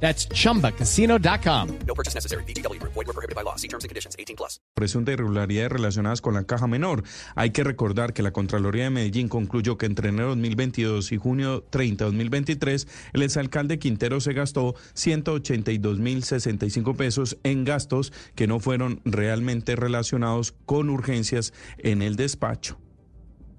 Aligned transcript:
That's 0.00 0.28
chumbacasino.com. 0.28 1.68
No 1.86 1.94
purchase 1.94 2.14
necessary. 2.14 2.44
BGW. 2.44 2.80
Void 2.82 2.94
were 2.94 3.12
prohibited 3.12 3.34
by 3.34 3.42
law. 3.42 3.56
See 3.56 3.68
terms 3.68 3.84
and 3.84 3.88
conditions. 3.88 4.14
18 4.16 4.36
plus. 4.36 4.60
presunta 4.76 5.12
irregularidades 5.12 5.72
relacionadas 5.72 6.20
con 6.20 6.34
la 6.34 6.44
caja 6.44 6.66
menor. 6.66 7.02
Hay 7.34 7.50
que 7.50 7.64
recordar 7.64 8.12
que 8.12 8.22
la 8.22 8.30
Contraloría 8.30 8.84
de 8.84 8.90
Medellín 8.90 9.28
concluyó 9.28 9.78
que 9.78 9.86
entre 9.86 10.10
enero 10.10 10.28
2022 10.28 11.12
y 11.12 11.16
junio 11.16 11.64
30 11.70 12.04
2023, 12.04 12.86
el 13.14 13.22
exalcalde 13.22 13.78
Quintero 13.78 14.20
se 14.20 14.34
gastó 14.34 14.74
182.065 14.94 16.94
pesos 16.94 17.38
en 17.42 17.64
gastos 17.64 18.12
que 18.34 18.46
no 18.46 18.60
fueron 18.60 19.00
realmente 19.04 19.76
relacionados 19.76 20.52
con 20.66 20.90
urgencias 20.90 21.54
en 21.78 22.02
el 22.02 22.16
despacho. 22.16 22.78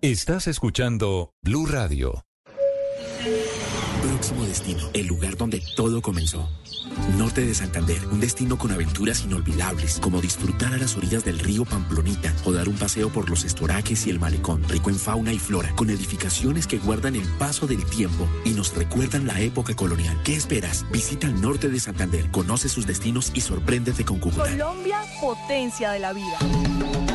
Estás 0.01 0.47
escuchando 0.47 1.31
Blue 1.41 1.65
Radio. 1.65 2.26
Próximo 4.17 4.45
destino, 4.45 4.89
el 4.95 5.05
lugar 5.05 5.37
donde 5.37 5.61
todo 5.75 6.01
comenzó. 6.01 6.49
Norte 7.19 7.45
de 7.45 7.53
Santander, 7.53 8.03
un 8.07 8.19
destino 8.19 8.57
con 8.57 8.71
aventuras 8.71 9.23
inolvidables, 9.23 9.99
como 10.01 10.21
disfrutar 10.21 10.73
a 10.73 10.77
las 10.77 10.97
orillas 10.97 11.23
del 11.23 11.37
río 11.37 11.65
Pamplonita 11.65 12.33
o 12.43 12.51
dar 12.51 12.67
un 12.67 12.75
paseo 12.77 13.09
por 13.09 13.29
los 13.29 13.43
estoraques 13.43 14.07
y 14.07 14.09
el 14.09 14.19
malecón, 14.19 14.63
rico 14.67 14.89
en 14.89 14.97
fauna 14.97 15.33
y 15.33 15.37
flora, 15.37 15.71
con 15.75 15.91
edificaciones 15.91 16.65
que 16.65 16.79
guardan 16.79 17.15
el 17.15 17.27
paso 17.37 17.67
del 17.67 17.85
tiempo 17.85 18.27
y 18.43 18.53
nos 18.53 18.73
recuerdan 18.73 19.27
la 19.27 19.39
época 19.39 19.75
colonial. 19.75 20.19
¿Qué 20.23 20.35
esperas? 20.35 20.83
Visita 20.91 21.27
el 21.27 21.39
norte 21.39 21.69
de 21.69 21.79
Santander, 21.79 22.31
conoce 22.31 22.69
sus 22.69 22.87
destinos 22.87 23.31
y 23.35 23.41
sorpréndete 23.41 24.03
con 24.03 24.17
Cúcuta. 24.17 24.49
Colombia, 24.49 24.99
potencia 25.21 25.91
de 25.91 25.99
la 25.99 26.13
vida. 26.13 27.06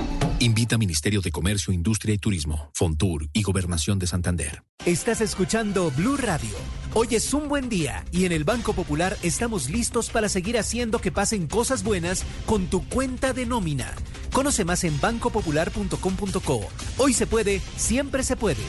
Invita 0.42 0.76
Ministerio 0.76 1.20
de 1.20 1.30
Comercio, 1.30 1.72
Industria 1.72 2.16
y 2.16 2.18
Turismo, 2.18 2.72
Fontur 2.74 3.28
y 3.32 3.42
Gobernación 3.42 4.00
de 4.00 4.08
Santander. 4.08 4.64
Estás 4.84 5.20
escuchando 5.20 5.92
Blue 5.92 6.16
Radio. 6.16 6.50
Hoy 6.94 7.06
es 7.12 7.32
un 7.32 7.48
buen 7.48 7.68
día 7.68 8.04
y 8.10 8.24
en 8.24 8.32
el 8.32 8.42
Banco 8.42 8.72
Popular 8.72 9.16
estamos 9.22 9.70
listos 9.70 10.10
para 10.10 10.28
seguir 10.28 10.58
haciendo 10.58 10.98
que 10.98 11.12
pasen 11.12 11.46
cosas 11.46 11.84
buenas 11.84 12.24
con 12.44 12.66
tu 12.66 12.84
cuenta 12.88 13.32
de 13.32 13.46
nómina. 13.46 13.94
Conoce 14.32 14.64
más 14.64 14.82
en 14.82 15.00
bancopopular.com.co. 15.00 16.60
Hoy 16.98 17.12
se 17.12 17.28
puede, 17.28 17.60
siempre 17.76 18.24
se 18.24 18.34
puede. 18.34 18.64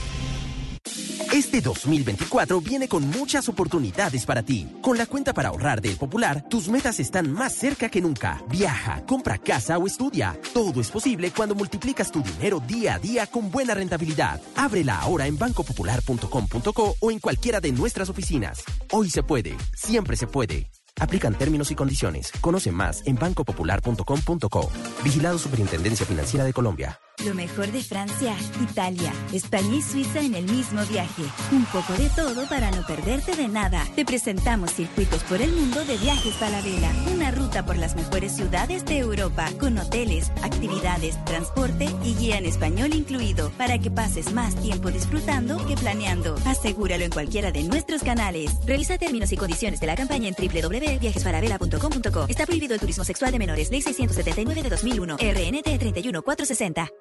Este 1.33 1.61
2024 1.61 2.61
viene 2.61 2.87
con 2.87 3.07
muchas 3.09 3.49
oportunidades 3.49 4.25
para 4.25 4.43
ti. 4.43 4.67
Con 4.81 4.97
la 4.97 5.05
cuenta 5.05 5.33
para 5.33 5.49
ahorrar 5.49 5.81
del 5.81 5.97
Popular, 5.97 6.45
tus 6.49 6.67
metas 6.67 6.99
están 6.99 7.31
más 7.31 7.53
cerca 7.53 7.89
que 7.89 8.01
nunca. 8.01 8.43
Viaja, 8.49 9.03
compra 9.05 9.37
casa 9.37 9.77
o 9.77 9.87
estudia. 9.87 10.37
Todo 10.53 10.79
es 10.81 10.91
posible 10.91 11.31
cuando 11.31 11.55
multiplicas 11.55 12.11
tu 12.11 12.21
dinero 12.21 12.59
día 12.59 12.95
a 12.95 12.99
día 12.99 13.27
con 13.27 13.49
buena 13.49 13.73
rentabilidad. 13.73 14.39
Ábrela 14.55 14.99
ahora 14.99 15.27
en 15.27 15.37
bancopopular.com.co 15.37 16.95
o 16.99 17.11
en 17.11 17.19
cualquiera 17.19 17.59
de 17.59 17.71
nuestras 17.71 18.09
oficinas. 18.09 18.63
Hoy 18.91 19.09
se 19.09 19.23
puede, 19.23 19.55
siempre 19.75 20.15
se 20.15 20.27
puede. 20.27 20.69
Aplican 20.99 21.35
términos 21.35 21.71
y 21.71 21.75
condiciones. 21.75 22.31
Conoce 22.41 22.71
más 22.71 23.01
en 23.05 23.15
bancopopular.com.co. 23.15 24.71
Vigilado 25.03 25.37
Superintendencia 25.39 26.05
Financiera 26.05 26.45
de 26.45 26.53
Colombia. 26.53 26.99
Lo 27.19 27.33
mejor 27.35 27.71
de 27.71 27.81
Francia, 27.81 28.35
Italia, 28.61 29.13
España 29.31 29.75
y 29.75 29.81
Suiza 29.81 30.19
en 30.19 30.35
el 30.35 30.43
mismo 30.45 30.83
viaje. 30.87 31.23
Un 31.53 31.63
poco 31.65 31.93
de 31.93 32.09
todo 32.09 32.49
para 32.49 32.69
no 32.71 32.85
perderte 32.85 33.35
de 33.35 33.47
nada. 33.47 33.87
Te 33.95 34.03
presentamos 34.03 34.73
Circuitos 34.73 35.23
por 35.23 35.41
el 35.41 35.53
Mundo 35.53 35.85
de 35.85 35.95
Viajes 35.97 36.33
Falabella. 36.33 36.91
Una 37.13 37.31
ruta 37.31 37.65
por 37.65 37.77
las 37.77 37.95
mejores 37.95 38.35
ciudades 38.35 38.83
de 38.83 38.97
Europa, 38.97 39.47
con 39.57 39.77
hoteles, 39.77 40.31
actividades, 40.41 41.23
transporte 41.23 41.87
y 42.03 42.15
guía 42.15 42.39
en 42.39 42.45
español 42.45 42.93
incluido, 42.93 43.51
para 43.51 43.77
que 43.79 43.91
pases 43.91 44.33
más 44.33 44.55
tiempo 44.55 44.91
disfrutando 44.91 45.65
que 45.65 45.75
planeando. 45.75 46.35
Asegúralo 46.45 47.05
en 47.05 47.11
cualquiera 47.11 47.51
de 47.53 47.63
nuestros 47.63 48.03
canales. 48.03 48.51
Revisa 48.65 48.97
términos 48.97 49.31
y 49.31 49.37
condiciones 49.37 49.79
de 49.79 49.87
la 49.87 49.95
campaña 49.95 50.27
en 50.27 50.35
www.viajesfalabella.com.co. 50.35 52.25
Está 52.27 52.45
prohibido 52.45 52.73
el 52.73 52.81
turismo 52.81 53.05
sexual 53.05 53.31
de 53.31 53.39
menores. 53.39 53.71
Ley 53.71 53.81
679 53.81 54.63
de 54.63 54.69
2001. 54.69 55.15
RNT 55.15 55.79
31460. 55.79 56.91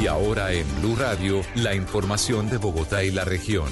Y 0.00 0.06
ahora 0.06 0.52
en 0.52 0.66
Blue 0.80 0.96
Radio, 0.96 1.40
la 1.54 1.74
información 1.74 2.50
de 2.50 2.58
Bogotá 2.58 3.02
y 3.02 3.10
la 3.10 3.24
región. 3.24 3.68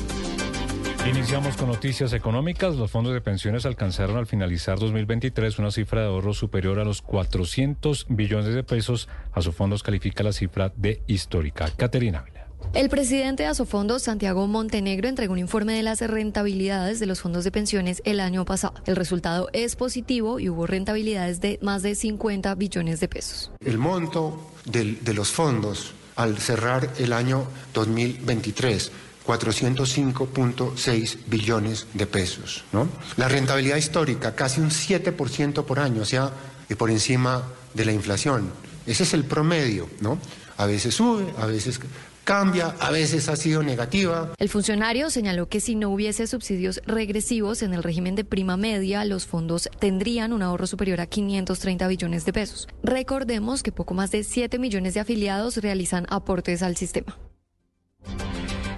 Iniciamos 1.07 1.57
con 1.57 1.69
noticias 1.69 2.15
económicas. 2.15 2.77
Los 2.77 2.91
fondos 2.91 3.13
de 3.13 3.21
pensiones 3.21 3.67
alcanzaron 3.67 4.17
al 4.17 4.27
finalizar 4.27 4.79
2023 4.79 5.59
una 5.59 5.71
cifra 5.71 6.01
de 6.01 6.07
ahorro 6.07 6.33
superior 6.33 6.79
a 6.79 6.85
los 6.85 7.03
400 7.03 8.07
billones 8.09 8.55
de 8.55 8.63
pesos. 8.63 9.09
A 9.33 9.43
sus 9.43 9.55
fondos 9.55 9.83
califica 9.83 10.23
la 10.25 10.33
cifra 10.33 10.73
de 10.77 11.03
histórica. 11.07 11.71
Caterina. 11.77 12.25
El 12.73 12.89
presidente 12.89 13.43
de 13.43 13.51
Asofondos, 13.51 14.03
Santiago 14.03 14.47
Montenegro, 14.47 15.09
entregó 15.09 15.35
un 15.35 15.39
informe 15.39 15.75
de 15.75 15.83
las 15.83 16.01
rentabilidades 16.01 16.99
de 17.01 17.07
los 17.07 17.21
fondos 17.21 17.45
de 17.45 17.51
pensiones 17.51 18.01
el 18.07 18.19
año 18.19 18.47
pasado. 18.47 18.75
El 18.87 18.97
resultado 18.97 19.51
es 19.53 19.77
positivo 19.77 20.41
y 20.41 20.49
hubo 20.49 20.67
rentabilidades 20.67 21.41
de 21.41 21.59
más 21.61 21.83
de 21.83 21.95
50 21.95 22.55
billones 22.55 22.99
de 23.01 23.09
pesos. 23.09 23.53
El 23.61 23.79
monto 23.79 24.41
del- 24.65 25.03
de 25.05 25.15
los 25.15 25.31
fondos 25.31 25.93
al 26.17 26.39
cerrar 26.39 26.93
el 26.99 27.13
año 27.13 27.47
2023 27.75 28.91
405.6 29.27 31.19
billones 31.27 31.87
de 31.95 32.07
pesos. 32.07 32.65
¿no? 32.73 32.89
La 33.17 33.29
rentabilidad 33.29 33.77
histórica, 33.77 34.35
casi 34.35 34.61
un 34.61 34.71
7% 34.71 35.65
por 35.65 35.79
año, 35.81 36.03
o 36.03 36.05
sea, 36.05 36.31
por 36.77 36.91
encima 36.91 37.43
de 37.73 37.85
la 37.85 37.93
inflación. 37.93 38.51
Ese 38.87 39.05
es 39.05 39.15
el 39.15 39.25
promedio, 39.25 39.89
¿no? 40.01 40.19
A 40.57 40.67
veces 40.67 40.95
sube, 40.95 41.33
a 41.39 41.47
veces 41.47 41.81
cambia, 42.25 42.75
a 42.81 42.91
veces 42.91 43.29
ha 43.29 43.37
sido 43.37 43.63
negativa. 43.63 44.33
El 44.39 44.49
funcionario 44.49 45.11
señaló 45.11 45.49
que 45.49 45.61
si 45.61 45.75
no 45.75 45.91
hubiese 45.91 46.27
subsidios 46.27 46.81
regresivos 46.87 47.63
en 47.63 47.75
el 47.75 47.83
régimen 47.83 48.15
de 48.15 48.25
prima 48.25 48.57
media, 48.57 49.05
los 49.05 49.27
fondos 49.27 49.69
tendrían 49.79 50.33
un 50.33 50.43
ahorro 50.43 50.67
superior 50.67 51.01
a 51.01 51.07
530 51.07 51.87
billones 51.87 52.25
de 52.25 52.33
pesos. 52.33 52.67
Recordemos 52.83 53.63
que 53.63 53.73
poco 53.73 53.95
más 53.95 54.11
de 54.11 54.25
7 54.25 54.59
millones 54.59 54.95
de 54.95 55.01
afiliados 55.01 55.59
realizan 55.59 56.07
aportes 56.09 56.63
al 56.63 56.77
sistema. 56.77 57.17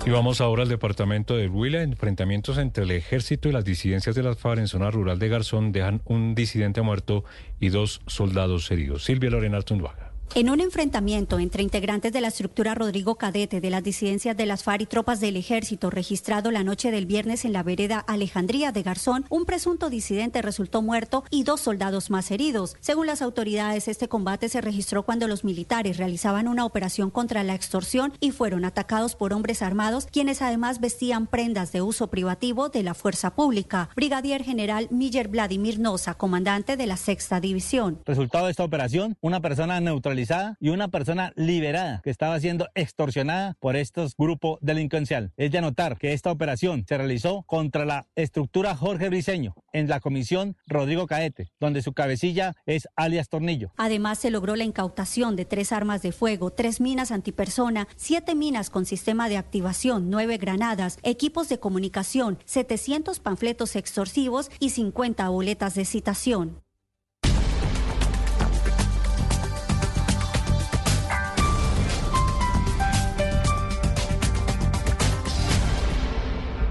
Y 0.07 0.11
vamos 0.11 0.41
ahora 0.41 0.63
al 0.63 0.69
departamento 0.69 1.37
de 1.37 1.49
Huila. 1.49 1.83
Enfrentamientos 1.83 2.59
entre 2.59 2.85
el 2.85 2.93
ejército 2.93 3.49
y 3.49 3.53
las 3.53 3.65
disidencias 3.65 4.15
de 4.15 4.23
las 4.23 4.39
FARC 4.39 4.61
en 4.61 4.69
zona 4.69 4.89
rural 4.89 5.19
de 5.19 5.29
Garzón 5.29 5.73
dejan 5.73 6.01
un 6.05 6.37
disidente 6.37 6.81
muerto 6.81 7.25
y 7.59 7.71
dos 7.71 8.03
soldados 8.07 8.71
heridos. 8.71 9.03
Silvia 9.03 9.31
Lorena 9.31 9.57
Artunduaga. 9.57 10.06
En 10.35 10.51
un 10.51 10.61
enfrentamiento 10.61 11.39
entre 11.39 11.63
integrantes 11.63 12.13
de 12.13 12.21
la 12.21 12.29
estructura 12.29 12.75
Rodrigo 12.75 13.15
Cadete 13.15 13.63
de 13.63 13.71
las 13.71 13.83
disidencias 13.83 14.37
de 14.37 14.45
las 14.45 14.65
FARC 14.65 14.83
y 14.83 14.87
tropas 14.87 15.19
del 15.19 15.37
ejército 15.37 15.89
registrado 15.89 16.51
la 16.51 16.63
noche 16.63 16.91
del 16.91 17.07
viernes 17.07 17.47
en 17.47 17.55
la 17.55 17.63
vereda 17.63 18.01
Alejandría 18.01 18.71
de 18.71 18.83
Garzón, 18.83 19.25
un 19.31 19.47
presunto 19.47 19.89
disidente 19.89 20.43
resultó 20.43 20.83
muerto 20.83 21.25
y 21.31 21.45
dos 21.45 21.63
soldados 21.63 22.11
más 22.11 22.31
heridos. 22.31 22.77
Según 22.81 23.07
las 23.07 23.23
autoridades, 23.23 23.89
este 23.89 24.09
combate 24.09 24.51
se 24.51 24.61
registró 24.61 25.05
cuando 25.05 25.27
los 25.27 25.43
militares 25.43 25.97
realizaban 25.97 26.49
una 26.49 26.67
operación 26.67 27.11
contra 27.11 27.43
la 27.43 27.55
extorsión 27.55 28.13
y 28.21 28.33
fueron 28.33 28.67
atacados 28.67 29.17
por 29.17 29.33
hombres 29.33 29.63
armados, 29.63 30.07
quienes 30.11 30.43
además 30.43 30.81
vestían 30.81 31.29
prendas 31.29 31.73
de 31.73 31.81
uso 31.81 32.09
privativo 32.09 32.69
de 32.69 32.83
la 32.83 32.93
fuerza 32.93 33.35
pública. 33.35 33.89
Brigadier 33.97 34.43
General 34.45 34.89
Miller 34.91 35.29
Vladimir 35.29 35.79
Noza, 35.79 36.15
comandante 36.15 36.77
de 36.77 36.87
la 36.87 36.99
sexta 36.99 37.41
división. 37.41 38.03
Resultado 38.05 38.47
de 38.47 38.51
esta 38.51 38.65
operación, 38.65 39.17
una 39.23 39.41
persona 39.41 39.81
neutralizada 39.81 40.16
y 40.61 40.71
una 40.71 40.89
persona 40.89 41.33
liberada 41.37 42.01
que 42.03 42.11
estaba 42.11 42.41
siendo 42.41 42.69
extorsionada 42.75 43.55
por 43.61 43.77
estos 43.77 44.17
grupos 44.17 44.59
delincuencial. 44.63 45.33
Es 45.37 45.51
de 45.51 45.59
anotar 45.59 45.99
que 45.99 46.15
esta 46.15 46.31
operación 46.31 46.85
se 46.89 46.97
realizó 46.97 47.43
contra 47.43 47.85
la 47.85 48.07
estructura 48.15 48.75
Jorge 48.75 49.09
Briceño 49.09 49.55
en 49.73 49.89
la 49.89 50.01
comisión 50.01 50.57
Rodrigo 50.67 51.07
Caete, 51.07 51.53
donde 51.61 51.83
su 51.83 51.93
cabecilla 51.93 52.55
es 52.65 52.89
alias 52.97 53.29
Tornillo. 53.29 53.73
Además, 53.77 54.19
se 54.19 54.31
logró 54.31 54.57
la 54.57 54.65
incautación 54.65 55.37
de 55.37 55.45
tres 55.45 55.71
armas 55.71 56.01
de 56.01 56.13
fuego, 56.13 56.51
tres 56.51 56.81
minas 56.81 57.13
antipersona, 57.13 57.87
siete 57.97 58.35
minas 58.35 58.71
con 58.71 58.87
sistema 58.87 59.29
de 59.29 59.37
activación, 59.37 60.09
nueve 60.09 60.39
granadas, 60.39 60.99
equipos 61.03 61.49
de 61.49 61.59
comunicación, 61.59 62.39
700 62.47 63.21
panfletos 63.21 63.77
extorsivos 63.77 64.51
y 64.61 64.71
50 64.71 65.29
boletas 65.29 65.75
de 65.75 65.85
citación. 65.85 66.66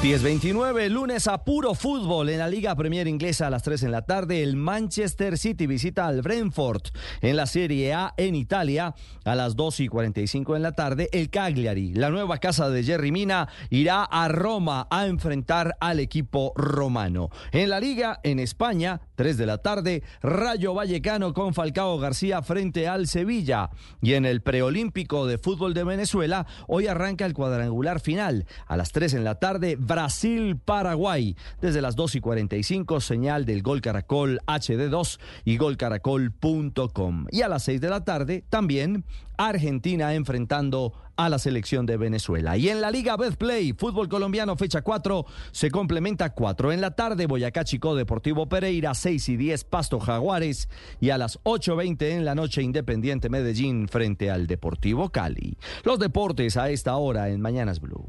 10-29, 0.00 0.90
lunes 0.90 1.26
a 1.26 1.42
puro 1.42 1.74
fútbol 1.74 2.28
en 2.28 2.38
la 2.38 2.46
Liga 2.46 2.76
Premier 2.76 3.08
Inglesa 3.08 3.48
a 3.48 3.50
las 3.50 3.64
3 3.64 3.82
en 3.82 3.90
la 3.90 4.02
tarde. 4.02 4.44
El 4.44 4.54
Manchester 4.54 5.36
City 5.36 5.66
visita 5.66 6.06
al 6.06 6.22
Brentford 6.22 6.82
en 7.20 7.34
la 7.34 7.46
Serie 7.46 7.92
A 7.94 8.14
en 8.16 8.36
Italia 8.36 8.94
a 9.24 9.34
las 9.34 9.56
2 9.56 9.80
y 9.80 9.88
45 9.88 10.54
en 10.54 10.62
la 10.62 10.70
tarde. 10.70 11.08
El 11.10 11.30
Cagliari, 11.30 11.94
la 11.94 12.10
nueva 12.10 12.38
casa 12.38 12.70
de 12.70 12.84
Jerry 12.84 13.10
Mina, 13.10 13.48
irá 13.70 14.04
a 14.04 14.28
Roma 14.28 14.86
a 14.88 15.06
enfrentar 15.06 15.76
al 15.80 15.98
equipo 15.98 16.52
romano. 16.54 17.30
En 17.50 17.68
la 17.68 17.80
Liga 17.80 18.20
en 18.22 18.38
España, 18.38 19.00
3 19.16 19.36
de 19.36 19.46
la 19.46 19.58
tarde, 19.58 20.04
Rayo 20.22 20.74
Vallecano 20.74 21.34
con 21.34 21.54
Falcao 21.54 21.98
García 21.98 22.40
frente 22.42 22.86
al 22.86 23.08
Sevilla. 23.08 23.70
Y 24.00 24.14
en 24.14 24.26
el 24.26 24.42
preolímpico 24.42 25.26
de 25.26 25.38
fútbol 25.38 25.74
de 25.74 25.82
Venezuela, 25.82 26.46
hoy 26.68 26.86
arranca 26.86 27.26
el 27.26 27.34
cuadrangular 27.34 27.98
final. 27.98 28.46
A 28.68 28.76
las 28.76 28.92
3 28.92 29.14
en 29.14 29.24
la 29.24 29.40
tarde, 29.40 29.76
Brasil-Paraguay. 29.88 31.36
Desde 31.60 31.82
las 31.82 31.96
2 31.96 32.14
y 32.14 32.20
45, 32.20 33.00
señal 33.00 33.44
del 33.44 33.62
Gol 33.62 33.80
Caracol 33.80 34.38
HD2 34.46 35.18
y 35.44 35.56
golcaracol.com. 35.56 37.26
Y 37.32 37.42
a 37.42 37.48
las 37.48 37.64
6 37.64 37.80
de 37.80 37.90
la 37.90 38.04
tarde, 38.04 38.44
también 38.48 39.04
Argentina 39.36 40.14
enfrentando 40.14 40.92
a 41.16 41.28
la 41.28 41.38
selección 41.38 41.84
de 41.84 41.96
Venezuela. 41.96 42.56
Y 42.56 42.68
en 42.68 42.80
la 42.80 42.92
Liga 42.92 43.16
Betplay, 43.16 43.72
fútbol 43.72 44.08
colombiano, 44.08 44.56
fecha 44.56 44.82
4, 44.82 45.26
se 45.50 45.70
complementa 45.70 46.30
4 46.30 46.72
en 46.72 46.80
la 46.80 46.92
tarde, 46.92 47.26
Boyacá 47.26 47.64
Chico 47.64 47.96
Deportivo 47.96 48.48
Pereira, 48.48 48.94
6 48.94 49.28
y 49.30 49.36
10 49.36 49.64
Pasto 49.64 49.98
Jaguares 49.98 50.68
y 51.00 51.10
a 51.10 51.18
las 51.18 51.40
8.20 51.42 52.02
en 52.02 52.24
la 52.24 52.36
noche 52.36 52.62
Independiente 52.62 53.28
Medellín 53.28 53.88
frente 53.88 54.30
al 54.30 54.46
Deportivo 54.46 55.10
Cali. 55.10 55.58
Los 55.82 55.98
deportes 55.98 56.56
a 56.56 56.70
esta 56.70 56.96
hora 56.96 57.28
en 57.30 57.40
Mañanas 57.40 57.80
Blue. 57.80 58.08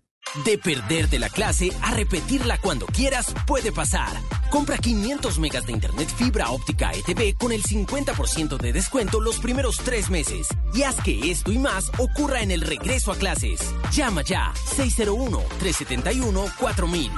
De 0.45 0.57
perderte 0.57 1.19
la 1.19 1.27
clase 1.29 1.71
a 1.81 1.91
repetirla 1.91 2.57
cuando 2.57 2.85
quieras 2.85 3.35
puede 3.45 3.73
pasar. 3.73 4.15
Compra 4.49 4.77
500 4.77 5.39
megas 5.39 5.65
de 5.65 5.73
internet 5.73 6.07
fibra 6.15 6.51
óptica 6.51 6.93
ETV 6.93 7.35
con 7.37 7.51
el 7.51 7.63
50% 7.63 8.57
de 8.57 8.71
descuento 8.71 9.19
los 9.19 9.39
primeros 9.39 9.75
tres 9.77 10.09
meses. 10.09 10.47
Y 10.73 10.83
haz 10.83 10.95
que 11.03 11.29
esto 11.29 11.51
y 11.51 11.59
más 11.59 11.91
ocurra 11.97 12.41
en 12.41 12.51
el 12.51 12.61
regreso 12.61 13.11
a 13.11 13.17
clases. 13.17 13.59
Llama 13.91 14.21
ya 14.21 14.53
601-371-4000. 14.77 17.11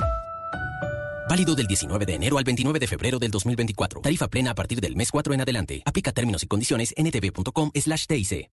Válido 1.30 1.54
del 1.56 1.68
19 1.68 2.07
de 2.07 2.16
enero 2.16 2.39
al 2.39 2.44
29 2.44 2.80
de 2.80 2.88
febrero 2.88 3.19
del 3.19 3.30
2024. 3.30 4.01
Tarifa 4.01 4.27
plena 4.27 4.50
a 4.51 4.56
partir 4.56 4.81
del 4.81 4.95
mes 4.95 5.12
4 5.12 5.36
en 5.36 5.42
adelante. 5.42 5.83
Aplica 5.86 6.12
términos 6.12 6.42
y 6.42 6.48
condiciones 6.48 6.95
en 6.98 7.06
ntv.com 7.07 7.69
slash 7.75 8.07
TIC. 8.07 8.53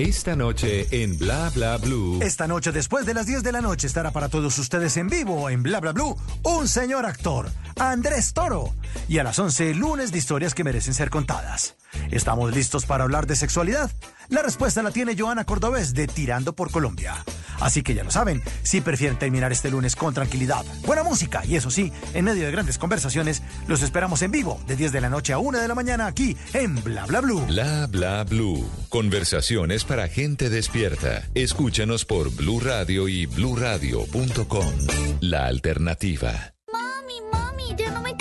Esta 0.00 0.34
noche 0.34 0.86
en 1.02 1.18
Bla 1.18 1.50
Bla 1.54 1.76
Blue. 1.76 2.20
Esta 2.22 2.46
noche, 2.46 2.72
después 2.72 3.04
de 3.04 3.12
las 3.12 3.26
10 3.26 3.42
de 3.42 3.52
la 3.52 3.60
noche, 3.60 3.86
estará 3.86 4.12
para 4.12 4.30
todos 4.30 4.58
ustedes 4.58 4.96
en 4.96 5.08
vivo 5.08 5.50
en 5.50 5.62
Bla 5.62 5.78
Bla 5.78 5.92
Blue 5.92 6.16
un 6.42 6.68
señor 6.68 7.04
actor, 7.04 7.50
Andrés 7.78 8.32
Toro. 8.32 8.72
Y 9.10 9.18
a 9.18 9.24
las 9.24 9.38
11, 9.38 9.74
lunes 9.74 10.10
de 10.10 10.16
historias 10.16 10.54
que 10.54 10.64
merecen 10.64 10.94
ser 10.94 11.10
contadas. 11.10 11.76
¿Estamos 12.10 12.54
listos 12.54 12.86
para 12.86 13.04
hablar 13.04 13.26
de 13.26 13.36
sexualidad? 13.36 13.90
La 14.28 14.42
respuesta 14.42 14.82
la 14.82 14.90
tiene 14.90 15.16
Joana 15.18 15.44
Cordobés 15.44 15.92
de 15.92 16.06
Tirando 16.06 16.54
por 16.54 16.70
Colombia. 16.70 17.14
Así 17.60 17.82
que 17.82 17.94
ya 17.94 18.04
lo 18.04 18.10
saben, 18.10 18.42
si 18.62 18.80
prefieren 18.80 19.18
terminar 19.18 19.52
este 19.52 19.70
lunes 19.70 19.96
con 19.96 20.14
tranquilidad, 20.14 20.64
buena 20.86 21.02
música 21.02 21.42
y 21.44 21.56
eso 21.56 21.70
sí, 21.70 21.92
en 22.14 22.24
medio 22.24 22.46
de 22.46 22.52
grandes 22.52 22.78
conversaciones, 22.78 23.42
los 23.68 23.82
esperamos 23.82 24.22
en 24.22 24.30
vivo 24.30 24.60
de 24.66 24.76
10 24.76 24.92
de 24.92 25.00
la 25.00 25.10
noche 25.10 25.32
a 25.32 25.38
1 25.38 25.58
de 25.58 25.68
la 25.68 25.74
mañana 25.74 26.06
aquí 26.06 26.36
en 26.54 26.82
Bla 26.82 27.06
Bla 27.06 27.20
Blue. 27.20 27.44
Bla 27.46 27.86
Bla 27.86 28.24
Blue. 28.24 28.68
Conversaciones 28.88 29.84
para 29.84 30.08
gente 30.08 30.48
despierta. 30.48 31.22
Escúchanos 31.34 32.04
por 32.04 32.30
Blue 32.34 32.60
Radio 32.60 33.08
y 33.08 33.26
bluradio.com. 33.26 34.74
La 35.20 35.46
alternativa. 35.46 36.54
Mami, 36.72 37.14
mami, 37.32 37.74
ya 37.76 37.90
no 37.90 38.00
me 38.00 38.16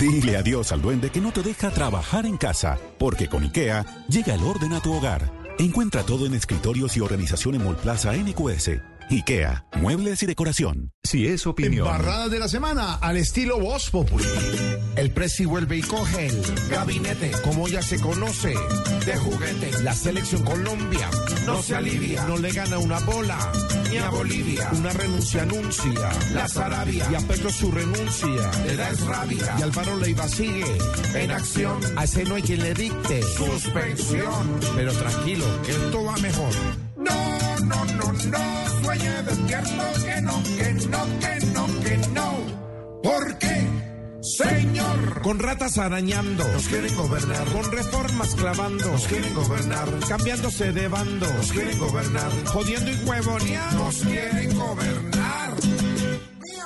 Dile 0.00 0.38
adiós 0.38 0.72
al 0.72 0.80
duende 0.80 1.10
que 1.10 1.20
no 1.20 1.30
te 1.30 1.42
deja 1.42 1.70
trabajar 1.70 2.24
en 2.24 2.38
casa, 2.38 2.78
porque 2.98 3.28
con 3.28 3.44
IKEA 3.44 3.84
llega 4.08 4.34
el 4.34 4.42
orden 4.42 4.72
a 4.72 4.80
tu 4.80 4.94
hogar. 4.94 5.30
Encuentra 5.58 6.04
todo 6.04 6.24
en 6.24 6.32
escritorios 6.32 6.96
y 6.96 7.00
organización 7.00 7.56
en 7.56 7.64
Molplaza 7.64 8.14
NQS. 8.14 8.80
IKEA, 9.10 9.66
muebles 9.74 10.22
y 10.22 10.26
decoración. 10.26 10.92
Si 11.02 11.26
es 11.26 11.46
opinión. 11.46 11.86
Embarrada 11.86 12.28
de 12.28 12.38
la 12.38 12.46
semana 12.46 12.94
al 12.94 13.16
estilo 13.16 13.58
Voz 13.58 13.90
Populi. 13.90 14.24
El 14.96 15.10
Presi 15.10 15.44
vuelve 15.44 15.78
y 15.78 15.82
coge 15.82 16.26
el 16.26 16.68
gabinete, 16.70 17.32
como 17.42 17.66
ya 17.66 17.82
se 17.82 17.98
conoce, 18.00 18.54
de 19.06 19.16
juguete. 19.16 19.82
La 19.82 19.94
selección 19.94 20.44
Colombia 20.44 21.10
no 21.44 21.60
se 21.60 21.74
alivia, 21.74 22.24
no 22.26 22.38
le 22.38 22.52
gana 22.52 22.78
una 22.78 23.00
bola 23.00 23.36
ni 23.90 23.98
a 23.98 24.10
Bolivia. 24.10 24.70
Una 24.72 24.92
renuncia 24.92 25.42
anuncia 25.42 26.10
la 26.32 26.46
Sarabia 26.46 27.08
y 27.10 27.14
a 27.16 27.20
Petro 27.20 27.50
su 27.50 27.72
renuncia 27.72 28.50
le 28.66 28.76
da 28.76 28.90
es 28.90 29.00
rabia. 29.00 29.56
Y 29.58 29.62
Álvaro 29.62 29.96
Leiva 29.96 30.28
sigue 30.28 30.64
en 31.14 31.30
acción. 31.32 31.80
A 31.96 32.04
ese 32.04 32.24
no 32.24 32.36
hay 32.36 32.42
quien 32.42 32.62
le 32.62 32.74
dicte 32.74 33.22
suspensión. 33.22 34.60
Pero 34.76 34.92
tranquilo, 34.92 35.44
que 35.64 35.72
esto 35.72 36.04
va 36.04 36.16
mejor. 36.18 36.54
No, 37.00 37.58
no, 37.64 37.84
no, 37.84 38.12
no, 38.12 38.82
sueñe 38.82 39.22
despierto, 39.22 39.84
que 40.04 40.20
no, 40.22 40.42
que 40.42 40.72
no, 40.88 41.20
que 41.20 41.46
no, 41.46 41.66
que 41.80 41.96
no. 42.14 43.00
¿Por 43.02 43.38
qué? 43.38 43.68
Señor, 44.22 45.22
con 45.22 45.38
ratas 45.38 45.78
arañando, 45.78 46.46
nos 46.46 46.68
quieren 46.68 46.94
gobernar, 46.94 47.44
con 47.48 47.72
reformas 47.72 48.34
clavando, 48.34 48.92
nos 48.92 49.06
quieren 49.06 49.34
gobernar, 49.34 49.88
cambiándose 50.08 50.72
de 50.72 50.88
bando, 50.88 51.32
nos 51.32 51.52
quieren 51.52 51.78
gobernar, 51.78 52.30
jodiendo 52.46 52.90
y 52.90 52.96
huevoneando, 53.04 53.84
nos 53.84 53.96
quieren 53.96 54.54
gobernar. 54.58 55.89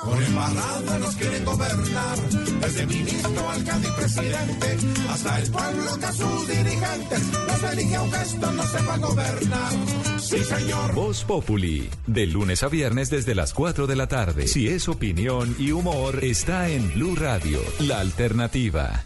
Por 0.03 0.23
embarrada 0.23 0.99
nos 0.99 1.15
quieren 1.15 1.43
gobernar, 1.43 2.17
desde 2.61 2.85
ministro, 2.85 3.49
alcalde 3.49 3.87
y 3.87 3.91
presidente, 3.91 4.77
hasta 5.09 5.39
el 5.39 5.51
pueblo 5.51 5.99
que 5.99 6.05
a 6.05 6.13
sus 6.13 6.47
dirigentes 6.47 7.21
nos 7.47 7.63
elige 7.73 7.95
aunque 7.95 8.21
esto 8.21 8.51
no 8.51 8.63
se 8.63 8.81
va 8.83 8.93
a 8.93 8.97
gobernar. 8.97 9.73
Sí, 10.19 10.43
señor. 10.43 10.93
Voz 10.93 11.23
Populi, 11.25 11.89
de 12.07 12.25
lunes 12.27 12.63
a 12.63 12.69
viernes 12.69 13.09
desde 13.09 13.35
las 13.35 13.53
4 13.53 13.85
de 13.85 13.95
la 13.95 14.07
tarde. 14.07 14.47
Si 14.47 14.67
es 14.67 14.87
opinión 14.87 15.55
y 15.59 15.71
humor, 15.71 16.23
está 16.23 16.69
en 16.69 16.93
Blue 16.93 17.15
Radio, 17.15 17.59
la 17.79 17.99
alternativa. 17.99 19.05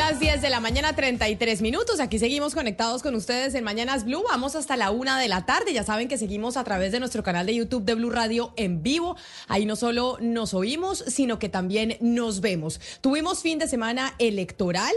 Las 0.11 0.19
10 0.19 0.41
de 0.41 0.49
la 0.49 0.59
mañana, 0.59 0.93
33 0.93 1.61
minutos. 1.61 2.01
Aquí 2.01 2.19
seguimos 2.19 2.53
conectados 2.53 3.01
con 3.01 3.15
ustedes 3.15 3.55
en 3.55 3.63
Mañanas 3.63 4.03
Blue. 4.03 4.21
Vamos 4.29 4.57
hasta 4.57 4.75
la 4.75 4.91
una 4.91 5.17
de 5.17 5.29
la 5.29 5.45
tarde. 5.45 5.71
Ya 5.71 5.85
saben 5.85 6.09
que 6.09 6.17
seguimos 6.17 6.57
a 6.57 6.65
través 6.65 6.91
de 6.91 6.99
nuestro 6.99 7.23
canal 7.23 7.45
de 7.45 7.55
YouTube 7.55 7.85
de 7.85 7.95
Blue 7.95 8.09
Radio 8.09 8.51
en 8.57 8.83
vivo. 8.83 9.15
Ahí 9.47 9.65
no 9.65 9.77
solo 9.77 10.17
nos 10.19 10.53
oímos, 10.53 11.05
sino 11.07 11.39
que 11.39 11.47
también 11.47 11.95
nos 12.01 12.41
vemos. 12.41 12.81
Tuvimos 12.99 13.41
fin 13.41 13.57
de 13.57 13.69
semana 13.69 14.13
electoral. 14.19 14.91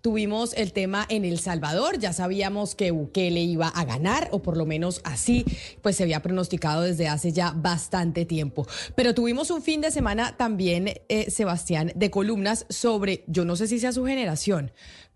Tuvimos 0.00 0.54
el 0.54 0.72
tema 0.72 1.04
en 1.10 1.26
El 1.26 1.38
Salvador, 1.38 1.98
ya 1.98 2.14
sabíamos 2.14 2.74
que 2.74 2.90
Bukele 2.90 3.42
iba 3.42 3.68
a 3.68 3.84
ganar, 3.84 4.28
o 4.32 4.40
por 4.40 4.56
lo 4.56 4.64
menos 4.64 5.02
así, 5.04 5.44
pues 5.82 5.96
se 5.96 6.04
había 6.04 6.22
pronosticado 6.22 6.82
desde 6.82 7.06
hace 7.06 7.32
ya 7.32 7.52
bastante 7.54 8.24
tiempo. 8.24 8.66
Pero 8.94 9.14
tuvimos 9.14 9.50
un 9.50 9.60
fin 9.60 9.82
de 9.82 9.90
semana 9.90 10.38
también, 10.38 10.94
eh, 11.10 11.30
Sebastián, 11.30 11.92
de 11.94 12.10
columnas 12.10 12.64
sobre, 12.70 13.24
yo 13.26 13.44
no 13.44 13.56
sé 13.56 13.66
si 13.66 13.78
sea 13.78 13.92
su 13.92 14.06
generación, 14.06 14.59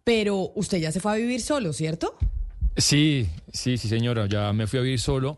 pero 0.04 0.52
usted 0.54 0.78
ya 0.78 0.92
se 0.92 1.00
fue 1.00 1.12
a 1.12 1.14
vivir 1.16 1.40
solo, 1.40 1.72
¿cierto? 1.72 2.16
Sí, 2.76 3.28
sí, 3.52 3.78
sí, 3.78 3.88
señora, 3.88 4.26
ya 4.26 4.52
me 4.52 4.66
fui 4.66 4.78
a 4.78 4.82
vivir 4.82 5.00
solo. 5.00 5.36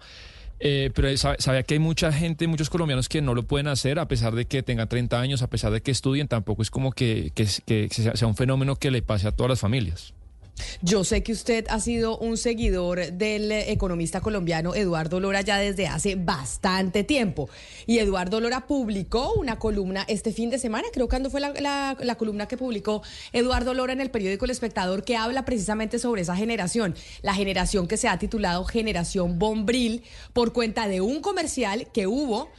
Eh, 0.58 0.90
pero 0.94 1.14
sabe- 1.18 1.36
sabía 1.38 1.62
que 1.64 1.75
hay 1.75 1.80
mucha 1.80 2.10
gente, 2.10 2.46
muchos 2.46 2.70
colombianos 2.70 3.10
que 3.10 3.20
no 3.20 3.34
lo 3.34 3.42
pueden 3.42 3.66
hacer 3.66 3.98
a 3.98 4.08
pesar 4.08 4.34
de 4.34 4.46
que 4.46 4.62
tengan 4.62 4.88
30 4.88 5.20
años, 5.20 5.42
a 5.42 5.48
pesar 5.50 5.70
de 5.70 5.82
que 5.82 5.90
estudien, 5.90 6.28
tampoco 6.28 6.62
es 6.62 6.70
como 6.70 6.92
que, 6.92 7.30
sea 7.90 8.26
un 8.26 8.36
fenómeno 8.36 8.76
que 8.76 8.90
le 8.90 9.02
pase 9.02 9.28
a 9.28 9.32
todas 9.32 9.50
las 9.50 9.60
familias. 9.60 10.14
Yo 10.82 11.04
sé 11.04 11.22
que 11.22 11.32
usted 11.32 11.66
ha 11.68 11.80
sido 11.80 12.18
un 12.18 12.36
seguidor 12.36 13.12
del 13.12 13.52
economista 13.52 14.20
colombiano 14.20 14.75
Eduardo 14.75 15.20
Lora 15.20 15.40
ya 15.42 15.58
desde 15.58 15.86
hace 15.86 16.14
bastante 16.16 17.04
tiempo. 17.04 17.48
Y 17.86 17.98
Eduardo 17.98 18.40
Lora 18.40 18.66
publicó 18.66 19.32
una 19.34 19.58
columna 19.58 20.04
este 20.08 20.32
fin 20.32 20.50
de 20.50 20.58
semana, 20.58 20.88
creo 20.92 21.08
que 21.08 21.16
fue 21.30 21.40
la, 21.40 21.50
la- 21.60 21.96
la 22.00 22.14
columna 22.16 22.46
que 22.48 22.56
publicó 22.56 23.02
Eduardo 23.32 23.75
Lora 23.75 23.92
en 23.92 24.00
el 24.00 24.10
periódico 24.10 24.44
El 24.44 24.50
Espectador, 24.50 25.04
que 25.04 25.16
habla 25.16 25.44
precisamente 25.44 25.98
sobre 25.98 26.22
esa 26.22 26.36
generación, 26.36 26.94
la 27.22 27.34
generación 27.34 27.86
que 27.86 27.96
se 27.96 28.08
ha 28.08 28.18
titulado 28.18 28.64
Generación 28.64 29.38
Bombril, 29.38 30.04
por 30.32 30.52
cuenta 30.52 30.88
de 30.88 31.00
un 31.00 31.20
comercial 31.20 31.88
que 31.92 32.06
hubo 32.06 32.50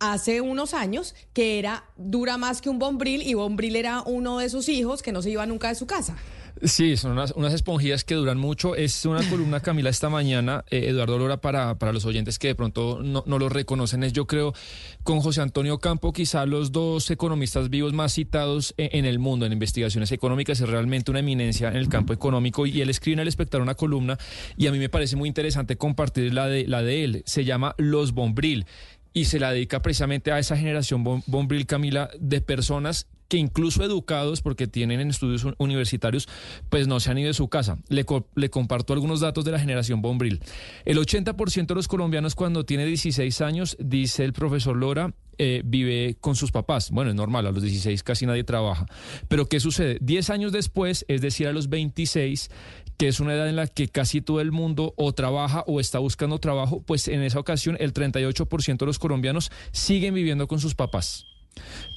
hace 0.00 0.40
unos 0.40 0.74
años 0.74 1.14
que 1.32 1.58
era 1.58 1.84
dura 1.96 2.36
más 2.38 2.60
que 2.60 2.70
un 2.70 2.78
bombril 2.78 3.22
y 3.22 3.34
bombril 3.34 3.74
era 3.76 4.02
uno 4.02 4.38
de 4.38 4.48
sus 4.48 4.68
hijos 4.68 5.02
que 5.02 5.12
no 5.12 5.22
se 5.22 5.30
iba 5.30 5.44
nunca 5.46 5.68
de 5.68 5.74
su 5.74 5.86
casa. 5.86 6.16
Sí, 6.62 6.96
son 6.96 7.12
unas, 7.12 7.32
unas 7.32 7.52
esponjillas 7.54 8.04
que 8.04 8.14
duran 8.14 8.38
mucho. 8.38 8.74
Es 8.74 9.04
una 9.06 9.22
columna, 9.28 9.60
Camila, 9.60 9.90
esta 9.90 10.08
mañana, 10.08 10.64
eh, 10.70 10.86
Eduardo 10.88 11.18
Lora, 11.18 11.40
para, 11.40 11.78
para 11.78 11.92
los 11.92 12.04
oyentes 12.04 12.38
que 12.38 12.48
de 12.48 12.54
pronto 12.54 13.00
no, 13.02 13.22
no 13.26 13.38
lo 13.38 13.48
reconocen, 13.48 14.02
es 14.02 14.12
yo 14.12 14.26
creo, 14.26 14.54
con 15.02 15.20
José 15.20 15.40
Antonio 15.40 15.78
Campo, 15.78 16.12
quizá 16.12 16.46
los 16.46 16.72
dos 16.72 17.10
economistas 17.10 17.70
vivos 17.70 17.92
más 17.92 18.14
citados 18.14 18.74
e- 18.76 18.90
en, 18.92 19.04
el 19.04 19.18
mundo 19.18 19.46
en 19.46 19.52
investigaciones 19.52 20.10
económicas. 20.12 20.60
Es 20.60 20.68
realmente 20.68 21.10
una 21.10 21.20
eminencia 21.20 21.68
en 21.68 21.76
el 21.76 21.88
campo 21.88 22.12
económico 22.12 22.66
y 22.66 22.80
él 22.80 22.90
escribe 22.90 23.14
en 23.14 23.20
El 23.20 23.28
Espectador 23.28 23.62
una 23.62 23.74
columna 23.74 24.18
y 24.56 24.66
a 24.66 24.72
mí 24.72 24.78
me 24.78 24.88
parece 24.88 25.16
muy 25.16 25.28
interesante 25.28 25.76
compartir 25.76 26.34
la 26.34 26.48
de, 26.48 26.66
la 26.66 26.82
de 26.82 27.04
él. 27.04 27.22
Se 27.26 27.44
llama 27.44 27.74
Los 27.78 28.12
Bombril 28.12 28.66
y 29.14 29.24
se 29.26 29.38
la 29.40 29.52
dedica 29.52 29.82
precisamente 29.82 30.32
a 30.32 30.38
esa 30.38 30.56
generación 30.56 31.04
bom- 31.04 31.22
Bombril, 31.26 31.66
Camila, 31.66 32.10
de 32.18 32.40
personas 32.40 33.06
que 33.28 33.36
incluso 33.36 33.84
educados, 33.84 34.40
porque 34.40 34.66
tienen 34.66 35.00
en 35.00 35.10
estudios 35.10 35.44
un- 35.44 35.54
universitarios, 35.58 36.26
pues 36.70 36.88
no 36.88 36.98
se 36.98 37.10
han 37.10 37.18
ido 37.18 37.28
de 37.28 37.34
su 37.34 37.48
casa. 37.48 37.76
Le, 37.88 38.06
le 38.36 38.48
comparto 38.50 38.94
algunos 38.94 39.20
datos 39.20 39.44
de 39.44 39.50
la 39.52 39.58
generación 39.60 40.00
Bombril. 40.00 40.40
El 40.86 40.96
80% 40.98 41.66
de 41.66 41.74
los 41.74 41.88
colombianos 41.88 42.34
cuando 42.34 42.64
tiene 42.64 42.86
16 42.86 43.40
años, 43.42 43.76
dice 43.80 44.24
el 44.24 44.32
profesor 44.32 44.76
Lora, 44.76 45.12
eh, 45.36 45.60
vive 45.64 46.16
con 46.20 46.36
sus 46.36 46.50
papás. 46.52 46.90
Bueno, 46.90 47.10
es 47.10 47.16
normal, 47.16 47.46
a 47.46 47.52
los 47.52 47.62
16 47.62 48.02
casi 48.02 48.24
nadie 48.24 48.44
trabaja. 48.44 48.86
Pero 49.28 49.46
¿qué 49.46 49.60
sucede? 49.60 49.98
10 50.00 50.30
años 50.30 50.50
después, 50.52 51.04
es 51.06 51.20
decir, 51.20 51.48
a 51.48 51.52
los 51.52 51.68
26, 51.68 52.50
que 52.98 53.08
es 53.08 53.20
una 53.20 53.32
edad 53.34 53.48
en 53.48 53.56
la 53.56 53.66
que 53.68 53.88
casi 53.88 54.20
todo 54.20 54.40
el 54.40 54.52
mundo 54.52 54.92
o 54.96 55.12
trabaja 55.12 55.64
o 55.66 55.80
está 55.80 55.98
buscando 56.00 56.38
trabajo, 56.38 56.82
pues 56.84 57.08
en 57.08 57.22
esa 57.22 57.38
ocasión 57.38 57.76
el 57.80 57.92
38% 57.92 58.76
de 58.78 58.86
los 58.86 58.98
colombianos 58.98 59.50
siguen 59.72 60.14
viviendo 60.14 60.48
con 60.48 60.60
sus 60.60 60.74
papás. 60.74 61.24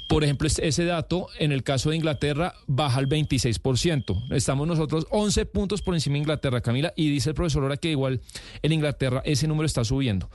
Por 0.07 0.23
ejemplo, 0.23 0.47
es- 0.47 0.59
ese 0.59 0.85
dato 0.85 1.27
en 1.39 1.51
el 1.51 1.63
caso 1.63 1.89
de 1.89 1.95
Inglaterra 1.95 2.53
baja 2.67 2.97
al 2.99 3.07
26%. 3.07 4.21
Estamos 4.31 4.67
nosotros 4.67 5.05
11 5.09 5.45
puntos 5.45 5.81
por 5.81 5.93
encima 5.93 6.13
de 6.15 6.19
Inglaterra, 6.19 6.61
Camila, 6.61 6.91
y 6.95 7.09
dice 7.09 7.29
el 7.29 7.35
profesor 7.35 7.63
ahora 7.63 7.77
que 7.77 7.91
igual 7.91 8.21
en 8.61 8.71
Inglaterra 8.73 9.21
ese 9.23 9.47
número 9.47 9.65
está 9.67 9.83
subiendo. 9.85 10.29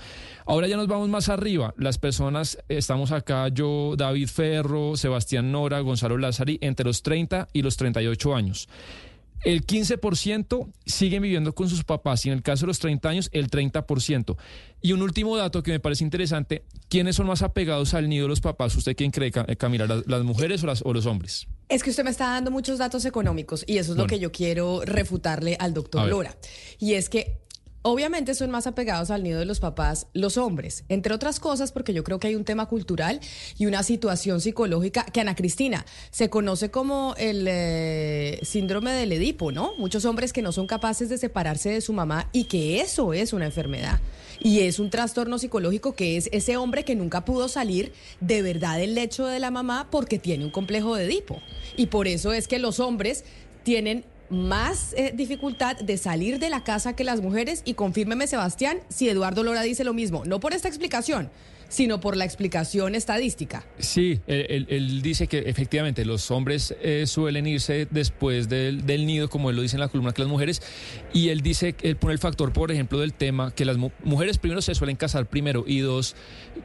Ahora 0.47 0.67
ya 0.69 0.77
nos 0.77 0.87
vamos 0.87 1.09
más 1.09 1.29
arriba. 1.29 1.75
Las 1.77 1.99
personas, 1.99 2.59
estamos 2.69 3.13
acá 3.13 3.49
yo, 3.49 3.95
David 3.97 4.29
Ferro, 4.29 4.97
Sebastián 4.97 5.53
Nora, 5.53 5.81
Gonzalo 5.81 6.17
Lázari, 6.19 6.59
entre 6.63 6.87
los 6.87 7.03
30 7.03 7.49
y 7.53 7.63
los 7.63 7.77
38 7.77 8.35
años. 8.35 8.69
El 9.45 9.65
15% 9.65 10.73
siguen 10.87 11.23
viviendo 11.23 11.55
con 11.55 11.69
sus 11.69 11.85
papás 11.85 12.25
y 12.27 12.31
en 12.31 12.35
el 12.35 12.43
caso 12.43 12.63
de 12.63 12.69
los 12.69 12.79
30 12.79 13.09
años, 13.09 13.29
el 13.33 13.51
30%. 13.51 14.37
Y 14.83 14.93
un 14.93 15.03
último 15.03 15.37
dato 15.37 15.63
que 15.63 15.71
me 15.73 15.81
parece 15.81 16.05
interesante, 16.05 16.65
¿quiénes 16.89 17.17
son 17.17 17.27
más 17.27 17.43
apegados 17.43 17.95
al 17.95 18.09
nido 18.09 18.25
de 18.25 18.29
los 18.31 18.41
papás? 18.41 18.75
¿Usted 18.77 18.97
quién 18.97 19.11
cree, 19.11 19.33
eh, 19.47 19.57
Camila, 19.57 19.87
las, 19.87 20.07
las 20.07 20.23
mujeres 20.25 20.63
o, 20.63 20.67
las, 20.67 20.83
o 20.85 20.93
los 20.93 21.07
hombres? 21.07 21.47
Es 21.69 21.83
que 21.83 21.91
usted 21.91 22.05
me 22.05 22.11
está 22.11 22.27
dando 22.31 22.51
muchos 22.51 22.79
datos 22.79 23.05
económicos 23.05 23.65
y 23.67 23.79
eso 23.79 23.93
es 23.93 23.99
lo 23.99 24.07
que 24.07 24.19
yo 24.19 24.31
quiero 24.33 24.83
refutarle 24.85 25.57
al 25.59 25.75
doctor. 25.75 26.09
Lora. 26.09 26.37
Y 26.79 26.95
es 26.95 27.09
que 27.09 27.46
obviamente 27.87 28.35
son 28.35 28.51
más 28.51 28.67
apegados 28.67 29.13
al 29.13 29.23
nido 29.23 29.39
de 29.39 29.45
los 29.45 29.61
papás 29.61 30.09
los 30.13 30.39
hombres, 30.39 30.85
entre 30.89 31.15
otras 31.15 31.39
cosas 31.39 31.71
porque 31.71 31.95
yo 31.95 32.03
creo 32.03 32.19
que 32.19 32.27
hay 32.27 32.35
un 32.35 32.45
tema 32.45 32.67
cultural 32.67 33.21
y 33.57 33.67
una 33.67 33.85
situación 33.85 34.41
psicológica 34.41 35.05
que 35.05 35.21
Ana 35.21 35.37
Cristina 35.37 35.87
se 36.11 36.29
conoce 36.29 36.73
como 36.73 37.15
el 37.17 37.47
eh, 37.49 38.41
síndrome 38.43 38.91
del 38.91 39.13
Edipo, 39.13 39.53
¿no? 39.53 39.73
Muchos 39.79 40.05
hombres 40.05 40.33
que 40.33 40.43
no 40.43 40.51
son 40.51 40.67
capaces 40.67 41.09
de 41.09 41.17
separarse 41.17 41.71
de 41.71 41.81
su 41.81 41.93
mamá 41.93 42.29
y 42.33 42.45
que 42.45 42.81
eso 42.81 43.15
es 43.15 43.33
una 43.33 43.47
enfermedad. 43.47 44.01
Y 44.41 44.61
es 44.61 44.81
un 44.81 44.91
trastorno 44.91 45.39
psicológico 45.39 45.95
que 45.95 46.17
es 46.17 46.29
ese 46.33 46.57
hombre 46.57 46.85
que 46.85 46.97
nunca 46.97 47.25
pudo 47.25 47.49
salir 47.49 47.93
de 48.21 48.43
verdad 48.43 48.79
del 48.79 48.97
lecho 48.97 49.27
de 49.27 49.39
la 49.39 49.53
mamá 49.53 49.89
porque 49.93 50.19
tiene 50.19 50.45
un 50.45 50.51
complejo 50.51 50.97
de 50.97 51.05
Edipo. 51.05 51.41
Y 51.77 51.87
por 51.87 52.09
eso 52.09 52.33
es 52.33 52.49
que 52.49 52.59
los 52.59 52.81
hombres 52.81 53.25
tienen 53.63 54.05
más 54.31 54.95
eh, 54.97 55.13
dificultad 55.15 55.77
de 55.77 55.97
salir 55.97 56.39
de 56.39 56.51
la 56.51 56.65
casa 56.65 56.95
que 56.95 57.05
las 57.05 57.21
mujeres 57.21 57.63
y 57.65 57.75
confírmeme 57.75 58.27
Sebastián 58.27 58.79
si 58.89 59.09
Eduardo 59.09 59.43
Lora 59.43 59.63
dice 59.63 59.85
lo 59.85 59.95
mismo, 59.95 60.25
no 60.25 60.41
por 60.41 60.53
esta 60.53 60.69
explicación, 60.69 61.31
sino 61.69 61.99
por 62.01 62.17
la 62.17 62.25
explicación 62.25 62.95
estadística. 62.95 63.67
Sí, 63.79 64.21
él, 64.29 65.03
dice 65.03 65.27
que 65.27 65.39
efectivamente 65.39 66.05
los 66.05 66.31
hombres 66.31 66.75
eh, 66.81 67.07
suelen 67.09 67.45
irse 67.49 67.89
después 67.91 68.49
del, 68.49 68.85
nido, 69.05 69.29
como 69.29 69.51
él 69.51 69.57
lo 69.57 69.63
dice 69.63 69.75
en 69.75 69.81
la 69.81 69.89
columna, 69.89 70.13
que 70.13 70.23
las 70.23 70.31
mujeres. 70.31 70.63
Y 71.13 71.31
él 71.31 71.41
dice, 71.41 71.75
él 71.83 71.97
pone 71.97 72.13
el 72.13 72.21
factor, 72.21 72.53
por 72.53 72.71
ejemplo, 72.71 73.01
del 73.01 73.13
tema, 73.15 73.53
que 73.53 73.65
las 73.65 73.79
mu- 73.79 73.91
mujeres 74.05 74.39
primero 74.39 74.63
se 74.63 74.77
suelen 74.77 74.95
casar 74.95 75.27
primero 75.27 75.65
y 75.67 75.81
dos, 75.81 76.15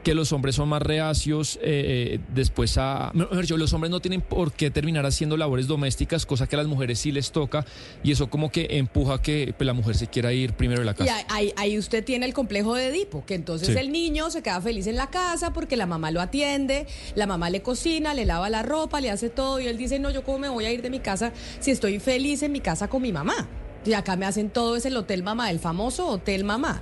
que 0.03 0.15
los 0.15 0.31
hombres 0.33 0.55
son 0.55 0.69
más 0.69 0.81
reacios 0.81 1.57
eh, 1.57 2.15
eh, 2.15 2.19
después 2.33 2.77
a... 2.77 3.12
Los 3.13 3.74
hombres 3.74 3.91
no 3.91 4.00
tienen 4.00 4.21
por 4.21 4.51
qué 4.53 4.71
terminar 4.71 5.05
haciendo 5.05 5.38
labores 5.38 5.67
domésticas, 5.67 6.25
cosa 6.25 6.48
que 6.48 6.55
a 6.55 6.60
las 6.60 6.67
mujeres 6.67 7.00
sí 7.00 7.12
les 7.12 7.31
toca 7.31 7.65
y 8.03 8.12
eso 8.12 8.29
como 8.29 8.51
que 8.51 8.67
empuja 8.71 9.15
a 9.15 9.21
que 9.21 9.53
pues, 9.57 9.65
la 9.65 9.74
mujer 9.74 9.95
se 9.95 10.07
quiera 10.07 10.33
ir 10.33 10.53
primero 10.53 10.79
de 10.81 10.86
la 10.86 10.93
casa. 10.93 11.15
ahí, 11.15 11.24
ahí- 11.29 11.53
ahí 11.57 11.77
usted 11.77 12.03
tiene 12.03 12.25
el 12.25 12.33
complejo 12.33 12.75
de 12.75 12.88
Edipo, 12.88 13.24
que 13.25 13.36
entonces 13.36 13.69
Sí. 13.69 13.77
el 13.77 13.91
niño 13.91 14.29
se 14.31 14.41
queda 14.41 14.60
feliz 14.62 14.88
en 14.88 14.95
la 14.95 15.10
casa 15.10 15.53
porque 15.53 15.75
la 15.77 15.86
mamá 15.86 16.12
lo 16.12 16.21
atiende, 16.21 16.88
la 17.15 17.27
mamá 17.27 17.50
le 17.50 17.62
cocina, 17.62 18.13
le 18.13 18.25
lava 18.25 18.50
la 18.50 18.63
ropa, 18.63 19.01
le 19.01 19.10
hace 19.12 19.29
todo 19.29 19.60
y 19.60 19.67
él 19.67 19.77
dice, 19.77 20.00
no, 20.00 20.10
yo 20.10 20.24
cómo 20.24 20.39
me 20.39 20.50
voy 20.50 20.65
a 20.65 20.71
ir 20.71 20.81
de 20.81 20.89
mi 20.89 21.00
casa 21.00 21.31
si 21.60 21.71
estoy 21.71 22.00
feliz 22.00 22.41
en 22.43 22.51
mi 22.51 22.60
casa 22.62 22.88
con 22.88 23.01
mi 23.01 23.12
mamá. 23.12 23.48
Y 23.86 23.93
acá 23.93 24.15
me 24.15 24.27
hacen 24.27 24.50
todo, 24.51 24.75
es 24.75 24.86
el 24.86 24.95
Hotel 24.95 25.24
Mamá, 25.24 25.50
el 25.50 25.57
famoso 25.60 26.07
Hotel 26.07 26.43
Mamá. 26.43 26.79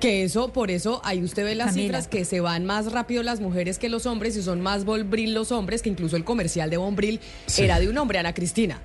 Que 0.00 0.24
eso, 0.24 0.52
por 0.52 0.70
eso, 0.70 1.02
ahí 1.04 1.22
usted 1.22 1.44
ve 1.44 1.54
las 1.54 1.68
Camila. 1.68 1.82
cifras 1.84 2.08
que 2.08 2.24
se 2.24 2.40
van 2.40 2.64
más 2.64 2.90
rápido 2.90 3.22
las 3.22 3.40
mujeres 3.40 3.78
que 3.78 3.88
los 3.90 4.06
hombres 4.06 4.34
y 4.36 4.42
son 4.42 4.60
más 4.62 4.84
Bombril 4.86 5.34
los 5.34 5.52
hombres, 5.52 5.82
que 5.82 5.90
incluso 5.90 6.16
el 6.16 6.24
comercial 6.24 6.70
de 6.70 6.78
Bombril 6.78 7.20
Sí. 7.46 7.62
era 7.64 7.78
de 7.78 7.88
un 7.90 7.98
hombre, 7.98 8.18
Ana 8.18 8.32
Cristina. 8.32 8.80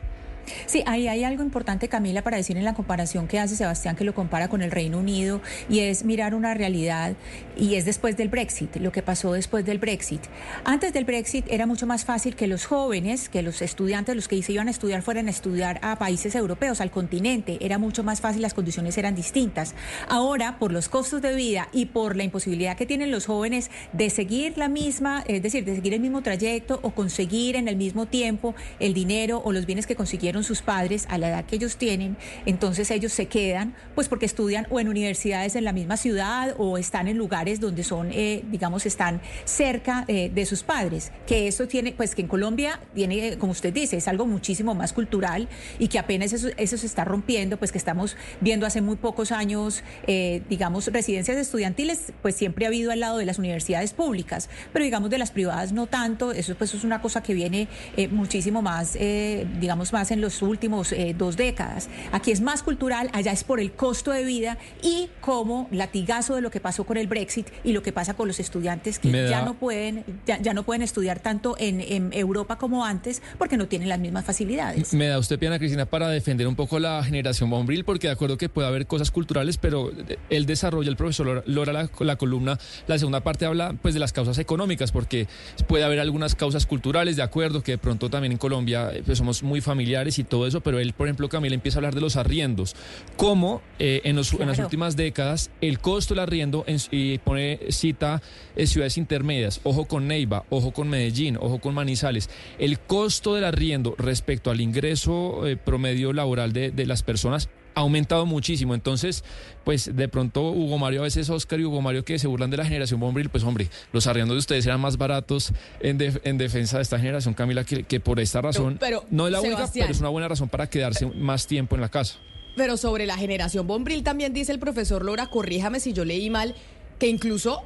Sí, 0.68 0.84
ahí 0.86 1.08
hay 1.08 1.24
algo 1.24 1.42
importante, 1.42 1.88
Camila, 1.88 2.22
para 2.22 2.38
decir 2.38 2.56
en 2.56 2.66
la 2.66 2.76
comparación 2.76 3.28
que 3.28 3.40
hace 3.40 3.56
Sebastián, 3.56 3.96
que 3.96 4.04
lo 4.04 4.14
compara 4.14 4.48
con 4.48 4.62
el 4.62 4.70
Reino 4.70 5.00
Unido, 5.00 5.42
y 5.70 5.80
es 5.80 6.04
mirar 6.06 6.36
una 6.36 6.54
realidad, 6.54 7.14
y 7.58 7.76
es 7.76 7.86
después 7.86 8.18
del 8.18 8.30
Brexit, 8.30 8.76
lo 8.78 8.92
que 8.92 9.02
pasó 9.02 9.34
después 9.34 9.66
del 9.66 9.80
Brexit. 9.80 10.22
Antes 10.64 10.94
del 10.94 11.06
Brexit 11.06 11.46
era 11.50 11.66
mucho 11.66 11.88
más 11.88 12.06
fácil 12.06 12.36
que 12.36 12.48
los 12.48 12.66
jóvenes, 12.66 13.30
que 13.30 13.42
los 13.42 13.62
estudiantes, 13.62 14.16
los 14.16 14.28
que 14.28 14.42
se 14.44 14.52
iban 14.52 14.68
a 14.68 14.72
estudiar, 14.72 15.02
fueran 15.02 15.28
a 15.28 15.32
estudiar 15.32 15.80
a 15.82 15.98
países 15.98 16.36
europeos, 16.36 16.82
al 16.82 16.92
continente. 16.92 17.58
Era 17.62 17.78
mucho 17.78 18.04
más 18.04 18.22
fácil, 18.22 18.42
las 18.42 18.54
condiciones 18.54 18.98
eran 18.98 19.16
distintas. 19.16 19.76
Ahora, 20.08 20.58
por 20.60 20.72
los 20.72 20.90
costos 20.90 21.22
de 21.22 21.36
vida 21.36 21.70
y 21.72 21.88
por 21.88 22.16
la 22.16 22.24
imposibilidad 22.24 22.78
que 22.78 22.86
tienen 22.86 23.12
los 23.12 23.26
jóvenes 23.26 23.72
de 23.94 24.10
seguir 24.10 24.58
la 24.58 24.68
misma, 24.68 25.24
es 25.28 25.42
decir, 25.42 25.66
de 25.66 25.76
seguir 25.76 25.94
el 25.94 26.02
mismo 26.02 26.22
trayecto 26.22 26.80
o 26.82 26.92
conseguir 26.92 27.56
en 27.56 27.68
el 27.68 27.76
mismo 27.76 28.06
tiempo 28.06 28.56
el 28.80 28.94
dinero 28.94 29.42
o 29.44 29.52
los 29.52 29.66
bienes 29.66 29.88
que 29.88 29.96
consiguieron 29.96 30.44
sus 30.44 30.62
padres 30.62 31.06
a 31.10 31.18
la 31.18 31.30
edad 31.30 31.46
que 31.46 31.56
ellos 31.56 31.78
tienen, 31.78 32.18
entonces 32.46 32.92
ellos 32.92 33.14
se 33.14 33.28
quedan, 33.28 33.76
pues 33.94 34.10
porque 34.10 34.26
estudian 34.26 34.68
o 34.70 34.80
en 34.80 34.88
universidades 34.88 35.56
en 35.56 35.64
la 35.64 35.74
misma 35.74 35.98
ciudad 35.98 36.56
o 36.58 36.78
están 36.78 37.08
en 37.08 37.18
lugares 37.18 37.45
donde 37.60 37.84
son, 37.84 38.10
eh, 38.12 38.44
digamos, 38.50 38.86
están 38.86 39.22
cerca 39.46 40.06
eh, 40.08 40.32
de 40.34 40.46
sus 40.46 40.64
padres. 40.64 41.12
Que 41.28 41.48
eso 41.48 41.68
tiene, 41.68 41.92
pues 41.92 42.16
que 42.16 42.22
en 42.22 42.28
Colombia 42.28 42.80
tiene, 42.94 43.28
eh, 43.28 43.38
como 43.38 43.52
usted 43.52 43.74
dice, 43.74 43.98
es 43.98 44.08
algo 44.08 44.26
muchísimo 44.26 44.76
más 44.76 44.94
cultural 44.94 45.48
y 45.80 45.88
que 45.88 46.00
apenas 46.00 46.34
eso, 46.34 46.50
eso 46.58 46.78
se 46.78 46.86
está 46.86 47.06
rompiendo, 47.06 47.58
pues 47.58 47.72
que 47.72 47.78
estamos 47.78 48.16
viendo 48.42 48.66
hace 48.66 48.82
muy 48.82 48.96
pocos 48.96 49.32
años, 49.32 49.84
eh, 50.08 50.42
digamos, 50.50 50.88
residencias 50.88 51.38
estudiantiles, 51.38 52.14
pues 52.22 52.36
siempre 52.36 52.66
ha 52.66 52.70
habido 52.70 52.92
al 52.92 53.00
lado 53.00 53.18
de 53.18 53.26
las 53.26 53.40
universidades 53.40 53.94
públicas, 53.94 54.50
pero 54.74 54.86
digamos 54.86 55.10
de 55.10 55.18
las 55.18 55.32
privadas 55.32 55.72
no 55.72 55.88
tanto, 55.88 56.32
eso 56.32 56.56
pues 56.56 56.74
es 56.74 56.84
una 56.84 57.02
cosa 57.02 57.22
que 57.22 57.34
viene 57.34 57.68
eh, 57.98 58.08
muchísimo 58.08 58.62
más, 58.62 58.96
eh, 58.96 59.46
digamos, 59.60 59.94
más 59.94 60.12
en 60.12 60.22
los 60.22 60.42
últimos 60.42 60.94
dos 61.18 61.38
décadas. 61.38 61.90
Aquí 62.12 62.32
es 62.32 62.42
más 62.42 62.64
cultural, 62.64 63.10
allá 63.14 63.32
es 63.32 63.44
por 63.44 63.60
el 63.60 63.74
costo 63.74 64.12
de 64.12 64.24
vida 64.24 64.58
y 64.82 65.10
como 65.22 65.68
latigazo 65.72 66.36
de 66.36 66.42
lo 66.42 66.52
que 66.52 66.60
pasó 66.60 66.86
con 66.86 66.98
el 66.98 67.08
Brexit 67.08 67.35
y 67.64 67.74
lo 67.74 67.82
que 67.82 67.92
pasa 67.92 68.14
con 68.14 68.28
los 68.28 68.40
estudiantes 68.40 69.00
que 69.00 69.12
ya 69.12 69.44
no 69.44 69.56
pueden 69.56 70.04
ya, 70.26 70.54
no 70.54 70.64
pueden 70.64 70.82
estudiar 70.82 71.20
tanto 71.20 71.56
en, 71.58 71.82
en, 71.82 72.14
Europa 72.14 72.58
como 72.58 72.86
antes 72.86 73.22
porque 73.38 73.58
no 73.58 73.68
tienen 73.68 73.90
las 73.90 74.00
mismas 74.00 74.26
facilidades. 74.26 74.94
Me 74.94 75.08
da 75.08 75.20
usted, 75.20 75.40
Piana 75.40 75.58
Cristina, 75.58 75.86
para 75.86 76.08
defender 76.10 76.48
un 76.48 76.56
poco 76.56 76.80
la 76.80 77.04
generación 77.04 77.50
Bombril, 77.50 77.84
porque 77.84 78.08
de 78.08 78.14
acuerdo 78.14 78.38
que 78.38 78.48
puede 78.48 78.68
haber 78.68 78.88
cosas 78.88 79.12
culturales, 79.12 79.58
pero 79.58 79.92
él 80.30 80.46
desarrolla, 80.46 80.90
el 80.90 80.96
profesor 80.96 81.44
Lora, 81.46 81.74
la, 81.74 81.90
la 82.00 82.16
columna, 82.16 82.58
la 82.88 82.98
segunda 82.98 83.22
parte 83.22 83.46
habla 83.46 83.76
pues 83.82 83.94
de 83.94 84.00
las 84.00 84.14
causas 84.14 84.38
económicas, 84.38 84.92
porque 84.92 85.28
puede 85.68 85.84
haber 85.84 86.00
algunas 86.00 86.36
causas 86.36 86.66
culturales, 86.66 87.16
de 87.16 87.24
acuerdo, 87.24 87.62
que 87.62 87.74
de 87.74 87.78
pronto 87.78 88.10
también 88.10 88.32
en 88.34 88.38
Colombia 88.38 88.92
eh, 88.94 89.04
pues 89.06 89.18
somos 89.18 89.44
muy 89.44 89.62
familiares 89.62 90.20
y 90.20 90.24
todo 90.24 90.48
eso, 90.48 90.62
pero 90.62 90.80
él, 90.80 90.94
por 90.94 91.08
ejemplo, 91.08 91.30
Camila 91.30 91.56
empieza 91.56 91.78
a 91.78 91.80
hablar 91.80 91.96
de 91.96 92.02
los 92.02 92.16
arriendos, 92.16 92.76
cómo 93.18 93.62
eh, 93.80 94.02
en, 94.04 94.18
en, 94.18 94.48
las 94.48 94.60
últimas 94.60 94.96
décadas 94.96 95.52
el 95.62 95.80
costo 95.80 96.14
del 96.14 96.22
arriendo, 96.22 96.66
y 96.92 97.18
pone 97.26 97.60
cita 97.70 98.22
eh, 98.56 98.68
ciudades 98.68 98.98
intermedias, 98.98 99.60
ojo 99.64 99.86
con 99.86 100.08
Neiva, 100.08 100.46
ojo 100.50 100.72
con 100.72 100.88
Medellín, 100.88 101.38
ojo 101.38 101.60
con 101.60 101.74
Manizales, 101.74 102.30
el 102.60 102.80
costo 102.80 103.36
del 103.36 103.44
arriendo 103.44 103.96
respecto 103.98 104.52
al 104.52 104.62
ingreso 104.62 105.42
promedio 105.66 106.14
laboral 106.14 106.54
de, 106.54 106.72
de 106.72 106.86
las 106.86 107.04
personas 107.04 107.50
ha 107.76 107.82
aumentado 107.82 108.26
muchísimo. 108.26 108.74
Entonces, 108.74 109.24
pues 109.64 109.96
de 109.96 110.08
pronto 110.08 110.52
Hugo 110.52 110.78
Mario, 110.78 111.02
a 111.02 111.04
veces 111.04 111.30
Oscar 111.30 111.60
y 111.60 111.66
Hugo 111.66 111.82
Mario 111.82 112.04
que 112.04 112.18
se 112.18 112.28
burlan 112.28 112.50
de 112.50 112.58
la 112.58 112.66
generación 112.66 113.00
Bombril, 113.00 113.30
pues 113.30 113.44
hombre, 113.44 113.70
los 113.92 114.08
arriendos 114.08 114.36
de 114.36 114.40
ustedes 114.40 114.66
eran 114.66 114.80
más 114.80 114.98
baratos 114.98 115.54
en, 115.82 115.98
en 116.24 116.38
defensa 116.38 116.78
de 116.78 116.84
esta 116.84 116.98
generación, 116.98 117.34
Camila, 117.34 117.64
que, 117.64 118.00
por 118.00 118.20
esta 118.20 118.42
razón, 118.42 118.78
pero, 118.80 119.04
no 119.10 119.28
es 119.28 119.34
la 119.34 119.42
única, 119.42 119.70
pero 119.74 119.92
es 119.92 120.00
una 120.00 120.10
buena 120.10 120.28
razón 120.28 120.50
para 120.50 120.68
quedarse 120.68 121.06
más 121.06 121.46
tiempo 121.48 121.76
en 121.76 121.82
la 121.82 121.90
casa. 121.90 122.16
Pero 122.56 122.78
sobre 122.78 123.06
la 123.06 123.18
generación 123.18 123.68
Bombril 123.68 124.04
también 124.04 124.34
dice 124.34 124.54
el 124.54 124.60
profesor 124.60 125.04
Lora, 125.04 125.28
corríjame 125.28 125.82
si 125.82 125.92
yo 125.92 126.06
leí 126.06 126.30
mal, 126.30 126.56
que 127.00 127.08
incluso 127.08 127.64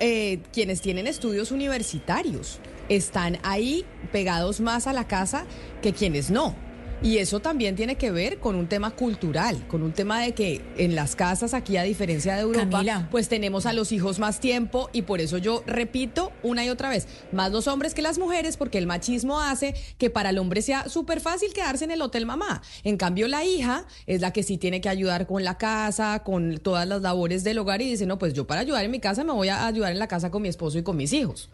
eh, 0.00 0.40
quienes 0.52 0.80
tienen 0.80 1.06
estudios 1.06 1.50
universitarios 1.50 2.60
están 2.88 3.38
ahí 3.42 3.84
pegados 4.12 4.60
más 4.60 4.86
a 4.86 4.92
la 4.92 5.06
casa 5.06 5.44
que 5.82 5.92
quienes 5.92 6.30
no. 6.30 6.54
Y 7.00 7.18
eso 7.18 7.38
también 7.38 7.76
tiene 7.76 7.94
que 7.94 8.10
ver 8.10 8.38
con 8.38 8.56
un 8.56 8.66
tema 8.66 8.90
cultural, 8.90 9.68
con 9.68 9.82
un 9.82 9.92
tema 9.92 10.20
de 10.20 10.32
que 10.32 10.62
en 10.76 10.96
las 10.96 11.14
casas 11.14 11.54
aquí, 11.54 11.76
a 11.76 11.84
diferencia 11.84 12.34
de 12.34 12.40
Europa, 12.42 13.06
pues 13.10 13.28
tenemos 13.28 13.66
a 13.66 13.72
los 13.72 13.92
hijos 13.92 14.18
más 14.18 14.40
tiempo 14.40 14.90
y 14.92 15.02
por 15.02 15.20
eso 15.20 15.38
yo 15.38 15.62
repito 15.66 16.32
una 16.42 16.64
y 16.64 16.70
otra 16.70 16.88
vez, 16.88 17.06
más 17.30 17.52
los 17.52 17.68
hombres 17.68 17.94
que 17.94 18.02
las 18.02 18.18
mujeres, 18.18 18.56
porque 18.56 18.78
el 18.78 18.88
machismo 18.88 19.40
hace 19.40 19.74
que 19.96 20.10
para 20.10 20.30
el 20.30 20.38
hombre 20.38 20.60
sea 20.60 20.88
súper 20.88 21.20
fácil 21.20 21.52
quedarse 21.52 21.84
en 21.84 21.92
el 21.92 22.02
hotel 22.02 22.26
mamá. 22.26 22.62
En 22.82 22.96
cambio, 22.96 23.28
la 23.28 23.44
hija 23.44 23.86
es 24.06 24.20
la 24.20 24.32
que 24.32 24.42
sí 24.42 24.58
tiene 24.58 24.80
que 24.80 24.88
ayudar 24.88 25.28
con 25.28 25.44
la 25.44 25.56
casa, 25.56 26.24
con 26.24 26.58
todas 26.58 26.88
las 26.88 27.00
labores 27.00 27.44
del 27.44 27.58
hogar 27.58 27.80
y 27.80 27.90
dice, 27.90 28.06
no, 28.06 28.18
pues 28.18 28.34
yo 28.34 28.46
para 28.46 28.62
ayudar 28.62 28.84
en 28.84 28.90
mi 28.90 28.98
casa 28.98 29.22
me 29.22 29.32
voy 29.32 29.48
a 29.48 29.66
ayudar 29.66 29.92
en 29.92 30.00
la 30.00 30.08
casa 30.08 30.32
con 30.32 30.42
mi 30.42 30.48
esposo 30.48 30.78
y 30.78 30.82
con 30.82 30.96
mis 30.96 31.12
hijos. 31.12 31.48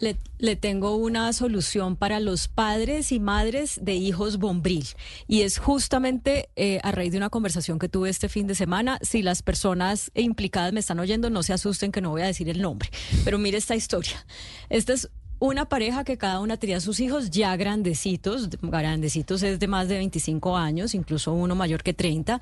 Le, 0.00 0.56
tengo 0.56 0.96
una 0.96 1.30
solución 1.34 1.94
para 1.94 2.20
los 2.20 2.48
padres 2.48 3.12
y 3.12 3.20
madres 3.20 3.78
de 3.82 3.94
hijos 3.94 4.38
bombril. 4.38 4.86
Y 5.28 5.42
es 5.42 5.58
justamente 5.58 6.48
eh, 6.56 6.80
a 6.82 6.90
raíz 6.90 7.12
de 7.12 7.18
una 7.18 7.28
conversación 7.28 7.78
que 7.78 7.88
tuve 7.88 8.08
este 8.08 8.30
fin 8.30 8.46
de 8.46 8.54
semana. 8.54 8.98
Si 9.02 9.22
las 9.22 9.42
personas 9.42 10.10
implicadas 10.14 10.72
me 10.72 10.80
están 10.80 10.98
oyendo, 11.00 11.28
no 11.28 11.42
se 11.42 11.52
asusten 11.52 11.92
que 11.92 12.00
no 12.00 12.10
voy 12.10 12.22
a 12.22 12.26
decir 12.26 12.48
el 12.48 12.62
nombre. 12.62 12.88
Pero 13.24 13.38
mire 13.38 13.58
esta 13.58 13.76
historia. 13.76 14.24
Esta 14.70 14.94
es 14.94 15.10
una 15.40 15.68
pareja 15.68 16.04
que 16.04 16.18
cada 16.18 16.40
una 16.40 16.56
tenía 16.58 16.80
sus 16.80 17.00
hijos 17.00 17.30
ya 17.30 17.56
grandecitos, 17.56 18.48
grandecitos 18.62 19.42
es 19.42 19.58
de 19.58 19.66
más 19.66 19.88
de 19.88 19.96
25 19.96 20.56
años, 20.56 20.94
incluso 20.94 21.32
uno 21.32 21.54
mayor 21.54 21.82
que 21.82 21.94
30. 21.94 22.40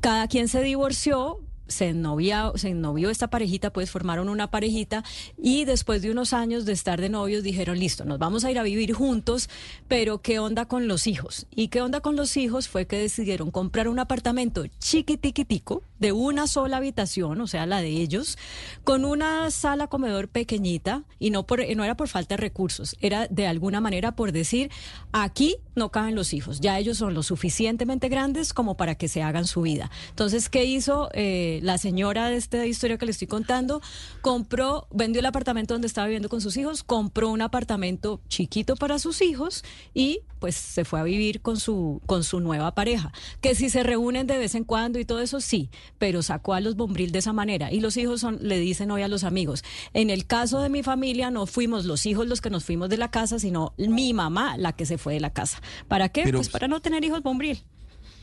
Cada 0.00 0.28
quien 0.28 0.48
se 0.48 0.62
divorció, 0.62 1.40
se 1.68 1.88
ennovió, 1.88 2.52
se 2.56 2.76
esta 3.10 3.28
parejita, 3.28 3.72
pues 3.72 3.90
formaron 3.90 4.28
una 4.28 4.50
parejita 4.50 5.04
y 5.36 5.64
después 5.64 6.02
de 6.02 6.10
unos 6.10 6.32
años 6.32 6.64
de 6.64 6.72
estar 6.72 7.00
de 7.00 7.08
novios 7.08 7.42
dijeron, 7.42 7.78
listo, 7.78 8.04
nos 8.04 8.18
vamos 8.18 8.44
a 8.44 8.50
ir 8.50 8.58
a 8.58 8.62
vivir 8.62 8.92
juntos, 8.92 9.48
pero 9.86 10.20
¿qué 10.20 10.38
onda 10.38 10.66
con 10.66 10.88
los 10.88 11.06
hijos? 11.06 11.46
¿Y 11.54 11.68
qué 11.68 11.82
onda 11.82 12.00
con 12.00 12.16
los 12.16 12.36
hijos? 12.36 12.68
Fue 12.68 12.86
que 12.86 12.98
decidieron 12.98 13.50
comprar 13.50 13.88
un 13.88 13.98
apartamento 13.98 14.66
chiquitiquitico 14.78 15.82
de 15.98 16.12
una 16.12 16.46
sola 16.46 16.78
habitación, 16.78 17.40
o 17.40 17.46
sea, 17.46 17.66
la 17.66 17.80
de 17.80 17.88
ellos, 17.88 18.38
con 18.84 19.04
una 19.04 19.50
sala 19.50 19.88
comedor 19.88 20.28
pequeñita 20.28 21.04
y 21.18 21.30
no, 21.30 21.46
por, 21.46 21.60
no 21.76 21.84
era 21.84 21.96
por 21.96 22.08
falta 22.08 22.36
de 22.36 22.40
recursos, 22.40 22.96
era 23.00 23.26
de 23.28 23.46
alguna 23.46 23.80
manera 23.80 24.12
por 24.14 24.32
decir, 24.32 24.70
aquí 25.12 25.56
no 25.78 25.90
caben 25.90 26.14
los 26.14 26.32
hijos, 26.34 26.60
ya 26.60 26.78
ellos 26.78 26.98
son 26.98 27.14
lo 27.14 27.22
suficientemente 27.22 28.08
grandes 28.08 28.52
como 28.52 28.76
para 28.76 28.96
que 28.96 29.08
se 29.08 29.22
hagan 29.22 29.46
su 29.46 29.62
vida. 29.62 29.90
Entonces, 30.10 30.48
¿qué 30.48 30.64
hizo? 30.64 31.08
Eh, 31.14 31.60
la 31.62 31.78
señora 31.78 32.28
de 32.28 32.36
esta 32.36 32.66
historia 32.66 32.98
que 32.98 33.06
le 33.06 33.12
estoy 33.12 33.28
contando 33.28 33.80
compró, 34.20 34.86
vendió 34.90 35.20
el 35.20 35.26
apartamento 35.26 35.74
donde 35.74 35.86
estaba 35.86 36.06
viviendo 36.06 36.28
con 36.28 36.40
sus 36.40 36.56
hijos, 36.56 36.82
compró 36.82 37.30
un 37.30 37.42
apartamento 37.42 38.20
chiquito 38.28 38.76
para 38.76 38.98
sus 38.98 39.22
hijos 39.22 39.64
y 39.94 40.20
pues 40.38 40.56
se 40.56 40.84
fue 40.84 41.00
a 41.00 41.02
vivir 41.02 41.40
con 41.40 41.58
su, 41.58 42.00
con 42.06 42.24
su 42.24 42.40
nueva 42.40 42.74
pareja. 42.74 43.12
Que 43.40 43.54
si 43.54 43.70
se 43.70 43.82
reúnen 43.82 44.26
de 44.26 44.38
vez 44.38 44.54
en 44.54 44.64
cuando 44.64 44.98
y 44.98 45.04
todo 45.04 45.20
eso, 45.20 45.40
sí, 45.40 45.70
pero 45.98 46.22
sacó 46.22 46.54
a 46.54 46.60
los 46.60 46.76
bombril 46.76 47.12
de 47.12 47.18
esa 47.18 47.32
manera. 47.32 47.72
Y 47.72 47.80
los 47.80 47.96
hijos 47.96 48.20
son, 48.20 48.38
le 48.40 48.58
dicen 48.58 48.90
hoy 48.90 49.02
a 49.02 49.08
los 49.08 49.24
amigos, 49.24 49.64
en 49.94 50.10
el 50.10 50.26
caso 50.26 50.60
de 50.60 50.68
mi 50.68 50.82
familia 50.82 51.30
no 51.30 51.46
fuimos 51.46 51.84
los 51.84 52.06
hijos 52.06 52.26
los 52.26 52.40
que 52.40 52.50
nos 52.50 52.64
fuimos 52.64 52.88
de 52.88 52.96
la 52.96 53.10
casa, 53.10 53.38
sino 53.38 53.74
mi 53.76 54.14
mamá 54.14 54.56
la 54.56 54.72
que 54.72 54.86
se 54.86 54.98
fue 54.98 55.14
de 55.14 55.20
la 55.20 55.32
casa. 55.32 55.60
¿Para 55.88 56.08
qué? 56.08 56.28
pues 56.32 56.48
para 56.48 56.68
no 56.68 56.80
tener 56.80 57.04
hijos 57.04 57.22
bombril. 57.22 57.64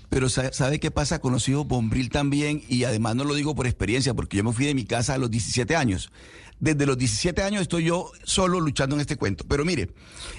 Pero 0.10 0.30
¿sabe 0.30 0.80
qué 0.80 0.92
pasa 0.92 1.20
con 1.20 1.34
los 1.34 1.50
hijos 1.50 1.68
Bombril 1.68 2.10
también? 2.10 2.64
Y 2.70 2.84
además 2.84 3.16
no 3.16 3.24
lo 3.24 3.34
digo 3.34 3.56
por 3.56 3.66
experiencia, 3.66 4.14
porque 4.14 4.38
yo 4.38 4.44
me 4.44 4.54
fui 4.54 4.66
de 4.66 4.76
mi 4.76 4.86
casa 4.86 5.16
a 5.16 5.18
los 5.18 5.32
17 5.32 5.76
años. 5.76 6.12
Desde 6.60 6.86
los 6.86 6.98
17 6.98 7.44
años 7.44 7.62
estoy 7.62 7.86
yo 7.86 8.12
solo 8.24 8.60
luchando 8.60 8.96
en 8.96 9.02
este 9.02 9.18
cuento. 9.18 9.46
Pero 9.48 9.66
mire, 9.66 9.94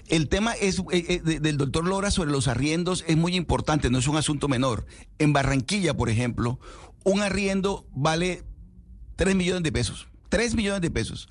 el 0.09 0.29
tema 0.29 0.53
es 0.55 0.79
eh, 0.91 1.21
eh, 1.25 1.41
del 1.41 1.57
doctor 1.57 1.85
Lora 1.85 2.11
sobre 2.11 2.31
los 2.31 2.49
arriendos 2.49 3.05
es 3.07 3.17
muy 3.17 3.37
importante, 3.37 3.91
no 3.91 3.99
es 3.99 4.09
un 4.09 4.17
asunto 4.17 4.49
menor. 4.49 4.87
En 5.19 5.33
Barranquilla, 5.33 5.95
por 5.95 6.09
ejemplo, 6.09 6.59
un 7.05 7.21
arriendo 7.21 7.87
vale 7.93 8.45
3 9.17 9.35
millones 9.35 9.63
de 9.63 9.73
pesos. 9.73 10.09
3 10.29 10.55
millones 10.55 10.81
de 10.81 10.91
pesos. 10.91 11.29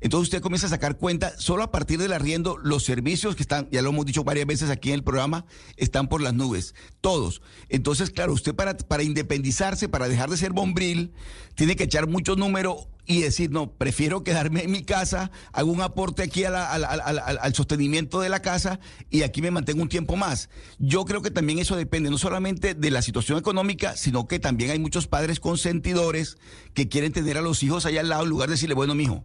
Entonces 0.00 0.28
usted 0.28 0.42
comienza 0.42 0.66
a 0.66 0.70
sacar 0.70 0.98
cuenta, 0.98 1.32
solo 1.38 1.62
a 1.62 1.70
partir 1.70 1.98
del 1.98 2.12
arriendo, 2.12 2.58
los 2.58 2.84
servicios 2.84 3.34
que 3.34 3.42
están, 3.42 3.68
ya 3.70 3.80
lo 3.80 3.90
hemos 3.90 4.04
dicho 4.04 4.24
varias 4.24 4.46
veces 4.46 4.70
aquí 4.70 4.90
en 4.90 4.96
el 4.96 5.02
programa, 5.02 5.46
están 5.76 6.08
por 6.08 6.20
las 6.20 6.34
nubes, 6.34 6.74
todos. 7.00 7.40
Entonces, 7.70 8.10
claro, 8.10 8.34
usted 8.34 8.54
para, 8.54 8.76
para 8.76 9.02
independizarse, 9.02 9.88
para 9.88 10.08
dejar 10.08 10.28
de 10.28 10.36
ser 10.36 10.52
bombril, 10.52 11.12
tiene 11.54 11.76
que 11.76 11.84
echar 11.84 12.06
mucho 12.06 12.36
número 12.36 12.88
y 13.06 13.20
decir, 13.20 13.50
no, 13.50 13.72
prefiero 13.72 14.24
quedarme 14.24 14.64
en 14.64 14.72
mi 14.72 14.82
casa, 14.82 15.30
hago 15.52 15.70
un 15.70 15.80
aporte 15.80 16.22
aquí 16.22 16.44
al 16.44 17.54
sostenimiento 17.54 18.20
de 18.20 18.28
la 18.28 18.42
casa 18.42 18.80
y 19.10 19.22
aquí 19.22 19.40
me 19.42 19.50
mantengo 19.50 19.82
un 19.82 19.88
tiempo 19.88 20.16
más. 20.16 20.50
Yo 20.78 21.04
creo 21.04 21.22
que 21.22 21.30
también 21.30 21.58
eso 21.58 21.76
depende 21.76 22.10
no 22.10 22.18
solamente 22.18 22.74
de 22.74 22.90
la 22.90 23.02
situación 23.02 23.38
económica, 23.38 23.96
sino 23.96 24.26
que 24.26 24.38
también 24.38 24.70
hay 24.70 24.78
muchos 24.78 25.06
padres 25.06 25.40
consentidores 25.40 26.36
que 26.74 26.88
quieren 26.88 27.12
tener 27.12 27.38
a 27.38 27.42
los 27.42 27.62
hijos 27.62 27.86
allá 27.86 28.00
al 28.00 28.08
lado 28.08 28.24
en 28.24 28.30
lugar 28.30 28.48
de 28.48 28.54
decirle, 28.54 28.74
bueno, 28.74 28.94
mijo, 28.94 29.24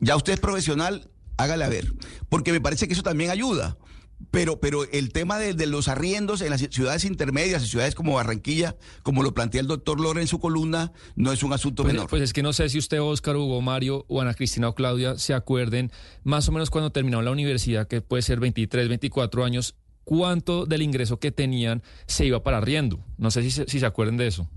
ya 0.00 0.16
usted 0.16 0.34
es 0.34 0.40
profesional, 0.40 1.10
hágale 1.36 1.64
a 1.64 1.68
ver, 1.68 1.92
porque 2.28 2.52
me 2.52 2.60
parece 2.60 2.86
que 2.86 2.94
eso 2.94 3.02
también 3.02 3.30
ayuda. 3.30 3.76
Pero, 4.30 4.60
pero 4.60 4.84
el 4.84 5.12
tema 5.12 5.38
de, 5.38 5.66
los 5.66 5.88
arriendos 5.88 6.40
en 6.40 6.50
las 6.50 6.60
ciudades 6.70 7.04
intermedias, 7.04 7.62
en 7.62 7.68
ciudades 7.68 7.94
como 7.94 8.14
Barranquilla, 8.14 8.76
como 9.02 9.22
lo 9.22 9.34
plantea 9.34 9.60
el 9.60 9.66
doctor 9.66 10.00
Lore 10.00 10.22
en 10.22 10.26
su 10.26 10.40
columna, 10.40 10.92
no 11.16 11.32
es 11.32 11.42
un 11.42 11.52
asunto 11.52 11.82
pues, 11.82 11.94
menor. 11.94 12.08
Pues 12.08 12.22
es 12.22 12.32
que 12.32 12.42
no 12.42 12.52
sé 12.52 12.68
si 12.68 12.78
usted, 12.78 13.00
Óscar, 13.00 13.36
Hugo, 13.36 13.60
Mario, 13.60 14.04
o 14.08 14.20
Ana 14.20 14.34
Cristina 14.34 14.68
o 14.68 14.74
Claudia 14.74 15.18
se 15.18 15.34
acuerden, 15.34 15.92
más 16.24 16.48
o 16.48 16.52
menos 16.52 16.70
cuando 16.70 16.90
terminó 16.92 17.20
la 17.22 17.30
universidad, 17.30 17.88
que 17.88 18.00
puede 18.00 18.22
ser 18.22 18.40
23, 18.40 18.88
24 18.88 19.44
años, 19.44 19.76
cuánto 20.04 20.66
del 20.66 20.82
ingreso 20.82 21.18
que 21.18 21.32
tenían 21.32 21.82
se 22.06 22.26
iba 22.26 22.42
para 22.42 22.58
arriendo. 22.58 23.04
No 23.18 23.30
sé 23.30 23.42
si, 23.42 23.50
si 23.50 23.80
se 23.80 23.86
acuerden 23.86 24.16
de 24.16 24.28
eso 24.28 24.48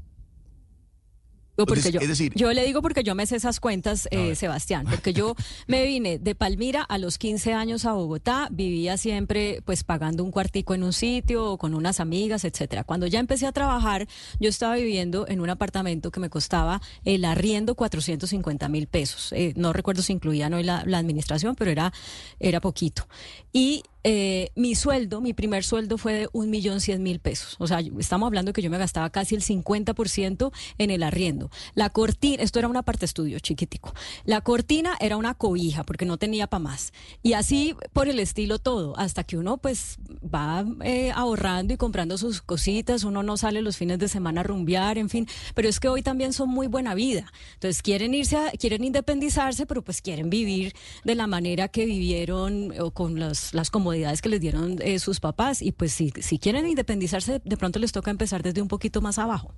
yo, 1.66 2.00
decir, 2.00 2.34
yo 2.36 2.54
le 2.54 2.66
digo 2.66 2.82
porque 2.82 3.04
yo 3.04 3.16
me 3.16 3.26
sé 3.26 3.36
esas 3.36 3.60
cuentas, 3.60 4.08
eh, 4.12 4.36
Sebastián, 4.36 4.86
porque 4.90 5.14
yo 5.14 5.36
me 5.68 5.86
vine 5.86 6.20
de 6.20 6.36
Palmira 6.36 6.84
a 6.84 6.98
los 6.98 7.18
15 7.18 7.54
años 7.54 7.86
a 7.86 7.94
Bogotá, 7.94 8.48
vivía 8.52 8.98
siempre 8.98 9.62
pues 9.66 9.84
pagando 9.84 10.24
un 10.24 10.32
cuartico 10.32 10.74
en 10.74 10.84
un 10.84 10.94
sitio 10.94 11.46
o 11.46 11.58
con 11.58 11.74
unas 11.74 12.00
amigas, 12.00 12.44
etcétera. 12.44 12.84
Cuando 12.84 13.08
ya 13.08 13.20
empecé 13.20 13.48
a 13.48 13.52
trabajar, 13.52 14.08
yo 14.40 14.50
estaba 14.50 14.76
viviendo 14.76 15.28
en 15.28 15.42
un 15.42 15.50
apartamento 15.50 16.12
que 16.12 16.20
me 16.20 16.30
costaba 16.30 16.82
el 17.06 17.26
arriendo 17.26 17.76
450 17.76 18.70
mil 18.70 18.88
pesos. 18.88 19.32
Eh, 19.34 19.54
no 19.56 19.74
recuerdo 19.74 20.02
si 20.02 20.14
incluía 20.14 20.50
no 20.50 20.60
la, 20.62 20.84
la 20.86 20.98
administración, 20.98 21.56
pero 21.56 21.72
era, 21.72 21.94
era 22.40 22.60
poquito. 22.60 23.08
Y 23.54 23.84
eh, 24.04 24.52
mi 24.56 24.76
sueldo, 24.76 25.20
mi 25.20 25.34
primer 25.34 25.64
sueldo 25.64 25.98
fue 25.98 26.14
de 26.14 26.30
un 26.32 26.50
millón 26.50 26.80
cien 26.80 27.04
mil 27.04 27.20
pesos. 27.20 27.56
O 27.60 27.68
sea, 27.68 27.82
estamos 28.00 28.28
hablando 28.28 28.54
que 28.54 28.62
yo 28.62 28.70
me 28.70 28.78
gastaba 28.78 29.10
casi 29.10 29.36
el 29.36 29.44
50% 29.44 30.52
en 30.78 30.92
el 30.92 31.04
arriendo. 31.04 31.50
La 31.76 31.90
cortina, 31.90 32.42
esto 32.42 32.60
era 32.60 32.68
una 32.68 32.84
parte 32.84 33.06
estudio 33.06 33.40
chiquitico. 33.40 33.94
La 34.24 34.42
cortina 34.42 34.96
era 35.02 35.18
una 35.18 35.34
cobija 35.34 35.84
porque 35.84 36.06
no 36.06 36.18
tenía 36.18 36.48
para 36.48 36.64
más. 36.64 36.94
Y 37.24 37.34
así 37.34 37.76
por 37.92 38.08
el 38.08 38.20
estilo 38.20 38.60
todo, 38.60 38.98
hasta 38.98 39.24
que 39.24 39.38
uno 39.38 39.58
pues 39.58 39.98
va 40.24 40.66
eh, 40.84 41.12
ahorrando 41.14 41.74
y 41.74 41.78
comprando 41.78 42.18
sus 42.18 42.42
cositas, 42.42 43.04
uno 43.04 43.22
no 43.22 43.36
sale 43.36 43.62
los 43.62 43.78
fines 43.78 44.00
de 44.00 44.08
semana 44.08 44.42
a 44.42 44.44
rumbear, 44.44 44.98
en 44.98 45.10
fin. 45.10 45.28
Pero 45.56 45.68
es 45.68 45.80
que 45.80 45.90
hoy 45.90 46.04
también 46.04 46.32
son 46.32 46.50
muy 46.50 46.68
buena 46.68 46.96
vida. 46.96 47.32
Entonces 47.56 47.82
quieren 47.82 48.14
irse, 48.14 48.38
a, 48.38 48.52
quieren 48.52 48.84
independizarse, 48.86 49.66
pero 49.66 49.84
pues 49.84 50.02
quieren 50.02 50.30
vivir 50.30 50.74
de 51.04 51.16
la 51.16 51.28
manera 51.28 51.68
que 51.68 51.86
vivieron 51.86 52.74
o 52.80 52.92
con 52.92 53.20
las, 53.20 53.54
las 53.54 53.70
comodidades 53.70 53.90
que 54.22 54.30
les 54.30 54.40
dieron 54.40 54.78
eh, 54.82 55.00
sus 55.00 55.20
papás 55.20 55.62
y 55.62 55.72
pues 55.72 55.92
si, 55.92 56.12
si 56.20 56.40
quieren 56.40 56.68
independizarse, 56.68 57.42
de 57.44 57.58
pronto 57.58 57.80
les 57.80 57.92
toca 57.92 58.12
empezar 58.12 58.44
desde 58.44 58.62
un 58.62 58.68
poquito 58.68 59.02
más 59.02 59.18
abajo. 59.20 59.54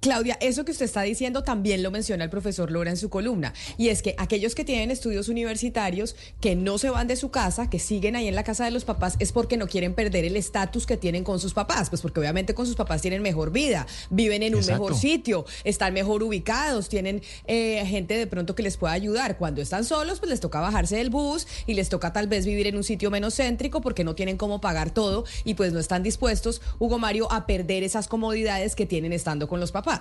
Claudia, 0.00 0.36
eso 0.40 0.64
que 0.66 0.72
usted 0.72 0.84
está 0.84 1.00
diciendo 1.00 1.42
también 1.42 1.82
lo 1.82 1.90
menciona 1.90 2.24
el 2.24 2.30
profesor 2.30 2.70
Lora 2.70 2.90
en 2.90 2.98
su 2.98 3.08
columna, 3.08 3.54
y 3.78 3.88
es 3.88 4.02
que 4.02 4.14
aquellos 4.18 4.54
que 4.54 4.64
tienen 4.64 4.90
estudios 4.90 5.28
universitarios, 5.28 6.14
que 6.40 6.56
no 6.56 6.76
se 6.76 6.90
van 6.90 7.06
de 7.06 7.16
su 7.16 7.30
casa, 7.30 7.70
que 7.70 7.78
siguen 7.78 8.14
ahí 8.14 8.28
en 8.28 8.34
la 8.34 8.44
casa 8.44 8.66
de 8.66 8.70
los 8.70 8.84
papás, 8.84 9.16
es 9.18 9.32
porque 9.32 9.56
no 9.56 9.66
quieren 9.66 9.94
perder 9.94 10.26
el 10.26 10.36
estatus 10.36 10.84
que 10.84 10.98
tienen 10.98 11.24
con 11.24 11.40
sus 11.40 11.54
papás, 11.54 11.88
pues 11.88 12.02
porque 12.02 12.20
obviamente 12.20 12.54
con 12.54 12.66
sus 12.66 12.76
papás 12.76 13.00
tienen 13.00 13.22
mejor 13.22 13.50
vida, 13.50 13.86
viven 14.10 14.42
en 14.42 14.54
un 14.54 14.66
mejor 14.66 14.94
sitio, 14.94 15.46
están 15.64 15.94
mejor 15.94 16.22
ubicados, 16.22 16.90
tienen 16.90 17.22
eh, 17.46 17.82
gente 17.86 18.18
de 18.18 18.26
pronto 18.26 18.54
que 18.54 18.62
les 18.62 18.76
pueda 18.76 18.92
ayudar. 18.92 19.38
Cuando 19.38 19.62
están 19.62 19.84
solos, 19.84 20.18
pues 20.18 20.28
les 20.28 20.40
toca 20.40 20.60
bajarse 20.60 20.96
del 20.96 21.08
bus 21.08 21.46
y 21.66 21.74
les 21.74 21.88
toca 21.88 22.12
tal 22.12 22.28
vez 22.28 22.44
vivir 22.44 22.66
en 22.66 22.76
un 22.76 22.84
sitio 22.84 23.10
menos 23.10 23.36
céntrico 23.36 23.80
porque 23.80 24.04
no 24.04 24.14
tienen 24.14 24.36
cómo 24.36 24.60
pagar 24.60 24.90
todo 24.90 25.24
y 25.44 25.54
pues 25.54 25.72
no 25.72 25.80
están 25.80 26.02
dispuestos, 26.02 26.60
Hugo 26.78 26.98
Mario, 26.98 27.32
a 27.32 27.46
perder 27.46 27.82
esas 27.82 28.06
comodidades 28.06 28.74
que 28.74 28.84
tienen 28.84 29.14
estando 29.14 29.48
con 29.48 29.60
los 29.60 29.72
papás. 29.72 29.93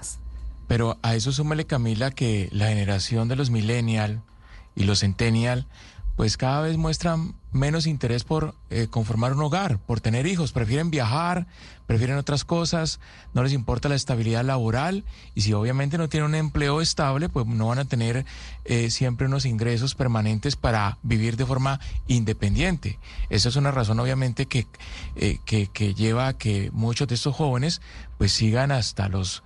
Pero 0.67 0.97
a 1.01 1.15
eso 1.15 1.31
súmale, 1.31 1.65
Camila, 1.65 2.11
que 2.11 2.49
la 2.51 2.67
generación 2.67 3.27
de 3.27 3.35
los 3.35 3.49
millennial 3.49 4.21
y 4.75 4.83
los 4.83 4.99
centennial, 4.99 5.67
pues 6.15 6.37
cada 6.37 6.61
vez 6.61 6.77
muestran 6.77 7.33
menos 7.51 7.87
interés 7.87 8.23
por 8.23 8.55
eh, 8.69 8.87
conformar 8.89 9.33
un 9.33 9.41
hogar, 9.41 9.79
por 9.79 9.99
tener 9.99 10.25
hijos. 10.27 10.51
Prefieren 10.51 10.91
viajar, 10.91 11.47
prefieren 11.87 12.17
otras 12.17 12.45
cosas, 12.45 12.99
no 13.33 13.43
les 13.43 13.53
importa 13.53 13.89
la 13.89 13.95
estabilidad 13.95 14.43
laboral 14.43 15.05
y 15.33 15.41
si 15.41 15.53
obviamente 15.53 15.97
no 15.97 16.09
tienen 16.09 16.29
un 16.29 16.35
empleo 16.35 16.81
estable, 16.81 17.29
pues 17.29 17.45
no 17.45 17.67
van 17.67 17.79
a 17.79 17.85
tener 17.85 18.25
eh, 18.65 18.89
siempre 18.89 19.27
unos 19.27 19.45
ingresos 19.45 19.95
permanentes 19.95 20.55
para 20.55 20.97
vivir 21.03 21.35
de 21.35 21.45
forma 21.45 21.79
independiente. 22.07 22.99
Esa 23.29 23.49
es 23.49 23.55
una 23.55 23.71
razón 23.71 23.99
obviamente 23.99 24.45
que, 24.45 24.67
eh, 25.15 25.39
que, 25.45 25.93
lleva 25.93 26.27
a 26.27 26.37
que 26.37 26.69
muchos 26.73 27.07
de 27.07 27.15
estos 27.15 27.35
jóvenes 27.35 27.81
pues 28.17 28.33
sigan 28.33 28.71
hasta 28.71 29.09
los 29.09 29.43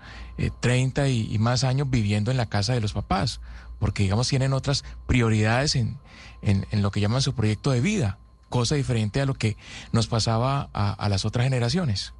30 0.59 1.09
y, 1.09 1.33
y 1.33 1.39
más 1.39 1.63
años 1.63 1.89
viviendo 1.89 2.29
en 2.29 2.37
la 2.37 2.45
casa 2.45 2.73
de 2.73 2.79
los 2.79 2.93
papás, 2.93 3.41
porque 3.79 4.03
digamos 4.03 4.27
tienen 4.27 4.53
otras 4.53 4.83
prioridades 5.05 5.75
en 5.75 5.97
en, 6.41 6.81
lo 6.81 6.91
que 6.91 6.99
llaman 7.01 7.21
su 7.21 7.33
proyecto 7.33 7.71
de 7.71 7.81
vida, 7.81 8.17
cosa 8.49 8.75
diferente 8.75 9.21
a 9.21 9.25
lo 9.25 9.33
que 9.33 9.57
nos 9.91 10.07
pasaba 10.07 10.69
a 10.73 11.09
las 11.09 11.25
otras 11.25 11.43
generaciones. 11.43 12.13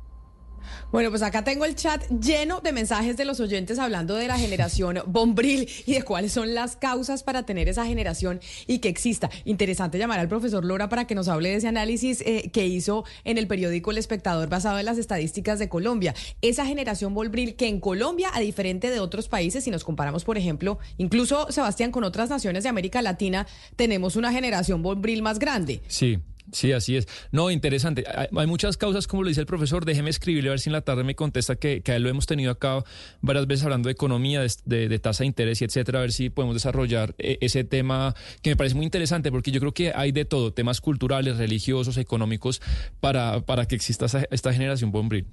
Bueno, 0.91 1.09
pues 1.09 1.21
acá 1.21 1.43
tengo 1.43 1.65
el 1.65 1.75
chat 1.75 2.03
lleno 2.09 2.61
de 2.61 2.71
mensajes 2.71 3.17
de 3.17 3.25
los 3.25 3.39
oyentes 3.39 3.79
hablando 3.79 4.15
de 4.15 4.27
la 4.27 4.37
generación 4.37 4.99
bombril 5.07 5.69
y 5.85 5.93
de 5.93 6.01
cuáles 6.03 6.31
son 6.31 6.53
las 6.53 6.75
causas 6.75 7.23
para 7.23 7.43
tener 7.43 7.69
esa 7.69 7.85
generación 7.85 8.39
y 8.67 8.79
que 8.79 8.89
exista. 8.89 9.29
Interesante 9.45 9.97
llamar 9.97 10.19
al 10.19 10.27
profesor 10.27 10.63
Lora 10.63 10.89
para 10.89 11.07
que 11.07 11.15
nos 11.15 11.27
hable 11.27 11.49
de 11.49 11.55
ese 11.55 11.67
análisis 11.67 12.21
eh, 12.21 12.49
que 12.51 12.67
hizo 12.67 13.05
en 13.23 13.37
el 13.37 13.47
periódico 13.47 13.91
El 13.91 13.97
Espectador 13.97 14.49
basado 14.49 14.79
en 14.79 14.85
las 14.85 14.97
estadísticas 14.97 15.59
de 15.59 15.69
Colombia. 15.69 16.13
Esa 16.41 16.65
generación 16.65 17.13
bombril 17.13 17.55
que 17.55 17.67
en 17.67 17.79
Colombia, 17.79 18.29
a 18.33 18.39
diferente 18.39 18.89
de 18.89 18.99
otros 18.99 19.27
países, 19.27 19.63
si 19.63 19.71
nos 19.71 19.83
comparamos, 19.83 20.23
por 20.23 20.37
ejemplo, 20.37 20.79
incluso 20.97 21.51
Sebastián, 21.51 21.91
con 21.91 22.03
otras 22.03 22.29
naciones 22.29 22.63
de 22.63 22.69
América 22.69 23.01
Latina, 23.01 23.47
tenemos 23.75 24.15
una 24.15 24.31
generación 24.31 24.81
bombril 24.81 25.21
más 25.21 25.39
grande. 25.39 25.81
Sí. 25.87 26.19
Sí, 26.51 26.71
así 26.71 26.95
es. 26.95 27.07
No, 27.31 27.51
interesante. 27.51 28.05
Hay, 28.07 28.47
muchas 28.47 28.77
causas, 28.77 29.07
como 29.07 29.23
lo 29.23 29.29
dice 29.29 29.41
el 29.41 29.47
profesor. 29.47 29.86
Déjeme 29.86 30.10
escribirle 30.10 30.49
a 30.49 30.51
ver 30.51 30.60
si 30.60 30.69
en 30.69 30.73
la 30.73 30.81
tarde 30.81 31.03
me 31.03 31.15
contesta 31.15 31.55
que, 31.55 31.81
que 31.81 31.99
lo 31.99 32.10
hemos 32.10 32.25
tenido 32.25 32.51
acá 32.51 32.83
varias 33.21 33.47
veces 33.47 33.65
hablando 33.65 33.88
de 33.88 33.93
economía, 33.93 34.41
de, 34.65 34.88
de, 34.88 34.99
tasa 34.99 35.23
de 35.23 35.27
interés 35.27 35.62
y 35.62 35.65
etcétera, 35.65 35.99
a 35.99 36.01
ver 36.03 36.12
si 36.12 36.29
podemos 36.29 36.55
desarrollar 36.55 37.15
eh, 37.17 37.38
ese 37.41 37.63
tema 37.63 38.15
que 38.41 38.51
me 38.51 38.55
parece 38.55 38.75
muy 38.75 38.86
interesante 38.86 39.31
porque 39.31 39.51
yo 39.51 39.60
creo 39.60 39.73
que 39.73 39.91
hay 39.93 40.12
de 40.12 40.25
todo, 40.25 40.53
temas 40.53 40.79
culturales, 40.79 41.38
religiosos, 41.38 41.97
económicos, 41.97 42.62
para, 42.99 43.41
para 43.41 43.65
que 43.67 43.75
exista 43.75 44.05
esta 44.31 44.53
generación 44.53 44.91
bombril. 44.91 45.25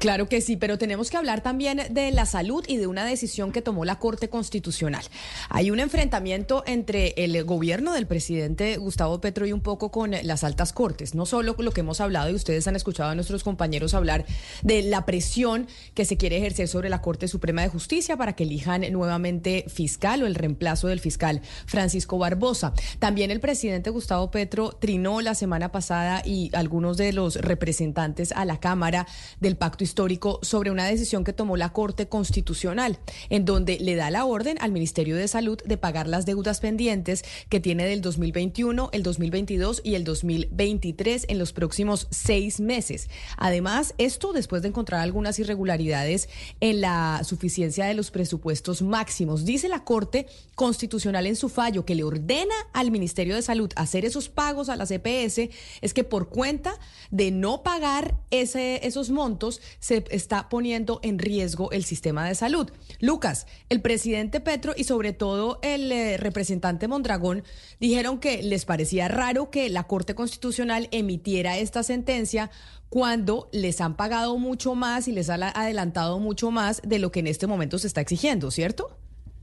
Claro 0.00 0.30
que 0.30 0.40
sí, 0.40 0.56
pero 0.56 0.78
tenemos 0.78 1.10
que 1.10 1.18
hablar 1.18 1.42
también 1.42 1.82
de 1.90 2.10
la 2.10 2.24
salud 2.24 2.64
y 2.66 2.78
de 2.78 2.86
una 2.86 3.04
decisión 3.04 3.52
que 3.52 3.60
tomó 3.60 3.84
la 3.84 3.98
Corte 3.98 4.30
Constitucional. 4.30 5.04
Hay 5.50 5.70
un 5.70 5.78
enfrentamiento 5.78 6.62
entre 6.66 7.12
el 7.18 7.44
gobierno 7.44 7.92
del 7.92 8.06
presidente 8.06 8.78
Gustavo 8.78 9.20
Petro 9.20 9.46
y 9.46 9.52
un 9.52 9.60
poco 9.60 9.90
con 9.90 10.12
las 10.22 10.42
altas 10.42 10.72
cortes. 10.72 11.14
No 11.14 11.26
solo 11.26 11.54
lo 11.58 11.72
que 11.72 11.80
hemos 11.80 12.00
hablado 12.00 12.30
y 12.30 12.34
ustedes 12.34 12.66
han 12.66 12.76
escuchado 12.76 13.10
a 13.10 13.14
nuestros 13.14 13.44
compañeros 13.44 13.92
hablar 13.92 14.24
de 14.62 14.82
la 14.82 15.04
presión 15.04 15.66
que 15.92 16.06
se 16.06 16.16
quiere 16.16 16.38
ejercer 16.38 16.68
sobre 16.68 16.88
la 16.88 17.02
Corte 17.02 17.28
Suprema 17.28 17.60
de 17.60 17.68
Justicia 17.68 18.16
para 18.16 18.34
que 18.34 18.44
elijan 18.44 18.90
nuevamente 18.92 19.66
fiscal 19.68 20.22
o 20.22 20.26
el 20.26 20.34
reemplazo 20.34 20.88
del 20.88 21.00
fiscal 21.00 21.42
Francisco 21.66 22.16
Barbosa. 22.16 22.72
También 23.00 23.30
el 23.30 23.40
presidente 23.40 23.90
Gustavo 23.90 24.30
Petro 24.30 24.70
trinó 24.70 25.20
la 25.20 25.34
semana 25.34 25.72
pasada 25.72 26.22
y 26.24 26.50
algunos 26.54 26.96
de 26.96 27.12
los 27.12 27.34
representantes 27.36 28.32
a 28.32 28.46
la 28.46 28.60
Cámara 28.60 29.06
del 29.40 29.58
Pacto 29.58 29.69
histórico 29.78 30.38
sobre 30.42 30.70
una 30.70 30.84
decisión 30.84 31.24
que 31.24 31.32
tomó 31.32 31.56
la 31.56 31.72
Corte 31.72 32.08
Constitucional, 32.08 32.98
en 33.28 33.44
donde 33.44 33.78
le 33.78 33.94
da 33.94 34.10
la 34.10 34.24
orden 34.24 34.56
al 34.60 34.72
Ministerio 34.72 35.16
de 35.16 35.28
Salud 35.28 35.58
de 35.64 35.76
pagar 35.76 36.08
las 36.08 36.26
deudas 36.26 36.60
pendientes 36.60 37.24
que 37.48 37.60
tiene 37.60 37.86
del 37.86 38.00
2021, 38.00 38.90
el 38.92 39.02
2022 39.02 39.82
y 39.84 39.94
el 39.94 40.04
2023 40.04 41.26
en 41.28 41.38
los 41.38 41.52
próximos 41.52 42.08
seis 42.10 42.60
meses. 42.60 43.08
Además, 43.36 43.94
esto 43.98 44.32
después 44.32 44.62
de 44.62 44.68
encontrar 44.68 45.00
algunas 45.00 45.38
irregularidades 45.38 46.28
en 46.60 46.80
la 46.80 47.22
suficiencia 47.24 47.86
de 47.86 47.94
los 47.94 48.10
presupuestos 48.10 48.82
máximos. 48.82 49.44
Dice 49.44 49.68
la 49.68 49.84
Corte 49.84 50.26
Constitucional 50.54 51.26
en 51.26 51.36
su 51.36 51.48
fallo 51.48 51.84
que 51.84 51.94
le 51.94 52.04
ordena 52.04 52.54
al 52.72 52.90
Ministerio 52.90 53.34
de 53.34 53.42
Salud 53.42 53.70
hacer 53.76 54.04
esos 54.04 54.28
pagos 54.28 54.68
a 54.68 54.76
las 54.76 54.90
EPS, 54.90 55.50
es 55.80 55.94
que 55.94 56.04
por 56.04 56.28
cuenta 56.28 56.78
de 57.10 57.30
no 57.30 57.62
pagar 57.62 58.16
esos 58.30 59.10
montos, 59.10 59.59
se 59.78 60.04
está 60.10 60.48
poniendo 60.48 61.00
en 61.02 61.18
riesgo 61.18 61.70
el 61.70 61.84
sistema 61.84 62.26
de 62.26 62.34
salud. 62.34 62.70
Lucas, 63.00 63.46
el 63.68 63.80
presidente 63.80 64.40
Petro 64.40 64.74
y 64.76 64.84
sobre 64.84 65.12
todo 65.12 65.58
el 65.62 65.90
eh, 65.92 66.16
representante 66.16 66.88
Mondragón 66.88 67.44
dijeron 67.78 68.18
que 68.18 68.42
les 68.42 68.64
parecía 68.64 69.08
raro 69.08 69.50
que 69.50 69.68
la 69.68 69.84
Corte 69.84 70.14
Constitucional 70.14 70.88
emitiera 70.90 71.58
esta 71.58 71.82
sentencia 71.82 72.50
cuando 72.88 73.48
les 73.52 73.80
han 73.80 73.96
pagado 73.96 74.36
mucho 74.36 74.74
más 74.74 75.08
y 75.08 75.12
les 75.12 75.30
ha 75.30 75.34
adelantado 75.34 76.18
mucho 76.18 76.50
más 76.50 76.82
de 76.84 76.98
lo 76.98 77.12
que 77.12 77.20
en 77.20 77.28
este 77.28 77.46
momento 77.46 77.78
se 77.78 77.86
está 77.86 78.00
exigiendo, 78.00 78.50
¿cierto? 78.50 78.98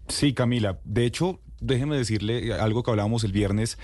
Sí, 0.09 0.33
Camila. 0.33 0.79
De 0.83 1.05
hecho, 1.05 1.39
déjeme 1.59 1.97
decirle 1.97 2.53
algo 2.53 2.83
que 2.83 2.91
hablábamos 2.91 3.23
el 3.23 3.31
viernes. 3.31 3.77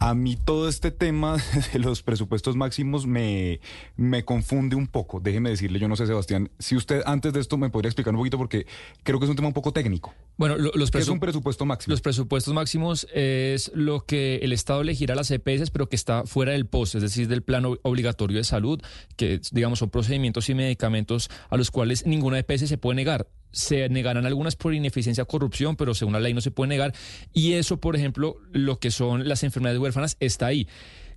A 0.00 0.14
mí 0.14 0.36
todo 0.36 0.68
este 0.68 0.90
tema 0.90 1.36
de 1.72 1.78
los 1.78 2.02
presupuestos 2.02 2.56
máximos 2.56 3.06
me, 3.06 3.60
me 3.96 4.24
confunde 4.24 4.76
un 4.76 4.86
poco. 4.86 5.20
Déjeme 5.20 5.50
decirle, 5.50 5.78
yo 5.78 5.88
no 5.88 5.96
sé, 5.96 6.06
Sebastián, 6.06 6.50
si 6.58 6.76
usted 6.76 7.02
antes 7.06 7.32
de 7.32 7.40
esto 7.40 7.56
me 7.56 7.70
podría 7.70 7.88
explicar 7.88 8.12
un 8.12 8.20
poquito 8.20 8.38
porque 8.38 8.66
creo 9.02 9.18
que 9.18 9.26
es 9.26 9.30
un 9.30 9.36
tema 9.36 9.48
un 9.48 9.54
poco 9.54 9.72
técnico. 9.72 10.14
Bueno, 10.36 10.56
los 10.56 10.90
¿Qué 10.90 10.98
es 10.98 11.08
un 11.08 11.20
presupuesto 11.20 11.64
máximo? 11.64 11.92
Los 11.92 12.00
presupuestos 12.00 12.52
máximos 12.54 13.06
es 13.14 13.70
lo 13.74 14.04
que 14.04 14.36
el 14.42 14.52
Estado 14.52 14.80
elegirá 14.80 15.14
a 15.14 15.16
las 15.16 15.30
EPS, 15.30 15.70
pero 15.70 15.88
que 15.88 15.96
está 15.96 16.24
fuera 16.24 16.52
del 16.52 16.66
POS, 16.66 16.96
es 16.96 17.02
decir, 17.02 17.28
del 17.28 17.42
plano 17.42 17.76
obligatorio 17.82 18.36
de 18.36 18.44
salud, 18.44 18.82
que 19.16 19.40
digamos 19.52 19.78
son 19.78 19.90
procedimientos 19.90 20.48
y 20.48 20.54
medicamentos 20.54 21.30
a 21.50 21.56
los 21.56 21.70
cuales 21.70 22.06
ninguna 22.06 22.38
EPS 22.38 22.68
se 22.68 22.78
puede 22.78 22.96
negar 22.96 23.28
se 23.54 23.88
negarán 23.88 24.26
algunas 24.26 24.56
por 24.56 24.74
ineficiencia 24.74 25.24
corrupción, 25.24 25.76
pero 25.76 25.94
según 25.94 26.12
la 26.12 26.20
ley 26.20 26.34
no 26.34 26.40
se 26.40 26.50
puede 26.50 26.68
negar. 26.68 26.92
Y 27.32 27.54
eso, 27.54 27.78
por 27.78 27.96
ejemplo, 27.96 28.36
lo 28.52 28.78
que 28.78 28.90
son 28.90 29.28
las 29.28 29.42
enfermedades 29.42 29.80
huérfanas, 29.80 30.16
está 30.20 30.46
ahí. 30.46 30.68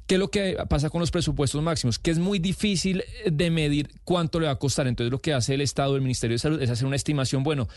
¿Qué 0.07 0.15
es 0.15 0.19
lo 0.19 0.31
que 0.31 0.55
pasa 0.69 0.89
con 0.89 1.01
los 1.01 1.11
presupuestos 1.11 1.61
máximos? 1.61 1.99
Que 1.99 2.11
es 2.11 2.17
muy 2.17 2.39
difícil 2.39 3.03
de 3.29 3.51
medir 3.51 3.89
cuánto 4.05 4.39
le 4.39 4.45
va 4.45 4.53
a 4.53 4.55
costar. 4.55 4.87
Entonces 4.87 5.11
lo 5.11 5.19
que 5.19 5.33
hace 5.33 5.53
el 5.53 5.59
Estado, 5.59 5.97
el 5.97 6.01
Ministerio 6.01 6.35
de 6.35 6.39
Salud, 6.39 6.61
es 6.61 6.69
hacer 6.69 6.87
una 6.87 6.95
estimación. 6.95 7.43
Bueno, 7.43 7.67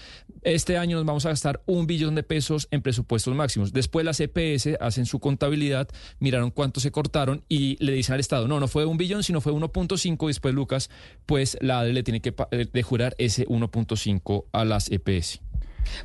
este 0.42 0.78
año 0.78 0.96
nos 0.96 1.04
vamos 1.04 1.26
a 1.26 1.30
gastar 1.30 1.60
un 1.66 1.88
billón 1.88 2.14
de 2.14 2.22
pesos 2.22 2.68
en 2.70 2.82
presupuestos 2.82 3.34
máximos. 3.34 3.72
Después 3.72 4.06
las 4.06 4.20
EPS 4.20 4.78
hacen 4.80 5.06
su 5.06 5.18
contabilidad, 5.18 5.88
miraron 6.20 6.52
cuánto 6.52 6.78
se 6.78 6.92
cortaron 6.92 7.42
y 7.48 7.76
le 7.84 7.94
dicen 7.94 8.14
al 8.14 8.20
Estado, 8.20 8.46
no, 8.46 8.60
no 8.60 8.68
fue 8.68 8.84
un 8.84 8.96
billón, 8.96 9.24
sino 9.24 9.40
fue 9.40 9.52
1.5. 9.52 10.28
Después 10.28 10.54
Lucas, 10.54 10.88
pues 11.26 11.58
la 11.60 11.80
ADE 11.80 11.92
le 11.92 12.04
tiene 12.04 12.20
que 12.20 12.32
de 12.72 12.82
jurar 12.84 13.16
ese 13.18 13.44
1.5 13.48 14.44
a 14.52 14.64
las 14.64 14.88
EPS. 14.88 15.40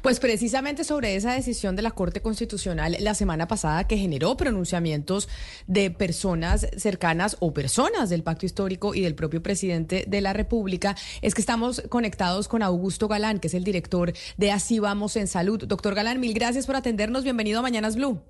Pues 0.01 0.19
precisamente 0.19 0.83
sobre 0.83 1.15
esa 1.15 1.33
decisión 1.33 1.75
de 1.75 1.81
la 1.81 1.91
Corte 1.91 2.21
Constitucional 2.21 2.97
la 2.99 3.13
semana 3.13 3.47
pasada 3.47 3.88
que 3.88 3.97
generó 3.97 4.38
pronunciamientos 4.38 5.29
de 5.67 5.91
personas 5.91 6.67
cercanas 6.77 7.38
o 7.39 7.53
personas 7.53 8.09
del 8.09 8.23
pacto 8.23 8.45
histórico 8.45 8.95
y 8.95 9.01
del 9.01 9.15
propio 9.15 9.41
presidente 9.41 10.05
de 10.07 10.21
la 10.21 10.33
República, 10.33 10.95
es 11.21 11.33
que 11.33 11.41
estamos 11.41 11.81
conectados 11.89 12.47
con 12.47 12.63
Augusto 12.63 13.07
Galán, 13.07 13.39
que 13.39 13.47
es 13.47 13.53
el 13.53 13.63
director 13.63 14.13
de 14.38 14.51
Así 14.51 14.79
Vamos 14.79 15.15
en 15.15 15.27
Salud. 15.27 15.65
Doctor 15.65 15.95
Galán, 15.95 16.19
mil 16.19 16.33
gracias 16.33 16.65
por 16.65 16.75
atendernos. 16.75 17.23
Bienvenido 17.23 17.59
a 17.59 17.63
Mañanas 17.63 17.95
Blue. 17.95 18.21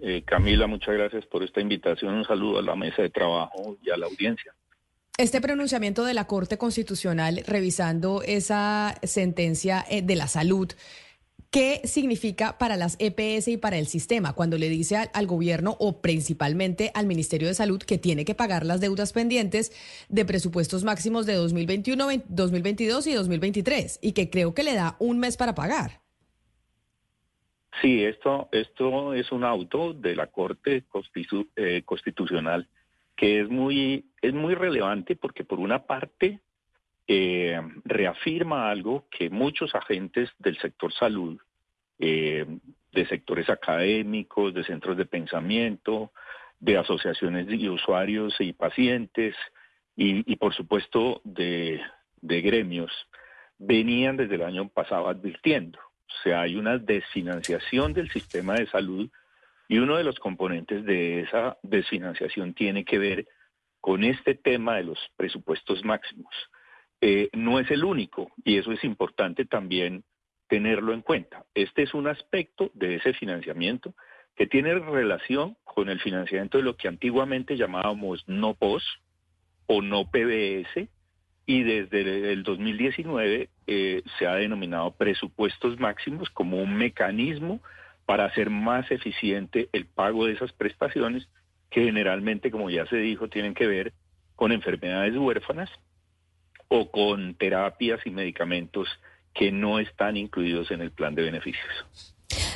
Eh, 0.00 0.22
Camila, 0.24 0.66
muchas 0.66 0.94
gracias 0.94 1.24
por 1.26 1.42
esta 1.42 1.60
invitación. 1.60 2.14
Un 2.14 2.24
saludo 2.24 2.58
a 2.58 2.62
la 2.62 2.76
mesa 2.76 3.02
de 3.02 3.10
trabajo 3.10 3.76
y 3.82 3.90
a 3.90 3.96
la 3.96 4.06
audiencia. 4.06 4.54
Este 5.16 5.40
pronunciamiento 5.40 6.04
de 6.04 6.12
la 6.12 6.26
Corte 6.26 6.58
Constitucional 6.58 7.44
revisando 7.46 8.22
esa 8.22 8.96
sentencia 9.04 9.84
eh, 9.88 10.02
de 10.02 10.16
la 10.16 10.26
salud, 10.26 10.72
¿qué 11.52 11.82
significa 11.84 12.58
para 12.58 12.76
las 12.76 12.96
EPS 12.98 13.46
y 13.46 13.56
para 13.56 13.78
el 13.78 13.86
sistema 13.86 14.32
cuando 14.32 14.58
le 14.58 14.68
dice 14.68 14.96
al, 14.96 15.26
gobierno 15.28 15.76
o 15.78 16.02
principalmente 16.02 16.90
al 16.94 17.06
Ministerio 17.06 17.46
de 17.46 17.54
Salud 17.54 17.80
que 17.80 17.96
tiene 17.96 18.24
que 18.24 18.34
pagar 18.34 18.66
las 18.66 18.80
deudas 18.80 19.12
pendientes 19.12 19.70
de 20.08 20.24
presupuestos 20.24 20.82
máximos 20.82 21.26
de 21.26 21.34
2021, 21.34 22.08
2022 22.26 23.06
y 23.06 23.14
2023 23.14 24.00
y 24.02 24.12
que 24.14 24.30
creo 24.30 24.52
que 24.52 24.64
le 24.64 24.74
da 24.74 24.96
un 24.98 25.20
mes 25.20 25.36
para 25.36 25.54
pagar? 25.54 26.00
Sí, 27.80 28.02
esto, 28.02 28.48
esto 28.50 29.14
es 29.14 29.30
un 29.30 29.44
auto 29.44 29.92
de 29.92 30.16
la 30.16 30.26
Corte 30.26 30.82
eh, 31.54 31.82
Constitucional 31.84 32.68
que 33.16 33.40
es 33.40 33.48
muy, 33.48 34.06
es 34.20 34.34
muy 34.34 34.54
relevante 34.54 35.16
porque 35.16 35.44
por 35.44 35.60
una 35.60 35.86
parte 35.86 36.40
eh, 37.06 37.60
reafirma 37.84 38.70
algo 38.70 39.06
que 39.10 39.30
muchos 39.30 39.74
agentes 39.74 40.30
del 40.38 40.58
sector 40.58 40.92
salud, 40.92 41.38
eh, 41.98 42.46
de 42.92 43.06
sectores 43.06 43.48
académicos, 43.48 44.54
de 44.54 44.64
centros 44.64 44.96
de 44.96 45.04
pensamiento, 45.04 46.12
de 46.60 46.78
asociaciones 46.78 47.46
de 47.46 47.68
usuarios 47.68 48.34
y 48.40 48.52
pacientes 48.52 49.34
y, 49.96 50.36
por 50.36 50.54
supuesto 50.54 51.20
de, 51.24 51.80
de 52.20 52.40
gremios, 52.40 52.90
venían 53.58 54.16
desde 54.16 54.36
el 54.36 54.42
año 54.42 54.68
pasado 54.68 55.08
advirtiendo. 55.08 55.78
O 55.78 56.22
sea, 56.22 56.42
hay 56.42 56.56
una 56.56 56.78
desfinanciación 56.78 57.92
del 57.92 58.10
sistema 58.10 58.54
de 58.54 58.66
salud 58.66 59.10
y 59.68 59.78
uno 59.78 59.96
de 59.96 60.04
los 60.04 60.18
componentes 60.18 60.84
de 60.84 61.20
esa 61.20 61.56
desfinanciación 61.62 62.54
tiene 62.54 62.84
que 62.84 62.98
ver 62.98 63.26
con 63.80 64.04
este 64.04 64.34
tema 64.34 64.76
de 64.76 64.84
los 64.84 64.98
presupuestos 65.16 65.84
máximos. 65.84 66.34
Eh, 67.00 67.28
no 67.32 67.58
es 67.58 67.70
el 67.70 67.84
único 67.84 68.32
y 68.44 68.56
eso 68.56 68.72
es 68.72 68.82
importante 68.84 69.44
también 69.44 70.04
tenerlo 70.48 70.92
en 70.92 71.02
cuenta. 71.02 71.44
Este 71.54 71.82
es 71.82 71.94
un 71.94 72.06
aspecto 72.06 72.70
de 72.74 72.96
ese 72.96 73.12
financiamiento 73.14 73.94
que 74.36 74.46
tiene 74.46 74.74
relación 74.74 75.56
con 75.64 75.88
el 75.88 76.00
financiamiento 76.00 76.58
de 76.58 76.64
lo 76.64 76.76
que 76.76 76.88
antiguamente 76.88 77.56
llamábamos 77.56 78.24
no 78.26 78.54
POS 78.54 78.84
o 79.66 79.80
no 79.82 80.10
PBS 80.10 80.88
y 81.46 81.62
desde 81.62 82.32
el 82.32 82.42
2019 82.42 83.50
eh, 83.66 84.02
se 84.18 84.26
ha 84.26 84.34
denominado 84.34 84.92
presupuestos 84.92 85.78
máximos 85.78 86.30
como 86.30 86.56
un 86.56 86.74
mecanismo 86.74 87.60
para 88.06 88.26
hacer 88.26 88.50
más 88.50 88.90
eficiente 88.90 89.68
el 89.72 89.86
pago 89.86 90.26
de 90.26 90.32
esas 90.32 90.52
prestaciones 90.52 91.28
que 91.70 91.84
generalmente, 91.84 92.50
como 92.50 92.70
ya 92.70 92.86
se 92.86 92.96
dijo, 92.96 93.28
tienen 93.28 93.54
que 93.54 93.66
ver 93.66 93.92
con 94.36 94.52
enfermedades 94.52 95.16
huérfanas 95.16 95.70
o 96.68 96.90
con 96.90 97.34
terapias 97.34 98.00
y 98.04 98.10
medicamentos 98.10 98.88
que 99.32 99.50
no 99.50 99.78
están 99.78 100.16
incluidos 100.16 100.70
en 100.70 100.80
el 100.80 100.92
plan 100.92 101.14
de 101.14 101.22
beneficios. 101.22 102.13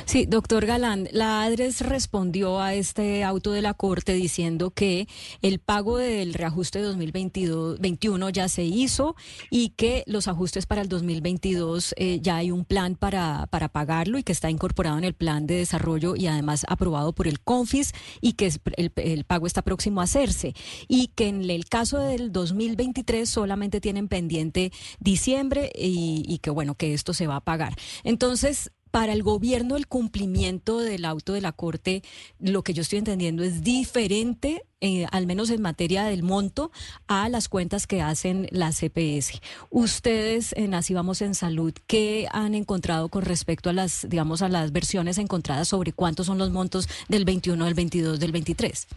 Sí, 0.09 0.25
doctor 0.25 0.65
Galán, 0.65 1.07
la 1.11 1.43
ADRES 1.43 1.81
respondió 1.81 2.59
a 2.61 2.73
este 2.73 3.23
auto 3.23 3.51
de 3.51 3.61
la 3.61 3.75
Corte 3.75 4.13
diciendo 4.13 4.71
que 4.71 5.07
el 5.43 5.59
pago 5.59 5.99
del 5.99 6.33
reajuste 6.33 6.79
de 6.79 6.85
2021 6.85 8.29
ya 8.31 8.49
se 8.49 8.63
hizo 8.63 9.15
y 9.51 9.69
que 9.69 10.03
los 10.07 10.27
ajustes 10.27 10.65
para 10.65 10.81
el 10.81 10.89
2022 10.89 11.93
eh, 11.95 12.17
ya 12.23 12.37
hay 12.37 12.49
un 12.49 12.65
plan 12.65 12.95
para, 12.95 13.45
para 13.51 13.69
pagarlo 13.69 14.17
y 14.17 14.23
que 14.23 14.31
está 14.31 14.49
incorporado 14.49 14.97
en 14.97 15.03
el 15.03 15.13
plan 15.13 15.45
de 15.45 15.57
desarrollo 15.57 16.15
y 16.15 16.25
además 16.25 16.65
aprobado 16.67 17.13
por 17.13 17.27
el 17.27 17.39
CONFIS 17.39 17.93
y 18.19 18.33
que 18.33 18.51
el, 18.77 18.91
el 18.95 19.25
pago 19.25 19.45
está 19.45 19.61
próximo 19.61 20.01
a 20.01 20.05
hacerse 20.05 20.55
y 20.87 21.09
que 21.09 21.27
en 21.27 21.47
el 21.47 21.65
caso 21.65 21.99
del 21.99 22.31
2023 22.31 23.29
solamente 23.29 23.79
tienen 23.79 24.07
pendiente 24.07 24.71
diciembre 24.99 25.71
y, 25.75 26.23
y 26.27 26.39
que 26.39 26.49
bueno, 26.49 26.73
que 26.73 26.95
esto 26.95 27.13
se 27.13 27.27
va 27.27 27.35
a 27.35 27.41
pagar. 27.41 27.75
Entonces, 28.03 28.71
para 28.91 29.13
el 29.13 29.23
gobierno 29.23 29.75
el 29.75 29.87
cumplimiento 29.87 30.79
del 30.79 31.05
auto 31.05 31.33
de 31.33 31.41
la 31.41 31.51
Corte, 31.51 32.01
lo 32.39 32.63
que 32.63 32.73
yo 32.73 32.81
estoy 32.81 32.99
entendiendo 32.99 33.43
es 33.43 33.63
diferente, 33.63 34.63
eh, 34.81 35.05
al 35.11 35.27
menos 35.27 35.49
en 35.49 35.61
materia 35.61 36.05
del 36.05 36.23
monto, 36.23 36.71
a 37.07 37.29
las 37.29 37.49
cuentas 37.49 37.87
que 37.87 38.01
hacen 38.01 38.47
las 38.51 38.79
CPS. 38.79 39.41
Ustedes 39.69 40.53
en 40.53 40.73
Así 40.73 40.93
Vamos 40.93 41.21
en 41.21 41.35
Salud, 41.35 41.73
¿qué 41.87 42.27
han 42.31 42.55
encontrado 42.55 43.09
con 43.09 43.23
respecto 43.23 43.69
a 43.69 43.73
las, 43.73 44.07
digamos, 44.09 44.41
a 44.41 44.49
las 44.49 44.71
versiones 44.71 45.17
encontradas 45.17 45.67
sobre 45.67 45.93
cuántos 45.93 46.27
son 46.27 46.37
los 46.37 46.51
montos 46.51 46.87
del 47.07 47.25
21, 47.25 47.65
del 47.65 47.73
22, 47.73 48.19
del 48.19 48.31
23? 48.31 48.87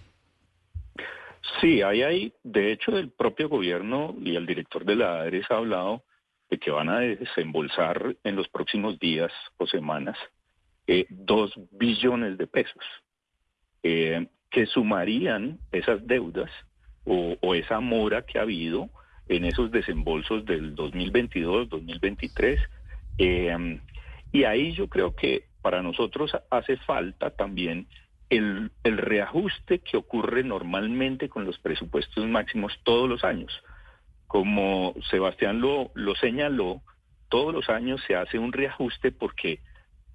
Sí, 1.61 1.83
ahí 1.83 2.03
hay, 2.03 2.33
de 2.45 2.73
hecho, 2.73 2.97
el 2.97 3.11
propio 3.11 3.49
gobierno 3.49 4.15
y 4.23 4.37
el 4.37 4.47
director 4.47 4.85
de 4.85 4.97
la 4.97 5.21
ADRES 5.21 5.51
ha 5.51 5.57
hablado 5.57 6.03
que 6.59 6.71
van 6.71 6.89
a 6.89 7.01
desembolsar 7.01 8.17
en 8.25 8.37
los 8.37 8.49
próximos 8.49 8.99
días 8.99 9.33
o 9.57 9.67
semanas 9.67 10.17
eh, 10.87 11.07
dos 11.09 11.53
billones 11.71 12.37
de 12.37 12.47
pesos, 12.47 12.85
eh, 13.83 14.27
que 14.51 14.67
sumarían 14.67 15.59
esas 15.71 16.07
deudas 16.07 16.51
o, 17.05 17.55
esa 17.55 17.81
mora 17.81 18.23
que 18.23 18.39
ha 18.39 18.43
habido 18.43 18.91
en 19.29 19.45
esos 19.45 19.71
desembolsos 19.71 20.45
del 20.45 20.75
2022, 20.75 21.69
2023. 21.69 22.61
Eh, 23.19 23.81
y 24.33 24.45
ahí 24.45 24.73
yo 24.73 24.89
creo 24.89 25.15
que 25.15 25.47
para 25.63 25.83
nosotros 25.83 26.33
hace 26.51 26.77
falta 26.79 27.31
también 27.31 27.87
el 28.29 28.71
reajuste 28.85 29.81
que 29.81 29.99
ocurre 29.99 30.43
normalmente 30.43 31.29
con 31.29 31.45
los 31.45 31.59
presupuestos 31.59 32.27
máximos 32.27 32.73
todos 32.83 33.09
los 33.09 33.25
años 33.25 33.53
como 34.33 34.95
Sebastián 35.11 35.61
lo, 35.61 35.91
señaló, 36.19 36.81
todos 37.29 37.53
los 37.53 37.69
años 37.69 38.01
se 38.07 38.17
hace 38.17 38.39
un 38.39 38.55
reajuste 38.55 39.13
porque 39.13 39.61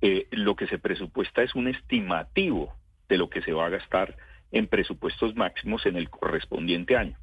eh, 0.01 0.25
lo 0.32 0.56
que 0.56 0.65
se 0.65 0.80
presupuesta 0.80 1.43
es 1.43 1.53
un 1.53 1.67
estimativo 1.67 2.73
de 3.08 3.19
lo 3.19 3.30
que 3.30 3.43
se 3.43 3.53
va 3.53 3.67
a 3.67 3.69
gastar 3.69 4.17
en 4.51 4.65
presupuestos 4.65 5.36
máximos 5.36 5.86
en 5.86 5.97
el 5.97 6.10
correspondiente 6.10 6.97
año. 6.97 7.15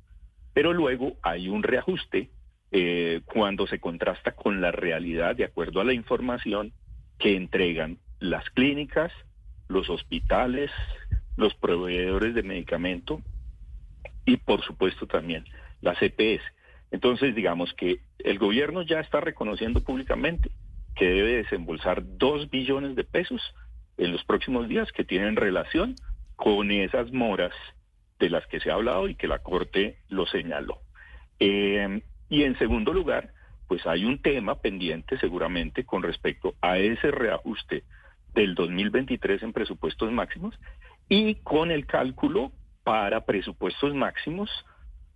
Pero 0.53 0.73
luego 0.73 1.17
hay 1.23 1.49
un 1.49 1.65
reajuste 1.65 2.31
eh, 2.71 3.23
cuando 3.25 3.67
se 3.67 3.81
contrasta 3.81 4.31
con 4.37 4.61
la 4.61 4.71
realidad 4.71 5.35
de 5.35 5.47
acuerdo 5.47 5.81
a 5.81 5.85
la 5.85 5.95
información 5.95 6.73
que 7.19 7.35
entregan 7.35 7.99
las 8.21 8.49
clínicas, 8.51 9.11
los 9.67 9.91
hospitales, 9.91 10.71
los 11.37 11.57
proveedores 11.57 12.37
de 12.37 12.45
medicamento 12.45 13.21
y 14.25 14.37
por 14.37 14.63
supuesto 14.63 15.09
también 15.09 15.45
las 15.81 16.01
EPS. 16.01 16.45
Entonces, 16.95 17.35
digamos 17.35 17.75
que 17.75 18.03
el 18.21 18.39
gobierno 18.39 18.83
ya 18.83 19.01
está 19.01 19.21
reconociendo 19.21 19.83
públicamente 19.83 20.53
que 20.95 21.07
debe 21.07 21.39
desembolsar 21.39 22.05
dos 22.19 22.49
billones 22.51 22.95
de 22.95 23.03
pesos 23.03 23.43
en 23.97 24.13
los 24.13 24.23
próximos 24.23 24.69
días 24.69 24.93
que 24.93 25.03
tienen 25.03 25.35
relación 25.35 25.97
con 26.37 26.71
esas 26.71 27.11
moras 27.11 27.51
de 28.21 28.31
las 28.31 28.47
que 28.47 28.61
se 28.61 28.71
ha 28.71 28.75
hablado 28.75 29.09
y 29.09 29.17
que 29.17 29.27
la 29.27 29.41
Corte 29.41 29.99
lo 30.09 30.25
señaló. 30.27 30.83
Eh, 31.41 32.01
y 32.29 32.45
en 32.45 32.57
segundo 32.59 32.93
lugar, 32.93 33.33
pues 33.67 33.85
hay 33.89 34.05
un 34.05 34.23
tema 34.23 34.61
pendiente 34.61 35.19
seguramente 35.19 35.85
con 35.85 36.01
respecto 36.01 36.55
a 36.61 36.79
ese 36.79 37.11
reajuste 37.11 37.83
del 38.35 38.55
2023 38.55 39.43
en 39.43 39.53
presupuestos 39.53 40.13
máximos 40.13 40.55
y 41.09 41.35
con 41.43 41.73
el 41.73 41.87
cálculo 41.87 42.53
para 42.85 43.25
presupuestos 43.25 43.97
máximos 43.97 44.49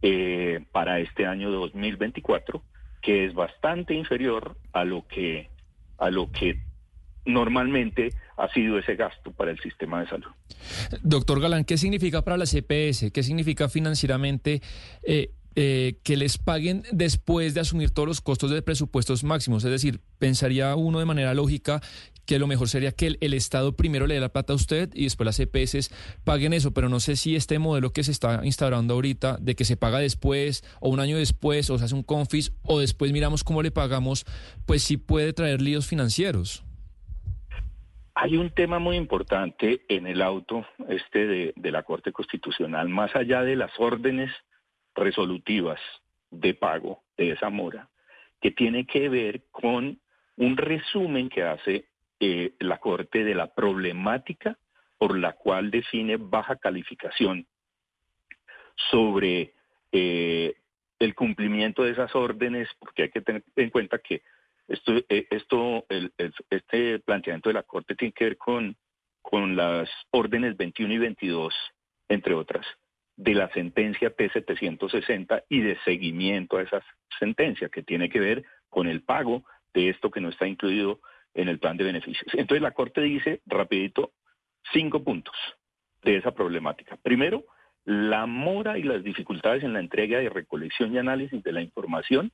eh, 0.03 0.65
para 0.73 1.01
este 1.01 1.27
año 1.27 1.51
2024, 1.51 2.63
que 3.03 3.27
es 3.27 3.35
bastante 3.35 3.95
inferior 3.95 4.57
a 4.73 4.85
lo 4.85 5.07
que 5.07 5.49
a 5.99 6.11
lo 6.11 6.31
que 6.31 6.61
normalmente 7.25 8.11
ha 8.37 8.49
sido 8.53 8.79
ese 8.79 8.97
gasto 8.97 9.33
para 9.33 9.51
el 9.51 9.59
sistema 9.61 10.01
de 10.01 10.09
salud. 10.09 10.31
Doctor 11.03 11.41
Galán, 11.41 11.65
¿qué 11.65 11.77
significa 11.77 12.23
para 12.23 12.37
la 12.37 12.47
CPS? 12.47 13.11
¿Qué 13.13 13.23
significa 13.23 13.69
financieramente 13.69 14.63
eh, 15.03 15.33
eh, 15.57 15.99
que 16.05 16.17
les 16.17 16.39
paguen 16.39 16.85
después 16.93 17.55
de 17.55 17.61
asumir 17.61 17.91
todos 17.91 18.09
los 18.09 18.21
costos 18.21 18.51
de 18.51 18.63
presupuestos 18.63 19.25
máximos? 19.25 19.65
Es 19.65 19.71
decir, 19.71 20.01
pensaría 20.19 20.75
uno 20.77 21.01
de 21.01 21.05
manera 21.05 21.35
lógica 21.35 21.83
que 22.29 22.38
lo 22.38 22.47
mejor 22.47 22.69
sería 22.69 22.93
que 22.93 23.17
el, 23.19 23.33
Estado 23.33 23.75
primero 23.75 24.07
le 24.07 24.12
dé 24.12 24.21
la 24.21 24.29
plata 24.29 24.53
a 24.53 24.57
usted 24.57 24.91
y 24.93 25.05
después 25.05 25.25
las 25.25 25.41
EPS 25.41 25.88
paguen 26.25 26.53
eso, 26.53 26.75
pero 26.75 26.91
no 26.91 27.01
sé 27.01 27.17
si 27.17 27.35
este 27.35 27.59
modelo 27.59 27.91
que 27.91 28.05
se 28.05 28.12
está 28.12 28.43
instaurando 28.45 28.93
ahorita 28.93 29.38
de 29.41 29.55
que 29.55 29.64
se 29.64 29.79
paga 29.79 29.99
después 29.99 30.62
o 30.83 30.91
un 30.91 31.01
año 31.01 31.17
después 31.17 31.71
o 31.71 31.79
se 31.79 31.87
hace 31.87 31.95
un 31.95 32.03
confis 32.03 32.53
o 32.64 32.81
después 32.81 33.12
miramos 33.12 33.45
cómo 33.45 33.62
le 33.62 33.71
pagamos, 33.71 34.27
pues 34.67 34.83
sí 34.83 34.99
puede 34.99 35.33
traer 35.33 35.62
líos 35.62 35.88
financieros. 35.88 36.64
Hay 38.14 38.37
un 38.37 38.51
tema 38.51 38.79
muy 38.79 38.97
importante 38.97 39.87
en 39.88 40.07
el 40.07 40.21
auto 40.21 40.67
este 40.87 41.27
de, 41.27 41.55
de, 41.57 41.71
la 41.71 41.83
Corte 41.83 42.12
Constitucional, 42.12 42.91
más 42.91 43.17
allá 43.17 43.41
de 43.41 43.57
las 43.57 43.71
órdenes 43.79 44.31
resolutivas 44.95 45.81
de 46.31 46.53
pago 46.53 47.05
de 47.17 47.31
esa 47.31 47.49
mora, 47.49 47.88
que 48.43 48.51
tiene 48.51 48.85
que 48.85 49.09
ver 49.09 49.45
con 49.51 49.99
un 50.37 50.57
resumen 50.57 51.31
que 51.31 51.43
hace 51.43 51.88
eh, 52.20 52.52
la 52.59 52.78
Corte 52.78 53.24
de 53.24 53.35
la 53.35 53.54
problemática 53.54 54.59
por 54.98 55.16
la 55.16 55.35
cual 55.35 55.70
define 55.70 56.16
baja 56.16 56.57
calificación 56.57 57.46
sobre 58.90 59.54
eh, 59.92 60.54
el 60.98 61.14
cumplimiento 61.14 61.85
de 61.85 61.92
esas 61.92 62.14
órdenes, 62.14 62.68
porque 62.78 63.04
hay 63.04 63.11
que 63.11 63.20
tener 63.20 63.44
en 63.57 63.70
cuenta 63.70 63.98
que 63.98 64.22
esto, 64.66 64.92
eh, 65.09 65.26
el, 65.88 66.12
este 66.50 66.98
planteamiento 67.00 67.48
de 67.48 67.54
la 67.54 67.62
Corte 67.62 67.94
tiene 67.94 68.12
que 68.12 68.24
ver 68.24 68.37
con, 68.37 68.76
con 69.22 69.57
las 69.57 69.88
órdenes 70.11 70.57
21 70.57 70.94
y 70.94 70.98
22, 70.98 71.54
entre 72.09 72.35
otras, 72.35 72.66
de 73.16 73.35
la 73.35 73.48
sentencia 73.50 74.14
P760 74.14 75.44
y 75.48 75.61
de 75.61 75.78
seguimiento 75.85 76.57
a 76.57 76.62
esa 76.62 76.83
sentencia, 77.18 77.68
que 77.68 77.83
tiene 77.83 78.09
que 78.09 78.20
ver 78.20 78.44
con 78.68 78.88
el 78.88 79.02
pago 79.02 79.44
de 79.72 79.88
esto 79.88 80.11
que 80.11 80.20
no 80.20 80.28
está 80.28 80.46
incluido 80.46 81.00
en 81.38 81.48
el 81.48 81.59
plan 81.59 81.77
de 81.77 81.85
beneficios. 81.85 82.27
Entonces 82.35 82.62
la 82.62 82.72
Corte 82.72 83.01
dice, 83.01 83.40
rapidito, 83.46 84.11
cinco 84.72 85.05
puntos 85.05 85.35
de 86.03 86.16
esa 86.16 86.33
problemática. 86.33 86.96
Primero, 86.96 87.44
la 87.85 88.27
mora 88.27 88.77
y 88.77 88.83
las 88.83 89.05
dificultades 89.05 89.62
en 89.62 89.72
la 89.72 89.79
entrega 89.79 90.20
y 90.20 90.29
recolección 90.29 90.92
y 90.92 90.98
análisis 90.98 91.42
de 91.42 91.53
la 91.53 91.62
información 91.62 92.33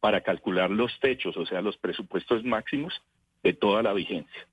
para 0.00 0.20
calcular 0.20 0.70
los 0.70 0.98
techos, 1.00 1.36
o 1.36 1.44
sea, 1.44 1.60
los 1.60 1.76
presupuestos 1.78 2.44
máximos 2.44 2.94
de 3.42 3.52
toda 3.52 3.82
la 3.82 3.92
vigencia. 3.92 4.46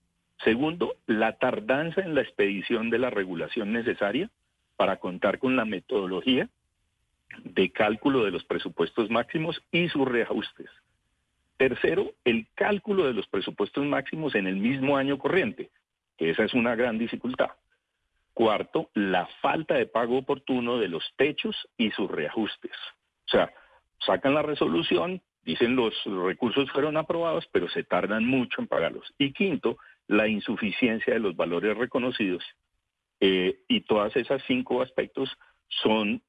Segundo, 0.44 0.96
la 1.06 1.38
tardanza 1.38 2.02
en 2.02 2.16
la 2.16 2.22
expedición 2.22 2.90
de 2.90 2.98
la 2.98 3.12
regulación 3.12 3.72
necesaria 3.72 4.32
para 4.76 4.98
contar 4.98 5.38
con 5.38 5.56
la 5.56 5.66
metodología 5.66 6.50
de 7.44 7.72
cálculo 7.72 8.26
de 8.26 8.32
los 8.32 8.44
presupuestos 8.44 9.12
máximos 9.12 9.62
y 9.72 9.88
sus 9.90 10.08
reajustes. 10.08 10.70
Tercero, 11.58 12.14
el 12.24 12.48
cálculo 12.56 13.06
de 13.06 13.14
los 13.14 13.28
presupuestos 13.28 13.86
máximos 13.86 14.36
en 14.36 14.48
el 14.48 14.58
mismo 14.58 14.98
año 14.98 15.18
corriente, 15.18 15.72
que 16.18 16.30
esa 16.30 16.44
es 16.44 16.54
una 16.54 16.76
gran 16.76 16.98
dificultad. 16.98 17.52
Cuarto, 18.34 18.90
la 18.96 19.28
falta 19.42 19.76
de 19.76 19.86
pago 19.86 20.18
oportuno 20.18 20.80
de 20.80 20.88
los 20.88 21.04
techos 21.16 21.56
y 21.78 21.92
sus 21.92 22.10
reajustes. 22.10 22.76
O 23.28 23.30
sea, 23.30 23.54
sacan 24.00 24.34
la 24.34 24.42
resolución, 24.42 25.22
Dicen 25.46 25.76
los 25.76 25.94
recursos 26.06 26.72
fueron 26.72 26.96
aprobados, 26.96 27.48
pero 27.52 27.68
se 27.70 27.84
tardan 27.84 28.26
mucho 28.26 28.62
en 28.62 28.68
pagarlos. 28.68 29.14
Y 29.18 29.34
quinto, 29.34 29.78
la 30.08 30.28
insuficiencia 30.28 31.14
de 31.14 31.20
los 31.20 31.36
valores 31.36 31.78
reconocidos. 31.78 32.44
Eh, 33.20 33.60
y 33.68 33.82
todas 33.82 34.16
esas 34.16 34.42
cinco 34.48 34.82
aspectos 34.82 35.30
son 35.68 36.22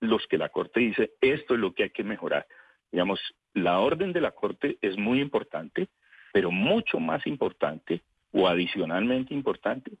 los 0.00 0.26
que 0.28 0.38
la 0.38 0.50
Corte 0.50 0.80
dice, 0.80 1.12
esto 1.20 1.54
es 1.54 1.60
lo 1.60 1.74
que 1.74 1.84
hay 1.84 1.90
que 1.90 2.04
mejorar. 2.04 2.46
Digamos, 2.92 3.20
la 3.54 3.80
orden 3.80 4.12
de 4.12 4.20
la 4.20 4.32
Corte 4.32 4.78
es 4.80 4.96
muy 4.96 5.20
importante, 5.20 5.88
pero 6.32 6.50
mucho 6.50 7.00
más 7.00 7.26
importante 7.26 8.02
o 8.32 8.48
adicionalmente 8.48 9.34
importante 9.34 9.92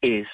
es 0.00 0.28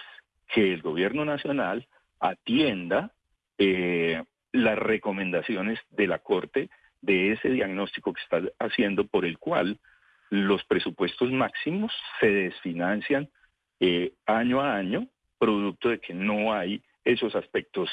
que 0.49 0.73
el 0.73 0.83
gobierno 0.83 1.25
nacional 1.25 1.87
atienda 2.21 3.13
eh, 3.59 4.23
las 4.53 4.79
recomendaciones 4.79 5.79
de 5.91 6.07
la 6.07 6.19
Corte 6.19 6.71
de 7.01 7.33
ese 7.33 7.51
diagnóstico 7.51 8.13
que 8.13 8.23
está 8.23 8.43
haciendo 8.59 9.07
por 9.07 9.25
el 9.25 9.39
cual 9.39 9.79
los 10.31 10.65
presupuestos 10.65 11.31
máximos 11.31 11.93
se 12.21 12.31
desfinancian 12.31 13.29
eh, 13.81 14.13
año 14.27 14.61
a 14.61 14.77
año, 14.77 15.09
producto 15.39 15.89
de 15.89 15.99
que 15.99 16.15
no 16.15 16.55
hay 16.55 16.83
esos 17.05 17.35
aspectos 17.35 17.91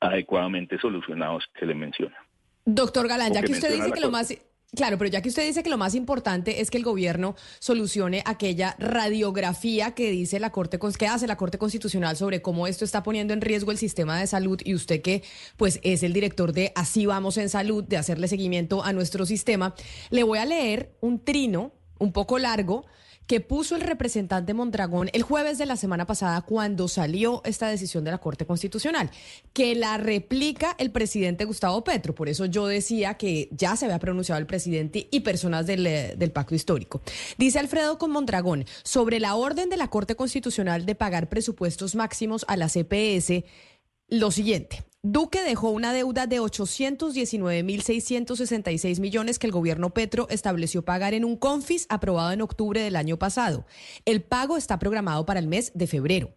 adecuadamente 0.00 0.78
solucionados 0.78 1.46
que 1.54 1.66
le 1.66 1.74
menciona. 1.74 2.16
Doctor 2.70 3.08
Galán, 3.08 3.32
ya 3.32 3.40
que 3.40 3.52
usted 3.52 3.72
dice 3.72 3.90
que 3.92 4.00
lo 4.00 4.10
más 4.10 4.34
Claro, 4.76 4.98
pero 4.98 5.08
ya 5.08 5.22
que 5.22 5.30
usted 5.30 5.46
dice 5.46 5.62
que 5.62 5.70
lo 5.70 5.78
más 5.78 5.94
importante 5.94 6.60
es 6.60 6.70
que 6.70 6.76
el 6.76 6.84
gobierno 6.84 7.34
solucione 7.58 8.22
aquella 8.26 8.76
radiografía 8.78 9.92
que 9.92 10.10
dice 10.10 10.38
la 10.38 10.50
Corte 10.50 10.78
que 10.78 11.06
hace 11.06 11.26
la 11.26 11.38
Corte 11.38 11.56
Constitucional 11.56 12.18
sobre 12.18 12.42
cómo 12.42 12.66
esto 12.66 12.84
está 12.84 13.02
poniendo 13.02 13.32
en 13.32 13.40
riesgo 13.40 13.70
el 13.70 13.78
sistema 13.78 14.20
de 14.20 14.26
salud 14.26 14.60
y 14.62 14.74
usted 14.74 15.00
que 15.00 15.22
pues 15.56 15.80
es 15.82 16.02
el 16.02 16.12
director 16.12 16.52
de 16.52 16.72
Así 16.74 17.06
vamos 17.06 17.38
en 17.38 17.48
salud, 17.48 17.82
de 17.82 17.96
hacerle 17.96 18.28
seguimiento 18.28 18.84
a 18.84 18.92
nuestro 18.92 19.24
sistema, 19.24 19.74
le 20.10 20.22
voy 20.22 20.38
a 20.38 20.44
leer 20.44 20.94
un 21.00 21.24
trino 21.24 21.72
un 21.98 22.12
poco 22.12 22.38
largo 22.38 22.84
que 23.28 23.40
puso 23.40 23.76
el 23.76 23.82
representante 23.82 24.54
Mondragón 24.54 25.10
el 25.12 25.22
jueves 25.22 25.58
de 25.58 25.66
la 25.66 25.76
semana 25.76 26.06
pasada 26.06 26.40
cuando 26.40 26.88
salió 26.88 27.42
esta 27.44 27.68
decisión 27.68 28.02
de 28.02 28.10
la 28.10 28.18
Corte 28.18 28.46
Constitucional, 28.46 29.10
que 29.52 29.74
la 29.74 29.98
replica 29.98 30.74
el 30.78 30.90
presidente 30.90 31.44
Gustavo 31.44 31.84
Petro. 31.84 32.14
Por 32.14 32.30
eso 32.30 32.46
yo 32.46 32.66
decía 32.66 33.14
que 33.14 33.48
ya 33.52 33.76
se 33.76 33.84
había 33.84 33.98
pronunciado 33.98 34.40
el 34.40 34.46
presidente 34.46 35.08
y 35.10 35.20
personas 35.20 35.66
del, 35.66 35.86
eh, 35.86 36.14
del 36.16 36.32
pacto 36.32 36.54
histórico. 36.54 37.02
Dice 37.36 37.58
Alfredo 37.58 37.98
con 37.98 38.10
Mondragón 38.10 38.64
sobre 38.82 39.20
la 39.20 39.36
orden 39.36 39.68
de 39.68 39.76
la 39.76 39.88
Corte 39.88 40.16
Constitucional 40.16 40.86
de 40.86 40.94
pagar 40.94 41.28
presupuestos 41.28 41.94
máximos 41.94 42.46
a 42.48 42.56
la 42.56 42.68
CPS 42.68 43.44
lo 44.08 44.30
siguiente. 44.30 44.87
Duque 45.04 45.44
dejó 45.44 45.70
una 45.70 45.92
deuda 45.92 46.26
de 46.26 46.40
819.666 46.40 48.98
millones 48.98 49.38
que 49.38 49.46
el 49.46 49.52
gobierno 49.52 49.90
Petro 49.90 50.26
estableció 50.28 50.84
pagar 50.84 51.14
en 51.14 51.24
un 51.24 51.36
confis 51.36 51.86
aprobado 51.88 52.32
en 52.32 52.42
octubre 52.42 52.80
del 52.80 52.96
año 52.96 53.16
pasado. 53.16 53.64
El 54.06 54.22
pago 54.22 54.56
está 54.56 54.80
programado 54.80 55.24
para 55.24 55.38
el 55.38 55.46
mes 55.46 55.70
de 55.76 55.86
febrero. 55.86 56.34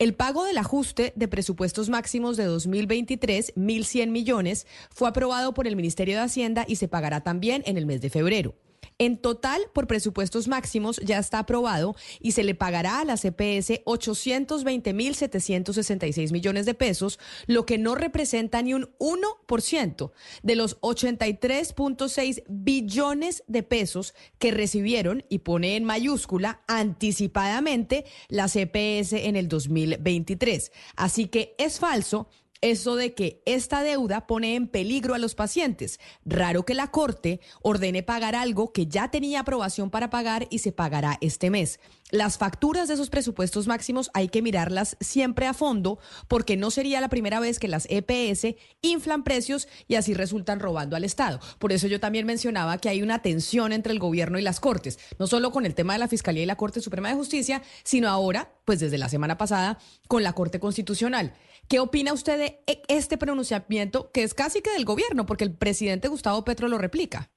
El 0.00 0.14
pago 0.14 0.44
del 0.44 0.58
ajuste 0.58 1.12
de 1.14 1.28
presupuestos 1.28 1.88
máximos 1.88 2.36
de 2.36 2.46
2023, 2.46 3.54
1.100 3.54 4.08
millones, 4.08 4.66
fue 4.90 5.08
aprobado 5.08 5.54
por 5.54 5.68
el 5.68 5.76
Ministerio 5.76 6.16
de 6.16 6.22
Hacienda 6.22 6.64
y 6.66 6.74
se 6.76 6.88
pagará 6.88 7.20
también 7.20 7.62
en 7.64 7.76
el 7.76 7.86
mes 7.86 8.00
de 8.00 8.10
febrero. 8.10 8.56
En 9.00 9.16
total, 9.16 9.62
por 9.72 9.86
presupuestos 9.86 10.46
máximos 10.46 11.00
ya 11.02 11.18
está 11.18 11.38
aprobado 11.38 11.96
y 12.20 12.32
se 12.32 12.44
le 12.44 12.54
pagará 12.54 13.00
a 13.00 13.06
la 13.06 13.16
CPS 13.16 13.82
820.766 13.86 16.32
millones 16.32 16.66
de 16.66 16.74
pesos, 16.74 17.18
lo 17.46 17.64
que 17.64 17.78
no 17.78 17.94
representa 17.94 18.60
ni 18.60 18.74
un 18.74 18.90
1% 18.98 20.12
de 20.42 20.54
los 20.54 20.78
83.6 20.82 22.42
billones 22.46 23.42
de 23.46 23.62
pesos 23.62 24.12
que 24.38 24.50
recibieron, 24.50 25.24
y 25.30 25.38
pone 25.38 25.76
en 25.76 25.84
mayúscula, 25.84 26.60
anticipadamente 26.66 28.04
la 28.28 28.48
CPS 28.48 29.14
en 29.14 29.36
el 29.36 29.48
2023. 29.48 30.72
Así 30.96 31.28
que 31.28 31.54
es 31.56 31.78
falso 31.78 32.28
eso 32.60 32.96
de 32.96 33.14
que 33.14 33.42
esta 33.46 33.82
deuda 33.82 34.26
pone 34.26 34.54
en 34.54 34.68
peligro 34.68 35.14
a 35.14 35.18
los 35.18 35.34
pacientes. 35.34 36.00
Raro 36.24 36.64
que 36.64 36.74
la 36.74 36.90
Corte 36.90 37.40
ordene 37.62 38.02
pagar 38.02 38.34
algo 38.34 38.72
que 38.72 38.86
ya 38.86 39.10
tenía 39.10 39.40
aprobación 39.40 39.90
para 39.90 40.10
pagar 40.10 40.46
y 40.50 40.58
se 40.58 40.72
pagará 40.72 41.18
este 41.20 41.50
mes. 41.50 41.80
Las 42.10 42.38
facturas 42.38 42.88
de 42.88 42.94
esos 42.94 43.08
presupuestos 43.08 43.68
máximos 43.68 44.10
hay 44.14 44.28
que 44.28 44.42
mirarlas 44.42 44.96
siempre 45.00 45.46
a 45.46 45.54
fondo 45.54 46.00
porque 46.26 46.56
no 46.56 46.72
sería 46.72 47.00
la 47.00 47.08
primera 47.08 47.38
vez 47.38 47.60
que 47.60 47.68
las 47.68 47.86
EPS 47.88 48.56
inflan 48.82 49.22
precios 49.22 49.68
y 49.86 49.94
así 49.94 50.12
resultan 50.12 50.58
robando 50.58 50.96
al 50.96 51.04
Estado. 51.04 51.38
Por 51.58 51.72
eso 51.72 51.86
yo 51.86 52.00
también 52.00 52.26
mencionaba 52.26 52.78
que 52.78 52.88
hay 52.88 53.02
una 53.02 53.22
tensión 53.22 53.72
entre 53.72 53.92
el 53.92 54.00
gobierno 54.00 54.38
y 54.38 54.42
las 54.42 54.58
Cortes, 54.58 54.98
no 55.18 55.28
solo 55.28 55.52
con 55.52 55.66
el 55.66 55.74
tema 55.74 55.92
de 55.92 56.00
la 56.00 56.08
Fiscalía 56.08 56.42
y 56.42 56.46
la 56.46 56.56
Corte 56.56 56.80
Suprema 56.80 57.08
de 57.08 57.14
Justicia, 57.14 57.62
sino 57.84 58.08
ahora, 58.08 58.52
pues 58.64 58.80
desde 58.80 58.98
la 58.98 59.08
semana 59.08 59.38
pasada, 59.38 59.78
con 60.08 60.24
la 60.24 60.32
Corte 60.32 60.58
Constitucional. 60.58 61.34
¿Qué 61.70 61.78
opina 61.78 62.12
usted 62.12 62.36
de 62.36 62.58
e, 62.66 62.82
este 62.88 63.16
pronunciamiento 63.16 64.10
que 64.12 64.24
es 64.24 64.34
casi 64.34 64.60
que 64.60 64.72
del 64.72 64.84
gobierno, 64.84 65.24
porque 65.24 65.44
el 65.44 65.56
presidente 65.56 66.08
Gustavo 66.08 66.44
Petro 66.44 66.66
lo 66.66 66.78
replica? 66.78 67.30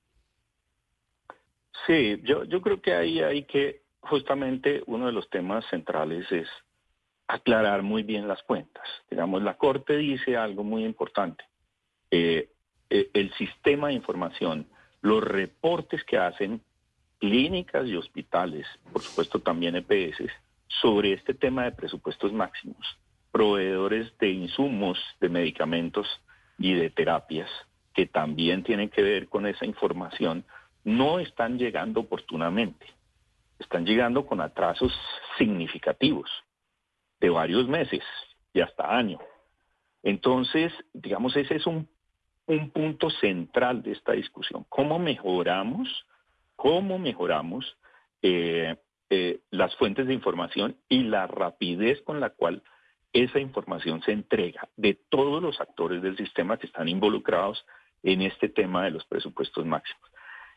Sí, 1.86 2.20
yo, 2.24 2.48
creo 2.62 2.82
que 2.82 2.96
ahí 2.96 3.20
hay 3.20 3.44
que, 3.44 3.84
justamente 4.00 4.82
uno 4.88 5.06
de 5.06 5.12
los 5.12 5.30
temas 5.30 5.64
centrales 5.70 6.26
es 6.32 6.48
aclarar 7.28 7.84
muy 7.84 8.02
bien 8.02 8.28
las 8.28 8.42
cuentas. 8.42 8.84
Digamos, 9.08 9.44
la 9.44 9.56
Corte 9.56 9.98
dice 9.98 10.36
algo 10.36 10.64
muy 10.64 10.84
importante. 10.84 11.44
Eh, 12.10 12.50
eh, 12.90 13.12
el 13.14 13.32
sistema 13.36 13.90
de 13.90 13.94
información, 13.94 14.66
los 15.02 15.24
reportes 15.24 16.04
que 16.06 16.18
hacen 16.18 16.60
clínicas 17.20 17.86
y 17.86 17.96
hospitales, 17.96 18.66
por 18.92 19.04
supuesto 19.04 19.42
también 19.42 19.76
EPS, 19.76 20.24
sobre 20.82 21.14
este 21.14 21.36
tema 21.36 21.66
de 21.66 21.72
presupuestos 21.74 22.34
máximos 22.34 22.98
proveedores 23.34 24.16
de 24.20 24.30
insumos, 24.30 25.00
de 25.20 25.28
medicamentos 25.28 26.08
y 26.60 26.76
de 26.76 26.92
terapias 26.92 27.50
que 27.94 28.06
también 28.06 28.64
tienen 28.64 28.90
que 28.90 29.02
ver 29.02 29.28
con 29.28 29.48
esa 29.48 29.66
información, 29.66 30.46
no 30.84 31.20
están 31.20 31.58
llegando 31.58 32.02
oportunamente. 32.02 32.86
están 33.60 33.86
llegando 33.86 34.26
con 34.26 34.42
atrasos 34.42 34.92
significativos 35.38 36.30
de 37.22 37.30
varios 37.30 37.68
meses 37.68 38.04
y 38.54 38.60
hasta 38.60 38.96
año. 38.96 39.20
Entonces, 40.04 40.74
digamos, 40.94 41.36
ese 41.38 41.56
es 41.56 41.66
un, 41.66 41.88
un 42.46 42.72
punto 42.72 43.10
central 43.10 43.82
de 43.82 43.94
esta 43.94 44.12
discusión. 44.12 44.66
¿Cómo 44.70 45.00
mejoramos, 45.00 45.88
cómo 46.56 47.00
mejoramos 47.00 47.78
eh, 48.22 48.76
eh, 49.10 49.40
las 49.50 49.74
fuentes 49.78 50.08
de 50.08 50.14
información 50.14 50.76
y 50.90 51.04
la 51.04 51.26
rapidez 51.28 52.02
con 52.02 52.20
la 52.20 52.32
cual 52.32 52.64
esa 53.14 53.40
información 53.40 54.02
se 54.02 54.12
entrega 54.12 54.68
de 54.76 55.00
todos 55.10 55.42
los 55.42 55.62
actores 55.62 56.02
del 56.02 56.18
sistema 56.18 56.58
que 56.58 56.68
están 56.68 56.88
involucrados 56.88 57.66
en 58.02 58.22
este 58.22 58.50
tema 58.50 58.84
de 58.84 58.92
los 58.92 59.06
presupuestos 59.06 59.66
máximos. 59.66 60.02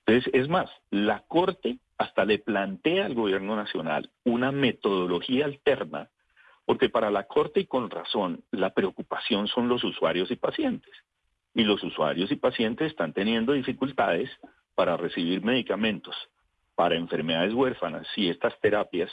Entonces, 0.05 0.33
es 0.35 0.49
más, 0.49 0.71
la 0.91 1.25
Corte 1.29 1.79
hasta 1.99 2.25
le 2.25 2.39
plantea 2.39 3.07
al 3.07 3.15
gobierno 3.15 3.57
nacional 3.57 4.11
una 4.25 4.53
metodología 4.53 5.45
alterna, 5.45 6.11
porque 6.65 6.89
para 6.89 7.11
la 7.11 7.25
Corte 7.25 7.61
y 7.61 7.67
con 7.67 7.91
razón, 7.91 8.45
la 8.51 8.73
preocupación 8.73 9.49
son 9.49 9.69
los 9.69 9.85
usuarios 9.85 10.31
y 10.31 10.37
pacientes. 10.37 10.95
Y 11.55 11.65
los 11.65 11.83
usuarios 11.83 12.31
y 12.33 12.37
pacientes 12.37 12.91
están 12.91 13.13
teniendo 13.13 13.53
dificultades 13.53 14.31
para 14.75 14.97
recibir 14.97 15.43
medicamentos 15.43 16.15
para 16.77 16.95
enfermedades 16.95 17.55
huérfanas 17.55 18.07
y 18.17 18.29
estas 18.29 18.59
terapias 18.61 19.11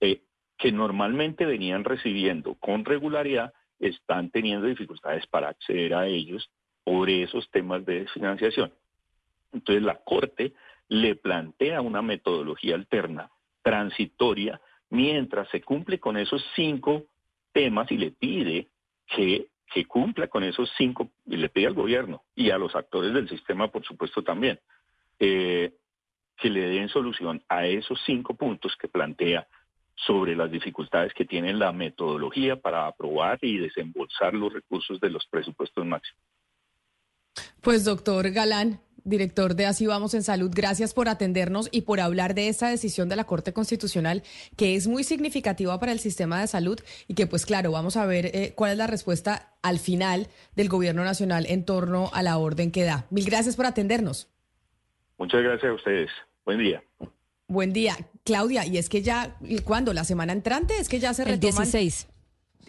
eh, 0.00 0.22
que 0.60 0.70
normalmente 0.70 1.46
venían 1.46 1.84
recibiendo 1.84 2.54
con 2.54 2.84
regularidad 2.84 3.54
están 3.80 4.30
teniendo 4.30 4.66
dificultades 4.66 5.26
para 5.26 5.48
acceder 5.48 5.94
a 5.94 6.06
ellos 6.06 6.50
por 6.84 7.08
esos 7.08 7.50
temas 7.50 7.84
de 7.86 8.06
financiación. 8.08 8.70
Entonces 9.52 9.82
la 9.82 9.96
Corte 9.96 10.52
le 10.88 11.16
plantea 11.16 11.80
una 11.80 12.02
metodología 12.02 12.74
alterna, 12.74 13.30
transitoria, 13.62 14.60
mientras 14.90 15.48
se 15.48 15.62
cumple 15.62 15.98
con 15.98 16.18
esos 16.18 16.44
cinco 16.54 17.04
temas 17.52 17.90
y 17.90 17.96
le 17.96 18.10
pide 18.10 18.68
que, 19.06 19.48
que 19.72 19.86
cumpla 19.86 20.28
con 20.28 20.44
esos 20.44 20.70
cinco, 20.76 21.10
y 21.26 21.38
le 21.38 21.48
pide 21.48 21.68
al 21.68 21.74
gobierno 21.74 22.22
y 22.34 22.50
a 22.50 22.58
los 22.58 22.76
actores 22.76 23.14
del 23.14 23.30
sistema, 23.30 23.68
por 23.68 23.82
supuesto, 23.84 24.22
también, 24.22 24.60
eh, 25.18 25.72
que 26.36 26.50
le 26.50 26.68
den 26.68 26.90
solución 26.90 27.42
a 27.48 27.66
esos 27.66 27.98
cinco 28.04 28.34
puntos 28.34 28.76
que 28.76 28.88
plantea 28.88 29.46
sobre 30.06 30.34
las 30.34 30.50
dificultades 30.50 31.12
que 31.14 31.24
tiene 31.24 31.52
la 31.52 31.72
metodología 31.72 32.56
para 32.56 32.86
aprobar 32.86 33.38
y 33.42 33.58
desembolsar 33.58 34.34
los 34.34 34.52
recursos 34.52 35.00
de 35.00 35.10
los 35.10 35.26
presupuestos 35.26 35.84
máximos. 35.84 36.22
Pues 37.60 37.84
doctor 37.84 38.30
Galán, 38.30 38.80
director 39.04 39.54
de 39.54 39.66
Así 39.66 39.86
Vamos 39.86 40.14
en 40.14 40.22
Salud, 40.22 40.50
gracias 40.54 40.94
por 40.94 41.08
atendernos 41.08 41.68
y 41.70 41.82
por 41.82 42.00
hablar 42.00 42.34
de 42.34 42.48
esta 42.48 42.68
decisión 42.68 43.08
de 43.08 43.16
la 43.16 43.24
Corte 43.24 43.52
Constitucional 43.52 44.22
que 44.56 44.76
es 44.76 44.86
muy 44.86 45.04
significativa 45.04 45.78
para 45.78 45.92
el 45.92 45.98
sistema 45.98 46.40
de 46.40 46.46
salud 46.46 46.80
y 47.06 47.14
que 47.14 47.26
pues 47.26 47.44
claro, 47.46 47.72
vamos 47.72 47.96
a 47.96 48.06
ver 48.06 48.26
eh, 48.26 48.52
cuál 48.54 48.72
es 48.72 48.78
la 48.78 48.86
respuesta 48.86 49.54
al 49.62 49.78
final 49.78 50.28
del 50.56 50.68
Gobierno 50.68 51.04
Nacional 51.04 51.46
en 51.46 51.64
torno 51.64 52.10
a 52.12 52.22
la 52.22 52.38
orden 52.38 52.72
que 52.72 52.84
da. 52.84 53.06
Mil 53.10 53.26
gracias 53.26 53.56
por 53.56 53.66
atendernos. 53.66 54.28
Muchas 55.18 55.42
gracias 55.42 55.70
a 55.70 55.74
ustedes. 55.74 56.10
Buen 56.44 56.58
día. 56.58 56.82
Buen 57.50 57.72
día, 57.72 57.96
Claudia. 58.24 58.64
Y 58.64 58.78
es 58.78 58.88
que 58.88 59.02
ya, 59.02 59.36
¿cuándo? 59.64 59.92
¿La 59.92 60.04
semana 60.04 60.32
entrante? 60.32 60.78
Es 60.78 60.88
que 60.88 61.00
ya 61.00 61.12
se 61.14 61.24
retoman. 61.24 61.64
El 61.64 61.70
16. 61.72 62.06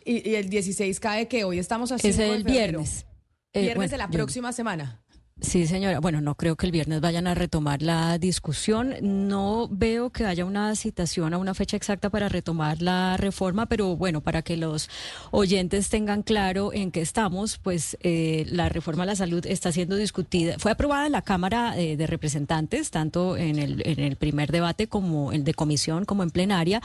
Y, 0.05 0.33
el 0.33 0.49
16 0.49 0.99
cae 0.99 1.27
que 1.27 1.43
hoy 1.43 1.59
estamos 1.59 1.91
haciendo. 1.91 2.23
Es 2.23 2.29
el 2.31 2.43
viernes. 2.43 3.05
Eh, 3.53 3.61
viernes 3.61 3.91
de 3.91 3.97
la 3.97 4.09
próxima 4.09 4.51
semana. 4.53 5.00
Sí, 5.41 5.65
señora. 5.65 5.99
Bueno, 5.99 6.21
no 6.21 6.35
creo 6.35 6.55
que 6.55 6.67
el 6.67 6.71
viernes 6.71 7.01
vayan 7.01 7.25
a 7.25 7.33
retomar 7.33 7.81
la 7.81 8.19
discusión. 8.19 8.93
No 9.01 9.67
veo 9.71 10.11
que 10.11 10.25
haya 10.25 10.45
una 10.45 10.75
citación 10.75 11.33
a 11.33 11.39
una 11.39 11.55
fecha 11.55 11.75
exacta 11.75 12.11
para 12.11 12.29
retomar 12.29 12.79
la 12.83 13.17
reforma, 13.17 13.65
pero 13.65 13.97
bueno, 13.97 14.21
para 14.21 14.43
que 14.43 14.55
los 14.55 14.87
oyentes 15.31 15.89
tengan 15.89 16.21
claro 16.21 16.71
en 16.73 16.91
qué 16.91 17.01
estamos, 17.01 17.57
pues 17.57 17.97
eh, 18.01 18.45
la 18.51 18.69
reforma 18.69 19.01
a 19.01 19.07
la 19.07 19.15
salud 19.15 19.43
está 19.47 19.71
siendo 19.71 19.95
discutida. 19.95 20.59
Fue 20.59 20.71
aprobada 20.71 21.07
en 21.07 21.11
la 21.11 21.23
Cámara 21.23 21.73
eh, 21.75 21.97
de 21.97 22.05
Representantes, 22.05 22.91
tanto 22.91 23.35
en 23.35 23.57
el, 23.57 23.81
en 23.87 23.99
el 23.99 24.17
primer 24.17 24.51
debate 24.51 24.85
como 24.85 25.31
el 25.31 25.43
de 25.43 25.55
comisión, 25.55 26.05
como 26.05 26.21
en 26.21 26.29
plenaria. 26.29 26.83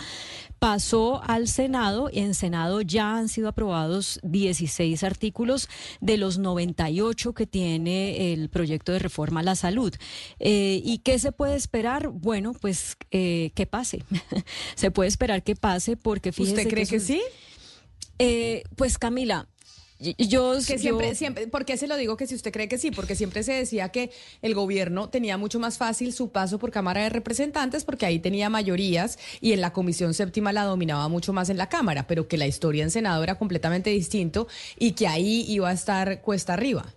Pasó 0.59 1.23
al 1.25 1.47
Senado 1.47 2.09
y 2.11 2.21
en 2.21 2.35
Senado 2.35 2.81
ya 2.81 3.19
han 3.19 3.29
sido 3.29 3.49
aprobados 3.49 4.19
16 4.23 5.05
artículos 5.05 5.69
de 6.01 6.17
los 6.17 6.39
98 6.39 7.35
que 7.35 7.47
tiene 7.47 8.33
el 8.33 8.45
proyecto 8.49 8.92
de 8.92 8.99
reforma 8.99 9.40
a 9.40 9.42
la 9.42 9.55
salud. 9.55 9.94
Eh, 10.38 10.80
¿Y 10.84 10.99
qué 10.99 11.18
se 11.18 11.32
puede 11.32 11.57
esperar? 11.57 12.09
Bueno, 12.09 12.53
pues 12.53 12.97
eh, 13.11 13.51
que 13.55 13.66
pase. 13.66 14.03
se 14.74 14.90
puede 14.90 15.09
esperar 15.09 15.42
que 15.42 15.57
pase 15.57 15.97
porque 15.97 16.32
fíjese 16.32 16.57
¿Usted 16.57 16.68
cree 16.68 16.86
que, 16.86 17.01
sí? 17.01 17.22
Eh, 18.18 18.64
pues 18.76 18.99
Camila, 18.99 19.49
yo, 19.99 20.57
que 20.66 20.78
siempre, 20.78 21.14
siempre, 21.14 21.47
¿por 21.47 21.64
qué 21.64 21.78
se 21.78 21.86
lo 21.86 21.97
digo 21.97 22.18
que 22.18 22.26
si 22.26 22.34
usted 22.34 22.53
cree 22.53 22.68
que 22.68 22.76
sí? 22.76 22.90
Porque 22.90 23.14
siempre 23.14 23.42
se 23.42 23.53
decía 23.53 23.88
que 23.88 24.11
el 24.42 24.55
gobierno 24.55 25.09
tenía 25.09 25.38
mucho 25.38 25.59
más 25.59 25.78
fácil 25.78 26.12
su 26.12 26.30
paso 26.30 26.59
por 26.59 26.70
Cámara 26.70 27.03
de 27.03 27.09
Representantes 27.09 27.84
porque 27.84 28.05
ahí 28.05 28.18
tenía 28.18 28.51
mayorías 28.51 29.18
y 29.40 29.53
en 29.53 29.62
la 29.62 29.72
Comisión 29.72 30.12
Séptima 30.12 30.53
la 30.53 30.64
dominaba 30.64 31.09
mucho 31.09 31.32
más 31.32 31.49
en 31.49 31.57
la 31.57 31.70
Cámara, 31.70 32.07
pero 32.07 32.28
que 32.28 32.36
la 32.36 32.47
historia 32.47 32.82
en 32.82 32.90
Senado 32.90 33.22
era 33.22 33.38
completamente 33.38 33.88
distinto 33.88 34.49
y 34.78 34.92
que 34.92 35.09
ahí 35.09 35.47
iba 35.49 35.70
a 35.70 35.72
estar 35.72 36.20
cuesta 36.20 36.53
arriba. 36.53 36.94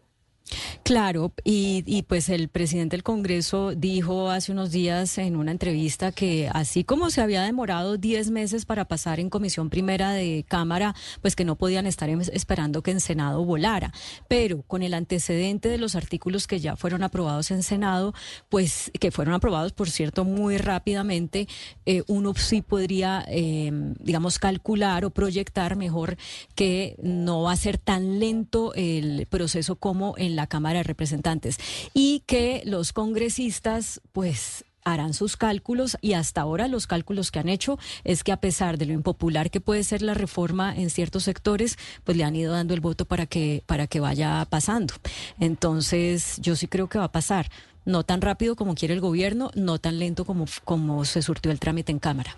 Claro, 0.84 1.34
y, 1.44 2.04
pues 2.08 2.30
el 2.30 2.50
presidente 2.50 2.96
del 2.96 3.04
Congreso 3.04 3.76
dijo 3.76 4.30
hace 4.30 4.52
unos 4.52 4.72
días 4.72 5.18
en 5.18 5.36
una 5.36 5.52
entrevista 5.52 6.12
que 6.12 6.50
así 6.52 6.84
como 6.84 7.12
se 7.12 7.22
había 7.22 7.44
demorado 7.44 7.98
10 7.98 8.32
meses 8.32 8.66
para 8.66 8.86
pasar 8.86 9.20
en 9.20 9.30
comisión 9.30 9.70
primera 9.70 10.12
de 10.14 10.46
Cámara, 10.48 10.96
pues 11.22 11.36
que 11.36 11.46
no 11.46 11.56
podían 11.56 11.86
estar 11.86 12.10
esperando 12.10 12.82
que 12.82 12.92
en 12.92 13.02
Senado 13.02 13.46
volara. 13.46 13.94
Pero 14.28 14.64
con 14.64 14.82
el 14.82 14.94
antecedente 14.94 15.70
de 15.70 15.78
los 15.78 15.96
artículos 15.96 16.48
que 16.48 16.60
ya 16.60 16.76
fueron 16.76 17.04
aprobados 17.04 17.52
en 17.52 17.62
Senado, 17.62 18.14
pues 18.50 18.92
que 19.00 19.12
fueron 19.12 19.36
aprobados, 19.36 19.74
por 19.74 19.90
cierto, 19.90 20.26
muy 20.26 20.58
rápidamente, 20.58 21.48
eh, 21.86 22.04
uno 22.08 22.34
sí 22.36 22.62
podría, 22.62 23.26
eh, 23.28 23.72
digamos, 24.00 24.40
calcular 24.40 25.06
o 25.06 25.12
proyectar 25.12 25.76
mejor 25.76 26.18
que 26.56 26.96
no 27.04 27.44
va 27.44 27.52
a 27.52 27.58
ser 27.58 27.78
tan 27.78 28.20
lento 28.20 28.74
el 28.74 29.28
proceso 29.28 29.76
como 29.76 30.16
en 30.18 30.36
la 30.36 30.39
Cámara 30.48 30.80
de 30.80 30.84
Representantes 30.84 31.58
y 31.94 32.24
que 32.26 32.62
los 32.66 32.94
congresistas 32.94 34.02
pues 34.12 34.66
harán 34.84 35.14
sus 35.14 35.38
cálculos 35.38 35.98
y 36.02 36.14
hasta 36.14 36.42
ahora 36.42 36.68
los 36.68 36.88
cálculos 36.88 37.32
que 37.32 37.40
han 37.40 37.50
hecho 37.50 37.78
es 38.04 38.24
que 38.24 38.32
a 38.32 38.38
pesar 38.38 38.78
de 38.78 38.86
lo 38.86 38.94
impopular 38.94 39.52
que 39.52 39.62
puede 39.62 39.84
ser 39.84 40.02
la 40.02 40.14
reforma 40.14 40.76
en 40.76 40.90
ciertos 40.90 41.24
sectores, 41.24 41.78
pues 42.04 42.18
le 42.18 42.24
han 42.24 42.36
ido 42.36 42.54
dando 42.54 42.74
el 42.74 42.82
voto 42.82 43.06
para 43.06 43.26
que 43.26 43.64
para 43.66 43.88
que 43.88 44.00
vaya 44.00 44.46
pasando. 44.50 44.94
Entonces, 45.40 46.38
yo 46.42 46.56
sí 46.56 46.68
creo 46.68 46.88
que 46.88 47.00
va 47.00 47.06
a 47.06 47.12
pasar, 47.12 47.50
no 47.86 48.04
tan 48.04 48.22
rápido 48.22 48.56
como 48.56 48.76
quiere 48.76 48.94
el 48.94 49.02
gobierno, 49.02 49.52
no 49.56 49.80
tan 49.80 50.00
lento 50.00 50.26
como 50.26 50.46
como 50.64 51.06
se 51.06 51.22
surtió 51.22 51.52
el 51.52 51.60
trámite 51.60 51.92
en 51.92 52.00
Cámara. 52.00 52.38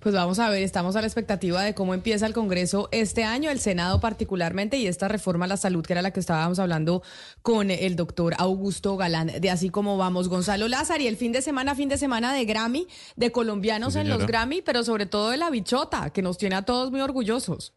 Pues 0.00 0.14
vamos 0.14 0.38
a 0.38 0.48
ver, 0.50 0.62
estamos 0.62 0.96
a 0.96 1.00
la 1.00 1.06
expectativa 1.06 1.62
de 1.62 1.74
cómo 1.74 1.94
empieza 1.94 2.26
el 2.26 2.32
Congreso 2.32 2.88
este 2.92 3.24
año, 3.24 3.50
el 3.50 3.60
Senado 3.60 4.00
particularmente, 4.00 4.76
y 4.76 4.86
esta 4.86 5.08
reforma 5.08 5.44
a 5.44 5.48
la 5.48 5.56
salud, 5.56 5.84
que 5.84 5.92
era 5.92 6.02
la 6.02 6.12
que 6.12 6.20
estábamos 6.20 6.58
hablando 6.58 7.02
con 7.42 7.70
el 7.70 7.96
doctor 7.96 8.34
Augusto 8.38 8.96
Galán, 8.96 9.32
de 9.40 9.50
así 9.50 9.70
como 9.70 9.96
vamos. 9.96 10.28
Gonzalo 10.28 10.68
Lázaro, 10.68 11.02
y 11.02 11.06
el 11.06 11.16
fin 11.16 11.32
de 11.32 11.42
semana, 11.42 11.74
fin 11.74 11.88
de 11.88 11.98
semana 11.98 12.32
de 12.32 12.44
Grammy, 12.44 12.86
de 13.16 13.32
colombianos 13.32 13.96
en 13.96 14.08
los 14.08 14.26
Grammy, 14.26 14.62
pero 14.62 14.84
sobre 14.84 15.06
todo 15.06 15.30
de 15.30 15.36
la 15.36 15.50
bichota, 15.50 16.10
que 16.10 16.22
nos 16.22 16.38
tiene 16.38 16.56
a 16.56 16.62
todos 16.62 16.90
muy 16.90 17.00
orgullosos. 17.00 17.72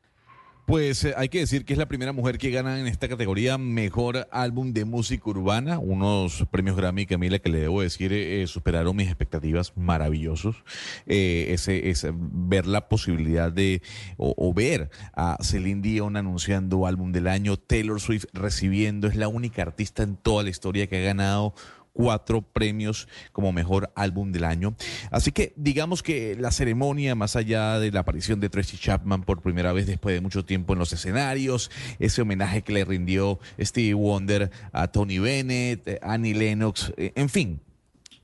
Pues 0.68 1.06
eh, 1.06 1.14
hay 1.16 1.30
que 1.30 1.40
decir 1.40 1.64
que 1.64 1.72
es 1.72 1.80
la 1.80 1.86
primera 1.86 2.12
mujer 2.12 2.38
que 2.38 2.52
gana 2.52 2.78
en 2.78 2.88
esta 2.88 3.08
categoría 3.08 3.58
Mejor 3.58 4.28
Álbum 4.32 4.74
de 4.74 4.84
Música 4.84 5.30
Urbana, 5.30 5.80
unos 5.80 6.46
premios 6.52 6.76
Grammy, 6.76 7.06
Camila, 7.06 7.40
que 7.40 7.48
le 7.48 7.60
debo 7.60 7.82
decir, 7.82 8.12
eh, 8.12 8.46
superaron 8.48 8.94
mis 8.94 9.08
expectativas 9.08 9.72
maravillosos. 9.78 10.66
Eh, 11.06 11.46
ese, 11.52 11.90
es 11.90 12.06
ver 12.12 12.66
la 12.66 12.90
posibilidad 12.90 13.50
de, 13.50 13.82
o, 14.18 14.54
ver 14.54 14.90
a 15.14 15.38
Celine 15.42 15.82
Dion 15.82 16.18
anunciando 16.18 16.86
álbum 16.86 17.14
del 17.14 17.28
año, 17.28 17.56
Taylor 17.56 18.02
Swift 18.02 18.26
recibiendo, 18.34 19.08
es 19.08 19.16
la 19.16 19.30
única 19.30 19.62
artista 19.62 20.04
en 20.04 20.18
toda 20.18 20.44
la 20.44 20.50
historia 20.50 20.88
que 20.88 20.98
ha 20.98 21.02
ganado 21.02 21.54
cuatro 21.98 22.44
premios 22.44 23.08
como 23.32 23.52
mejor 23.52 23.92
álbum 23.96 24.32
del 24.32 24.44
año. 24.44 24.76
Así 25.10 25.32
que 25.32 25.54
digamos 25.56 26.04
que 26.04 26.36
la 26.40 26.52
ceremonia, 26.52 27.16
más 27.16 27.36
allá 27.36 27.80
de 27.80 27.92
la 27.92 28.02
aparición 28.02 28.40
de 28.40 28.50
Tracy 28.50 28.78
Chapman 28.78 29.24
por 29.24 29.42
primera 29.42 29.74
vez 29.74 29.88
después 29.88 30.14
de 30.14 30.22
mucho 30.22 30.46
tiempo 30.46 30.74
en 30.74 30.80
los 30.80 30.94
escenarios, 30.94 31.72
ese 31.98 32.22
homenaje 32.22 32.62
que 32.62 32.72
le 32.72 32.86
rindió 32.86 33.40
Stevie 33.60 33.96
Wonder 33.96 34.52
a 34.74 34.90
Tony 34.90 35.18
Bennett, 35.18 35.98
Annie 36.04 36.36
Lennox, 36.36 36.94
eh, 36.98 37.14
en 37.16 37.30
fin, 37.30 37.62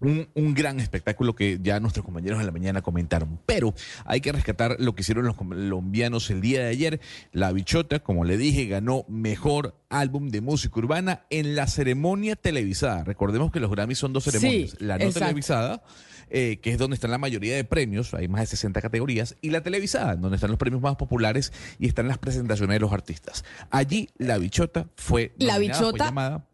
un, 0.04 0.28
un, 0.34 0.54
gran 0.54 0.80
espectáculo 0.80 1.36
que 1.36 1.60
ya 1.62 1.80
nuestros 1.80 2.06
compañeros 2.06 2.40
en 2.40 2.46
la 2.46 2.52
mañana 2.52 2.82
comentaron. 2.82 3.40
Pero 3.46 3.74
hay 4.06 4.22
que 4.22 4.32
rescatar 4.32 4.76
lo 4.80 4.96
que 4.96 5.02
hicieron 5.02 5.26
los 5.26 5.36
colombianos 5.36 6.30
el 6.30 6.42
día 6.42 6.62
de 6.62 6.68
ayer. 6.68 7.02
La 7.32 7.52
Bichota, 7.52 8.00
como 8.00 8.26
le 8.26 8.38
dije, 8.38 8.66
ganó 8.66 9.06
mejor 9.08 9.76
álbum 9.90 10.30
de 10.30 10.42
música 10.42 10.80
urbana 10.80 11.26
en 11.30 11.56
la 11.56 11.68
ceremonia 11.68 12.36
televisada. 12.36 13.04
Recordemos 13.04 13.52
que 13.52 13.60
los 13.60 13.72
Grammys 13.72 13.98
son 13.98 14.14
dos 14.14 14.26
ceremonias. 14.26 14.72
Sí, 14.72 14.78
la 14.80 14.98
no 14.98 15.06
exacto. 15.06 15.28
televisada, 15.28 15.84
eh, 16.30 16.58
que 16.62 16.72
es 16.72 16.78
donde 16.78 16.96
están 16.96 17.12
la 17.12 17.18
mayoría 17.18 17.56
de 17.56 17.64
premios, 17.64 18.14
hay 18.14 18.28
más 18.28 18.42
de 18.42 18.48
60 18.48 18.82
categorías, 18.82 19.36
y 19.42 19.52
la 19.52 19.62
televisada, 19.62 20.16
donde 20.16 20.36
están 20.36 20.50
los 20.50 20.60
premios 20.60 20.82
más 20.82 20.96
populares 20.96 21.54
y 21.80 21.88
están 21.88 22.08
las 22.08 22.18
presentaciones 22.18 22.76
de 22.76 22.80
los 22.80 22.92
artistas. 22.92 23.46
Allí 23.70 24.10
la 24.18 24.38
Bichota 24.38 24.88
fue... 24.96 25.34
La 25.38 25.54
nominada, 25.54 25.80
fue 25.80 25.92
Bichota 25.92 26.06
llamada 26.06 26.48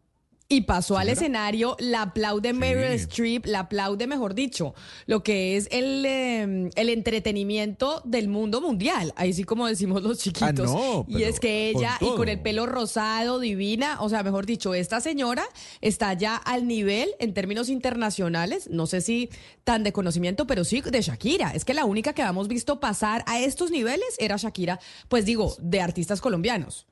Y 0.51 0.61
pasó 0.61 0.97
al 0.97 1.09
escenario, 1.09 1.77
la 1.77 2.01
aplaude 2.01 2.53
Meryl 2.53 2.93
Streep, 2.93 3.45
la 3.45 3.59
aplaude, 3.59 4.07
mejor 4.07 4.33
dicho, 4.33 4.73
lo 5.05 5.21
que 5.21 5.57
es 5.57 5.67
el, 5.69 6.03
eh, 6.07 6.71
el 6.73 6.89
entretenimiento 6.89 8.01
del 8.03 8.29
mundo 8.29 8.59
mundial, 8.59 9.13
ahí 9.15 9.31
sí 9.31 9.43
como 9.43 9.67
decimos 9.67 10.01
los 10.01 10.17
chiquitos. 10.17 10.71
Ah, 10.71 10.73
no, 10.73 11.05
y 11.07 11.21
es 11.21 11.39
que 11.39 11.69
con 11.75 11.83
ella, 11.83 11.97
y 12.01 12.15
con 12.15 12.29
el 12.29 12.41
pelo 12.41 12.65
rosado, 12.65 13.39
divina, 13.39 14.01
o 14.01 14.09
sea, 14.09 14.23
mejor 14.23 14.47
dicho, 14.47 14.73
esta 14.73 15.01
señora 15.01 15.43
está 15.81 16.13
ya 16.13 16.35
al 16.35 16.65
nivel 16.65 17.11
en 17.19 17.35
términos 17.35 17.69
internacionales, 17.69 18.71
no 18.71 18.87
sé 18.87 19.01
si 19.01 19.29
tan 19.63 19.83
de 19.83 19.93
conocimiento, 19.93 20.47
pero 20.47 20.63
sí 20.63 20.81
de 20.81 20.99
Shakira. 21.03 21.51
Es 21.51 21.63
que 21.63 21.75
la 21.75 21.85
única 21.85 22.13
que 22.13 22.23
habíamos 22.23 22.47
visto 22.47 22.79
pasar 22.79 23.23
a 23.27 23.39
estos 23.39 23.69
niveles 23.69 24.15
era 24.17 24.37
Shakira, 24.37 24.79
pues 25.09 25.25
digo, 25.25 25.55
de 25.59 25.79
artistas 25.79 26.21
colombianos. 26.21 26.87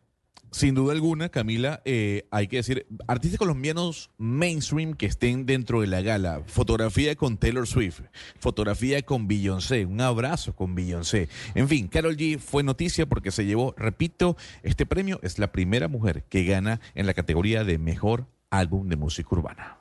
Sin 0.51 0.75
duda 0.75 0.93
alguna, 0.93 1.29
Camila, 1.29 1.81
eh, 1.83 2.25
hay 2.31 2.47
que 2.47 2.57
decir, 2.57 2.87
artistas 3.07 3.37
colombianos 3.37 4.11
mainstream 4.17 4.93
que 4.93 5.05
estén 5.05 5.45
dentro 5.45 5.81
de 5.81 5.87
la 5.87 6.01
gala. 6.01 6.41
Fotografía 6.47 7.15
con 7.15 7.37
Taylor 7.37 7.67
Swift, 7.67 8.01
fotografía 8.39 9.01
con 9.01 9.27
Beyoncé, 9.27 9.85
un 9.85 9.99
abrazo 9.99 10.55
con 10.55 10.73
Beyoncé. 10.73 11.27
En 11.53 11.67
fin, 11.67 11.87
Carol 11.87 12.15
G 12.15 12.39
fue 12.39 12.63
noticia 12.63 13.05
porque 13.05 13.31
se 13.31 13.45
llevó, 13.45 13.75
repito, 13.77 14.37
este 14.63 14.85
premio 14.85 15.19
es 15.21 15.37
la 15.37 15.51
primera 15.51 15.87
mujer 15.87 16.23
que 16.29 16.45
gana 16.45 16.79
en 16.95 17.05
la 17.05 17.13
categoría 17.13 17.63
de 17.63 17.77
mejor 17.77 18.27
álbum 18.49 18.87
de 18.87 18.95
música 18.95 19.29
urbana. 19.31 19.77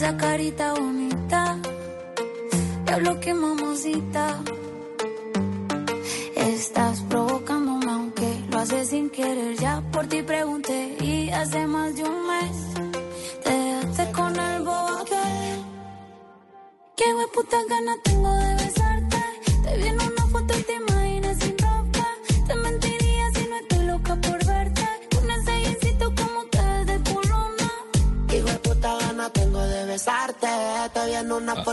Esa 0.00 0.16
carita 0.16 0.72
bonita. 0.72 1.58
Diablo 2.86 3.20
que 3.20 3.34
mamacita. 3.34 4.42
Estás 6.36 7.02
provocándome 7.02 7.90
aunque 7.92 8.28
lo 8.50 8.58
haces 8.60 8.88
sin 8.88 9.10
querer. 9.10 9.58
Ya 9.58 9.82
por 9.92 10.06
ti 10.06 10.22
pregunté 10.22 10.96
y 11.02 11.28
hace 11.28 11.66
más 11.66 11.94
de 11.96 12.04
un 12.04 12.18
mes 12.30 12.56
te 13.44 13.50
dejaste 13.50 14.12
con 14.12 14.34
el 14.40 14.62
bobo. 14.62 15.04
Qué 16.96 17.04
puta 17.34 17.58
gana 17.68 17.94
tengo 18.02 18.32
de 18.36 18.54
besarte. 18.54 19.18
Te 19.64 19.76
vi 19.76 19.86
en 19.88 20.00
una 20.00 20.26
foto 20.32 20.58
y 20.58 20.62
te 20.62 20.89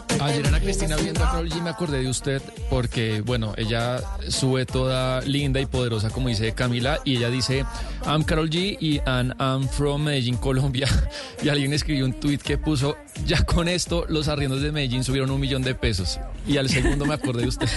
Te 0.07 0.21
Ayer 0.21 0.45
Ana 0.47 0.59
Cristina 0.59 0.95
viendo 0.97 1.23
a. 1.23 1.31
Karol 1.31 1.49
G 1.49 1.61
me 1.61 1.69
acordé 1.69 2.01
de 2.01 2.09
usted 2.09 2.41
porque, 2.69 3.21
bueno, 3.21 3.53
ella 3.57 4.01
sube 4.27 4.65
toda 4.65 5.21
linda 5.21 5.61
y 5.61 5.65
poderosa, 5.65 6.09
como 6.09 6.27
dice 6.29 6.51
Camila, 6.53 6.99
y 7.05 7.17
ella 7.17 7.29
dice, 7.29 7.65
I'm 8.05 8.23
Carol 8.23 8.49
G 8.49 8.77
y 8.79 9.01
and 9.05 9.33
I'm 9.39 9.67
from 9.69 10.03
Medellín, 10.03 10.37
Colombia. 10.37 10.87
Y 11.43 11.49
alguien 11.49 11.71
escribió 11.71 12.03
un 12.05 12.13
tweet 12.13 12.39
que 12.39 12.57
puso, 12.57 12.97
ya 13.25 13.43
con 13.45 13.67
esto 13.67 14.05
los 14.09 14.27
arriendos 14.27 14.61
de 14.61 14.71
Medellín 14.71 15.03
subieron 15.03 15.29
un 15.29 15.39
millón 15.39 15.61
de 15.61 15.75
pesos. 15.75 16.19
Y 16.47 16.57
al 16.57 16.67
segundo 16.67 17.05
me 17.05 17.13
acordé 17.13 17.43
de 17.43 17.47
usted. 17.47 17.69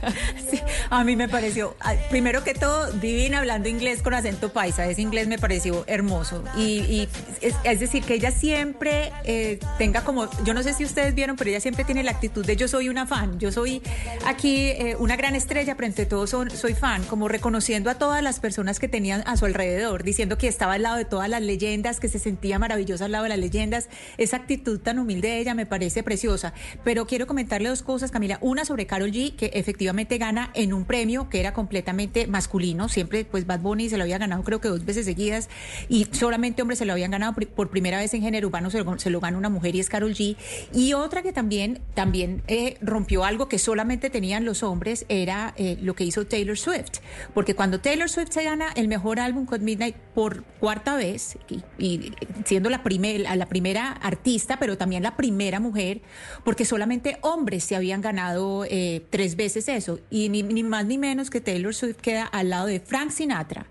A 0.90 1.04
mí 1.04 1.16
me 1.16 1.28
pareció, 1.28 1.76
ah, 1.80 1.94
primero 2.10 2.44
que 2.44 2.52
todo, 2.52 2.90
divina 2.92 3.38
hablando 3.38 3.68
inglés 3.68 4.02
con 4.02 4.12
acento 4.12 4.52
paisa. 4.52 4.86
Ese 4.86 5.00
inglés 5.00 5.28
me 5.28 5.38
pareció 5.38 5.84
hermoso. 5.86 6.44
Y, 6.56 6.80
y 6.80 7.08
es, 7.40 7.54
es 7.64 7.80
decir, 7.80 8.04
que 8.04 8.14
ella 8.14 8.32
siempre 8.32 9.12
eh, 9.24 9.58
tenga 9.78 10.02
como, 10.02 10.28
yo 10.44 10.52
no 10.52 10.62
sé 10.62 10.74
si 10.74 10.84
ustedes 11.00 11.14
vieron, 11.14 11.36
pero 11.36 11.48
ella 11.48 11.60
siempre 11.60 11.84
tiene 11.84 12.02
la 12.02 12.10
actitud 12.10 12.44
de 12.44 12.56
yo 12.56 12.68
soy 12.68 12.90
una 12.90 13.06
fan. 13.06 13.38
Yo 13.38 13.50
soy 13.50 13.80
aquí 14.26 14.66
eh, 14.68 14.96
una 14.98 15.16
gran 15.16 15.34
estrella, 15.34 15.74
pero 15.76 15.86
entre 15.86 16.04
todos 16.04 16.28
son- 16.28 16.50
soy 16.50 16.74
fan, 16.74 17.02
como 17.04 17.26
reconociendo 17.26 17.88
a 17.88 17.94
todas 17.94 18.22
las 18.22 18.38
personas 18.38 18.78
que 18.78 18.86
tenían 18.86 19.22
a 19.26 19.38
su 19.38 19.46
alrededor, 19.46 20.04
diciendo 20.04 20.36
que 20.36 20.46
estaba 20.46 20.74
al 20.74 20.82
lado 20.82 20.96
de 20.96 21.06
todas 21.06 21.30
las 21.30 21.40
leyendas, 21.40 22.00
que 22.00 22.08
se 22.08 22.18
sentía 22.18 22.58
maravillosa 22.58 23.06
al 23.06 23.12
lado 23.12 23.22
de 23.24 23.30
las 23.30 23.38
leyendas. 23.38 23.88
Esa 24.18 24.36
actitud 24.36 24.78
tan 24.80 24.98
humilde 24.98 25.28
de 25.28 25.38
ella 25.38 25.54
me 25.54 25.64
parece 25.64 26.02
preciosa. 26.02 26.52
Pero 26.84 27.06
quiero 27.06 27.26
comentarle 27.26 27.70
dos 27.70 27.82
cosas, 27.82 28.10
Camila. 28.10 28.36
Una 28.42 28.66
sobre 28.66 28.86
Carol 28.86 29.10
G, 29.10 29.34
que 29.36 29.50
efectivamente 29.54 30.18
gana 30.18 30.50
en 30.52 30.74
un 30.74 30.84
premio 30.84 31.30
que 31.30 31.40
era 31.40 31.54
completamente 31.54 32.26
masculino. 32.26 32.90
Siempre, 32.90 33.24
pues 33.24 33.46
Bad 33.46 33.60
Bunny 33.60 33.88
se 33.88 33.96
lo 33.96 34.02
había 34.02 34.18
ganado 34.18 34.42
creo 34.44 34.60
que 34.60 34.68
dos 34.68 34.84
veces 34.84 35.06
seguidas 35.06 35.48
y 35.88 36.06
solamente 36.12 36.60
hombres 36.60 36.78
se 36.78 36.84
lo 36.84 36.92
habían 36.92 37.10
ganado 37.10 37.32
por 37.34 37.70
primera 37.70 37.98
vez 37.98 38.12
en 38.12 38.20
género 38.22 38.48
urbano, 38.48 38.70
se 38.70 38.82
lo, 38.82 38.98
se 38.98 39.08
lo 39.10 39.20
gana 39.20 39.38
una 39.38 39.48
mujer 39.48 39.74
y 39.76 39.80
es 39.80 39.88
Carol 39.88 40.12
G. 40.14 40.36
Y 40.74 40.89
otra 40.94 41.22
que 41.22 41.32
también, 41.32 41.80
también 41.94 42.42
eh, 42.46 42.76
rompió 42.80 43.24
algo 43.24 43.48
que 43.48 43.58
solamente 43.58 44.10
tenían 44.10 44.44
los 44.44 44.62
hombres 44.62 45.06
era 45.08 45.54
eh, 45.56 45.78
lo 45.80 45.94
que 45.94 46.04
hizo 46.04 46.26
Taylor 46.26 46.58
Swift. 46.58 47.00
Porque 47.34 47.54
cuando 47.54 47.80
Taylor 47.80 48.08
Swift 48.08 48.30
se 48.30 48.44
gana 48.44 48.68
el 48.74 48.88
mejor 48.88 49.20
álbum 49.20 49.46
con 49.46 49.64
Midnight 49.64 49.96
por 50.14 50.44
cuarta 50.60 50.96
vez, 50.96 51.38
y, 51.78 52.12
siendo 52.44 52.70
la 52.70 52.82
primera 52.82 53.92
artista, 53.92 54.58
pero 54.58 54.76
también 54.76 55.02
la 55.02 55.16
primera 55.16 55.60
mujer, 55.60 56.02
porque 56.44 56.64
solamente 56.64 57.18
hombres 57.22 57.64
se 57.64 57.76
habían 57.76 58.00
ganado 58.00 58.64
eh, 58.68 59.04
tres 59.10 59.36
veces 59.36 59.68
eso. 59.68 60.00
Y 60.10 60.28
ni, 60.28 60.42
ni 60.42 60.62
más 60.62 60.86
ni 60.86 60.98
menos 60.98 61.30
que 61.30 61.40
Taylor 61.40 61.74
Swift 61.74 61.96
queda 61.96 62.24
al 62.24 62.50
lado 62.50 62.66
de 62.66 62.80
Frank 62.80 63.10
Sinatra, 63.10 63.66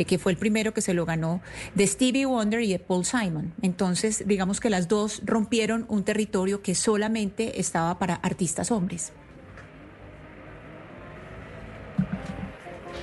eh, 0.00 0.06
que 0.06 0.18
fue 0.18 0.32
el 0.32 0.38
primero 0.38 0.72
que 0.72 0.80
se 0.80 0.94
lo 0.94 1.04
ganó, 1.04 1.42
de 1.74 1.86
Stevie 1.86 2.24
Wonder 2.24 2.62
y 2.62 2.72
de 2.72 2.78
Paul 2.78 3.04
Simon. 3.04 3.52
Entonces, 3.60 4.24
digamos 4.26 4.58
que 4.58 4.70
las 4.70 4.88
dos 4.88 5.20
rompieron 5.26 5.84
un 5.88 6.04
territorio 6.04 6.62
que 6.62 6.74
solamente 6.74 7.60
estaba 7.60 7.98
para 7.98 8.14
artistas 8.14 8.70
hombres. 8.70 9.12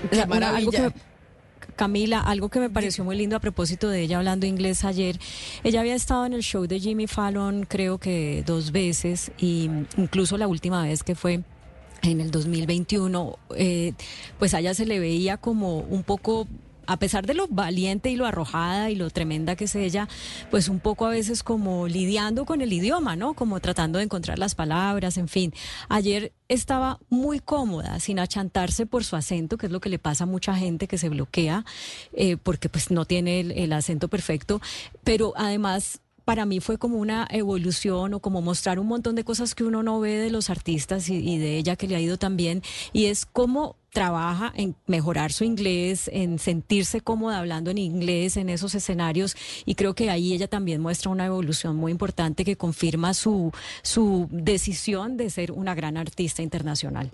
Qué 0.09 0.25
maravilla. 0.25 0.91
Camila, 1.75 2.21
algo 2.21 2.49
que 2.49 2.59
me 2.59 2.71
pareció 2.71 3.03
muy 3.03 3.15
lindo 3.15 3.35
a 3.35 3.39
propósito 3.39 3.89
de 3.89 4.01
ella 4.01 4.17
hablando 4.17 4.47
inglés 4.47 4.83
ayer. 4.83 5.19
Ella 5.63 5.81
había 5.81 5.93
estado 5.93 6.25
en 6.25 6.33
el 6.33 6.41
show 6.41 6.65
de 6.65 6.79
Jimmy 6.79 7.05
Fallon 7.05 7.65
creo 7.65 7.99
que 7.99 8.43
dos 8.43 8.71
veces 8.71 9.31
y 9.37 9.69
incluso 9.97 10.39
la 10.39 10.47
última 10.47 10.81
vez 10.81 11.03
que 11.03 11.13
fue 11.13 11.43
en 12.01 12.21
el 12.21 12.31
2021, 12.31 13.37
eh, 13.55 13.93
pues 14.39 14.55
a 14.55 14.59
ella 14.59 14.73
se 14.73 14.87
le 14.87 14.99
veía 14.99 15.37
como 15.37 15.79
un 15.79 16.01
poco 16.01 16.47
a 16.87 16.97
pesar 16.97 17.25
de 17.25 17.33
lo 17.33 17.47
valiente 17.47 18.09
y 18.09 18.15
lo 18.15 18.25
arrojada 18.25 18.89
y 18.89 18.95
lo 18.95 19.09
tremenda 19.09 19.55
que 19.55 19.65
es 19.65 19.75
ella, 19.75 20.07
pues 20.49 20.69
un 20.69 20.79
poco 20.79 21.05
a 21.05 21.09
veces 21.09 21.43
como 21.43 21.87
lidiando 21.87 22.45
con 22.45 22.61
el 22.61 22.73
idioma, 22.73 23.15
¿no? 23.15 23.33
Como 23.33 23.59
tratando 23.59 23.99
de 23.99 24.05
encontrar 24.05 24.39
las 24.39 24.55
palabras, 24.55 25.17
en 25.17 25.27
fin. 25.27 25.53
Ayer 25.89 26.33
estaba 26.47 26.99
muy 27.09 27.39
cómoda, 27.39 27.99
sin 27.99 28.19
achantarse 28.19 28.85
por 28.85 29.03
su 29.03 29.15
acento, 29.15 29.57
que 29.57 29.67
es 29.67 29.71
lo 29.71 29.81
que 29.81 29.89
le 29.89 29.99
pasa 29.99 30.23
a 30.23 30.27
mucha 30.27 30.55
gente 30.55 30.87
que 30.87 30.97
se 30.97 31.09
bloquea, 31.09 31.65
eh, 32.13 32.37
porque 32.37 32.69
pues 32.69 32.89
no 32.89 33.05
tiene 33.05 33.41
el, 33.41 33.51
el 33.51 33.73
acento 33.73 34.07
perfecto, 34.07 34.61
pero 35.03 35.33
además 35.35 36.01
para 36.27 36.45
mí 36.45 36.59
fue 36.59 36.77
como 36.77 36.97
una 36.97 37.25
evolución 37.31 38.13
o 38.13 38.19
como 38.19 38.41
mostrar 38.41 38.79
un 38.79 38.87
montón 38.87 39.15
de 39.15 39.23
cosas 39.23 39.55
que 39.55 39.63
uno 39.63 39.81
no 39.81 40.01
ve 40.01 40.17
de 40.17 40.29
los 40.29 40.49
artistas 40.49 41.07
y, 41.07 41.37
de 41.37 41.57
ella 41.57 41.77
que 41.77 41.87
le 41.87 41.95
ha 41.95 42.01
ido 42.01 42.17
también, 42.17 42.63
y 42.91 43.05
es 43.05 43.25
cómo 43.25 43.77
trabaja 43.93 44.51
en 44.57 44.75
mejorar 44.87 45.31
su 45.31 45.45
inglés, 45.45 46.09
en 46.11 46.37
sentirse 46.37 46.99
cómoda 46.99 47.37
hablando 47.37 47.71
en 47.71 47.77
inglés 47.77 48.35
en 48.35 48.49
esos 48.49 48.75
escenarios 48.75 49.37
y 49.65 49.75
creo 49.75 49.95
que 49.95 50.09
ahí 50.09 50.33
ella 50.33 50.49
también 50.49 50.81
muestra 50.81 51.11
una 51.11 51.25
evolución 51.25 51.77
muy 51.77 51.93
importante 51.93 52.43
que 52.43 52.57
confirma 52.57 53.13
su, 53.13 53.53
su 53.81 54.27
decisión 54.29 55.15
de 55.15 55.29
ser 55.29 55.53
una 55.53 55.75
gran 55.75 55.95
artista 55.95 56.41
internacional. 56.41 57.09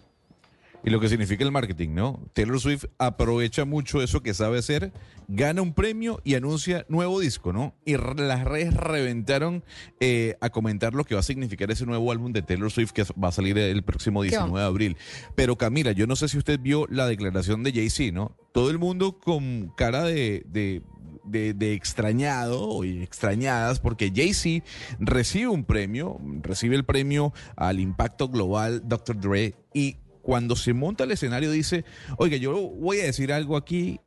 Y 0.86 0.89
lo 0.89 0.99
que 0.99 1.07
significa 1.07 1.45
el 1.45 1.51
marketing, 1.51 1.89
¿no? 1.93 2.19
Taylor 2.34 2.59
Swift 2.59 2.86
aprovecha 2.97 3.63
mucho 3.63 4.01
eso 4.01 4.21
que 4.21 4.34
sabe 4.34 4.59
hacer, 4.59 4.91
gana 5.29 5.61
un 5.61 5.73
premio 5.73 6.19
y 6.25 6.36
anuncia 6.36 6.86
nuevo 6.89 7.21
disco, 7.21 7.53
¿no? 7.53 7.73
Y 7.86 7.95
las 7.95 8.43
redes 8.43 8.73
reventaron 8.73 9.63
eh, 10.01 10.36
a 10.41 10.49
comentar 10.49 10.93
lo 10.93 11.05
que 11.05 11.15
va 11.15 11.21
a 11.21 11.23
significar 11.23 11.71
ese 11.71 11.86
nuevo 11.86 12.11
álbum 12.11 12.34
de 12.34 12.41
Taylor 12.41 12.69
Swift 12.69 12.91
que 12.91 13.03
va 13.21 13.29
a 13.29 13.31
salir 13.31 13.57
el 13.57 13.84
próximo 13.84 14.23
19 14.23 14.59
de 14.59 14.65
abril. 14.65 14.97
Pero 15.36 15.57
Camila, 15.57 15.93
yo 15.93 16.05
no 16.05 16.17
sé 16.17 16.27
si 16.27 16.38
usted 16.38 16.59
vio 16.59 16.86
la 16.89 17.07
declaración 17.07 17.63
de 17.63 17.71
Jay-Z, 17.71 18.11
¿no? 18.11 18.36
Todo 18.51 18.69
el 18.69 18.77
mundo 18.77 19.19
con 19.19 19.71
cara 19.77 20.03
de, 20.03 20.43
de, 20.47 20.81
de, 21.23 21.53
de 21.53 21.73
extrañado 21.73 22.84
y 22.84 23.01
extrañadas 23.01 23.79
porque 23.79 24.11
Jay-Z 24.13 24.65
recibe 24.99 25.47
un 25.47 25.63
premio, 25.63 26.19
recibe 26.41 26.75
el 26.75 26.84
premio 26.84 27.34
al 27.55 27.79
impacto 27.79 28.27
global 28.27 28.81
Dr. 28.86 29.19
Dre 29.19 29.55
y 29.73 29.97
cuando 30.24 30.55
se 30.55 30.74
monta 30.74 31.03
el 31.03 31.11
escenario 31.11 31.51
dice, 31.51 31.86
oiga, 32.17 32.38
yo 32.38 32.69
voy 32.69 32.99
a 33.01 33.03
decir 33.03 33.32
algo 33.32 33.55
aquí 33.55 33.99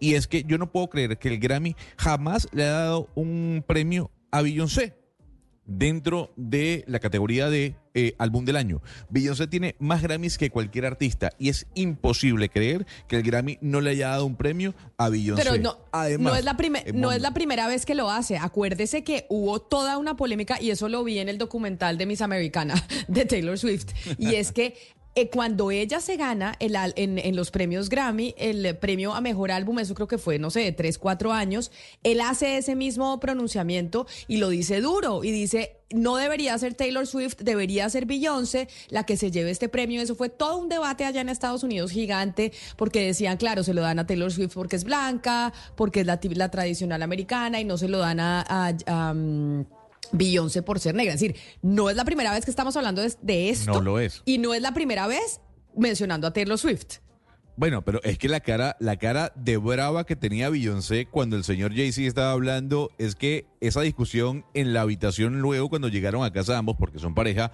y 0.00 0.14
es 0.14 0.26
que 0.26 0.44
yo 0.44 0.56
no 0.56 0.72
puedo 0.72 0.88
creer 0.88 1.18
que 1.18 1.28
el 1.28 1.38
Grammy 1.38 1.76
jamás 1.98 2.48
le 2.52 2.64
ha 2.64 2.70
dado 2.70 3.10
un 3.14 3.62
premio 3.66 4.10
a 4.30 4.40
Beyoncé 4.40 4.96
dentro 5.66 6.32
de 6.36 6.84
la 6.86 7.00
categoría 7.00 7.50
de 7.50 7.76
eh, 7.94 8.14
álbum 8.18 8.44
del 8.44 8.56
año. 8.56 8.82
Beyoncé 9.08 9.46
tiene 9.46 9.74
más 9.78 10.02
Grammys 10.02 10.38
que 10.38 10.50
cualquier 10.50 10.86
artista 10.86 11.30
y 11.38 11.48
es 11.48 11.66
imposible 11.74 12.48
creer 12.48 12.86
que 13.08 13.16
el 13.16 13.22
Grammy 13.22 13.58
no 13.60 13.80
le 13.80 13.90
haya 13.90 14.10
dado 14.10 14.26
un 14.26 14.36
premio 14.36 14.74
a 14.96 15.08
Beyoncé. 15.08 15.42
Pero 15.42 15.60
no, 15.60 15.78
Además, 15.92 16.32
no, 16.32 16.38
es 16.38 16.44
la 16.44 16.56
no 16.94 17.12
es 17.12 17.20
la 17.20 17.32
primera 17.32 17.66
vez 17.66 17.86
que 17.86 17.94
lo 17.94 18.10
hace. 18.10 18.38
Acuérdese 18.38 19.02
que 19.02 19.26
hubo 19.28 19.60
toda 19.60 19.98
una 19.98 20.16
polémica 20.16 20.60
y 20.60 20.70
eso 20.70 20.88
lo 20.88 21.02
vi 21.04 21.18
en 21.18 21.28
el 21.28 21.38
documental 21.38 21.98
de 21.98 22.06
Miss 22.06 22.20
Americana 22.20 22.74
de 23.08 23.24
Taylor 23.24 23.58
Swift. 23.58 23.88
Y 24.18 24.34
es 24.34 24.52
que 24.52 24.76
eh, 25.16 25.30
cuando 25.30 25.70
ella 25.70 26.00
se 26.00 26.16
gana 26.16 26.54
en, 26.60 27.36
los 27.36 27.50
premios 27.50 27.88
Grammy, 27.88 28.34
el 28.36 28.76
premio 28.76 29.14
a 29.14 29.22
mejor 29.22 29.50
álbum, 29.50 29.78
eso 29.78 29.94
creo 29.94 30.06
que 30.06 30.18
fue, 30.18 30.38
no 30.38 30.50
sé, 30.50 30.60
de 30.60 30.72
tres, 30.72 30.98
cuatro 30.98 31.32
años, 31.32 31.72
él 32.02 32.20
hace 32.20 32.58
ese 32.58 32.76
mismo 32.76 33.18
pronunciamiento 33.18 34.06
y 34.28 34.36
lo 34.36 34.50
dice 34.50 34.82
duro 34.82 35.24
y 35.24 35.30
dice, 35.30 35.78
no 35.90 36.16
debería 36.16 36.58
ser 36.58 36.74
Taylor 36.74 37.06
Swift, 37.06 37.38
debería 37.38 37.88
ser 37.88 38.04
Beyoncé 38.04 38.68
la 38.90 39.04
que 39.04 39.16
se 39.16 39.30
lleve 39.30 39.50
este 39.50 39.70
premio. 39.70 40.02
Eso 40.02 40.16
fue 40.16 40.28
todo 40.28 40.58
un 40.58 40.68
debate 40.68 41.06
allá 41.06 41.22
en 41.22 41.30
Estados 41.30 41.62
Unidos 41.62 41.92
gigante 41.92 42.52
porque 42.76 43.02
decían, 43.02 43.38
claro, 43.38 43.62
se 43.62 43.72
lo 43.72 43.80
dan 43.80 43.98
a 43.98 44.06
Taylor 44.06 44.30
Swift 44.30 44.52
porque 44.52 44.76
es 44.76 44.84
blanca, 44.84 45.54
porque 45.76 46.00
es 46.00 46.06
la, 46.06 46.50
tradicional 46.50 47.02
americana 47.02 47.58
y 47.58 47.64
no 47.64 47.78
se 47.78 47.88
lo 47.88 47.98
dan 47.98 48.20
a... 48.20 49.14
Beyoncé 50.12 50.62
por 50.62 50.80
ser 50.80 50.94
negra. 50.94 51.14
Es 51.14 51.20
decir, 51.20 51.36
no 51.62 51.90
es 51.90 51.96
la 51.96 52.04
primera 52.04 52.32
vez 52.32 52.44
que 52.44 52.50
estamos 52.50 52.76
hablando 52.76 53.02
de, 53.02 53.12
de 53.22 53.50
esto. 53.50 53.72
No 53.72 53.80
lo 53.80 54.00
es. 54.00 54.22
Y 54.24 54.38
no 54.38 54.54
es 54.54 54.62
la 54.62 54.72
primera 54.72 55.06
vez 55.06 55.40
mencionando 55.76 56.26
a 56.26 56.32
Taylor 56.32 56.58
Swift. 56.58 56.98
Bueno, 57.58 57.82
pero 57.82 58.02
es 58.02 58.18
que 58.18 58.28
la 58.28 58.40
cara, 58.40 58.76
la 58.80 58.98
cara 58.98 59.32
de 59.34 59.56
brava 59.56 60.04
que 60.04 60.14
tenía 60.14 60.50
Beyoncé 60.50 61.06
cuando 61.06 61.36
el 61.36 61.44
señor 61.44 61.74
Jay-Z 61.74 62.06
estaba 62.06 62.32
hablando 62.32 62.90
es 62.98 63.14
que 63.14 63.46
esa 63.62 63.80
discusión 63.80 64.44
en 64.52 64.74
la 64.74 64.82
habitación 64.82 65.40
luego 65.40 65.70
cuando 65.70 65.88
llegaron 65.88 66.22
a 66.22 66.30
casa 66.30 66.58
ambos, 66.58 66.76
porque 66.78 66.98
son 66.98 67.14
pareja, 67.14 67.52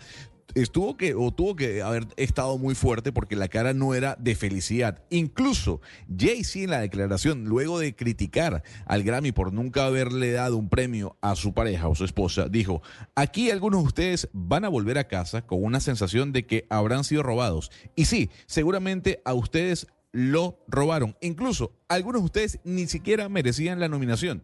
estuvo 0.55 0.97
que, 0.97 1.15
o 1.15 1.31
tuvo 1.33 1.57
que 1.57 1.83
haber 1.83 2.07
estado 2.17 2.59
muy 2.59 2.75
fuerte 2.75 3.13
porque 3.13 3.37
la 3.37 3.49
cara 3.49 3.73
no 3.73 3.95
era 3.95 4.17
de 4.19 4.35
felicidad. 4.35 5.03
Incluso 5.11 5.81
Jay-Z 6.17 6.65
en 6.65 6.71
la 6.71 6.81
declaración, 6.81 7.45
luego 7.45 7.79
de 7.79 7.95
criticar 7.95 8.63
al 8.87 9.03
Grammy 9.03 9.33
por 9.33 9.53
nunca 9.53 9.87
haberle 9.87 10.33
dado 10.33 10.57
un 10.57 10.69
premio 10.69 11.17
a 11.21 11.37
su 11.37 11.55
pareja 11.55 11.89
o 11.89 11.95
su 11.95 12.05
esposa, 12.05 12.49
dijo, 12.49 12.83
aquí 13.15 13.51
algunos 13.51 13.83
de 13.83 13.87
ustedes 13.87 14.29
van 14.33 14.65
a 14.65 14.69
volver 14.69 14.99
a 14.99 15.09
casa 15.09 15.47
con 15.47 15.63
una 15.63 15.81
sensación 15.81 16.33
de 16.33 16.47
que 16.47 16.67
habrán 16.71 17.05
sido 17.05 17.23
robados. 17.23 17.71
Y 17.97 18.07
sí, 18.07 18.31
seguramente 18.47 19.21
a 19.25 19.35
ustedes 19.35 19.87
lo 20.13 20.59
robaron. 20.69 21.17
Incluso 21.21 21.73
algunos 21.89 22.23
de 22.23 22.27
ustedes 22.27 22.61
ni 22.65 22.87
siquiera 22.87 23.29
merecían 23.29 23.81
la 23.81 23.89
nominación. 23.89 24.43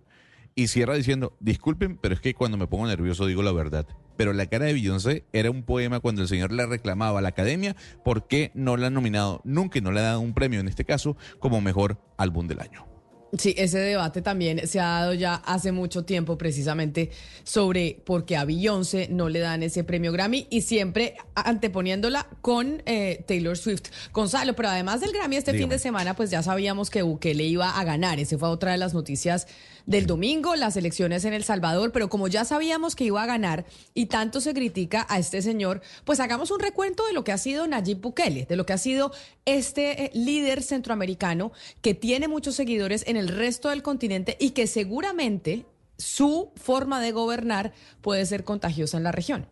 Y 0.59 0.66
cierra 0.66 0.96
diciendo, 0.96 1.36
disculpen, 1.38 1.98
pero 1.98 2.16
es 2.16 2.20
que 2.20 2.34
cuando 2.34 2.56
me 2.56 2.66
pongo 2.66 2.88
nervioso 2.88 3.26
digo 3.26 3.44
la 3.44 3.52
verdad. 3.52 3.86
Pero 4.16 4.32
la 4.32 4.46
cara 4.46 4.64
de 4.64 4.72
Beyoncé 4.72 5.22
era 5.32 5.52
un 5.52 5.62
poema 5.62 6.00
cuando 6.00 6.20
el 6.20 6.26
señor 6.26 6.50
le 6.50 6.66
reclamaba 6.66 7.20
a 7.20 7.22
la 7.22 7.28
academia 7.28 7.76
por 8.04 8.26
qué 8.26 8.50
no 8.54 8.76
la 8.76 8.88
han 8.88 8.94
nominado, 8.94 9.40
nunca 9.44 9.78
y 9.78 9.82
no 9.82 9.92
le 9.92 10.00
ha 10.00 10.02
dado 10.02 10.20
un 10.20 10.34
premio, 10.34 10.59
en 10.59 10.66
este 10.66 10.84
caso, 10.84 11.16
como 11.38 11.61
mejor 11.61 12.00
álbum 12.16 12.48
del 12.48 12.59
año. 12.59 12.88
Sí, 13.36 13.54
ese 13.59 13.78
debate 13.78 14.22
también 14.22 14.66
se 14.66 14.80
ha 14.80 14.86
dado 14.86 15.12
ya 15.12 15.34
hace 15.34 15.70
mucho 15.70 16.04
tiempo 16.04 16.38
precisamente 16.38 17.11
sobre 17.44 18.00
por 18.06 18.24
qué 18.24 18.38
a 18.38 18.46
Beyoncé 18.46 19.09
no 19.11 19.28
le 19.28 19.38
dan 19.38 19.62
ese 19.62 19.84
premio 19.84 20.12
Grammy 20.12 20.46
y 20.48 20.62
siempre 20.62 21.16
anteponiéndola 21.34 22.26
con 22.40 22.82
eh, 22.86 23.22
Taylor 23.28 23.59
Swift. 23.59 23.90
Gonzalo, 24.14 24.56
pero 24.56 24.70
además 24.70 25.02
del 25.02 25.12
Grammy 25.12 25.36
este 25.36 25.52
fin 25.52 25.68
de 25.68 25.78
semana 25.78 26.16
pues 26.16 26.30
ya 26.30 26.42
sabíamos 26.42 26.88
que 26.88 27.02
Bukele 27.02 27.44
iba 27.44 27.78
a 27.78 27.84
ganar. 27.84 28.18
Ese 28.18 28.38
fue 28.38 28.48
otra 28.48 28.72
de 28.72 28.78
las 28.78 28.94
noticias 28.94 29.46
del 29.89 30.07
domingo, 30.07 30.55
las 30.55 30.76
elecciones 30.76 31.24
en 31.24 31.32
El 31.32 31.45
Salvador, 31.45 31.93
pero 31.93 32.11
como 32.11 32.28
ya 32.28 32.45
sabíamos 32.45 32.95
que 32.95 33.05
iba 33.05 33.22
a 33.22 33.26
ganar 33.26 33.64
y 33.95 34.07
tanto 34.07 34.43
se 34.43 34.53
critica 34.53 35.07
a 35.09 35.18
este 35.18 35.41
señor, 35.41 35.80
pues 36.05 36.20
hagamos 36.20 36.51
un 36.51 36.61
recuento 36.61 37.07
de 37.07 37.14
lo 37.14 37.24
que 37.24 37.32
ha 37.32 37.39
sido 37.39 37.66
Nayib 37.66 38.03
Bukele, 38.03 38.45
de 38.45 38.57
lo 38.57 38.66
que 38.66 38.74
ha 38.74 38.78
sido 38.78 39.12
este 39.47 40.05
eh, 40.05 40.11
líder 40.12 40.62
centroamericano 40.62 41.53
que 41.80 41.95
tiene 41.95 42.28
muchos 42.28 42.55
seguidores 42.55 43.03
en 43.07 43.16
el 43.16 43.28
resto 43.28 43.70
del 43.70 43.82
continente 43.82 44.36
y 44.39 44.51
que 44.51 44.66
seguramente 44.66 45.64
su 45.97 46.53
forma 46.55 47.01
de 47.01 47.12
gobernar 47.12 47.72
puede 48.03 48.26
ser 48.26 48.45
contagiosa 48.45 48.99
en 48.99 49.05
la 49.05 49.12
región. 49.12 49.47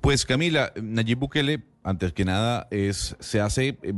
Pues 0.00 0.24
Camila, 0.24 0.72
Nayib 0.80 1.18
Bukele, 1.18 1.62
antes 1.82 2.12
que 2.12 2.24
nada, 2.24 2.68
se 2.90 3.40
hace 3.40 3.78
eh, 3.82 3.92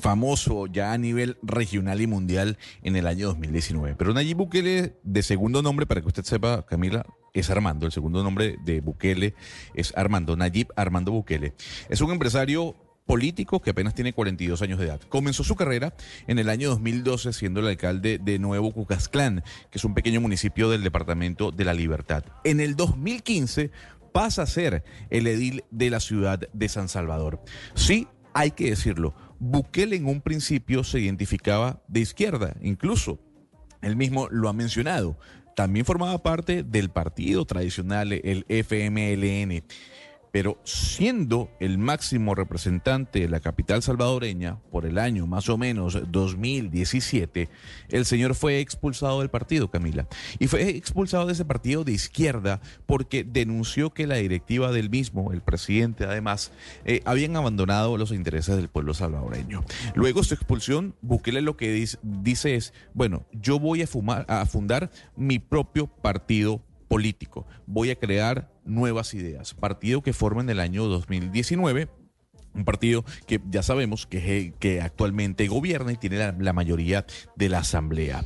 famoso 0.00 0.66
ya 0.66 0.92
a 0.92 0.98
nivel 0.98 1.38
regional 1.42 2.00
y 2.00 2.06
mundial 2.06 2.58
en 2.82 2.96
el 2.96 3.06
año 3.06 3.28
2019. 3.28 3.96
Pero 3.96 4.14
Nayib 4.14 4.36
Bukele, 4.36 4.96
de 5.02 5.22
segundo 5.22 5.62
nombre, 5.62 5.86
para 5.86 6.00
que 6.00 6.06
usted 6.06 6.24
sepa, 6.24 6.64
Camila, 6.66 7.04
es 7.32 7.50
Armando. 7.50 7.86
El 7.86 7.92
segundo 7.92 8.22
nombre 8.22 8.56
de 8.64 8.80
Bukele 8.80 9.34
es 9.74 9.92
Armando, 9.96 10.36
Nayib 10.36 10.68
Armando 10.76 11.12
Bukele. 11.12 11.54
Es 11.88 12.00
un 12.00 12.10
empresario 12.10 12.74
político 13.06 13.62
que 13.62 13.70
apenas 13.70 13.94
tiene 13.94 14.12
42 14.12 14.60
años 14.62 14.78
de 14.78 14.86
edad. 14.86 15.00
Comenzó 15.08 15.44
su 15.44 15.54
carrera 15.54 15.94
en 16.26 16.38
el 16.38 16.50
año 16.50 16.68
2012 16.70 17.32
siendo 17.32 17.60
el 17.60 17.68
alcalde 17.68 18.18
de 18.18 18.38
Nuevo 18.38 18.72
Cucasclán, 18.72 19.44
que 19.70 19.78
es 19.78 19.84
un 19.84 19.94
pequeño 19.94 20.20
municipio 20.20 20.68
del 20.68 20.82
departamento 20.82 21.52
de 21.52 21.64
la 21.64 21.72
Libertad. 21.72 22.24
En 22.44 22.60
el 22.60 22.74
2015 22.74 23.70
pasa 24.16 24.44
a 24.44 24.46
ser 24.46 24.82
el 25.10 25.26
edil 25.26 25.62
de 25.70 25.90
la 25.90 26.00
ciudad 26.00 26.40
de 26.50 26.68
San 26.70 26.88
Salvador. 26.88 27.38
Sí, 27.74 28.08
hay 28.32 28.52
que 28.52 28.70
decirlo, 28.70 29.14
Bukele 29.38 29.94
en 29.94 30.06
un 30.06 30.22
principio 30.22 30.84
se 30.84 31.00
identificaba 31.00 31.82
de 31.86 32.00
izquierda, 32.00 32.56
incluso 32.62 33.20
él 33.82 33.94
mismo 33.94 34.26
lo 34.30 34.48
ha 34.48 34.54
mencionado. 34.54 35.18
También 35.54 35.84
formaba 35.84 36.16
parte 36.22 36.62
del 36.62 36.88
partido 36.88 37.44
tradicional, 37.44 38.10
el 38.10 38.46
FMLN. 38.48 39.62
Pero 40.36 40.60
siendo 40.64 41.48
el 41.60 41.78
máximo 41.78 42.34
representante 42.34 43.20
de 43.20 43.28
la 43.30 43.40
capital 43.40 43.82
salvadoreña 43.82 44.58
por 44.70 44.84
el 44.84 44.98
año 44.98 45.26
más 45.26 45.48
o 45.48 45.56
menos 45.56 45.98
2017, 46.12 47.48
el 47.88 48.04
señor 48.04 48.34
fue 48.34 48.60
expulsado 48.60 49.20
del 49.20 49.30
partido, 49.30 49.70
Camila. 49.70 50.06
Y 50.38 50.48
fue 50.48 50.68
expulsado 50.68 51.24
de 51.24 51.32
ese 51.32 51.46
partido 51.46 51.84
de 51.84 51.92
izquierda 51.92 52.60
porque 52.84 53.24
denunció 53.24 53.94
que 53.94 54.06
la 54.06 54.16
directiva 54.16 54.72
del 54.72 54.90
mismo, 54.90 55.32
el 55.32 55.40
presidente 55.40 56.04
además, 56.04 56.52
eh, 56.84 57.00
habían 57.06 57.34
abandonado 57.34 57.96
los 57.96 58.12
intereses 58.12 58.56
del 58.56 58.68
pueblo 58.68 58.92
salvadoreño. 58.92 59.64
Luego 59.94 60.22
su 60.22 60.34
expulsión, 60.34 60.94
Bukele 61.00 61.40
lo 61.40 61.56
que 61.56 61.72
dice, 61.72 61.96
dice 62.02 62.56
es, 62.56 62.74
bueno, 62.92 63.24
yo 63.32 63.58
voy 63.58 63.80
a, 63.80 63.86
fumar, 63.86 64.26
a 64.28 64.44
fundar 64.44 64.90
mi 65.16 65.38
propio 65.38 65.86
partido 65.86 66.60
político. 66.88 67.46
Voy 67.66 67.90
a 67.90 67.96
crear 67.96 68.50
nuevas 68.64 69.14
ideas. 69.14 69.54
Partido 69.54 70.02
que 70.02 70.12
forma 70.12 70.42
en 70.42 70.50
el 70.50 70.60
año 70.60 70.84
2019. 70.84 71.88
Un 72.56 72.64
partido 72.64 73.04
que 73.26 73.40
ya 73.50 73.62
sabemos 73.62 74.06
que, 74.06 74.54
que 74.58 74.80
actualmente 74.80 75.46
gobierna 75.46 75.92
y 75.92 75.96
tiene 75.96 76.18
la, 76.18 76.34
la, 76.38 76.52
mayoría 76.52 77.06
de 77.36 77.48
la 77.48 77.58
Asamblea. 77.58 78.24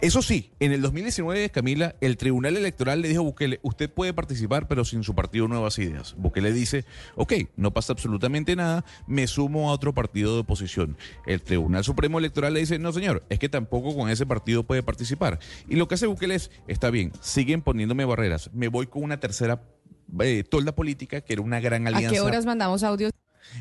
Eso 0.00 0.22
sí, 0.22 0.50
en 0.60 0.72
el 0.72 0.82
2019, 0.82 1.50
Camila, 1.50 1.94
el 2.00 2.16
Tribunal 2.16 2.56
Electoral 2.56 3.00
le 3.00 3.08
dijo 3.08 3.20
a 3.20 3.24
Bukele, 3.24 3.60
usted 3.62 3.90
puede 3.90 4.12
participar, 4.12 4.66
pero 4.66 4.84
sin 4.84 5.04
su 5.04 5.14
partido 5.14 5.46
Nuevas 5.46 5.78
Ideas. 5.78 6.14
Bukele 6.18 6.52
dice, 6.52 6.84
ok, 7.16 7.34
no 7.56 7.72
pasa 7.72 7.92
absolutamente 7.92 8.56
nada, 8.56 8.84
me 9.06 9.26
sumo 9.26 9.70
a 9.70 9.72
otro 9.72 9.94
partido 9.94 10.34
de 10.34 10.40
oposición. 10.40 10.96
El 11.26 11.42
Tribunal 11.42 11.84
Supremo 11.84 12.18
Electoral 12.18 12.54
le 12.54 12.60
dice, 12.60 12.78
no 12.78 12.92
señor, 12.92 13.24
es 13.28 13.38
que 13.38 13.48
tampoco 13.48 13.94
con 13.94 14.10
ese 14.10 14.26
partido 14.26 14.64
puede 14.64 14.82
participar. 14.82 15.38
Y 15.68 15.76
lo 15.76 15.86
que 15.86 15.94
hace 15.94 16.06
Bukele 16.06 16.34
es, 16.34 16.50
está 16.66 16.90
bien, 16.90 17.12
siguen 17.20 17.62
poniéndome 17.62 18.04
barreras, 18.04 18.50
me 18.52 18.68
voy 18.68 18.86
con 18.86 19.02
una 19.02 19.20
tercera 19.20 19.62
eh, 20.20 20.44
tolda 20.48 20.74
política, 20.74 21.20
que 21.20 21.32
era 21.32 21.42
una 21.42 21.60
gran 21.60 21.86
alianza. 21.86 22.08
¿A 22.08 22.12
qué 22.12 22.20
horas 22.20 22.46
mandamos 22.46 22.82
audios? 22.82 23.12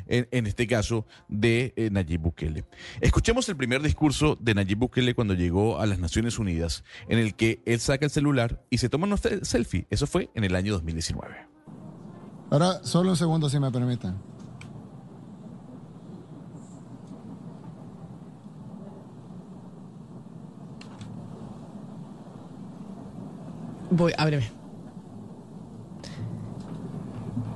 En, 0.07 0.27
en, 0.31 0.47
este 0.47 0.67
caso 0.67 1.05
de 1.27 1.73
eh, 1.75 1.89
Nayib 1.91 2.21
Bukele. 2.21 2.65
Escuchemos 3.01 3.47
el 3.49 3.57
primer 3.57 3.81
discurso 3.81 4.37
de 4.39 4.53
Nayib 4.53 4.77
Bukele 4.77 5.13
cuando 5.13 5.33
llegó 5.33 5.79
a 5.79 5.85
las 5.85 5.99
Naciones 5.99 6.39
Unidas, 6.39 6.83
en 7.07 7.19
el 7.19 7.35
que 7.35 7.61
él 7.65 7.79
saca 7.79 8.05
el 8.05 8.11
celular 8.11 8.63
y 8.69 8.77
se 8.79 8.89
toma 8.89 9.07
una 9.07 9.17
selfie. 9.17 9.87
Eso 9.89 10.07
fue 10.07 10.29
en 10.35 10.43
el 10.43 10.55
año 10.55 10.73
2019. 10.73 11.35
Ahora, 12.51 12.83
solo 12.83 13.11
un 13.11 13.17
segundo, 13.17 13.49
si 13.49 13.59
me 13.59 13.71
permiten. 13.71 14.15
Voy, 23.91 24.13
ábreme. 24.17 24.49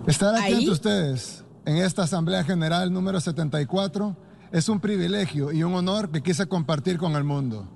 Estar 0.07 0.35
aquí 0.35 0.45
¿Ahí? 0.45 0.53
ante 0.55 0.71
ustedes 0.71 1.42
en 1.65 1.77
esta 1.77 2.03
Asamblea 2.03 2.43
General 2.43 2.91
número 2.91 3.19
74 3.19 4.15
es 4.51 4.69
un 4.69 4.79
privilegio 4.79 5.51
y 5.51 5.63
un 5.63 5.73
honor 5.73 6.09
que 6.11 6.21
quise 6.21 6.47
compartir 6.47 6.97
con 6.97 7.15
el 7.15 7.23
mundo. 7.23 7.67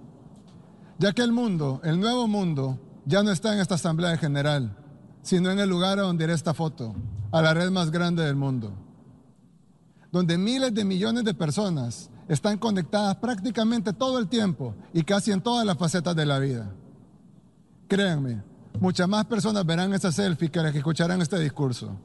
Ya 0.99 1.13
que 1.13 1.21
el 1.21 1.31
mundo, 1.31 1.79
el 1.83 1.99
nuevo 1.99 2.27
mundo, 2.27 2.79
ya 3.05 3.23
no 3.23 3.31
está 3.31 3.53
en 3.53 3.59
esta 3.59 3.75
Asamblea 3.75 4.17
General, 4.17 4.75
sino 5.21 5.49
en 5.51 5.59
el 5.59 5.69
lugar 5.69 5.99
a 5.99 6.03
donde 6.03 6.25
irá 6.25 6.33
esta 6.33 6.53
foto, 6.53 6.95
a 7.31 7.41
la 7.41 7.53
red 7.53 7.71
más 7.71 7.91
grande 7.91 8.23
del 8.23 8.35
mundo, 8.35 8.73
donde 10.11 10.37
miles 10.37 10.73
de 10.73 10.85
millones 10.85 11.23
de 11.23 11.33
personas 11.33 12.09
están 12.27 12.57
conectadas 12.57 13.15
prácticamente 13.17 13.93
todo 13.93 14.19
el 14.19 14.27
tiempo 14.27 14.75
y 14.93 15.03
casi 15.03 15.31
en 15.31 15.41
todas 15.41 15.65
las 15.65 15.77
facetas 15.77 16.15
de 16.15 16.25
la 16.25 16.39
vida. 16.39 16.73
Créanme, 17.87 18.43
muchas 18.81 19.07
más 19.07 19.25
personas 19.25 19.65
verán 19.65 19.93
esa 19.93 20.11
selfie 20.11 20.49
que 20.49 20.61
las 20.61 20.73
que 20.73 20.79
escucharán 20.79 21.21
este 21.21 21.39
discurso. 21.39 21.97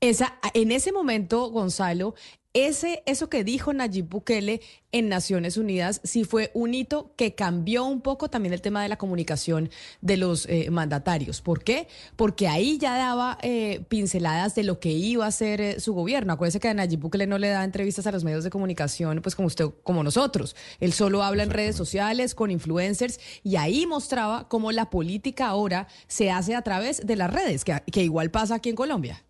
Esa, 0.00 0.38
en 0.54 0.72
ese 0.72 0.92
momento, 0.92 1.50
Gonzalo, 1.50 2.14
ese, 2.54 3.02
eso 3.06 3.30
que 3.30 3.44
dijo 3.44 3.72
Nayib 3.72 4.10
Bukele 4.10 4.60
en 4.90 5.08
Naciones 5.08 5.56
Unidas 5.56 6.02
sí 6.04 6.24
fue 6.24 6.50
un 6.52 6.74
hito 6.74 7.14
que 7.16 7.34
cambió 7.34 7.84
un 7.84 8.02
poco 8.02 8.28
también 8.28 8.52
el 8.52 8.60
tema 8.60 8.82
de 8.82 8.90
la 8.90 8.98
comunicación 8.98 9.70
de 10.02 10.18
los 10.18 10.44
eh, 10.50 10.68
mandatarios. 10.70 11.40
¿Por 11.40 11.64
qué? 11.64 11.88
Porque 12.14 12.48
ahí 12.48 12.76
ya 12.76 12.98
daba 12.98 13.38
eh, 13.40 13.86
pinceladas 13.88 14.54
de 14.54 14.64
lo 14.64 14.80
que 14.80 14.90
iba 14.90 15.24
a 15.24 15.28
hacer 15.28 15.62
eh, 15.62 15.80
su 15.80 15.94
gobierno. 15.94 16.34
Acuérdese 16.34 16.60
que 16.60 16.68
a 16.68 16.74
Nayib 16.74 17.00
Bukele 17.00 17.26
no 17.26 17.38
le 17.38 17.48
da 17.48 17.64
entrevistas 17.64 18.06
a 18.06 18.12
los 18.12 18.22
medios 18.22 18.44
de 18.44 18.50
comunicación, 18.50 19.22
pues 19.22 19.34
como 19.34 19.46
usted, 19.46 19.70
como 19.82 20.02
nosotros. 20.02 20.54
Él 20.78 20.92
solo 20.92 21.22
habla 21.22 21.44
en 21.44 21.50
redes 21.50 21.74
sociales, 21.74 22.34
con 22.34 22.50
influencers, 22.50 23.18
y 23.42 23.56
ahí 23.56 23.86
mostraba 23.86 24.48
cómo 24.48 24.72
la 24.72 24.90
política 24.90 25.46
ahora 25.46 25.88
se 26.06 26.30
hace 26.30 26.54
a 26.54 26.60
través 26.60 27.06
de 27.06 27.16
las 27.16 27.32
redes, 27.32 27.64
que, 27.64 27.80
que 27.90 28.04
igual 28.04 28.30
pasa 28.30 28.56
aquí 28.56 28.68
en 28.68 28.76
Colombia. 28.76 29.24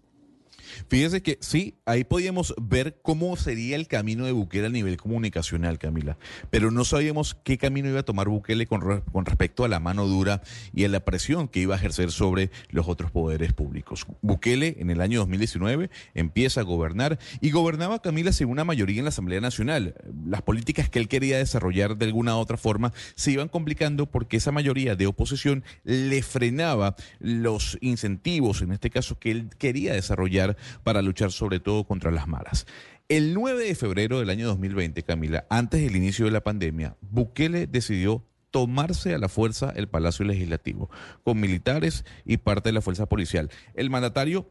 Fíjese 0.89 1.23
que 1.23 1.39
sí, 1.41 1.75
ahí 1.87 2.05
podíamos 2.05 2.55
ver 2.61 2.99
cómo 3.03 3.37
sería 3.37 3.77
el 3.77 3.89
camino 3.89 4.25
de 4.27 4.33
Bukele 4.33 4.67
a 4.67 4.71
nivel 4.71 4.97
comunicacional, 4.97 5.79
Camila, 5.79 6.17
pero 6.51 6.71
no 6.71 6.85
sabíamos 6.85 7.37
qué 7.45 7.59
camino 7.59 7.89
iba 7.89 8.01
a 8.01 8.05
tomar 8.05 8.29
Bukele 8.29 8.67
con, 8.67 9.03
respecto 9.25 9.65
a 9.65 9.69
la 9.69 9.81
mano 9.81 10.07
dura 10.07 10.43
y 10.75 10.85
a 10.85 10.89
la 10.89 11.01
presión 11.01 11.49
que 11.49 11.61
iba 11.61 11.75
a 11.75 11.79
ejercer 11.79 12.11
sobre 12.11 12.51
los 12.71 12.89
otros 12.89 13.11
poderes 13.11 13.53
públicos. 13.53 14.07
Bukele 14.21 14.77
en 14.79 14.91
el 14.91 15.01
año 15.01 15.21
2019 15.21 15.91
empieza 16.15 16.61
a 16.61 16.65
gobernar 16.65 17.19
y 17.41 17.51
gobernaba 17.51 18.01
Camila 18.01 18.33
sin 18.33 18.49
una 18.49 18.65
mayoría 18.65 18.99
en 18.99 19.05
la 19.05 19.11
Asamblea 19.11 19.41
Nacional. 19.41 19.95
Las 20.27 20.43
políticas 20.43 20.89
que 20.89 20.99
él 20.99 21.09
quería 21.09 21.39
desarrollar 21.39 21.97
de 21.97 22.07
alguna 22.07 22.37
u 22.37 22.39
otra 22.39 22.57
forma 22.57 22.93
se 23.15 23.33
iban 23.33 23.49
complicando 23.49 24.07
porque 24.07 24.37
esa 24.37 24.53
mayoría 24.53 24.97
de 24.97 25.07
oposición 25.07 25.65
le 25.85 26.23
frenaba 26.23 26.97
los 27.19 27.79
incentivos, 27.81 28.63
en 28.63 28.73
este 28.73 28.91
caso, 28.91 29.19
que 29.19 29.31
él 29.31 29.51
quería 29.59 29.95
desarrollar 29.95 30.57
para 30.83 31.03
luchar 31.03 31.33
sobre 31.33 31.61
todo 31.61 31.85
contra 31.85 32.11
las 32.11 32.29
malas. 32.29 32.67
El 33.09 33.35
9 33.35 33.65
de 33.65 33.75
febrero 33.75 34.21
del 34.21 34.31
año 34.31 34.47
2020, 34.47 35.03
Camila, 35.03 35.45
antes 35.51 35.83
del 35.83 35.97
inicio 35.97 36.25
de 36.25 36.31
la 36.31 36.43
pandemia, 36.43 36.97
Bukele 37.01 37.67
decidió 37.67 38.25
tomarse 38.51 39.15
a 39.15 39.19
la 39.19 39.29
fuerza 39.29 39.73
el 39.75 39.89
Palacio 39.89 40.25
Legislativo, 40.25 40.91
con 41.25 41.41
militares 41.41 42.05
y 42.25 42.37
parte 42.37 42.69
de 42.69 42.75
la 42.75 42.81
fuerza 42.81 43.07
policial. 43.07 43.51
El 43.75 43.91
mandatario 43.91 44.49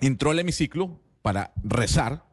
entró 0.00 0.30
al 0.30 0.38
hemiciclo 0.38 1.00
para 1.22 1.52
rezar 1.62 2.24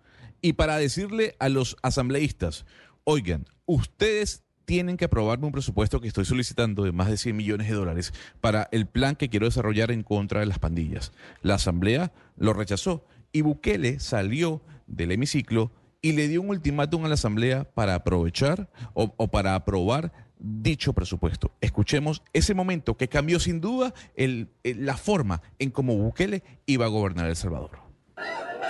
y 0.42 0.54
para 0.54 0.78
decirle 0.78 1.36
a 1.40 1.50
los 1.50 1.78
asambleístas, 1.82 2.66
oigan, 3.04 3.46
ustedes 3.66 4.44
tienen 4.66 4.98
que 4.98 5.06
aprobarme 5.06 5.48
un 5.48 5.52
presupuesto 5.52 6.00
que 6.00 6.08
estoy 6.08 6.26
solicitando 6.26 6.84
de 6.84 6.92
más 6.92 7.10
de 7.10 7.18
100 7.18 7.36
millones 7.36 7.68
de 7.68 7.74
dólares 7.74 8.14
para 8.40 8.70
el 8.72 8.86
plan 8.86 9.16
que 9.16 9.28
quiero 9.28 9.48
desarrollar 9.48 9.90
en 9.90 10.04
contra 10.04 10.42
de 10.42 10.46
las 10.46 10.60
pandillas. 10.60 11.12
La 11.42 11.56
Asamblea 11.56 12.14
lo 12.40 12.54
rechazó 12.54 13.06
y 13.32 13.42
Bukele 13.42 14.00
salió 14.00 14.62
del 14.88 15.12
hemiciclo 15.12 15.72
y 16.02 16.14
le 16.14 16.28
dio 16.28 16.42
un 16.42 16.50
ultimátum 16.50 17.06
a 17.06 17.10
la 17.10 17.14
Asamblea 17.16 17.66
para 17.66 17.94
aprovechar 17.94 18.70
o, 18.94 19.28
para 19.28 19.56
aprobar 19.56 20.12
dicho 20.40 20.94
presupuesto. 20.94 21.52
Escuchemos 21.60 22.24
ese 22.32 22.54
momento 22.54 22.96
que 22.96 23.10
cambió 23.10 23.40
sin 23.40 23.60
duda 23.60 23.94
el, 24.16 24.50
la 24.64 24.96
forma 24.96 25.42
en 25.60 25.72
cómo 25.72 25.96
Bukele 25.96 26.44
iba 26.66 26.86
a 26.86 26.90
gobernar 26.90 27.28
El 27.28 27.36
Salvador. 27.36 27.72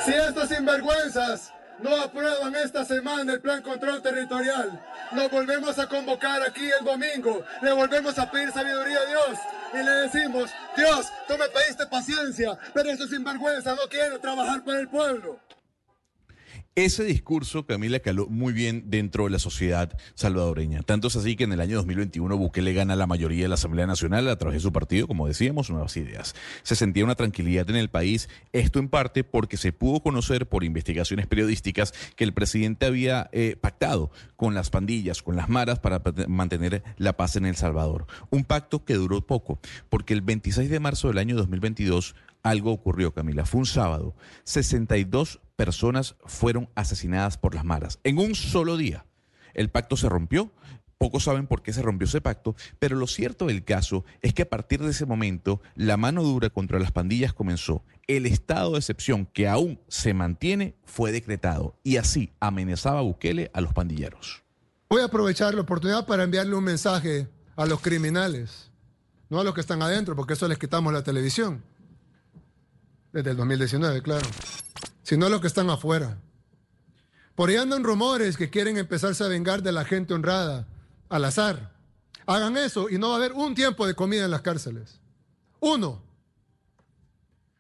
Si 0.03 0.11
estas 0.11 0.49
sinvergüenzas 0.49 1.53
no 1.82 1.95
aprueban 2.01 2.55
esta 2.55 2.86
semana 2.86 3.34
el 3.34 3.41
plan 3.41 3.61
control 3.61 4.01
territorial, 4.01 4.86
nos 5.11 5.32
volvemos 5.32 5.77
a 5.80 5.88
convocar 5.88 6.41
aquí 6.43 6.69
el 6.80 6.86
domingo, 6.86 7.43
le 7.61 7.71
volvemos 7.71 8.17
a 8.19 8.30
pedir 8.30 8.51
sabiduría 8.51 8.99
a 8.99 9.05
Dios. 9.05 9.39
Y 9.73 9.77
le 9.84 9.91
decimos, 9.91 10.49
Dios, 10.75 11.07
tú 11.27 11.38
me 11.38 11.47
pediste 11.49 11.86
paciencia, 11.86 12.57
pero 12.73 12.89
estos 12.89 13.09
sinvergüenzas 13.09 13.75
no 13.75 13.88
quieren 13.89 14.19
trabajar 14.19 14.63
para 14.63 14.80
el 14.80 14.88
pueblo. 14.88 15.39
Ese 16.76 17.03
discurso, 17.03 17.65
Camila, 17.65 17.99
caló 17.99 18.28
muy 18.28 18.53
bien 18.53 18.86
dentro 18.88 19.26
de 19.26 19.32
la 19.32 19.39
sociedad 19.39 19.97
salvadoreña. 20.13 20.82
Tanto 20.84 21.07
es 21.07 21.15
así 21.15 21.36
que 21.36 21.43
en 21.43 21.51
el 21.51 21.59
año 21.59 21.76
2021 21.78 22.38
Bukele 22.38 22.74
gana 22.74 22.95
la 22.95 23.07
mayoría 23.07 23.43
de 23.43 23.49
la 23.49 23.55
Asamblea 23.55 23.86
Nacional 23.86 24.30
a 24.30 24.38
través 24.38 24.57
de 24.57 24.61
su 24.61 24.72
partido, 24.72 25.07
como 25.07 25.28
decíamos, 25.28 25.70
Nuevas 25.70 25.97
Ideas. 25.97 26.36
Se 26.63 26.76
sentía 26.76 27.03
una 27.03 27.15
tranquilidad 27.15 27.70
en 27.70 27.76
el 27.76 27.89
país, 27.89 28.30
esto 28.53 28.80
en 28.80 28.88
parte 28.88 29.24
porque 29.26 29.57
se 29.57 29.74
pudo 29.74 29.99
conocer 29.99 30.47
por 30.47 30.63
investigaciones 30.63 31.28
periodísticas 31.28 31.93
que 32.15 32.24
el 32.24 32.34
presidente 32.34 32.86
había 32.86 33.30
eh, 33.34 33.57
pactado 33.59 34.11
con 34.38 34.53
las 34.53 34.70
pandillas, 34.70 35.22
con 35.22 35.36
las 35.36 35.49
maras, 35.49 35.80
para 35.80 36.01
mantener 36.28 36.84
la 36.97 37.17
paz 37.17 37.36
en 37.36 37.45
El 37.45 37.57
Salvador. 37.57 38.05
Un 38.30 38.45
pacto 38.45 38.86
que 38.86 38.93
duró 38.93 39.20
poco, 39.20 39.59
porque 39.89 40.13
el 40.13 40.22
26 40.22 40.70
de 40.70 40.80
marzo 40.80 41.09
del 41.09 41.17
año 41.17 41.36
2022 41.36 42.15
algo 42.44 42.72
ocurrió, 42.72 43.14
Camila. 43.14 43.46
Fue 43.46 43.60
un 43.60 43.66
sábado. 43.66 44.16
62 44.44 45.42
personas 45.56 46.16
fueron 46.26 46.70
asesinadas 46.76 47.38
por 47.38 47.54
las 47.54 47.66
maras 47.66 48.00
en 48.04 48.18
un 48.18 48.36
solo 48.36 48.78
día. 48.78 49.06
El 49.54 49.70
pacto 49.70 49.98
se 49.98 50.10
rompió. 50.10 50.52
Pocos 50.98 51.24
saben 51.24 51.48
por 51.48 51.62
qué 51.62 51.72
se 51.72 51.82
rompió 51.82 52.06
ese 52.08 52.20
pacto, 52.20 52.58
pero 52.78 52.98
lo 52.98 53.08
cierto 53.08 53.46
del 53.46 53.64
caso 53.64 54.04
es 54.22 54.34
que 54.34 54.42
a 54.42 54.50
partir 54.50 54.84
de 54.84 54.92
ese 54.92 55.06
momento 55.06 55.62
la 55.76 55.96
mano 55.96 56.24
dura 56.24 56.50
contra 56.50 56.78
las 56.78 56.92
pandillas 56.92 57.32
comenzó. 57.32 57.86
El 58.08 58.26
estado 58.26 58.74
de 58.74 58.80
excepción 58.80 59.26
que 59.26 59.48
aún 59.48 59.80
se 59.88 60.14
mantiene 60.14 60.76
fue 60.84 61.14
decretado 61.14 61.78
y 61.84 61.98
así 61.98 62.34
amenazaba 62.42 63.00
Bukele 63.00 63.50
a 63.54 63.62
los 63.62 63.74
pandilleros. 63.74 64.44
Voy 64.90 65.02
a 65.02 65.06
aprovechar 65.06 65.54
la 65.54 65.62
oportunidad 65.62 66.06
para 66.06 66.24
enviarle 66.24 66.56
un 66.56 66.66
mensaje 66.66 67.30
a 67.56 67.66
los 67.66 67.80
criminales, 67.80 68.72
no 69.30 69.40
a 69.40 69.44
los 69.46 69.54
que 69.54 69.62
están 69.62 69.82
adentro, 69.82 70.18
porque 70.18 70.34
eso 70.34 70.50
les 70.50 70.58
quitamos 70.58 70.92
la 70.92 71.04
televisión 71.04 71.64
desde 73.12 73.32
el 73.32 73.38
2019, 73.38 74.01
claro, 74.01 74.28
sino 75.03 75.30
los 75.30 75.41
que 75.41 75.47
están 75.47 75.70
afuera. 75.70 76.18
Por 77.36 77.49
ahí 77.49 77.55
andan 77.55 77.84
rumores 77.84 78.38
que 78.38 78.49
quieren 78.49 78.78
empezarse 78.78 79.24
a 79.24 79.28
vengar 79.28 79.64
de 79.64 79.72
la 79.72 79.86
gente 79.86 80.14
honrada, 80.14 80.68
al 81.07 81.26
azar. 81.26 81.74
Hagan 82.26 82.57
eso 82.57 82.89
y 82.89 82.97
no 82.97 83.10
va 83.10 83.16
a 83.16 83.18
haber 83.18 83.34
un 83.34 83.55
tiempo 83.55 83.88
de 83.88 83.95
comida 83.95 84.26
en 84.26 84.32
las 84.32 84.41
cárceles. 84.41 84.99
Uno. 85.60 86.01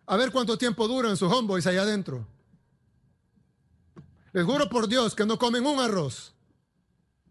A 0.05 0.17
ver 0.17 0.31
cuánto 0.31 0.57
tiempo 0.57 0.87
duran 0.87 1.17
sus 1.17 1.31
homeboys 1.31 1.65
allá 1.65 1.83
adentro. 1.83 2.27
Les 4.33 4.45
juro 4.45 4.69
por 4.69 4.87
Dios 4.87 5.15
que 5.15 5.25
no 5.25 5.39
comen 5.39 5.65
un 5.65 5.79
arroz. 5.79 6.33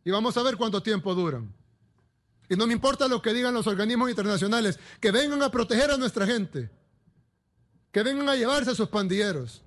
Y 0.04 0.10
vamos 0.10 0.36
a 0.36 0.42
ver 0.42 0.56
cuánto 0.56 0.82
tiempo 0.82 1.14
duran. 1.14 1.54
Y 2.48 2.56
no 2.56 2.66
me 2.66 2.72
importa 2.72 3.08
lo 3.08 3.20
que 3.20 3.34
digan 3.34 3.54
los 3.54 3.66
organismos 3.66 4.08
internacionales, 4.08 4.78
que 5.00 5.10
vengan 5.10 5.42
a 5.42 5.50
proteger 5.50 5.90
a 5.90 5.96
nuestra 5.96 6.26
gente 6.26 6.70
que 7.92 8.02
vengan 8.02 8.28
a 8.28 8.36
llevarse 8.36 8.70
a 8.70 8.74
sus 8.74 8.88
pandilleros. 8.88 9.62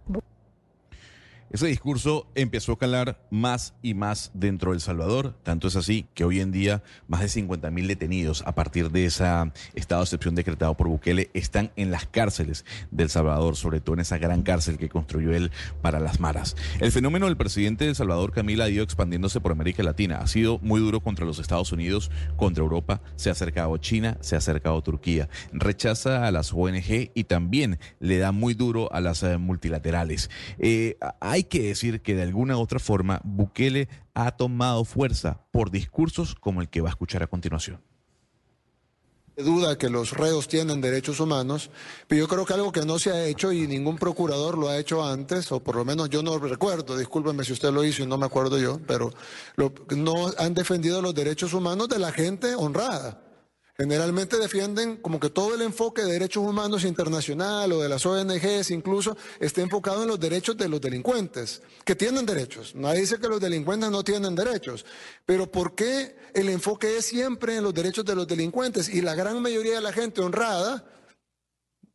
Ese 1.51 1.67
discurso 1.67 2.27
empezó 2.33 2.71
a 2.71 2.79
calar 2.79 3.27
más 3.29 3.73
y 3.81 3.93
más 3.93 4.31
dentro 4.33 4.71
de 4.71 4.79
Salvador, 4.79 5.35
tanto 5.43 5.67
es 5.67 5.75
así 5.75 6.05
que 6.13 6.23
hoy 6.23 6.39
en 6.39 6.53
día 6.53 6.81
más 7.09 7.19
de 7.19 7.27
50 7.27 7.69
mil 7.71 7.89
detenidos 7.89 8.41
a 8.45 8.55
partir 8.55 8.89
de 8.89 9.03
ese 9.03 9.25
estado 9.73 9.99
de 9.99 10.05
excepción 10.05 10.33
decretado 10.33 10.77
por 10.77 10.87
Bukele 10.87 11.29
están 11.33 11.73
en 11.75 11.91
las 11.91 12.05
cárceles 12.05 12.63
de 12.91 13.03
El 13.03 13.09
Salvador, 13.09 13.57
sobre 13.57 13.81
todo 13.81 13.95
en 13.95 13.99
esa 13.99 14.17
gran 14.17 14.43
cárcel 14.43 14.77
que 14.77 14.87
construyó 14.87 15.33
él 15.33 15.51
para 15.81 15.99
las 15.99 16.21
maras. 16.21 16.55
El 16.79 16.93
fenómeno 16.93 17.25
del 17.25 17.35
presidente 17.35 17.83
de 17.83 17.89
El 17.89 17.95
Salvador, 17.97 18.31
Camila, 18.31 18.63
ha 18.63 18.69
ido 18.69 18.85
expandiéndose 18.85 19.41
por 19.41 19.51
América 19.51 19.83
Latina. 19.83 20.19
Ha 20.19 20.27
sido 20.27 20.57
muy 20.59 20.79
duro 20.79 21.01
contra 21.01 21.25
los 21.25 21.37
Estados 21.39 21.73
Unidos, 21.73 22.11
contra 22.37 22.63
Europa, 22.63 23.01
se 23.17 23.27
ha 23.27 23.33
acercado 23.33 23.75
China, 23.75 24.17
se 24.21 24.35
ha 24.35 24.37
acercado 24.37 24.81
Turquía. 24.83 25.27
Rechaza 25.51 26.25
a 26.25 26.31
las 26.31 26.53
ONG 26.53 27.11
y 27.13 27.25
también 27.25 27.77
le 27.99 28.19
da 28.19 28.31
muy 28.31 28.53
duro 28.53 28.89
a 28.93 29.01
las 29.01 29.21
eh, 29.23 29.37
multilaterales. 29.37 30.29
Eh, 30.57 30.95
hay 31.19 31.40
hay 31.41 31.45
que 31.45 31.63
decir 31.63 32.01
que 32.01 32.13
de 32.13 32.21
alguna 32.21 32.55
u 32.55 32.61
otra 32.61 32.77
forma 32.77 33.19
Bukele 33.23 33.89
ha 34.13 34.29
tomado 34.31 34.85
fuerza 34.85 35.41
por 35.51 35.71
discursos 35.71 36.35
como 36.35 36.61
el 36.61 36.69
que 36.69 36.81
va 36.81 36.89
a 36.89 36.91
escuchar 36.91 37.23
a 37.23 37.27
continuación 37.27 37.81
duda 39.37 39.75
que 39.75 39.89
los 39.89 40.11
reos 40.11 40.47
tienen 40.47 40.81
derechos 40.81 41.19
humanos, 41.19 41.71
pero 42.07 42.19
yo 42.19 42.27
creo 42.27 42.45
que 42.45 42.53
algo 42.53 42.71
que 42.71 42.85
no 42.85 42.99
se 42.99 43.09
ha 43.09 43.25
hecho 43.25 43.51
y 43.51 43.65
ningún 43.65 43.97
procurador 43.97 44.55
lo 44.55 44.69
ha 44.69 44.77
hecho 44.77 45.03
antes, 45.03 45.51
o 45.51 45.61
por 45.61 45.77
lo 45.77 45.83
menos 45.83 46.09
yo 46.09 46.21
no 46.21 46.37
recuerdo, 46.37 46.95
discúlpeme 46.95 47.43
si 47.43 47.53
usted 47.53 47.71
lo 47.71 47.83
hizo 47.83 48.03
y 48.03 48.05
no 48.05 48.19
me 48.19 48.27
acuerdo 48.27 48.59
yo, 48.59 48.79
pero 48.85 49.11
no 49.95 50.29
han 50.37 50.53
defendido 50.53 51.01
los 51.01 51.15
derechos 51.15 51.55
humanos 51.55 51.89
de 51.89 51.97
la 51.97 52.11
gente 52.11 52.53
honrada. 52.53 53.30
Generalmente 53.81 54.37
defienden 54.37 54.97
como 54.97 55.19
que 55.19 55.31
todo 55.31 55.55
el 55.55 55.63
enfoque 55.63 56.03
de 56.03 56.11
derechos 56.11 56.43
humanos 56.43 56.83
internacional 56.83 57.71
o 57.71 57.81
de 57.81 57.89
las 57.89 58.05
ONGs 58.05 58.69
incluso 58.69 59.17
esté 59.39 59.61
enfocado 59.61 60.03
en 60.03 60.07
los 60.07 60.19
derechos 60.19 60.55
de 60.55 60.69
los 60.69 60.79
delincuentes, 60.79 61.63
que 61.83 61.95
tienen 61.95 62.27
derechos. 62.27 62.75
Nadie 62.75 63.01
dice 63.01 63.17
que 63.17 63.27
los 63.27 63.41
delincuentes 63.41 63.89
no 63.89 64.03
tienen 64.03 64.35
derechos, 64.35 64.85
pero 65.25 65.51
¿por 65.51 65.73
qué 65.73 66.15
el 66.35 66.49
enfoque 66.49 66.95
es 66.95 67.05
siempre 67.05 67.55
en 67.55 67.63
los 67.63 67.73
derechos 67.73 68.05
de 68.05 68.13
los 68.13 68.27
delincuentes? 68.27 68.87
Y 68.87 69.01
la 69.01 69.15
gran 69.15 69.41
mayoría 69.41 69.73
de 69.73 69.81
la 69.81 69.91
gente 69.91 70.21
honrada, 70.21 70.85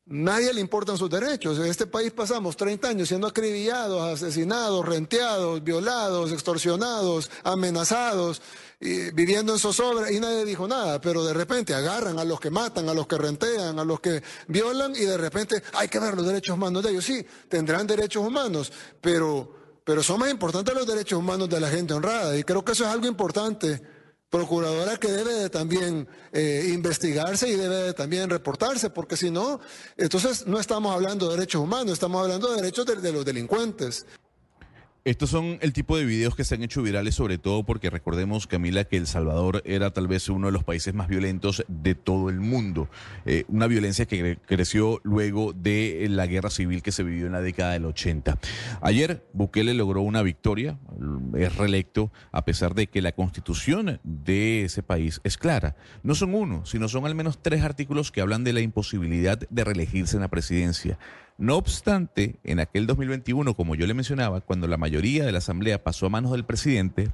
nadie 0.06 0.52
le 0.52 0.60
importan 0.60 0.96
sus 0.96 1.10
derechos. 1.10 1.58
En 1.58 1.66
este 1.66 1.86
país 1.86 2.12
pasamos 2.12 2.56
30 2.56 2.88
años 2.88 3.08
siendo 3.08 3.26
acribillados, 3.26 4.02
asesinados, 4.02 4.86
renteados, 4.86 5.62
violados, 5.62 6.32
extorsionados, 6.32 7.30
amenazados 7.44 8.40
viviendo 8.78 9.54
en 9.54 9.58
zozobra 9.58 10.12
y 10.12 10.20
nadie 10.20 10.44
dijo 10.44 10.68
nada, 10.68 11.00
pero 11.00 11.24
de 11.24 11.32
repente 11.32 11.74
agarran 11.74 12.18
a 12.18 12.24
los 12.24 12.38
que 12.38 12.50
matan, 12.50 12.88
a 12.88 12.94
los 12.94 13.06
que 13.06 13.16
rentean, 13.16 13.78
a 13.78 13.84
los 13.84 14.00
que 14.00 14.22
violan 14.48 14.94
y 14.94 15.00
de 15.00 15.16
repente 15.16 15.62
hay 15.74 15.88
que 15.88 15.98
ver 15.98 16.14
los 16.14 16.26
derechos 16.26 16.56
humanos 16.56 16.82
de 16.82 16.90
ellos. 16.90 17.04
Sí, 17.04 17.26
tendrán 17.48 17.86
derechos 17.86 18.24
humanos, 18.24 18.70
pero, 19.00 19.80
pero 19.82 20.02
son 20.02 20.20
más 20.20 20.30
importantes 20.30 20.74
los 20.74 20.86
derechos 20.86 21.18
humanos 21.18 21.48
de 21.48 21.58
la 21.58 21.70
gente 21.70 21.94
honrada 21.94 22.36
y 22.36 22.44
creo 22.44 22.64
que 22.64 22.72
eso 22.72 22.84
es 22.84 22.90
algo 22.90 23.06
importante. 23.06 23.95
Procuradora 24.28 24.96
que 24.96 25.08
debe 25.08 25.48
también 25.50 26.08
eh, 26.32 26.70
investigarse 26.74 27.48
y 27.48 27.54
debe 27.54 27.92
también 27.92 28.28
reportarse, 28.28 28.90
porque 28.90 29.16
si 29.16 29.30
no, 29.30 29.60
entonces 29.96 30.46
no 30.46 30.58
estamos 30.58 30.92
hablando 30.92 31.28
de 31.28 31.36
derechos 31.36 31.62
humanos, 31.62 31.92
estamos 31.92 32.22
hablando 32.22 32.50
de 32.50 32.56
derechos 32.56 32.86
de 32.86 33.12
los 33.12 33.24
delincuentes. 33.24 34.04
Estos 35.06 35.30
son 35.30 35.58
el 35.60 35.72
tipo 35.72 35.96
de 35.96 36.04
videos 36.04 36.34
que 36.34 36.42
se 36.42 36.56
han 36.56 36.64
hecho 36.64 36.82
virales, 36.82 37.14
sobre 37.14 37.38
todo 37.38 37.62
porque 37.62 37.90
recordemos, 37.90 38.48
Camila, 38.48 38.82
que 38.82 38.96
El 38.96 39.06
Salvador 39.06 39.62
era 39.64 39.92
tal 39.92 40.08
vez 40.08 40.28
uno 40.28 40.48
de 40.48 40.52
los 40.52 40.64
países 40.64 40.94
más 40.94 41.06
violentos 41.06 41.64
de 41.68 41.94
todo 41.94 42.28
el 42.28 42.40
mundo. 42.40 42.88
Eh, 43.24 43.44
una 43.46 43.68
violencia 43.68 44.06
que 44.06 44.36
creció 44.44 45.00
luego 45.04 45.52
de 45.52 46.08
la 46.10 46.26
guerra 46.26 46.50
civil 46.50 46.82
que 46.82 46.90
se 46.90 47.04
vivió 47.04 47.26
en 47.26 47.32
la 47.34 47.40
década 47.40 47.74
del 47.74 47.84
80. 47.84 48.36
Ayer 48.80 49.24
Bukele 49.32 49.74
logró 49.74 50.02
una 50.02 50.22
victoria, 50.22 50.76
es 51.36 51.54
reelecto, 51.54 52.10
a 52.32 52.44
pesar 52.44 52.74
de 52.74 52.88
que 52.88 53.00
la 53.00 53.12
constitución 53.12 54.00
de 54.02 54.64
ese 54.64 54.82
país 54.82 55.20
es 55.22 55.38
clara. 55.38 55.76
No 56.02 56.16
son 56.16 56.34
uno, 56.34 56.66
sino 56.66 56.88
son 56.88 57.06
al 57.06 57.14
menos 57.14 57.40
tres 57.40 57.62
artículos 57.62 58.10
que 58.10 58.22
hablan 58.22 58.42
de 58.42 58.54
la 58.54 58.60
imposibilidad 58.60 59.38
de 59.38 59.62
reelegirse 59.62 60.16
en 60.16 60.22
la 60.22 60.28
presidencia. 60.28 60.98
No 61.38 61.56
obstante, 61.56 62.36
en 62.44 62.60
aquel 62.60 62.86
2021, 62.86 63.54
como 63.54 63.74
yo 63.74 63.86
le 63.86 63.92
mencionaba, 63.92 64.40
cuando 64.40 64.66
la 64.68 64.78
mayoría 64.78 65.24
de 65.24 65.32
la 65.32 65.38
Asamblea 65.38 65.84
pasó 65.84 66.06
a 66.06 66.08
manos 66.08 66.32
del 66.32 66.46
presidente, 66.46 67.10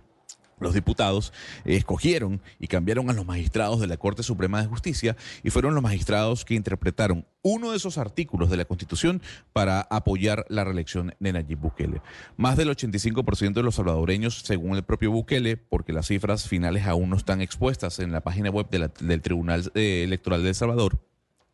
los 0.61 0.75
diputados 0.75 1.33
escogieron 1.65 2.41
y 2.61 2.69
cambiaron 2.69 3.11
a 3.11 3.13
los 3.13 3.27
magistrados 3.27 3.81
de 3.81 3.89
la 3.89 3.97
Corte 3.97 4.23
Suprema 4.23 4.63
de 4.63 4.69
Justicia 4.69 5.17
y 5.43 5.51
fueron 5.51 5.75
los 5.75 5.83
magistrados 5.83 6.45
que 6.45 6.55
interpretaron 6.55 7.27
uno 7.43 7.73
de 7.73 7.77
esos 7.79 7.99
artículos 7.99 8.49
de 8.49 8.57
la 8.57 8.65
Constitución 8.65 9.21
para 9.53 9.81
apoyar 9.81 10.47
la 10.49 10.63
reelección 10.63 11.15
de 11.19 11.33
Nayib 11.33 11.59
Bukele. 11.59 12.01
Más 12.37 12.57
del 12.57 12.69
85% 12.69 13.55
de 13.55 13.63
los 13.65 13.75
salvadoreños, 13.75 14.43
según 14.45 14.77
el 14.77 14.85
propio 14.85 15.11
Bukele, 15.11 15.57
porque 15.57 15.93
las 15.93 16.07
cifras 16.07 16.47
finales 16.47 16.87
aún 16.87 17.11
no 17.11 17.17
están 17.17 17.41
expuestas 17.41 17.99
en 17.99 18.13
la 18.13 18.21
página 18.21 18.51
web 18.51 18.69
del 18.71 19.21
Tribunal 19.21 19.73
eh, 19.75 20.05
Electoral 20.05 20.45
de 20.45 20.51
El 20.51 20.55
Salvador, 20.55 21.01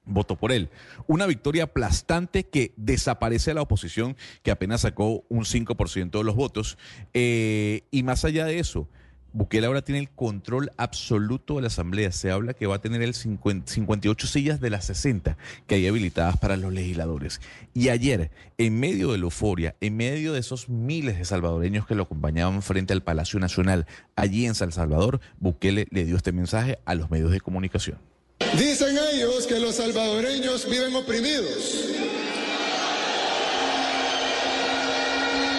votó 0.09 0.36
por 0.36 0.52
él. 0.52 0.70
Una 1.06 1.26
victoria 1.26 1.64
aplastante 1.64 2.44
que 2.44 2.72
desaparece 2.76 3.52
a 3.52 3.54
la 3.54 3.62
oposición, 3.62 4.16
que 4.42 4.50
apenas 4.50 4.82
sacó 4.82 5.24
un 5.28 5.44
5% 5.44 6.11
de 6.11 6.24
los 6.24 6.34
votos. 6.34 6.78
Eh, 7.14 7.82
y 7.90 8.02
más 8.02 8.24
allá 8.24 8.44
de 8.44 8.59
eso, 8.59 8.88
Bukele 9.32 9.66
ahora 9.66 9.82
tiene 9.82 10.00
el 10.00 10.11
control 10.11 10.72
absoluto 10.78 11.56
de 11.56 11.62
la 11.62 11.66
Asamblea. 11.66 12.11
Se 12.12 12.30
habla 12.30 12.54
que 12.54 12.66
va 12.66 12.76
a 12.76 12.80
tener 12.80 13.02
el 13.02 13.14
58 13.14 14.26
sillas 14.26 14.61
de 14.61 14.70
las 14.70 14.86
60 14.86 15.36
que 15.66 15.74
hay 15.74 15.86
habilitadas 15.86 16.38
para 16.38 16.56
los 16.56 16.72
legisladores. 16.72 17.40
Y 17.74 17.90
ayer, 17.90 18.30
en 18.56 18.80
medio 18.80 19.12
de 19.12 19.18
la 19.18 19.24
euforia, 19.24 19.76
en 19.80 19.96
medio 19.96 20.32
de 20.32 20.40
esos 20.40 20.68
miles 20.68 21.18
de 21.18 21.24
salvadoreños 21.24 21.86
que 21.86 21.94
lo 21.94 22.04
acompañaban 22.04 22.62
frente 22.62 22.94
al 22.94 23.02
Palacio 23.02 23.38
Nacional, 23.38 23.86
allí 24.16 24.46
en 24.46 24.54
San 24.54 24.72
Salvador, 24.72 25.20
Bukele 25.38 25.86
le 25.90 26.04
dio 26.04 26.16
este 26.16 26.32
mensaje 26.32 26.78
a 26.86 26.94
los 26.94 27.11
medios 27.11 27.30
de 27.30 27.40
comunicación. 27.40 27.98
Dicen 28.57 28.99
ellos 29.12 29.47
que 29.47 29.59
los 29.59 29.76
salvadoreños 29.76 30.68
viven 30.68 30.95
oprimidos. 30.95 31.84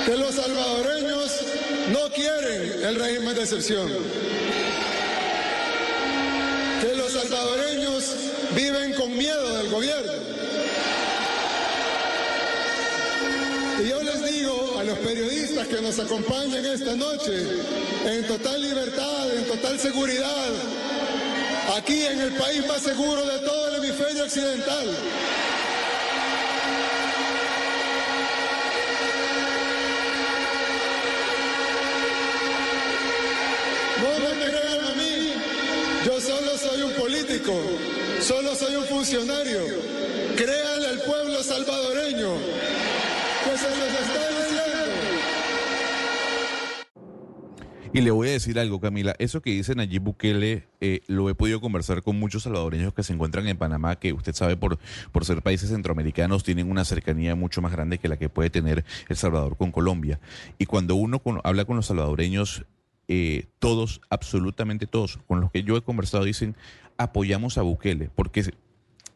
Que 0.05 0.15
los 0.15 0.35
salvadoreños 0.35 1.31
no 1.91 2.09
quieren 2.11 2.83
el 2.83 2.95
régimen 2.95 3.35
de 3.35 3.41
excepción. 3.41 3.89
Que 6.81 6.95
los 6.95 7.11
salvadoreños 7.11 8.15
viven 8.55 8.93
con 8.93 9.15
miedo 9.15 9.57
del 9.57 9.69
gobierno. 9.69 10.13
Y 13.83 13.89
yo 13.89 14.03
les 14.03 14.33
digo 14.33 14.77
a 14.79 14.83
los 14.83 14.97
periodistas 14.99 15.67
que 15.67 15.81
nos 15.81 15.99
acompañan 15.99 16.65
esta 16.65 16.95
noche, 16.95 17.45
en 18.05 18.27
total 18.27 18.61
libertad, 18.61 19.33
en 19.37 19.45
total 19.45 19.79
seguridad, 19.79 20.49
aquí 21.75 22.05
en 22.05 22.19
el 22.21 22.31
país 22.33 22.65
más 22.67 22.81
seguro 22.81 23.25
de 23.25 23.39
todo 23.39 23.67
el 23.69 23.83
hemisferio 23.83 24.23
occidental. 24.23 24.87
No 34.01 34.19
me 34.19 34.45
crean 34.45 34.85
a 34.85 34.93
mí, 34.95 35.33
yo 36.05 36.21
solo 36.21 36.57
soy 36.57 36.81
un 36.81 36.93
político, 36.93 37.53
solo 38.21 38.55
soy 38.55 38.75
un 38.75 38.85
funcionario. 38.85 39.59
Créanle 40.35 40.87
al 40.87 41.01
pueblo 41.01 41.43
salvadoreño 41.43 42.33
que 43.43 43.57
se 43.57 43.69
les 43.69 43.99
está 44.01 44.38
Y 47.91 48.01
le 48.01 48.11
voy 48.11 48.27
a 48.29 48.31
decir 48.33 48.59
algo, 48.59 48.79
Camila. 48.79 49.15
Eso 49.17 49.41
que 49.41 49.49
dice 49.49 49.73
Nayib 49.73 50.03
Bukele, 50.03 50.67
eh, 50.79 51.01
lo 51.07 51.27
he 51.27 51.33
podido 51.33 51.59
conversar 51.59 52.03
con 52.03 52.19
muchos 52.19 52.43
salvadoreños 52.43 52.93
que 52.93 53.01
se 53.01 53.13
encuentran 53.13 53.47
en 53.47 53.57
Panamá, 53.57 53.95
que 53.95 54.13
usted 54.13 54.35
sabe, 54.35 54.55
por, 54.55 54.77
por 55.11 55.25
ser 55.25 55.41
países 55.41 55.71
centroamericanos, 55.71 56.43
tienen 56.43 56.69
una 56.69 56.85
cercanía 56.85 57.33
mucho 57.33 57.63
más 57.63 57.71
grande 57.71 57.97
que 57.97 58.07
la 58.07 58.17
que 58.17 58.29
puede 58.29 58.51
tener 58.51 58.85
El 59.07 59.17
Salvador 59.17 59.57
con 59.57 59.71
Colombia. 59.71 60.19
Y 60.59 60.67
cuando 60.67 60.93
uno 60.93 61.19
habla 61.43 61.65
con 61.65 61.77
los 61.77 61.87
salvadoreños, 61.87 62.63
eh, 63.07 63.47
todos, 63.57 64.01
absolutamente 64.11 64.85
todos, 64.85 65.17
con 65.27 65.41
los 65.41 65.49
que 65.49 65.63
yo 65.63 65.75
he 65.75 65.81
conversado, 65.81 66.25
dicen, 66.25 66.55
apoyamos 66.97 67.57
a 67.57 67.63
Bukele, 67.63 68.11
porque 68.13 68.53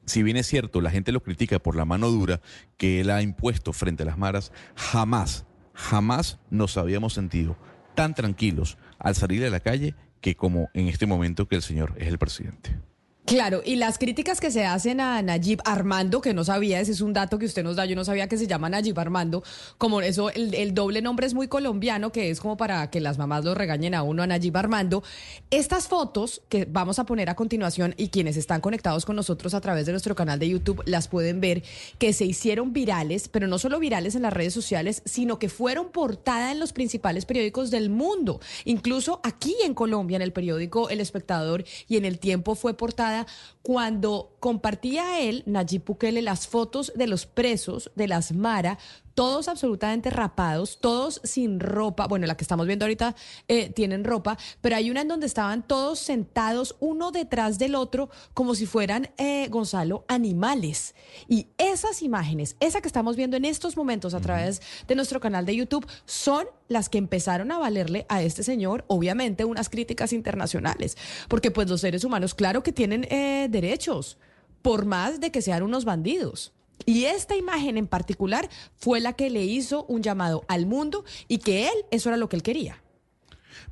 si 0.06 0.24
bien 0.24 0.36
es 0.36 0.48
cierto, 0.48 0.82
la 0.82 0.90
gente 0.90 1.12
lo 1.12 1.22
critica 1.22 1.60
por 1.60 1.76
la 1.76 1.86
mano 1.86 2.10
dura 2.10 2.42
que 2.78 3.02
él 3.02 3.12
ha 3.12 3.22
impuesto 3.22 3.72
frente 3.72 4.02
a 4.02 4.08
las 4.08 4.18
maras, 4.18 4.52
jamás, 4.76 5.46
jamás 5.76 6.40
nos 6.50 6.76
habíamos 6.78 7.14
sentido 7.14 7.56
tan 7.96 8.14
tranquilos 8.14 8.78
al 9.00 9.16
salir 9.16 9.46
a 9.46 9.50
la 9.50 9.60
calle 9.60 9.96
que 10.22 10.36
como 10.36 10.70
en 10.74 10.88
este 10.88 11.06
momento 11.06 11.48
que 11.48 11.56
el 11.56 11.62
señor 11.62 11.94
es 11.98 12.08
el 12.08 12.18
presidente. 12.18 12.78
Claro, 13.26 13.62
y 13.64 13.78
las 13.78 14.00
críticas 14.00 14.42
que 14.42 14.52
se 14.52 14.66
hacen 14.66 15.00
a 15.00 15.22
Nayib 15.22 15.62
Armando, 15.64 16.20
que 16.20 16.34
no 16.34 16.44
sabía, 16.44 16.82
ese 16.82 16.92
es 16.92 17.00
un 17.00 17.14
dato 17.14 17.40
que 17.40 17.46
usted 17.46 17.64
nos 17.64 17.78
da, 17.78 17.86
yo 17.86 17.96
no 17.96 18.04
sabía 18.04 18.28
que 18.28 18.38
se 18.38 18.48
llama 18.48 18.70
Nayib 18.70 19.00
Armando, 19.00 19.44
como 19.78 20.02
eso, 20.02 20.30
el, 20.30 20.74
doble 20.74 21.02
nombre 21.02 21.26
es 21.26 21.34
muy 21.34 21.48
colombiano, 21.48 22.12
que 22.12 22.30
es 22.30 22.42
como 22.42 22.58
para 22.58 22.90
que 22.90 23.00
las 23.00 23.18
mamás 23.18 23.46
lo 23.46 23.56
regañen 23.56 23.96
a 23.96 24.04
uno, 24.04 24.24
a 24.24 24.28
Nayib 24.28 24.58
Armando. 24.58 25.04
Estas 25.52 25.88
fotos 25.88 26.42
que 26.50 26.66
vamos 26.66 27.00
a 27.00 27.06
poner 27.06 27.30
a 27.30 27.36
continuación 27.36 27.96
y 27.96 28.10
quienes 28.10 28.36
están 28.36 28.60
conectados 28.60 29.06
con 29.06 29.16
nosotros 29.16 29.54
a 29.54 29.62
través 29.62 29.86
de 29.86 29.94
nuestro 29.94 30.16
canal 30.16 30.38
de 30.38 30.50
YouTube 30.50 30.84
las 30.86 31.08
pueden 31.08 31.40
ver, 31.40 31.64
que 32.00 32.12
se 32.12 32.26
hicieron 32.26 32.74
virales, 32.74 33.30
pero 33.30 33.48
no 33.48 33.58
solo 33.58 33.80
virales 33.80 34.16
en 34.16 34.24
las 34.24 34.34
redes 34.34 34.54
sociales, 34.54 35.02
sino 35.06 35.40
que 35.40 35.48
fueron 35.48 35.92
portada 35.92 36.52
en 36.52 36.60
los 36.60 36.74
principales 36.74 37.24
periódicos 37.24 37.72
del 37.72 37.90
mundo, 37.90 38.42
incluso 38.66 39.22
aquí 39.24 39.56
en 39.64 39.74
Colombia, 39.74 40.18
en 40.18 40.24
el 40.24 40.34
periódico 40.34 40.90
El 40.90 41.00
Espectador 41.00 41.64
y 41.88 41.96
en 41.96 42.04
El 42.04 42.20
Tiempo 42.20 42.56
fue 42.56 42.74
portada 42.74 43.13
cuando 43.62 44.36
compartía 44.40 45.20
él, 45.20 45.44
Nayib 45.46 45.86
Bukele, 45.86 46.22
las 46.22 46.48
fotos 46.48 46.92
de 46.96 47.08
los 47.08 47.26
presos 47.26 47.92
de 47.96 48.08
las 48.08 48.34
Mara, 48.34 48.78
todos 49.14 49.48
absolutamente 49.48 50.10
rapados, 50.10 50.80
todos 50.80 51.22
sin 51.24 51.60
ropa. 51.60 52.08
Bueno, 52.08 52.28
la 52.28 52.36
que 52.36 52.44
estamos 52.44 52.68
viendo 52.68 52.86
ahorita 52.86 53.16
eh, 53.48 53.70
tienen 53.70 54.04
ropa, 54.04 54.38
pero 54.62 54.76
hay 54.76 54.90
una 54.90 55.02
en 55.02 55.08
donde 55.08 55.28
estaban 55.28 55.66
todos 55.66 56.00
sentados 56.00 56.76
uno 56.80 57.12
detrás 57.12 57.60
del 57.60 57.76
otro 57.76 58.10
como 58.34 58.56
si 58.56 58.66
fueran, 58.66 59.10
eh, 59.18 59.48
Gonzalo, 59.50 60.06
animales. 60.08 60.96
Y 61.28 61.48
esas 61.58 62.02
imágenes, 62.02 62.56
esa 62.60 62.82
que 62.82 62.88
estamos 62.88 63.16
viendo 63.16 63.38
en 63.38 63.46
estos 63.46 63.78
momentos 63.78 64.14
a 64.14 64.20
través 64.20 64.62
de 64.88 64.96
nuestro 64.96 65.20
canal 65.20 65.46
de 65.46 65.56
YouTube, 65.56 65.88
son 66.06 66.48
las 66.68 66.90
que 66.90 66.98
empezaron 66.98 67.52
a 67.52 67.60
valerle 67.60 68.06
a 68.10 68.22
este 68.24 68.44
señor, 68.44 68.86
obviamente, 68.88 69.46
unas 69.46 69.70
críticas 69.70 70.14
internacionales. 70.14 70.98
Porque 71.28 71.52
pues 71.52 71.70
los 71.70 71.82
seres 71.82 72.04
humanos, 72.04 72.34
claro 72.34 72.64
que 72.64 72.72
tienen 72.72 73.06
eh, 73.10 73.48
derechos, 73.50 74.18
por 74.62 74.86
más 74.86 75.20
de 75.20 75.32
que 75.32 75.42
sean 75.42 75.64
unos 75.64 75.86
bandidos. 75.86 76.54
Y 76.86 77.06
esta 77.06 77.36
imagen 77.36 77.78
en 77.78 77.88
particular 77.88 78.50
fue 78.76 79.00
la 79.00 79.14
que 79.14 79.30
le 79.30 79.44
hizo 79.44 79.86
un 79.86 80.02
llamado 80.02 80.44
al 80.48 80.66
mundo 80.66 81.06
y 81.28 81.40
que 81.40 81.68
él, 81.68 81.86
eso 81.92 82.10
era 82.10 82.18
lo 82.18 82.30
que 82.30 82.36
él 82.36 82.44
quería. 82.44 82.84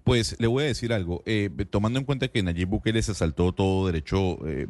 Pues 0.04 0.36
le 0.40 0.48
voy 0.48 0.64
a 0.64 0.68
decir 0.68 0.94
algo. 0.94 1.22
Eh, 1.26 1.50
tomando 1.70 2.00
en 2.00 2.06
cuenta 2.06 2.28
que 2.28 2.42
Nayib 2.42 2.70
Bukele 2.70 3.02
se 3.02 3.14
saltó 3.14 3.52
todo 3.52 3.88
derecho 3.88 4.38
eh, 4.48 4.68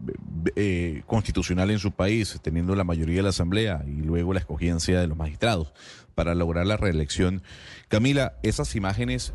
eh, 0.56 1.04
constitucional 1.06 1.72
en 1.72 1.80
su 1.80 1.92
país, 1.92 2.38
teniendo 2.42 2.76
la 2.76 2.84
mayoría 2.84 3.18
de 3.18 3.24
la 3.24 3.30
Asamblea 3.30 3.84
y 3.88 4.02
luego 4.02 4.34
la 4.34 4.40
escogencia 4.40 5.00
de 5.00 5.08
los 5.08 5.18
magistrados 5.18 5.74
para 6.16 6.36
lograr 6.36 6.68
la 6.68 6.78
reelección. 6.78 7.44
Camila, 7.88 8.38
esas 8.44 8.76
imágenes 8.76 9.34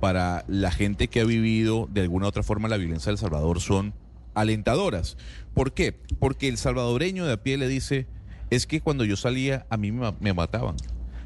para 0.00 0.44
la 0.48 0.70
gente 0.70 1.08
que 1.08 1.20
ha 1.20 1.24
vivido 1.24 1.88
de 1.90 2.02
alguna 2.02 2.26
u 2.26 2.28
otra 2.28 2.42
forma 2.42 2.68
la 2.68 2.76
violencia 2.76 3.10
de 3.10 3.14
El 3.14 3.18
Salvador 3.18 3.60
son 3.60 3.94
alentadoras. 4.34 5.16
¿Por 5.54 5.72
qué? 5.72 5.92
Porque 6.18 6.48
el 6.48 6.58
salvadoreño 6.58 7.24
de 7.26 7.32
a 7.32 7.42
pie 7.42 7.56
le 7.56 7.68
dice, 7.68 8.06
es 8.50 8.66
que 8.66 8.80
cuando 8.80 9.04
yo 9.04 9.16
salía 9.16 9.66
a 9.70 9.76
mí 9.76 9.92
me, 9.92 10.00
ma- 10.00 10.16
me 10.20 10.32
mataban. 10.34 10.76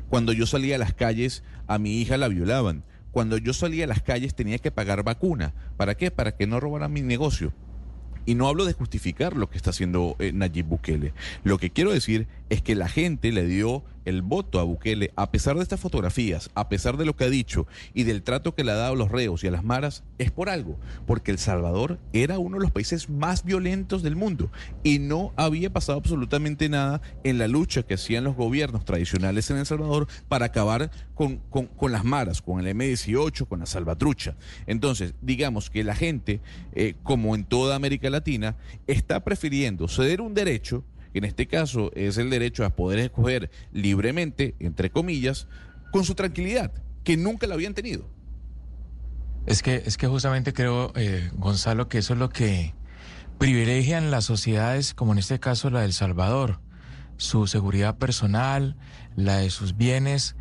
Cuando 0.08 0.32
yo 0.32 0.46
salía 0.46 0.76
a 0.76 0.78
las 0.78 0.92
calles 0.94 1.42
a 1.66 1.78
mi 1.78 2.00
hija 2.00 2.16
la 2.16 2.28
violaban. 2.28 2.84
Cuando 3.12 3.36
yo 3.38 3.52
salía 3.52 3.84
a 3.84 3.88
las 3.88 4.02
calles 4.02 4.34
tenía 4.34 4.58
que 4.58 4.70
pagar 4.70 5.02
vacuna. 5.02 5.54
¿Para 5.76 5.94
qué? 5.96 6.10
Para 6.10 6.36
que 6.36 6.46
no 6.46 6.60
robaran 6.60 6.92
mi 6.92 7.02
negocio. 7.02 7.52
Y 8.24 8.34
no 8.34 8.46
hablo 8.46 8.64
de 8.64 8.72
justificar 8.72 9.36
lo 9.36 9.50
que 9.50 9.56
está 9.56 9.70
haciendo 9.70 10.16
eh, 10.18 10.32
Nayib 10.32 10.66
Bukele. 10.66 11.12
Lo 11.44 11.58
que 11.58 11.70
quiero 11.70 11.92
decir 11.92 12.28
es 12.50 12.62
que 12.62 12.74
la 12.74 12.88
gente 12.88 13.32
le 13.32 13.46
dio 13.46 13.84
el 14.04 14.22
voto 14.22 14.58
a 14.60 14.64
Bukele, 14.64 15.12
a 15.16 15.30
pesar 15.30 15.56
de 15.56 15.62
estas 15.62 15.80
fotografías, 15.80 16.50
a 16.54 16.68
pesar 16.68 16.96
de 16.96 17.04
lo 17.04 17.16
que 17.16 17.24
ha 17.24 17.30
dicho 17.30 17.66
y 17.94 18.04
del 18.04 18.22
trato 18.22 18.54
que 18.54 18.64
le 18.64 18.72
ha 18.72 18.76
dado 18.76 18.94
a 18.94 18.96
los 18.96 19.10
reos 19.10 19.44
y 19.44 19.46
a 19.48 19.50
las 19.50 19.64
maras, 19.64 20.04
es 20.18 20.30
por 20.30 20.48
algo. 20.48 20.78
Porque 21.06 21.30
El 21.30 21.38
Salvador 21.38 21.98
era 22.12 22.38
uno 22.38 22.56
de 22.58 22.62
los 22.62 22.70
países 22.70 23.08
más 23.08 23.44
violentos 23.44 24.02
del 24.02 24.16
mundo 24.16 24.50
y 24.82 24.98
no 24.98 25.32
había 25.36 25.72
pasado 25.72 25.98
absolutamente 25.98 26.68
nada 26.68 27.00
en 27.24 27.38
la 27.38 27.48
lucha 27.48 27.82
que 27.82 27.94
hacían 27.94 28.24
los 28.24 28.36
gobiernos 28.36 28.84
tradicionales 28.84 29.50
en 29.50 29.58
El 29.58 29.66
Salvador 29.66 30.06
para 30.28 30.46
acabar 30.46 30.90
con, 31.14 31.38
con- 31.50 31.66
con 31.66 31.92
las 31.92 32.04
maras, 32.04 32.42
con 32.42 32.64
el 32.64 32.76
M18, 32.76 33.46
con 33.46 33.60
la 33.60 33.66
salvatrucha. 33.66 34.36
Entonces, 34.66 35.14
digamos 35.22 35.70
que 35.70 35.84
la 35.84 35.94
gente, 35.94 36.40
eh, 36.74 36.94
como 37.02 37.34
en 37.34 37.44
toda 37.44 37.76
América 37.76 38.10
Latina, 38.10 38.56
está 38.86 39.22
prefiriendo 39.24 39.88
ceder 39.88 40.20
un 40.20 40.34
derecho, 40.34 40.84
en 41.14 41.24
este 41.24 41.46
caso 41.46 41.90
es 41.94 42.18
el 42.18 42.30
derecho 42.30 42.64
a 42.64 42.70
poder 42.70 42.98
escoger 42.98 43.50
libremente, 43.72 44.54
entre 44.58 44.90
comillas, 44.90 45.48
con 45.90 46.04
su 46.04 46.14
tranquilidad, 46.14 46.72
que 47.04 47.16
nunca 47.16 47.46
la 47.46 47.54
habían 47.54 47.74
tenido. 47.74 48.08
Es 49.46 49.62
que, 49.62 49.82
es 49.84 49.96
que 49.96 50.06
justamente 50.06 50.52
creo, 50.52 50.92
eh, 50.94 51.30
Gonzalo, 51.34 51.88
que 51.88 51.98
eso 51.98 52.14
es 52.14 52.18
lo 52.18 52.28
que 52.28 52.74
privilegian 53.38 54.10
las 54.10 54.24
sociedades, 54.24 54.94
como 54.94 55.12
en 55.12 55.18
este 55.18 55.40
caso 55.40 55.68
la 55.68 55.80
del 55.80 55.92
Salvador, 55.92 56.60
su 57.16 57.46
seguridad 57.46 57.98
personal, 57.98 58.76
la 59.16 59.38
de 59.38 59.50
sus 59.50 59.76
bienes, 59.76 60.36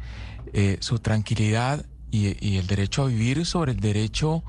eh, 0.53 0.77
su 0.81 0.99
tranquilidad 0.99 1.85
y, 2.11 2.57
el 2.57 2.67
derecho 2.67 3.03
a 3.03 3.07
vivir 3.07 3.45
sobre 3.45 3.71
el 3.71 3.79
derecho 3.79 4.43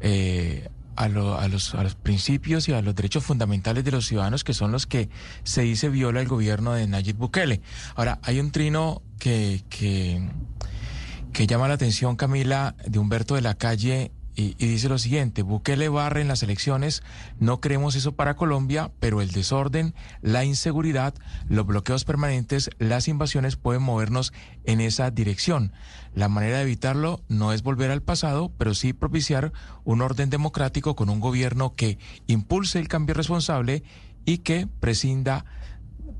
eh, 0.00 0.68
a, 0.96 1.08
lo- 1.08 1.38
a 1.38 1.48
los, 1.48 1.74
a 1.74 1.82
los 1.82 1.94
principios 1.94 2.68
y 2.68 2.72
a 2.72 2.82
los 2.82 2.94
derechos 2.94 3.24
fundamentales 3.24 3.84
de 3.84 3.90
los 3.90 4.06
ciudadanos, 4.06 4.44
que 4.44 4.54
son 4.54 4.72
los 4.72 4.86
que 4.86 5.08
se 5.42 5.62
dice 5.62 5.88
viola 5.88 6.20
el 6.20 6.28
gobierno 6.28 6.72
de 6.72 6.86
Nayib 6.86 7.16
Bukele. 7.16 7.60
Ahora, 7.96 8.18
hay 8.22 8.40
un 8.40 8.50
trino 8.52 9.02
que, 9.18 9.64
que, 9.70 10.28
que 11.32 11.46
llama 11.46 11.68
la 11.68 11.74
atención, 11.74 12.16
Camila, 12.16 12.74
de 12.86 12.98
Humberto 12.98 13.34
de 13.34 13.40
la 13.42 13.54
Calle, 13.54 14.12
y, 14.36 14.54
dice 14.54 14.88
lo 14.88 14.98
siguiente, 14.98 15.42
Bukele 15.42 15.88
barre 15.88 16.20
en 16.20 16.28
las 16.28 16.42
elecciones, 16.42 17.02
no 17.38 17.60
queremos 17.60 17.94
eso 17.94 18.12
para 18.12 18.34
Colombia, 18.34 18.90
pero 18.98 19.20
el 19.20 19.30
desorden, 19.30 19.94
la 20.22 20.44
inseguridad, 20.44 21.14
los 21.48 21.66
bloqueos 21.66 22.04
permanentes, 22.04 22.70
las 22.78 23.06
invasiones 23.06 23.56
pueden 23.56 23.82
movernos 23.82 24.32
en 24.64 24.80
esa 24.80 25.10
dirección. 25.10 25.72
La 26.14 26.28
manera 26.28 26.56
de 26.58 26.64
evitarlo 26.64 27.22
no 27.28 27.52
es 27.52 27.62
volver 27.62 27.92
al 27.92 28.02
pasado, 28.02 28.52
pero 28.58 28.74
sí 28.74 28.92
propiciar 28.92 29.52
un 29.84 30.02
orden 30.02 30.30
democrático 30.30 30.96
con 30.96 31.10
un 31.10 31.20
gobierno 31.20 31.74
que 31.74 31.98
impulse 32.26 32.80
el 32.80 32.88
cambio 32.88 33.14
responsable 33.14 33.84
y 34.24 34.38
que 34.38 34.66
prescinda 34.80 35.44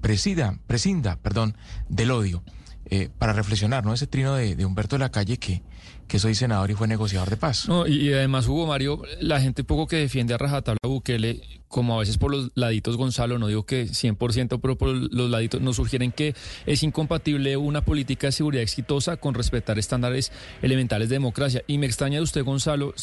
presida, 0.01 0.59
prescinda, 0.67 1.17
perdón, 1.17 1.57
del 1.89 2.11
odio. 2.11 2.45
Eh, 2.87 3.09
para 3.19 3.33
reflexionar, 3.33 3.87
¿no? 3.87 3.95
Ese 3.95 4.07
trino 4.07 4.35
de, 4.35 4.55
de 4.55 4.67
Humberto 4.67 4.97
de 4.97 5.01
la 5.01 5.11
Calle 5.11 5.39
que, 5.39 5.63
que 6.07 6.19
soy 6.19 6.35
senador 6.35 6.71
y 6.71 6.75
fue 6.75 6.89
negociador 6.89 7.31
de 7.31 7.37
paz. 7.37 7.67
Y, 7.87 8.13
además, 8.13 8.47
Hugo 8.47 8.67
Mario, 8.67 9.03
la 9.21 9.41
gente 9.41 9.65
poco 9.65 9.87
que 9.87 9.97
defiende 9.97 10.35
a 10.35 10.39
rajatabla 10.39 10.79
a 10.83 10.89
Bukele, 10.89 11.43
como 11.69 11.97
a 11.97 11.99
veces 11.99 12.19
por 12.19 12.31
los 12.31 12.53
laditos 12.55 12.97
Gonzalo, 12.97 13.39
no 13.39 13.49
digo 13.49 13.67
que 13.67 13.87
100%, 13.87 14.61
pero 14.61 14.79
por 14.79 14.91
los 14.91 15.29
laditos 15.29 15.61
nos 15.61 15.77
sugieren 15.77 16.13
que 16.13 16.35
es 16.67 16.83
incompatible 16.85 17.57
una 17.57 17.85
política 17.85 18.29
de 18.29 18.33
seguridad 18.33 18.63
exitosa 18.63 19.17
con 19.17 19.35
respetar 19.35 19.79
estándares 19.79 20.31
elementales 20.63 21.09
de 21.09 21.17
democracia. 21.17 21.63
Y 21.67 21.79
me 21.79 21.87
extraña 21.87 22.19
de 22.19 22.23
usted, 22.23 22.45
Gonzalo, 22.45 22.95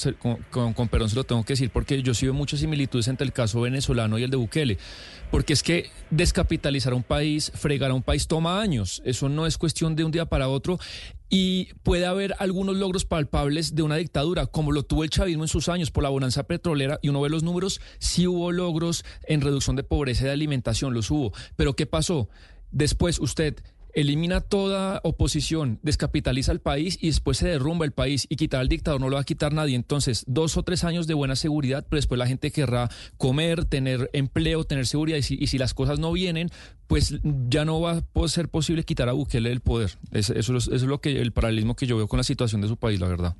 con, 0.50 0.74
con, 0.74 0.88
perdón 0.88 1.10
se 1.10 1.16
lo 1.16 1.26
tengo 1.26 1.44
que 1.44 1.54
decir, 1.54 1.70
porque 1.70 2.02
yo 2.02 2.14
sí 2.14 2.26
veo 2.26 2.34
muchas 2.34 2.62
similitudes 2.62 3.10
entre 3.10 3.26
el 3.26 3.34
caso 3.34 3.62
venezolano 3.62 4.18
y 4.18 4.24
el 4.24 4.32
de 4.32 4.38
Bukele. 4.38 4.78
Porque 5.32 5.54
es 5.54 5.64
que 5.64 5.90
descapitalizar 6.10 6.94
a 6.94 6.96
un 6.96 7.04
país, 7.04 7.52
fregar 7.54 7.92
a 7.92 7.94
un 7.94 8.04
país 8.04 8.28
toma 8.28 8.62
años. 8.62 9.02
Eso 9.06 9.28
no 9.28 9.48
es 9.48 9.58
cuestión 9.58 9.96
de 9.96 10.04
un 10.06 10.12
día 10.12 10.26
para 10.26 10.48
otro. 10.48 10.80
Y 11.34 11.70
puede 11.84 12.06
haber 12.06 12.36
algunos 12.40 12.76
logros 12.76 13.06
palpables 13.06 13.74
de 13.74 13.84
una 13.84 13.96
dictadura, 13.96 14.48
como 14.48 14.74
lo 14.74 14.84
tuvo 14.84 15.06
el 15.06 15.10
chavismo 15.10 15.46
en 15.46 15.48
sus 15.48 15.70
años 15.70 15.90
por 15.90 16.04
la 16.04 16.10
bonanza 16.10 16.44
petrolera, 16.44 17.00
y 17.02 17.08
uno 17.08 17.22
ve 17.22 17.30
los 17.30 17.42
números, 17.42 17.80
sí 18.00 18.28
hubo 18.28 18.52
logros 18.52 19.06
en 19.24 19.40
reducción 19.40 19.78
de 19.78 19.84
pobreza 19.84 20.24
y 20.24 20.26
de 20.26 20.32
alimentación, 20.32 20.94
los 20.94 21.10
hubo. 21.10 21.32
Pero 21.56 21.74
¿qué 21.74 21.86
pasó? 21.86 22.28
Después 22.72 23.18
usted 23.18 23.64
elimina 23.94 24.42
toda 24.42 25.00
oposición, 25.04 25.80
descapitaliza 25.84 26.52
el 26.52 26.60
país 26.60 26.98
y 27.02 27.08
después 27.08 27.38
se 27.38 27.48
derrumba 27.48 27.86
el 27.86 27.92
país 27.92 28.26
y 28.30 28.36
quitar 28.36 28.62
al 28.62 28.68
dictador 28.70 29.02
no 29.02 29.10
lo 29.10 29.16
va 29.16 29.22
a 29.22 29.26
quitar 29.26 29.54
nadie. 29.54 29.76
Entonces, 29.76 30.24
dos 30.28 30.58
o 30.58 30.64
tres 30.64 30.84
años 30.84 31.08
de 31.08 31.14
buena 31.14 31.36
seguridad, 31.36 31.86
pero 31.90 31.98
después 31.98 32.18
la 32.20 32.28
gente 32.28 32.52
querrá 32.52 32.90
comer, 33.18 33.66
tener 33.66 34.10
empleo, 34.14 34.64
tener 34.64 34.88
seguridad 34.88 35.18
y 35.18 35.48
si, 35.48 35.58
las 35.58 35.74
cosas 35.74 36.00
no 36.00 36.12
vienen, 36.12 36.50
pues 36.88 37.16
ya 37.50 37.66
no 37.66 37.80
va 37.82 38.02
a 38.16 38.28
ser 38.28 38.50
posible 38.50 38.84
quitar 38.84 39.10
a 39.10 39.14
Bukele 39.14 39.52
el 39.52 39.60
poder. 39.62 39.98
Es- 40.12 40.30
eso, 40.30 40.56
es, 40.58 40.66
eso 40.68 40.76
es 40.76 40.82
lo 40.84 41.00
que 41.02 41.22
el 41.22 41.32
paralelismo 41.32 41.76
que 41.76 41.88
yo 41.88 41.98
veo 41.98 42.08
con 42.08 42.18
la 42.18 42.24
situación 42.24 42.62
de 42.62 42.68
su 42.68 42.78
país, 42.78 43.00
la 43.00 43.08
verdad. 43.08 43.36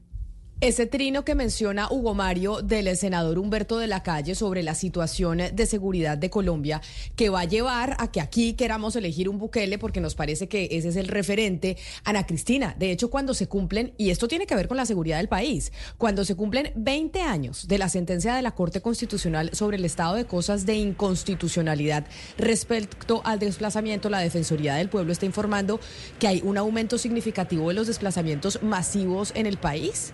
Ese 0.62 0.86
trino 0.86 1.26
que 1.26 1.34
menciona 1.34 1.88
Hugo 1.90 2.14
Mario 2.14 2.62
del 2.62 2.96
senador 2.96 3.40
Humberto 3.40 3.80
de 3.80 3.88
la 3.88 4.04
Calle 4.04 4.36
sobre 4.36 4.62
la 4.62 4.76
situación 4.76 5.40
de 5.52 5.66
seguridad 5.66 6.20
de 6.20 6.30
Colombia, 6.30 6.84
que 7.16 7.30
va 7.30 7.40
a 7.40 7.46
llevar 7.46 7.96
a 7.98 8.12
que 8.12 8.22
aquí 8.22 8.54
queramos 8.54 8.96
elegir 8.96 9.28
un 9.28 9.40
Bukele 9.40 9.80
porque 9.80 10.02
nos 10.02 10.14
parece 10.14 10.48
que 10.48 10.68
ese 10.70 10.90
es 10.90 10.98
el 10.98 11.08
referente. 11.08 11.78
Ana 12.04 12.28
Cristina, 12.28 12.76
de 12.78 12.92
hecho, 12.92 13.10
cuando 13.10 13.34
se 13.34 13.48
cumplen, 13.48 13.96
y 13.98 14.12
esto 14.12 14.28
tiene 14.28 14.46
que 14.46 14.54
ver 14.54 14.68
con 14.68 14.78
la 14.78 14.86
seguridad 14.86 15.18
del 15.18 15.30
país, 15.30 15.72
cuando 15.98 16.24
se 16.26 16.36
cumplen 16.36 16.72
20 16.76 17.22
años 17.22 17.68
de 17.68 17.80
la 17.80 17.90
sentencia 17.90 18.36
de 18.36 18.44
la 18.44 18.52
Corte 18.52 18.82
Constitucional 18.82 19.50
sobre 19.54 19.78
el 19.78 19.86
estado 19.86 20.14
de 20.14 20.26
cosas 20.26 20.68
de 20.68 20.76
inconstitucionalidad 20.76 22.06
respecto 22.38 23.24
al 23.26 23.40
desplazamiento, 23.40 24.12
la 24.12 24.20
Defensoría 24.20 24.76
del 24.76 24.90
Pueblo 24.90 25.12
está 25.12 25.26
informando 25.26 25.80
que 26.20 26.28
hay 26.28 26.44
un 26.46 26.60
aumento 26.60 27.00
significativo 27.00 27.70
de 27.70 27.74
los 27.74 27.88
desplazamientos 27.88 28.62
masivos 28.62 29.32
en 29.34 29.48
el 29.48 29.58
país. 29.58 30.14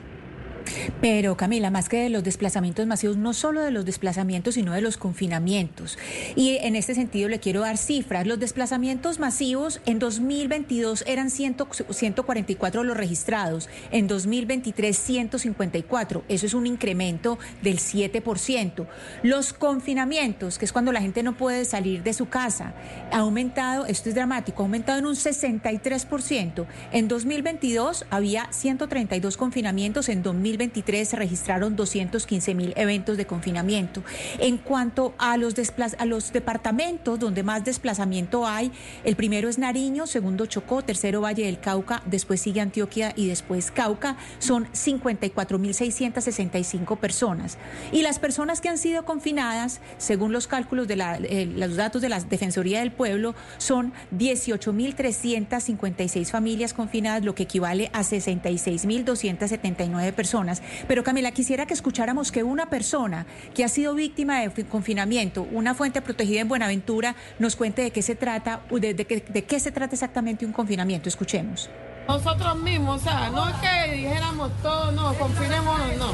Pero 1.01 1.37
Camila, 1.37 1.69
más 1.69 1.89
que 1.89 1.97
de 1.97 2.09
los 2.09 2.23
desplazamientos 2.23 2.87
masivos, 2.87 3.17
no 3.17 3.33
solo 3.33 3.61
de 3.61 3.71
los 3.71 3.85
desplazamientos, 3.85 4.55
sino 4.55 4.73
de 4.73 4.81
los 4.81 4.97
confinamientos. 4.97 5.97
Y 6.35 6.57
en 6.61 6.75
este 6.75 6.95
sentido 6.95 7.29
le 7.29 7.39
quiero 7.39 7.61
dar 7.61 7.77
cifras. 7.77 8.27
Los 8.27 8.39
desplazamientos 8.39 9.19
masivos 9.19 9.81
en 9.85 9.99
2022 9.99 11.03
eran 11.07 11.29
100 11.29 11.57
144 11.89 12.83
los 12.83 12.97
registrados, 12.97 13.69
en 13.91 14.07
2023 14.07 14.97
154. 14.97 16.23
Eso 16.27 16.45
es 16.45 16.53
un 16.53 16.67
incremento 16.67 17.39
del 17.61 17.79
7%. 17.79 18.87
Los 19.23 19.53
confinamientos, 19.53 20.57
que 20.57 20.65
es 20.65 20.73
cuando 20.73 20.91
la 20.91 21.01
gente 21.01 21.23
no 21.23 21.37
puede 21.37 21.65
salir 21.65 22.03
de 22.03 22.13
su 22.13 22.27
casa, 22.29 22.73
ha 23.11 23.19
aumentado, 23.19 23.85
esto 23.85 24.09
es 24.09 24.15
dramático, 24.15 24.61
ha 24.61 24.65
aumentado 24.65 24.99
en 24.99 25.05
un 25.05 25.15
63%. 25.15 26.65
En 26.91 27.07
2022 27.07 28.05
había 28.09 28.51
132 28.51 29.37
confinamientos, 29.37 30.09
en 30.09 30.23
2023 30.23 30.56
se 31.05 31.15
registraron 31.15 31.75
215 31.75 32.55
mil 32.55 32.73
eventos 32.75 33.17
de 33.17 33.25
confinamiento. 33.25 34.03
En 34.39 34.57
cuanto 34.57 35.13
a 35.17 35.37
los, 35.37 35.53
a 35.97 36.05
los 36.05 36.31
departamentos 36.33 37.19
donde 37.19 37.43
más 37.43 37.63
desplazamiento 37.63 38.45
hay, 38.47 38.71
el 39.03 39.15
primero 39.15 39.49
es 39.49 39.57
Nariño, 39.57 40.07
segundo 40.07 40.45
Chocó, 40.45 40.81
tercero 40.83 41.21
Valle 41.21 41.45
del 41.45 41.59
Cauca, 41.59 42.01
después 42.05 42.41
sigue 42.41 42.61
Antioquia 42.61 43.13
y 43.15 43.27
después 43.27 43.71
Cauca. 43.71 44.17
Son 44.39 44.67
54 44.71 45.59
mil 45.59 45.73
665 45.73 46.95
personas. 46.95 47.57
Y 47.91 48.01
las 48.01 48.19
personas 48.19 48.61
que 48.61 48.69
han 48.69 48.77
sido 48.77 49.05
confinadas, 49.05 49.79
según 49.97 50.31
los 50.31 50.47
cálculos 50.47 50.87
de 50.87 50.95
la- 50.95 51.17
eh, 51.17 51.45
los 51.45 51.75
datos 51.75 52.01
de 52.01 52.09
la 52.09 52.19
Defensoría 52.19 52.79
del 52.79 52.91
Pueblo, 52.91 53.35
son 53.57 53.93
18 54.11 54.73
mil 54.73 54.95
356 54.95 56.31
familias 56.31 56.73
confinadas, 56.73 57.23
lo 57.23 57.35
que 57.35 57.43
equivale 57.43 57.89
a 57.93 58.03
66 58.03 58.85
mil 58.85 59.05
279 59.05 60.13
personas. 60.13 60.46
Pero 60.87 61.03
Camila, 61.03 61.31
quisiera 61.31 61.65
que 61.65 61.73
escucháramos 61.73 62.31
que 62.31 62.43
una 62.43 62.69
persona 62.69 63.25
que 63.53 63.63
ha 63.63 63.67
sido 63.67 63.93
víctima 63.95 64.39
de 64.41 64.49
fi- 64.49 64.63
confinamiento, 64.63 65.47
una 65.51 65.73
fuente 65.75 66.01
protegida 66.01 66.41
en 66.41 66.47
Buenaventura, 66.47 67.15
nos 67.39 67.55
cuente 67.55 67.81
de 67.81 67.91
qué 67.91 68.01
se 68.01 68.15
trata, 68.15 68.61
de, 68.71 68.93
de 68.93 69.23
de 69.27 69.43
qué 69.45 69.59
se 69.59 69.71
trata 69.71 69.95
exactamente 69.95 70.45
un 70.45 70.51
confinamiento. 70.53 71.09
Escuchemos. 71.09 71.69
nosotros 72.07 72.55
mismos, 72.61 73.01
o 73.01 73.03
sea, 73.03 73.29
no 73.29 73.49
es 73.49 73.55
que 73.55 73.91
dijéramos 73.97 74.49
todo, 74.61 74.91
no, 74.93 75.13
confinémonos, 75.15 75.97
no, 75.97 76.11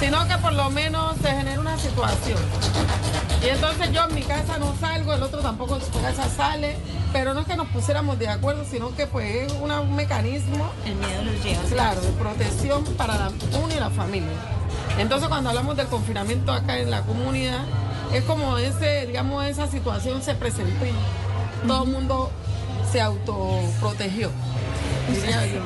sino 0.00 0.26
que 0.28 0.36
por 0.38 0.52
lo 0.52 0.70
menos 0.70 1.16
se 1.22 1.28
genera 1.30 1.60
una 1.60 1.78
situación. 1.78 2.38
Y 3.42 3.48
entonces 3.48 3.92
yo 3.92 4.04
en 4.08 4.14
mi 4.14 4.22
casa 4.22 4.58
no 4.58 4.74
salgo, 4.80 5.12
el 5.12 5.22
otro 5.22 5.40
tampoco 5.40 5.76
en 5.76 5.82
su 5.82 6.00
casa 6.00 6.28
sale, 6.34 6.76
pero 7.12 7.34
no 7.34 7.40
es 7.40 7.46
que 7.46 7.56
nos 7.56 7.68
pusiéramos 7.68 8.18
de 8.18 8.28
acuerdo, 8.28 8.64
sino 8.70 8.94
que 8.96 9.06
pues 9.06 9.46
es 9.46 9.52
una- 9.60 9.80
un 9.80 9.94
mecanismo, 9.94 10.70
El 10.86 10.94
miedo 10.96 11.22
los 11.24 11.44
lleva. 11.44 11.62
claro, 11.64 12.00
de 12.00 12.10
protección 12.12 12.84
para 12.96 13.16
la, 13.18 13.28
uno 13.62 13.74
y 13.74 13.78
la 13.80 13.90
familia. 13.90 14.30
Entonces 14.98 15.28
cuando 15.28 15.50
hablamos 15.50 15.76
del 15.76 15.86
confinamiento 15.88 16.52
acá 16.52 16.78
en 16.78 16.90
la 16.90 17.02
comunidad, 17.02 17.60
es 18.12 18.24
como 18.24 18.56
ese, 18.58 19.06
digamos, 19.06 19.44
esa 19.44 19.66
situación 19.66 20.22
se 20.22 20.34
presentó 20.34 20.84
todo 21.66 21.84
el 21.84 21.90
mundo 21.90 22.30
se 22.94 23.00
autoprotegió. 23.00 24.30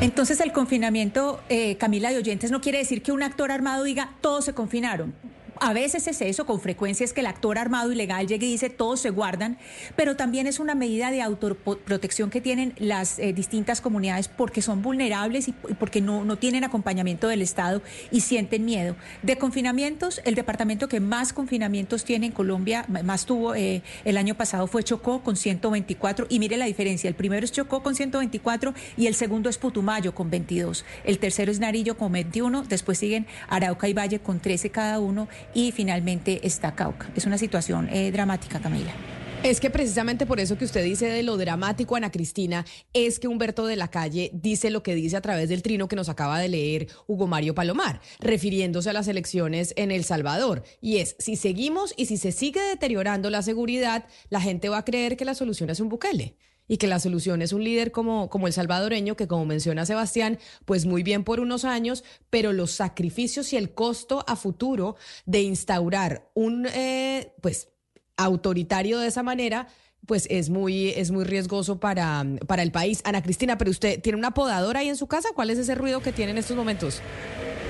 Entonces 0.01 0.41
el 0.41 0.51
confinamiento, 0.51 1.41
eh, 1.51 1.76
Camila 1.76 2.09
de 2.11 2.16
Oyentes, 2.16 2.51
no 2.51 2.62
quiere 2.62 2.79
decir 2.79 3.03
que 3.03 3.12
un 3.12 3.22
actor 3.22 3.53
armado 3.53 3.85
diga 3.85 4.14
todos 4.22 4.47
se 4.47 4.55
confinaron. 4.55 5.12
A 5.61 5.72
veces 5.72 6.06
es 6.06 6.20
eso, 6.20 6.46
con 6.46 6.61
frecuencia 6.61 7.04
es 7.04 7.12
que 7.12 7.20
el 7.20 7.26
actor 7.26 7.59
armado 7.59 7.90
ilegal 7.90 8.26
llegue 8.26 8.46
y 8.46 8.52
dice 8.52 8.70
todos 8.70 9.00
se 9.00 9.11
guardan, 9.11 9.59
pero 9.96 10.16
también 10.16 10.46
es 10.46 10.61
una 10.61 10.74
medida 10.74 11.11
de 11.11 11.22
autoprotección 11.22 12.30
que 12.30 12.40
tienen 12.40 12.74
las 12.78 13.18
eh, 13.18 13.32
distintas 13.32 13.80
comunidades 13.80 14.28
porque 14.28 14.62
son 14.62 14.82
vulnerables 14.82 15.48
y, 15.48 15.52
porque 15.52 16.00
no, 16.00 16.24
no 16.24 16.36
tienen 16.36 16.64
acompañamiento 16.64 17.28
del 17.28 17.42
Estado 17.42 17.82
y 18.11 18.20
sienten 18.20 18.64
miedo. 18.64 18.96
De 19.22 19.36
confinamientos, 19.36 20.20
el 20.24 20.34
departamento 20.34 20.88
que 20.88 21.00
más 21.00 21.32
confinamientos 21.32 22.04
tiene 22.04 22.26
en 22.26 22.32
Colombia, 22.32 22.84
más 22.88 23.26
tuvo 23.26 23.54
eh, 23.54 23.82
el 24.04 24.16
año 24.16 24.36
pasado 24.36 24.66
fue 24.66 24.84
Chocó 24.84 25.22
con 25.22 25.36
124 25.36 26.26
y 26.28 26.38
mire 26.38 26.56
la 26.56 26.66
diferencia, 26.66 27.09
el 27.09 27.14
primero 27.14 27.44
es 27.44 27.52
Chocó 27.52 27.82
con 27.82 27.94
124 27.94 28.74
y 28.96 29.06
el 29.06 29.14
segundo 29.14 29.50
es 29.50 29.59
Putumayo 29.59 30.14
con 30.14 30.30
22, 30.30 30.84
el 31.04 31.18
tercero 31.18 31.50
es 31.50 31.59
Narillo 31.59 31.96
con 31.96 32.12
21, 32.12 32.64
después 32.64 32.98
siguen 32.98 33.26
Arauca 33.48 33.88
y 33.88 33.94
Valle 33.94 34.20
con 34.20 34.40
13 34.40 34.70
cada 34.70 35.00
uno 35.00 35.28
y 35.55 35.72
finalmente 35.72 36.46
está 36.46 36.74
Cauca. 36.74 37.11
Es 37.14 37.26
una 37.26 37.38
situación 37.38 37.88
eh, 37.90 38.11
dramática, 38.12 38.61
Camila. 38.61 38.92
Es 39.44 39.61
que 39.61 39.70
precisamente 39.70 40.26
por 40.26 40.40
eso 40.40 40.59
que 40.59 40.64
usted 40.64 40.82
dice 40.82 41.07
de 41.07 41.22
lo 41.22 41.36
dramático, 41.36 41.94
Ana 41.94 42.11
Cristina, 42.11 42.66
es 42.92 43.20
que 43.20 43.28
Humberto 43.28 43.66
de 43.66 43.76
la 43.76 43.88
Calle 43.88 44.32
dice 44.34 44.68
lo 44.68 44.82
que 44.82 44.96
dice 44.96 45.16
a 45.16 45.20
través 45.20 45.49
del 45.49 45.62
trino 45.62 45.86
que 45.86 45.94
nos 45.94 46.09
acaba 46.09 46.40
de 46.40 46.49
leer 46.49 46.88
Hugo 47.07 47.28
Mario 47.28 47.55
Palomar, 47.55 48.01
refiriéndose 48.18 48.90
a 48.90 48.92
las 48.92 49.07
elecciones 49.07 49.74
en 49.76 49.92
El 49.92 50.03
Salvador. 50.03 50.64
Y 50.80 50.96
es, 50.96 51.14
si 51.20 51.36
seguimos 51.36 51.94
y 51.96 52.07
si 52.07 52.16
se 52.16 52.32
sigue 52.32 52.61
deteriorando 52.61 53.30
la 53.30 53.42
seguridad, 53.42 54.07
la 54.28 54.40
gente 54.40 54.70
va 54.70 54.78
a 54.78 54.84
creer 54.84 55.16
que 55.16 55.24
la 55.24 55.34
solución 55.34 55.70
es 55.70 55.78
un 55.78 55.88
Bukele 55.88 56.34
y 56.69 56.77
que 56.77 56.87
la 56.87 57.01
solución 57.01 57.43
es 57.43 57.53
un 57.53 57.64
líder 57.64 57.91
como, 57.91 58.29
como 58.31 58.47
el 58.47 58.53
salvadoreño, 58.53 59.16
que 59.16 59.27
como 59.27 59.47
menciona 59.47 59.87
Sebastián, 59.87 60.39
pues 60.66 60.85
muy 60.87 61.03
bien 61.03 61.25
por 61.25 61.41
unos 61.41 61.64
años, 61.64 62.05
pero 62.31 62.53
los 62.53 62.71
sacrificios 62.73 63.53
y 63.53 63.57
el 63.57 63.73
costo 63.73 64.25
a 64.29 64.37
futuro 64.37 64.97
de 65.27 65.41
instaurar 65.43 66.29
un, 66.35 66.66
eh, 66.66 67.33
pues, 67.41 67.69
autoritario 68.16 68.99
de 68.99 69.09
esa 69.09 69.23
manera, 69.23 69.69
pues 70.07 70.27
es 70.31 70.51
muy, 70.51 70.89
es 70.91 71.11
muy 71.11 71.25
riesgoso 71.25 71.81
para, 71.81 72.25
para 72.47 72.62
el 72.62 72.71
país. 72.73 73.01
Ana 73.05 73.23
Cristina, 73.23 73.59
pero 73.59 73.71
usted 73.71 74.01
tiene 74.01 74.19
una 74.19 74.33
podadora 74.33 74.81
ahí 74.81 74.89
en 74.89 74.97
su 74.97 75.07
casa, 75.07 75.29
¿cuál 75.35 75.51
es 75.51 75.59
ese 75.59 75.75
ruido 75.75 76.01
que 76.01 76.12
tiene 76.12 76.33
en 76.33 76.39
estos 76.39 76.57
momentos? 76.57 77.01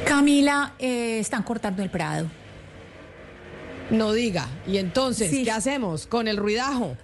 Camila, 0.07 0.75
eh, 0.79 1.19
están 1.19 1.43
cortando 1.43 1.83
el 1.83 1.91
Prado. 1.91 2.27
No 3.91 4.13
diga. 4.13 4.49
¿Y 4.67 4.77
entonces 4.79 5.31
Sí. 5.31 5.45
qué 5.45 5.51
hacemos 5.51 6.07
con 6.07 6.29
el 6.29 6.37
ruidajo? 6.37 6.97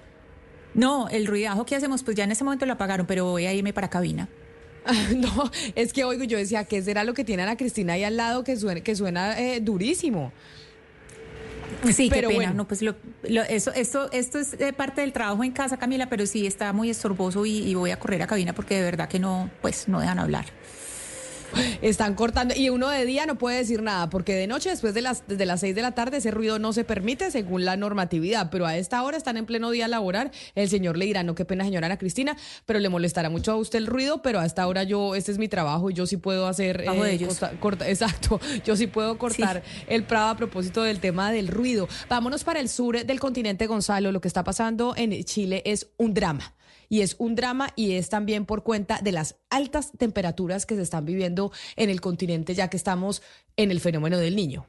No, 0.74 1.08
el 1.08 1.26
ruidajo 1.26 1.64
que 1.64 1.76
hacemos, 1.76 2.02
pues 2.02 2.16
ya 2.16 2.24
en 2.24 2.32
ese 2.32 2.44
momento 2.44 2.66
lo 2.66 2.72
apagaron, 2.74 3.06
pero 3.06 3.24
voy 3.26 3.46
a 3.46 3.52
irme 3.52 3.72
para 3.72 3.88
cabina. 3.88 4.28
No, 5.16 5.50
es 5.74 5.92
que 5.94 6.04
oigo, 6.04 6.24
yo 6.24 6.36
decía, 6.36 6.64
¿qué 6.64 6.82
será 6.82 7.04
lo 7.04 7.14
que 7.14 7.24
tiene 7.24 7.42
Ana 7.42 7.56
Cristina 7.56 7.94
ahí 7.94 8.04
al 8.04 8.16
lado 8.18 8.44
que 8.44 8.56
suena, 8.56 8.80
que 8.82 8.94
suena 8.94 9.38
eh, 9.40 9.60
durísimo? 9.60 10.30
Sí, 11.92 12.08
Pero 12.10 12.28
qué 12.28 12.34
pena. 12.34 12.48
bueno. 12.48 12.54
No, 12.54 12.68
pues 12.68 12.82
lo- 12.82 12.94
lo- 13.28 13.42
eso, 13.42 13.72
esto, 13.74 14.10
esto 14.12 14.38
es 14.38 14.54
eh, 14.60 14.72
parte 14.72 15.00
del 15.00 15.12
trabajo 15.12 15.42
en 15.44 15.52
casa, 15.52 15.76
Camila, 15.76 16.08
pero 16.08 16.24
sí 16.26 16.46
está 16.46 16.72
muy 16.72 16.88
estorboso 16.90 17.44
y, 17.46 17.58
y 17.58 17.74
voy 17.74 17.90
a 17.90 17.98
correr 17.98 18.22
a 18.22 18.26
cabina 18.26 18.52
porque 18.54 18.76
de 18.76 18.82
verdad 18.82 19.08
que 19.08 19.18
no, 19.18 19.50
pues 19.62 19.88
no 19.88 20.00
dejan 20.00 20.18
hablar. 20.18 20.46
Están 21.82 22.14
cortando 22.14 22.54
y 22.56 22.68
uno 22.70 22.88
de 22.88 23.04
día 23.06 23.26
no 23.26 23.36
puede 23.38 23.58
decir 23.58 23.82
nada 23.82 24.10
porque 24.10 24.34
de 24.34 24.46
noche 24.46 24.70
después 24.70 24.94
de 24.94 25.02
las 25.02 25.26
desde 25.26 25.46
las 25.46 25.60
6 25.60 25.74
de 25.74 25.82
la 25.82 25.92
tarde 25.92 26.18
ese 26.18 26.30
ruido 26.30 26.58
no 26.58 26.72
se 26.72 26.84
permite 26.84 27.30
según 27.30 27.64
la 27.64 27.76
normatividad, 27.76 28.50
pero 28.50 28.66
a 28.66 28.76
esta 28.76 29.02
hora 29.02 29.16
están 29.16 29.36
en 29.36 29.46
pleno 29.46 29.70
día 29.70 29.88
laboral. 29.88 30.30
El 30.54 30.68
señor 30.68 30.96
le 30.96 31.04
dirá, 31.06 31.22
"No, 31.22 31.34
qué 31.34 31.44
pena, 31.44 31.64
señora 31.64 31.86
Ana 31.86 31.98
Cristina, 31.98 32.36
pero 32.66 32.78
le 32.78 32.88
molestará 32.88 33.30
mucho 33.30 33.52
a 33.52 33.56
usted 33.56 33.78
el 33.78 33.86
ruido, 33.86 34.22
pero 34.22 34.40
a 34.40 34.46
esta 34.46 34.66
hora 34.66 34.82
yo 34.84 35.14
este 35.14 35.32
es 35.32 35.38
mi 35.38 35.48
trabajo 35.48 35.90
y 35.90 35.94
yo 35.94 36.06
sí 36.06 36.16
puedo 36.16 36.46
hacer 36.46 36.80
eh, 36.82 36.86
de 37.04 37.12
ellos. 37.12 37.38
corta- 37.38 37.60
corta- 37.60 37.88
exacto, 37.88 38.40
yo 38.64 38.76
sí 38.76 38.86
puedo 38.86 39.18
cortar 39.18 39.62
el 39.88 40.04
prado 40.04 40.28
a 40.28 40.36
propósito 40.36 40.82
del 40.82 41.00
tema 41.00 41.30
del 41.32 41.48
ruido. 41.48 41.88
Vámonos 42.08 42.44
para 42.44 42.60
el 42.60 42.68
sur 42.68 43.04
del 43.04 43.20
continente 43.20 43.66
Gonzalo, 43.66 44.12
lo 44.12 44.20
que 44.20 44.28
está 44.28 44.44
pasando 44.44 44.94
en 44.96 45.22
Chile 45.24 45.62
es 45.66 45.88
un 45.96 46.14
drama. 46.14 46.53
Y 46.88 47.00
es 47.00 47.16
un 47.18 47.34
drama 47.34 47.72
y 47.76 47.92
es 47.92 48.08
también 48.08 48.46
por 48.46 48.62
cuenta 48.62 49.00
de 49.02 49.12
las 49.12 49.36
altas 49.50 49.92
temperaturas 49.96 50.66
que 50.66 50.76
se 50.76 50.82
están 50.82 51.04
viviendo 51.04 51.52
en 51.76 51.90
el 51.90 52.00
continente, 52.00 52.54
ya 52.54 52.68
que 52.68 52.76
estamos 52.76 53.22
en 53.56 53.70
el 53.70 53.80
fenómeno 53.80 54.18
del 54.18 54.36
niño. 54.36 54.66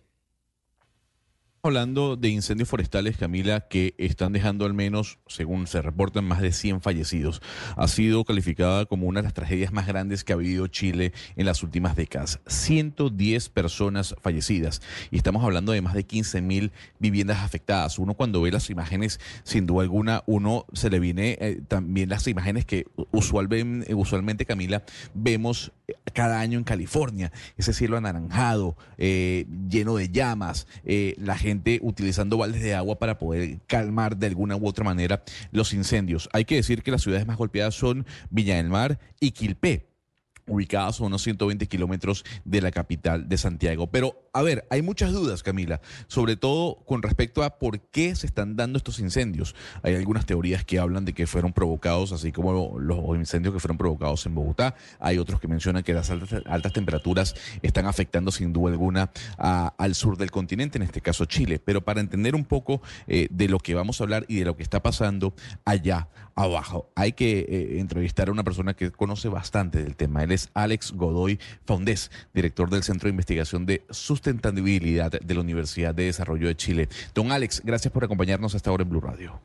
Hablando 1.65 2.15
de 2.15 2.29
incendios 2.29 2.69
forestales, 2.69 3.17
Camila, 3.17 3.61
que 3.61 3.95
están 3.97 4.33
dejando 4.33 4.65
al 4.67 4.75
menos, 4.75 5.17
según 5.25 5.65
se 5.65 5.81
reportan, 5.81 6.23
más 6.23 6.39
de 6.39 6.51
100 6.51 6.79
fallecidos. 6.81 7.41
Ha 7.75 7.87
sido 7.87 8.23
calificada 8.23 8.85
como 8.85 9.07
una 9.07 9.21
de 9.21 9.23
las 9.23 9.33
tragedias 9.33 9.73
más 9.73 9.87
grandes 9.87 10.23
que 10.23 10.33
ha 10.33 10.35
vivido 10.35 10.67
Chile 10.67 11.11
en 11.35 11.47
las 11.47 11.63
últimas 11.63 11.95
décadas. 11.95 12.39
110 12.45 13.49
personas 13.49 14.13
fallecidas. 14.21 14.83
Y 15.09 15.17
estamos 15.17 15.43
hablando 15.43 15.71
de 15.71 15.81
más 15.81 15.95
de 15.95 16.03
15 16.03 16.39
mil 16.43 16.71
viviendas 16.99 17.39
afectadas. 17.39 17.97
Uno 17.97 18.13
cuando 18.13 18.41
ve 18.43 18.51
las 18.51 18.69
imágenes, 18.69 19.19
sin 19.43 19.65
duda 19.65 19.81
alguna, 19.81 20.21
uno 20.27 20.67
se 20.73 20.91
le 20.91 20.99
viene 20.99 21.35
eh, 21.41 21.61
también 21.67 22.09
las 22.09 22.27
imágenes 22.27 22.65
que 22.65 22.85
usual 23.09 23.47
ven- 23.47 23.85
eh, 23.87 23.95
usualmente, 23.95 24.45
Camila, 24.45 24.83
vemos 25.15 25.71
eh, 25.87 25.93
cada 26.13 26.39
año 26.41 26.59
en 26.59 26.63
California. 26.63 27.31
Ese 27.57 27.73
cielo 27.73 27.97
anaranjado, 27.97 28.77
eh, 28.99 29.47
lleno 29.67 29.95
de 29.95 30.09
llamas, 30.09 30.67
la 31.17 31.35
gente 31.35 31.54
utilizando 31.81 32.37
baldes 32.37 32.61
de 32.61 32.75
agua 32.75 32.99
para 32.99 33.17
poder 33.17 33.59
calmar 33.67 34.17
de 34.17 34.27
alguna 34.27 34.55
u 34.55 34.67
otra 34.67 34.83
manera 34.83 35.23
los 35.51 35.73
incendios. 35.73 36.29
Hay 36.33 36.45
que 36.45 36.55
decir 36.55 36.83
que 36.83 36.91
las 36.91 37.01
ciudades 37.01 37.25
más 37.25 37.37
golpeadas 37.37 37.75
son 37.75 38.05
Viña 38.29 38.57
del 38.57 38.69
Mar 38.69 38.99
y 39.19 39.31
Quilpé 39.31 39.94
ubicadas 40.47 40.99
a 40.99 41.03
unos 41.03 41.23
120 41.23 41.67
kilómetros 41.67 42.23
de 42.43 42.61
la 42.61 42.71
capital 42.71 43.27
de 43.27 43.37
Santiago. 43.37 43.87
Pero, 43.87 44.29
a 44.33 44.41
ver, 44.41 44.65
hay 44.69 44.81
muchas 44.81 45.11
dudas, 45.11 45.43
Camila, 45.43 45.81
sobre 46.07 46.35
todo 46.35 46.77
con 46.85 47.01
respecto 47.01 47.43
a 47.43 47.57
por 47.57 47.79
qué 47.79 48.15
se 48.15 48.27
están 48.27 48.55
dando 48.55 48.77
estos 48.77 48.99
incendios. 48.99 49.55
Hay 49.81 49.95
algunas 49.95 50.25
teorías 50.25 50.63
que 50.63 50.79
hablan 50.79 51.05
de 51.05 51.13
que 51.13 51.27
fueron 51.27 51.53
provocados, 51.53 52.11
así 52.11 52.31
como 52.31 52.79
los 52.79 52.99
incendios 53.15 53.53
que 53.53 53.59
fueron 53.59 53.77
provocados 53.77 54.25
en 54.25 54.35
Bogotá. 54.35 54.75
Hay 54.99 55.17
otros 55.17 55.39
que 55.39 55.47
mencionan 55.47 55.83
que 55.83 55.93
las 55.93 56.09
altas, 56.09 56.43
altas 56.45 56.73
temperaturas 56.73 57.35
están 57.61 57.85
afectando 57.85 58.31
sin 58.31 58.53
duda 58.53 58.71
alguna 58.71 59.11
al 59.37 59.95
sur 59.95 60.17
del 60.17 60.31
continente, 60.31 60.77
en 60.77 60.83
este 60.83 61.01
caso 61.01 61.25
Chile. 61.25 61.59
Pero 61.59 61.81
para 61.81 62.01
entender 62.01 62.35
un 62.35 62.45
poco 62.45 62.81
eh, 63.07 63.27
de 63.31 63.47
lo 63.47 63.59
que 63.59 63.73
vamos 63.73 63.99
a 63.99 64.03
hablar 64.03 64.25
y 64.27 64.39
de 64.39 64.45
lo 64.45 64.55
que 64.55 64.63
está 64.63 64.81
pasando 64.81 65.33
allá 65.63 66.07
abajo, 66.35 66.91
hay 66.95 67.13
que 67.13 67.39
eh, 67.39 67.79
entrevistar 67.79 68.27
a 68.27 68.31
una 68.31 68.43
persona 68.43 68.73
que 68.73 68.91
conoce 68.91 69.29
bastante 69.29 69.81
del 69.81 69.95
tema. 69.95 70.23
Es 70.35 70.49
Alex 70.53 70.93
Godoy 70.93 71.39
Faundés, 71.65 72.11
director 72.33 72.69
del 72.69 72.83
Centro 72.83 73.07
de 73.07 73.11
Investigación 73.11 73.65
de 73.65 73.83
Sustentabilidad 73.89 75.11
de 75.11 75.33
la 75.33 75.41
Universidad 75.41 75.95
de 75.95 76.05
Desarrollo 76.05 76.47
de 76.47 76.55
Chile. 76.55 76.89
Don 77.13 77.31
Alex, 77.31 77.61
gracias 77.65 77.91
por 77.91 78.03
acompañarnos 78.03 78.53
hasta 78.53 78.69
ahora 78.69 78.83
en 78.83 78.89
Blue 78.89 79.01
Radio. 79.01 79.39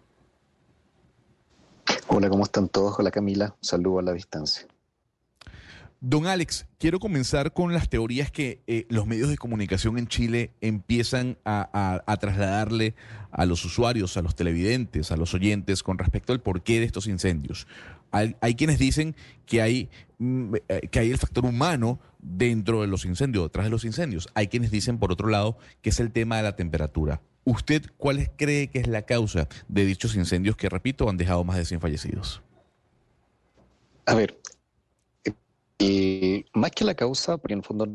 Hola, 2.09 2.28
¿cómo 2.28 2.45
están 2.45 2.68
todos? 2.68 2.97
Hola 2.99 3.11
Camila, 3.11 3.55
saludo 3.61 4.01
a 4.01 4.03
la 4.03 4.12
distancia. 4.12 4.66
Don 6.03 6.26
Alex, 6.26 6.66
quiero 6.78 6.98
comenzar 6.98 7.53
con 7.53 7.74
las 7.74 7.90
teorías 7.90 8.30
que 8.30 8.62
eh, 8.66 8.86
los 8.88 9.07
medios 9.07 9.28
de 9.28 9.36
comunicación 9.36 9.98
en 9.98 10.07
Chile 10.07 10.51
empiezan 10.62 11.36
a, 11.44 12.16
trasladarle 12.18 12.94
a 13.30 13.44
los 13.44 13.62
usuarios, 13.66 14.16
a 14.16 14.22
los 14.22 14.34
televidentes, 14.34 15.12
a 15.12 15.18
los 15.18 15.34
oyentes 15.34 15.82
con 15.82 15.98
respecto 15.98 16.32
al 16.32 16.40
porqué 16.40 16.80
de 16.80 16.86
estos 16.86 17.07
incendios. 17.07 17.66
Hay, 18.12 18.55
quienes 18.55 18.78
dicen 18.78 19.14
que 19.44 19.61
hay, 19.61 19.90
mm, 20.18 20.55
eh, 20.68 20.88
que 20.90 21.01
hay 21.01 21.11
el 21.11 21.18
factor 21.18 21.44
humano 21.44 22.01
dentro 22.18 22.80
de 22.80 22.86
los 22.86 23.05
incendios, 23.05 23.44
detrás 23.44 23.66
de 23.66 23.70
los 23.70 23.84
incendios. 23.84 24.26
Hay 24.32 24.48
quienes 24.48 24.70
dicen, 24.70 24.98
por 24.98 25.12
otro 25.12 25.28
lado, 25.28 25.59
que 25.82 25.90
es 25.90 26.01
el 26.01 26.12
tema 26.12 26.38
de 26.38 26.44
la 26.44 26.57
temperatura. 26.57 27.20
¿Usted 27.44 27.84
cuál 27.98 28.32
cree 28.36 28.68
que 28.68 28.78
es 28.78 28.86
la 28.86 29.03
causa 29.03 29.48
de 29.68 29.84
dichos 29.84 30.16
incendios 30.16 30.57
que, 30.57 30.70
repito, 30.70 31.11
han 31.11 31.18
dejado 31.18 31.44
más 31.44 31.59
de 31.59 31.66
100 31.66 31.80
fallecidos? 31.82 32.42
A 34.07 34.14
ver, 34.14 34.39
eh, 35.81 36.45
más 36.55 36.70
que 36.72 36.85
la 36.85 36.95
causa, 36.95 37.39
porque 37.39 37.55
en 37.55 37.61
el 37.61 37.64
fondo 37.64 37.87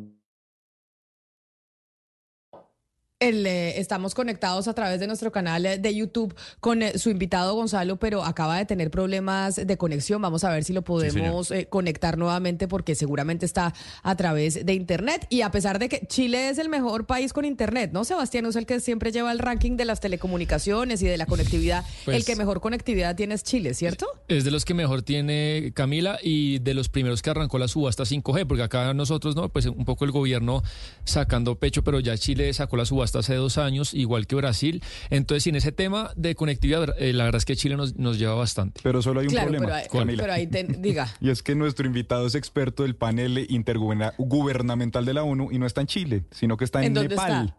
El, 3.25 3.47
eh, 3.47 3.79
estamos 3.79 4.13
conectados 4.13 4.67
a 4.67 4.75
través 4.75 4.99
de 4.99 5.07
nuestro 5.07 5.31
canal 5.31 5.65
eh, 5.65 5.79
de 5.79 5.95
YouTube 5.95 6.35
con 6.59 6.83
eh, 6.83 6.99
su 6.99 7.09
invitado 7.09 7.55
Gonzalo, 7.55 7.97
pero 7.97 8.23
acaba 8.23 8.55
de 8.55 8.65
tener 8.65 8.91
problemas 8.91 9.55
de 9.55 9.77
conexión. 9.77 10.21
Vamos 10.21 10.43
a 10.43 10.51
ver 10.51 10.63
si 10.63 10.73
lo 10.73 10.83
podemos 10.83 11.49
eh, 11.49 11.65
conectar 11.67 12.19
nuevamente 12.19 12.67
porque 12.67 12.93
seguramente 12.93 13.47
está 13.47 13.73
a 14.03 14.15
través 14.15 14.63
de 14.63 14.73
Internet. 14.75 15.25
Y 15.31 15.41
a 15.41 15.49
pesar 15.49 15.79
de 15.79 15.89
que 15.89 16.05
Chile 16.05 16.49
es 16.49 16.59
el 16.59 16.69
mejor 16.69 17.07
país 17.07 17.33
con 17.33 17.45
Internet, 17.45 17.89
¿no? 17.93 18.05
Sebastián 18.05 18.45
es 18.45 18.55
el 18.57 18.67
que 18.67 18.79
siempre 18.79 19.11
lleva 19.11 19.31
el 19.31 19.39
ranking 19.39 19.75
de 19.75 19.85
las 19.85 20.01
telecomunicaciones 20.01 21.01
y 21.01 21.07
de 21.07 21.17
la 21.17 21.25
conectividad. 21.25 21.83
Pues- 22.05 22.17
el 22.17 22.25
que 22.25 22.35
mejor 22.35 22.61
conectividad 22.61 23.15
tiene 23.15 23.33
es 23.33 23.43
Chile, 23.43 23.73
¿cierto? 23.73 24.05
Es 24.27 24.43
de 24.43 24.51
los 24.51 24.65
que 24.65 24.75
mejor 24.75 25.01
tiene 25.01 25.71
Camila 25.73 26.19
y 26.21 26.59
de 26.59 26.75
los 26.75 26.89
primeros 26.89 27.23
que 27.23 27.31
arrancó 27.31 27.57
la 27.57 27.67
subasta 27.67 28.05
5G, 28.05 28.45
porque 28.45 28.61
acá 28.61 28.93
nosotros, 28.93 29.35
¿no? 29.35 29.49
Pues 29.49 29.65
un 29.65 29.83
poco 29.83 30.05
el 30.05 30.11
gobierno 30.11 30.61
sacando 31.05 31.55
pecho, 31.55 31.83
pero 31.83 31.99
ya 31.99 32.15
Chile 32.17 32.53
sacó 32.53 32.77
la 32.77 32.85
subasta 32.85 33.14
hace 33.19 33.35
dos 33.35 33.57
años, 33.57 33.93
igual 33.93 34.27
que 34.27 34.35
Brasil. 34.35 34.81
Entonces, 35.09 35.47
en 35.47 35.55
ese 35.55 35.71
tema 35.71 36.11
de 36.15 36.35
conectividad, 36.35 36.95
eh, 37.01 37.13
la 37.13 37.23
verdad 37.25 37.37
es 37.39 37.45
que 37.45 37.55
Chile 37.55 37.75
nos, 37.77 37.95
nos 37.95 38.17
lleva 38.19 38.35
bastante. 38.35 38.81
Pero 38.83 39.01
solo 39.01 39.19
hay 39.21 39.27
un 39.27 39.31
claro, 39.31 39.47
problema, 39.51 39.65
pero, 39.65 39.75
ahí- 39.77 39.87
Camila. 39.91 40.21
pero 40.23 40.33
ahí 40.33 40.47
te- 40.47 40.63
diga. 40.63 41.07
Y 41.21 41.29
es 41.29 41.41
que 41.43 41.55
nuestro 41.55 41.85
invitado 41.87 42.27
es 42.27 42.35
experto 42.35 42.83
del 42.83 42.95
panel 42.95 43.45
intergubernamental 43.49 45.05
de 45.05 45.13
la 45.13 45.23
ONU 45.23 45.51
y 45.51 45.59
no 45.59 45.65
está 45.65 45.81
en 45.81 45.87
Chile, 45.87 46.23
sino 46.31 46.57
que 46.57 46.65
está 46.65 46.83
en, 46.83 46.97
¿En 46.97 47.07
Nepal. 47.07 47.45
está? 47.45 47.57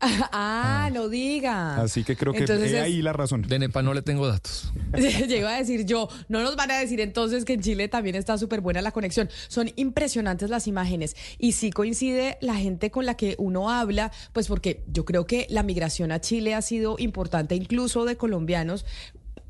Ah, 0.32 0.90
no 0.92 1.08
diga. 1.08 1.80
Así 1.80 2.04
que 2.04 2.16
creo 2.16 2.32
que 2.32 2.40
Entonces 2.40 2.72
he 2.72 2.80
ahí 2.80 3.02
la 3.02 3.12
razón. 3.12 3.42
De 3.42 3.58
Nepal 3.58 3.84
no 3.84 3.94
le 3.94 4.02
tengo 4.02 4.26
datos. 4.26 4.72
Iba 5.28 5.54
a 5.54 5.58
decir 5.58 5.84
yo, 5.86 6.08
no 6.28 6.42
nos 6.42 6.56
van 6.56 6.70
a 6.70 6.78
decir 6.78 7.00
entonces 7.00 7.44
que 7.44 7.54
en 7.54 7.62
Chile 7.62 7.88
también 7.88 8.14
está 8.16 8.36
súper 8.38 8.60
buena 8.60 8.82
la 8.82 8.92
conexión. 8.92 9.28
Son 9.48 9.70
impresionantes 9.76 10.50
las 10.50 10.66
imágenes 10.66 11.16
y 11.38 11.52
sí 11.52 11.70
coincide 11.70 12.38
la 12.40 12.54
gente 12.54 12.90
con 12.90 13.06
la 13.06 13.16
que 13.16 13.36
uno 13.38 13.70
habla, 13.70 14.12
pues 14.32 14.48
porque 14.48 14.84
yo 14.92 15.04
creo 15.04 15.26
que 15.26 15.46
la 15.50 15.62
migración 15.62 16.12
a 16.12 16.20
Chile 16.20 16.54
ha 16.54 16.62
sido 16.62 16.96
importante 16.98 17.54
incluso 17.54 18.04
de 18.04 18.16
colombianos. 18.16 18.84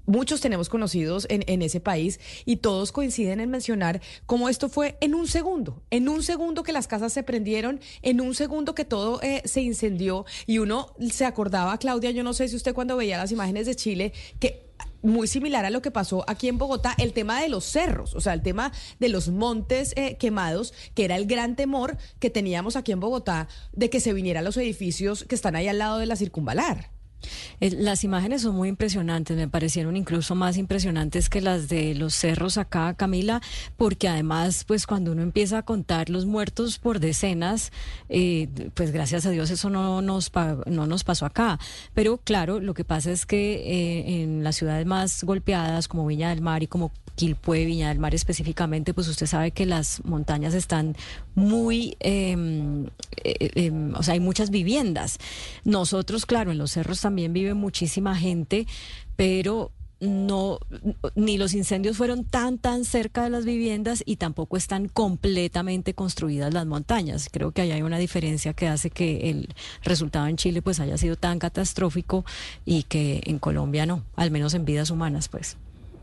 Muchos 0.07 0.41
tenemos 0.41 0.69
conocidos 0.69 1.27
en, 1.28 1.62
ese 1.62 1.81
país 1.81 2.20
y 2.45 2.57
todos 2.57 2.93
coinciden 2.93 3.41
en 3.41 3.51
mencionar 3.51 4.01
cómo 4.27 4.49
esto 4.49 4.69
fue 4.69 4.97
en 5.01 5.15
un 5.15 5.27
segundo, 5.27 5.83
en 5.91 6.09
un 6.09 6.23
segundo 6.23 6.62
que 6.62 6.73
las 6.73 6.87
casas 6.87 7.12
se 7.12 7.23
prendieron, 7.23 7.81
en 8.03 8.20
un 8.20 8.35
segundo 8.35 8.74
que 8.74 8.85
todo 8.85 9.20
eh, 9.23 9.43
se 9.45 9.62
incendió 9.62 10.24
y 10.47 10.59
uno 10.59 10.95
se 11.11 11.24
acordaba, 11.24 11.77
Claudia, 11.78 12.11
yo 12.12 12.23
no 12.23 12.35
sé 12.35 12.49
si 12.49 12.57
usted 12.57 12.74
cuando 12.74 12.97
veía 12.97 13.19
las 13.19 13.33
imágenes 13.33 13.66
de 13.66 13.74
Chile, 13.74 14.12
que 14.39 14.66
muy 15.03 15.27
similar 15.27 15.65
a 15.65 15.70
lo 15.70 15.83
que 15.83 15.91
pasó 15.91 16.24
aquí 16.28 16.49
en 16.49 16.59
Bogotá, 16.59 16.95
el 16.99 17.12
tema 17.12 17.41
de 17.41 17.49
los 17.49 17.65
cerros, 17.65 18.15
o 18.15 18.20
sea, 18.20 18.33
el 18.33 18.43
tema 18.43 18.73
de 18.99 19.09
los 19.09 19.28
montes 19.28 19.93
eh, 19.97 20.16
quemados, 20.19 20.74
que 20.95 21.05
era 21.05 21.16
el 21.16 21.27
gran 21.27 21.57
temor 21.57 21.97
que 22.19 22.31
teníamos 22.31 22.77
aquí 22.77 22.93
en 22.93 23.01
Bogotá 23.01 23.49
de 23.73 23.91
que 23.91 24.01
se 24.01 24.12
vinieran 24.12 24.45
los 24.45 24.57
edificios 24.57 25.24
que 25.24 25.35
están 25.35 25.57
ahí 25.57 25.69
al 25.69 25.78
lado 25.78 25.99
de 25.99 26.07
la 26.07 26.16
circunvalar. 26.16 26.95
Eh, 27.60 27.70
Las 27.70 28.05
imágenes 28.05 28.43
son 28.43 28.55
muy 28.55 28.68
impresionantes, 28.68 29.36
me 29.36 29.48
parecieron 29.48 29.97
incluso 29.97 30.34
más 30.34 30.56
impresionantes 30.56 31.28
que 31.28 31.40
las 31.40 31.68
de 31.68 31.94
los 31.94 32.14
cerros 32.14 32.59
acá, 32.59 32.94
Camila, 32.94 33.40
porque 33.76 34.09
además, 34.09 34.64
pues 34.64 34.86
cuando 34.86 35.12
uno 35.12 35.22
empieza 35.22 35.59
a 35.59 35.62
contar 35.62 36.10
los 36.10 36.26
muertos 36.26 36.78
por 36.78 37.01
decenas, 37.01 37.72
eh, 38.09 38.48
pues 38.74 38.90
gracias 38.90 39.26
a 39.26 39.30
Dios 39.30 39.51
eso 39.51 39.70
no 39.70 40.02
nos, 40.02 40.30
no 40.66 40.86
nos 40.86 41.05
pasó 41.05 41.26
acá. 41.26 41.59
Pero 41.94 42.18
claro, 42.18 42.60
lo 42.60 42.74
que 42.74 42.84
pasa 42.84 43.10
es 43.10 43.26
que 43.26 43.55
eh, 43.55 44.22
en 44.22 44.44
las 44.44 44.56
ciudades 44.56 44.86
más 44.86 45.24
golpeadas, 45.24 45.88
como 45.88 46.06
Viña 46.06 46.30
del 46.30 46.40
Mar 46.40 46.62
y 46.62 46.66
como 46.66 46.93
Quilpué, 47.16 47.64
Viña 47.64 47.88
del 47.88 47.98
Mar 47.98 48.14
específicamente, 48.14 48.93
pues 48.93 49.09
usted 49.09 49.26
sabe 49.26 49.51
que 49.51 49.64
las 49.64 50.05
montañas 50.05 50.52
están 50.52 50.94
muy, 51.34 51.97
em, 52.01 52.86
eh, 53.24 53.51
em, 53.55 53.94
o 53.94 54.02
sea, 54.02 54.14
hay 54.14 54.20
muchas 54.20 54.51
viviendas. 54.51 55.18
Nosotros, 55.64 56.26
claro, 56.26 56.51
en 56.52 56.59
los 56.59 56.72
cerros 56.72 57.01
también 57.07 57.33
vive 57.33 57.55
muchísima 57.55 58.16
gente, 58.16 58.66
pero 59.15 59.70
no 60.01 60.59
ni 61.15 61.39
los 61.39 61.55
incendios 61.55 61.97
fueron 61.97 62.24
tan 62.24 62.59
tan 62.59 62.85
cerca 62.85 63.23
de 63.23 63.31
las 63.31 63.45
viviendas 63.45 64.03
y 64.05 64.16
tampoco 64.16 64.57
están 64.57 64.89
completamente 64.89 65.95
construidas 65.95 66.53
las 66.53 66.66
montañas. 66.66 67.28
Creo 67.31 67.53
que 67.53 67.62
ahí 67.62 67.70
hay 67.70 67.83
una 67.83 67.99
diferencia 67.99 68.55
que 68.55 68.66
hace 68.66 68.91
que 68.91 69.31
el 69.31 69.55
resultado 69.85 70.27
en 70.27 70.37
Chile 70.37 70.62
pues 70.62 70.81
haya 70.81 70.99
sido 70.99 71.15
tan 71.15 71.39
catastrófico 71.39 72.24
y 72.65 72.83
que 72.83 73.20
en 73.27 73.39
Colombia 73.39 73.87
no, 73.87 74.03
al 74.16 74.33
menos 74.33 74.55
en 74.55 74.65
vidas 74.65 74.91
humanas 74.91 75.28
pues. 75.28 75.57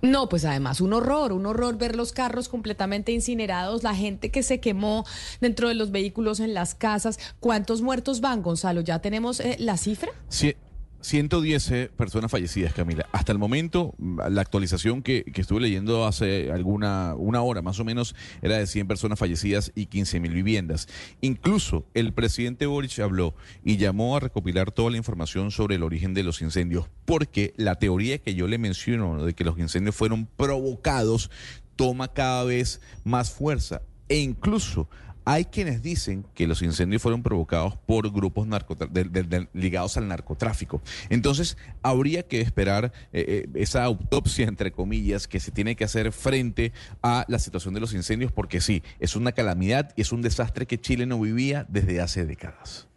No, 0.04 0.28
pues 0.28 0.44
además 0.44 0.82
un 0.82 0.92
horror, 0.92 1.32
un 1.32 1.46
horror 1.46 1.78
ver 1.78 1.96
los 1.98 2.12
carros 2.12 2.50
completamente 2.50 3.14
incinerados, 3.14 3.84
la 3.84 3.94
gente 3.94 4.32
que 4.32 4.42
se 4.44 4.62
quemó 4.62 5.06
dentro 5.40 5.70
de 5.70 5.76
los 5.76 5.92
vehículos, 5.92 6.42
en 6.42 6.54
las 6.54 6.76
casas. 6.76 7.20
¿Cuántos 7.40 7.82
muertos 7.82 8.20
van, 8.20 8.42
Gonzalo? 8.42 8.82
¿Ya 8.82 9.00
tenemos 9.00 9.40
eh, 9.40 9.56
la 9.60 9.78
cifra? 9.78 10.12
Sí, 10.28 10.56
110 11.04 11.72
eh, 11.72 11.92
personas 11.96 12.32
fallecidas, 12.32 12.74
Camila. 12.74 13.08
Hasta 13.12 13.34
el 13.34 13.38
momento, 13.38 13.94
la 14.00 14.42
actualización 14.42 15.02
que, 15.02 15.24
que 15.26 15.42
estuve 15.42 15.62
leyendo 15.62 16.06
hace 16.06 16.52
alguna 16.52 17.14
una 17.18 17.42
hora 17.42 17.62
más 17.62 17.80
o 17.80 17.86
menos 17.86 18.16
era 18.42 18.58
de 18.58 18.66
100 18.66 18.88
personas 18.88 19.20
fallecidas 19.20 19.72
y 19.76 19.88
15 19.88 20.22
mil 20.22 20.34
viviendas. 20.34 20.88
Incluso 21.22 21.86
el 21.94 22.14
presidente 22.14 22.66
Boric 22.66 23.00
habló 23.00 23.36
y 23.64 23.78
llamó 23.78 24.16
a 24.16 24.22
recopilar 24.22 24.72
toda 24.72 24.92
la 24.92 24.98
información 24.98 25.52
sobre 25.52 25.76
el 25.76 25.84
origen 25.84 26.14
de 26.14 26.24
los 26.24 26.42
incendios, 26.42 26.86
porque 27.06 27.54
la 27.58 27.76
teoría 27.76 28.18
que 28.18 28.34
yo 28.34 28.48
le 28.48 28.58
menciono 28.58 29.26
de 29.26 29.34
que 29.34 29.44
los 29.44 29.60
incendios 29.60 29.96
fueron 29.96 30.26
provocados 30.26 31.30
toma 31.76 32.14
cada 32.14 32.44
vez 32.46 32.82
más 33.04 33.32
fuerza. 33.32 33.82
E 34.10 34.20
incluso 34.20 34.90
hay 35.26 35.46
quienes 35.46 35.82
dicen 35.82 36.26
que 36.34 36.48
los 36.48 36.62
incendios 36.62 37.02
fueron 37.02 37.24
provocados 37.24 37.78
por 37.78 38.12
grupos 38.12 38.48
narcotra- 38.48 38.90
de- 38.90 39.06
de- 39.06 39.24
de- 39.24 39.48
ligados 39.54 39.98
al 39.98 40.08
narcotráfico. 40.08 40.82
Entonces, 41.10 41.58
habría 41.82 42.24
que 42.28 42.42
esperar 42.42 42.92
eh, 43.14 43.46
eh, 43.46 43.50
esa 43.56 43.84
autopsia, 43.84 44.48
entre 44.48 44.72
comillas, 44.72 45.28
que 45.28 45.40
se 45.40 45.52
tiene 45.52 45.76
que 45.76 45.84
hacer 45.84 46.12
frente 46.12 46.74
a 47.02 47.26
la 47.28 47.40
situación 47.40 47.74
de 47.74 47.80
los 47.80 47.94
incendios, 47.94 48.32
porque 48.32 48.62
sí, 48.62 48.84
es 49.00 49.16
una 49.16 49.32
calamidad 49.32 49.94
y 49.96 50.02
es 50.02 50.12
un 50.12 50.22
desastre 50.22 50.66
que 50.66 50.80
Chile 50.80 51.06
no 51.06 51.20
vivía 51.20 51.66
desde 51.70 52.02
hace 52.02 52.26
décadas. 52.26 52.88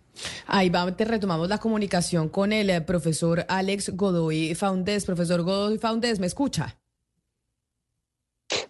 Ahí 0.46 0.70
va, 0.70 0.96
te 0.96 1.04
retomamos 1.04 1.48
la 1.48 1.58
comunicación 1.58 2.30
con 2.30 2.52
el 2.52 2.70
eh, 2.70 2.80
profesor 2.80 3.44
Alex 3.48 3.90
Godoy 3.94 4.54
Faundés. 4.54 5.04
Profesor 5.04 5.42
Godoy 5.42 5.78
Faundés, 5.78 6.18
¿me 6.18 6.26
escucha? 6.26 6.78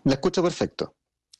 La 0.04 0.14
escucho 0.14 0.42
perfecto. 0.42 0.94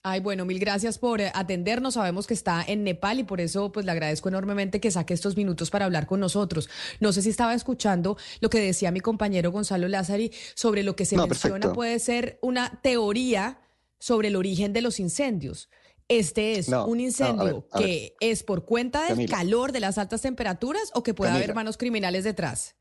Ay, 0.08 0.20
bueno, 0.20 0.44
mil 0.44 0.60
gracias 0.60 0.98
por 1.00 1.20
eh, 1.20 1.32
atendernos. 1.34 1.94
Sabemos 1.94 2.28
que 2.28 2.34
está 2.34 2.62
en 2.64 2.84
Nepal 2.84 3.18
y 3.18 3.24
por 3.24 3.40
eso 3.40 3.72
pues 3.72 3.84
le 3.84 3.90
agradezco 3.90 4.28
enormemente 4.28 4.78
que 4.80 4.92
saque 4.92 5.12
estos 5.14 5.36
minutos 5.36 5.68
para 5.72 5.84
hablar 5.84 6.06
con 6.06 6.20
nosotros. 6.20 6.68
No 7.00 7.12
sé 7.12 7.22
si 7.22 7.30
estaba 7.30 7.54
escuchando 7.54 8.16
lo 8.38 8.48
que 8.48 8.60
decía 8.60 8.92
mi 8.92 9.00
compañero 9.00 9.50
Gonzalo 9.50 9.88
Lázari 9.88 10.30
sobre 10.54 10.84
lo 10.84 10.94
que 10.94 11.06
se 11.06 11.16
No, 11.16 11.26
menciona 11.26 11.54
perfecto. 11.56 11.74
puede 11.74 11.98
ser 11.98 12.38
una 12.40 12.80
teoría 12.82 13.58
sobre 13.98 14.28
el 14.28 14.36
origen 14.36 14.72
de 14.72 14.80
los 14.82 15.00
incendios. 15.00 15.70
Este 16.06 16.56
es 16.56 16.68
No, 16.68 16.82
no, 16.82 16.86
un 16.86 16.98
a 16.98 17.02
incendio 17.02 17.44
ver, 17.62 17.64
a 17.72 17.78
que 17.80 18.14
es 18.20 18.44
por 18.44 18.64
cuenta 18.64 19.00
del 19.02 19.08
Camila. 19.08 19.36
calor, 19.38 19.72
de 19.72 19.80
las 19.80 19.98
altas 19.98 20.22
temperaturas 20.22 20.92
o 20.94 21.02
que 21.02 21.14
puede 21.14 21.32
haber 21.32 21.52
manos 21.52 21.76
criminales 21.76 22.22
detrás. 22.22 22.76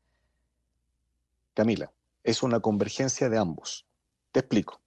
Camila, 1.54 1.92
es 2.22 2.44
una 2.44 2.60
convergencia 2.60 3.28
de 3.28 3.36
ambos. 3.36 3.84
Te 4.30 4.38
explico. 4.38 4.80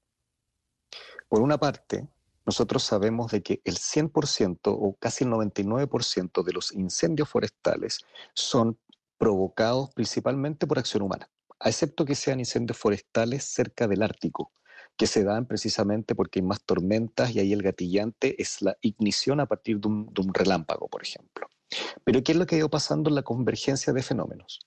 Por 1.28 1.42
una 1.42 1.58
parte, 1.58 2.08
nosotros 2.50 2.82
sabemos 2.82 3.32
de 3.32 3.44
que 3.44 3.62
el 3.64 3.76
100% 3.76 4.58
o 4.66 4.96
casi 5.00 5.24
el 5.24 5.30
99% 5.30 6.44
de 6.44 6.52
los 6.52 6.72
incendios 6.72 7.30
forestales 7.30 8.00
son 8.34 8.80
provocados 9.20 9.92
principalmente 9.94 10.66
por 10.66 10.80
acción 10.80 11.04
humana, 11.04 11.30
excepto 11.64 12.06
que 12.06 12.16
sean 12.16 12.40
incendios 12.40 12.76
forestales 12.76 13.44
cerca 13.44 13.88
del 13.88 14.02
Ártico, 14.02 14.52
que 14.98 15.06
se 15.06 15.24
dan 15.24 15.46
precisamente 15.46 16.16
porque 16.16 16.40
hay 16.40 16.44
más 16.48 16.64
tormentas 16.64 17.36
y 17.36 17.40
ahí 17.40 17.54
el 17.54 17.62
gatillante 17.62 18.42
es 18.42 18.64
la 18.64 18.76
ignición 18.82 19.40
a 19.42 19.46
partir 19.46 19.80
de 19.80 19.88
un, 19.88 20.34
relámpago, 20.34 20.88
por 20.88 21.04
ejemplo. 21.04 21.48
Pero 22.04 22.24
¿qué 22.24 22.32
es 22.32 22.38
lo 22.40 22.48
que 22.48 22.56
ha 22.56 22.58
ido 22.58 22.72
pasando 22.72 23.12
en 23.12 23.16
la 23.16 23.22
convergencia 23.22 23.94
de 23.94 24.02
fenómenos? 24.02 24.60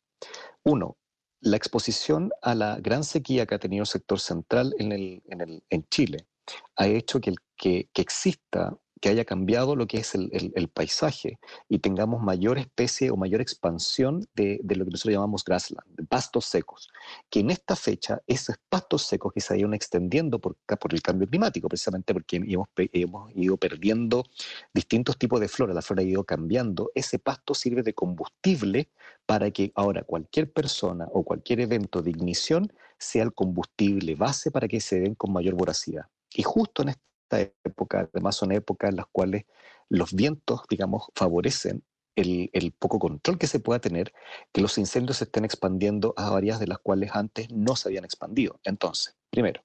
Uno, 0.62 0.98
la 1.40 1.56
exposición 1.56 2.30
a 2.42 2.54
la 2.54 2.78
gran 2.78 3.02
sequía 3.02 3.44
que 3.44 3.56
ha 3.56 3.58
tenido 3.58 3.82
el 3.82 3.88
sector 3.88 4.20
central 4.20 4.72
en 4.78 5.88
Chile 5.90 6.28
ha 6.76 6.86
hecho 6.86 7.20
que, 7.20 7.30
el, 7.30 7.36
que, 7.56 7.88
que 7.92 8.02
exista, 8.02 8.76
que 9.02 9.08
haya 9.08 9.24
cambiado 9.24 9.74
lo 9.74 9.88
que 9.88 9.98
es 9.98 10.14
el, 10.14 10.30
el, 10.32 10.52
el, 10.54 10.68
paisaje 10.68 11.40
y 11.68 11.80
tengamos 11.80 12.22
mayor 12.22 12.56
especie 12.56 13.10
o 13.10 13.16
mayor 13.16 13.40
expansión 13.40 14.24
de, 14.36 14.60
de, 14.62 14.76
lo 14.76 14.84
que 14.84 14.92
nosotros 14.92 15.14
llamamos 15.14 15.44
grassland, 15.44 16.06
pastos 16.08 16.44
secos, 16.44 16.88
que 17.28 17.40
en 17.40 17.50
esta 17.50 17.74
fecha 17.74 18.22
esos 18.28 18.54
pastos 18.68 19.02
secos 19.02 19.32
que 19.32 19.40
se 19.40 19.58
ido 19.58 19.72
extendiendo 19.72 20.38
por, 20.38 20.56
por 20.80 20.94
el 20.94 21.02
cambio 21.02 21.28
climático, 21.28 21.68
precisamente 21.68 22.14
porque 22.14 22.36
hemos, 22.36 22.68
hemos 22.76 23.32
ido 23.34 23.56
perdiendo 23.56 24.24
distintos 24.72 25.18
tipos 25.18 25.40
de 25.40 25.48
flora, 25.48 25.74
la 25.74 25.82
flora 25.82 26.02
ha 26.02 26.06
ido 26.06 26.22
cambiando, 26.22 26.92
ese 26.94 27.18
pasto 27.18 27.54
sirve 27.54 27.82
de 27.82 27.94
combustible 27.94 28.88
para 29.26 29.50
que 29.50 29.72
ahora 29.74 30.04
cualquier 30.04 30.52
persona 30.52 31.08
o 31.12 31.24
cualquier 31.24 31.58
evento 31.58 32.02
de 32.02 32.10
ignición 32.10 32.72
sea 32.98 33.24
el 33.24 33.32
combustible 33.32 34.14
base 34.14 34.52
para 34.52 34.68
que 34.68 34.80
se 34.80 35.00
den 35.00 35.16
con 35.16 35.32
mayor 35.32 35.54
voracidad. 35.54 36.06
Y 36.34 36.42
justo 36.42 36.82
en 36.82 36.90
esta 36.90 37.40
época, 37.64 38.08
además 38.12 38.36
son 38.36 38.52
épocas 38.52 38.90
en 38.90 38.96
las 38.96 39.06
cuales 39.10 39.44
los 39.88 40.14
vientos, 40.14 40.62
digamos, 40.68 41.04
favorecen 41.14 41.84
el, 42.16 42.74
poco 42.78 42.98
control 42.98 43.38
que 43.38 43.46
se 43.46 43.60
pueda 43.60 43.80
tener, 43.80 44.12
que 44.52 44.60
los 44.60 44.78
incendios 44.78 45.18
se 45.18 45.24
estén 45.24 45.44
expandiendo 45.44 46.14
a 46.16 46.34
áreas 46.36 46.60
de 46.60 46.66
las 46.66 46.78
cuales 46.78 47.10
antes 47.14 47.50
no 47.50 47.76
se 47.76 47.88
habían 47.88 48.04
expandido. 48.04 48.60
Entonces, 48.64 49.16
primero, 49.30 49.62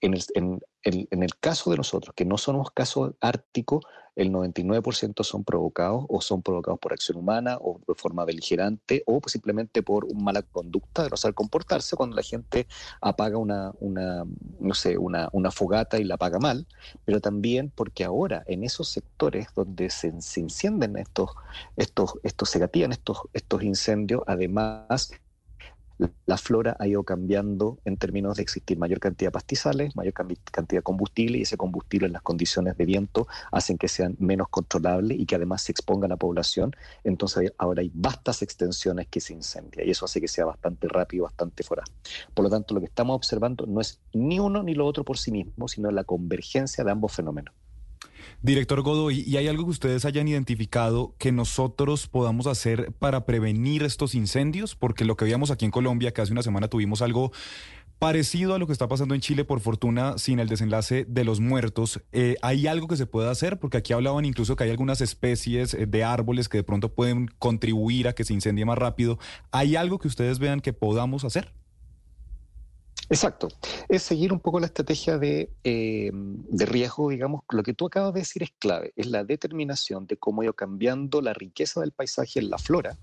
en 0.00 0.14
el, 0.14 0.24
en, 0.34 0.60
en 0.86 1.22
el 1.22 1.36
caso 1.36 1.70
de 1.70 1.76
nosotros, 1.76 2.14
que 2.14 2.24
no 2.24 2.38
somos 2.38 2.70
caso 2.70 3.16
ártico, 3.20 3.80
el 4.16 4.32
99% 4.32 5.22
son 5.22 5.44
provocados 5.44 6.06
o 6.08 6.20
son 6.22 6.42
provocados 6.42 6.80
por 6.80 6.94
acción 6.94 7.18
humana 7.18 7.58
o 7.60 7.78
de 7.86 7.94
forma 7.94 8.24
beligerante 8.24 9.02
o 9.06 9.20
simplemente 9.26 9.82
por 9.82 10.06
una 10.06 10.24
mala 10.24 10.42
conducta 10.42 11.04
de 11.04 11.10
no 11.10 11.16
saber 11.18 11.34
comportarse 11.34 11.96
cuando 11.96 12.16
la 12.16 12.22
gente 12.22 12.66
apaga 13.02 13.36
una, 13.36 13.72
una 13.78 14.24
no 14.58 14.74
sé, 14.74 14.96
una, 14.96 15.28
una, 15.32 15.50
fogata 15.50 15.98
y 15.98 16.04
la 16.04 16.14
apaga 16.14 16.38
mal, 16.38 16.66
pero 17.04 17.20
también 17.20 17.70
porque 17.74 18.04
ahora 18.04 18.42
en 18.46 18.64
esos 18.64 18.88
sectores 18.88 19.48
donde 19.54 19.90
se, 19.90 20.20
se 20.22 20.40
encienden 20.40 20.96
estos, 20.96 21.30
estos, 21.76 22.14
estos, 22.22 22.48
se 22.48 22.58
gatillan 22.58 22.92
estos, 22.92 23.20
estos 23.34 23.62
incendios, 23.62 24.22
además 24.26 25.12
la 26.26 26.36
flora 26.36 26.76
ha 26.78 26.86
ido 26.86 27.02
cambiando 27.04 27.78
en 27.84 27.96
términos 27.96 28.36
de 28.36 28.42
existir 28.42 28.78
mayor 28.78 29.00
cantidad 29.00 29.28
de 29.28 29.32
pastizales, 29.32 29.96
mayor 29.96 30.12
cantidad 30.12 30.80
de 30.80 30.82
combustible 30.82 31.38
y 31.38 31.42
ese 31.42 31.56
combustible 31.56 32.06
en 32.06 32.12
las 32.12 32.22
condiciones 32.22 32.76
de 32.76 32.84
viento 32.84 33.26
hacen 33.50 33.78
que 33.78 33.88
sean 33.88 34.16
menos 34.18 34.48
controlables 34.48 35.18
y 35.18 35.26
que 35.26 35.36
además 35.36 35.62
se 35.62 35.72
expongan 35.72 36.10
a 36.10 36.14
la 36.14 36.18
población. 36.18 36.74
Entonces 37.04 37.52
ahora 37.58 37.80
hay 37.80 37.90
vastas 37.94 38.42
extensiones 38.42 39.08
que 39.08 39.20
se 39.20 39.32
incendian 39.32 39.86
y 39.86 39.90
eso 39.90 40.04
hace 40.04 40.20
que 40.20 40.28
sea 40.28 40.44
bastante 40.44 40.88
rápido, 40.88 41.24
bastante 41.24 41.62
fuera. 41.62 41.84
Por 42.34 42.44
lo 42.44 42.50
tanto, 42.50 42.74
lo 42.74 42.80
que 42.80 42.86
estamos 42.86 43.16
observando 43.16 43.66
no 43.66 43.80
es 43.80 44.00
ni 44.12 44.38
uno 44.38 44.62
ni 44.62 44.74
lo 44.74 44.86
otro 44.86 45.04
por 45.04 45.18
sí 45.18 45.30
mismo, 45.30 45.68
sino 45.68 45.90
la 45.90 46.04
convergencia 46.04 46.84
de 46.84 46.90
ambos 46.90 47.12
fenómenos. 47.12 47.54
Director 48.42 48.82
Godoy, 48.82 49.24
¿y 49.26 49.36
hay 49.36 49.48
algo 49.48 49.64
que 49.64 49.70
ustedes 49.70 50.04
hayan 50.04 50.28
identificado 50.28 51.14
que 51.18 51.32
nosotros 51.32 52.06
podamos 52.06 52.46
hacer 52.46 52.92
para 52.98 53.26
prevenir 53.26 53.82
estos 53.82 54.14
incendios? 54.14 54.74
Porque 54.74 55.04
lo 55.04 55.16
que 55.16 55.24
veíamos 55.24 55.50
aquí 55.50 55.64
en 55.64 55.70
Colombia, 55.70 56.12
que 56.12 56.22
hace 56.22 56.32
una 56.32 56.42
semana 56.42 56.68
tuvimos 56.68 57.02
algo 57.02 57.32
parecido 57.98 58.54
a 58.54 58.58
lo 58.58 58.66
que 58.66 58.72
está 58.72 58.88
pasando 58.88 59.14
en 59.14 59.20
Chile, 59.20 59.44
por 59.44 59.60
fortuna, 59.60 60.18
sin 60.18 60.38
el 60.38 60.48
desenlace 60.48 61.06
de 61.08 61.24
los 61.24 61.40
muertos. 61.40 62.02
Eh, 62.12 62.36
¿Hay 62.42 62.66
algo 62.66 62.88
que 62.88 62.96
se 62.96 63.06
pueda 63.06 63.30
hacer? 63.30 63.58
Porque 63.58 63.78
aquí 63.78 63.92
hablaban 63.92 64.24
incluso 64.24 64.56
que 64.56 64.64
hay 64.64 64.70
algunas 64.70 65.00
especies 65.00 65.74
eh, 65.74 65.86
de 65.86 66.04
árboles 66.04 66.48
que 66.48 66.58
de 66.58 66.64
pronto 66.64 66.92
pueden 66.92 67.28
contribuir 67.38 68.08
a 68.08 68.12
que 68.14 68.24
se 68.24 68.34
incendie 68.34 68.64
más 68.64 68.78
rápido. 68.78 69.18
¿Hay 69.50 69.76
algo 69.76 69.98
que 69.98 70.08
ustedes 70.08 70.38
vean 70.38 70.60
que 70.60 70.72
podamos 70.72 71.24
hacer? 71.24 71.52
Exacto. 73.08 73.48
Es 73.88 74.02
seguir 74.02 74.32
un 74.32 74.40
poco 74.40 74.58
la 74.58 74.66
estrategia 74.66 75.16
de, 75.16 75.50
eh, 75.62 76.10
de, 76.12 76.66
riesgo, 76.66 77.10
digamos, 77.10 77.42
lo 77.50 77.62
que 77.62 77.72
tú 77.72 77.86
acabas 77.86 78.12
de 78.12 78.20
decir 78.20 78.42
es 78.42 78.50
clave, 78.58 78.92
es 78.96 79.06
la 79.06 79.22
determinación 79.22 80.06
de 80.06 80.16
cómo 80.16 80.42
ido 80.42 80.54
cambiando 80.54 81.22
la 81.22 81.32
riqueza 81.32 81.80
del 81.80 81.92
paisaje 81.92 82.40
en 82.40 82.50
la 82.50 82.58
flora, 82.58 82.98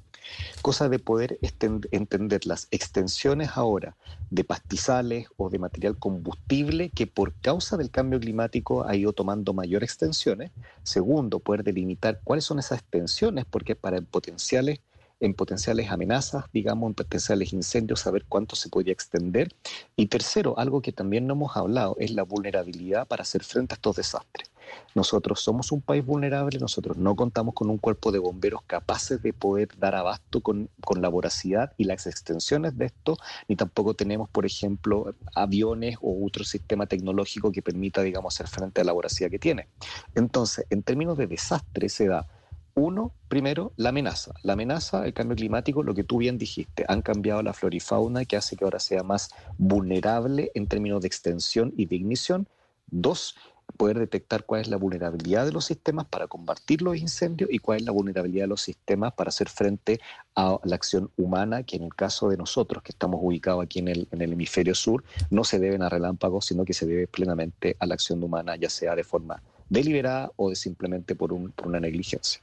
cosa 0.61 0.89
de 0.89 0.99
poder 0.99 1.39
entender 1.41 2.45
las 2.45 2.67
extensiones 2.71 3.51
ahora 3.55 3.95
de 4.30 4.43
pastizales 4.43 5.27
o 5.38 5.49
de 5.49 5.59
material 5.59 5.97
combustible 5.97 6.89
que 6.89 7.07
por 7.07 7.34
causa 7.35 7.77
del 7.77 7.89
cambio 7.89 8.19
climático 8.19 8.85
ha 8.85 8.95
ido 8.95 9.13
tomando 9.13 9.53
mayor 9.53 9.84
extensiones. 9.84 10.51
Segundo, 10.84 11.39
poder 11.39 11.63
delimitar 11.63 12.19
cuáles 12.25 12.43
son 12.43 12.59
esas 12.59 12.80
extensiones, 12.80 13.45
porque 13.45 13.75
para 13.75 14.01
potenciales 14.01 14.80
en 15.23 15.33
potenciales 15.33 15.89
amenazas, 15.89 16.45
digamos, 16.51 16.89
en 16.89 16.95
potenciales 16.95 17.53
incendios, 17.53 18.01
saber 18.01 18.25
cuánto 18.27 18.57
se 18.57 18.67
podría 18.67 18.91
extender. 18.91 19.55
Y 19.95 20.07
tercero, 20.07 20.59
algo 20.59 20.81
que 20.81 20.91
también 20.91 21.25
no 21.27 21.33
hemos 21.33 21.55
hablado, 21.55 21.95
es 21.97 22.11
la 22.11 22.23
vulnerabilidad 22.23 23.07
para 23.07 23.21
hacer 23.21 23.43
frente 23.43 23.73
a 23.73 23.75
estos 23.75 23.95
desastres. 23.95 24.51
Nosotros 24.95 25.39
somos 25.39 25.71
un 25.71 25.81
país 25.81 26.05
vulnerable, 26.05 26.59
nosotros 26.59 26.97
no 26.97 27.15
contamos 27.15 27.53
con 27.53 27.69
un 27.69 27.77
cuerpo 27.77 28.11
de 28.11 28.19
bomberos 28.19 28.63
capaces 28.67 29.21
de 29.21 29.31
poder 29.31 29.69
dar 29.77 29.95
abasto 29.95 30.41
con, 30.41 30.69
con, 30.83 31.01
la 31.01 31.07
voracidad 31.07 31.73
y 31.77 31.85
las 31.85 32.05
extensiones 32.05 32.77
de 32.77 32.85
esto, 32.85 33.17
ni 33.47 33.55
tampoco 33.55 33.93
tenemos, 33.93 34.29
por 34.29 34.45
ejemplo, 34.45 35.15
aviones 35.35 35.97
o 36.01 36.25
otro 36.25 36.43
sistema 36.43 36.85
tecnológico 36.85 37.51
que 37.51 37.61
permita, 37.61 38.01
digamos, 38.01 38.35
hacer 38.35 38.47
frente 38.47 38.81
a 38.81 38.83
la 38.83 38.91
voracidad 38.91 39.29
que 39.29 39.39
tiene. 39.39 39.67
Entonces, 40.15 40.65
en 40.69 40.83
términos 40.83 41.17
de 41.17 41.27
desastre 41.27 41.87
se 41.87 42.07
da 42.07 42.27
uno, 42.75 43.13
primero, 43.27 43.71
la 43.75 43.89
amenaza. 43.89 44.33
La 44.41 44.53
amenaza, 44.53 45.05
el 45.05 45.13
cambio 45.13 45.35
climático, 45.35 45.83
lo 45.83 45.93
que 45.93 46.03
tú 46.03 46.17
bien 46.17 46.37
dijiste, 46.37 46.85
han 46.87 47.01
cambiado 47.01 47.43
la 47.43 47.53
flora 47.53 47.75
y 47.75 47.79
fauna 47.79 48.25
que 48.25 48.35
hace 48.35 48.55
que 48.55 48.63
ahora 48.63 48.79
sea 48.79 49.03
más 49.03 49.29
vulnerable 49.57 50.51
en 50.55 50.67
términos 50.67 51.01
de 51.01 51.07
extensión 51.07 51.73
y 51.77 51.85
de 51.85 51.95
ignición. 51.95 52.47
Dos, 52.87 53.35
poder 53.77 53.99
detectar 53.99 54.45
cuál 54.45 54.61
es 54.61 54.67
la 54.67 54.77
vulnerabilidad 54.77 55.45
de 55.45 55.51
los 55.51 55.65
sistemas 55.65 56.05
para 56.05 56.27
combatir 56.27 56.81
los 56.81 56.97
incendios 56.97 57.49
y 57.51 57.59
cuál 57.59 57.79
es 57.79 57.85
la 57.85 57.91
vulnerabilidad 57.91 58.45
de 58.45 58.49
los 58.49 58.61
sistemas 58.61 59.13
para 59.13 59.29
hacer 59.29 59.49
frente 59.49 59.99
a 60.35 60.59
la 60.63 60.75
acción 60.75 61.11
humana, 61.17 61.63
que 61.63 61.77
en 61.77 61.83
el 61.83 61.95
caso 61.95 62.29
de 62.29 62.37
nosotros, 62.37 62.83
que 62.83 62.91
estamos 62.91 63.19
ubicados 63.21 63.63
aquí 63.63 63.79
en 63.79 63.87
el, 63.87 64.07
en 64.11 64.21
el 64.21 64.33
hemisferio 64.33 64.75
sur, 64.75 65.03
no 65.29 65.43
se 65.43 65.59
deben 65.59 65.83
a 65.83 65.89
relámpagos, 65.89 66.45
sino 66.45 66.65
que 66.65 66.73
se 66.73 66.85
debe 66.85 67.07
plenamente 67.07 67.77
a 67.79 67.85
la 67.85 67.93
acción 67.93 68.23
humana, 68.23 68.55
ya 68.55 68.69
sea 68.69 68.95
de 68.95 69.03
forma 69.03 69.41
deliberada 69.69 70.31
o 70.35 70.49
de 70.49 70.55
simplemente 70.55 71.15
por, 71.15 71.33
un, 71.33 71.51
por 71.51 71.67
una 71.67 71.79
negligencia. 71.79 72.41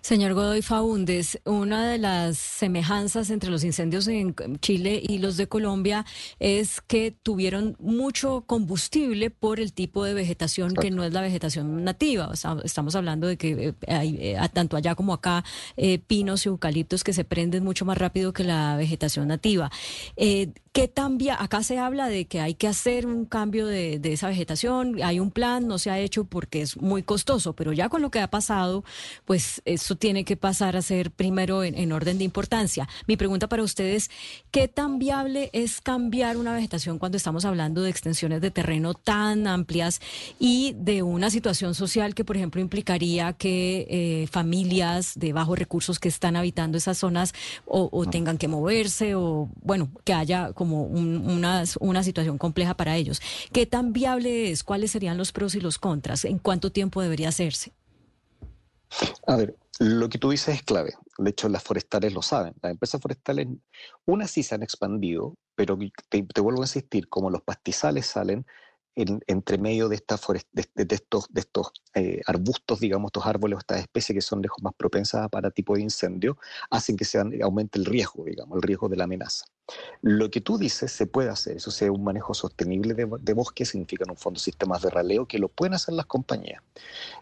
Señor 0.00 0.34
Godoy 0.34 0.62
Faúndez, 0.62 1.40
una 1.44 1.88
de 1.88 1.98
las 1.98 2.38
semejanzas 2.38 3.30
entre 3.30 3.50
los 3.50 3.64
incendios 3.64 4.08
en 4.08 4.34
Chile 4.60 5.02
y 5.06 5.18
los 5.18 5.36
de 5.36 5.46
Colombia 5.46 6.06
es 6.38 6.80
que 6.80 7.14
tuvieron 7.22 7.76
mucho 7.78 8.44
combustible 8.46 9.30
por 9.30 9.60
el 9.60 9.72
tipo 9.72 10.04
de 10.04 10.14
vegetación 10.14 10.74
que 10.74 10.90
no 10.90 11.04
es 11.04 11.12
la 11.12 11.20
vegetación 11.20 11.84
nativa. 11.84 12.32
estamos 12.64 12.94
hablando 12.94 13.26
de 13.26 13.36
que 13.36 13.68
eh, 13.68 13.74
hay 13.88 14.16
eh, 14.20 14.38
tanto 14.52 14.76
allá 14.76 14.94
como 14.94 15.12
acá 15.12 15.44
eh, 15.76 15.98
pinos 15.98 16.46
y 16.46 16.48
eucaliptos 16.48 17.04
que 17.04 17.12
se 17.12 17.24
prenden 17.24 17.64
mucho 17.64 17.84
más 17.84 17.98
rápido 17.98 18.32
que 18.32 18.44
la 18.44 18.76
vegetación 18.76 19.28
nativa. 19.28 19.70
¿Qué 20.72 20.88
cambia? 20.88 21.36
Acá 21.42 21.64
se 21.64 21.78
habla 21.78 22.06
de 22.06 22.26
que 22.26 22.40
hay 22.40 22.54
que 22.54 22.68
hacer 22.68 23.04
un 23.04 23.24
cambio 23.24 23.66
de, 23.66 23.98
de, 23.98 24.12
esa 24.12 24.28
vegetación, 24.28 25.02
hay 25.02 25.18
un 25.18 25.32
plan, 25.32 25.66
no 25.66 25.78
se 25.78 25.90
ha 25.90 25.98
hecho 25.98 26.26
porque 26.26 26.62
es 26.62 26.76
muy 26.76 27.02
costoso, 27.02 27.54
pero 27.54 27.72
ya 27.72 27.88
con 27.88 28.02
lo 28.02 28.12
que 28.12 28.20
ha 28.20 28.30
pasado, 28.30 28.84
pues 29.24 29.62
eso 29.72 29.96
tiene 29.96 30.24
que 30.24 30.36
pasar 30.36 30.76
a 30.76 30.82
ser 30.82 31.10
primero 31.10 31.64
en, 31.64 31.92
orden 31.92 32.18
de 32.18 32.24
importancia. 32.24 32.88
Mi 33.06 33.16
pregunta 33.16 33.48
para 33.48 33.62
ustedes, 33.62 34.10
¿qué 34.50 34.68
tan 34.68 34.98
viable 34.98 35.50
es 35.52 35.80
cambiar 35.80 36.36
una 36.36 36.54
vegetación 36.54 36.98
cuando 36.98 37.16
estamos 37.16 37.44
hablando 37.44 37.82
de 37.82 37.90
extensiones 37.90 38.40
de 38.40 38.50
terreno 38.50 38.94
tan 38.94 39.46
amplias 39.46 40.00
y 40.38 40.74
de 40.78 41.02
una 41.02 41.30
situación 41.30 41.74
social 41.74 42.14
que, 42.14 42.24
por 42.24 42.36
ejemplo, 42.36 42.60
implicaría 42.60 43.32
que 43.32 43.86
eh, 43.90 44.26
familias 44.28 45.12
de 45.16 45.32
bajos 45.32 45.58
recursos 45.58 45.98
que 45.98 46.08
están 46.08 46.36
habitando 46.36 46.78
esas 46.78 46.98
zonas 46.98 47.32
o, 47.64 47.88
o 47.92 48.06
tengan 48.06 48.38
que 48.38 48.48
moverse 48.48 49.14
o, 49.14 49.48
bueno, 49.62 49.90
que 50.04 50.12
haya 50.12 50.52
como 50.52 50.82
una, 50.84 51.64
una 51.80 52.02
situación 52.02 52.38
compleja 52.38 52.74
para 52.74 52.96
ellos. 52.96 53.20
¿Qué 53.52 53.66
tan 53.66 53.92
viable 53.92 54.50
es? 54.50 54.64
¿Cuáles 54.64 54.90
serían 54.90 55.18
los 55.18 55.32
pros 55.32 55.54
y 55.54 55.60
los 55.60 55.78
contras? 55.78 56.24
¿En 56.24 56.38
cuánto 56.38 56.70
tiempo 56.70 57.02
debería 57.02 57.28
hacerse? 57.28 57.72
A 59.26 59.36
ver, 59.36 59.56
lo 59.78 60.08
que 60.08 60.18
tú 60.18 60.30
dices 60.30 60.56
es 60.56 60.62
clave. 60.62 60.94
De 61.18 61.30
hecho, 61.30 61.48
las 61.48 61.62
forestales 61.62 62.12
lo 62.12 62.22
saben. 62.22 62.54
Las 62.62 62.72
empresas 62.72 63.00
forestales, 63.00 63.48
unas 64.06 64.30
sí 64.30 64.42
se 64.42 64.54
han 64.54 64.62
expandido, 64.62 65.34
pero 65.54 65.78
te, 66.08 66.22
te 66.22 66.40
vuelvo 66.40 66.60
a 66.60 66.64
insistir, 66.64 67.08
como 67.08 67.30
los 67.30 67.42
pastizales 67.42 68.06
salen, 68.06 68.46
entre 68.94 69.58
medio 69.58 69.88
de, 69.88 69.96
esta 69.96 70.18
de, 70.52 70.66
estos, 70.88 71.26
de 71.30 71.40
estos 71.40 71.72
eh, 71.94 72.20
arbustos, 72.26 72.80
digamos, 72.80 73.08
estos 73.08 73.26
árboles 73.26 73.56
o 73.56 73.60
estas 73.60 73.80
especies 73.80 74.16
que 74.16 74.22
son 74.22 74.42
lejos 74.42 74.62
más 74.62 74.74
propensas 74.74 75.28
para 75.28 75.50
tipo 75.50 75.74
de 75.74 75.82
incendio, 75.82 76.36
hacen 76.70 76.96
que 76.96 77.04
se 77.04 77.18
aumente 77.42 77.78
el 77.78 77.86
riesgo, 77.86 78.24
digamos, 78.24 78.56
el 78.56 78.62
riesgo 78.62 78.88
de 78.88 78.96
la 78.96 79.04
amenaza. 79.04 79.46
Lo 80.02 80.30
que 80.30 80.40
tú 80.40 80.58
dices 80.58 80.90
se 80.90 81.06
puede 81.06 81.30
hacer, 81.30 81.56
eso 81.56 81.70
sea 81.70 81.92
un 81.92 82.02
manejo 82.02 82.34
sostenible 82.34 82.94
de, 82.94 83.08
de 83.20 83.32
bosque, 83.32 83.64
significa 83.64 84.04
en 84.04 84.10
un 84.10 84.16
fondo 84.16 84.40
sistemas 84.40 84.82
de 84.82 84.90
raleo 84.90 85.26
que 85.26 85.38
lo 85.38 85.48
pueden 85.48 85.74
hacer 85.74 85.94
las 85.94 86.06
compañías. 86.06 86.62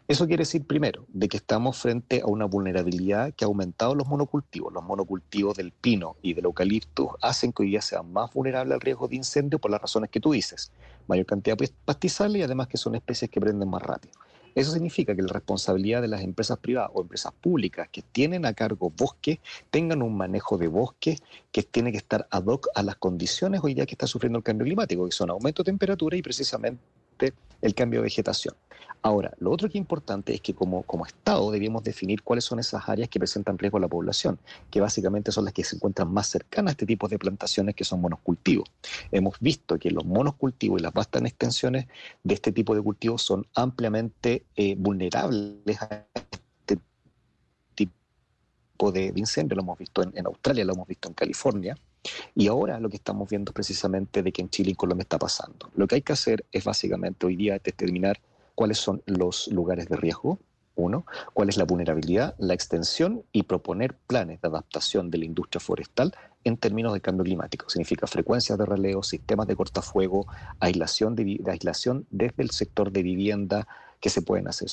Eso 0.06 0.26
quiere 0.26 0.42
decir, 0.42 0.66
primero, 0.66 1.04
de 1.08 1.28
que 1.28 1.36
estamos 1.36 1.76
frente 1.76 2.22
a 2.22 2.26
una 2.26 2.46
vulnerabilidad 2.46 3.34
que 3.34 3.44
ha 3.44 3.48
aumentado 3.48 3.94
los 3.94 4.06
monocultivos. 4.06 4.72
Los 4.72 4.84
monocultivos 4.84 5.56
del 5.56 5.72
pino 5.72 6.16
y 6.22 6.32
del 6.32 6.46
eucalipto 6.46 7.18
hacen 7.20 7.52
que 7.52 7.62
hoy 7.62 7.70
día 7.70 7.82
sea 7.82 8.02
más 8.02 8.32
vulnerable 8.32 8.74
al 8.74 8.80
riesgo 8.80 9.08
de 9.08 9.16
incendio 9.16 9.58
por 9.58 9.70
las 9.70 9.82
razones 9.82 10.10
que 10.10 10.20
tú 10.20 10.32
dices. 10.32 10.72
Mayor 11.08 11.26
cantidad 11.26 11.56
de 11.56 11.70
pastizales 11.84 12.40
y 12.40 12.42
además 12.42 12.68
que 12.68 12.76
son 12.76 12.94
especies 12.94 13.30
que 13.30 13.40
prenden 13.40 13.68
más 13.68 13.82
rápido. 13.82 14.12
Eso 14.54 14.72
significa 14.72 15.14
que 15.14 15.22
la 15.22 15.28
responsabilidad 15.28 16.02
de 16.02 16.08
las 16.08 16.22
empresas 16.22 16.58
privadas 16.58 16.90
o 16.94 17.02
empresas 17.02 17.32
públicas 17.32 17.88
que 17.90 18.02
tienen 18.02 18.44
a 18.44 18.54
cargo 18.54 18.90
bosque 18.90 19.40
tengan 19.70 20.02
un 20.02 20.16
manejo 20.16 20.58
de 20.58 20.68
bosque 20.68 21.18
que 21.52 21.62
tiene 21.62 21.92
que 21.92 21.98
estar 21.98 22.26
ad 22.30 22.44
hoc 22.46 22.68
a 22.74 22.82
las 22.82 22.96
condiciones 22.96 23.60
hoy 23.62 23.74
día 23.74 23.86
que 23.86 23.94
está 23.94 24.06
sufriendo 24.06 24.38
el 24.38 24.44
cambio 24.44 24.64
climático, 24.64 25.04
que 25.04 25.12
son 25.12 25.30
aumento 25.30 25.62
de 25.62 25.70
temperatura 25.70 26.16
y 26.16 26.22
precisamente 26.22 26.82
el 27.62 27.74
cambio 27.74 28.00
de 28.00 28.04
vegetación. 28.04 28.54
Ahora, 29.02 29.32
lo 29.38 29.50
otro 29.50 29.68
que 29.68 29.78
es 29.78 29.82
importante 29.82 30.34
es 30.34 30.40
que 30.40 30.54
como, 30.54 30.82
como 30.82 31.06
Estado 31.06 31.50
debemos 31.50 31.84
definir 31.84 32.22
cuáles 32.22 32.44
son 32.44 32.58
esas 32.58 32.88
áreas 32.88 33.08
que 33.08 33.18
presentan 33.18 33.56
riesgo 33.56 33.78
a 33.78 33.80
la 33.80 33.88
población, 33.88 34.38
que 34.70 34.80
básicamente 34.80 35.30
son 35.30 35.44
las 35.44 35.54
que 35.54 35.64
se 35.64 35.76
encuentran 35.76 36.12
más 36.12 36.28
cercanas 36.28 36.70
a 36.70 36.72
este 36.72 36.86
tipo 36.86 37.08
de 37.08 37.18
plantaciones 37.18 37.74
que 37.74 37.84
son 37.84 38.00
monocultivos. 38.00 38.68
Hemos 39.12 39.38
visto 39.40 39.78
que 39.78 39.90
los 39.90 40.04
monocultivos 40.04 40.80
y 40.80 40.82
las 40.82 40.92
vastas 40.92 41.22
extensiones 41.22 41.86
de 42.24 42.34
este 42.34 42.52
tipo 42.52 42.74
de 42.74 42.82
cultivos 42.82 43.22
son 43.22 43.46
ampliamente 43.54 44.44
eh, 44.56 44.74
vulnerables 44.76 45.80
a 45.82 46.06
este 46.14 46.78
tipo 47.74 48.92
de 48.92 49.12
incendio, 49.14 49.56
lo 49.56 49.62
hemos 49.62 49.78
visto 49.78 50.02
en, 50.02 50.12
en 50.16 50.26
Australia, 50.26 50.64
lo 50.64 50.72
hemos 50.72 50.88
visto 50.88 51.08
en 51.08 51.14
California, 51.14 51.76
y 52.34 52.48
ahora 52.48 52.80
lo 52.80 52.88
que 52.88 52.96
estamos 52.96 53.28
viendo 53.28 53.50
es 53.50 53.54
precisamente 53.54 54.22
de 54.22 54.32
que 54.32 54.42
en 54.42 54.50
Chile 54.50 54.72
y 54.72 54.74
Colombia 54.74 55.02
está 55.02 55.18
pasando. 55.18 55.70
Lo 55.74 55.86
que 55.86 55.96
hay 55.96 56.02
que 56.02 56.12
hacer 56.12 56.44
es 56.52 56.64
básicamente 56.64 57.26
hoy 57.26 57.36
día 57.36 57.58
determinar 57.62 58.20
cuáles 58.58 58.78
son 58.78 59.04
los 59.06 59.46
lugares 59.52 59.88
de 59.88 59.94
riesgo, 59.94 60.40
uno, 60.74 61.06
cuál 61.32 61.48
es 61.48 61.56
la 61.56 61.62
vulnerabilidad, 61.62 62.34
la 62.38 62.54
extensión 62.54 63.22
y 63.30 63.44
proponer 63.44 63.96
planes 64.08 64.40
de 64.40 64.48
adaptación 64.48 65.12
de 65.12 65.18
la 65.18 65.26
industria 65.26 65.60
forestal 65.60 66.12
en 66.42 66.56
términos 66.56 66.92
de 66.92 67.00
cambio 67.00 67.22
climático. 67.22 67.70
Significa 67.70 68.08
frecuencias 68.08 68.58
de 68.58 68.66
releo, 68.66 69.04
sistemas 69.04 69.46
de 69.46 69.54
cortafuego, 69.54 70.26
aislación, 70.58 71.14
de, 71.14 71.38
de 71.40 71.50
aislación 71.52 72.08
desde 72.10 72.42
el 72.42 72.50
sector 72.50 72.90
de 72.90 73.04
vivienda 73.04 73.68
que 74.00 74.10
se 74.10 74.22
pueden 74.22 74.48
hacer. 74.48 74.70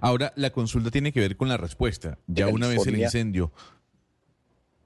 Ahora, 0.00 0.32
la 0.34 0.48
consulta 0.48 0.90
tiene 0.90 1.12
que 1.12 1.20
ver 1.20 1.36
con 1.36 1.50
la 1.50 1.58
respuesta. 1.58 2.16
Ya 2.28 2.48
una 2.48 2.66
vez 2.66 2.86
el 2.86 2.98
incendio. 2.98 3.52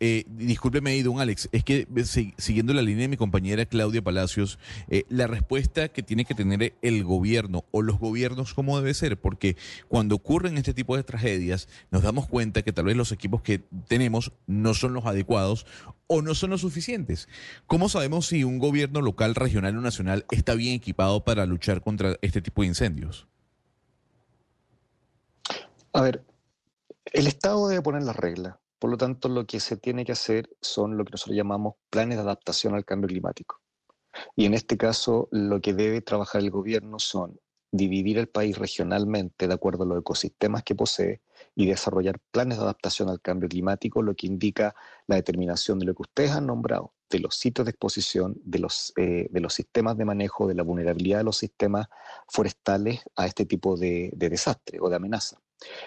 Eh, 0.04 0.24
discúlpeme 0.26 1.00
don 1.04 1.20
Alex, 1.20 1.48
es 1.52 1.62
que 1.62 1.86
si- 2.02 2.34
siguiendo 2.36 2.74
la 2.74 2.82
línea 2.82 3.02
de 3.02 3.08
mi 3.08 3.16
compañera 3.16 3.66
Claudia 3.66 4.02
Palacios, 4.02 4.58
eh, 4.88 5.04
la 5.08 5.28
respuesta 5.28 5.90
que 5.90 6.02
tiene 6.02 6.24
que 6.24 6.34
tener 6.34 6.74
el 6.82 7.04
gobierno 7.04 7.64
o 7.70 7.82
los 7.82 8.00
gobiernos, 8.00 8.52
¿cómo 8.52 8.76
debe 8.76 8.94
ser? 8.94 9.16
Porque 9.16 9.56
cuando 9.86 10.16
ocurren 10.16 10.58
este 10.58 10.74
tipo 10.74 10.96
de 10.96 11.04
tragedias, 11.04 11.68
nos 11.92 12.02
damos 12.02 12.26
cuenta 12.26 12.62
que 12.62 12.72
tal 12.72 12.86
vez 12.86 12.96
los 12.96 13.12
equipos 13.12 13.42
que 13.42 13.60
tenemos 13.86 14.32
no 14.48 14.74
son 14.74 14.92
los 14.92 15.06
adecuados 15.06 15.66
o 16.08 16.20
no 16.20 16.34
son 16.34 16.50
los 16.50 16.62
suficientes. 16.62 17.28
¿Cómo 17.68 17.88
sabemos 17.88 18.26
si 18.26 18.42
un 18.42 18.58
gobierno 18.58 19.02
local, 19.02 19.36
regional 19.36 19.78
o 19.78 19.82
nacional 19.82 20.26
está 20.32 20.56
bien 20.56 20.74
equipado 20.74 21.22
para 21.22 21.46
luchar 21.46 21.80
contra 21.80 22.16
este 22.22 22.42
tipo 22.42 22.62
de 22.62 22.66
incendios? 22.66 23.28
A 25.92 26.00
ver, 26.00 26.24
el 27.12 27.28
Estado 27.28 27.68
debe 27.68 27.82
poner 27.82 28.02
las 28.02 28.16
reglas. 28.16 28.56
Por 28.82 28.90
lo 28.90 28.96
tanto, 28.96 29.28
lo 29.28 29.46
que 29.46 29.60
se 29.60 29.76
tiene 29.76 30.04
que 30.04 30.10
hacer 30.10 30.50
son 30.60 30.96
lo 30.96 31.04
que 31.04 31.12
nosotros 31.12 31.36
llamamos 31.36 31.74
planes 31.88 32.18
de 32.18 32.24
adaptación 32.24 32.74
al 32.74 32.84
cambio 32.84 33.06
climático. 33.06 33.60
Y 34.34 34.44
en 34.44 34.54
este 34.54 34.76
caso, 34.76 35.28
lo 35.30 35.60
que 35.60 35.72
debe 35.72 36.00
trabajar 36.00 36.40
el 36.40 36.50
gobierno 36.50 36.98
son 36.98 37.38
dividir 37.70 38.18
el 38.18 38.26
país 38.26 38.58
regionalmente 38.58 39.46
de 39.46 39.54
acuerdo 39.54 39.84
a 39.84 39.86
los 39.86 40.00
ecosistemas 40.00 40.64
que 40.64 40.74
posee 40.74 41.20
y 41.54 41.66
desarrollar 41.66 42.18
planes 42.32 42.58
de 42.58 42.64
adaptación 42.64 43.08
al 43.08 43.20
cambio 43.20 43.48
climático, 43.48 44.02
lo 44.02 44.16
que 44.16 44.26
indica 44.26 44.74
la 45.06 45.14
determinación 45.14 45.78
de 45.78 45.86
lo 45.86 45.94
que 45.94 46.02
ustedes 46.02 46.32
han 46.32 46.48
nombrado, 46.48 46.92
de 47.08 47.20
los 47.20 47.36
sitios 47.36 47.66
de 47.66 47.70
exposición, 47.70 48.34
de 48.42 48.58
los, 48.58 48.92
eh, 48.96 49.28
de 49.30 49.40
los 49.40 49.54
sistemas 49.54 49.96
de 49.96 50.06
manejo, 50.06 50.48
de 50.48 50.56
la 50.56 50.64
vulnerabilidad 50.64 51.18
de 51.18 51.24
los 51.24 51.36
sistemas 51.36 51.86
forestales 52.26 53.04
a 53.14 53.28
este 53.28 53.46
tipo 53.46 53.76
de, 53.76 54.10
de 54.12 54.28
desastre 54.28 54.80
o 54.80 54.88
de 54.88 54.96
amenaza. 54.96 55.40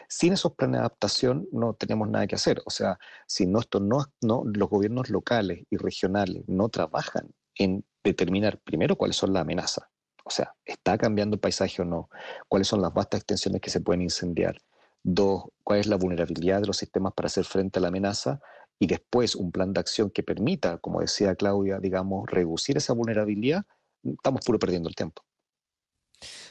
Sin 0.08 0.34
esos 0.34 0.54
planes 0.56 0.80
de 0.80 0.80
adaptación 0.80 1.48
no 1.52 1.74
tenemos 1.74 2.10
nada 2.10 2.28
que 2.28 2.36
hacer. 2.36 2.62
O 2.66 2.70
sea, 2.70 2.98
si 3.28 3.46
no, 3.46 3.62
no, 3.82 4.06
no, 4.22 4.44
los 4.46 4.70
gobiernos 4.70 5.10
locales 5.10 5.66
y 5.70 5.78
regionales 5.78 6.44
no 6.48 6.70
trabajan 6.70 7.34
en 7.56 7.86
determinar 8.04 8.60
primero 8.60 8.96
cuáles 8.96 9.16
son 9.16 9.34
las 9.34 9.42
amenazas, 9.42 9.86
o 10.26 10.32
sea, 10.32 10.56
¿está 10.66 10.98
cambiando 10.98 11.36
el 11.36 11.40
paisaje 11.40 11.84
o 11.84 11.86
no? 11.86 12.10
¿Cuáles 12.48 12.68
son 12.68 12.82
las 12.82 12.92
vastas 12.92 13.20
extensiones 13.20 13.62
que 13.62 13.70
se 13.70 13.80
pueden 13.80 14.02
incendiar? 14.02 14.58
Dos, 15.04 15.44
¿cuál 15.64 15.80
es 15.80 15.88
la 15.88 15.98
vulnerabilidad 15.98 16.62
de 16.62 16.68
los 16.68 16.78
sistemas 16.78 17.14
para 17.14 17.28
hacer 17.28 17.46
frente 17.46 17.78
a 17.78 17.82
la 17.84 17.90
amenaza? 17.90 18.40
Y 18.80 18.88
después 18.88 19.36
un 19.36 19.52
plan 19.52 19.72
de 19.72 19.80
acción 19.80 20.10
que 20.10 20.24
permita, 20.24 20.80
como 20.80 21.00
decía 21.00 21.36
Claudia, 21.36 21.78
digamos, 21.80 22.28
reducir 22.28 22.76
esa 22.76 22.94
vulnerabilidad, 22.94 23.66
estamos 24.04 24.42
puro 24.44 24.58
perdiendo 24.58 24.90
el 24.90 24.96
tiempo. 24.96 25.22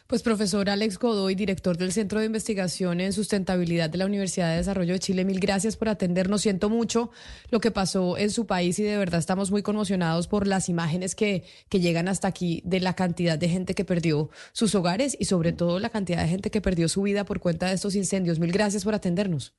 Pues 0.07 0.23
profesor 0.23 0.69
Alex 0.69 0.99
Godoy, 0.99 1.35
director 1.35 1.79
del 1.79 1.93
Centro 1.93 2.21
de 2.21 2.27
Investigación 2.27 3.01
en 3.01 3.13
Sustentabilidad 3.13 3.89
de 3.89 3.99
la 3.99 4.07
Universidad 4.07 4.51
de 4.51 4.57
Desarrollo 4.59 4.93
de 4.93 4.99
Chile, 4.99 5.25
mil 5.25 5.41
gracias 5.41 5.77
por 5.77 5.89
atendernos. 5.89 6.43
Siento 6.43 6.69
mucho 6.69 7.11
lo 7.51 7.61
que 7.61 7.71
pasó 7.71 8.19
en 8.19 8.31
su 8.31 8.47
país 8.47 8.79
y 8.79 8.83
de 8.83 8.99
verdad 8.99 9.19
estamos 9.19 9.51
muy 9.51 9.63
conmocionados 9.63 10.29
por 10.29 10.47
las 10.47 10.69
imágenes 10.69 11.15
que, 11.15 11.45
que 11.69 11.81
llegan 11.81 12.09
hasta 12.09 12.29
aquí 12.29 12.63
de 12.67 12.81
la 12.81 12.95
cantidad 12.95 13.39
de 13.39 13.49
gente 13.49 13.75
que 13.75 13.85
perdió 13.85 14.31
sus 14.53 14.75
hogares 14.75 15.17
y 15.19 15.25
sobre 15.25 15.53
todo 15.53 15.79
la 15.79 15.91
cantidad 15.91 16.23
de 16.23 16.29
gente 16.29 16.51
que 16.51 16.61
perdió 16.61 16.89
su 16.89 17.03
vida 17.03 17.25
por 17.25 17.41
cuenta 17.41 17.69
de 17.69 17.75
estos 17.75 17.95
incendios. 17.95 18.39
Mil 18.39 18.53
gracias 18.53 18.85
por 18.85 18.95
atendernos. 18.95 19.55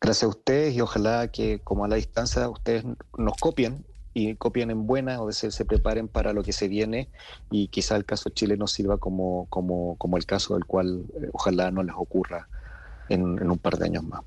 Gracias 0.00 0.24
a 0.24 0.28
ustedes 0.28 0.74
y 0.74 0.80
ojalá 0.80 1.28
que 1.28 1.60
como 1.60 1.84
a 1.84 1.88
la 1.88 1.96
distancia 1.96 2.48
ustedes 2.48 2.84
nos 3.16 3.36
copien 3.38 3.84
y 4.14 4.36
copien 4.36 4.70
en 4.70 4.86
buena 4.86 5.20
o 5.22 5.32
se, 5.32 5.50
se 5.50 5.64
preparen 5.66 6.08
para 6.08 6.32
lo 6.32 6.42
que 6.42 6.52
se 6.52 6.68
viene 6.68 7.10
y 7.50 7.68
quizá 7.68 7.96
el 7.96 8.06
caso 8.06 8.30
chileno 8.30 8.66
sirva 8.68 8.98
como, 8.98 9.46
como, 9.48 9.96
como 9.98 10.16
el 10.16 10.26
caso 10.26 10.54
del 10.54 10.64
cual 10.66 11.06
eh, 11.22 11.30
ojalá 11.32 11.70
no 11.72 11.82
les 11.82 11.94
ocurra 11.96 12.48
en, 13.08 13.22
en 13.40 13.50
un 13.50 13.58
par 13.58 13.78
de 13.78 13.86
años 13.86 14.04
más. 14.04 14.22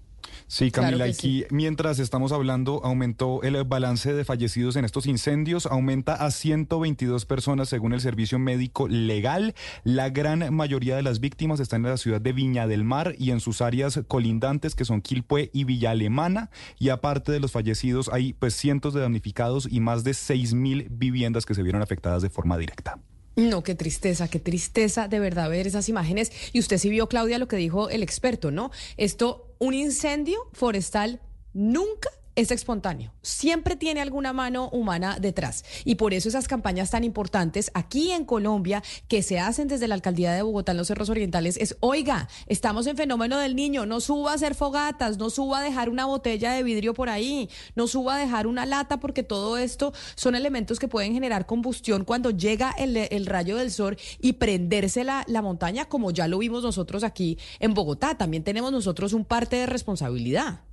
Sí, 0.49 0.71
Camila, 0.71 1.03
aquí 1.03 1.43
mientras 1.49 1.99
estamos 1.99 2.31
hablando, 2.31 2.79
aumentó 2.85 3.43
el 3.43 3.61
balance 3.65 4.13
de 4.13 4.23
fallecidos 4.23 4.77
en 4.77 4.85
estos 4.85 5.05
incendios, 5.05 5.65
aumenta 5.65 6.13
a 6.13 6.31
122 6.31 7.25
personas 7.25 7.67
según 7.67 7.91
el 7.91 7.99
Servicio 7.99 8.39
Médico 8.39 8.87
Legal. 8.87 9.55
La 9.83 10.09
gran 10.09 10.55
mayoría 10.55 10.95
de 10.95 11.03
las 11.03 11.19
víctimas 11.19 11.59
están 11.59 11.83
en 11.83 11.91
la 11.91 11.97
ciudad 11.97 12.21
de 12.21 12.31
Viña 12.31 12.65
del 12.65 12.85
Mar 12.85 13.13
y 13.19 13.31
en 13.31 13.41
sus 13.41 13.61
áreas 13.61 13.99
colindantes, 14.07 14.73
que 14.73 14.85
son 14.85 15.01
Quilpué 15.01 15.49
y 15.51 15.65
Villa 15.65 15.91
Alemana. 15.91 16.49
Y 16.79 16.89
aparte 16.89 17.33
de 17.33 17.41
los 17.41 17.51
fallecidos, 17.51 18.09
hay 18.13 18.31
pues 18.31 18.55
cientos 18.55 18.93
de 18.93 19.01
damnificados 19.01 19.67
y 19.69 19.81
más 19.81 20.05
de 20.05 20.13
6 20.13 20.53
mil 20.53 20.87
viviendas 20.89 21.45
que 21.45 21.55
se 21.55 21.63
vieron 21.63 21.81
afectadas 21.81 22.21
de 22.21 22.29
forma 22.29 22.57
directa. 22.57 22.97
No, 23.37 23.61
qué 23.61 23.75
tristeza, 23.75 24.27
qué 24.27 24.39
tristeza 24.39 25.07
de 25.07 25.19
verdad 25.19 25.47
ver 25.47 25.67
esas 25.67 25.89
imágenes. 25.89 26.31
Y 26.53 26.59
usted 26.59 26.79
sí 26.79 26.89
vio, 26.89 27.07
Claudia, 27.07 27.37
lo 27.37 27.47
que 27.47 27.55
dijo 27.55 27.87
el 27.87 28.01
experto, 28.01 28.49
¿no? 28.49 28.71
Esto, 28.97 29.55
un 29.59 29.75
incendio 29.75 30.39
forestal 30.53 31.21
nunca 31.53 32.09
es 32.37 32.51
espontáneo, 32.51 33.11
siempre 33.23 33.75
tiene 33.75 33.99
alguna 33.99 34.31
mano 34.31 34.69
humana 34.69 35.17
detrás. 35.19 35.65
Y 35.85 35.95
por 35.95 36.13
eso 36.13 36.29
esas 36.29 36.47
campañas 36.47 36.91
tan 36.91 37.03
importantes 37.03 37.71
aquí 37.73 38.11
en 38.11 38.25
Colombia 38.25 38.83
que 39.07 39.23
se 39.23 39.39
hacen 39.39 39.67
desde 39.67 39.87
la 39.87 39.95
alcaldía 39.95 40.31
de 40.31 40.43
Bogotá 40.43 40.71
en 40.71 40.77
los 40.77 40.87
Cerros 40.87 41.09
Orientales 41.09 41.57
es, 41.57 41.75
oiga, 41.79 42.29
estamos 42.45 42.85
en 42.85 42.95
fenómeno 42.95 43.39
del 43.39 43.55
niño, 43.55 43.87
no 43.87 44.01
suba 44.01 44.31
a 44.31 44.35
hacer 44.35 44.53
fogatas, 44.53 45.17
no 45.17 45.31
suba 45.31 45.59
a 45.59 45.63
dejar 45.63 45.89
una 45.89 46.05
botella 46.05 46.51
de 46.51 46.61
vidrio 46.61 46.93
por 46.93 47.09
ahí, 47.09 47.49
no 47.75 47.87
suba 47.87 48.17
a 48.17 48.19
dejar 48.19 48.45
una 48.45 48.67
lata 48.67 48.99
porque 48.99 49.23
todo 49.23 49.57
esto 49.57 49.91
son 50.13 50.35
elementos 50.35 50.77
que 50.77 50.87
pueden 50.87 51.13
generar 51.13 51.47
combustión 51.47 52.05
cuando 52.05 52.29
llega 52.29 52.69
el, 52.77 52.95
el 52.97 53.25
rayo 53.25 53.57
del 53.57 53.71
sol 53.71 53.97
y 54.21 54.33
prenderse 54.33 55.03
la, 55.03 55.23
la 55.27 55.41
montaña 55.41 55.85
como 55.85 56.11
ya 56.11 56.27
lo 56.27 56.37
vimos 56.37 56.61
nosotros 56.61 57.03
aquí 57.03 57.39
en 57.59 57.73
Bogotá. 57.73 58.15
También 58.15 58.43
tenemos 58.43 58.71
nosotros 58.71 59.13
un 59.13 59.25
parte 59.25 59.55
de 59.55 59.65
responsabilidad. 59.65 60.66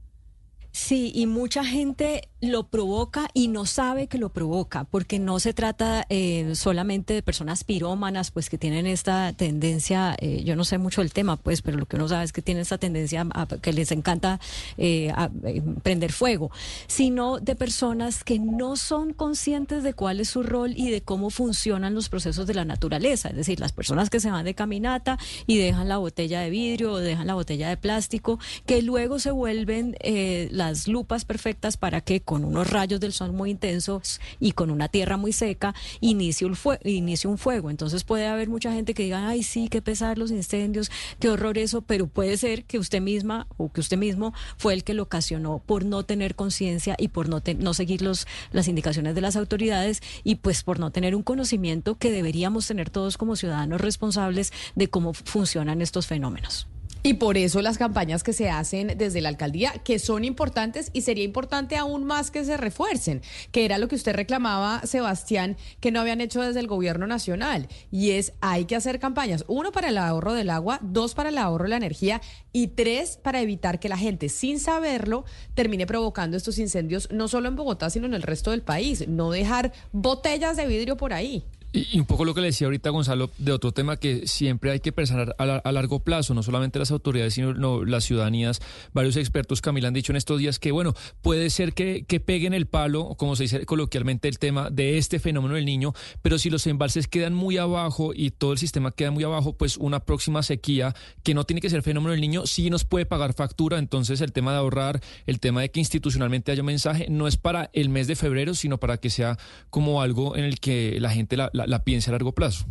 Sí, 0.76 1.12
y 1.14 1.26
mucha 1.26 1.64
gente 1.64 2.28
lo 2.40 2.66
provoca 2.66 3.28
y 3.32 3.46
no 3.46 3.64
sabe 3.64 4.08
que 4.08 4.18
lo 4.18 4.30
provoca, 4.30 4.82
porque 4.82 5.20
no 5.20 5.38
se 5.38 5.54
trata 5.54 6.04
eh, 6.08 6.52
solamente 6.56 7.14
de 7.14 7.22
personas 7.22 7.62
pirómanas, 7.62 8.32
pues 8.32 8.50
que 8.50 8.58
tienen 8.58 8.84
esta 8.88 9.32
tendencia, 9.34 10.16
eh, 10.18 10.42
yo 10.42 10.56
no 10.56 10.64
sé 10.64 10.78
mucho 10.78 11.00
del 11.00 11.12
tema, 11.12 11.36
pues, 11.36 11.62
pero 11.62 11.78
lo 11.78 11.86
que 11.86 11.94
uno 11.94 12.08
sabe 12.08 12.24
es 12.24 12.32
que 12.32 12.42
tienen 12.42 12.62
esta 12.62 12.76
tendencia 12.76 13.24
a, 13.32 13.46
que 13.46 13.72
les 13.72 13.92
encanta 13.92 14.40
eh, 14.76 15.12
eh, 15.44 15.62
prender 15.84 16.10
fuego, 16.10 16.50
sino 16.88 17.38
de 17.38 17.54
personas 17.54 18.24
que 18.24 18.40
no 18.40 18.74
son 18.74 19.12
conscientes 19.12 19.84
de 19.84 19.94
cuál 19.94 20.18
es 20.18 20.28
su 20.28 20.42
rol 20.42 20.72
y 20.76 20.90
de 20.90 21.02
cómo 21.02 21.30
funcionan 21.30 21.94
los 21.94 22.08
procesos 22.08 22.48
de 22.48 22.54
la 22.54 22.64
naturaleza, 22.64 23.28
es 23.28 23.36
decir, 23.36 23.60
las 23.60 23.70
personas 23.70 24.10
que 24.10 24.18
se 24.18 24.28
van 24.28 24.44
de 24.44 24.54
caminata 24.54 25.18
y 25.46 25.56
dejan 25.56 25.88
la 25.88 25.98
botella 25.98 26.40
de 26.40 26.50
vidrio 26.50 26.94
o 26.94 26.98
dejan 26.98 27.28
la 27.28 27.34
botella 27.34 27.68
de 27.68 27.76
plástico, 27.76 28.40
que 28.66 28.82
luego 28.82 29.20
se 29.20 29.30
vuelven 29.30 29.96
eh, 30.00 30.48
las 30.68 30.88
lupas 30.88 31.24
perfectas 31.24 31.76
para 31.76 32.00
que 32.00 32.20
con 32.20 32.44
unos 32.44 32.70
rayos 32.70 33.00
del 33.00 33.12
sol 33.12 33.32
muy 33.32 33.50
intensos 33.50 34.20
y 34.40 34.52
con 34.52 34.70
una 34.70 34.88
tierra 34.88 35.16
muy 35.16 35.32
seca 35.32 35.74
inicie 36.00 36.46
un, 36.46 36.56
fue 36.56 36.78
inicie 36.84 37.28
un 37.28 37.38
fuego. 37.38 37.70
Entonces 37.70 38.04
puede 38.04 38.26
haber 38.26 38.48
mucha 38.48 38.72
gente 38.72 38.94
que 38.94 39.04
diga, 39.04 39.28
ay, 39.28 39.42
sí, 39.42 39.68
qué 39.68 39.82
pesar 39.82 40.18
los 40.18 40.30
incendios, 40.30 40.90
qué 41.18 41.28
horror 41.28 41.58
eso, 41.58 41.82
pero 41.82 42.06
puede 42.06 42.36
ser 42.36 42.64
que 42.64 42.78
usted 42.78 43.00
misma 43.00 43.46
o 43.56 43.70
que 43.70 43.80
usted 43.80 43.98
mismo 43.98 44.32
fue 44.56 44.74
el 44.74 44.84
que 44.84 44.94
lo 44.94 45.04
ocasionó 45.04 45.62
por 45.64 45.84
no 45.84 46.04
tener 46.04 46.34
conciencia 46.34 46.96
y 46.98 47.08
por 47.08 47.28
no, 47.28 47.42
no 47.58 47.74
seguir 47.74 48.02
los, 48.02 48.26
las 48.52 48.68
indicaciones 48.68 49.14
de 49.14 49.20
las 49.20 49.36
autoridades 49.36 50.00
y 50.22 50.36
pues 50.36 50.62
por 50.62 50.78
no 50.78 50.90
tener 50.90 51.14
un 51.14 51.22
conocimiento 51.22 51.96
que 51.96 52.10
deberíamos 52.10 52.66
tener 52.66 52.90
todos 52.90 53.18
como 53.18 53.36
ciudadanos 53.36 53.80
responsables 53.80 54.52
de 54.74 54.88
cómo 54.88 55.12
funcionan 55.12 55.82
estos 55.82 56.06
fenómenos. 56.06 56.68
Y 57.06 57.14
por 57.14 57.36
eso 57.36 57.60
las 57.60 57.76
campañas 57.76 58.22
que 58.22 58.32
se 58.32 58.48
hacen 58.48 58.94
desde 58.96 59.20
la 59.20 59.28
alcaldía, 59.28 59.72
que 59.84 59.98
son 59.98 60.24
importantes 60.24 60.88
y 60.94 61.02
sería 61.02 61.22
importante 61.22 61.76
aún 61.76 62.04
más 62.04 62.30
que 62.30 62.46
se 62.46 62.56
refuercen, 62.56 63.20
que 63.52 63.66
era 63.66 63.76
lo 63.76 63.88
que 63.88 63.94
usted 63.94 64.14
reclamaba, 64.14 64.80
Sebastián, 64.86 65.58
que 65.80 65.92
no 65.92 66.00
habían 66.00 66.22
hecho 66.22 66.40
desde 66.40 66.60
el 66.60 66.66
gobierno 66.66 67.06
nacional. 67.06 67.68
Y 67.90 68.12
es, 68.12 68.32
hay 68.40 68.64
que 68.64 68.74
hacer 68.74 69.00
campañas, 69.00 69.44
uno 69.48 69.70
para 69.70 69.90
el 69.90 69.98
ahorro 69.98 70.32
del 70.32 70.48
agua, 70.48 70.78
dos 70.80 71.14
para 71.14 71.28
el 71.28 71.36
ahorro 71.36 71.64
de 71.64 71.70
la 71.70 71.76
energía 71.76 72.22
y 72.54 72.68
tres 72.68 73.18
para 73.22 73.42
evitar 73.42 73.80
que 73.80 73.90
la 73.90 73.98
gente, 73.98 74.30
sin 74.30 74.58
saberlo, 74.58 75.26
termine 75.52 75.86
provocando 75.86 76.38
estos 76.38 76.58
incendios, 76.58 77.10
no 77.12 77.28
solo 77.28 77.48
en 77.48 77.56
Bogotá, 77.56 77.90
sino 77.90 78.06
en 78.06 78.14
el 78.14 78.22
resto 78.22 78.50
del 78.50 78.62
país. 78.62 79.06
No 79.08 79.30
dejar 79.30 79.74
botellas 79.92 80.56
de 80.56 80.66
vidrio 80.66 80.96
por 80.96 81.12
ahí. 81.12 81.44
Y, 81.74 81.98
un 81.98 82.06
poco 82.06 82.24
lo 82.24 82.34
que 82.34 82.40
le 82.40 82.46
decía 82.46 82.68
ahorita 82.68 82.90
Gonzalo 82.90 83.30
de 83.36 83.50
otro 83.50 83.72
tema 83.72 83.96
que 83.96 84.28
siempre 84.28 84.70
hay 84.70 84.80
que 84.80 84.92
pensar 84.92 85.34
a, 85.38 85.72
largo 85.72 85.98
plazo, 86.00 86.32
no 86.32 86.42
solamente 86.42 86.78
las 86.78 86.92
autoridades, 86.92 87.34
sino 87.34 87.84
las 87.84 88.04
ciudadanías. 88.04 88.60
Varios 88.92 89.16
expertos, 89.16 89.60
Camila, 89.60 89.88
han 89.88 89.94
dicho 89.94 90.12
en 90.12 90.16
estos 90.16 90.38
días 90.38 90.58
que, 90.58 90.70
bueno, 90.70 90.94
puede 91.20 91.50
ser 91.50 91.72
que, 91.72 92.04
que 92.04 92.20
peguen 92.20 92.54
el 92.54 92.66
palo, 92.66 93.14
como 93.16 93.34
se 93.34 93.44
dice 93.44 93.66
coloquialmente, 93.66 94.28
el 94.28 94.38
tema 94.38 94.70
de 94.70 94.98
este 94.98 95.18
fenómeno 95.18 95.56
del 95.56 95.64
niño, 95.64 95.94
pero 96.22 96.38
si 96.38 96.48
los 96.48 96.66
embalses 96.68 97.08
quedan 97.08 97.34
muy 97.34 97.58
abajo 97.58 98.12
y 98.14 98.30
todo 98.30 98.52
el 98.52 98.58
sistema 98.58 98.92
queda 98.92 99.10
muy 99.10 99.24
abajo, 99.24 99.54
pues 99.54 99.76
una 99.76 100.00
próxima 100.00 100.44
sequía, 100.44 100.94
que 101.24 101.34
no 101.34 101.44
tiene 101.44 101.60
que 101.60 101.70
ser 101.70 101.82
fenómeno 101.82 102.12
del 102.12 102.20
niño, 102.20 102.46
sí 102.46 102.70
nos 102.70 102.84
puede 102.84 103.04
pagar 103.04 103.34
factura. 103.34 103.78
Entonces, 103.78 104.20
el 104.20 104.32
tema 104.32 104.52
de 104.52 104.58
ahorrar, 104.58 105.00
el 105.26 105.40
tema 105.40 105.62
de 105.62 105.70
que 105.70 105.80
institucionalmente 105.80 106.52
haya 106.52 106.62
mensaje, 106.62 107.06
no 107.10 107.26
es 107.26 107.36
para 107.36 107.70
el 107.72 107.88
mes 107.88 108.06
de 108.06 108.14
febrero, 108.14 108.54
sino 108.54 108.78
para 108.78 108.98
que 108.98 109.10
sea 109.10 109.38
como 109.70 110.02
algo 110.02 110.36
en 110.36 110.44
el 110.44 110.60
que 110.60 110.98
la 111.00 111.10
gente 111.10 111.36
la 111.36 111.50
la, 111.52 111.63
piense 111.84 112.10
a 112.10 112.12
largo 112.12 112.32
plazo. 112.32 112.66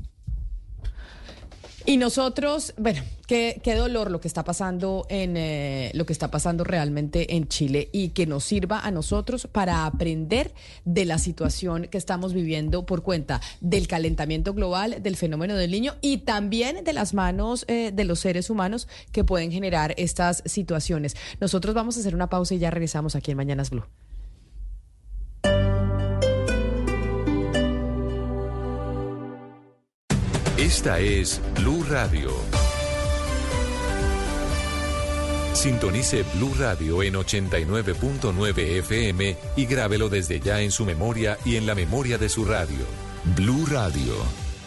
Y 1.85 1.97
nosotros, 1.97 2.73
bueno, 2.77 3.01
qué, 3.27 3.59
qué, 3.61 3.75
dolor 3.75 4.09
lo 4.09 4.21
que 4.21 4.29
está 4.29 4.45
pasando 4.45 5.05
en 5.09 5.35
eh, 5.35 5.91
lo 5.93 6.05
que 6.05 6.13
está 6.13 6.31
pasando 6.31 6.63
realmente 6.63 7.35
en 7.35 7.49
Chile 7.49 7.89
y 7.91 8.09
que 8.09 8.25
nos 8.25 8.45
sirva 8.45 8.79
a 8.79 8.89
nosotros 8.89 9.47
para 9.51 9.85
aprender 9.85 10.53
de 10.85 11.03
la 11.03 11.17
situación 11.17 11.89
que 11.91 11.97
estamos 11.97 12.33
viviendo 12.33 12.85
por 12.85 13.03
cuenta 13.03 13.41
del 13.59 13.89
calentamiento 13.89 14.53
global, 14.53 15.03
del 15.03 15.17
fenómeno 15.17 15.55
del 15.55 15.71
niño 15.71 15.95
y 15.99 16.19
también 16.19 16.85
de 16.85 16.93
las 16.93 17.13
manos 17.13 17.65
eh, 17.67 17.91
de 17.93 18.05
los 18.05 18.21
seres 18.21 18.49
humanos 18.49 18.87
que 19.11 19.25
pueden 19.25 19.51
generar 19.51 19.93
estas 19.97 20.41
situaciones. 20.45 21.17
Nosotros 21.41 21.75
vamos 21.75 21.97
a 21.97 21.99
hacer 21.99 22.15
una 22.15 22.29
pausa 22.29 22.55
y 22.55 22.59
ya 22.59 22.71
regresamos 22.71 23.17
aquí 23.17 23.31
en 23.31 23.37
Mañanas 23.37 23.71
Blue. 23.71 23.83
Esta 30.63 30.97
es 30.97 31.41
Blue 31.55 31.83
Radio. 31.89 32.31
Sintonice 35.51 36.23
Blue 36.35 36.53
Radio 36.57 37.03
en 37.03 37.15
89.9 37.15 38.57
FM 38.79 39.35
y 39.57 39.65
grábelo 39.65 40.07
desde 40.07 40.39
ya 40.39 40.61
en 40.61 40.71
su 40.71 40.85
memoria 40.85 41.37
y 41.43 41.57
en 41.57 41.65
la 41.65 41.75
memoria 41.75 42.17
de 42.17 42.29
su 42.29 42.45
radio. 42.45 42.85
Blue 43.35 43.65
Radio, 43.65 44.15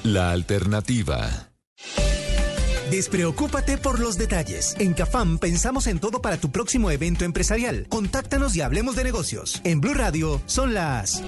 la 0.03 0.33
alternativa. 0.33 1.49
Despreocúpate 2.91 3.79
por 3.79 3.99
los 3.99 4.19
detalles. 4.19 4.77
En 4.79 4.93
Cafam 4.93 5.39
pensamos 5.39 5.87
en 5.87 5.99
todo 5.99 6.21
para 6.21 6.37
tu 6.37 6.53
próximo 6.53 6.91
evento 6.91 7.25
empresarial. 7.25 7.87
Contáctanos 7.89 8.55
y 8.55 8.61
hablemos 8.61 8.97
de 8.97 9.05
negocios. 9.05 9.63
En 9.65 9.81
Blue 9.81 9.95
Radio 9.95 10.43
son 10.45 10.75
las 10.75 11.23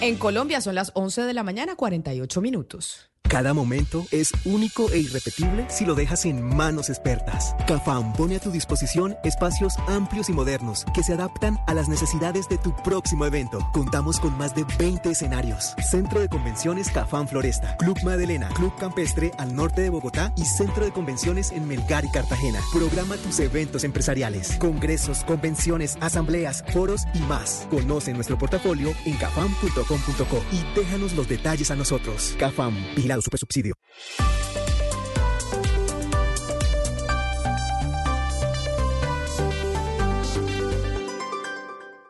en 0.00 0.16
Colombia 0.16 0.60
son 0.60 0.74
las 0.74 0.92
11 0.94 1.22
de 1.22 1.34
la 1.34 1.42
mañana, 1.42 1.74
48 1.76 2.40
minutos. 2.40 3.07
Cada 3.28 3.52
momento 3.52 4.06
es 4.10 4.32
único 4.46 4.90
e 4.90 4.98
irrepetible 5.00 5.66
si 5.68 5.84
lo 5.84 5.94
dejas 5.94 6.24
en 6.24 6.42
manos 6.42 6.88
expertas. 6.88 7.54
Cafam 7.66 8.14
pone 8.14 8.36
a 8.36 8.40
tu 8.40 8.50
disposición 8.50 9.16
espacios 9.22 9.74
amplios 9.86 10.30
y 10.30 10.32
modernos 10.32 10.86
que 10.94 11.02
se 11.02 11.12
adaptan 11.12 11.58
a 11.66 11.74
las 11.74 11.88
necesidades 11.88 12.48
de 12.48 12.56
tu 12.56 12.74
próximo 12.82 13.26
evento. 13.26 13.58
Contamos 13.74 14.18
con 14.18 14.36
más 14.38 14.54
de 14.54 14.64
20 14.78 15.10
escenarios. 15.10 15.74
Centro 15.90 16.20
de 16.20 16.28
Convenciones 16.30 16.90
Cafam 16.90 17.28
Floresta, 17.28 17.76
Club 17.76 17.98
Madelena, 18.02 18.48
Club 18.48 18.74
Campestre 18.78 19.30
al 19.36 19.54
norte 19.54 19.82
de 19.82 19.90
Bogotá 19.90 20.32
y 20.36 20.46
Centro 20.46 20.86
de 20.86 20.92
Convenciones 20.92 21.52
en 21.52 21.68
Melgar 21.68 22.06
y 22.06 22.10
Cartagena. 22.10 22.60
Programa 22.72 23.18
tus 23.18 23.40
eventos 23.40 23.84
empresariales, 23.84 24.56
congresos, 24.58 25.22
convenciones, 25.24 25.98
asambleas, 26.00 26.64
foros 26.72 27.02
y 27.12 27.18
más. 27.20 27.66
Conoce 27.70 28.14
nuestro 28.14 28.38
portafolio 28.38 28.94
en 29.04 29.16
cafam.com.co 29.16 30.42
y 30.50 30.78
déjanos 30.78 31.12
los 31.12 31.28
detalles 31.28 31.70
a 31.70 31.76
nosotros. 31.76 32.34
Cafam, 32.38 32.74
vigilado 33.08 33.22
super 33.22 33.38
subsidio. 33.38 33.74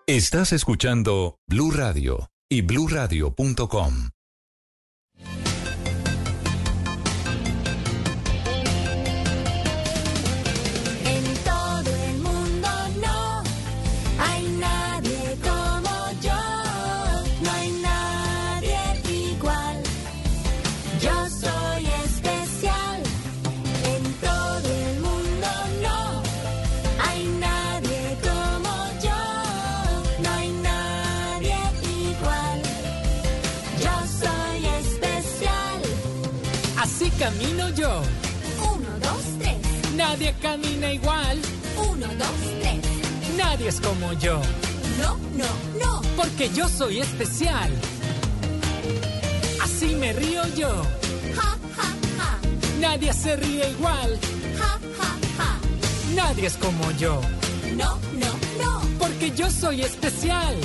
Estás 0.07 0.53
escuchando 0.53 1.37
Blue 1.47 1.71
Radio 1.71 2.31
y 2.49 2.63
bluradio.com. 2.63 4.18
yo. 37.79 38.03
Uno, 38.59 38.89
dos, 39.01 39.23
tres. 39.39 39.57
Nadie 39.95 40.35
camina 40.43 40.93
igual. 40.93 41.39
Uno, 41.77 42.07
dos, 42.19 42.39
tres. 42.61 42.81
Nadie 43.37 43.69
es 43.69 43.81
como 43.81 44.13
yo. 44.15 44.41
No, 45.01 45.17
no, 45.37 45.51
no. 45.79 46.03
Porque 46.17 46.51
yo 46.53 46.69
soy 46.69 46.99
especial. 46.99 47.71
Así 49.63 49.95
me 49.95 50.13
río 50.13 50.43
yo. 50.57 50.83
Ja, 51.37 51.57
ja, 51.77 51.89
ja. 52.19 52.39
Nadie 52.81 53.13
se 53.13 53.37
ríe 53.37 53.71
igual. 53.71 54.19
Ja, 54.59 54.79
ja, 54.99 55.11
ja. 55.39 55.59
Nadie 56.17 56.47
es 56.47 56.57
como 56.57 56.91
yo. 56.93 57.21
No, 57.77 57.99
no, 58.23 58.33
no. 58.63 58.81
Porque 58.99 59.31
yo 59.37 59.49
soy 59.51 59.83
especial. 59.83 60.57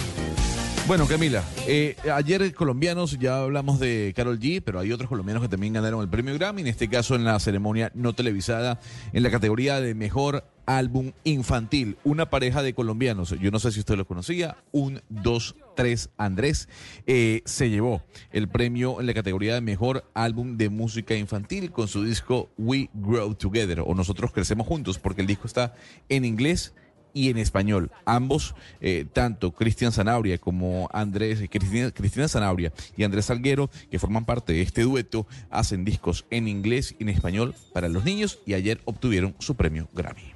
Bueno, 0.86 1.08
Camila, 1.08 1.46
eh, 1.66 1.96
ayer 2.14 2.54
colombianos, 2.54 3.18
ya 3.18 3.38
hablamos 3.38 3.80
de 3.80 4.12
Carol 4.18 4.38
G, 4.38 4.62
pero 4.62 4.82
hay 4.82 4.92
otros 4.92 5.08
colombianos 5.08 5.42
que 5.42 5.48
también 5.48 5.72
ganaron 5.72 6.02
el 6.02 6.10
premio 6.10 6.34
Grammy, 6.34 6.60
en 6.60 6.68
este 6.68 6.90
caso 6.90 7.16
en 7.16 7.24
la 7.24 7.40
ceremonia 7.40 7.90
no 7.96 8.12
televisada, 8.12 8.82
en 9.14 9.24
la 9.24 9.32
categoría 9.32 9.80
de 9.80 9.96
mejor 9.96 10.44
álbum 10.66 11.14
infantil. 11.24 11.96
Una 12.04 12.30
pareja 12.30 12.62
de 12.64 12.74
colombianos, 12.74 13.30
yo 13.40 13.50
no 13.50 13.60
sé 13.60 13.72
si 13.72 13.80
usted 13.80 13.96
lo 13.96 14.06
conocía, 14.06 14.58
un, 14.74 15.02
dos, 15.08 15.56
tres, 15.78 16.10
Andrés, 16.18 16.68
eh, 17.08 17.44
se 17.46 17.70
llevó 17.70 18.04
el 18.34 18.50
premio 18.50 19.00
en 19.00 19.08
la 19.08 19.14
categoría 19.14 19.54
de 19.54 19.62
mejor 19.62 20.04
álbum 20.14 20.58
de 20.58 20.70
música 20.70 21.16
infantil 21.16 21.72
con 21.72 21.88
su 21.88 22.04
disco 22.04 22.50
We 22.58 22.90
Grow 22.94 23.36
Together, 23.36 23.80
o 23.80 23.96
Nosotros 23.96 24.34
Crecemos 24.34 24.68
Juntos, 24.68 25.00
porque 25.00 25.22
el 25.22 25.28
disco 25.28 25.48
está 25.48 25.76
en 26.10 26.26
inglés 26.26 26.74
y 27.14 27.30
en 27.30 27.38
español. 27.38 27.92
Ambos, 28.06 28.56
eh, 28.82 29.06
tanto 29.12 29.52
Cristian 29.52 29.92
Zanabria 29.92 30.38
como 30.38 30.90
Andrés, 30.92 31.42
eh, 31.42 31.50
Cristina, 31.50 31.92
Cristina 31.92 32.28
Zanabria 32.28 32.74
y 32.98 33.04
Andrés 33.04 33.26
Salguero, 33.26 33.70
que 33.90 34.00
forman 34.00 34.26
parte 34.26 34.54
de 34.54 34.62
este 34.62 34.82
dueto, 34.82 35.28
hacen 35.50 35.86
discos 35.86 36.26
en 36.30 36.48
inglés 36.48 36.96
y 37.00 37.04
en 37.04 37.10
español 37.10 37.56
para 37.74 37.90
los 37.90 38.04
niños 38.04 38.40
y 38.46 38.54
ayer 38.54 38.82
obtuvieron 38.86 39.36
su 39.40 39.56
premio 39.56 39.88
Grammy. 39.94 40.34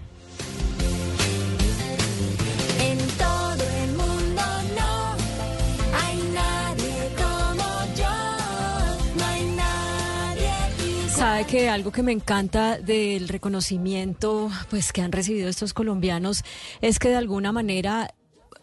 Sabe 11.37 11.49
que 11.49 11.69
algo 11.69 11.91
que 11.91 12.01
me 12.01 12.13
encanta 12.13 12.79
del 12.79 13.27
reconocimiento 13.27 14.49
pues 14.71 14.91
que 14.91 15.03
han 15.03 15.11
recibido 15.11 15.49
estos 15.49 15.71
colombianos 15.71 16.43
es 16.81 16.97
que 16.97 17.09
de 17.09 17.15
alguna 17.15 17.51
manera 17.51 18.11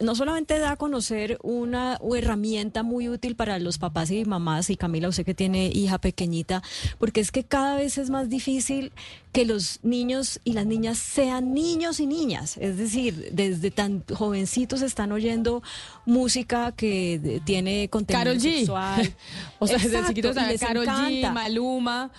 no 0.01 0.17
solamente 0.17 0.59
da 0.59 0.73
a 0.73 0.77
conocer 0.77 1.39
una 1.45 2.01
herramienta 2.17 2.83
muy 2.83 3.09
útil 3.09 3.37
para 3.37 3.61
los 3.61 3.79
papás 3.79 4.11
y 4.11 4.25
mamás, 4.25 4.71
y 4.71 4.77
Camila, 4.77 5.09
usted 5.09 5.25
que 5.25 5.35
tiene 5.35 5.69
hija 5.69 5.99
pequeñita, 5.99 6.65
porque 6.99 7.21
es 7.21 7.31
que 7.31 7.45
cada 7.45 7.77
vez 7.77 7.97
es 7.97 8.11
más 8.11 8.29
difícil 8.29 8.91
que 9.31 9.45
los 9.45 9.79
niños 9.85 10.41
y 10.43 10.55
las 10.55 10.67
niñas 10.67 10.99
sean 10.99 11.55
niños 11.55 12.01
y 12.01 12.09
niñas. 12.09 12.57
Es 12.57 12.77
decir, 12.77 13.29
desde 13.31 13.71
tan 13.71 14.03
jovencitos 14.13 14.83
están 14.83 15.13
oyendo 15.13 15.63
música 16.07 16.73
que 16.73 17.41
tiene 17.45 17.89
contenido 17.89 18.25
Carol 18.25 18.41
sexual. 18.41 19.15
o 19.61 19.69
sea, 19.69 19.79
desde 19.79 20.05
chiquitos 20.09 20.35
Carol 20.59 20.87
G, 20.87 21.33
Maluma. 21.33 22.11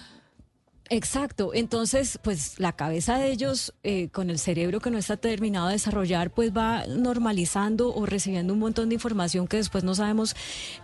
Exacto, 0.91 1.51
entonces 1.55 2.19
pues 2.21 2.59
la 2.59 2.71
cabeza 2.73 3.17
de 3.17 3.31
ellos 3.31 3.73
eh, 3.83 4.09
con 4.09 4.29
el 4.29 4.37
cerebro 4.37 4.79
que 4.79 4.91
no 4.91 4.99
está 4.99 5.17
terminado 5.17 5.65
de 5.65 5.73
desarrollar 5.73 6.29
pues 6.29 6.55
va 6.55 6.85
normalizando 6.85 7.91
o 7.91 8.05
recibiendo 8.05 8.53
un 8.53 8.59
montón 8.59 8.89
de 8.89 8.93
información 8.95 9.47
que 9.47 9.57
después 9.57 9.83
no 9.83 9.95
sabemos 9.95 10.35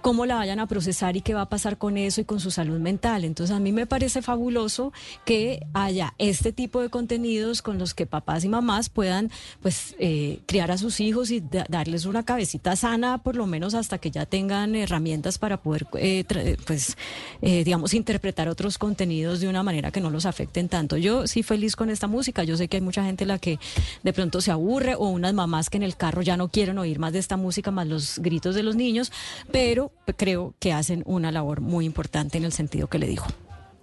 cómo 0.02 0.26
la 0.26 0.38
vayan 0.38 0.60
a 0.60 0.65
procesar 0.65 1.18
y 1.18 1.22
qué 1.22 1.36
va 1.36 1.41
a 1.41 1.49
pasar 1.49 1.78
con 1.78 1.98
eso 1.98 2.19
y 2.19 2.26
con 2.26 2.40
su 2.40 2.49
salud 2.49 2.80
mental. 2.80 3.26
Entonces 3.26 3.56
a 3.56 3.60
mí 3.60 3.72
me 3.72 3.86
parece 3.86 4.23
fabuloso 4.23 4.91
que 5.23 5.68
haya 5.76 6.15
este 6.18 6.52
tipo 6.52 6.82
de 6.82 6.90
contenidos 6.90 7.61
con 7.61 7.78
los 7.78 7.94
que 7.94 8.07
papás 8.07 8.44
y 8.44 8.49
mamás 8.49 8.90
puedan 8.90 9.30
pues 9.61 9.94
eh, 9.99 10.40
criar 10.48 10.72
a 10.72 10.80
sus 10.80 10.99
hijos 10.99 11.30
y 11.30 11.41
da- 11.41 11.68
darles 11.69 12.06
una 12.06 12.23
cabecita 12.23 12.76
sana 12.76 13.19
por 13.19 13.36
lo 13.36 13.45
menos 13.45 13.76
hasta 13.76 13.99
que 13.99 14.10
ya 14.10 14.26
tengan 14.26 14.76
herramientas 14.76 15.38
para 15.38 15.57
poder 15.61 15.86
eh, 15.99 16.57
pues 16.65 16.98
eh, 17.44 17.64
digamos 17.64 17.94
interpretar 17.94 18.49
otros 18.49 18.80
contenidos 18.80 19.41
de 19.41 19.48
una 19.48 19.61
manera 19.61 19.90
que 19.91 20.01
no 20.01 20.09
los 20.09 20.26
afecten 20.26 20.69
tanto. 20.69 20.97
Yo 20.97 21.27
sí 21.27 21.43
feliz 21.43 21.76
con 21.76 21.89
esta 21.89 22.07
música. 22.07 22.43
Yo 22.43 22.57
sé 22.57 22.68
que 22.68 22.77
hay 22.77 22.81
mucha 22.81 23.03
gente 23.03 23.26
la 23.26 23.39
que 23.39 23.59
de 24.03 24.13
pronto 24.13 24.41
se 24.41 24.51
aburre 24.51 24.95
o 24.95 25.07
unas 25.07 25.34
mamás 25.34 25.69
que 25.69 25.77
en 25.77 25.84
el 25.84 25.95
carro 25.95 26.22
ya 26.22 26.38
no 26.38 26.49
quieren 26.49 26.77
oír 26.77 26.99
más 26.99 27.13
de 27.13 27.19
esta 27.19 27.38
música, 27.38 27.72
más 27.72 27.88
los 27.88 28.19
gritos 28.19 28.55
de 28.55 28.63
los 28.63 28.76
niños, 28.76 29.11
pero 29.51 29.91
creo 30.18 30.53
que 30.59 30.73
hacen 30.73 31.03
una 31.05 31.31
labor 31.31 31.61
muy 31.61 31.85
importante 31.85 32.38
en 32.38 32.45
el 32.45 32.53
sentido 32.53 32.88
que 32.88 32.99
le 32.99 33.07
dijo. 33.07 33.27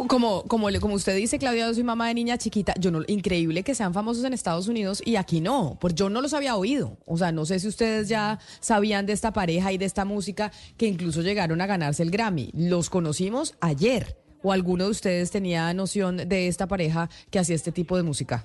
Como, 0.06 0.44
como, 0.44 0.68
como 0.80 0.94
usted 0.94 1.16
dice, 1.16 1.40
Claudia, 1.40 1.66
yo 1.66 1.74
soy 1.74 1.82
mamá 1.82 2.06
de 2.06 2.14
niña 2.14 2.38
chiquita. 2.38 2.72
Yo 2.78 2.92
no, 2.92 3.02
increíble 3.08 3.64
que 3.64 3.74
sean 3.74 3.92
famosos 3.92 4.24
en 4.24 4.32
Estados 4.32 4.68
Unidos 4.68 5.02
y 5.04 5.16
aquí 5.16 5.40
no, 5.40 5.76
pues 5.80 5.96
yo 5.96 6.08
no 6.08 6.20
los 6.20 6.34
había 6.34 6.54
oído. 6.54 6.96
O 7.04 7.18
sea, 7.18 7.32
no 7.32 7.44
sé 7.44 7.58
si 7.58 7.66
ustedes 7.66 8.08
ya 8.08 8.38
sabían 8.60 9.06
de 9.06 9.12
esta 9.12 9.32
pareja 9.32 9.72
y 9.72 9.78
de 9.78 9.86
esta 9.86 10.04
música 10.04 10.52
que 10.76 10.86
incluso 10.86 11.20
llegaron 11.20 11.60
a 11.60 11.66
ganarse 11.66 12.04
el 12.04 12.12
Grammy. 12.12 12.50
Los 12.54 12.90
conocimos 12.90 13.56
ayer. 13.60 14.16
¿O 14.42 14.52
alguno 14.52 14.84
de 14.84 14.90
ustedes 14.90 15.30
tenía 15.30 15.72
noción 15.74 16.16
de 16.16 16.48
esta 16.48 16.66
pareja 16.66 17.08
que 17.30 17.38
hacía 17.38 17.56
este 17.56 17.72
tipo 17.72 17.96
de 17.96 18.02
música? 18.04 18.44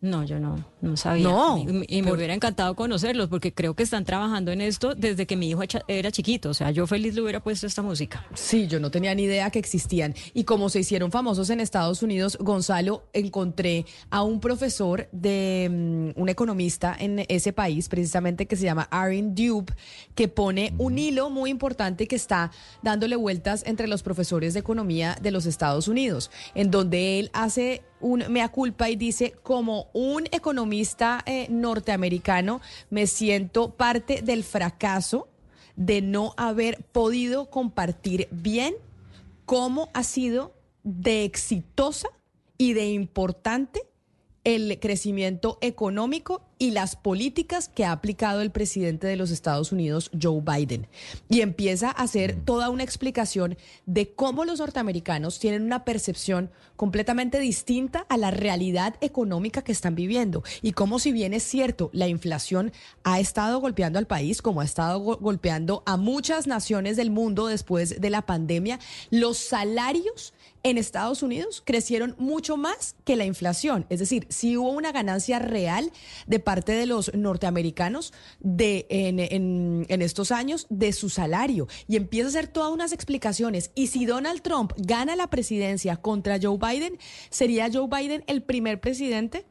No, 0.00 0.22
yo 0.22 0.38
no, 0.38 0.64
no 0.80 0.96
sabía. 0.96 1.24
No, 1.24 1.58
Y, 1.58 1.98
y 1.98 2.02
me 2.02 2.12
hubiera 2.12 2.32
encantado 2.32 2.76
conocerlos 2.76 3.28
porque 3.28 3.52
creo 3.52 3.74
que 3.74 3.82
están 3.82 4.04
trabajando 4.04 4.52
en 4.52 4.60
esto 4.60 4.94
desde 4.94 5.26
que 5.26 5.36
mi 5.36 5.50
hijo 5.50 5.62
era 5.88 6.12
chiquito. 6.12 6.50
O 6.50 6.54
sea, 6.54 6.70
yo 6.70 6.86
feliz 6.86 7.16
le 7.16 7.22
hubiera 7.22 7.40
puesto 7.40 7.66
esta 7.66 7.82
música. 7.82 8.24
Sí, 8.34 8.68
yo 8.68 8.78
no 8.78 8.92
tenía 8.92 9.12
ni 9.16 9.24
idea 9.24 9.50
que 9.50 9.58
existían. 9.58 10.14
Y 10.34 10.44
como 10.44 10.68
se 10.68 10.80
hicieron 10.80 11.10
famosos 11.10 11.50
en 11.50 11.58
Estados 11.58 12.04
Unidos, 12.04 12.38
Gonzalo, 12.40 13.08
encontré 13.12 13.86
a 14.10 14.22
un 14.22 14.38
profesor 14.38 15.08
de 15.10 15.68
mm, 16.14 16.20
un 16.20 16.28
economista 16.28 16.96
en 16.96 17.24
ese 17.28 17.52
país, 17.52 17.88
precisamente 17.88 18.46
que 18.46 18.54
se 18.54 18.64
llama 18.64 18.86
Aaron 18.92 19.34
Dube, 19.34 19.74
que 20.14 20.28
pone 20.28 20.74
un 20.78 20.96
hilo 20.96 21.28
muy 21.28 21.50
importante 21.50 22.06
que 22.06 22.14
está 22.14 22.52
dándole 22.82 23.16
vueltas 23.16 23.64
entre 23.66 23.88
los 23.88 24.04
profesores 24.04 24.54
de 24.54 24.60
economía 24.60 25.16
de 25.20 25.32
los 25.32 25.44
Estados 25.44 25.88
Unidos, 25.88 26.30
en 26.54 26.70
donde 26.70 27.18
él 27.18 27.30
hace 27.32 27.82
un 28.00 28.24
mea 28.28 28.48
culpa 28.48 28.88
y 28.88 28.96
dice, 28.96 29.34
como 29.42 29.88
un 29.92 30.26
economista 30.30 31.22
eh, 31.26 31.46
norteamericano, 31.50 32.60
me 32.90 33.06
siento 33.06 33.70
parte 33.70 34.22
del 34.22 34.44
fracaso 34.44 35.28
de 35.76 36.02
no 36.02 36.34
haber 36.36 36.82
podido 36.92 37.50
compartir 37.50 38.28
bien 38.30 38.74
cómo 39.44 39.90
ha 39.94 40.02
sido 40.02 40.52
de 40.82 41.24
exitosa 41.24 42.08
y 42.56 42.72
de 42.72 42.88
importante 42.88 43.82
el 44.44 44.78
crecimiento 44.80 45.58
económico 45.60 46.42
y 46.58 46.72
las 46.72 46.96
políticas 46.96 47.68
que 47.68 47.84
ha 47.84 47.92
aplicado 47.92 48.40
el 48.40 48.50
presidente 48.50 49.06
de 49.06 49.16
los 49.16 49.30
Estados 49.30 49.72
Unidos, 49.72 50.10
Joe 50.20 50.40
Biden. 50.40 50.86
Y 51.28 51.40
empieza 51.40 51.88
a 51.88 52.02
hacer 52.02 52.36
toda 52.44 52.70
una 52.70 52.82
explicación 52.82 53.56
de 53.86 54.12
cómo 54.12 54.44
los 54.44 54.58
norteamericanos 54.58 55.38
tienen 55.38 55.62
una 55.62 55.84
percepción 55.84 56.50
completamente 56.76 57.38
distinta 57.40 58.06
a 58.08 58.16
la 58.16 58.30
realidad 58.30 58.94
económica 59.00 59.62
que 59.62 59.72
están 59.72 59.94
viviendo. 59.94 60.42
Y 60.62 60.72
cómo 60.72 60.98
si 60.98 61.12
bien 61.12 61.34
es 61.34 61.42
cierto, 61.42 61.90
la 61.92 62.08
inflación 62.08 62.72
ha 63.04 63.18
estado 63.20 63.58
golpeando 63.60 63.98
al 63.98 64.06
país, 64.06 64.42
como 64.42 64.60
ha 64.60 64.64
estado 64.64 64.98
go- 65.00 65.16
golpeando 65.18 65.82
a 65.86 65.96
muchas 65.96 66.46
naciones 66.46 66.96
del 66.96 67.10
mundo 67.10 67.46
después 67.46 68.00
de 68.00 68.10
la 68.10 68.22
pandemia, 68.22 68.78
los 69.10 69.38
salarios 69.38 70.34
en 70.62 70.78
Estados 70.78 71.22
Unidos 71.22 71.62
crecieron 71.64 72.14
mucho 72.18 72.56
más 72.56 72.96
que 73.04 73.16
la 73.16 73.24
inflación. 73.24 73.86
Es 73.88 74.00
decir, 74.00 74.26
si 74.28 74.56
hubo 74.56 74.70
una 74.70 74.92
ganancia 74.92 75.38
real 75.38 75.92
de 76.26 76.40
parte 76.40 76.72
de 76.72 76.86
los 76.86 77.14
norteamericanos 77.14 78.12
en, 78.42 79.86
estos 80.02 80.32
años 80.32 80.66
de 80.70 80.92
su 80.92 81.08
salario. 81.08 81.68
Y 81.86 81.96
empieza 81.96 82.26
a 82.26 82.30
hacer 82.30 82.48
todas 82.48 82.72
unas 82.72 82.92
explicaciones. 82.92 83.70
Y 83.74 83.88
si 83.88 84.06
Donald 84.06 84.42
Trump 84.42 84.72
gana 84.76 85.16
la 85.16 85.28
presidencia 85.28 85.96
contra 85.96 86.38
Joe 86.40 86.58
Biden, 86.58 86.98
¿sería 87.30 87.70
Joe 87.72 87.88
Biden 87.88 88.24
el 88.26 88.42
primer 88.42 88.80
presidente? 88.80 89.46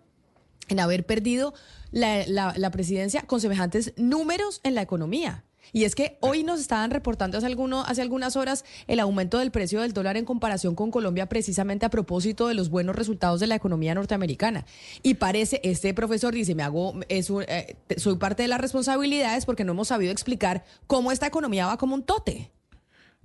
en 0.69 0.81
haber 0.81 1.05
perdido 1.05 1.53
la 1.91 2.71
presidencia 2.71 3.21
con 3.21 3.39
semejantes 3.39 3.93
números 3.95 4.59
en 4.63 4.75
la 4.75 4.81
economía. 4.81 5.46
Y 5.73 5.83
es 5.83 5.95
que 5.95 6.17
hoy 6.21 6.43
nos 6.43 6.59
estaban 6.59 6.91
reportando 6.91 7.37
hace, 7.37 7.47
alguno, 7.47 7.81
hace 7.83 8.01
algunas 8.01 8.35
horas 8.35 8.65
el 8.87 8.99
aumento 8.99 9.39
del 9.39 9.51
precio 9.51 9.81
del 9.81 9.93
dólar 9.93 10.17
en 10.17 10.25
comparación 10.25 10.75
con 10.75 10.91
Colombia 10.91 11.27
precisamente 11.27 11.85
a 11.85 11.89
propósito 11.89 12.47
de 12.47 12.53
los 12.53 12.69
buenos 12.69 12.95
resultados 12.95 13.39
de 13.39 13.47
la 13.47 13.55
economía 13.55 13.93
norteamericana. 13.95 14.65
Y 15.03 15.15
parece, 15.15 15.59
este 15.63 15.93
profesor 15.93 16.33
dice, 16.33 16.55
me 16.55 16.63
hago, 16.63 16.93
es 17.09 17.29
un- 17.29 17.43
eh, 17.47 17.75
soy 17.97 18.17
parte 18.17 18.43
de 18.43 18.47
las 18.47 18.61
responsabilidades 18.61 19.45
porque 19.45 19.63
no 19.63 19.73
hemos 19.73 19.87
sabido 19.89 20.11
explicar 20.11 20.63
cómo 20.87 21.11
esta 21.11 21.27
economía 21.27 21.67
va 21.67 21.77
como 21.77 21.95
un 21.95 22.03
tote. 22.03 22.51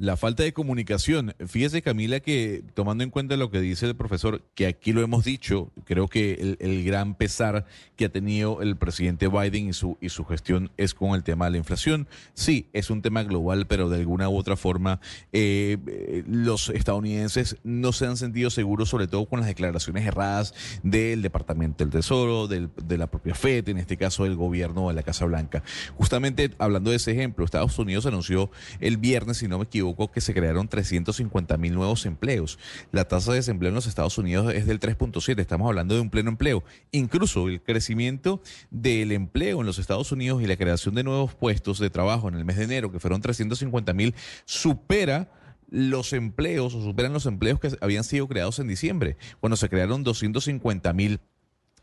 La 0.02 0.16
falta 0.16 0.42
de 0.42 0.52
comunicación. 0.52 1.32
Fíjese, 1.46 1.80
Camila, 1.80 2.18
que 2.18 2.64
tomando 2.74 3.04
en 3.04 3.10
cuenta 3.10 3.36
lo 3.36 3.52
que 3.52 3.60
dice 3.60 3.86
el 3.86 3.94
profesor, 3.94 4.42
que 4.56 4.66
aquí 4.66 4.92
lo 4.92 5.00
hemos 5.00 5.24
dicho, 5.24 5.70
creo 5.84 6.08
que 6.08 6.56
el, 6.58 6.82
gran 6.82 7.14
pesar 7.14 7.66
que 7.94 8.06
ha 8.06 8.08
tenido 8.08 8.62
el 8.62 8.74
presidente 8.76 9.28
Biden 9.28 9.68
y 9.68 9.72
su, 9.72 9.98
y 10.00 10.08
su 10.08 10.24
gestión 10.24 10.72
es 10.76 10.92
con 10.94 11.10
el 11.10 11.22
tema 11.22 11.44
de 11.44 11.52
la 11.52 11.58
inflación. 11.58 12.08
Sí, 12.34 12.66
es 12.72 12.90
un 12.90 13.00
tema 13.00 13.22
global, 13.22 13.68
pero 13.68 13.88
de 13.88 13.98
alguna 14.00 14.28
u 14.28 14.36
otra 14.36 14.56
forma 14.56 14.98
eh, 15.32 15.78
eh, 15.86 16.24
los 16.26 16.70
estadounidenses 16.70 17.58
no 17.62 17.92
se 17.92 18.06
han 18.06 18.16
sentido 18.16 18.50
seguros, 18.50 18.88
sobre 18.88 19.06
todo 19.06 19.26
con 19.26 19.38
las 19.38 19.48
declaraciones 19.48 20.04
erradas 20.04 20.52
del 20.82 21.22
Departamento 21.22 21.84
del 21.84 21.92
Tesoro, 21.92 22.48
del- 22.48 22.70
de 22.84 22.98
la 22.98 23.06
propia 23.06 23.36
FED, 23.36 23.68
en 23.68 23.78
este 23.78 23.96
caso 23.96 24.24
del 24.24 24.34
gobierno 24.34 24.88
de 24.88 24.94
la 24.94 25.04
Casa 25.04 25.26
Blanca. 25.26 25.62
Justamente 25.94 26.50
hablando 26.58 26.90
de 26.90 26.96
ese 26.96 27.12
ejemplo, 27.12 27.44
Estados 27.44 27.78
Unidos 27.78 28.04
anunció 28.04 28.50
el 28.80 28.96
viernes, 28.96 29.36
si 29.36 29.46
no 29.46 29.58
me 29.58 29.64
equivoco, 29.66 29.91
que 30.12 30.20
se 30.20 30.34
crearon 30.34 30.68
350 30.68 31.56
mil 31.56 31.74
nuevos 31.74 32.06
empleos. 32.06 32.58
La 32.90 33.06
tasa 33.06 33.32
de 33.32 33.38
desempleo 33.38 33.68
en 33.68 33.74
los 33.74 33.86
Estados 33.86 34.18
Unidos 34.18 34.52
es 34.54 34.66
del 34.66 34.80
3.7, 34.80 35.38
estamos 35.40 35.68
hablando 35.68 35.94
de 35.94 36.00
un 36.00 36.10
pleno 36.10 36.30
empleo. 36.30 36.64
Incluso 36.90 37.48
el 37.48 37.62
crecimiento 37.62 38.40
del 38.70 39.12
empleo 39.12 39.60
en 39.60 39.66
los 39.66 39.78
Estados 39.78 40.12
Unidos 40.12 40.42
y 40.42 40.46
la 40.46 40.56
creación 40.56 40.94
de 40.94 41.04
nuevos 41.04 41.34
puestos 41.34 41.78
de 41.78 41.90
trabajo 41.90 42.28
en 42.28 42.34
el 42.34 42.44
mes 42.44 42.56
de 42.56 42.64
enero, 42.64 42.90
que 42.90 43.00
fueron 43.00 43.20
350 43.20 43.92
mil, 43.92 44.14
supera 44.44 45.30
los 45.68 46.12
empleos 46.12 46.74
o 46.74 46.82
superan 46.82 47.12
los 47.12 47.26
empleos 47.26 47.58
que 47.58 47.70
habían 47.80 48.04
sido 48.04 48.28
creados 48.28 48.58
en 48.58 48.68
diciembre, 48.68 49.16
cuando 49.40 49.56
se 49.56 49.68
crearon 49.68 50.04
250 50.04 50.92
mil 50.92 51.20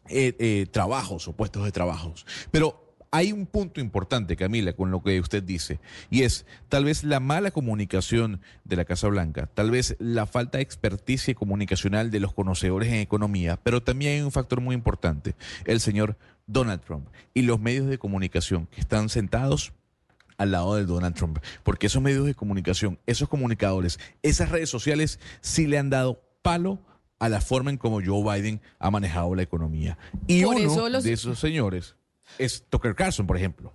eh, 0.09 0.35
eh, 0.39 0.67
trabajos 0.71 1.27
o 1.27 1.33
puestos 1.33 1.63
de 1.63 1.71
trabajos. 1.71 2.25
Pero 2.51 2.88
hay 3.11 3.31
un 3.31 3.45
punto 3.47 3.79
importante, 3.81 4.35
Camila, 4.35 4.73
con 4.73 4.91
lo 4.91 5.01
que 5.01 5.19
usted 5.19 5.41
dice, 5.43 5.79
y 6.11 6.23
es 6.23 6.45
tal 6.67 6.85
vez 6.85 7.03
la 7.03 7.19
mala 7.19 7.51
comunicación 7.51 8.41
de 8.65 8.75
la 8.75 8.85
Casa 8.85 9.07
Blanca, 9.07 9.47
tal 9.53 9.71
vez 9.71 9.95
la 9.99 10.25
falta 10.27 10.57
de 10.59 10.63
experticia 10.63 11.33
comunicacional 11.33 12.11
de 12.11 12.19
los 12.19 12.33
conocedores 12.33 12.89
en 12.89 12.99
economía, 12.99 13.57
pero 13.63 13.81
también 13.81 14.13
hay 14.13 14.21
un 14.21 14.31
factor 14.31 14.61
muy 14.61 14.75
importante, 14.75 15.35
el 15.65 15.79
señor 15.79 16.17
Donald 16.45 16.81
Trump 16.81 17.07
y 17.33 17.41
los 17.43 17.59
medios 17.59 17.87
de 17.87 17.97
comunicación 17.97 18.67
que 18.67 18.81
están 18.81 19.09
sentados 19.09 19.73
al 20.37 20.51
lado 20.51 20.75
de 20.75 20.85
Donald 20.85 21.15
Trump, 21.15 21.39
porque 21.63 21.87
esos 21.87 22.01
medios 22.01 22.25
de 22.25 22.35
comunicación, 22.35 22.99
esos 23.07 23.27
comunicadores, 23.27 23.99
esas 24.23 24.49
redes 24.49 24.69
sociales 24.69 25.19
sí 25.41 25.67
le 25.67 25.77
han 25.77 25.89
dado 25.89 26.21
palo 26.41 26.79
a 27.19 27.27
la 27.27 27.41
forma 27.41 27.69
en 27.69 27.77
como 27.77 27.99
Joe 28.05 28.23
Biden 28.39 28.61
ha 28.79 28.89
manejado 28.89 29.35
la 29.35 29.41
economía. 29.41 29.97
Y 30.27 30.43
Por 30.43 30.55
uno 30.55 30.71
eso 30.71 30.87
los- 30.89 31.03
de 31.03 31.11
esos 31.11 31.37
señores 31.39 31.95
es 32.37 32.63
Tucker 32.69 32.95
Carlson, 32.95 33.27
por 33.27 33.37
ejemplo. 33.37 33.73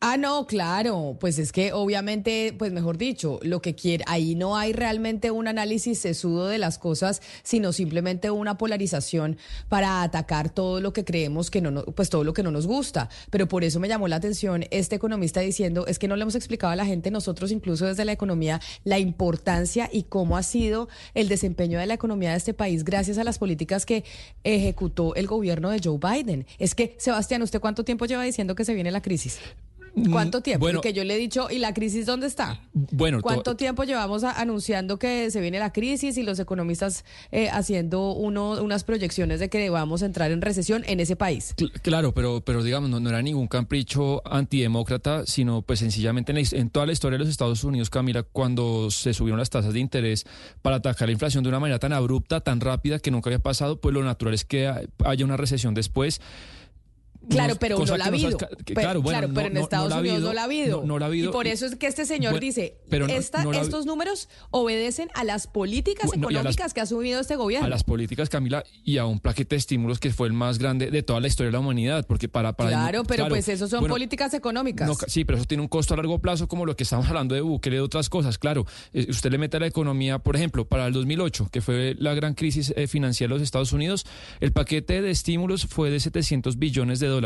Ah, 0.00 0.16
no, 0.16 0.46
claro, 0.46 1.16
pues 1.18 1.40
es 1.40 1.50
que 1.50 1.72
obviamente, 1.72 2.54
pues 2.56 2.70
mejor 2.70 2.98
dicho, 2.98 3.40
lo 3.42 3.60
que 3.60 3.74
quiere, 3.74 4.04
ahí 4.06 4.36
no 4.36 4.56
hay 4.56 4.72
realmente 4.72 5.32
un 5.32 5.48
análisis 5.48 5.98
sesudo 5.98 6.46
de 6.46 6.58
las 6.58 6.78
cosas, 6.78 7.20
sino 7.42 7.72
simplemente 7.72 8.30
una 8.30 8.56
polarización 8.58 9.38
para 9.68 10.02
atacar 10.04 10.50
todo 10.50 10.80
lo 10.80 10.92
que 10.92 11.04
creemos 11.04 11.50
que 11.50 11.60
no, 11.60 11.84
pues 11.84 12.10
todo 12.10 12.22
lo 12.22 12.32
que 12.32 12.44
no 12.44 12.52
nos 12.52 12.68
gusta. 12.68 13.08
Pero 13.30 13.48
por 13.48 13.64
eso 13.64 13.80
me 13.80 13.88
llamó 13.88 14.06
la 14.06 14.14
atención 14.14 14.66
este 14.70 14.94
economista 14.94 15.40
diciendo, 15.40 15.84
es 15.88 15.98
que 15.98 16.06
no 16.06 16.14
le 16.14 16.22
hemos 16.22 16.36
explicado 16.36 16.72
a 16.72 16.76
la 16.76 16.86
gente, 16.86 17.10
nosotros 17.10 17.50
incluso 17.50 17.84
desde 17.86 18.04
la 18.04 18.12
economía, 18.12 18.60
la 18.84 19.00
importancia 19.00 19.90
y 19.92 20.04
cómo 20.04 20.36
ha 20.36 20.44
sido 20.44 20.88
el 21.14 21.26
desempeño 21.28 21.80
de 21.80 21.86
la 21.86 21.94
economía 21.94 22.30
de 22.30 22.36
este 22.36 22.54
país 22.54 22.84
gracias 22.84 23.18
a 23.18 23.24
las 23.24 23.40
políticas 23.40 23.84
que 23.84 24.04
ejecutó 24.44 25.16
el 25.16 25.26
gobierno 25.26 25.70
de 25.70 25.80
Joe 25.82 25.98
Biden. 25.98 26.46
Es 26.60 26.76
que, 26.76 26.94
Sebastián, 26.98 27.42
¿usted 27.42 27.58
cuánto 27.58 27.84
tiempo 27.84 28.06
lleva 28.06 28.22
diciendo 28.22 28.54
que 28.54 28.64
se 28.64 28.74
viene 28.74 28.92
la 28.92 29.02
crisis? 29.02 29.40
¿Cuánto 30.10 30.40
tiempo? 30.40 30.64
bueno. 30.64 30.78
Porque 30.78 30.92
yo 30.92 31.04
le 31.04 31.14
he 31.14 31.18
dicho, 31.18 31.48
¿y 31.50 31.58
la 31.58 31.74
crisis 31.74 32.06
dónde 32.06 32.26
está? 32.26 32.60
Bueno, 32.72 33.18
to- 33.18 33.22
¿Cuánto 33.22 33.56
tiempo 33.56 33.84
llevamos 33.84 34.24
a- 34.24 34.32
anunciando 34.40 34.98
que 34.98 35.30
se 35.30 35.40
viene 35.40 35.58
la 35.58 35.72
crisis 35.72 36.16
y 36.18 36.22
los 36.22 36.38
economistas 36.38 37.04
eh, 37.32 37.48
haciendo 37.50 38.12
uno, 38.12 38.62
unas 38.62 38.84
proyecciones 38.84 39.40
de 39.40 39.48
que 39.48 39.70
vamos 39.70 40.02
a 40.02 40.06
entrar 40.06 40.30
en 40.30 40.40
recesión 40.42 40.84
en 40.86 41.00
ese 41.00 41.16
país? 41.16 41.54
Cl- 41.56 41.72
Claro, 41.82 42.12
pero, 42.12 42.40
pero 42.42 42.62
digamos, 42.62 42.90
no, 42.90 43.00
no 43.00 43.08
era 43.08 43.22
ningún 43.22 43.48
capricho 43.48 44.22
antidemócrata, 44.30 45.24
sino 45.26 45.62
pues 45.62 45.78
sencillamente 45.80 46.32
en, 46.32 46.36
la 46.42 46.48
en 46.58 46.70
toda 46.70 46.86
la 46.86 46.92
historia 46.92 47.16
de 47.18 47.24
los 47.24 47.28
Estados 47.30 47.64
Unidos, 47.64 47.90
Camila, 47.90 48.22
cuando 48.22 48.90
se 48.90 49.14
subieron 49.14 49.38
las 49.38 49.50
tasas 49.50 49.72
de 49.72 49.80
interés 49.80 50.24
para 50.62 50.76
atacar 50.76 51.08
la 51.08 51.12
inflación 51.12 51.42
de 51.42 51.48
una 51.50 51.60
manera 51.60 51.78
tan 51.78 51.92
abrupta, 51.92 52.40
tan 52.40 52.60
rápida 52.60 52.98
que 52.98 53.10
nunca 53.10 53.28
había 53.30 53.38
pasado, 53.38 53.80
pues 53.80 53.94
lo 53.94 54.02
natural 54.02 54.34
es 54.34 54.44
que 54.44 54.66
ha- 54.68 54.82
haya 55.04 55.24
una 55.24 55.36
recesión 55.36 55.74
después. 55.74 56.20
Claro, 57.28 57.56
pero 57.60 57.78
no 57.84 57.96
la 57.96 58.04
ha 58.04 58.08
habido. 58.08 58.36
claro, 58.38 59.02
bueno, 59.02 59.18
claro, 59.20 59.34
pero 59.34 59.46
en 59.48 59.56
Estados 59.56 59.92
Unidos 59.92 60.20
no 60.20 60.32
la 60.32 60.42
ha 60.42 60.44
habido. 60.44 60.84
no- 60.84 60.98
la 60.98 61.06
ha 61.06 61.08
habido. 61.08 61.30
Y 61.30 61.32
por 61.32 61.46
eso 61.46 61.66
es 61.66 61.76
que 61.76 61.86
este 61.86 62.04
señor 62.04 62.32
Bueno, 62.32 62.40
dice, 62.44 62.78
pero 62.88 63.06
no- 63.06 63.12
esta- 63.12 63.44
no 63.44 63.52
estos 63.52 63.86
números 63.86 64.28
obedecen 64.50 65.08
a 65.14 65.24
las 65.24 65.46
políticas 65.46 66.06
Bueno, 66.06 66.30
las- 66.30 66.40
económicas 66.40 66.74
que 66.74 66.80
ha 66.80 66.86
subido 66.86 67.20
este 67.20 67.36
gobierno. 67.36 67.66
a 67.66 67.68
las 67.70 67.84
políticas, 67.84 68.28
Camila, 68.28 68.64
y 68.84 68.98
a 68.98 69.06
un 69.06 69.20
paquete 69.20 69.54
de 69.56 69.58
estímulos 69.58 69.98
que 69.98 70.10
fue 70.10 70.26
el 70.26 70.32
más 70.32 70.58
grande 70.58 70.90
de 70.90 71.02
toda 71.02 71.20
la 71.20 71.28
historia 71.28 71.48
de 71.48 71.52
la 71.52 71.60
humanidad, 71.60 72.06
porque 72.06 72.28
para... 72.28 72.52
para 72.54 72.70
claro, 72.70 73.02
pero 73.04 73.16
claro, 73.24 73.28
pues 73.34 73.48
eso 73.48 73.68
son 73.68 73.80
bueno, 73.80 73.94
políticas 73.94 74.34
económicas. 74.34 74.88
No, 74.88 74.94
sí, 75.06 75.24
pero 75.24 75.38
eso 75.38 75.46
tiene 75.46 75.62
un 75.62 75.68
costo 75.68 75.94
a 75.94 75.96
largo 75.96 76.18
plazo, 76.20 76.48
como 76.48 76.66
lo 76.66 76.76
que 76.76 76.82
estamos 76.84 77.06
hablando 77.08 77.34
de 77.34 77.40
Bukele 77.40 77.76
y 77.76 77.78
de 77.78 77.82
otras 77.82 78.08
cosas. 78.08 78.38
Claro, 78.38 78.66
eh, 78.92 79.06
usted 79.10 79.30
le 79.30 79.38
mete 79.38 79.56
a 79.56 79.60
la 79.60 79.66
economía, 79.66 80.18
por 80.18 80.36
ejemplo, 80.36 80.66
para 80.66 80.86
el 80.86 80.92
2008, 80.92 81.48
que 81.52 81.60
fue 81.60 81.94
la 81.98 82.14
gran 82.14 82.34
crisis 82.34 82.72
eh, 82.76 82.86
financiera 82.86 83.28
de 83.32 83.38
los 83.38 83.42
Estados 83.42 83.72
Unidos, 83.72 84.06
el 84.40 84.52
paquete 84.52 85.02
de 85.02 85.10
estímulos 85.10 85.66
fue 85.66 85.90
de 85.90 86.00
700 86.00 86.58
billones 86.58 87.00
de 87.00 87.06
dólares. 87.06 87.17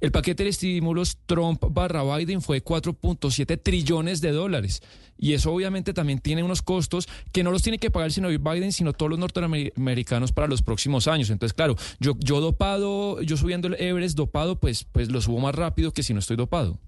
El 0.00 0.12
paquete 0.12 0.44
de 0.44 0.50
estímulos 0.50 1.18
Trump 1.26 1.62
barra 1.70 2.02
Biden 2.02 2.42
fue 2.42 2.62
4.7 2.62 3.60
trillones 3.62 4.20
de 4.20 4.32
dólares. 4.32 4.82
Y 5.18 5.34
eso 5.34 5.52
obviamente 5.52 5.94
también 5.94 6.18
tiene 6.18 6.42
unos 6.42 6.62
costos 6.62 7.08
que 7.30 7.44
no 7.44 7.52
los 7.52 7.62
tiene 7.62 7.78
que 7.78 7.90
pagar 7.90 8.10
sino 8.10 8.28
Biden, 8.28 8.72
sino 8.72 8.92
todos 8.92 9.10
los 9.10 9.18
norteamericanos 9.20 10.32
para 10.32 10.48
los 10.48 10.62
próximos 10.62 11.06
años. 11.06 11.30
Entonces, 11.30 11.54
claro, 11.54 11.76
yo, 12.00 12.14
dopado, 12.40 13.22
yo 13.22 13.36
subiendo 13.36 13.68
el 13.68 13.74
Everest 13.74 14.16
dopado, 14.16 14.58
pues, 14.58 14.84
pues 14.90 15.10
lo 15.10 15.20
subo 15.20 15.38
más 15.38 15.54
rápido 15.54 15.92
que 15.92 16.02
si 16.02 16.12
no 16.12 16.18
estoy 16.18 16.36
dopado. 16.36 16.78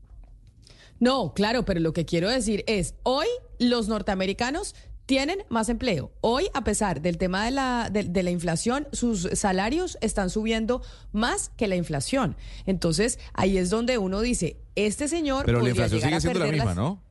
No, 0.98 1.32
claro, 1.34 1.64
pero 1.64 1.80
lo 1.80 1.92
que 1.92 2.04
quiero 2.04 2.28
decir 2.28 2.64
es, 2.66 2.94
hoy 3.04 3.26
los 3.58 3.88
norteamericanos 3.88 4.74
tienen 5.06 5.38
más 5.48 5.68
empleo. 5.68 6.12
Hoy, 6.20 6.46
a 6.54 6.64
pesar 6.64 7.00
del 7.02 7.18
tema 7.18 7.44
de 7.44 7.50
la, 7.50 7.90
de, 7.90 8.04
de 8.04 8.22
la 8.22 8.30
inflación, 8.30 8.88
sus 8.92 9.28
salarios 9.34 9.98
están 10.00 10.30
subiendo 10.30 10.82
más 11.12 11.50
que 11.56 11.68
la 11.68 11.76
inflación. 11.76 12.36
Entonces, 12.66 13.18
ahí 13.34 13.58
es 13.58 13.70
donde 13.70 13.98
uno 13.98 14.20
dice, 14.20 14.56
este 14.76 15.08
señor 15.08 15.44
Pero 15.46 15.60
la 15.60 15.68
inflación 15.70 16.00
sigue 16.00 16.20
siendo 16.20 16.38
la 16.40 16.46
misma, 16.46 16.64
las- 16.66 16.76
¿no? 16.76 17.02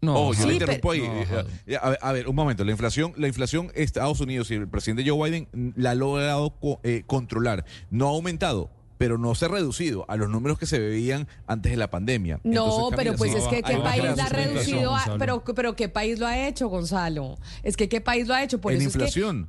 No, 0.00 0.14
Oh, 0.28 0.32
yo 0.32 0.42
sí, 0.42 0.46
le 0.46 0.52
interrumpo 0.54 0.90
pero- 0.90 1.02
ahí. 1.04 1.10
Eh, 1.28 1.44
eh, 1.66 1.76
A, 1.82 1.88
ver, 1.90 1.98
a 2.02 2.12
ver, 2.12 2.28
un 2.28 2.36
momento. 2.36 2.62
La 2.64 2.70
inflación, 2.70 3.14
la 3.16 3.26
inflación 3.26 3.72
Estados 3.74 4.20
Unidos 4.20 4.48
y 4.52 4.54
el 4.54 4.68
presidente 4.68 5.02
Joe 5.08 5.28
Biden 5.28 5.48
la 5.76 5.90
ha 5.90 5.94
logrado 5.96 6.50
co- 6.60 6.78
eh, 6.84 7.02
controlar. 7.04 7.64
No 7.90 8.06
ha 8.06 8.10
aumentado, 8.10 8.70
pero 8.98 9.16
no 9.16 9.34
se 9.34 9.44
ha 9.46 9.48
reducido 9.48 10.04
a 10.08 10.16
los 10.16 10.28
números 10.28 10.58
que 10.58 10.66
se 10.66 10.78
veían 10.78 11.26
antes 11.46 11.70
de 11.72 11.78
la 11.78 11.88
pandemia. 11.90 12.40
No, 12.44 12.64
Entonces, 12.64 12.94
pero 12.96 13.14
pues 13.16 13.34
es 13.34 13.44
que 13.44 13.62
qué 13.62 13.76
país 13.78 14.02
la 14.16 14.24
ha 14.24 14.28
reducido, 14.28 14.94
a- 14.94 15.16
pero, 15.18 15.42
pero 15.44 15.74
qué 15.76 15.88
país 15.88 16.18
lo 16.18 16.26
ha 16.26 16.46
hecho, 16.46 16.68
Gonzalo. 16.68 17.38
Es 17.62 17.76
que 17.76 17.88
qué 17.88 18.00
país 18.00 18.26
lo 18.28 18.34
ha 18.34 18.42
hecho, 18.42 18.60
por 18.60 18.72
en 18.72 18.80
eso 18.80 18.88
es 18.88 18.94
que- 18.96 18.98
inflación. 19.04 19.48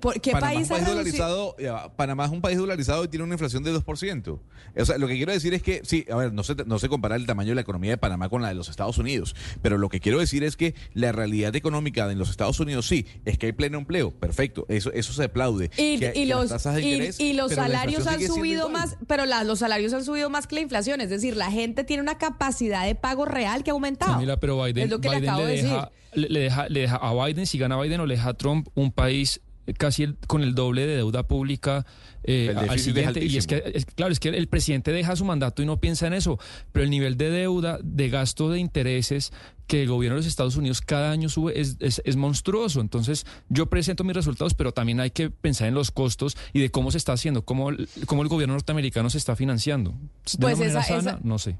¿Por 0.00 0.20
qué 0.20 0.32
Panamá 0.32 0.52
país 0.54 0.62
es 0.62 0.70
un 0.70 0.76
país 0.76 0.86
dolarizado, 0.88 1.56
ya 1.58 1.88
Panamá 1.96 2.24
es 2.24 2.30
un 2.30 2.40
país 2.40 2.56
dolarizado 2.58 3.04
y 3.04 3.08
tiene 3.08 3.24
una 3.24 3.34
inflación 3.34 3.62
de 3.62 3.72
2%. 3.74 4.38
O 4.78 4.84
sea, 4.86 4.96
lo 4.98 5.06
que 5.06 5.14
quiero 5.16 5.32
decir 5.32 5.52
es 5.54 5.62
que, 5.62 5.82
sí, 5.84 6.06
a 6.10 6.16
ver, 6.16 6.32
no 6.32 6.42
se, 6.44 6.54
no 6.66 6.78
se 6.78 6.88
compara 6.88 7.14
el 7.16 7.26
tamaño 7.26 7.50
de 7.50 7.56
la 7.56 7.60
economía 7.60 7.90
de 7.90 7.98
Panamá 7.98 8.28
con 8.30 8.40
la 8.42 8.48
de 8.48 8.54
los 8.54 8.68
Estados 8.70 8.96
Unidos, 8.98 9.36
pero 9.60 9.76
lo 9.76 9.88
que 9.90 10.00
quiero 10.00 10.18
decir 10.18 10.44
es 10.44 10.56
que 10.56 10.74
la 10.94 11.12
realidad 11.12 11.54
económica 11.56 12.10
en 12.10 12.18
los 12.18 12.30
Estados 12.30 12.58
Unidos 12.60 12.86
sí, 12.86 13.06
es 13.26 13.36
que 13.38 13.46
hay 13.46 13.52
pleno 13.52 13.78
empleo, 13.78 14.10
perfecto, 14.12 14.64
eso, 14.68 14.90
eso 14.92 15.12
se 15.12 15.24
aplaude. 15.24 15.70
Y, 15.76 15.98
Que- 15.98 16.12
y 16.14 16.22
que 16.22 16.26
las 16.26 16.50
los, 16.64 16.76
y- 16.78 17.02
y 17.18 17.38
salarios 17.50 18.06
han 18.06 18.20
subido 18.22 18.68
más, 18.70 18.96
pero 19.06 19.26
la- 19.26 19.44
los 19.44 19.58
salarios 19.58 19.92
han 19.92 20.04
subido 20.04 20.30
más 20.30 20.46
que 20.46 20.54
la 20.54 20.60
inflación. 20.62 21.00
Es 21.02 21.10
decir, 21.10 21.36
la 21.36 21.50
gente 21.50 21.84
tiene 21.84 22.02
una 22.02 22.16
capacidad 22.18 22.86
de 22.86 22.94
pago 22.94 23.24
real 23.26 23.62
que 23.62 23.70
ha 23.70 23.74
aumentado. 23.74 24.12
Camila, 24.12 24.38
pero 24.38 24.62
Biden, 24.62 24.84
es 24.84 24.90
lo 24.90 25.00
que 25.00 25.08
Biden 25.08 25.22
le 25.22 25.28
acabo 25.28 25.46
de 25.46 25.52
decir. 25.52 25.76
le 26.14 26.40
deja, 26.40 26.68
le 26.68 26.80
deja 26.80 26.96
a 26.96 27.26
Biden, 27.26 27.46
si 27.46 27.58
gana 27.58 27.80
Biden 27.80 28.00
o 28.00 28.06
le 28.06 28.14
deja 28.16 28.30
a 28.30 28.34
Trump, 28.34 28.68
un 28.74 28.90
país 28.92 29.40
casi 29.78 30.02
el- 30.02 30.16
con 30.26 30.42
el 30.42 30.54
doble 30.54 30.86
de 30.86 30.96
deuda 30.96 31.22
pública 31.26 31.86
eh, 32.24 32.52
al 32.56 32.76
es 32.76 32.82
siguiente. 32.82 33.24
Y 33.24 33.36
es 33.36 33.46
que, 33.46 33.62
es- 33.74 33.84
claro, 33.86 34.12
es 34.12 34.20
que 34.20 34.28
el 34.28 34.46
presidente 34.48 34.92
deja 34.92 35.16
su 35.16 35.24
mandato 35.24 35.62
y 35.62 35.66
no 35.66 35.78
piensa 35.80 36.06
en 36.06 36.12
eso, 36.14 36.38
pero 36.72 36.84
el 36.84 36.90
nivel 36.90 37.16
de 37.16 37.30
deuda, 37.30 37.78
de 37.82 38.08
gasto 38.10 38.48
de 38.50 38.58
intereses 38.60 39.32
que 39.66 39.82
el 39.82 39.88
gobierno 39.88 40.16
de 40.16 40.20
los 40.20 40.26
Estados 40.26 40.56
Unidos 40.56 40.80
cada 40.82 41.10
año 41.10 41.28
sube 41.28 41.58
es, 41.60 41.76
es, 41.80 42.02
es 42.04 42.16
monstruoso. 42.16 42.80
Entonces, 42.80 43.24
yo 43.48 43.66
presento 43.66 44.04
mis 44.04 44.14
resultados, 44.14 44.54
pero 44.54 44.72
también 44.72 45.00
hay 45.00 45.10
que 45.10 45.30
pensar 45.30 45.66
en 45.68 45.74
los 45.74 45.90
costos 45.90 46.36
y 46.52 46.60
de 46.60 46.70
cómo 46.70 46.90
se 46.90 46.98
está 46.98 47.12
haciendo, 47.14 47.44
cómo, 47.44 47.70
el- 47.70 47.88
cómo 48.06 48.22
el 48.22 48.28
gobierno 48.28 48.54
norteamericano 48.54 49.08
se 49.10 49.18
está 49.18 49.34
financiando. 49.34 49.92
De 49.92 50.38
Pues 50.38 50.58
una 50.58 50.66
esa- 50.66 50.82
sana, 50.82 50.98
esa- 51.12 51.20
no 51.22 51.38
sé. 51.38 51.56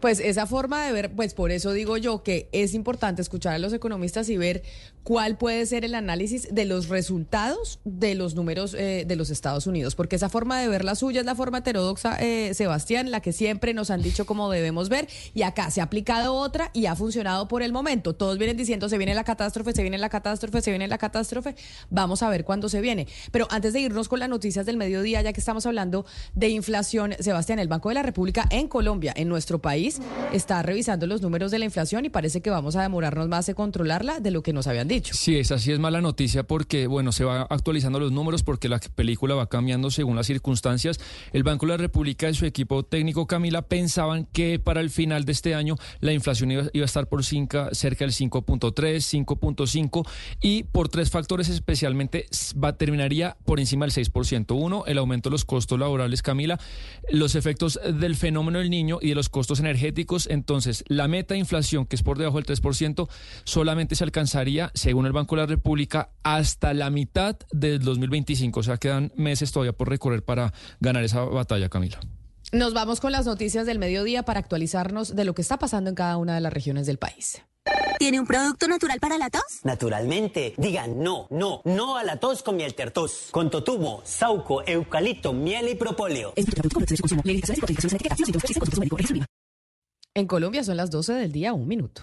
Pues 0.00 0.20
esa 0.20 0.46
forma 0.46 0.84
de 0.84 0.92
ver, 0.92 1.14
pues 1.14 1.34
por 1.34 1.50
eso 1.50 1.72
digo 1.72 1.96
yo 1.96 2.22
que 2.22 2.48
es 2.52 2.74
importante 2.74 3.22
escuchar 3.22 3.54
a 3.54 3.58
los 3.58 3.72
economistas 3.72 4.28
y 4.28 4.36
ver 4.36 4.62
cuál 5.02 5.38
puede 5.38 5.64
ser 5.64 5.84
el 5.84 5.94
análisis 5.94 6.54
de 6.54 6.66
los 6.66 6.88
resultados 6.88 7.80
de 7.84 8.14
los 8.14 8.34
números 8.34 8.74
eh, 8.74 9.04
de 9.06 9.16
los 9.16 9.30
Estados 9.30 9.66
Unidos, 9.66 9.94
porque 9.94 10.16
esa 10.16 10.28
forma 10.28 10.60
de 10.60 10.68
ver 10.68 10.84
la 10.84 10.94
suya 10.94 11.20
es 11.20 11.26
la 11.26 11.34
forma 11.34 11.58
heterodoxa, 11.58 12.18
eh, 12.20 12.52
Sebastián, 12.52 13.10
la 13.10 13.20
que 13.20 13.32
siempre 13.32 13.72
nos 13.72 13.90
han 13.90 14.02
dicho 14.02 14.26
cómo 14.26 14.50
debemos 14.50 14.90
ver, 14.90 15.08
y 15.32 15.42
acá 15.42 15.70
se 15.70 15.80
ha 15.80 15.84
aplicado 15.84 16.34
otra 16.34 16.70
y 16.74 16.84
ha 16.86 16.94
funcionado 16.94 17.48
por 17.48 17.62
el 17.62 17.72
momento. 17.72 18.14
Todos 18.14 18.36
vienen 18.36 18.58
diciendo, 18.58 18.90
se 18.90 18.98
viene 18.98 19.14
la 19.14 19.24
catástrofe, 19.24 19.72
se 19.72 19.80
viene 19.80 19.96
la 19.96 20.10
catástrofe, 20.10 20.60
se 20.60 20.70
viene 20.70 20.88
la 20.88 20.98
catástrofe, 20.98 21.56
vamos 21.88 22.22
a 22.22 22.28
ver 22.28 22.44
cuándo 22.44 22.68
se 22.68 22.82
viene. 22.82 23.06
Pero 23.32 23.48
antes 23.50 23.72
de 23.72 23.80
irnos 23.80 24.08
con 24.08 24.20
las 24.20 24.28
noticias 24.28 24.66
del 24.66 24.76
mediodía, 24.76 25.22
ya 25.22 25.32
que 25.32 25.40
estamos 25.40 25.64
hablando 25.64 26.04
de 26.34 26.50
inflación, 26.50 27.14
Sebastián, 27.18 27.60
el 27.60 27.68
Banco 27.68 27.88
de 27.88 27.94
la 27.94 28.02
República 28.02 28.46
en 28.50 28.68
Colombia, 28.68 29.14
en 29.16 29.28
nuestro 29.28 29.58
país, 29.58 29.87
está 30.32 30.62
revisando 30.62 31.06
los 31.06 31.22
números 31.22 31.50
de 31.50 31.58
la 31.58 31.64
inflación 31.64 32.04
y 32.04 32.10
parece 32.10 32.40
que 32.40 32.50
vamos 32.50 32.76
a 32.76 32.82
demorarnos 32.82 33.28
más 33.28 33.48
en 33.48 33.54
controlarla 33.54 34.20
de 34.20 34.30
lo 34.30 34.42
que 34.42 34.52
nos 34.52 34.66
habían 34.66 34.88
dicho. 34.88 35.14
Sí, 35.14 35.36
esa 35.36 35.58
sí 35.58 35.72
es 35.72 35.78
mala 35.78 36.00
noticia 36.00 36.42
porque, 36.42 36.86
bueno, 36.86 37.12
se 37.12 37.24
va 37.24 37.42
actualizando 37.42 37.98
los 37.98 38.12
números 38.12 38.42
porque 38.42 38.68
la 38.68 38.78
película 38.78 39.34
va 39.34 39.48
cambiando 39.48 39.90
según 39.90 40.16
las 40.16 40.26
circunstancias. 40.26 41.00
El 41.32 41.42
Banco 41.42 41.66
de 41.66 41.72
la 41.72 41.76
República 41.76 42.28
y 42.28 42.34
su 42.34 42.46
equipo 42.46 42.82
técnico, 42.82 43.26
Camila, 43.26 43.62
pensaban 43.62 44.26
que 44.32 44.58
para 44.58 44.80
el 44.80 44.90
final 44.90 45.24
de 45.24 45.32
este 45.32 45.54
año 45.54 45.76
la 46.00 46.12
inflación 46.12 46.50
iba, 46.50 46.62
a 46.62 46.84
estar 46.84 47.08
por 47.08 47.24
cerca 47.24 47.68
del 47.70 48.12
5.3, 48.12 48.74
5.5 49.26 50.08
y 50.42 50.64
por 50.64 50.88
tres 50.88 51.10
factores 51.10 51.48
especialmente 51.48 52.26
va, 52.62 52.76
terminaría 52.76 53.36
por 53.44 53.60
encima 53.60 53.86
del 53.86 53.94
6%. 53.94 54.56
Uno, 54.56 54.84
el 54.86 54.98
aumento 54.98 55.28
de 55.28 55.32
los 55.32 55.44
costos 55.44 55.78
laborales, 55.78 56.22
Camila, 56.22 56.58
los 57.10 57.34
efectos 57.34 57.78
del 57.84 58.16
fenómeno 58.16 58.58
del 58.58 58.70
niño 58.70 58.98
y 59.00 59.10
de 59.10 59.14
los 59.14 59.28
costos 59.28 59.60
energéticos. 59.68 60.26
Entonces, 60.28 60.84
la 60.88 61.08
meta 61.08 61.34
de 61.34 61.40
inflación, 61.40 61.86
que 61.86 61.96
es 61.96 62.02
por 62.02 62.18
debajo 62.18 62.40
del 62.40 62.46
3%, 62.46 63.08
solamente 63.44 63.94
se 63.94 64.04
alcanzaría, 64.04 64.70
según 64.74 65.06
el 65.06 65.12
Banco 65.12 65.36
de 65.36 65.42
la 65.42 65.46
República, 65.46 66.10
hasta 66.22 66.74
la 66.74 66.90
mitad 66.90 67.36
del 67.52 67.80
2025. 67.80 68.60
O 68.60 68.62
sea, 68.62 68.76
quedan 68.78 69.12
meses 69.16 69.52
todavía 69.52 69.72
por 69.72 69.88
recorrer 69.88 70.24
para 70.24 70.52
ganar 70.80 71.04
esa 71.04 71.22
batalla, 71.22 71.68
Camila. 71.68 72.00
Nos 72.50 72.72
vamos 72.72 73.00
con 73.00 73.12
las 73.12 73.26
noticias 73.26 73.66
del 73.66 73.78
mediodía 73.78 74.22
para 74.22 74.40
actualizarnos 74.40 75.14
de 75.14 75.24
lo 75.24 75.34
que 75.34 75.42
está 75.42 75.58
pasando 75.58 75.90
en 75.90 75.96
cada 75.96 76.16
una 76.16 76.34
de 76.34 76.40
las 76.40 76.52
regiones 76.52 76.86
del 76.86 76.98
país. 76.98 77.42
¿Tiene 77.98 78.20
un 78.20 78.26
producto 78.26 78.68
natural 78.68 79.00
para 79.00 79.18
la 79.18 79.28
tos? 79.28 79.60
Naturalmente, 79.64 80.54
digan 80.56 81.02
no, 81.02 81.26
no, 81.30 81.60
no 81.64 81.96
a 81.96 82.04
la 82.04 82.18
tos 82.18 82.42
con 82.42 82.56
miel 82.56 82.74
tertos, 82.74 83.28
con 83.30 83.50
totumo, 83.50 84.00
sauco, 84.04 84.62
eucalipto, 84.66 85.32
miel 85.32 85.68
y 85.68 85.74
propóleo. 85.74 86.32
En 90.18 90.26
Colombia 90.26 90.64
son 90.64 90.76
las 90.76 90.90
12 90.90 91.12
del 91.12 91.30
día, 91.30 91.52
un 91.52 91.68
minuto. 91.68 92.02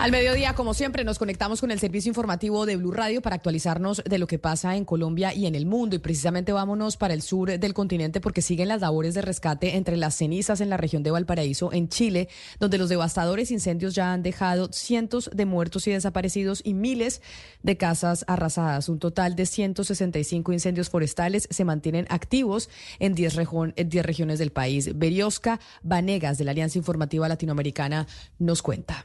Al 0.00 0.12
mediodía, 0.12 0.54
como 0.54 0.72
siempre, 0.72 1.04
nos 1.04 1.18
conectamos 1.18 1.60
con 1.60 1.70
el 1.70 1.78
servicio 1.78 2.08
informativo 2.08 2.64
de 2.64 2.76
Blue 2.76 2.90
Radio 2.90 3.20
para 3.20 3.36
actualizarnos 3.36 4.02
de 4.02 4.18
lo 4.18 4.26
que 4.26 4.38
pasa 4.38 4.74
en 4.76 4.86
Colombia 4.86 5.34
y 5.34 5.44
en 5.44 5.54
el 5.54 5.66
mundo. 5.66 5.94
Y 5.94 5.98
precisamente 5.98 6.52
vámonos 6.52 6.96
para 6.96 7.12
el 7.12 7.20
sur 7.20 7.58
del 7.58 7.74
continente 7.74 8.18
porque 8.18 8.40
siguen 8.40 8.68
las 8.68 8.80
labores 8.80 9.12
de 9.12 9.20
rescate 9.20 9.76
entre 9.76 9.98
las 9.98 10.14
cenizas 10.14 10.62
en 10.62 10.70
la 10.70 10.78
región 10.78 11.02
de 11.02 11.10
Valparaíso, 11.10 11.70
en 11.70 11.90
Chile, 11.90 12.30
donde 12.58 12.78
los 12.78 12.88
devastadores 12.88 13.50
incendios 13.50 13.94
ya 13.94 14.14
han 14.14 14.22
dejado 14.22 14.72
cientos 14.72 15.28
de 15.34 15.44
muertos 15.44 15.86
y 15.86 15.90
desaparecidos 15.90 16.62
y 16.64 16.72
miles 16.72 17.20
de 17.62 17.76
casas 17.76 18.24
arrasadas. 18.26 18.88
Un 18.88 19.00
total 19.00 19.36
de 19.36 19.44
165 19.44 20.54
incendios 20.54 20.88
forestales 20.88 21.46
se 21.50 21.64
mantienen 21.66 22.06
activos 22.08 22.70
en 23.00 23.14
10, 23.14 23.38
en 23.76 23.88
10 23.90 24.06
regiones 24.06 24.38
del 24.38 24.50
país. 24.50 24.96
Beriosca 24.98 25.60
Vanegas, 25.82 26.38
de 26.38 26.44
la 26.44 26.52
Alianza 26.52 26.78
Informativa 26.78 27.28
Latinoamericana, 27.28 28.06
nos 28.38 28.62
cuenta. 28.62 29.04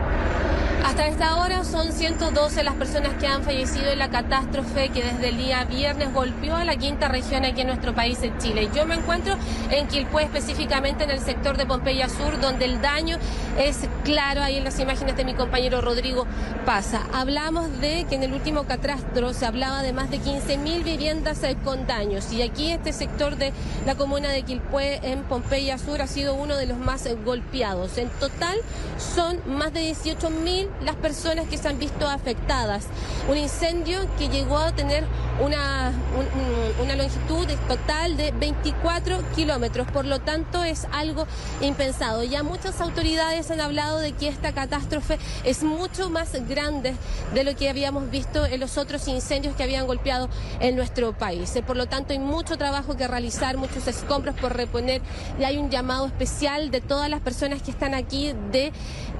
Hasta 0.91 1.07
esta 1.07 1.37
hora 1.37 1.63
son 1.63 1.93
112 1.93 2.65
las 2.65 2.73
personas 2.75 3.13
que 3.17 3.25
han 3.25 3.43
fallecido 3.43 3.91
en 3.91 3.99
la 3.99 4.09
catástrofe 4.09 4.89
que 4.89 5.01
desde 5.01 5.29
el 5.29 5.37
día 5.37 5.63
viernes 5.63 6.13
golpeó 6.13 6.57
a 6.57 6.65
la 6.65 6.75
quinta 6.75 7.07
región 7.07 7.45
aquí 7.45 7.61
en 7.61 7.67
nuestro 7.67 7.95
país, 7.95 8.21
en 8.23 8.37
Chile. 8.39 8.67
Yo 8.75 8.85
me 8.85 8.95
encuentro 8.95 9.37
en 9.69 9.87
Quilpué, 9.87 10.23
específicamente 10.23 11.05
en 11.05 11.11
el 11.11 11.21
sector 11.21 11.55
de 11.55 11.65
Pompeya 11.65 12.09
Sur, 12.09 12.41
donde 12.41 12.65
el 12.65 12.81
daño 12.81 13.17
es 13.57 13.87
claro. 14.03 14.41
Ahí 14.41 14.57
en 14.57 14.65
las 14.65 14.79
imágenes 14.79 15.15
de 15.15 15.23
mi 15.23 15.33
compañero 15.33 15.79
Rodrigo 15.79 16.27
pasa. 16.65 17.03
Hablamos 17.13 17.71
de 17.79 18.05
que 18.09 18.15
en 18.15 18.23
el 18.23 18.33
último 18.33 18.65
catastro 18.65 19.33
se 19.33 19.45
hablaba 19.45 19.83
de 19.83 19.93
más 19.93 20.11
de 20.11 20.19
15.000 20.19 20.83
viviendas 20.83 21.41
eh, 21.43 21.55
con 21.63 21.87
daños. 21.87 22.33
Y 22.33 22.41
aquí 22.41 22.69
este 22.69 22.91
sector 22.91 23.37
de 23.37 23.53
la 23.85 23.95
comuna 23.95 24.27
de 24.27 24.43
Quilpué, 24.43 24.99
en 25.03 25.23
Pompeya 25.23 25.77
Sur, 25.77 26.01
ha 26.01 26.07
sido 26.07 26.33
uno 26.33 26.57
de 26.57 26.65
los 26.65 26.77
más 26.77 27.05
eh, 27.05 27.15
golpeados. 27.23 27.97
En 27.97 28.09
total 28.19 28.57
son 28.97 29.39
más 29.47 29.71
de 29.71 29.89
18.000 29.89 30.67
las 30.83 30.90
personas 30.95 31.47
que 31.47 31.57
se 31.57 31.67
han 31.67 31.79
visto 31.79 32.07
afectadas. 32.07 32.85
Un 33.29 33.37
incendio 33.37 33.99
que 34.17 34.29
llegó 34.29 34.57
a 34.57 34.71
tener 34.71 35.05
una, 35.39 35.91
una 36.81 36.95
longitud 36.95 37.47
total 37.67 38.17
de 38.17 38.31
24 38.31 39.21
kilómetros, 39.35 39.87
por 39.91 40.05
lo 40.05 40.19
tanto 40.19 40.63
es 40.63 40.87
algo 40.91 41.25
impensado. 41.61 42.23
Ya 42.23 42.43
muchas 42.43 42.79
autoridades 42.81 43.49
han 43.51 43.61
hablado 43.61 43.99
de 43.99 44.13
que 44.13 44.27
esta 44.27 44.53
catástrofe 44.53 45.17
es 45.43 45.63
mucho 45.63 46.09
más 46.09 46.33
grande 46.47 46.93
de 47.33 47.43
lo 47.43 47.55
que 47.55 47.69
habíamos 47.69 48.09
visto 48.09 48.45
en 48.45 48.59
los 48.59 48.77
otros 48.77 49.07
incendios 49.07 49.55
que 49.55 49.63
habían 49.63 49.87
golpeado 49.87 50.29
en 50.59 50.75
nuestro 50.75 51.13
país. 51.13 51.53
Por 51.65 51.77
lo 51.77 51.87
tanto 51.87 52.13
hay 52.13 52.19
mucho 52.19 52.57
trabajo 52.57 52.95
que 52.95 53.07
realizar, 53.07 53.57
muchos 53.57 53.87
escombros 53.87 54.35
por 54.35 54.55
reponer 54.55 55.01
y 55.39 55.43
hay 55.43 55.57
un 55.57 55.69
llamado 55.69 56.05
especial 56.05 56.71
de 56.71 56.81
todas 56.81 57.09
las 57.09 57.21
personas 57.21 57.61
que 57.61 57.71
están 57.71 57.93
aquí 57.93 58.33
de 58.51 58.71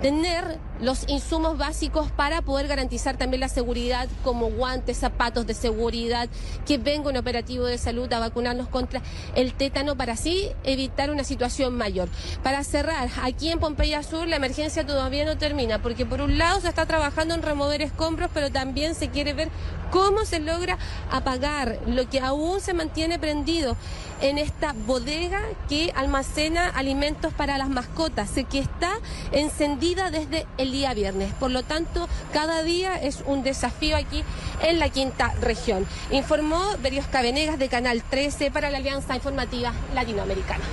tener 0.01 0.59
los 0.81 1.07
insumos 1.07 1.57
básicos 1.57 2.11
para 2.11 2.41
poder 2.41 2.67
garantizar 2.67 3.17
también 3.17 3.39
la 3.41 3.49
seguridad, 3.49 4.07
como 4.23 4.49
guantes, 4.49 4.97
zapatos 4.97 5.45
de 5.47 5.53
seguridad, 5.53 6.27
que 6.65 6.77
venga 6.77 7.09
un 7.09 7.17
operativo 7.17 7.65
de 7.65 7.77
salud 7.77 8.11
a 8.11 8.19
vacunarnos 8.19 8.67
contra 8.67 9.01
el 9.35 9.53
tétano 9.53 9.95
para 9.95 10.13
así 10.13 10.49
evitar 10.63 11.11
una 11.11 11.23
situación 11.23 11.75
mayor. 11.75 12.09
Para 12.43 12.63
cerrar, 12.63 13.09
aquí 13.21 13.49
en 13.49 13.59
Pompeya 13.59 14.03
Sur 14.03 14.27
la 14.27 14.37
emergencia 14.37 14.85
todavía 14.85 15.25
no 15.25 15.37
termina, 15.37 15.81
porque 15.81 16.05
por 16.05 16.21
un 16.21 16.37
lado 16.37 16.59
se 16.61 16.69
está 16.69 16.85
trabajando 16.85 17.35
en 17.35 17.43
remover 17.43 17.81
escombros, 17.81 18.31
pero 18.33 18.51
también 18.51 18.95
se 18.95 19.09
quiere 19.09 19.33
ver 19.33 19.49
cómo 19.91 20.25
se 20.25 20.39
logra 20.39 20.77
apagar 21.11 21.79
lo 21.85 22.09
que 22.09 22.19
aún 22.19 22.61
se 22.61 22.73
mantiene 22.73 23.19
prendido 23.19 23.75
en 24.21 24.37
esta 24.37 24.73
bodega 24.73 25.41
que 25.67 25.91
almacena 25.95 26.67
alimentos 26.67 27.33
para 27.33 27.57
las 27.57 27.69
mascotas, 27.69 28.31
que 28.49 28.59
está 28.59 28.91
encendida 29.31 30.11
desde 30.11 30.45
el 30.57 30.71
día 30.71 30.93
viernes. 30.93 31.33
Por 31.33 31.51
lo 31.51 31.63
tanto, 31.63 32.07
cada 32.33 32.63
día 32.63 32.95
es 32.95 33.23
un 33.25 33.43
desafío 33.43 33.95
aquí 33.95 34.23
en 34.61 34.79
la 34.79 34.89
quinta 34.89 35.33
región. 35.41 35.85
Informó 36.11 36.61
Beriosca 36.81 37.21
Venegas 37.21 37.59
de 37.59 37.69
Canal 37.69 38.03
13 38.03 38.51
para 38.51 38.69
la 38.69 38.77
Alianza 38.77 39.15
Informativa 39.15 39.73
Latinoamericana. 39.93 40.63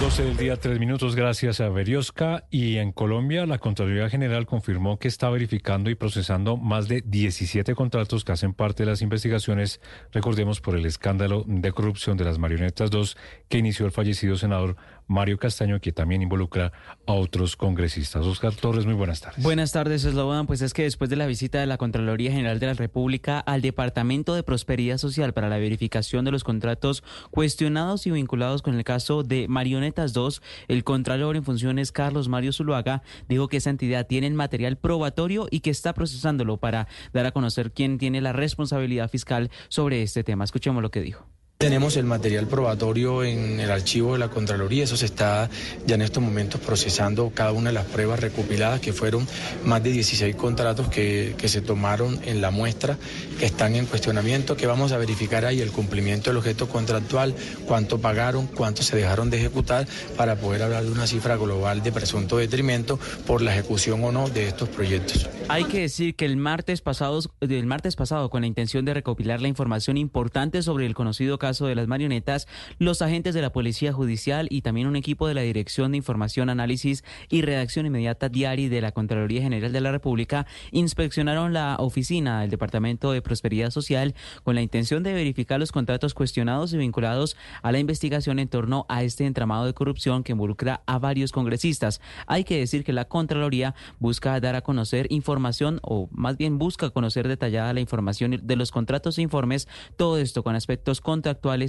12 0.00 0.24
del 0.24 0.36
día, 0.36 0.56
tres 0.58 0.78
minutos, 0.78 1.16
gracias 1.16 1.58
a 1.62 1.70
Beriosca. 1.70 2.44
Y 2.50 2.76
en 2.76 2.92
Colombia, 2.92 3.46
la 3.46 3.58
Contraloría 3.58 4.10
General 4.10 4.44
confirmó 4.44 4.98
que 4.98 5.08
está 5.08 5.30
verificando 5.30 5.88
y 5.88 5.94
procesando 5.94 6.58
más 6.58 6.86
de 6.86 7.02
17 7.02 7.74
contratos 7.74 8.22
que 8.22 8.32
hacen 8.32 8.52
parte 8.52 8.82
de 8.82 8.90
las 8.90 9.00
investigaciones, 9.00 9.80
recordemos, 10.12 10.60
por 10.60 10.76
el 10.76 10.84
escándalo 10.84 11.44
de 11.46 11.72
corrupción 11.72 12.18
de 12.18 12.24
las 12.24 12.38
marionetas 12.38 12.90
2 12.96 13.16
que 13.48 13.58
inició 13.58 13.86
el 13.86 13.92
fallecido 13.92 14.36
senador 14.36 14.76
Mario 15.08 15.38
Castaño, 15.38 15.80
que 15.80 15.92
también 15.92 16.22
involucra 16.22 16.72
a 17.06 17.12
otros 17.12 17.56
congresistas. 17.56 18.26
Oscar 18.26 18.54
Torres, 18.54 18.86
muy 18.86 18.94
buenas 18.94 19.20
tardes. 19.20 19.42
Buenas 19.42 19.72
tardes, 19.72 20.02
Slobodan. 20.02 20.46
Pues 20.46 20.62
es 20.62 20.74
que 20.74 20.82
después 20.82 21.08
de 21.10 21.16
la 21.16 21.26
visita 21.26 21.60
de 21.60 21.66
la 21.66 21.78
Contraloría 21.78 22.32
General 22.32 22.58
de 22.58 22.66
la 22.66 22.74
República 22.74 23.38
al 23.38 23.62
Departamento 23.62 24.34
de 24.34 24.42
Prosperidad 24.42 24.98
Social 24.98 25.32
para 25.32 25.48
la 25.48 25.58
verificación 25.58 26.24
de 26.24 26.32
los 26.32 26.42
contratos 26.42 27.04
cuestionados 27.30 28.06
y 28.06 28.10
vinculados 28.10 28.62
con 28.62 28.74
el 28.74 28.84
caso 28.84 29.22
de 29.22 29.46
Marionetas 29.48 30.12
2, 30.12 30.42
el 30.68 30.82
Contralor 30.82 31.36
en 31.36 31.44
funciones 31.44 31.92
Carlos 31.92 32.28
Mario 32.28 32.52
Zuluaga 32.52 33.02
dijo 33.28 33.48
que 33.48 33.58
esa 33.58 33.70
entidad 33.70 34.06
tiene 34.06 34.26
el 34.26 34.34
material 34.34 34.76
probatorio 34.76 35.46
y 35.50 35.60
que 35.60 35.70
está 35.70 35.94
procesándolo 35.94 36.56
para 36.56 36.88
dar 37.12 37.26
a 37.26 37.32
conocer 37.32 37.70
quién 37.70 37.98
tiene 37.98 38.20
la 38.20 38.32
responsabilidad 38.32 39.08
fiscal 39.08 39.50
sobre 39.68 40.02
este 40.02 40.24
tema. 40.24 40.44
Escuchemos 40.44 40.82
lo 40.82 40.90
que 40.90 41.00
dijo. 41.00 41.26
Tenemos 41.58 41.96
el 41.96 42.04
material 42.04 42.46
probatorio 42.48 43.24
en 43.24 43.60
el 43.60 43.70
archivo 43.70 44.12
de 44.12 44.18
la 44.18 44.28
Contraloría, 44.28 44.84
eso 44.84 44.94
se 44.98 45.06
está 45.06 45.48
ya 45.86 45.94
en 45.94 46.02
estos 46.02 46.22
momentos 46.22 46.60
procesando 46.60 47.32
cada 47.34 47.52
una 47.52 47.70
de 47.70 47.72
las 47.72 47.86
pruebas 47.86 48.20
recopiladas, 48.20 48.80
que 48.80 48.92
fueron 48.92 49.26
más 49.64 49.82
de 49.82 49.90
16 49.90 50.36
contratos 50.36 50.88
que, 50.88 51.34
se 51.46 51.62
tomaron 51.62 52.20
en 52.26 52.42
la 52.42 52.50
muestra, 52.50 52.98
que 53.38 53.46
están 53.46 53.74
en 53.74 53.86
cuestionamiento, 53.86 54.54
que 54.54 54.66
vamos 54.66 54.92
a 54.92 54.98
verificar 54.98 55.46
ahí 55.46 55.62
el 55.62 55.72
cumplimiento 55.72 56.28
del 56.28 56.36
objeto 56.36 56.68
contractual, 56.68 57.34
cuánto 57.66 58.02
pagaron, 58.02 58.48
cuánto 58.48 58.82
se 58.82 58.94
dejaron 58.94 59.30
de 59.30 59.38
ejecutar, 59.38 59.88
para 60.18 60.36
poder 60.36 60.62
hablar 60.62 60.84
de 60.84 60.92
una 60.92 61.06
cifra 61.06 61.36
global 61.36 61.82
de 61.82 61.90
presunto 61.90 62.36
detrimento 62.36 62.98
por 63.26 63.40
la 63.40 63.54
ejecución 63.54 64.04
o 64.04 64.12
no 64.12 64.28
de 64.28 64.46
estos 64.46 64.68
proyectos. 64.68 65.26
Hay 65.48 65.64
que 65.64 65.80
decir 65.80 66.16
que 66.16 66.26
el 66.26 66.36
martes 66.36 66.82
pasado, 66.82 67.18
el 67.40 67.66
martes 67.66 67.96
pasado 67.96 68.28
con 68.28 68.42
la 68.42 68.46
intención 68.46 68.84
de 68.84 68.92
recopilar 68.92 69.40
la 69.40 69.48
información 69.48 69.96
importante 69.96 70.60
sobre 70.60 70.84
el 70.84 70.94
conocido 70.94 71.38
caso 71.38 71.45
caso 71.46 71.66
de 71.66 71.76
las 71.76 71.86
marionetas, 71.86 72.48
los 72.80 73.02
agentes 73.02 73.32
de 73.32 73.40
la 73.40 73.52
Policía 73.52 73.92
Judicial 73.92 74.48
y 74.50 74.62
también 74.62 74.88
un 74.88 74.96
equipo 74.96 75.28
de 75.28 75.34
la 75.34 75.42
Dirección 75.42 75.92
de 75.92 75.98
Información, 75.98 76.50
Análisis 76.50 77.04
y 77.28 77.42
Redacción 77.42 77.86
Inmediata 77.86 78.28
Diaria 78.28 78.68
de 78.68 78.80
la 78.80 78.90
Contraloría 78.90 79.42
General 79.42 79.72
de 79.72 79.80
la 79.80 79.92
República 79.92 80.44
inspeccionaron 80.72 81.52
la 81.52 81.76
oficina 81.78 82.40
del 82.40 82.50
Departamento 82.50 83.12
de 83.12 83.22
Prosperidad 83.22 83.70
Social 83.70 84.16
con 84.42 84.56
la 84.56 84.62
intención 84.62 85.04
de 85.04 85.14
verificar 85.14 85.60
los 85.60 85.70
contratos 85.70 86.14
cuestionados 86.14 86.72
y 86.72 86.78
vinculados 86.78 87.36
a 87.62 87.70
la 87.70 87.78
investigación 87.78 88.40
en 88.40 88.48
torno 88.48 88.84
a 88.88 89.04
este 89.04 89.24
entramado 89.24 89.66
de 89.66 89.74
corrupción 89.74 90.24
que 90.24 90.32
involucra 90.32 90.82
a 90.86 90.98
varios 90.98 91.30
congresistas. 91.30 92.00
Hay 92.26 92.42
que 92.42 92.58
decir 92.58 92.82
que 92.82 92.92
la 92.92 93.04
Contraloría 93.04 93.76
busca 94.00 94.40
dar 94.40 94.56
a 94.56 94.62
conocer 94.62 95.06
información 95.10 95.78
o 95.82 96.08
más 96.10 96.38
bien 96.38 96.58
busca 96.58 96.90
conocer 96.90 97.28
detallada 97.28 97.72
la 97.72 97.80
información 97.80 98.40
de 98.42 98.56
los 98.56 98.72
contratos 98.72 99.18
e 99.18 99.22
informes, 99.22 99.68
todo 99.96 100.18
esto 100.18 100.42
con 100.42 100.56
aspectos 100.56 101.00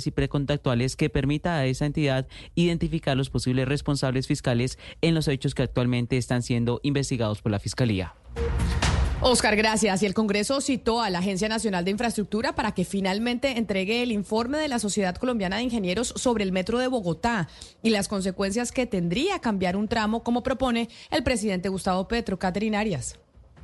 y 0.06 0.12
precontactuales 0.12 0.96
que 0.96 1.10
permita 1.10 1.58
a 1.58 1.66
esa 1.66 1.86
entidad 1.86 2.28
identificar 2.56 3.16
los 3.16 3.30
posibles 3.30 3.68
responsables 3.68 4.28
fiscales 4.28 4.80
en 5.02 5.14
los 5.14 5.28
hechos 5.28 5.54
que 5.54 5.64
actualmente 5.64 6.18
están 6.18 6.42
siendo 6.42 6.80
investigados 6.84 7.42
por 7.42 7.52
la 7.52 7.60
Fiscalía. 7.60 8.16
Oscar, 9.20 9.56
gracias. 9.56 10.04
Y 10.04 10.06
el 10.06 10.14
Congreso 10.14 10.62
citó 10.62 11.02
a 11.02 11.10
la 11.10 11.20
Agencia 11.20 11.50
Nacional 11.50 11.84
de 11.84 11.92
Infraestructura 11.92 12.54
para 12.54 12.74
que 12.74 12.86
finalmente 12.86 13.58
entregue 13.58 14.04
el 14.04 14.12
informe 14.12 14.60
de 14.60 14.68
la 14.68 14.78
Sociedad 14.78 15.16
Colombiana 15.16 15.58
de 15.58 15.64
Ingenieros 15.64 16.14
sobre 16.16 16.44
el 16.44 16.52
Metro 16.52 16.78
de 16.78 16.88
Bogotá 16.88 17.50
y 17.82 17.90
las 17.90 18.08
consecuencias 18.08 18.72
que 18.72 18.86
tendría 18.86 19.40
cambiar 19.40 19.76
un 19.76 19.88
tramo, 19.88 20.24
como 20.24 20.44
propone 20.44 20.90
el 21.10 21.24
presidente 21.24 21.70
Gustavo 21.70 22.08
Petro. 22.08 22.38
Caterinarias. 22.38 23.18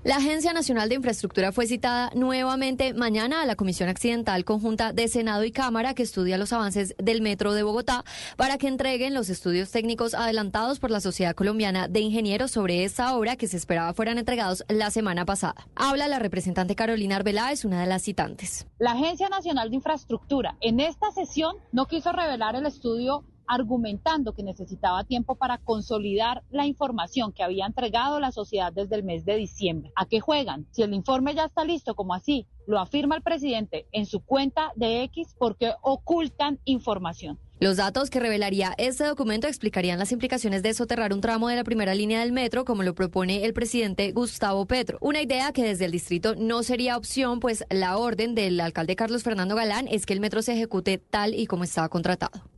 La 0.03 0.17
Agencia 0.17 0.51
Nacional 0.51 0.89
de 0.89 0.95
Infraestructura 0.95 1.53
fue 1.53 1.65
citada 1.65 2.11
nuevamente 2.13 2.93
mañana 2.93 3.41
a 3.41 3.45
la 3.45 3.55
Comisión 3.55 3.87
Accidental 3.87 4.43
Conjunta 4.43 4.91
de 4.91 5.07
Senado 5.07 5.45
y 5.45 5.51
Cámara 5.51 5.93
que 5.93 6.03
estudia 6.03 6.37
los 6.37 6.51
avances 6.51 6.93
del 6.97 7.21
Metro 7.21 7.53
de 7.53 7.63
Bogotá 7.63 8.03
para 8.35 8.57
que 8.57 8.67
entreguen 8.67 9.13
los 9.13 9.29
estudios 9.29 9.71
técnicos 9.71 10.13
adelantados 10.13 10.79
por 10.79 10.91
la 10.91 10.99
Sociedad 10.99 11.33
Colombiana 11.33 11.87
de 11.87 12.01
Ingenieros 12.01 12.51
sobre 12.51 12.83
esta 12.83 13.15
obra 13.15 13.37
que 13.37 13.47
se 13.47 13.55
esperaba 13.55 13.93
fueran 13.93 14.17
entregados 14.17 14.65
la 14.67 14.91
semana 14.91 15.23
pasada. 15.23 15.67
Habla 15.73 16.09
la 16.09 16.19
representante 16.19 16.75
Carolina 16.75 17.15
Arbeláez, 17.15 17.63
una 17.63 17.79
de 17.79 17.87
las 17.87 18.01
citantes. 18.01 18.67
La 18.79 18.91
Agencia 18.91 19.29
Nacional 19.29 19.69
de 19.69 19.77
Infraestructura 19.77 20.57
en 20.59 20.81
esta 20.81 21.11
sesión 21.11 21.55
no 21.71 21.85
quiso 21.85 22.11
revelar 22.11 22.57
el 22.57 22.65
estudio 22.65 23.23
argumentando 23.47 24.33
que 24.33 24.43
necesitaba 24.43 25.03
tiempo 25.03 25.35
para 25.35 25.57
consolidar 25.57 26.43
la 26.49 26.65
información 26.65 27.31
que 27.31 27.43
había 27.43 27.65
entregado 27.65 28.19
la 28.19 28.31
sociedad 28.31 28.71
desde 28.73 28.95
el 28.95 29.03
mes 29.03 29.25
de 29.25 29.35
diciembre. 29.35 29.91
¿A 29.95 30.05
qué 30.05 30.19
juegan? 30.19 30.67
Si 30.71 30.83
el 30.83 30.93
informe 30.93 31.35
ya 31.35 31.45
está 31.45 31.63
listo, 31.63 31.95
como 31.95 32.13
así 32.13 32.47
lo 32.65 32.79
afirma 32.79 33.15
el 33.15 33.21
presidente 33.21 33.87
en 33.91 34.05
su 34.05 34.21
cuenta 34.21 34.71
de 34.75 35.03
X, 35.03 35.35
¿por 35.37 35.57
qué 35.57 35.73
ocultan 35.81 36.59
información? 36.65 37.39
Los 37.59 37.77
datos 37.77 38.09
que 38.09 38.19
revelaría 38.19 38.73
este 38.77 39.05
documento 39.05 39.47
explicarían 39.47 39.97
las 39.97 40.11
implicaciones 40.11 40.63
de 40.63 40.73
soterrar 40.73 41.13
un 41.13 41.21
tramo 41.21 41.47
de 41.47 41.55
la 41.55 41.63
primera 41.63 41.95
línea 41.95 42.19
del 42.19 42.33
metro, 42.33 42.65
como 42.65 42.83
lo 42.83 42.93
propone 42.93 43.45
el 43.45 43.53
presidente 43.53 44.11
Gustavo 44.11 44.65
Petro. 44.65 44.97
Una 44.99 45.21
idea 45.21 45.53
que 45.53 45.63
desde 45.63 45.85
el 45.85 45.91
distrito 45.91 46.35
no 46.35 46.63
sería 46.63 46.97
opción, 46.97 47.39
pues 47.39 47.63
la 47.69 47.97
orden 47.97 48.35
del 48.35 48.59
alcalde 48.59 48.97
Carlos 48.97 49.23
Fernando 49.23 49.55
Galán 49.55 49.87
es 49.87 50.05
que 50.05 50.11
el 50.11 50.19
metro 50.19 50.41
se 50.41 50.53
ejecute 50.53 50.97
tal 50.97 51.33
y 51.33 51.45
como 51.45 51.63
estaba 51.63 51.87
contratado. 51.87 52.52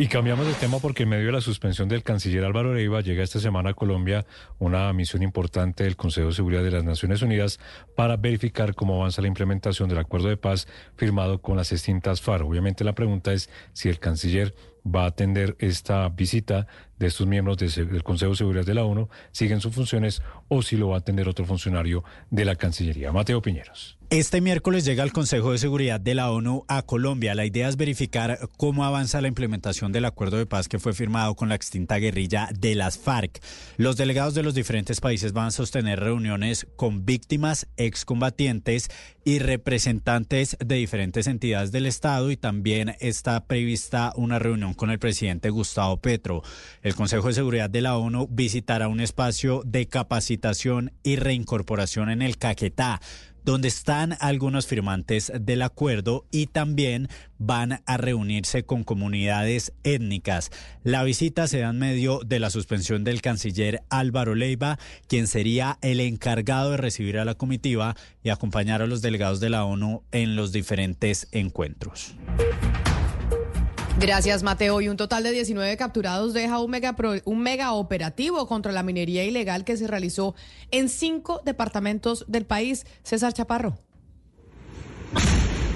Y 0.00 0.06
cambiamos 0.06 0.46
de 0.46 0.54
tema 0.54 0.78
porque 0.78 1.02
en 1.02 1.08
medio 1.08 1.26
de 1.26 1.32
la 1.32 1.40
suspensión 1.40 1.88
del 1.88 2.04
canciller 2.04 2.44
Álvaro 2.44 2.72
Leiva 2.72 3.00
llega 3.00 3.24
esta 3.24 3.40
semana 3.40 3.70
a 3.70 3.74
Colombia 3.74 4.24
una 4.60 4.92
misión 4.92 5.24
importante 5.24 5.82
del 5.82 5.96
Consejo 5.96 6.28
de 6.28 6.34
Seguridad 6.34 6.62
de 6.62 6.70
las 6.70 6.84
Naciones 6.84 7.20
Unidas 7.20 7.58
para 7.96 8.16
verificar 8.16 8.76
cómo 8.76 8.94
avanza 8.94 9.22
la 9.22 9.26
implementación 9.26 9.88
del 9.88 9.98
acuerdo 9.98 10.28
de 10.28 10.36
paz 10.36 10.68
firmado 10.94 11.42
con 11.42 11.56
las 11.56 11.72
extintas 11.72 12.20
FARC. 12.20 12.46
Obviamente 12.46 12.84
la 12.84 12.94
pregunta 12.94 13.32
es 13.32 13.50
si 13.72 13.88
el 13.88 13.98
canciller 13.98 14.54
va 14.86 15.02
a 15.02 15.08
atender 15.08 15.56
esta 15.58 16.08
visita 16.10 16.68
de 17.00 17.08
estos 17.08 17.26
miembros 17.26 17.56
del 17.56 18.04
Consejo 18.04 18.30
de 18.30 18.36
Seguridad 18.36 18.64
de 18.64 18.74
la 18.74 18.84
ONU, 18.84 19.08
siguen 19.32 19.60
sus 19.60 19.74
funciones 19.74 20.22
o 20.46 20.62
si 20.62 20.76
lo 20.76 20.90
va 20.90 20.94
a 20.94 20.98
atender 21.00 21.28
otro 21.28 21.44
funcionario 21.44 22.04
de 22.30 22.44
la 22.44 22.54
Cancillería. 22.54 23.10
Mateo 23.10 23.42
Piñeros. 23.42 23.97
Este 24.10 24.40
miércoles 24.40 24.86
llega 24.86 25.04
el 25.04 25.12
Consejo 25.12 25.52
de 25.52 25.58
Seguridad 25.58 26.00
de 26.00 26.14
la 26.14 26.30
ONU 26.30 26.64
a 26.66 26.80
Colombia. 26.80 27.34
La 27.34 27.44
idea 27.44 27.68
es 27.68 27.76
verificar 27.76 28.38
cómo 28.56 28.86
avanza 28.86 29.20
la 29.20 29.28
implementación 29.28 29.92
del 29.92 30.06
acuerdo 30.06 30.38
de 30.38 30.46
paz 30.46 30.66
que 30.66 30.78
fue 30.78 30.94
firmado 30.94 31.34
con 31.34 31.50
la 31.50 31.54
extinta 31.54 31.98
guerrilla 31.98 32.48
de 32.58 32.74
las 32.74 32.96
FARC. 32.96 33.38
Los 33.76 33.98
delegados 33.98 34.32
de 34.32 34.42
los 34.42 34.54
diferentes 34.54 35.02
países 35.02 35.34
van 35.34 35.48
a 35.48 35.50
sostener 35.50 36.00
reuniones 36.00 36.66
con 36.76 37.04
víctimas, 37.04 37.66
excombatientes 37.76 38.88
y 39.26 39.40
representantes 39.40 40.56
de 40.58 40.76
diferentes 40.76 41.26
entidades 41.26 41.70
del 41.70 41.84
Estado 41.84 42.30
y 42.30 42.38
también 42.38 42.96
está 43.00 43.44
prevista 43.44 44.14
una 44.16 44.38
reunión 44.38 44.72
con 44.72 44.90
el 44.90 44.98
presidente 44.98 45.50
Gustavo 45.50 45.98
Petro. 45.98 46.42
El 46.80 46.94
Consejo 46.94 47.28
de 47.28 47.34
Seguridad 47.34 47.68
de 47.68 47.82
la 47.82 47.98
ONU 47.98 48.26
visitará 48.30 48.88
un 48.88 49.00
espacio 49.00 49.60
de 49.66 49.86
capacitación 49.86 50.92
y 51.02 51.16
reincorporación 51.16 52.08
en 52.08 52.22
el 52.22 52.38
Caquetá 52.38 53.02
donde 53.48 53.68
están 53.68 54.14
algunos 54.20 54.66
firmantes 54.66 55.32
del 55.34 55.62
acuerdo 55.62 56.26
y 56.30 56.48
también 56.48 57.08
van 57.38 57.80
a 57.86 57.96
reunirse 57.96 58.64
con 58.64 58.84
comunidades 58.84 59.72
étnicas. 59.84 60.50
La 60.84 61.02
visita 61.02 61.48
se 61.48 61.60
da 61.60 61.70
en 61.70 61.78
medio 61.78 62.20
de 62.26 62.40
la 62.40 62.50
suspensión 62.50 63.04
del 63.04 63.22
canciller 63.22 63.80
Álvaro 63.88 64.34
Leiva, 64.34 64.78
quien 65.06 65.26
sería 65.26 65.78
el 65.80 66.00
encargado 66.00 66.72
de 66.72 66.76
recibir 66.76 67.16
a 67.18 67.24
la 67.24 67.36
comitiva 67.36 67.96
y 68.22 68.28
acompañar 68.28 68.82
a 68.82 68.86
los 68.86 69.00
delegados 69.00 69.40
de 69.40 69.48
la 69.48 69.64
ONU 69.64 70.02
en 70.12 70.36
los 70.36 70.52
diferentes 70.52 71.26
encuentros. 71.32 72.16
Gracias, 74.00 74.44
Mateo. 74.44 74.80
Y 74.80 74.88
un 74.88 74.96
total 74.96 75.24
de 75.24 75.32
19 75.32 75.76
capturados 75.76 76.32
deja 76.32 76.60
un 76.60 76.70
mega, 76.70 76.94
un 77.24 77.40
mega 77.40 77.72
operativo 77.72 78.46
contra 78.46 78.70
la 78.70 78.84
minería 78.84 79.24
ilegal 79.24 79.64
que 79.64 79.76
se 79.76 79.88
realizó 79.88 80.36
en 80.70 80.88
cinco 80.88 81.40
departamentos 81.44 82.24
del 82.28 82.46
país. 82.46 82.86
César 83.02 83.32
Chaparro. 83.32 83.76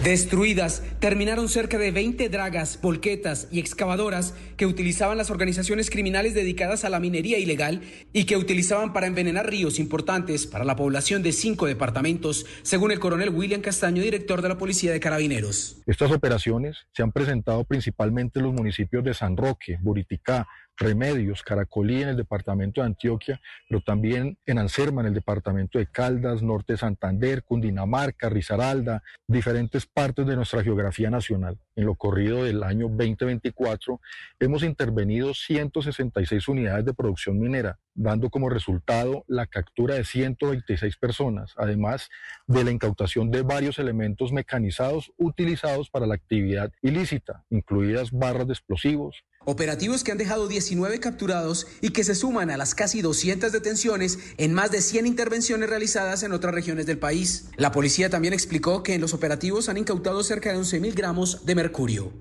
Destruidas, 0.03 0.83
terminaron 0.99 1.49
cerca 1.49 1.79
de 1.79 1.93
20 1.93 2.29
dragas, 2.29 2.81
volquetas 2.83 3.47
y 3.53 3.61
excavadoras 3.61 4.35
que 4.57 4.67
utilizaban 4.67 5.17
las 5.17 5.31
organizaciones 5.31 5.91
criminales 5.91 6.35
dedicadas 6.35 6.85
a 6.85 6.89
la 6.89 6.99
minería 6.99 7.39
ilegal 7.39 7.83
y 8.13 8.25
que 8.25 8.37
utilizaban 8.37 8.93
para 8.93 9.07
envenenar 9.07 9.49
ríos 9.49 9.79
importantes 9.79 10.49
para 10.49 10.65
la 10.65 10.75
población 10.75 11.23
de 11.23 11.31
cinco 11.31 11.67
departamentos, 11.67 12.47
según 12.63 12.91
el 12.91 12.99
coronel 12.99 13.31
William 13.31 13.61
Castaño, 13.61 14.03
director 14.03 14.43
de 14.43 14.49
la 14.49 14.59
Policía 14.59 14.91
de 14.91 14.99
Carabineros. 14.99 15.77
Estas 15.87 16.11
operaciones 16.11 16.79
se 16.93 17.05
han 17.05 17.13
presentado 17.13 17.63
principalmente 17.63 18.41
en 18.41 18.47
los 18.47 18.55
municipios 18.55 19.05
de 19.05 19.15
San 19.15 19.37
Roque, 19.37 19.79
Buriticá, 19.81 20.49
Remedios, 20.83 21.43
Caracolí 21.43 22.03
en 22.03 22.11
el 22.11 22.17
departamento 22.17 22.81
de 22.81 22.89
Antioquia, 22.89 23.41
pero 23.69 23.81
también 23.81 24.37
en 24.47 24.59
Anserma 24.59 25.01
en 25.01 25.09
el 25.09 25.15
departamento 25.15 25.79
de 25.79 25.87
Caldas, 25.87 26.43
Norte 26.43 26.75
de 26.75 26.79
Santander, 26.79 27.43
Cundinamarca, 27.43 28.29
Risaralda, 28.29 29.03
diferentes 29.27 29.87
partes 29.87 30.27
de 30.27 30.37
nuestra 30.37 30.63
geografía 30.63 31.11
nacional. 31.11 31.59
En 31.75 31.87
lo 31.87 31.95
corrido 31.95 32.45
del 32.45 32.63
año 32.63 32.89
2024 32.89 34.01
hemos 34.41 34.63
intervenido 34.63 35.33
166 35.33 36.49
unidades 36.49 36.85
de 36.85 36.95
producción 36.95 37.39
minera, 37.39 37.79
dando 37.95 38.29
como 38.31 38.49
resultado 38.49 39.25
la 39.29 39.47
captura 39.47 39.95
de 39.95 40.05
126 40.05 40.97
personas, 40.97 41.55
además 41.57 42.11
de 42.47 42.65
la 42.65 42.71
incautación 42.71 43.31
de 43.31 43.43
varios 43.43 43.79
elementos 43.79 44.33
mecanizados 44.33 45.13
utilizados 45.17 45.91
para 45.91 46.07
la 46.07 46.15
actividad 46.15 46.73
ilícita, 46.83 47.45
incluidas 47.51 48.11
barras 48.11 48.47
de 48.47 48.53
explosivos, 48.53 49.25
Operativos 49.45 50.05
que 50.05 50.13
han 50.13 50.19
dejado 50.19 50.49
19 50.49 51.01
capturados 51.01 51.67
y 51.81 51.91
que 51.91 52.05
se 52.05 52.15
suman 52.15 52.51
a 52.51 52.57
las 52.57 52.75
casi 52.75 53.03
200 53.03 53.53
detenciones 53.53 54.19
en 54.39 54.55
más 54.55 54.71
de 54.71 54.81
100 54.81 55.07
intervenciones 55.07 55.69
realizadas 55.69 56.23
en 56.23 56.33
otras 56.33 56.55
regiones 56.55 56.87
del 56.87 56.99
país. 56.99 57.49
La 57.57 57.73
policía 57.73 58.11
también 58.11 58.35
explicó 58.35 58.83
que 58.83 58.95
en 58.95 59.01
los 59.01 59.15
operativos 59.15 59.69
han 59.69 59.79
incautado 59.79 60.23
cerca 60.23 60.53
de 60.53 60.59
11.000 60.59 60.95
gramos 60.95 61.45
de 61.45 61.55
mercurio. 61.55 62.13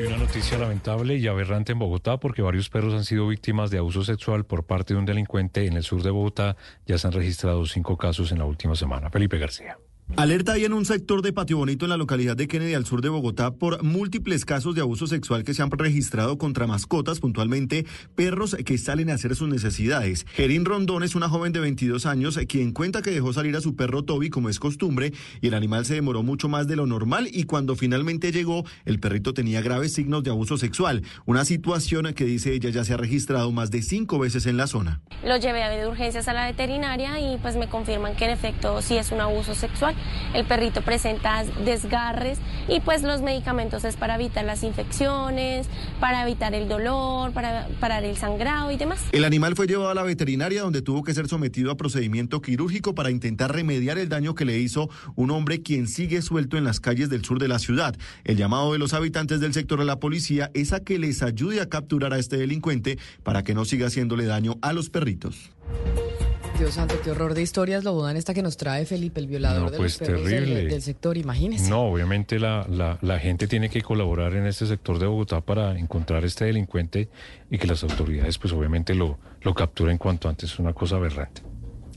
Y 0.00 0.06
una 0.06 0.18
noticia 0.18 0.58
lamentable 0.58 1.16
y 1.16 1.26
aberrante 1.26 1.72
en 1.72 1.78
Bogotá 1.78 2.18
porque 2.18 2.42
varios 2.42 2.68
perros 2.68 2.94
han 2.94 3.04
sido 3.04 3.26
víctimas 3.26 3.70
de 3.70 3.78
abuso 3.78 4.04
sexual 4.04 4.44
por 4.44 4.64
parte 4.64 4.94
de 4.94 5.00
un 5.00 5.06
delincuente 5.06 5.66
en 5.66 5.74
el 5.74 5.82
sur 5.82 6.02
de 6.02 6.10
Bogotá. 6.10 6.56
Ya 6.86 6.98
se 6.98 7.06
han 7.06 7.12
registrado 7.12 7.64
cinco 7.66 7.96
casos 7.96 8.30
en 8.30 8.38
la 8.38 8.44
última 8.44 8.76
semana. 8.76 9.10
Felipe 9.10 9.38
García. 9.38 9.78
Alerta 10.16 10.52
hay 10.52 10.64
en 10.64 10.72
un 10.72 10.84
sector 10.84 11.22
de 11.22 11.32
Patio 11.32 11.56
Bonito 11.56 11.86
en 11.86 11.90
la 11.90 11.96
localidad 11.96 12.36
de 12.36 12.46
Kennedy 12.46 12.74
al 12.74 12.86
sur 12.86 13.00
de 13.00 13.08
Bogotá 13.08 13.50
por 13.50 13.82
múltiples 13.82 14.44
casos 14.44 14.76
de 14.76 14.80
abuso 14.80 15.08
sexual 15.08 15.42
que 15.42 15.54
se 15.54 15.62
han 15.62 15.72
registrado 15.72 16.38
contra 16.38 16.68
mascotas, 16.68 17.18
puntualmente 17.18 17.84
perros 18.14 18.54
que 18.64 18.78
salen 18.78 19.10
a 19.10 19.14
hacer 19.14 19.34
sus 19.34 19.48
necesidades. 19.48 20.24
Gerín 20.34 20.66
Rondón 20.66 21.02
es 21.02 21.16
una 21.16 21.28
joven 21.28 21.52
de 21.52 21.58
22 21.58 22.06
años 22.06 22.38
quien 22.48 22.70
cuenta 22.70 23.02
que 23.02 23.10
dejó 23.10 23.32
salir 23.32 23.56
a 23.56 23.60
su 23.60 23.74
perro 23.74 24.04
Toby 24.04 24.30
como 24.30 24.48
es 24.48 24.60
costumbre 24.60 25.12
y 25.40 25.48
el 25.48 25.54
animal 25.54 25.84
se 25.84 25.94
demoró 25.94 26.22
mucho 26.22 26.48
más 26.48 26.68
de 26.68 26.76
lo 26.76 26.86
normal 26.86 27.26
y 27.32 27.42
cuando 27.44 27.74
finalmente 27.74 28.30
llegó 28.30 28.64
el 28.84 29.00
perrito 29.00 29.34
tenía 29.34 29.62
graves 29.62 29.94
signos 29.94 30.22
de 30.22 30.30
abuso 30.30 30.58
sexual, 30.58 31.02
una 31.26 31.44
situación 31.44 32.14
que 32.14 32.24
dice 32.24 32.52
ella 32.52 32.70
ya 32.70 32.84
se 32.84 32.94
ha 32.94 32.98
registrado 32.98 33.50
más 33.50 33.72
de 33.72 33.82
cinco 33.82 34.20
veces 34.20 34.46
en 34.46 34.58
la 34.58 34.68
zona. 34.68 35.00
Lo 35.24 35.38
llevé 35.38 35.68
de 35.76 35.88
urgencias 35.88 36.28
a 36.28 36.34
la 36.34 36.46
veterinaria 36.46 37.18
y 37.18 37.36
pues 37.38 37.56
me 37.56 37.68
confirman 37.68 38.14
que 38.14 38.26
en 38.26 38.30
efecto 38.30 38.80
sí 38.80 38.96
es 38.96 39.10
un 39.10 39.20
abuso 39.20 39.56
sexual 39.56 39.93
el 40.34 40.44
perrito 40.44 40.82
presenta 40.82 41.44
desgarres 41.64 42.38
y 42.68 42.80
pues 42.80 43.02
los 43.02 43.22
medicamentos 43.22 43.84
es 43.84 43.96
para 43.96 44.16
evitar 44.16 44.44
las 44.44 44.62
infecciones, 44.62 45.68
para 46.00 46.22
evitar 46.22 46.54
el 46.54 46.68
dolor, 46.68 47.32
para 47.32 47.68
parar 47.80 48.04
el 48.04 48.16
sangrado 48.16 48.70
y 48.70 48.76
demás. 48.76 49.00
El 49.12 49.24
animal 49.24 49.54
fue 49.54 49.66
llevado 49.66 49.90
a 49.90 49.94
la 49.94 50.02
veterinaria 50.02 50.62
donde 50.62 50.82
tuvo 50.82 51.02
que 51.02 51.14
ser 51.14 51.28
sometido 51.28 51.70
a 51.70 51.76
procedimiento 51.76 52.40
quirúrgico 52.40 52.94
para 52.94 53.10
intentar 53.10 53.52
remediar 53.52 53.98
el 53.98 54.08
daño 54.08 54.34
que 54.34 54.44
le 54.44 54.58
hizo 54.58 54.88
un 55.14 55.30
hombre 55.30 55.62
quien 55.62 55.88
sigue 55.88 56.22
suelto 56.22 56.56
en 56.56 56.64
las 56.64 56.80
calles 56.80 57.08
del 57.10 57.24
sur 57.24 57.38
de 57.38 57.48
la 57.48 57.58
ciudad. 57.58 57.94
El 58.24 58.36
llamado 58.36 58.72
de 58.72 58.78
los 58.78 58.94
habitantes 58.94 59.40
del 59.40 59.54
sector 59.54 59.78
de 59.78 59.84
la 59.84 60.00
policía 60.00 60.50
es 60.54 60.72
a 60.72 60.80
que 60.80 60.98
les 60.98 61.22
ayude 61.22 61.60
a 61.60 61.68
capturar 61.68 62.12
a 62.12 62.18
este 62.18 62.36
delincuente 62.36 62.98
para 63.22 63.42
que 63.42 63.54
no 63.54 63.64
siga 63.64 63.86
haciéndole 63.86 64.24
daño 64.24 64.56
a 64.62 64.72
los 64.72 64.90
perritos. 64.90 65.50
Dios 66.58 66.74
santo, 66.74 66.94
qué 67.02 67.10
horror 67.10 67.34
de 67.34 67.42
historias 67.42 67.82
lo 67.82 68.00
dan 68.00 68.16
esta 68.16 68.32
que 68.32 68.42
nos 68.42 68.56
trae 68.56 68.86
Felipe, 68.86 69.18
el 69.18 69.26
violador 69.26 69.72
de 69.72 69.76
pues 69.76 69.98
los 69.98 70.08
perros 70.08 70.24
del, 70.24 70.82
sector, 70.82 71.16
imagínese. 71.16 71.68
No, 71.68 71.82
obviamente 71.82 72.38
la, 72.38 72.64
la, 72.70 72.96
la, 73.02 73.18
gente 73.18 73.48
tiene 73.48 73.68
que 73.68 73.82
colaborar 73.82 74.34
en 74.34 74.46
este 74.46 74.66
sector 74.66 75.00
de 75.00 75.06
Bogotá 75.06 75.40
para 75.40 75.76
encontrar 75.76 76.24
este 76.24 76.44
delincuente 76.44 77.08
y 77.50 77.58
que 77.58 77.66
las 77.66 77.82
autoridades 77.82 78.38
pues 78.38 78.52
obviamente 78.52 78.94
lo, 78.94 79.18
lo 79.42 79.52
capturen 79.52 79.98
cuanto 79.98 80.28
antes. 80.28 80.52
Es 80.52 80.58
una 80.60 80.72
cosa 80.72 80.96
aberrante. 80.96 81.42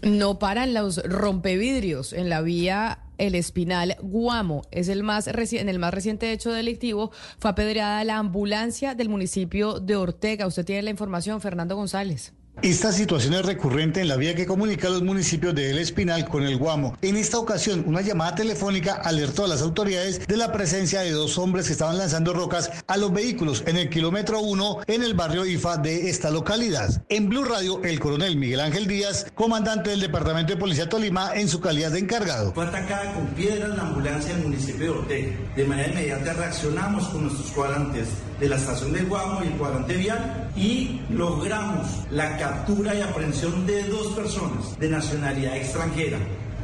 No 0.01 0.39
paran 0.39 0.73
los 0.73 1.03
rompevidrios 1.03 2.13
en 2.13 2.29
la 2.29 2.41
vía 2.41 2.99
El 3.19 3.35
Espinal 3.35 3.95
Guamo. 4.01 4.63
Es 4.71 4.89
el 4.89 5.03
más 5.03 5.27
en 5.27 5.69
el 5.69 5.79
más 5.79 5.93
reciente 5.93 6.31
hecho 6.31 6.51
delictivo 6.51 7.11
fue 7.37 7.51
apedreada 7.51 8.03
la 8.03 8.17
ambulancia 8.17 8.95
del 8.95 9.09
municipio 9.09 9.79
de 9.79 9.95
Ortega. 9.95 10.47
Usted 10.47 10.65
tiene 10.65 10.81
la 10.81 10.89
información, 10.89 11.41
Fernando 11.41 11.75
González. 11.75 12.33
Esta 12.63 12.91
situación 12.91 13.35
es 13.35 13.45
recurrente 13.45 14.01
en 14.01 14.07
la 14.07 14.15
vía 14.15 14.33
que 14.33 14.47
comunica 14.47 14.89
los 14.89 15.03
municipios 15.03 15.53
de 15.53 15.69
El 15.69 15.77
Espinal 15.77 16.27
con 16.27 16.41
el 16.41 16.57
Guamo. 16.57 16.97
En 17.03 17.15
esta 17.15 17.37
ocasión, 17.37 17.83
una 17.85 18.01
llamada 18.01 18.33
telefónica 18.33 18.95
alertó 18.95 19.45
a 19.45 19.47
las 19.47 19.61
autoridades 19.61 20.25
de 20.25 20.37
la 20.37 20.51
presencia 20.51 21.01
de 21.01 21.11
dos 21.11 21.37
hombres 21.37 21.67
que 21.67 21.73
estaban 21.73 21.99
lanzando 21.99 22.33
rocas 22.33 22.71
a 22.87 22.97
los 22.97 23.13
vehículos 23.13 23.63
en 23.67 23.77
el 23.77 23.91
kilómetro 23.91 24.39
1 24.39 24.79
en 24.87 25.03
el 25.03 25.13
barrio 25.13 25.45
IFA 25.45 25.77
de 25.77 26.09
esta 26.09 26.31
localidad. 26.31 27.03
En 27.09 27.29
Blue 27.29 27.43
Radio, 27.43 27.83
el 27.83 27.99
coronel 27.99 28.37
Miguel 28.37 28.61
Ángel 28.61 28.87
Díaz, 28.87 29.27
comandante 29.35 29.91
del 29.91 29.99
Departamento 29.99 30.53
de 30.53 30.59
Policía 30.59 30.89
Tolima, 30.89 31.35
en 31.35 31.49
su 31.49 31.61
calidad 31.61 31.91
de 31.91 31.99
encargado. 31.99 32.53
Fue 32.53 32.65
atacada 32.65 33.13
con 33.13 33.27
piedras 33.27 33.69
la 33.77 33.83
ambulancia 33.83 34.33
del 34.33 34.45
municipio 34.45 34.93
de 34.93 34.99
Ortega. 34.99 35.31
De 35.55 35.63
manera 35.63 35.89
inmediata 35.89 36.33
reaccionamos 36.33 37.07
con 37.09 37.21
nuestros 37.21 37.51
cuadrantes 37.51 38.07
de 38.39 38.49
la 38.49 38.55
estación 38.55 38.93
del 38.93 39.05
Guamo 39.05 39.43
y 39.43 39.47
el 39.47 39.53
cuadrante 39.53 39.95
vial 39.95 40.49
y 40.55 41.01
logramos 41.09 41.87
la 42.11 42.37
captura 42.47 42.95
y 42.95 43.01
aprehensión 43.01 43.65
de 43.65 43.83
dos 43.83 44.07
personas 44.13 44.79
de 44.79 44.89
nacionalidad 44.89 45.57
extranjera 45.57 46.17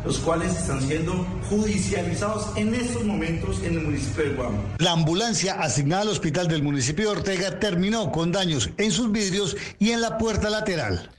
los 0.06 0.20
cuales 0.20 0.54
están 0.54 0.82
siendo 0.82 1.14
judicializados 1.50 2.58
en 2.58 2.76
estos 2.76 3.06
momentos 3.06 3.64
en 3.64 3.76
el 3.78 3.84
municipio 3.84 4.26
de 4.26 4.30
Guamo. 4.32 4.62
La 4.80 4.92
ambulancia 4.92 5.54
asignada 5.62 6.02
al 6.02 6.10
hospital 6.10 6.50
del 6.50 6.62
municipio 6.62 7.06
de 7.06 7.18
Ortega 7.20 7.58
terminó 7.58 8.12
con 8.12 8.34
daños 8.34 8.70
en 8.78 8.92
sus 8.92 9.14
vidrios 9.14 9.56
y 9.80 9.92
en 9.92 10.02
la 10.02 10.18
puerta 10.18 10.50
lateral. 10.50 11.10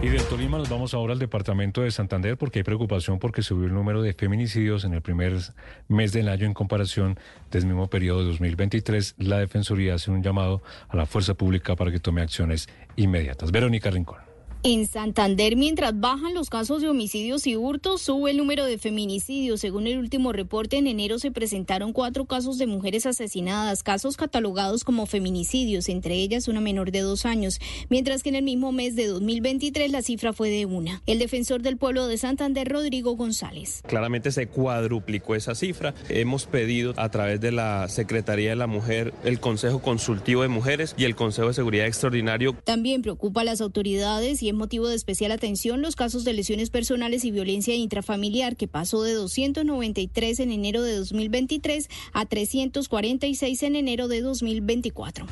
Y 0.00 0.08
del 0.08 0.24
Tolima 0.24 0.58
nos 0.58 0.68
vamos 0.68 0.94
ahora 0.94 1.12
al 1.12 1.20
departamento 1.20 1.82
de 1.82 1.92
Santander 1.92 2.36
porque 2.36 2.58
hay 2.58 2.62
preocupación 2.64 3.20
porque 3.20 3.42
subió 3.42 3.66
el 3.66 3.74
número 3.74 4.02
de 4.02 4.12
feminicidios 4.14 4.82
en 4.82 4.94
el 4.94 5.00
primer 5.00 5.38
mes 5.86 6.12
del 6.12 6.28
año 6.28 6.44
en 6.46 6.54
comparación 6.54 7.20
del 7.52 7.66
mismo 7.66 7.88
periodo 7.88 8.20
de 8.20 8.30
2023. 8.30 9.14
La 9.18 9.38
Defensoría 9.38 9.94
hace 9.94 10.10
un 10.10 10.20
llamado 10.20 10.60
a 10.88 10.96
la 10.96 11.06
fuerza 11.06 11.34
pública 11.34 11.76
para 11.76 11.92
que 11.92 12.00
tome 12.00 12.20
acciones 12.20 12.68
inmediatas. 12.96 13.50
Verónica 13.50 13.90
Rincón. 13.90 14.31
En 14.64 14.86
Santander, 14.86 15.56
mientras 15.56 15.98
bajan 15.98 16.34
los 16.34 16.48
casos 16.48 16.82
de 16.82 16.88
homicidios 16.88 17.48
y 17.48 17.56
hurtos, 17.56 18.00
sube 18.00 18.30
el 18.30 18.36
número 18.36 18.64
de 18.64 18.78
feminicidios. 18.78 19.60
Según 19.60 19.88
el 19.88 19.98
último 19.98 20.32
reporte, 20.32 20.76
en 20.76 20.86
enero 20.86 21.18
se 21.18 21.32
presentaron 21.32 21.92
cuatro 21.92 22.26
casos 22.26 22.58
de 22.58 22.68
mujeres 22.68 23.04
asesinadas, 23.04 23.82
casos 23.82 24.16
catalogados 24.16 24.84
como 24.84 25.06
feminicidios, 25.06 25.88
entre 25.88 26.14
ellas 26.14 26.46
una 26.46 26.60
menor 26.60 26.92
de 26.92 27.00
dos 27.00 27.26
años, 27.26 27.58
mientras 27.88 28.22
que 28.22 28.28
en 28.28 28.36
el 28.36 28.44
mismo 28.44 28.70
mes 28.70 28.94
de 28.94 29.08
2023 29.08 29.90
la 29.90 30.00
cifra 30.00 30.32
fue 30.32 30.48
de 30.48 30.64
una. 30.64 31.02
El 31.06 31.18
defensor 31.18 31.62
del 31.62 31.76
pueblo 31.76 32.06
de 32.06 32.16
Santander, 32.16 32.68
Rodrigo 32.68 33.16
González. 33.16 33.82
Claramente 33.88 34.30
se 34.30 34.46
cuadruplicó 34.46 35.34
esa 35.34 35.56
cifra. 35.56 35.92
Hemos 36.08 36.46
pedido 36.46 36.94
a 36.98 37.08
través 37.08 37.40
de 37.40 37.50
la 37.50 37.88
Secretaría 37.88 38.50
de 38.50 38.56
la 38.56 38.68
Mujer, 38.68 39.12
el 39.24 39.40
Consejo 39.40 39.82
Consultivo 39.82 40.42
de 40.42 40.48
Mujeres 40.48 40.94
y 40.96 41.02
el 41.02 41.16
Consejo 41.16 41.48
de 41.48 41.54
Seguridad 41.54 41.88
Extraordinario. 41.88 42.56
También 42.62 43.02
preocupa 43.02 43.40
a 43.40 43.44
las 43.44 43.60
autoridades 43.60 44.40
y 44.40 44.51
motivo 44.54 44.88
de 44.88 44.96
especial 44.96 45.32
atención 45.32 45.82
los 45.82 45.96
casos 45.96 46.24
de 46.24 46.32
lesiones 46.32 46.70
personales 46.70 47.24
y 47.24 47.30
violencia 47.30 47.74
intrafamiliar, 47.74 48.56
que 48.56 48.68
pasó 48.68 49.02
de 49.02 49.14
293 49.14 50.40
en 50.40 50.52
enero 50.52 50.82
de 50.82 50.96
2023 50.96 51.88
a 52.12 52.26
346 52.26 53.62
en 53.62 53.76
enero 53.76 54.08
de 54.08 54.20
2024. 54.20 55.26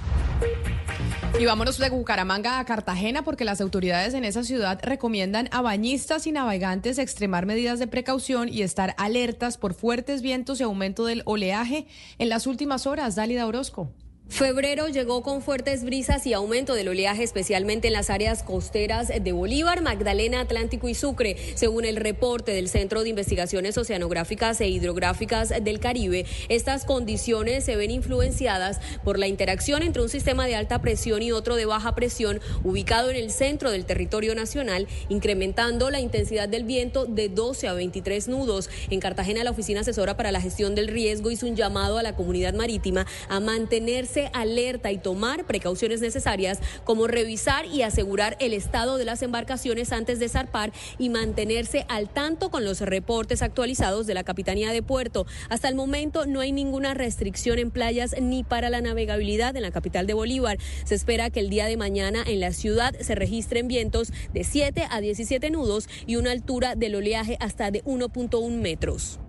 Y 1.39 1.47
vámonos 1.47 1.79
de 1.79 1.89
Bucaramanga 1.89 2.59
a 2.59 2.65
Cartagena 2.67 3.23
porque 3.23 3.47
las 3.47 3.61
autoridades 3.61 4.13
en 4.13 4.25
esa 4.25 4.45
ciudad 4.45 4.79
recomiendan 4.83 5.49
a 5.53 5.63
bañistas 5.63 6.27
y 6.27 6.33
navegantes 6.33 6.99
extremar 6.99 7.47
medidas 7.47 7.79
de 7.79 7.87
precaución 7.87 8.49
y 8.49 8.63
estar 8.63 8.95
alertas 8.99 9.57
por 9.57 9.73
fuertes 9.73 10.21
vientos 10.21 10.61
y 10.61 10.65
aumento 10.65 11.07
del 11.07 11.23
oleaje 11.25 11.87
en 12.19 12.29
las 12.29 12.47
últimas 12.47 12.87
horas. 12.87 13.15
Dálida 13.15 13.47
Orozco. 13.47 13.91
Febrero 14.31 14.87
llegó 14.87 15.23
con 15.23 15.43
fuertes 15.43 15.85
brisas 15.85 16.25
y 16.25 16.35
aumento 16.35 16.75
del 16.75 16.89
oleaje, 16.89 17.25
especialmente 17.25 17.89
en 17.89 17.93
las 17.93 18.11
áreas 18.11 18.45
costeras 18.45 19.09
de 19.09 19.33
Bolívar, 19.33 19.83
Magdalena, 19.83 20.41
Atlántico 20.41 20.89
y 20.89 20.95
Sucre. 20.95 21.37
Según 21.57 21.85
el 21.85 21.97
reporte 21.97 22.53
del 22.53 22.69
Centro 22.69 23.03
de 23.03 23.11
Investigaciones 23.11 23.77
Oceanográficas 23.77 24.61
e 24.61 24.69
Hidrográficas 24.69 25.53
del 25.63 25.81
Caribe, 25.81 26.27
estas 26.49 26.85
condiciones 26.85 27.65
se 27.65 27.75
ven 27.75 27.91
influenciadas 27.91 28.81
por 29.05 29.19
la 29.19 29.27
interacción 29.27 29.83
entre 29.83 30.01
un 30.01 30.09
sistema 30.09 30.47
de 30.47 30.55
alta 30.55 30.81
presión 30.81 31.23
y 31.23 31.33
otro 31.33 31.57
de 31.57 31.67
baja 31.67 31.97
presión 31.97 32.41
ubicado 32.63 33.11
en 33.11 33.17
el 33.17 33.33
centro 33.33 33.73
del 33.73 33.85
territorio 33.85 34.37
nacional, 34.37 34.87
incrementando 35.09 35.91
la 35.91 36.01
intensidad 36.01 36.49
del 36.49 36.65
viento 36.65 37.05
de 37.05 37.29
12 37.29 37.67
a 37.67 37.75
23 37.75 38.29
nudos. 38.29 38.71
En 38.91 39.01
Cartagena, 39.01 39.43
la 39.43 39.51
Oficina 39.51 39.81
Asesora 39.81 40.17
para 40.17 40.31
la 40.31 40.41
Gestión 40.41 40.77
del 40.77 40.87
Riesgo 40.87 41.33
hizo 41.33 41.47
un 41.47 41.57
llamado 41.57 41.99
a 41.99 42.05
la 42.05 42.15
comunidad 42.15 42.55
marítima 42.55 43.07
a 43.29 43.41
mantenerse 43.41 44.20
alerta 44.33 44.93
y 44.93 44.99
tomar 44.99 45.45
precauciones 45.45 46.01
necesarias 46.01 46.59
como 46.85 47.07
revisar 47.07 47.67
y 47.67 47.83
asegurar 47.83 48.37
el 48.41 48.53
estado 48.53 48.99
de 48.99 49.05
las 49.05 49.23
embarcaciones 49.23 49.93
antes 49.93 50.19
de 50.19 50.29
zarpar 50.29 50.73
y 50.99 51.09
mantenerse 51.09 51.87
al 51.89 52.09
tanto 52.09 52.51
con 52.51 52.65
los 52.65 52.81
reportes 52.81 53.43
actualizados 53.43 54.07
de 54.07 54.15
la 54.15 54.25
Capitanía 54.25 54.73
de 54.73 54.83
Puerto. 54.83 55.27
Hasta 55.49 55.69
el 55.69 55.75
momento 55.75 56.27
no 56.27 56.41
hay 56.41 56.53
ninguna 56.53 56.95
restricción 56.95 57.59
en 57.59 57.71
playas 57.71 58.15
ni 58.21 58.45
para 58.45 58.71
la 58.71 58.81
navegabilidad 58.81 59.57
en 59.57 59.63
la 59.63 59.71
capital 59.71 60.07
de 60.07 60.15
Bolívar. 60.15 60.59
Se 60.85 60.95
espera 60.95 61.31
que 61.31 61.41
el 61.41 61.51
día 61.51 61.67
de 61.67 61.77
mañana 61.77 62.23
en 62.27 62.41
la 62.41 62.53
ciudad 62.53 62.95
se 63.01 63.15
registren 63.15 63.69
vientos 63.69 64.13
de 64.33 64.45
7 64.45 64.87
a 64.91 65.01
17 65.01 65.51
nudos 65.51 65.89
y 66.07 66.17
una 66.17 66.31
altura 66.31 66.75
del 66.75 66.95
oleaje 66.95 67.37
hasta 67.41 67.71
de 67.71 67.83
1.1 67.85 68.51
metros. 68.61 69.21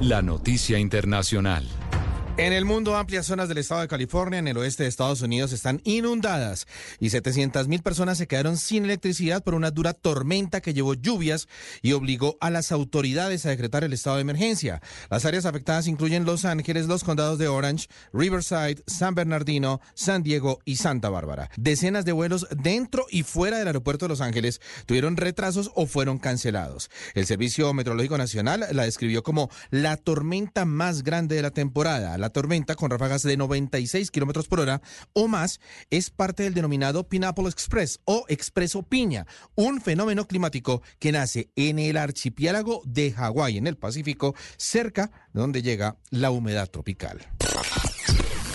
La 0.00 0.22
noticia 0.22 0.78
internacional. 0.78 1.66
En 2.38 2.52
el 2.52 2.66
mundo, 2.66 2.98
amplias 2.98 3.24
zonas 3.24 3.48
del 3.48 3.56
estado 3.56 3.80
de 3.80 3.88
California, 3.88 4.38
en 4.38 4.46
el 4.46 4.58
oeste 4.58 4.82
de 4.82 4.90
Estados 4.90 5.22
Unidos, 5.22 5.54
están 5.54 5.80
inundadas 5.84 6.66
y 7.00 7.08
700 7.08 7.66
mil 7.66 7.80
personas 7.82 8.18
se 8.18 8.26
quedaron 8.26 8.58
sin 8.58 8.84
electricidad 8.84 9.42
por 9.42 9.54
una 9.54 9.70
dura 9.70 9.94
tormenta 9.94 10.60
que 10.60 10.74
llevó 10.74 10.92
lluvias 10.92 11.48
y 11.80 11.92
obligó 11.92 12.36
a 12.42 12.50
las 12.50 12.72
autoridades 12.72 13.46
a 13.46 13.48
decretar 13.48 13.84
el 13.84 13.94
estado 13.94 14.16
de 14.16 14.22
emergencia. 14.22 14.82
Las 15.08 15.24
áreas 15.24 15.46
afectadas 15.46 15.86
incluyen 15.86 16.26
Los 16.26 16.44
Ángeles, 16.44 16.88
los 16.88 17.04
condados 17.04 17.38
de 17.38 17.48
Orange, 17.48 17.88
Riverside, 18.12 18.82
San 18.86 19.14
Bernardino, 19.14 19.80
San 19.94 20.22
Diego 20.22 20.58
y 20.66 20.76
Santa 20.76 21.08
Bárbara. 21.08 21.48
Decenas 21.56 22.04
de 22.04 22.12
vuelos 22.12 22.46
dentro 22.50 23.06
y 23.10 23.22
fuera 23.22 23.56
del 23.56 23.68
aeropuerto 23.68 24.04
de 24.04 24.10
Los 24.10 24.20
Ángeles 24.20 24.60
tuvieron 24.84 25.16
retrasos 25.16 25.70
o 25.74 25.86
fueron 25.86 26.18
cancelados. 26.18 26.90
El 27.14 27.24
Servicio 27.24 27.72
Meteorológico 27.72 28.18
Nacional 28.18 28.66
la 28.72 28.82
describió 28.82 29.22
como 29.22 29.48
la 29.70 29.96
tormenta 29.96 30.66
más 30.66 31.02
grande 31.02 31.36
de 31.36 31.42
la 31.42 31.50
temporada. 31.50 32.25
La 32.26 32.30
tormenta, 32.30 32.74
con 32.74 32.90
ráfagas 32.90 33.22
de 33.22 33.36
96 33.36 34.10
kilómetros 34.10 34.48
por 34.48 34.58
hora 34.58 34.82
o 35.12 35.28
más, 35.28 35.60
es 35.90 36.10
parte 36.10 36.42
del 36.42 36.54
denominado 36.54 37.08
Pineapple 37.08 37.48
Express 37.48 38.00
o 38.04 38.24
Expreso 38.26 38.82
Piña, 38.82 39.28
un 39.54 39.80
fenómeno 39.80 40.26
climático 40.26 40.82
que 40.98 41.12
nace 41.12 41.50
en 41.54 41.78
el 41.78 41.96
archipiélago 41.96 42.82
de 42.84 43.12
Hawái, 43.12 43.58
en 43.58 43.68
el 43.68 43.76
Pacífico, 43.76 44.34
cerca 44.56 45.12
de 45.32 45.40
donde 45.40 45.62
llega 45.62 45.98
la 46.10 46.32
humedad 46.32 46.68
tropical. 46.68 47.24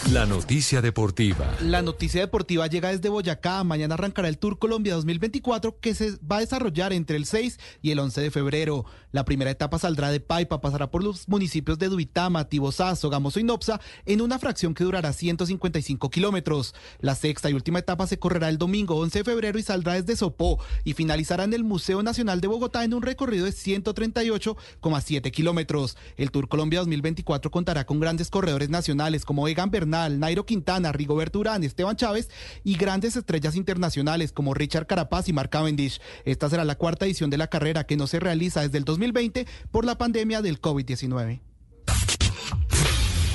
La 0.09 0.25
noticia 0.25 0.81
deportiva. 0.81 1.55
La 1.61 1.81
noticia 1.81 2.19
deportiva 2.19 2.67
llega 2.67 2.89
desde 2.89 3.07
Boyacá. 3.07 3.63
Mañana 3.63 3.93
arrancará 3.93 4.27
el 4.27 4.39
Tour 4.39 4.59
Colombia 4.59 4.95
2024 4.95 5.79
que 5.79 5.95
se 5.95 6.17
va 6.29 6.37
a 6.37 6.39
desarrollar 6.41 6.91
entre 6.91 7.15
el 7.15 7.25
6 7.25 7.59
y 7.81 7.91
el 7.91 7.99
11 7.99 8.19
de 8.19 8.31
febrero. 8.31 8.85
La 9.11 9.25
primera 9.25 9.51
etapa 9.51 9.77
saldrá 9.77 10.09
de 10.09 10.19
Paipa, 10.21 10.61
pasará 10.61 10.89
por 10.89 11.03
los 11.03 11.27
municipios 11.27 11.77
de 11.77 11.89
Duitama, 11.89 12.47
Tibozá, 12.47 12.95
Sogamoso 12.95 13.39
y 13.39 13.43
Nopsa 13.43 13.81
en 14.05 14.21
una 14.21 14.39
fracción 14.39 14.73
que 14.73 14.85
durará 14.85 15.11
155 15.11 16.09
kilómetros. 16.09 16.73
La 16.99 17.15
sexta 17.15 17.49
y 17.49 17.53
última 17.53 17.79
etapa 17.79 18.07
se 18.07 18.19
correrá 18.19 18.47
el 18.47 18.57
domingo 18.57 18.95
11 18.95 19.19
de 19.19 19.23
febrero 19.25 19.59
y 19.59 19.63
saldrá 19.63 19.93
desde 19.93 20.15
Sopó 20.15 20.59
y 20.83 20.93
finalizará 20.93 21.43
en 21.43 21.53
el 21.53 21.63
Museo 21.63 22.03
Nacional 22.03 22.39
de 22.39 22.47
Bogotá 22.47 22.83
en 22.83 22.93
un 22.93 23.01
recorrido 23.01 23.45
de 23.45 23.51
138,7 23.51 25.31
kilómetros. 25.31 25.97
El 26.15 26.31
Tour 26.31 26.47
Colombia 26.47 26.79
2024 26.79 27.51
contará 27.51 27.85
con 27.85 27.99
grandes 27.99 28.29
corredores 28.29 28.69
nacionales 28.69 29.25
como 29.25 29.47
Egan 29.47 29.71
Bernal, 29.71 30.19
Nairo 30.19 30.45
Quintana, 30.45 30.91
Rigoberto 30.91 31.39
Urán, 31.39 31.63
Esteban 31.63 31.97
Chávez 31.97 32.29
y 32.63 32.77
grandes 32.77 33.15
estrellas 33.15 33.55
internacionales 33.55 34.31
como 34.31 34.53
Richard 34.53 34.87
Carapaz 34.87 35.27
y 35.27 35.33
Mark 35.33 35.49
Cavendish. 35.49 35.99
Esta 36.23 36.49
será 36.49 36.63
la 36.63 36.75
cuarta 36.75 37.05
edición 37.05 37.29
de 37.29 37.37
la 37.37 37.47
carrera 37.47 37.85
que 37.85 37.97
no 37.97 38.07
se 38.07 38.19
realiza 38.19 38.61
desde 38.61 38.77
el 38.77 38.85
2020 39.01 39.47
por 39.71 39.85
la 39.85 39.97
pandemia 39.97 40.41
del 40.41 40.61
COVID-19. 40.61 41.50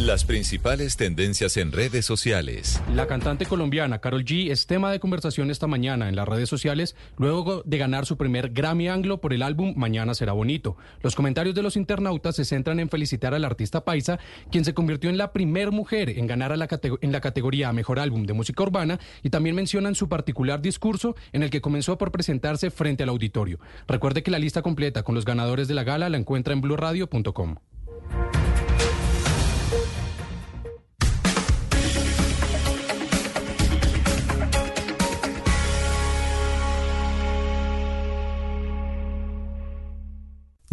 Las 0.00 0.26
principales 0.26 0.98
tendencias 0.98 1.56
en 1.56 1.72
redes 1.72 2.04
sociales. 2.04 2.82
La 2.94 3.06
cantante 3.06 3.46
colombiana 3.46 3.98
Carol 3.98 4.26
G 4.26 4.50
es 4.50 4.66
tema 4.66 4.92
de 4.92 5.00
conversación 5.00 5.50
esta 5.50 5.66
mañana 5.68 6.10
en 6.10 6.16
las 6.16 6.28
redes 6.28 6.50
sociales 6.50 6.94
luego 7.16 7.62
de 7.64 7.78
ganar 7.78 8.04
su 8.04 8.18
primer 8.18 8.50
Grammy 8.50 8.88
Anglo 8.88 9.22
por 9.22 9.32
el 9.32 9.40
álbum 9.40 9.72
Mañana 9.74 10.12
será 10.12 10.34
bonito. 10.34 10.76
Los 11.00 11.16
comentarios 11.16 11.54
de 11.54 11.62
los 11.62 11.78
internautas 11.78 12.36
se 12.36 12.44
centran 12.44 12.78
en 12.78 12.90
felicitar 12.90 13.32
al 13.32 13.46
artista 13.46 13.86
paisa, 13.86 14.18
quien 14.50 14.66
se 14.66 14.74
convirtió 14.74 15.08
en 15.08 15.16
la 15.16 15.32
primer 15.32 15.72
mujer 15.72 16.10
en 16.10 16.26
ganar 16.26 16.54
la 16.58 16.68
en 17.00 17.12
la 17.12 17.20
categoría 17.22 17.72
Mejor 17.72 17.98
Álbum 17.98 18.26
de 18.26 18.34
Música 18.34 18.64
Urbana 18.64 19.00
y 19.22 19.30
también 19.30 19.56
mencionan 19.56 19.94
su 19.94 20.10
particular 20.10 20.60
discurso 20.60 21.16
en 21.32 21.42
el 21.42 21.48
que 21.48 21.62
comenzó 21.62 21.96
por 21.96 22.12
presentarse 22.12 22.70
frente 22.70 23.02
al 23.02 23.08
auditorio. 23.08 23.60
Recuerde 23.88 24.22
que 24.22 24.30
la 24.30 24.38
lista 24.38 24.60
completa 24.60 25.04
con 25.04 25.14
los 25.14 25.24
ganadores 25.24 25.68
de 25.68 25.74
la 25.74 25.84
gala 25.84 26.10
la 26.10 26.18
encuentra 26.18 26.52
en 26.52 26.60
blurradio.com. 26.60 27.56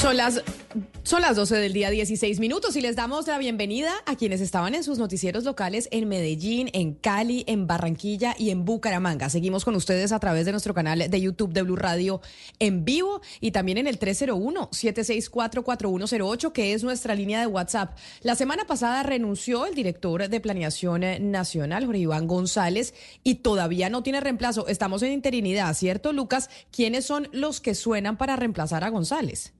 Son 0.00 0.16
las 0.16 0.42
Son 1.02 1.20
las 1.20 1.36
12 1.36 1.56
del 1.56 1.74
día 1.74 1.90
16 1.90 2.40
minutos 2.40 2.74
y 2.74 2.80
les 2.80 2.96
damos 2.96 3.26
la 3.26 3.36
bienvenida 3.36 3.92
a 4.06 4.16
quienes 4.16 4.40
estaban 4.40 4.74
en 4.74 4.82
sus 4.82 4.98
noticieros 4.98 5.44
locales 5.44 5.90
en 5.92 6.08
Medellín, 6.08 6.70
en 6.72 6.94
Cali, 6.94 7.44
en 7.46 7.66
Barranquilla 7.66 8.34
y 8.38 8.48
en 8.48 8.64
Bucaramanga. 8.64 9.28
Seguimos 9.28 9.66
con 9.66 9.74
ustedes 9.74 10.12
a 10.12 10.18
través 10.18 10.46
de 10.46 10.52
nuestro 10.52 10.72
canal 10.72 11.10
de 11.10 11.20
YouTube 11.20 11.52
de 11.52 11.60
Blue 11.60 11.76
Radio 11.76 12.22
en 12.60 12.86
vivo 12.86 13.20
y 13.42 13.50
también 13.50 13.76
en 13.76 13.86
el 13.86 13.98
301-764-4108 13.98 16.52
que 16.52 16.72
es 16.72 16.82
nuestra 16.82 17.14
línea 17.14 17.40
de 17.40 17.46
WhatsApp. 17.46 17.94
La 18.22 18.36
semana 18.36 18.64
pasada 18.64 19.02
renunció 19.02 19.66
el 19.66 19.74
director 19.74 20.30
de 20.30 20.40
Planeación 20.40 21.02
Nacional, 21.30 21.84
Jorge 21.84 22.00
Iván 22.00 22.26
González, 22.26 22.94
y 23.22 23.34
todavía 23.34 23.90
no 23.90 24.02
tiene 24.02 24.20
reemplazo. 24.20 24.66
Estamos 24.66 25.02
en 25.02 25.12
interinidad, 25.12 25.74
¿cierto, 25.74 26.14
Lucas? 26.14 26.48
¿Quiénes 26.70 27.04
son 27.04 27.28
los 27.32 27.60
que 27.60 27.74
suenan 27.74 28.16
para 28.16 28.36
reemplazar 28.36 28.82
a 28.82 28.88
González? 28.88 29.52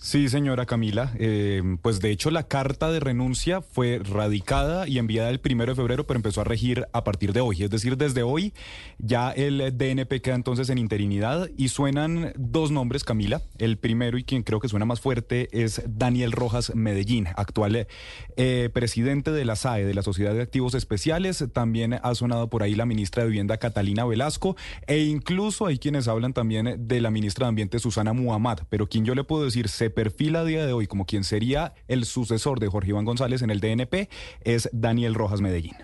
Sí, 0.00 0.28
señora 0.28 0.64
Camila. 0.64 1.12
Eh, 1.18 1.60
pues 1.82 2.00
de 2.00 2.12
hecho 2.12 2.30
la 2.30 2.44
carta 2.44 2.92
de 2.92 3.00
renuncia 3.00 3.62
fue 3.62 3.98
radicada 3.98 4.86
y 4.86 4.98
enviada 4.98 5.28
el 5.28 5.40
primero 5.40 5.72
de 5.72 5.76
febrero, 5.76 6.06
pero 6.06 6.18
empezó 6.18 6.40
a 6.40 6.44
regir 6.44 6.86
a 6.92 7.02
partir 7.02 7.32
de 7.32 7.40
hoy. 7.40 7.64
Es 7.64 7.70
decir, 7.70 7.96
desde 7.96 8.22
hoy 8.22 8.52
ya 8.98 9.32
el 9.32 9.76
DNP 9.76 10.22
queda 10.22 10.36
entonces 10.36 10.70
en 10.70 10.78
interinidad 10.78 11.50
y 11.56 11.68
suenan 11.68 12.32
dos 12.36 12.70
nombres, 12.70 13.02
Camila. 13.02 13.42
El 13.58 13.76
primero 13.76 14.18
y 14.18 14.22
quien 14.22 14.44
creo 14.44 14.60
que 14.60 14.68
suena 14.68 14.84
más 14.84 15.00
fuerte 15.00 15.48
es 15.50 15.82
Daniel 15.88 16.30
Rojas 16.30 16.76
Medellín, 16.76 17.26
actual 17.34 17.88
eh, 18.36 18.70
presidente 18.72 19.32
de 19.32 19.44
la 19.44 19.56
SAE, 19.56 19.84
de 19.84 19.94
la 19.94 20.02
Sociedad 20.02 20.32
de 20.32 20.42
Activos 20.42 20.74
Especiales. 20.74 21.44
También 21.52 21.98
ha 22.00 22.14
sonado 22.14 22.48
por 22.48 22.62
ahí 22.62 22.76
la 22.76 22.86
ministra 22.86 23.24
de 23.24 23.30
Vivienda 23.30 23.58
Catalina 23.58 24.04
Velasco 24.04 24.56
e 24.86 25.00
incluso 25.00 25.66
hay 25.66 25.78
quienes 25.78 26.06
hablan 26.06 26.34
también 26.34 26.86
de 26.86 27.00
la 27.00 27.10
ministra 27.10 27.46
de 27.46 27.48
Ambiente 27.48 27.80
Susana 27.80 28.12
Muhammad. 28.12 28.60
Pero 28.70 28.86
quien 28.86 29.04
yo 29.04 29.16
le 29.16 29.24
puedo 29.24 29.44
decir 29.44 29.68
perfila 29.90 30.40
a 30.40 30.44
día 30.44 30.66
de 30.66 30.72
hoy 30.72 30.86
como 30.86 31.06
quien 31.06 31.24
sería 31.24 31.74
el 31.88 32.04
sucesor 32.04 32.60
de 32.60 32.68
Jorge 32.68 32.90
Iván 32.90 33.04
González 33.04 33.42
en 33.42 33.50
el 33.50 33.60
DNP 33.60 34.08
es 34.42 34.68
Daniel 34.72 35.14
Rojas 35.14 35.40
Medellín. 35.40 35.76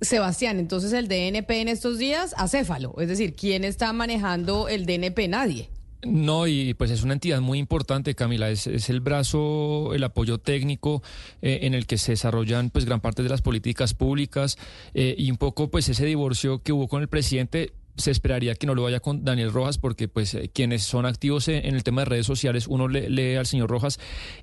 Sebastián, 0.00 0.58
entonces 0.58 0.92
el 0.92 1.08
DNP 1.08 1.50
en 1.62 1.68
estos 1.68 1.98
días, 1.98 2.34
acéfalo, 2.36 2.94
es 2.98 3.08
decir, 3.08 3.34
¿quién 3.34 3.64
está 3.64 3.92
manejando 3.92 4.68
el 4.68 4.86
DNP? 4.86 5.28
Nadie. 5.28 5.70
No, 6.04 6.46
y 6.46 6.74
pues 6.74 6.90
es 6.90 7.02
una 7.02 7.14
entidad 7.14 7.40
muy 7.40 7.58
importante, 7.58 8.14
Camila, 8.14 8.50
es, 8.50 8.66
el 8.66 9.00
brazo, 9.00 9.94
el 9.94 10.04
apoyo 10.04 10.38
técnico 10.38 11.02
eh, 11.40 11.60
en 11.62 11.74
el 11.74 11.86
que 11.86 11.96
se 11.96 12.12
desarrollan 12.12 12.70
pues 12.70 12.84
gran 12.84 13.00
parte 13.00 13.22
de 13.22 13.30
las 13.30 13.40
políticas 13.40 13.94
públicas 13.94 14.58
eh, 14.92 15.14
y 15.16 15.30
un 15.30 15.38
poco 15.38 15.70
pues 15.70 15.88
ese 15.88 16.04
divorcio 16.04 16.62
que 16.62 16.72
hubo 16.72 16.88
con 16.88 17.00
el 17.00 17.08
presidente 17.08 17.72
se 17.96 18.10
esperaría 18.10 18.54
que 18.54 18.66
no 18.66 18.74
lo 18.74 18.82
vaya 18.82 19.00
con 19.00 19.24
Daniel 19.24 19.52
Rojas 19.52 19.78
porque 19.78 20.08
pues 20.08 20.34
eh, 20.34 20.50
quienes 20.52 20.82
son 20.82 21.06
activos 21.06 21.48
en, 21.48 21.74
el 21.74 21.84
tema 21.84 22.02
de 22.02 22.06
redes 22.06 22.26
sociales 22.26 22.66
uno 22.66 22.88
le, 22.88 23.08
lee 23.08 23.36
al 23.36 23.46
señor 23.46 23.70
Rojas 23.70 23.98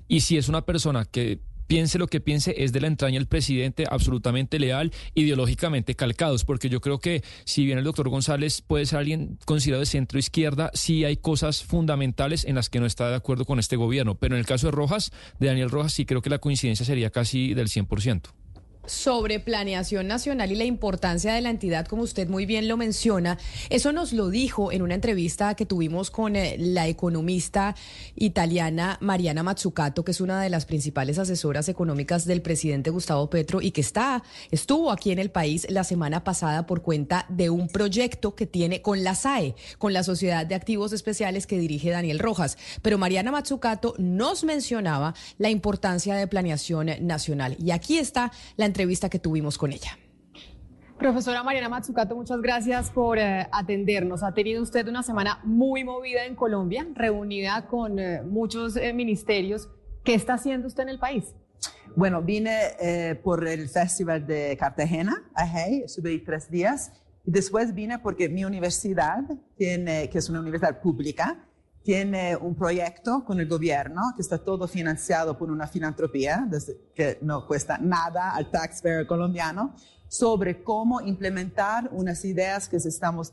y 0.08 0.20
si 0.20 0.36
es 0.36 0.48
una 0.48 0.62
persona 0.62 1.04
que 1.04 1.40
piense 1.72 1.98
lo 1.98 2.06
que 2.06 2.20
piense, 2.20 2.54
es 2.58 2.72
de 2.72 2.82
la 2.82 2.86
entraña 2.86 3.18
el 3.18 3.26
presidente, 3.26 3.86
absolutamente 3.88 4.58
leal, 4.58 4.92
ideológicamente 5.14 5.94
calcados, 5.94 6.44
porque 6.44 6.68
yo 6.68 6.82
creo 6.82 6.98
que 6.98 7.22
si 7.46 7.64
bien 7.64 7.78
el 7.78 7.84
doctor 7.84 8.10
González 8.10 8.60
puede 8.60 8.84
ser 8.84 8.98
alguien 8.98 9.38
considerado 9.46 9.80
de 9.80 9.86
centro 9.86 10.18
izquierda, 10.18 10.70
sí 10.74 11.06
hay 11.06 11.16
cosas 11.16 11.62
fundamentales 11.62 12.44
en 12.44 12.56
las 12.56 12.68
que 12.68 12.78
no 12.78 12.84
está 12.84 13.08
de 13.08 13.16
acuerdo 13.16 13.46
con 13.46 13.58
este 13.58 13.76
gobierno, 13.76 14.16
pero 14.16 14.34
en 14.34 14.40
el 14.40 14.46
caso 14.46 14.66
de 14.66 14.72
Rojas, 14.72 15.12
de 15.38 15.46
Daniel 15.46 15.70
Rojas, 15.70 15.94
sí 15.94 16.04
creo 16.04 16.20
que 16.20 16.28
la 16.28 16.40
coincidencia 16.40 16.84
sería 16.84 17.08
casi 17.08 17.54
del 17.54 17.68
100% 17.68 18.41
sobre 18.86 19.40
planeación 19.40 20.08
nacional 20.08 20.50
y 20.50 20.56
la 20.56 20.64
importancia 20.64 21.34
de 21.34 21.40
la 21.40 21.50
entidad, 21.50 21.86
como 21.86 22.02
usted 22.02 22.28
muy 22.28 22.46
bien 22.46 22.68
lo 22.68 22.76
menciona. 22.76 23.38
Eso 23.70 23.92
nos 23.92 24.12
lo 24.12 24.28
dijo 24.28 24.72
en 24.72 24.82
una 24.82 24.94
entrevista 24.94 25.54
que 25.54 25.66
tuvimos 25.66 26.10
con 26.10 26.36
eh, 26.36 26.56
la 26.58 26.88
economista 26.88 27.74
italiana 28.16 28.98
Mariana 29.00 29.42
Mazzucato, 29.42 30.04
que 30.04 30.10
es 30.10 30.20
una 30.20 30.42
de 30.42 30.50
las 30.50 30.66
principales 30.66 31.18
asesoras 31.18 31.68
económicas 31.68 32.24
del 32.24 32.42
presidente 32.42 32.90
Gustavo 32.90 33.30
Petro 33.30 33.60
y 33.62 33.70
que 33.70 33.80
está, 33.80 34.22
estuvo 34.50 34.90
aquí 34.90 35.12
en 35.12 35.18
el 35.18 35.30
país 35.30 35.66
la 35.70 35.84
semana 35.84 36.24
pasada 36.24 36.66
por 36.66 36.82
cuenta 36.82 37.26
de 37.28 37.50
un 37.50 37.68
proyecto 37.68 38.34
que 38.34 38.46
tiene 38.46 38.82
con 38.82 39.04
la 39.04 39.14
SAE, 39.14 39.54
con 39.78 39.92
la 39.92 40.02
Sociedad 40.02 40.46
de 40.46 40.54
Activos 40.54 40.92
Especiales 40.92 41.46
que 41.46 41.58
dirige 41.58 41.90
Daniel 41.90 42.18
Rojas. 42.18 42.58
Pero 42.82 42.98
Mariana 42.98 43.30
Mazzucato 43.30 43.94
nos 43.98 44.44
mencionaba 44.44 45.14
la 45.38 45.50
importancia 45.50 46.14
de 46.14 46.26
planeación 46.26 46.90
nacional. 47.00 47.56
Y 47.58 47.70
aquí 47.70 47.98
está 47.98 48.32
la 48.56 48.71
entrevista 48.72 49.08
que 49.08 49.18
tuvimos 49.18 49.58
con 49.58 49.70
ella. 49.72 49.98
Profesora 50.98 51.42
Mariana 51.42 51.68
Matsukato, 51.68 52.14
muchas 52.14 52.40
gracias 52.40 52.90
por 52.90 53.18
eh, 53.18 53.48
atendernos. 53.50 54.22
Ha 54.22 54.32
tenido 54.32 54.62
usted 54.62 54.86
una 54.86 55.02
semana 55.02 55.40
muy 55.44 55.84
movida 55.84 56.24
en 56.24 56.36
Colombia, 56.36 56.86
reunida 56.94 57.66
con 57.66 57.98
eh, 57.98 58.22
muchos 58.22 58.76
eh, 58.76 58.92
ministerios. 58.92 59.68
¿Qué 60.04 60.14
está 60.14 60.34
haciendo 60.34 60.68
usted 60.68 60.84
en 60.84 60.88
el 60.90 60.98
país? 60.98 61.34
Bueno, 61.96 62.22
vine 62.22 63.18
por 63.22 63.46
el 63.46 63.68
Festival 63.68 64.26
de 64.26 64.56
Cartagena, 64.56 65.30
ahí, 65.34 65.82
estuve 65.84 66.18
tres 66.20 66.50
días. 66.50 66.92
Y 67.26 67.30
después 67.30 67.74
vine 67.74 67.98
porque 67.98 68.28
mi 68.28 68.44
universidad, 68.44 69.24
tiene, 69.56 70.08
que 70.08 70.18
es 70.18 70.30
una 70.30 70.40
universidad 70.40 70.80
pública, 70.80 71.44
tiene 71.82 72.36
un 72.36 72.54
proyecto 72.54 73.24
con 73.24 73.40
el 73.40 73.48
gobierno 73.48 74.12
que 74.14 74.22
está 74.22 74.38
todo 74.38 74.68
financiado 74.68 75.36
por 75.36 75.50
una 75.50 75.66
filantropía 75.66 76.48
que 76.94 77.18
no 77.22 77.46
cuesta 77.46 77.78
nada 77.78 78.30
al 78.30 78.50
taxpayer 78.50 79.06
colombiano 79.06 79.74
sobre 80.08 80.62
cómo 80.62 81.00
implementar 81.00 81.88
unas 81.92 82.24
ideas 82.24 82.68
que 82.68 82.76
estamos 82.76 83.32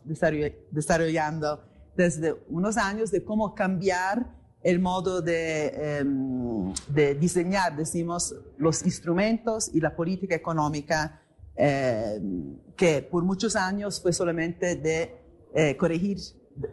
desarrollando 0.71 1.63
desde 1.95 2.33
unos 2.49 2.77
años 2.77 3.11
de 3.11 3.23
cómo 3.23 3.53
cambiar 3.53 4.33
el 4.61 4.79
modo 4.79 5.21
de, 5.21 5.67
em, 5.99 6.73
de 6.87 7.15
diseñar, 7.15 7.75
decimos, 7.75 8.35
los 8.57 8.85
instrumentos 8.85 9.69
y 9.73 9.79
la 9.79 9.95
política 9.95 10.35
económica 10.35 11.21
em, 11.55 12.57
que 12.77 13.01
por 13.01 13.25
muchos 13.25 13.57
años 13.57 14.01
fue 14.01 14.13
solamente 14.13 14.77
de 14.77 15.15
eh, 15.53 15.75
corregir 15.75 16.17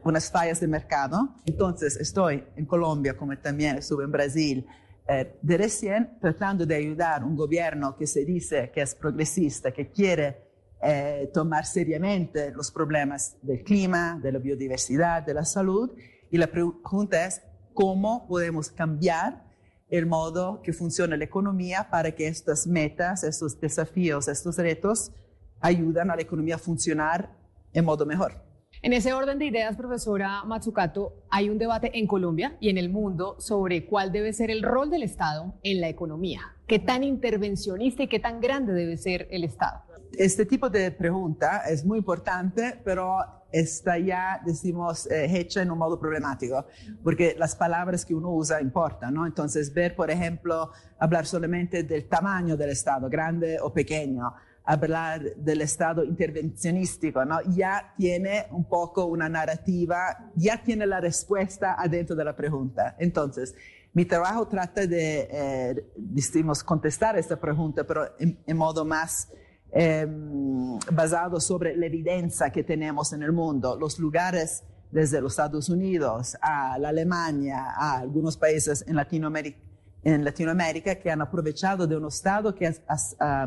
unas 0.04 0.30
fallas 0.30 0.60
de 0.60 0.68
mercado. 0.68 1.34
Entonces, 1.44 1.96
estoy 1.96 2.44
en 2.56 2.66
Colombia, 2.66 3.16
como 3.16 3.36
también 3.38 3.76
estuve 3.76 4.04
en 4.04 4.12
Brasil, 4.12 4.66
eh, 5.08 5.38
de 5.40 5.56
recién 5.56 6.18
tratando 6.20 6.66
de 6.66 6.74
ayudar 6.74 7.22
un 7.22 7.36
gobierno 7.36 7.96
que 7.96 8.06
se 8.06 8.24
dice 8.24 8.72
que 8.74 8.82
es 8.82 8.94
progresista, 8.94 9.70
que 9.70 9.90
quiere 9.90 10.46
eh, 10.82 11.30
tomar 11.32 11.64
seriamente 11.64 12.50
los 12.50 12.70
problemas 12.70 13.36
del 13.42 13.62
clima, 13.62 14.18
de 14.20 14.32
la 14.32 14.38
biodiversidad, 14.38 15.22
de 15.22 15.34
la 15.34 15.44
salud. 15.44 15.92
Y 16.30 16.38
la 16.38 16.48
pregunta 16.48 17.24
es, 17.24 17.40
¿cómo 17.72 18.26
podemos 18.26 18.70
cambiar 18.70 19.44
el 19.88 20.06
modo 20.06 20.60
que 20.62 20.72
funciona 20.72 21.16
la 21.16 21.24
economía 21.24 21.88
para 21.88 22.10
que 22.12 22.26
estas 22.26 22.66
metas, 22.66 23.22
estos 23.22 23.60
desafíos, 23.60 24.26
estos 24.26 24.56
retos 24.58 25.12
ayuden 25.60 26.10
a 26.10 26.16
la 26.16 26.22
economía 26.22 26.56
a 26.56 26.58
funcionar 26.58 27.30
en 27.72 27.84
modo 27.84 28.04
mejor? 28.04 28.45
En 28.82 28.92
ese 28.92 29.14
orden 29.14 29.38
de 29.38 29.46
ideas, 29.46 29.76
profesora 29.76 30.44
Matsukato, 30.44 31.14
hay 31.30 31.48
un 31.48 31.56
debate 31.56 31.98
en 31.98 32.06
Colombia 32.06 32.56
y 32.60 32.68
en 32.68 32.76
el 32.76 32.90
mundo 32.90 33.36
sobre 33.38 33.86
cuál 33.86 34.12
debe 34.12 34.32
ser 34.34 34.50
el 34.50 34.62
rol 34.62 34.90
del 34.90 35.02
Estado 35.02 35.54
en 35.62 35.80
la 35.80 35.88
economía. 35.88 36.40
¿Qué 36.66 36.78
tan 36.78 37.02
intervencionista 37.02 38.02
y 38.02 38.08
qué 38.08 38.20
tan 38.20 38.40
grande 38.40 38.74
debe 38.74 38.98
ser 38.98 39.28
el 39.30 39.44
Estado? 39.44 39.80
Este 40.12 40.44
tipo 40.44 40.68
de 40.68 40.90
pregunta 40.90 41.62
es 41.68 41.84
muy 41.84 41.98
importante, 41.98 42.78
pero 42.84 43.18
está 43.50 43.98
ya, 43.98 44.40
decimos, 44.44 45.06
eh, 45.10 45.26
hecha 45.38 45.62
en 45.62 45.70
un 45.70 45.78
modo 45.78 45.98
problemático, 45.98 46.66
porque 47.02 47.34
las 47.38 47.56
palabras 47.56 48.04
que 48.04 48.14
uno 48.14 48.30
usa 48.30 48.60
importan, 48.60 49.14
¿no? 49.14 49.26
Entonces, 49.26 49.72
ver, 49.72 49.96
por 49.96 50.10
ejemplo, 50.10 50.70
hablar 50.98 51.26
solamente 51.26 51.82
del 51.82 52.08
tamaño 52.08 52.56
del 52.56 52.70
Estado, 52.70 53.08
grande 53.08 53.58
o 53.60 53.72
pequeño, 53.72 54.34
hablar 54.66 55.36
del 55.36 55.62
Estado 55.62 56.04
intervencionístico, 56.04 57.24
¿no? 57.24 57.38
Ya 57.54 57.94
tiene 57.96 58.46
un 58.50 58.64
poco 58.64 59.06
una 59.06 59.28
narrativa, 59.28 60.30
ya 60.34 60.60
tiene 60.62 60.86
la 60.86 61.00
respuesta 61.00 61.76
adentro 61.78 62.16
de 62.16 62.24
la 62.24 62.34
pregunta. 62.34 62.96
Entonces, 62.98 63.54
mi 63.92 64.04
trabajo 64.04 64.48
trata 64.48 64.84
de, 64.86 65.28
eh, 65.30 65.90
decimos, 65.96 66.64
contestar 66.64 67.16
esta 67.16 67.36
pregunta, 67.40 67.84
pero 67.84 68.08
en, 68.18 68.56
modo 68.56 68.84
más 68.84 69.28
em, 69.70 70.78
basado 70.92 71.40
sobre 71.40 71.76
la 71.76 71.86
evidencia 71.86 72.50
que 72.50 72.64
tenemos 72.64 73.12
en 73.12 73.22
el 73.22 73.32
mundo, 73.32 73.78
los 73.78 74.00
lugares 74.00 74.64
desde 74.90 75.20
los 75.20 75.32
Estados 75.32 75.68
Unidos 75.68 76.36
a 76.40 76.76
la 76.78 76.88
Alemania, 76.88 77.66
a 77.76 77.98
algunos 77.98 78.36
países 78.36 78.84
en 78.86 78.96
Latinoamérica, 78.96 80.94
que 80.96 81.10
han 81.10 81.20
aprovechado 81.20 81.86
de 81.86 81.96
un 81.96 82.06
Estado 82.06 82.54
que 82.54 82.66
ha 82.66 83.46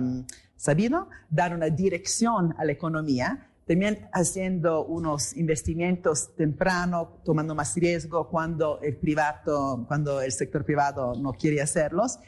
sabido 0.60 1.08
dar 1.30 1.56
una 1.56 1.70
dirección 1.70 2.54
a 2.58 2.66
la 2.66 2.74
economía, 2.74 3.48
también 3.66 4.10
haciendo 4.12 4.86
unos 4.86 5.36
investimientos 5.38 6.36
temprano, 6.36 7.22
tomando 7.24 7.56
más 7.56 7.76
riesgo 7.76 8.28
cuando 8.28 8.82
el 8.82 8.98
privado, 8.98 9.86
cuando 9.88 10.22
el 10.22 10.34
sector 10.34 10.66
privado 10.66 11.14
no 11.16 11.32
quiere 11.32 11.62
hacerlos, 11.62 12.20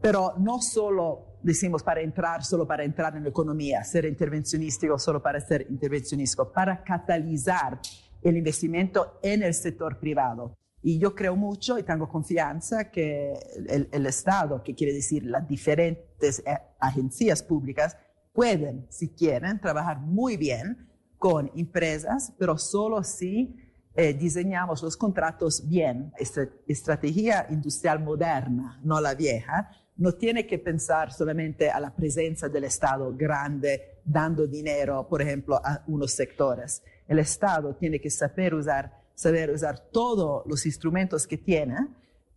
pero 0.00 0.34
no 0.38 0.62
solo 0.62 1.36
decimos 1.42 1.82
para 1.82 2.00
entrar, 2.00 2.44
solo 2.44 2.66
para 2.66 2.82
entrar 2.82 3.14
en 3.14 3.24
la 3.24 3.28
economía, 3.28 3.84
ser 3.84 4.06
intervencionístico 4.06 4.98
solo 4.98 5.22
para 5.22 5.38
ser 5.40 5.66
intervencionístico, 5.68 6.50
para 6.50 6.82
catalizar 6.82 7.78
el 8.22 8.38
investimento 8.38 9.18
en 9.22 9.42
el 9.42 9.52
sector 9.52 9.98
privado. 9.98 10.54
Y 10.82 10.98
yo 10.98 11.14
creo 11.14 11.34
mucho 11.36 11.78
y 11.78 11.82
tengo 11.82 12.08
confianza 12.08 12.90
que 12.90 13.32
el, 13.68 13.88
el 13.90 14.06
Estado, 14.06 14.62
que 14.62 14.74
quiere 14.74 14.92
decir 14.92 15.24
las 15.24 15.48
diferentes 15.48 16.40
eh, 16.40 16.58
agencias 16.78 17.42
públicas, 17.42 17.96
pueden, 18.32 18.86
si 18.90 19.08
quieren, 19.08 19.60
trabajar 19.60 19.98
muy 19.98 20.36
bien 20.36 20.88
con 21.18 21.50
empresas, 21.56 22.32
pero 22.38 22.58
solo 22.58 23.02
si 23.02 23.56
eh, 23.94 24.12
diseñamos 24.12 24.82
los 24.82 24.96
contratos 24.96 25.66
bien. 25.66 26.12
Esta 26.18 26.46
estrategia 26.66 27.46
industrial 27.50 28.04
moderna, 28.04 28.78
no 28.84 29.00
la 29.00 29.14
vieja, 29.14 29.70
no 29.96 30.12
tiene 30.12 30.46
que 30.46 30.58
pensar 30.58 31.10
solamente 31.10 31.70
a 31.70 31.80
la 31.80 31.94
presencia 31.94 32.48
del 32.50 32.64
Estado 32.64 33.14
grande 33.16 34.00
dando 34.04 34.46
dinero, 34.46 35.08
por 35.08 35.22
ejemplo, 35.22 35.56
a 35.56 35.82
unos 35.86 36.12
sectores. 36.12 36.82
El 37.08 37.18
Estado 37.20 37.74
tiene 37.76 37.98
que 37.98 38.10
saber 38.10 38.54
usar, 38.54 38.92
saber 39.16 39.50
usar 39.50 39.80
todos 39.90 40.44
los 40.46 40.64
instrumentos 40.64 41.26
que 41.26 41.38
tiene, 41.38 41.88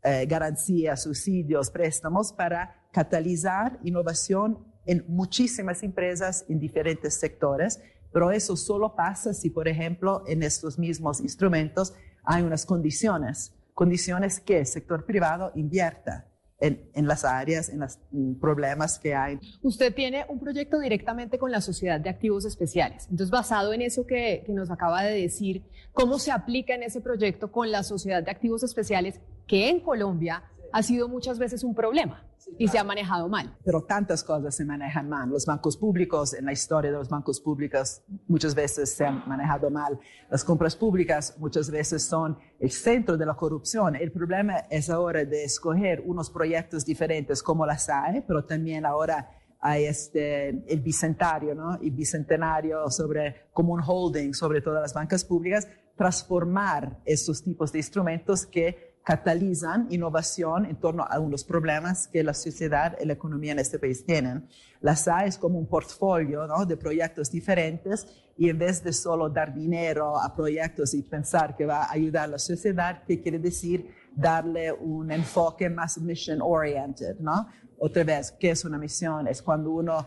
eh, 0.01 0.25
garantías, 0.25 1.03
subsidios, 1.03 1.69
préstamos, 1.69 2.33
para 2.33 2.89
catalizar 2.91 3.79
innovación 3.83 4.65
en 4.87 5.05
muchísimas 5.07 5.83
empresas 5.83 6.43
en 6.49 6.59
diferentes 6.59 7.13
sectores 7.19 7.79
pero 8.11 8.31
eso 8.31 8.55
solo 8.55 8.95
pasa 8.95 9.33
si, 9.33 9.49
por 9.49 9.67
ejemplo, 9.67 10.23
en 10.27 10.43
estos 10.43 10.79
mismos 10.79 11.19
instrumentos 11.19 11.93
hay 12.23 12.43
unas 12.43 12.65
condiciones, 12.65 13.53
condiciones 13.73 14.39
que 14.39 14.59
el 14.59 14.65
sector 14.65 15.05
privado 15.05 15.51
invierta. 15.55 16.27
En, 16.61 17.07
las 17.07 17.23
áreas, 17.23 17.69
en 17.69 17.79
los 17.79 17.99
problemas 18.41 18.99
que 18.99 19.15
hay. 19.15 19.39
Usted 19.61 19.93
tiene 19.95 20.25
un 20.27 20.41
proyecto 20.41 20.77
directamente 20.77 21.39
con 21.39 21.51
la 21.51 21.61
Sociedad 21.61 22.01
de 22.01 22.09
Activos 22.09 22.43
Especiales. 22.43 23.03
Entonces, 23.03 23.29
basado 23.29 23.71
en 23.71 23.81
eso 23.81 24.05
que, 24.05 24.43
que 24.45 24.51
nos 24.51 24.69
acaba 24.69 25.03
de 25.03 25.21
decir, 25.21 25.63
¿cómo 25.93 26.19
se 26.19 26.31
aplica 26.31 26.75
en 26.75 26.83
ese 26.83 26.99
proyecto 26.99 27.49
con 27.49 27.71
la 27.71 27.83
Sociedad 27.83 28.21
de 28.21 28.31
Activos 28.31 28.63
Especiales 28.63 29.21
que 29.47 29.69
en 29.69 29.79
Colombia 29.79 30.43
ha 30.71 30.83
sido 30.83 31.07
muchas 31.07 31.39
veces 31.39 31.63
un 31.63 31.75
problema? 31.75 32.23
y 32.57 32.67
se 32.67 32.77
ha 32.77 32.83
manejado 32.83 33.27
mal. 33.27 33.55
Pero 33.63 33.83
tantas 33.83 34.23
cosas 34.23 34.55
se 34.55 34.65
manejan 34.65 35.09
mal. 35.09 35.29
Los 35.29 35.45
bancos 35.45 35.77
públicos, 35.77 36.33
en 36.33 36.45
la 36.45 36.51
historia 36.51 36.91
de 36.91 36.97
los 36.97 37.09
bancos 37.09 37.39
públicos, 37.39 38.01
muchas 38.27 38.55
veces 38.55 38.93
se 38.95 39.05
han 39.05 39.27
manejado 39.27 39.69
mal. 39.69 39.99
Las 40.29 40.43
compras 40.43 40.75
públicas 40.75 41.35
muchas 41.37 41.69
veces 41.69 42.03
son 42.03 42.37
el 42.59 42.71
centro 42.71 43.17
de 43.17 43.25
la 43.25 43.35
corrupción. 43.35 43.95
El 43.95 44.11
problema 44.11 44.57
es 44.69 44.89
ahora 44.89 45.25
de 45.25 45.43
escoger 45.43 46.01
unos 46.05 46.29
proyectos 46.29 46.85
diferentes 46.85 47.43
como 47.43 47.65
la 47.65 47.77
SAE, 47.77 48.23
pero 48.27 48.45
también 48.45 48.85
ahora 48.85 49.29
hay 49.61 49.85
este, 49.85 50.49
el 50.49 50.79
bicentenario, 50.79 51.53
¿no? 51.53 51.75
El 51.75 51.91
bicentenario 51.91 52.89
sobre, 52.89 53.49
como 53.51 53.73
un 53.73 53.81
holding 53.85 54.33
sobre 54.33 54.61
todas 54.61 54.81
las 54.81 54.93
bancas 54.93 55.25
públicas, 55.25 55.67
transformar 55.97 56.97
estos 57.03 57.43
tipos 57.43 57.73
de 57.73 57.79
instrumentos 57.79 58.45
que 58.45 58.88
catalizan 59.03 59.87
innovación 59.89 60.65
en 60.65 60.75
torno 60.75 61.03
a 61.03 61.19
unos 61.19 61.43
problemas 61.43 62.07
que 62.07 62.23
la 62.23 62.33
sociedad 62.33 62.97
y 63.01 63.05
la 63.05 63.13
economía 63.13 63.53
en 63.53 63.59
este 63.59 63.79
país 63.79 64.05
tienen. 64.05 64.47
La 64.81 64.95
SA 64.95 65.25
es 65.25 65.37
como 65.37 65.57
un 65.57 65.67
portfolio 65.67 66.45
¿no? 66.47 66.65
de 66.65 66.77
proyectos 66.77 67.31
diferentes 67.31 68.07
y 68.37 68.49
en 68.49 68.59
vez 68.59 68.83
de 68.83 68.93
solo 68.93 69.29
dar 69.29 69.53
dinero 69.53 70.17
a 70.17 70.33
proyectos 70.35 70.93
y 70.93 71.01
pensar 71.01 71.55
que 71.55 71.65
va 71.65 71.83
a 71.83 71.91
ayudar 71.91 72.25
a 72.25 72.27
la 72.27 72.39
sociedad, 72.39 73.03
¿qué 73.05 73.21
quiere 73.21 73.39
decir? 73.39 73.89
Darle 74.15 74.71
un 74.71 75.11
enfoque 75.11 75.69
más 75.69 75.97
mission 75.97 76.39
oriented, 76.41 77.17
¿no? 77.19 77.47
Otra 77.77 78.03
vez, 78.03 78.31
¿qué 78.31 78.51
es 78.51 78.63
una 78.63 78.77
misión? 78.77 79.27
Es 79.27 79.41
cuando 79.41 79.71
uno 79.71 80.05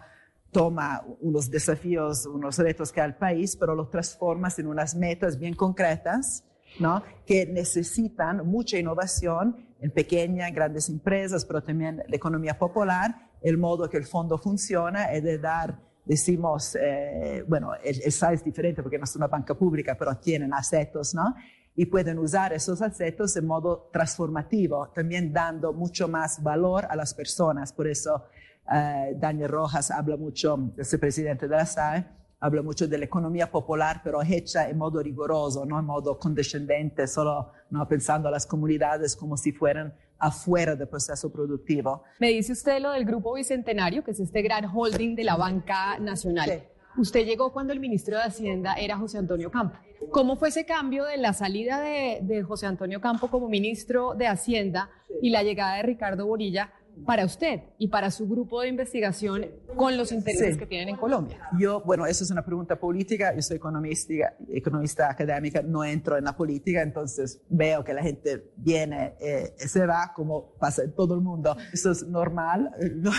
toma 0.50 1.04
unos 1.20 1.50
desafíos, 1.50 2.26
unos 2.26 2.58
retos 2.58 2.92
que 2.92 3.00
hay 3.00 3.06
al 3.06 3.16
país, 3.16 3.56
pero 3.56 3.74
los 3.74 3.90
transforma 3.90 4.48
en 4.56 4.66
unas 4.66 4.94
metas 4.94 5.38
bien 5.38 5.54
concretas 5.54 6.44
¿no? 6.78 7.02
que 7.26 7.46
necesitan 7.46 8.46
mucha 8.46 8.78
innovación 8.78 9.56
en 9.80 9.90
pequeñas, 9.90 10.52
grandes 10.52 10.88
empresas, 10.88 11.44
pero 11.44 11.62
también 11.62 12.02
la 12.08 12.16
economía 12.16 12.58
popular. 12.58 13.30
El 13.40 13.58
modo 13.58 13.88
que 13.88 13.96
el 13.96 14.06
fondo 14.06 14.38
funciona 14.38 15.12
es 15.12 15.22
de 15.24 15.38
dar, 15.38 15.78
decimos, 16.04 16.76
eh, 16.80 17.44
bueno, 17.48 17.74
el, 17.82 18.00
el 18.02 18.12
SAI 18.12 18.36
es 18.36 18.44
diferente 18.44 18.82
porque 18.82 18.98
no 18.98 19.04
es 19.04 19.16
una 19.16 19.26
banca 19.26 19.54
pública, 19.54 19.96
pero 19.98 20.16
tienen 20.16 20.54
asetos, 20.54 21.14
¿no? 21.14 21.34
Y 21.74 21.86
pueden 21.86 22.18
usar 22.18 22.52
esos 22.52 22.82
asetos 22.82 23.34
de 23.34 23.42
modo 23.42 23.88
transformativo, 23.92 24.88
también 24.94 25.32
dando 25.32 25.72
mucho 25.72 26.06
más 26.06 26.42
valor 26.42 26.86
a 26.88 26.94
las 26.94 27.14
personas. 27.14 27.72
Por 27.72 27.88
eso 27.88 28.26
eh, 28.72 29.14
Daniel 29.16 29.48
Rojas 29.48 29.90
habla 29.90 30.16
mucho, 30.16 30.72
es 30.76 30.92
el 30.92 31.00
presidente 31.00 31.48
de 31.48 31.56
la 31.56 31.66
SAE, 31.66 32.06
habla 32.42 32.60
mucho 32.60 32.88
de 32.88 32.98
la 32.98 33.04
economía 33.04 33.48
popular, 33.50 34.00
pero 34.02 34.20
hecha 34.20 34.68
en 34.68 34.76
modo 34.76 35.00
riguroso, 35.00 35.64
no 35.64 35.78
en 35.78 35.86
modo 35.86 36.18
condescendente, 36.18 37.06
solo 37.06 37.52
no 37.70 37.86
pensando 37.86 38.28
a 38.28 38.32
las 38.32 38.46
comunidades 38.46 39.14
como 39.14 39.36
si 39.36 39.52
fueran 39.52 39.94
afuera 40.18 40.74
del 40.74 40.88
proceso 40.88 41.32
productivo. 41.32 42.02
Me 42.18 42.30
dice 42.30 42.52
usted 42.52 42.80
lo 42.80 42.90
del 42.90 43.04
Grupo 43.04 43.34
Bicentenario, 43.34 44.02
que 44.02 44.10
es 44.10 44.18
este 44.18 44.42
gran 44.42 44.64
holding 44.64 45.14
de 45.14 45.22
la 45.22 45.36
banca 45.36 46.00
nacional. 46.00 46.64
Usted 46.98 47.24
llegó 47.24 47.52
cuando 47.52 47.72
el 47.72 47.78
ministro 47.78 48.16
de 48.16 48.24
Hacienda 48.24 48.74
era 48.74 48.98
José 48.98 49.18
Antonio 49.18 49.50
Campo. 49.50 49.78
¿Cómo 50.10 50.36
fue 50.36 50.48
ese 50.48 50.66
cambio 50.66 51.04
de 51.04 51.18
la 51.18 51.32
salida 51.32 51.80
de, 51.80 52.18
de 52.22 52.42
José 52.42 52.66
Antonio 52.66 53.00
Campo 53.00 53.28
como 53.28 53.48
ministro 53.48 54.14
de 54.14 54.26
Hacienda 54.26 54.90
y 55.22 55.30
la 55.30 55.44
llegada 55.44 55.76
de 55.76 55.84
Ricardo 55.84 56.26
Borilla 56.26 56.72
para 57.04 57.24
usted 57.24 57.62
y 57.78 57.88
para 57.88 58.10
su 58.10 58.28
grupo 58.28 58.60
de 58.60 58.68
investigación 58.68 59.46
con 59.76 59.96
los 59.96 60.12
intereses 60.12 60.56
que 60.56 60.66
tienen 60.66 60.90
en 60.90 60.96
Colombia? 60.96 61.38
Yo, 61.58 61.80
bueno, 61.82 62.06
eso 62.06 62.24
es 62.24 62.30
una 62.30 62.44
pregunta 62.44 62.78
política. 62.78 63.34
Yo 63.34 63.42
soy 63.42 63.56
economista, 63.56 64.34
economista 64.48 65.10
académica, 65.10 65.62
no 65.62 65.84
entro 65.84 66.16
en 66.16 66.24
la 66.24 66.36
política, 66.36 66.82
entonces 66.82 67.40
veo 67.48 67.84
que 67.84 67.94
la 67.94 68.02
gente 68.02 68.52
viene 68.56 69.14
eh, 69.20 69.54
se 69.56 69.86
va 69.86 70.12
como 70.14 70.54
pasa 70.58 70.84
en 70.84 70.94
todo 70.94 71.14
el 71.14 71.20
mundo. 71.20 71.56
Eso 71.72 71.90
es 71.90 72.06
normal, 72.06 72.70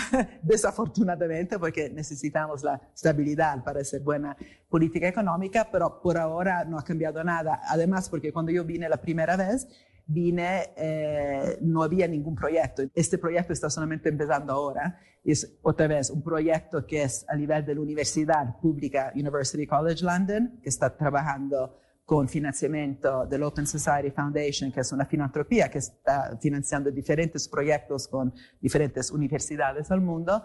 desafortunadamente, 0.42 1.58
porque 1.58 1.90
necesitamos 1.90 2.62
la 2.62 2.80
estabilidad 2.94 3.62
para 3.64 3.80
hacer 3.80 4.00
buena 4.00 4.36
política 4.68 5.08
económica, 5.08 5.68
pero 5.70 6.00
por 6.00 6.18
ahora 6.18 6.64
no 6.64 6.78
ha 6.78 6.84
cambiado 6.84 7.22
nada. 7.22 7.60
Además, 7.68 8.08
porque 8.08 8.32
cuando 8.32 8.52
yo 8.52 8.64
vine 8.64 8.88
la 8.88 9.00
primera 9.00 9.36
vez, 9.36 9.68
vine, 10.06 10.72
eh, 10.76 11.58
no 11.62 11.82
había 11.82 12.06
ningún 12.06 12.34
proyecto. 12.34 12.82
Este 12.94 13.18
proyecto 13.18 13.52
está 13.52 13.70
solamente 13.70 14.08
empezando 14.08 14.52
ahora. 14.52 14.98
Es 15.24 15.56
otra 15.62 15.86
vez 15.86 16.10
un 16.10 16.22
proyecto 16.22 16.86
que 16.86 17.02
es 17.02 17.24
a 17.28 17.36
nivel 17.36 17.64
de 17.64 17.74
la 17.74 17.80
Universidad 17.80 18.58
Pública 18.60 19.12
University 19.14 19.66
College 19.66 20.04
London, 20.04 20.60
que 20.62 20.68
está 20.68 20.94
trabajando 20.96 21.78
con 22.04 22.28
financiamiento 22.28 23.24
del 23.26 23.42
Open 23.44 23.66
Society 23.66 24.10
Foundation, 24.10 24.70
que 24.70 24.80
es 24.80 24.92
una 24.92 25.06
filantropía 25.06 25.70
que 25.70 25.78
está 25.78 26.36
financiando 26.38 26.90
diferentes 26.90 27.48
proyectos 27.48 28.08
con 28.08 28.34
diferentes 28.60 29.10
universidades 29.10 29.88
del 29.88 30.02
mundo, 30.02 30.44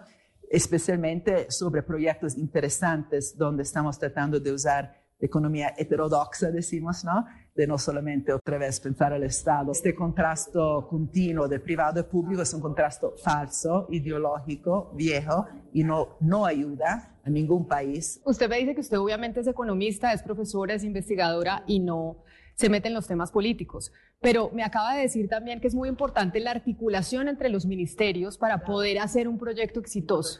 especialmente 0.50 1.52
sobre 1.52 1.84
proyectos 1.84 2.38
interesantes 2.38 3.38
donde 3.38 3.64
estamos 3.64 4.00
tratando 4.00 4.40
de 4.40 4.54
usar 4.54 4.96
economía 5.20 5.74
heterodoxa, 5.78 6.50
decimos, 6.50 7.04
¿no? 7.04 7.26
De 7.60 7.68
no 7.68 7.78
solamente 7.78 8.32
otra 8.32 8.58
vez 8.58 8.80
pensar 8.80 9.12
al 9.12 9.22
Estado. 9.24 9.74
Este 9.74 9.94
contrasto 9.94 10.88
continuo 10.90 11.46
de 11.46 11.60
privado 11.60 12.00
y 12.00 12.04
público 12.04 12.42
es 12.42 12.54
un 12.54 12.62
contrasto 12.62 13.16
falso, 13.22 13.86
ideológico, 13.90 14.94
viejo 14.96 15.46
y 15.74 15.84
no, 15.84 16.16
no 16.22 16.46
ayuda 16.46 17.18
a 17.22 17.30
ningún 17.30 17.68
país. 17.68 18.22
Usted 18.24 18.48
me 18.48 18.60
dice 18.60 18.76
que 18.76 18.80
usted 18.80 18.98
obviamente 18.98 19.42
es 19.42 19.48
economista, 19.48 20.14
es 20.14 20.24
profesora, 20.24 20.74
es 20.74 20.86
investigadora 20.86 21.66
y 21.68 21.82
no 21.82 22.24
se 22.56 22.70
mete 22.70 22.88
en 22.88 22.94
los 22.94 23.08
temas 23.08 23.30
políticos. 23.30 23.92
Pero 24.22 24.52
me 24.54 24.64
acaba 24.64 24.96
de 24.96 25.02
decir 25.02 25.28
también 25.28 25.60
que 25.60 25.68
es 25.68 25.76
muy 25.76 25.90
importante 25.90 26.40
la 26.40 26.52
articulación 26.52 27.28
entre 27.28 27.50
los 27.50 27.66
ministerios 27.66 28.38
para 28.38 28.64
poder 28.64 29.00
hacer 29.00 29.28
un 29.28 29.38
proyecto 29.38 29.82
exitoso. 29.82 30.40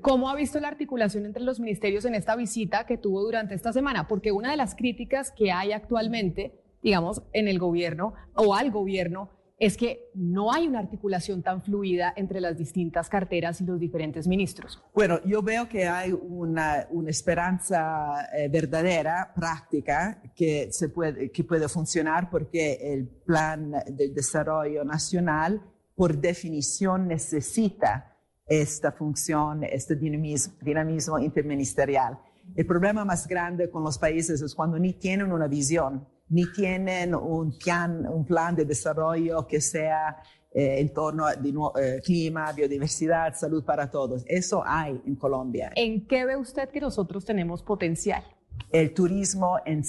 ¿Cómo 0.00 0.28
ha 0.28 0.34
visto 0.34 0.60
la 0.60 0.68
articulación 0.68 1.26
entre 1.26 1.42
los 1.42 1.60
ministerios 1.60 2.04
en 2.04 2.14
esta 2.14 2.36
visita 2.36 2.84
que 2.86 2.98
tuvo 2.98 3.22
durante 3.22 3.54
esta 3.54 3.72
semana? 3.72 4.08
Porque 4.08 4.32
una 4.32 4.50
de 4.50 4.56
las 4.56 4.74
críticas 4.74 5.32
que 5.32 5.52
hay 5.52 5.72
actualmente, 5.72 6.52
digamos, 6.82 7.22
en 7.32 7.48
el 7.48 7.58
gobierno 7.58 8.14
o 8.34 8.54
al 8.54 8.70
gobierno, 8.70 9.30
es 9.60 9.76
que 9.76 10.10
no 10.14 10.52
hay 10.52 10.66
una 10.66 10.78
articulación 10.78 11.42
tan 11.42 11.62
fluida 11.62 12.14
entre 12.16 12.40
las 12.40 12.56
distintas 12.56 13.10
carteras 13.10 13.60
y 13.60 13.66
los 13.66 13.78
diferentes 13.78 14.26
ministros. 14.26 14.82
Bueno, 14.94 15.20
yo 15.26 15.42
veo 15.42 15.68
que 15.68 15.86
hay 15.86 16.12
una, 16.12 16.86
esperanza 17.06 18.26
eh, 18.34 18.48
verdadera, 18.48 19.32
práctica, 19.36 20.22
que, 20.34 20.70
puede, 20.94 21.30
que 21.30 21.44
puede 21.44 21.68
funcionar 21.68 22.30
porque 22.30 22.78
el 22.94 23.06
plan 23.06 23.72
de 23.86 24.08
desarrollo 24.08 24.82
nacional, 24.82 25.60
por 25.94 26.16
definición, 26.16 27.06
necesita 27.06 28.09
esta 28.50 28.90
función, 28.90 29.62
este 29.62 29.94
dinamismo, 29.94 30.54
dinamismo 30.60 31.18
interministerial. 31.20 32.18
El 32.56 32.66
problema 32.66 33.04
más 33.04 33.28
grande 33.28 33.70
con 33.70 33.84
los 33.84 33.96
países 33.96 34.42
es 34.42 34.54
cuando 34.56 34.76
ni 34.76 34.94
tienen 34.94 35.30
una 35.30 35.46
visión, 35.46 36.04
ni 36.28 36.50
tienen 36.52 37.14
un 37.14 37.56
plan, 37.56 38.04
un 38.08 38.24
plan 38.24 38.56
de 38.56 38.64
desarrollo 38.64 39.46
que 39.46 39.60
sea 39.60 40.20
eh, 40.52 40.80
en 40.80 40.92
torno 40.92 41.26
al 41.26 41.38
eh, 41.80 42.00
clima, 42.04 42.52
biodiversidad, 42.52 43.34
salud 43.36 43.64
para 43.64 43.88
todos. 43.88 44.24
Eso 44.26 44.64
hay 44.66 45.00
en 45.06 45.14
Colombia. 45.14 45.70
¿En 45.76 46.04
qué 46.08 46.26
ve 46.26 46.36
usted 46.36 46.70
que 46.70 46.80
nosotros 46.80 47.24
tenemos 47.24 47.62
potencial? 47.62 48.24
el 48.72 48.94
turismo 48.94 49.58
en, 49.64 49.82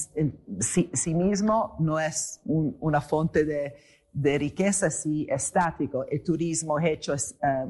sí, 0.59 1.13
mismo 1.13 1.75
no 1.79 1.99
es 1.99 2.41
una 2.45 3.01
fuente 3.01 3.45
de, 3.45 3.75
de, 4.13 4.37
riqueza 4.37 4.89
sí 4.89 5.27
estático. 5.29 6.05
El 6.09 6.23
turismo 6.23 6.79
hecho 6.79 7.13
eh, 7.13 7.17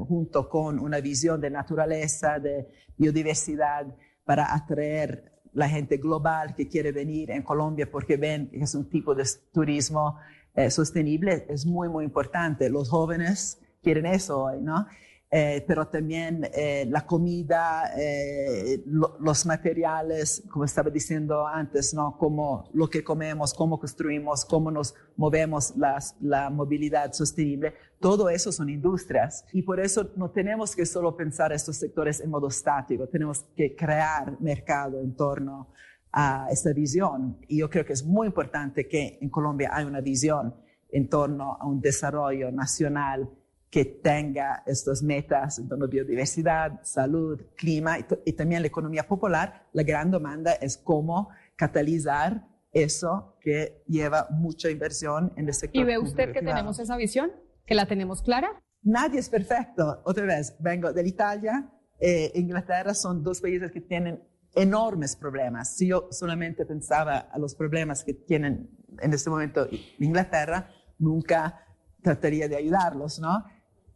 junto 0.07 0.47
con 0.49 0.80
una 0.80 0.99
visión 0.99 1.39
de 1.41 1.49
naturaleza, 1.49 2.39
de 2.39 2.68
biodiversidad, 2.97 3.88
para 4.26 4.53
atraer 4.53 5.31
la 5.53 5.68
gente 5.68 5.97
global 5.97 6.55
que 6.55 6.68
quiere 6.68 6.91
venir 6.91 7.31
en 7.31 7.41
Colombia 7.43 7.89
porque 7.89 8.18
ven 8.18 8.49
que 8.49 8.61
es 8.61 8.76
un 8.76 8.89
tipo 8.89 9.13
de 9.13 9.26
turismo 9.51 10.18
eh, 10.55 10.69
sostenible, 10.69 11.45
es 11.49 11.65
muy, 11.65 11.89
muy 11.89 12.05
importante. 12.05 12.69
Los 12.69 12.89
jóvenes 12.89 13.59
quieren 13.81 14.05
eso 14.05 14.43
hoy, 14.43 14.61
¿no? 14.61 14.88
Eh, 15.33 15.63
pero 15.65 15.87
también 15.87 16.45
eh, 16.53 16.85
la 16.89 17.05
comida, 17.05 17.93
eh, 17.97 18.83
los 18.85 19.45
materiales, 19.45 20.43
como 20.51 20.65
estaba 20.65 20.89
diciendo 20.89 21.47
antes, 21.47 21.93
¿no? 21.93 22.17
Como 22.17 22.69
lo 22.73 22.89
que 22.89 23.01
comemos, 23.01 23.53
cómo 23.53 23.79
construimos, 23.79 24.43
cómo 24.43 24.69
nos 24.71 24.93
movemos, 25.15 25.73
las, 25.77 26.17
la 26.19 26.49
movilidad 26.49 27.13
sostenible, 27.13 27.73
todo 28.01 28.27
eso 28.29 28.51
son 28.51 28.69
industrias. 28.69 29.45
Y 29.53 29.61
por 29.61 29.79
eso 29.79 30.11
no 30.17 30.31
tenemos 30.31 30.75
que 30.75 30.85
solo 30.85 31.15
pensar 31.15 31.53
estos 31.53 31.77
sectores 31.77 32.19
en 32.19 32.29
modo 32.29 32.49
estático, 32.49 33.07
tenemos 33.07 33.45
que 33.55 33.73
crear 33.73 34.35
mercado 34.41 34.99
en 34.99 35.15
torno 35.15 35.71
a 36.11 36.47
esta 36.51 36.73
visión. 36.73 37.37
Y 37.47 37.59
yo 37.59 37.69
creo 37.69 37.85
que 37.85 37.93
es 37.93 38.03
muy 38.03 38.27
importante 38.27 38.85
que 38.85 39.17
en 39.21 39.29
Colombia 39.29 39.69
hay 39.71 39.85
una 39.85 40.01
visión 40.01 40.53
en 40.89 41.07
torno 41.07 41.57
a 41.57 41.65
un 41.65 41.79
desarrollo 41.79 42.51
nacional 42.51 43.29
que 43.72 43.85
tenga 43.85 44.64
estas 44.65 45.02
metas 45.02 45.57
en 45.57 45.69
torno 45.69 45.85
a 45.85 45.88
biodiversidad, 45.88 46.81
salud, 46.84 47.41
clima 47.56 47.98
y, 48.26 48.34
también 48.34 48.61
la 48.61 48.68
economía 48.68 49.07
popular, 49.07 49.69
la 49.72 49.84
gran 49.84 50.11
demanda 50.11 50.52
es 50.52 50.77
cómo 50.77 51.30
catalizar 51.56 52.45
eso 52.73 53.38
que 53.39 53.81
lleva 53.88 54.27
mucha 54.30 54.69
inversión 54.69 55.31
en 55.38 55.48
el 55.48 55.53
sector. 55.53 55.81
¿Y 55.81 55.85
ve 55.85 55.98
usted 55.98 56.34
que 56.34 56.41
tenemos 56.41 56.80
esa 56.80 56.98
visión? 56.98 57.31
¿Que 57.65 57.73
la 57.73 57.85
tenemos 57.85 58.22
clara? 58.22 58.61
Nadie 58.84 59.19
es 59.19 59.30
perfecto. 59.30 60.02
Otra 60.03 60.26
vez, 60.26 60.53
vengo 60.60 60.91
de 60.91 61.07
Italia. 61.07 61.72
Eh, 61.98 62.30
Inglaterra 62.35 62.93
son 62.93 63.23
dos 63.23 63.39
países 63.39 63.72
que 63.72 63.80
tienen 63.80 64.22
enormes 64.53 65.15
problemas. 65.15 65.77
Si 65.77 65.88
yo 65.88 66.10
solamente 66.11 66.65
pensaba 66.65 67.19
a 67.19 67.39
los 67.39 67.56
problemas 67.56 68.03
que 68.03 68.14
tienen 68.15 68.69
en 68.99 69.14
este 69.14 69.30
momento 69.30 69.65
Inglaterra, 69.99 70.69
nunca 70.99 71.65
trataría 72.02 72.49
de 72.49 72.57
ayudarlos, 72.57 73.19
¿no? 73.19 73.45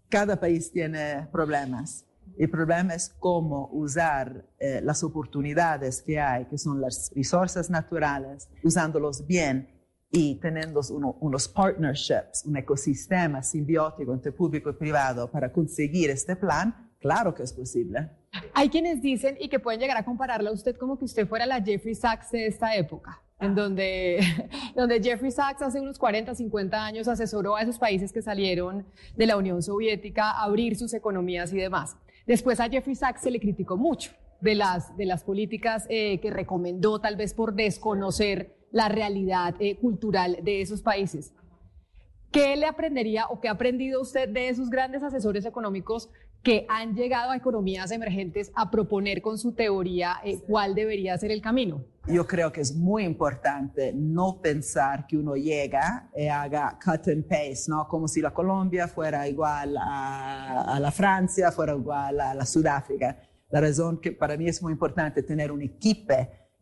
Cada 0.10 0.40
país 0.40 0.72
tiene 0.72 1.28
problemas. 1.32 2.06
El 2.38 2.50
problema 2.50 2.94
es 2.94 3.10
cómo 3.20 3.70
usar 3.72 4.46
eh, 4.60 4.82
las 4.84 5.04
oportunidades 5.04 6.02
que 6.02 6.20
hay, 6.20 6.46
que 6.46 6.58
son 6.58 6.82
las 6.82 7.12
resources 7.16 7.70
naturales, 7.70 8.50
usándolos 8.64 9.26
bien 9.26 9.70
y 10.12 10.36
teniendo 10.36 10.82
unos 11.20 11.48
partnerships, 11.48 12.46
un 12.46 12.58
ecosistema 12.58 13.42
simbiótico 13.42 14.14
entre 14.14 14.32
público 14.32 14.70
y 14.70 14.74
privado 14.74 15.30
para 15.30 15.52
conseguir 15.52 16.10
este 16.10 16.36
plan, 16.36 16.92
claro 17.00 17.34
que 17.34 17.44
es 17.44 17.54
posible. 17.54 18.10
Hay 18.54 18.70
quienes 18.70 19.02
dicen 19.02 19.38
y 19.40 19.48
que 19.48 19.60
pueden 19.60 19.80
llegar 19.80 19.98
a 19.98 20.04
compararla 20.04 20.50
a 20.50 20.54
usted 20.54 20.76
como 20.78 20.98
que 20.98 21.06
usted 21.06 21.28
fuera 21.28 21.46
la 21.46 21.62
Jeffrey 21.62 21.96
Sachs 21.96 22.32
de 22.32 22.48
esta 22.48 22.76
época 22.76 23.25
en 23.40 23.56
donde, 23.56 24.20
donde 24.76 25.02
Jeffrey 25.02 25.32
Sachs 25.32 25.62
hace 25.62 25.80
unos 25.80 26.00
40, 26.00 26.36
50 26.36 26.86
años 26.86 27.08
asesoró 27.08 27.56
a 27.56 27.62
esos 27.62 27.78
países 27.78 28.12
que 28.12 28.22
salieron 28.22 28.86
de 29.16 29.26
la 29.26 29.38
Unión 29.38 29.62
Soviética 29.62 30.32
a 30.32 30.44
abrir 30.44 30.78
sus 30.78 30.94
economías 30.94 31.52
y 31.54 31.58
demás. 31.58 31.98
Después 32.26 32.60
a 32.60 32.70
Jeffrey 32.70 32.96
Sachs 32.96 33.22
se 33.22 33.32
le 33.32 33.40
criticó 33.40 33.78
mucho 33.78 34.12
de 34.42 34.56
las, 34.56 34.96
de 34.98 35.06
las 35.06 35.24
políticas 35.24 35.86
eh, 35.90 36.20
que 36.20 36.32
recomendó, 36.32 37.00
tal 37.00 37.16
vez 37.16 37.34
por 37.34 37.54
desconocer 37.54 38.56
la 38.72 38.90
realidad 38.90 39.56
eh, 39.60 39.78
cultural 39.78 40.40
de 40.42 40.62
esos 40.62 40.82
países. 40.82 41.34
¿Qué 42.32 42.56
le 42.58 42.66
aprendería 42.66 43.28
o 43.28 43.40
qué 43.40 43.48
ha 43.48 43.52
aprendido 43.52 44.02
usted 44.02 44.28
de 44.28 44.50
esos 44.50 44.70
grandes 44.70 45.04
asesores 45.04 45.46
económicos 45.46 46.10
que 46.44 46.66
han 46.68 46.94
llegado 46.94 47.32
a 47.32 47.38
economías 47.38 47.92
emergentes 47.92 48.52
a 48.56 48.70
proponer 48.70 49.22
con 49.22 49.38
su 49.38 49.54
teoría 49.54 50.18
eh, 50.24 50.40
cuál 50.46 50.76
debería 50.76 51.18
ser 51.18 51.32
el 51.32 51.42
camino? 51.42 51.86
Yo 52.08 52.28
creo 52.28 52.52
que 52.52 52.62
es 52.62 52.76
muy 52.76 53.04
importante 53.04 53.92
no 53.94 54.40
pensar 54.40 55.08
que 55.08 55.18
uno 55.18 55.36
llega 55.36 56.10
y 56.16 56.28
haga 56.28 56.78
cut 56.84 57.08
and 57.08 57.28
paste, 57.28 57.64
¿no? 57.68 57.88
Como 57.88 58.08
si 58.08 58.22
la 58.22 58.32
Colombia 58.32 58.88
fuera 58.88 59.28
igual 59.28 59.76
a, 59.80 60.78
la 60.80 60.92
Francia, 60.92 61.52
fuera 61.52 61.74
igual 61.74 62.20
a 62.20 62.34
la 62.36 62.46
Sudáfrica. 62.46 63.18
La 63.50 63.60
razón 63.60 64.00
que 64.00 64.12
para 64.12 64.38
mí 64.38 64.48
es 64.48 64.62
muy 64.62 64.74
importante 64.74 65.24
tener 65.24 65.52
un 65.52 65.64
equipo 65.64 66.14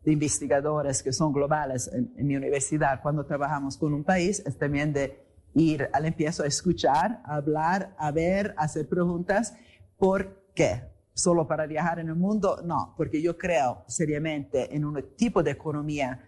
de 0.02 0.12
investigadores 0.12 1.02
que 1.02 1.12
son 1.12 1.32
globales 1.32 1.90
en, 1.92 2.12
en 2.16 2.26
mi 2.26 2.36
universidad 2.36 3.00
cuando 3.02 3.26
trabajamos 3.26 3.76
con 3.76 3.92
un 3.92 4.04
país 4.04 4.42
es 4.46 4.58
también 4.58 4.92
de 4.92 5.24
ir 5.54 5.88
al 5.92 6.06
empiezo 6.06 6.42
a 6.42 6.46
escuchar, 6.46 7.20
a 7.24 7.36
hablar, 7.36 7.94
a 7.98 8.10
ver, 8.10 8.54
a 8.56 8.64
hacer 8.64 8.88
preguntas 8.88 9.54
¿Por 9.98 10.50
qué? 10.54 10.82
¿Solo 11.14 11.46
para 11.46 11.66
viajar 11.66 12.00
en 12.00 12.08
el 12.08 12.16
mundo? 12.16 12.60
No, 12.64 12.92
porque 12.96 13.22
yo 13.22 13.38
creo 13.38 13.84
seriamente 13.86 14.74
en 14.74 14.84
un 14.84 15.16
tipo 15.16 15.44
de 15.44 15.52
economía 15.52 16.20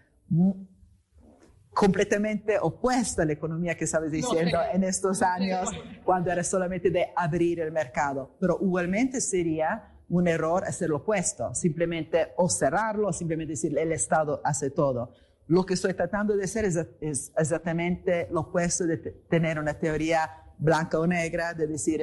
completamente 1.73 2.57
opuesta 2.59 3.21
a 3.21 3.25
la 3.25 3.33
economía 3.33 3.75
que 3.75 3.83
estabas 3.83 4.11
diciendo 4.11 4.57
en 4.73 4.83
estos 4.83 5.21
años, 5.21 5.69
cuando 6.03 6.31
era 6.31 6.43
solamente 6.43 6.89
de 6.89 7.07
abrir 7.15 7.59
el 7.59 7.71
mercado. 7.71 8.35
Pero 8.39 8.57
igualmente 8.61 9.21
sería 9.21 9.93
un 10.09 10.27
error 10.27 10.63
hacer 10.63 10.89
lo 10.89 10.97
opuesto, 10.97 11.53
simplemente 11.53 12.29
o 12.37 12.49
cerrarlo, 12.49 13.09
o 13.09 13.13
simplemente 13.13 13.51
decir 13.51 13.77
el 13.77 13.91
Estado 13.91 14.41
hace 14.43 14.71
todo. 14.71 15.11
Lo 15.47 15.65
que 15.65 15.75
estoy 15.75 15.93
tratando 15.93 16.35
de 16.35 16.45
hacer 16.45 16.65
es, 16.65 16.77
es 17.01 17.31
exactamente 17.37 18.27
lo 18.31 18.41
opuesto 18.41 18.85
de 18.85 18.97
tener 18.97 19.59
una 19.59 19.73
teoría 19.73 20.29
blanca 20.57 20.97
o 20.99 21.05
negra, 21.05 21.53
de 21.53 21.67
decir 21.67 22.01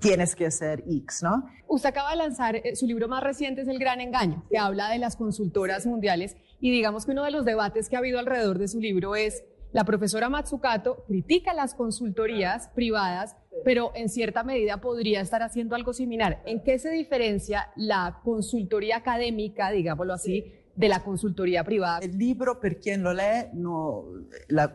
tienes 0.00 0.34
que 0.34 0.46
hacer 0.46 0.82
X, 0.86 1.22
¿no? 1.22 1.44
Usted 1.66 1.90
acaba 1.90 2.10
de 2.10 2.16
lanzar, 2.16 2.56
eh, 2.56 2.76
su 2.76 2.86
libro 2.86 3.08
más 3.08 3.22
reciente 3.22 3.62
es 3.62 3.68
El 3.68 3.78
Gran 3.78 4.00
Engaño, 4.00 4.44
que 4.50 4.58
habla 4.58 4.90
de 4.90 4.98
las 4.98 5.16
consultoras 5.16 5.86
mundiales 5.86 6.36
y 6.60 6.70
digamos 6.70 7.04
que 7.04 7.12
uno 7.12 7.24
de 7.24 7.30
los 7.30 7.44
debates 7.44 7.88
que 7.88 7.96
ha 7.96 7.98
habido 7.98 8.18
alrededor 8.18 8.58
de 8.58 8.68
su 8.68 8.80
libro 8.80 9.16
es, 9.16 9.44
la 9.72 9.84
profesora 9.84 10.30
Matsukato 10.30 11.04
critica 11.06 11.52
las 11.52 11.74
consultorías 11.74 12.68
privadas, 12.74 13.36
pero 13.66 13.92
en 13.94 14.08
cierta 14.08 14.42
medida 14.42 14.80
podría 14.80 15.20
estar 15.20 15.42
haciendo 15.42 15.76
algo 15.76 15.92
similar. 15.92 16.42
¿En 16.46 16.62
qué 16.62 16.78
se 16.78 16.90
diferencia 16.90 17.70
la 17.76 18.20
consultoría 18.24 18.96
académica, 18.96 19.70
digámoslo 19.70 20.14
así, 20.14 20.54
de 20.74 20.88
la 20.88 21.04
consultoría 21.04 21.64
privada? 21.64 21.98
El 21.98 22.16
libro, 22.16 22.60
per 22.60 22.80
quien 22.80 23.02
lo 23.02 23.12
lee, 23.12 23.50
no, 23.52 24.06
la, 24.48 24.72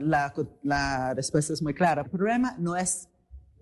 la 0.62 1.14
respuesta 1.16 1.54
es 1.54 1.64
muy 1.64 1.74
clara. 1.74 2.04
El 2.04 2.12
problema 2.12 2.56
no 2.60 2.76
es 2.76 3.10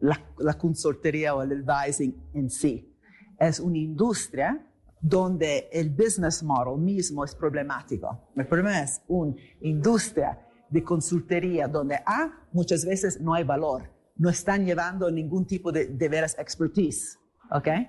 la, 0.02 0.54
consultoría 0.58 1.36
o 1.36 1.42
el 1.42 1.64
advising 1.68 2.16
en 2.34 2.50
sí. 2.50 2.94
Es 3.40 3.60
una 3.60 3.78
industria 3.78 4.68
donde 5.00 5.70
el 5.72 5.90
business 5.90 6.44
model 6.44 6.78
mismo 6.78 7.24
es 7.24 7.34
problemático. 7.34 8.30
El 8.36 8.46
problema 8.48 8.82
es 8.82 9.02
una 9.08 9.36
industria 9.62 10.40
de 10.70 10.84
consultoría 10.84 11.68
donde 11.68 11.96
A, 12.06 12.48
muchas 12.52 12.86
veces 12.86 13.20
no 13.20 13.34
hay 13.34 13.44
valor, 13.44 13.90
no 14.16 14.30
están 14.30 14.66
llevando 14.66 15.10
ningún 15.10 15.46
tipo 15.46 15.72
de, 15.72 15.88
de 15.88 16.10
veras 16.10 16.38
expertise. 16.38 17.18
¿okay? 17.52 17.88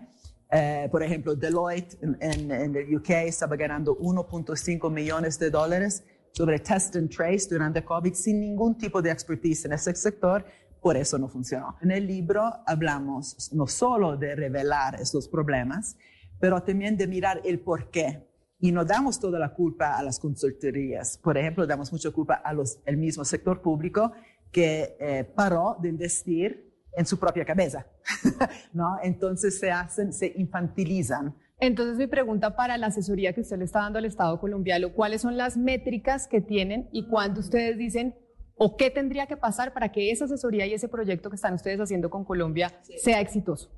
Eh, 0.51 0.89
por 0.91 1.03
ejemplo, 1.03 1.35
Deloitte 1.35 1.99
en, 2.03 2.51
en, 2.51 2.77
el 2.77 2.97
UK 2.97 3.11
estaba 3.27 3.57
ganando 3.57 3.97
1.5 3.99 4.91
millones 4.91 5.39
de 5.39 5.51
dólares 5.51 6.05
sobre 6.33 6.59
test 6.59 6.97
and 6.97 7.11
trace 7.11 7.49
durante 7.49 7.85
COVID 7.85 8.15
sin 8.15 8.41
ningún 8.41 8.77
tipo 8.77 9.01
de 9.01 9.11
expertise 9.11 9.67
en 9.67 9.73
ese 9.73 9.95
sector 9.95 10.45
por 10.83 10.97
eso 10.97 11.17
no 11.17 11.29
funcionó. 11.29 11.77
En 11.81 11.93
el 11.93 12.07
libro 12.07 12.43
hablamos 12.67 13.51
no 13.53 13.67
solo 13.69 14.17
de 14.17 14.35
revelar 14.35 14.97
estos 15.01 15.29
problemas, 15.29 15.97
pero 16.41 16.61
también 16.63 16.97
de 16.97 17.07
mirar 17.07 17.41
el 17.45 17.61
por 17.61 17.89
qué. 17.91 18.29
Y 18.59 18.73
no 18.73 18.85
damos 18.85 19.19
toda 19.21 19.39
la 19.39 19.55
culpa 19.55 19.97
a 19.97 20.03
las 20.03 20.19
consultorías. 20.19 21.19
Por 21.19 21.39
ejemplo, 21.39 21.67
damos 21.67 21.93
mucha 21.93 22.11
culpa 22.11 22.43
al 22.45 22.97
mismo 22.97 23.25
sector 23.25 23.63
público 23.63 24.13
que 24.51 24.97
eh, 25.01 25.25
paró 25.25 25.77
de 25.81 25.89
investir 25.89 26.73
en 26.97 27.07
su 27.07 27.19
propia 27.19 27.45
cabeza. 27.45 27.87
¿no? 28.73 28.99
Entonces 29.03 29.59
se 29.59 29.71
hacen, 29.71 30.13
se 30.13 30.33
infantilizan. 30.37 31.35
Entonces 31.61 31.97
mi 31.97 32.09
pregunta 32.09 32.57
para 32.57 32.77
la 32.77 32.89
asesoría 32.89 33.33
que 33.33 33.43
usted 33.43 33.59
le 33.59 33.65
está 33.65 33.81
dando 33.81 34.01
al 34.01 34.05
Estado 34.05 34.41
colombiano, 34.41 34.93
¿cuáles 34.93 35.23
son 35.23 35.37
las 35.37 35.57
métricas 35.57 36.27
que 36.27 36.41
tienen 36.41 36.89
y 36.91 37.07
cuándo 37.07 37.39
ustedes 37.39 37.79
dicen 37.79 38.17
¿O 38.65 38.77
qué 38.77 38.91
tendría 38.91 39.27
que 39.27 39.37
pasar 39.37 39.73
para 39.73 39.91
que 39.91 40.13
esa 40.13 40.27
asesoría 40.27 40.65
y 40.67 40.75
ese 40.75 40.87
proyecto 40.89 41.29
que 41.29 41.35
están 41.35 41.55
ustedes 41.55 41.81
haciendo 41.81 42.09
con 42.09 42.25
Colombia 42.25 42.71
sea 42.97 43.21
exitoso? 43.21 43.73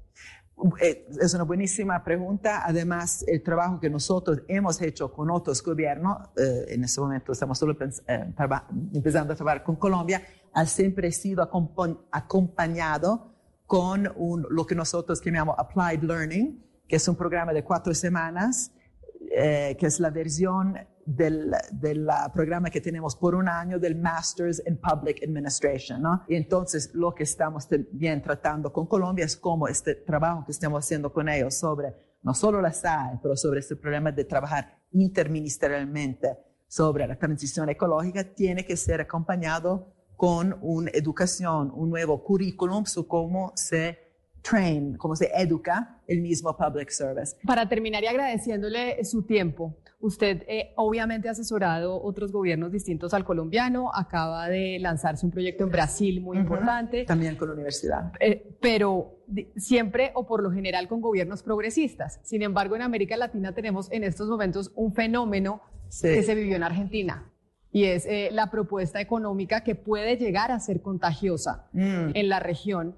Eh, 0.79 1.09
es 1.23 1.33
una 1.33 1.45
buenísima 1.45 2.05
pregunta. 2.05 2.61
Además, 2.67 3.25
el 3.27 3.43
trabajo 3.43 3.81
que 3.81 3.89
nosotros 3.89 4.43
hemos 4.47 4.83
hecho 4.83 5.11
con 5.11 5.31
otros 5.31 5.63
gobiernos, 5.63 6.29
eh, 6.37 6.67
en 6.69 6.85
este 6.85 7.01
momento 7.01 7.33
estamos 7.33 7.57
solo 7.57 7.75
eh, 7.81 8.35
empezando 8.93 9.33
a 9.33 9.37
trabajar 9.37 9.63
con 9.65 9.77
Colombia, 9.77 10.21
ha 10.53 10.67
siempre 10.67 11.11
sido 11.13 11.43
acompañado 12.13 13.33
con 13.67 14.13
un, 14.17 14.47
lo 14.51 14.67
que 14.67 14.75
nosotros 14.75 15.23
llamamos 15.25 15.57
Applied 15.59 16.03
Learning, 16.03 16.63
que 16.87 16.97
es 16.97 17.09
un 17.09 17.17
programa 17.17 17.55
de 17.55 17.65
cuatro 17.65 17.95
semanas, 17.95 18.71
que 19.31 19.87
es 19.87 20.01
la 20.01 20.11
versión 20.11 20.77
del, 21.07 21.55
del 21.73 22.09
programa 22.33 22.71
que 22.71 22.81
tenemos 22.81 23.17
por 23.17 23.35
un 23.35 23.49
año 23.49 23.79
del 23.79 23.97
Masters 23.97 24.63
in 24.67 24.79
Public 24.79 25.23
Administration, 25.23 26.03
¿no? 26.03 26.23
Y 26.29 26.37
entonces 26.37 26.91
lo 26.95 27.15
que 27.15 27.25
estamos 27.25 27.69
bien 27.93 28.23
tratando 28.23 28.73
con 28.73 28.87
Colombia 28.87 29.25
es 29.25 29.37
cómo 29.37 29.69
este 29.69 29.95
trabajo 29.95 30.45
que 30.45 30.53
estamos 30.53 30.85
haciendo 30.85 31.13
con 31.13 31.29
ellos 31.29 31.55
sobre 31.55 31.95
no 32.23 32.33
solo 32.33 32.61
la 32.61 32.73
SAE, 32.73 33.21
pero 33.23 33.37
sobre 33.37 33.61
este 33.61 33.77
problema 33.77 34.11
de 34.11 34.25
trabajar 34.25 34.79
interministerialmente 34.93 36.39
sobre 36.67 37.07
la 37.07 37.17
transición 37.17 37.69
ecológica, 37.69 38.25
tiene 38.35 38.65
que 38.65 38.77
ser 38.77 39.01
acompañado 39.01 39.93
con 40.17 40.57
una 40.63 40.91
educación, 40.93 41.71
un 41.75 41.91
nuevo 41.91 42.25
currículum 42.25 42.85
sobre 42.87 43.09
cómo 43.09 43.53
se 43.55 44.04
train, 44.45 44.97
cómo 44.97 45.17
se 45.17 45.31
educa 45.35 45.99
el 46.07 46.21
mismo 46.21 46.57
public 46.57 46.91
service. 46.91 47.35
Para 47.45 47.69
terminar 47.69 48.05
y 48.05 48.07
agradeciéndole 48.07 49.03
su 49.05 49.23
tiempo, 49.23 49.75
usted 50.01 50.43
eh, 50.47 50.73
obviamente 50.77 51.29
ha 51.29 51.33
asesorado 51.33 52.01
otros 52.03 52.31
gobiernos 52.31 52.71
distintos 52.71 53.15
al 53.15 53.25
colombiano, 53.25 53.91
acaba 53.95 54.49
de 54.49 54.79
lanzarse 54.79 55.25
un 55.25 55.33
proyecto 55.33 55.65
en 55.65 55.71
Brasil 55.71 56.21
muy 56.21 56.37
importante. 56.37 57.05
También 57.05 57.37
con 57.37 57.49
la 57.49 57.55
universidad. 57.55 58.13
Eh, 58.21 58.57
pero 58.61 59.25
siempre 59.57 60.13
o 60.15 60.27
por 60.27 60.43
lo 60.43 60.51
general 60.51 60.89
con 60.89 61.01
gobiernos 61.01 61.43
progresistas. 61.43 62.21
Sin 62.23 62.43
embargo, 62.43 62.77
en 62.77 62.83
América 62.83 63.17
Latina 63.17 63.55
tenemos 63.55 63.91
en 63.91 64.05
estos 64.05 64.29
momentos 64.29 64.71
un 64.75 64.93
fenómeno 64.93 65.63
que 66.03 66.23
se 66.23 66.35
vivió 66.35 66.57
en 66.57 66.65
Argentina 66.65 67.31
y 67.71 67.85
es 67.85 68.07
eh, 68.07 68.29
la 68.31 68.51
propuesta 68.51 69.01
económica 69.01 69.63
que 69.65 69.75
puede 69.75 70.17
llegar 70.17 70.53
a 70.53 70.61
ser 70.61 70.83
contagiosa 70.83 71.67
mm. 71.73 72.11
en 72.15 72.29
la 72.29 72.41
región 72.41 72.95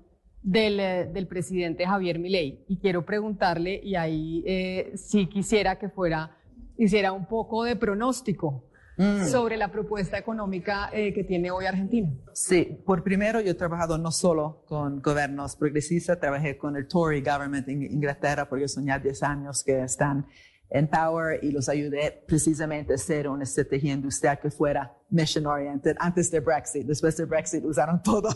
del, 0.47 0.79
eh, 0.79 1.11
del, 1.13 1.27
presidente 1.27 1.85
Javier 1.85 2.21
Milei. 2.21 2.65
Y 2.69 2.79
quiero 2.79 3.05
preguntarle, 3.05 3.81
y 3.83 3.97
ahí 3.97 4.45
eh, 4.47 4.93
sí 4.95 5.27
quisiera 5.27 5.77
que 5.77 5.89
fuera, 5.89 6.39
hiciera 6.79 7.11
un 7.11 7.27
poco 7.27 7.65
de 7.65 7.75
pronóstico 7.75 8.65
mm. 8.97 9.27
sobre 9.27 9.57
la 9.57 9.73
propuesta 9.73 10.17
económica 10.17 10.89
que 10.93 11.25
tiene 11.27 11.51
hoy 11.51 11.67
Argentina. 11.67 12.09
Sí, 12.33 12.79
por 12.87 13.03
primero 13.03 13.41
yo 13.41 13.51
he 13.51 13.55
trabajado 13.55 13.99
no 13.99 14.13
solo 14.13 14.63
con 14.67 15.03
gobiernos 15.03 15.57
progresistas, 15.57 16.21
trabajé 16.21 16.57
con 16.57 16.77
el 16.77 16.87
Tory 16.87 17.21
government 17.23 17.69
en 17.69 17.83
Inglaterra 17.83 18.49
porque 18.49 18.69
son 18.69 18.87
ya 18.87 19.01
10 19.01 19.23
años 19.25 19.65
que 19.65 19.83
están 19.83 20.27
en 20.69 20.89
Power 20.89 21.39
y 21.43 21.53
los 21.53 21.69
ayudé 21.69 22.25
precisamente 22.27 22.93
a 22.93 22.97
hacer 22.97 23.29
una 23.29 23.45
estrategia 23.45 23.93
industrial 23.93 24.39
que 24.41 24.51
fuera 24.51 24.93
mission 25.11 25.47
oriented 25.47 25.97
antes 25.99 26.31
de 26.31 26.41
Brexit. 26.41 26.87
Después 26.87 27.17
de 27.17 27.25
Brexit 27.25 27.65
usaron 27.65 28.03
todo 28.05 28.29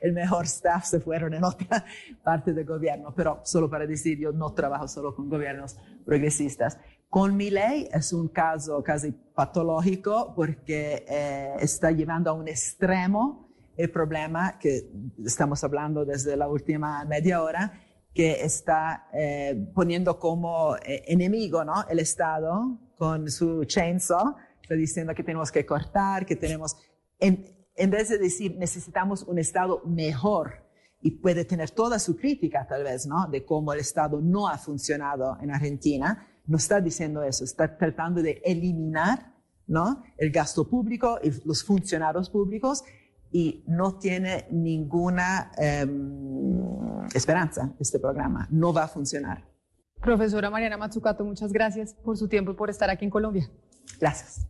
el 0.00 0.12
mejor 0.12 0.44
staff, 0.44 0.84
se 0.84 1.00
fueron 1.00 1.34
en 1.34 1.44
otra 1.44 1.84
parte 2.22 2.52
del 2.52 2.66
gobierno. 2.66 3.14
Pero 3.14 3.40
solo 3.44 3.70
para 3.70 3.86
decir, 3.86 4.18
yo 4.18 4.32
no 4.32 4.52
trabajo 4.52 4.86
solo 4.86 5.14
con 5.14 5.28
gobiernos 5.28 5.76
progresistas. 6.04 6.78
Con 7.08 7.36
mi 7.36 7.50
ley 7.50 7.88
es 7.90 8.12
un 8.12 8.28
caso 8.28 8.82
casi 8.82 9.12
patológico 9.12 10.34
porque 10.36 11.06
eh, 11.08 11.54
está 11.60 11.90
llevando 11.90 12.30
a 12.30 12.34
un 12.34 12.48
extremo 12.48 13.48
el 13.78 13.90
problema 13.90 14.58
que 14.58 14.90
estamos 15.24 15.62
hablando 15.64 16.04
desde 16.04 16.36
la 16.36 16.48
última 16.48 17.04
media 17.04 17.42
hora 17.42 17.72
que 18.14 18.44
está 18.44 19.08
eh, 19.12 19.70
poniendo 19.74 20.18
como 20.18 20.76
eh, 20.76 21.04
enemigo 21.06 21.64
¿no? 21.64 21.86
el 21.88 22.00
Estado 22.00 22.78
con 22.96 23.30
su 23.30 23.64
chainsaw, 23.64 24.36
está 24.60 24.74
diciendo 24.74 25.14
que 25.14 25.22
tenemos 25.22 25.52
que 25.52 25.64
cortar, 25.64 26.26
que 26.26 26.36
tenemos, 26.36 26.76
en, 27.20 27.44
en 27.76 27.90
vez 27.90 28.08
de 28.08 28.18
decir 28.18 28.56
necesitamos 28.56 29.22
un 29.22 29.38
Estado 29.38 29.82
mejor, 29.84 30.68
y 31.00 31.12
puede 31.12 31.44
tener 31.44 31.70
toda 31.70 31.98
su 31.98 32.16
crítica 32.16 32.66
tal 32.66 32.84
vez, 32.84 33.06
¿no? 33.06 33.28
De 33.28 33.44
cómo 33.44 33.72
el 33.72 33.80
Estado 33.80 34.20
no 34.20 34.48
ha 34.48 34.58
funcionado 34.58 35.38
en 35.40 35.50
Argentina, 35.50 36.26
no 36.46 36.56
está 36.56 36.80
diciendo 36.80 37.22
eso, 37.22 37.44
está 37.44 37.76
tratando 37.76 38.22
de 38.22 38.42
eliminar, 38.44 39.34
¿no? 39.66 40.02
El 40.16 40.30
gasto 40.30 40.68
público 40.68 41.18
y 41.22 41.30
los 41.46 41.62
funcionarios 41.62 42.30
públicos 42.30 42.82
y 43.30 43.64
no 43.66 43.98
tiene 43.98 44.46
ninguna 44.50 45.52
em, 45.56 47.06
esperanza 47.14 47.74
este 47.78 47.98
programa. 47.98 48.46
No 48.50 48.72
va 48.72 48.84
a 48.84 48.88
funcionar. 48.88 49.44
Profesora 50.00 50.50
Mariana 50.50 50.76
Matsukato, 50.76 51.24
muchas 51.24 51.52
gracias 51.52 51.94
por 51.94 52.16
su 52.16 52.28
tiempo 52.28 52.52
y 52.52 52.54
por 52.54 52.70
estar 52.70 52.88
aquí 52.90 53.04
en 53.04 53.10
Colombia. 53.10 53.50
Gracias. 54.00 54.46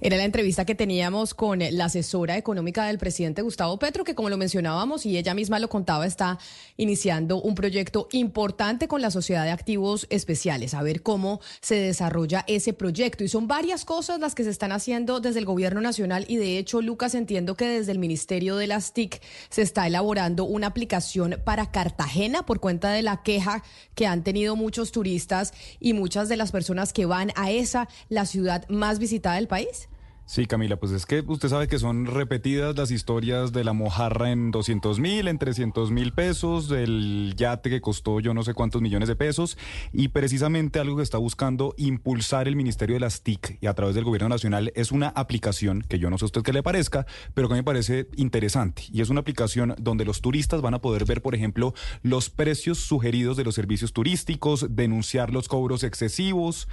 Era 0.00 0.16
la 0.16 0.22
entrevista 0.22 0.64
que 0.64 0.76
teníamos 0.76 1.34
con 1.34 1.58
la 1.58 1.86
asesora 1.86 2.36
económica 2.36 2.86
del 2.86 2.98
presidente 2.98 3.42
Gustavo 3.42 3.80
Petro, 3.80 4.04
que 4.04 4.14
como 4.14 4.30
lo 4.30 4.36
mencionábamos 4.36 5.04
y 5.04 5.18
ella 5.18 5.34
misma 5.34 5.58
lo 5.58 5.68
contaba, 5.68 6.06
está 6.06 6.38
iniciando 6.76 7.42
un 7.42 7.56
proyecto 7.56 8.06
importante 8.12 8.86
con 8.86 9.02
la 9.02 9.10
Sociedad 9.10 9.42
de 9.42 9.50
Activos 9.50 10.06
Especiales, 10.08 10.74
a 10.74 10.84
ver 10.84 11.02
cómo 11.02 11.40
se 11.60 11.74
desarrolla 11.74 12.44
ese 12.46 12.74
proyecto. 12.74 13.24
Y 13.24 13.28
son 13.28 13.48
varias 13.48 13.84
cosas 13.84 14.20
las 14.20 14.36
que 14.36 14.44
se 14.44 14.50
están 14.50 14.70
haciendo 14.70 15.18
desde 15.18 15.40
el 15.40 15.46
Gobierno 15.46 15.80
Nacional 15.80 16.26
y 16.28 16.36
de 16.36 16.58
hecho, 16.58 16.80
Lucas, 16.80 17.16
entiendo 17.16 17.56
que 17.56 17.66
desde 17.66 17.90
el 17.90 17.98
Ministerio 17.98 18.54
de 18.54 18.68
las 18.68 18.92
TIC 18.92 19.20
se 19.50 19.62
está 19.62 19.88
elaborando 19.88 20.44
una 20.44 20.68
aplicación 20.68 21.40
para 21.44 21.72
Cartagena 21.72 22.46
por 22.46 22.60
cuenta 22.60 22.92
de 22.92 23.02
la 23.02 23.24
queja 23.24 23.64
que 23.96 24.06
han 24.06 24.22
tenido 24.22 24.54
muchos 24.54 24.92
turistas 24.92 25.52
y 25.80 25.92
muchas 25.92 26.28
de 26.28 26.36
las 26.36 26.52
personas 26.52 26.92
que 26.92 27.04
van 27.04 27.32
a 27.34 27.50
esa, 27.50 27.88
la 28.08 28.26
ciudad 28.26 28.64
más 28.68 29.00
visitada 29.00 29.34
del 29.34 29.48
país. 29.48 29.87
Sí, 30.28 30.44
Camila, 30.44 30.76
pues 30.76 30.92
es 30.92 31.06
que 31.06 31.24
usted 31.26 31.48
sabe 31.48 31.68
que 31.68 31.78
son 31.78 32.04
repetidas 32.04 32.76
las 32.76 32.90
historias 32.90 33.50
de 33.54 33.64
la 33.64 33.72
mojarra 33.72 34.30
en 34.30 34.50
200 34.50 35.00
mil, 35.00 35.26
en 35.26 35.38
300 35.38 35.90
mil 35.90 36.12
pesos, 36.12 36.68
del 36.68 37.32
yate 37.34 37.70
que 37.70 37.80
costó 37.80 38.20
yo 38.20 38.34
no 38.34 38.42
sé 38.42 38.52
cuántos 38.52 38.82
millones 38.82 39.08
de 39.08 39.16
pesos, 39.16 39.56
y 39.90 40.08
precisamente 40.08 40.80
algo 40.80 40.98
que 40.98 41.02
está 41.02 41.16
buscando 41.16 41.72
impulsar 41.78 42.46
el 42.46 42.56
Ministerio 42.56 42.96
de 42.96 43.00
las 43.00 43.22
TIC 43.22 43.56
y 43.62 43.68
a 43.68 43.72
través 43.72 43.94
del 43.94 44.04
Gobierno 44.04 44.28
Nacional 44.28 44.70
es 44.76 44.92
una 44.92 45.08
aplicación 45.08 45.80
que 45.80 45.98
yo 45.98 46.10
no 46.10 46.18
sé 46.18 46.26
a 46.26 46.26
usted 46.26 46.42
qué 46.42 46.52
le 46.52 46.62
parezca, 46.62 47.06
pero 47.32 47.48
que 47.48 47.54
me 47.54 47.64
parece 47.64 48.06
interesante. 48.16 48.82
Y 48.92 49.00
es 49.00 49.08
una 49.08 49.20
aplicación 49.20 49.76
donde 49.78 50.04
los 50.04 50.20
turistas 50.20 50.60
van 50.60 50.74
a 50.74 50.82
poder 50.82 51.06
ver, 51.06 51.22
por 51.22 51.34
ejemplo, 51.34 51.72
los 52.02 52.28
precios 52.28 52.76
sugeridos 52.76 53.38
de 53.38 53.44
los 53.44 53.54
servicios 53.54 53.94
turísticos, 53.94 54.66
denunciar 54.76 55.32
los 55.32 55.48
cobros 55.48 55.84
excesivos. 55.84 56.68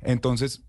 Entonces, 0.00 0.62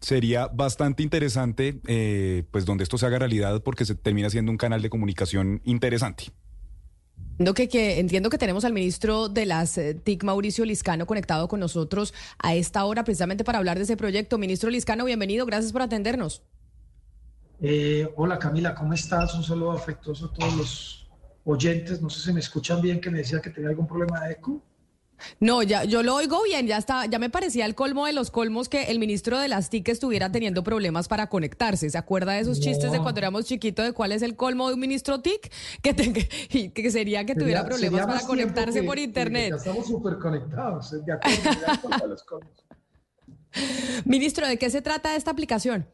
sería 0.00 0.46
bastante 0.48 1.02
interesante 1.02 1.80
eh, 1.86 2.44
pues 2.50 2.64
donde 2.64 2.84
esto 2.84 2.98
se 2.98 3.06
haga 3.06 3.18
realidad 3.18 3.62
porque 3.62 3.84
se 3.84 3.94
termina 3.94 4.30
siendo 4.30 4.50
un 4.50 4.58
canal 4.58 4.82
de 4.82 4.90
comunicación 4.90 5.60
interesante. 5.64 6.32
Entiendo 7.32 7.54
que, 7.54 7.68
que, 7.68 8.00
entiendo 8.00 8.30
que 8.30 8.38
tenemos 8.38 8.64
al 8.64 8.72
ministro 8.72 9.28
de 9.28 9.46
las 9.46 9.78
eh, 9.78 9.94
TIC, 9.94 10.24
Mauricio 10.24 10.64
Liscano, 10.64 11.06
conectado 11.06 11.46
con 11.46 11.60
nosotros 11.60 12.12
a 12.38 12.54
esta 12.56 12.84
hora 12.84 13.04
precisamente 13.04 13.44
para 13.44 13.58
hablar 13.58 13.76
de 13.76 13.84
ese 13.84 13.96
proyecto. 13.96 14.38
Ministro 14.38 14.70
Liscano, 14.70 15.04
bienvenido, 15.04 15.46
gracias 15.46 15.72
por 15.72 15.82
atendernos. 15.82 16.42
Eh, 17.60 18.08
hola 18.16 18.38
Camila, 18.38 18.74
¿cómo 18.74 18.92
estás? 18.92 19.34
Un 19.34 19.44
saludo 19.44 19.72
afectuoso 19.72 20.26
a 20.26 20.32
todos 20.32 20.56
los 20.56 21.08
oyentes. 21.44 22.00
No 22.02 22.10
sé 22.10 22.20
si 22.20 22.32
me 22.32 22.40
escuchan 22.40 22.80
bien, 22.80 23.00
que 23.00 23.10
me 23.10 23.18
decía 23.18 23.40
que 23.40 23.50
tenía 23.50 23.70
algún 23.70 23.86
problema 23.86 24.20
de 24.20 24.32
eco. 24.32 24.62
No, 25.40 25.62
ya 25.62 25.84
yo 25.84 26.02
lo 26.02 26.14
oigo 26.14 26.42
bien, 26.42 26.66
ya 26.66 26.78
está, 26.78 27.06
ya 27.06 27.18
me 27.18 27.30
parecía 27.30 27.66
el 27.66 27.74
colmo 27.74 28.06
de 28.06 28.12
los 28.12 28.30
colmos 28.30 28.68
que 28.68 28.84
el 28.84 28.98
ministro 28.98 29.38
de 29.38 29.48
las 29.48 29.70
TIC 29.70 29.88
estuviera 29.88 30.30
teniendo 30.30 30.62
problemas 30.62 31.08
para 31.08 31.28
conectarse. 31.28 31.90
¿Se 31.90 31.98
acuerda 31.98 32.32
de 32.32 32.40
esos 32.40 32.60
chistes 32.60 32.92
de 32.92 32.98
cuando 32.98 33.18
éramos 33.18 33.44
chiquitos 33.44 33.84
de 33.84 33.92
cuál 33.92 34.12
es 34.12 34.22
el 34.22 34.36
colmo 34.36 34.68
de 34.68 34.74
un 34.74 34.80
ministro 34.80 35.20
TIC? 35.20 35.52
Que, 35.88 36.72
que, 36.72 36.90
sería 36.90 37.24
que 37.24 37.34
tuviera 37.34 37.64
problemas 37.64 38.06
para 38.06 38.20
conectarse 38.20 38.82
por 38.82 38.98
internet. 38.98 39.54
estamos 39.56 39.86
súper 39.86 40.18
conectados, 40.18 40.90
de 41.04 41.12
acuerdo, 41.12 42.06
los 42.06 42.22
colmos. 42.24 42.50
Ministro, 44.04 44.46
¿de 44.46 44.58
qué 44.58 44.70
se 44.70 44.82
trata 44.82 45.16
esta 45.16 45.30
aplicación? 45.30 45.86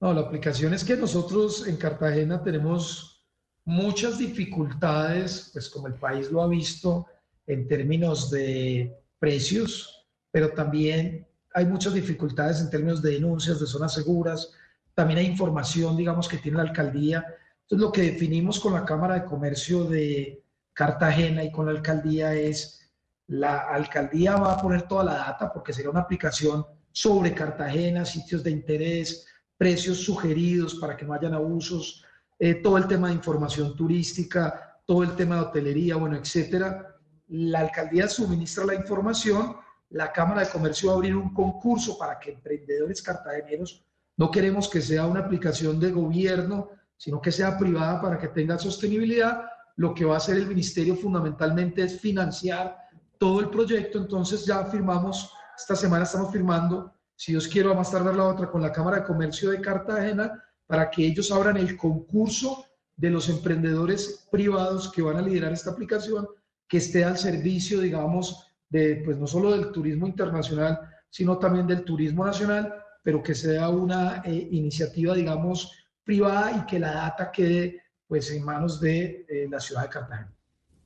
No, 0.00 0.12
la 0.12 0.22
aplicación 0.22 0.74
es 0.74 0.84
que 0.84 0.96
nosotros 0.96 1.66
en 1.66 1.76
Cartagena 1.76 2.42
tenemos 2.42 3.24
muchas 3.64 4.18
dificultades, 4.18 5.50
pues 5.52 5.68
como 5.70 5.86
el 5.86 5.94
país 5.94 6.30
lo 6.30 6.42
ha 6.42 6.48
visto, 6.48 7.06
en 7.46 7.68
términos 7.68 8.30
de 8.30 8.96
precios, 9.18 10.06
pero 10.30 10.50
también 10.50 11.26
hay 11.52 11.66
muchas 11.66 11.94
dificultades 11.94 12.60
en 12.60 12.70
términos 12.70 13.00
de 13.00 13.12
denuncias 13.12 13.60
de 13.60 13.66
zonas 13.66 13.94
seguras, 13.94 14.52
también 14.94 15.18
hay 15.20 15.26
información, 15.26 15.96
digamos, 15.96 16.28
que 16.28 16.38
tiene 16.38 16.58
la 16.58 16.64
alcaldía. 16.64 17.24
Entonces, 17.62 17.84
lo 17.86 17.92
que 17.92 18.02
definimos 18.02 18.60
con 18.60 18.74
la 18.74 18.84
Cámara 18.84 19.14
de 19.14 19.24
Comercio 19.24 19.84
de 19.84 20.42
Cartagena 20.72 21.44
y 21.44 21.52
con 21.52 21.66
la 21.66 21.72
alcaldía 21.72 22.34
es, 22.34 22.92
la 23.26 23.58
alcaldía 23.58 24.36
va 24.36 24.52
a 24.52 24.60
poner 24.60 24.82
toda 24.82 25.04
la 25.04 25.14
data 25.14 25.52
porque 25.52 25.72
sería 25.72 25.90
una 25.90 26.00
aplicación 26.00 26.66
sobre 26.92 27.34
Cartagena, 27.34 28.04
sitios 28.04 28.44
de 28.44 28.50
interés, 28.50 29.26
precios 29.56 29.98
sugeridos 29.98 30.74
para 30.76 30.96
que 30.96 31.04
no 31.04 31.14
hayan 31.14 31.34
abusos, 31.34 32.04
eh, 32.38 32.54
todo 32.56 32.76
el 32.76 32.86
tema 32.86 33.08
de 33.08 33.14
información 33.14 33.74
turística, 33.74 34.80
todo 34.84 35.02
el 35.02 35.16
tema 35.16 35.36
de 35.36 35.42
hotelería, 35.42 35.96
bueno, 35.96 36.16
etcétera 36.16 36.93
la 37.28 37.60
alcaldía 37.60 38.08
suministra 38.08 38.64
la 38.64 38.74
información, 38.74 39.56
la 39.90 40.12
Cámara 40.12 40.42
de 40.42 40.50
Comercio 40.50 40.88
va 40.88 40.94
a 40.94 40.96
abrir 40.96 41.16
un 41.16 41.32
concurso 41.32 41.96
para 41.96 42.18
que 42.18 42.32
emprendedores 42.32 43.02
cartageneros, 43.02 43.84
no 44.16 44.30
queremos 44.30 44.68
que 44.68 44.80
sea 44.80 45.06
una 45.06 45.20
aplicación 45.20 45.80
de 45.80 45.90
gobierno, 45.90 46.70
sino 46.96 47.20
que 47.20 47.32
sea 47.32 47.58
privada 47.58 48.00
para 48.00 48.18
que 48.18 48.28
tenga 48.28 48.58
sostenibilidad. 48.58 49.44
Lo 49.76 49.92
que 49.92 50.04
va 50.04 50.14
a 50.14 50.18
hacer 50.18 50.36
el 50.36 50.46
ministerio 50.46 50.94
fundamentalmente 50.94 51.82
es 51.82 52.00
financiar 52.00 52.76
todo 53.18 53.40
el 53.40 53.50
proyecto. 53.50 53.98
Entonces 53.98 54.44
ya 54.44 54.64
firmamos, 54.66 55.32
esta 55.56 55.74
semana 55.74 56.04
estamos 56.04 56.32
firmando 56.32 56.94
si 57.16 57.32
Dios 57.32 57.46
quiere, 57.46 57.68
vamos 57.68 57.88
a 57.88 57.92
tardar 57.92 58.14
la 58.16 58.26
otra 58.26 58.50
con 58.50 58.60
la 58.60 58.72
Cámara 58.72 58.98
de 58.98 59.04
Comercio 59.04 59.50
de 59.50 59.60
Cartagena 59.60 60.42
para 60.66 60.90
que 60.90 61.06
ellos 61.06 61.30
abran 61.30 61.56
el 61.56 61.76
concurso 61.76 62.66
de 62.96 63.10
los 63.10 63.28
emprendedores 63.28 64.26
privados 64.30 64.90
que 64.90 65.02
van 65.02 65.16
a 65.16 65.22
liderar 65.22 65.52
esta 65.52 65.70
aplicación, 65.70 66.26
que 66.68 66.78
esté 66.78 67.04
al 67.04 67.18
servicio, 67.18 67.80
digamos, 67.80 68.48
de, 68.68 69.02
pues 69.04 69.16
no 69.16 69.26
solo 69.26 69.52
del 69.52 69.70
turismo 69.72 70.06
internacional, 70.06 70.80
sino 71.10 71.38
también 71.38 71.66
del 71.66 71.84
turismo 71.84 72.24
nacional, 72.24 72.74
pero 73.02 73.22
que 73.22 73.34
sea 73.34 73.68
una 73.68 74.22
eh, 74.24 74.48
iniciativa, 74.50 75.14
digamos, 75.14 75.72
privada 76.02 76.56
y 76.56 76.66
que 76.66 76.78
la 76.78 76.92
data 76.92 77.30
quede 77.30 77.82
pues 78.06 78.30
en 78.30 78.44
manos 78.44 78.80
de 78.80 79.26
eh, 79.28 79.46
la 79.50 79.60
ciudad 79.60 79.82
de 79.82 79.88
Cartagena. 79.88 80.32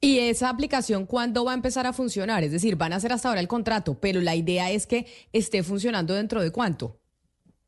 ¿Y 0.00 0.18
esa 0.18 0.48
aplicación 0.48 1.06
cuándo 1.06 1.44
va 1.44 1.52
a 1.52 1.54
empezar 1.54 1.86
a 1.86 1.92
funcionar? 1.92 2.44
Es 2.44 2.52
decir, 2.52 2.76
van 2.76 2.92
a 2.92 2.96
hacer 2.96 3.12
hasta 3.12 3.28
ahora 3.28 3.40
el 3.40 3.48
contrato, 3.48 3.98
pero 3.98 4.20
la 4.20 4.36
idea 4.36 4.70
es 4.70 4.86
que 4.86 5.06
esté 5.32 5.62
funcionando 5.62 6.14
dentro 6.14 6.40
de 6.40 6.52
cuánto. 6.52 7.00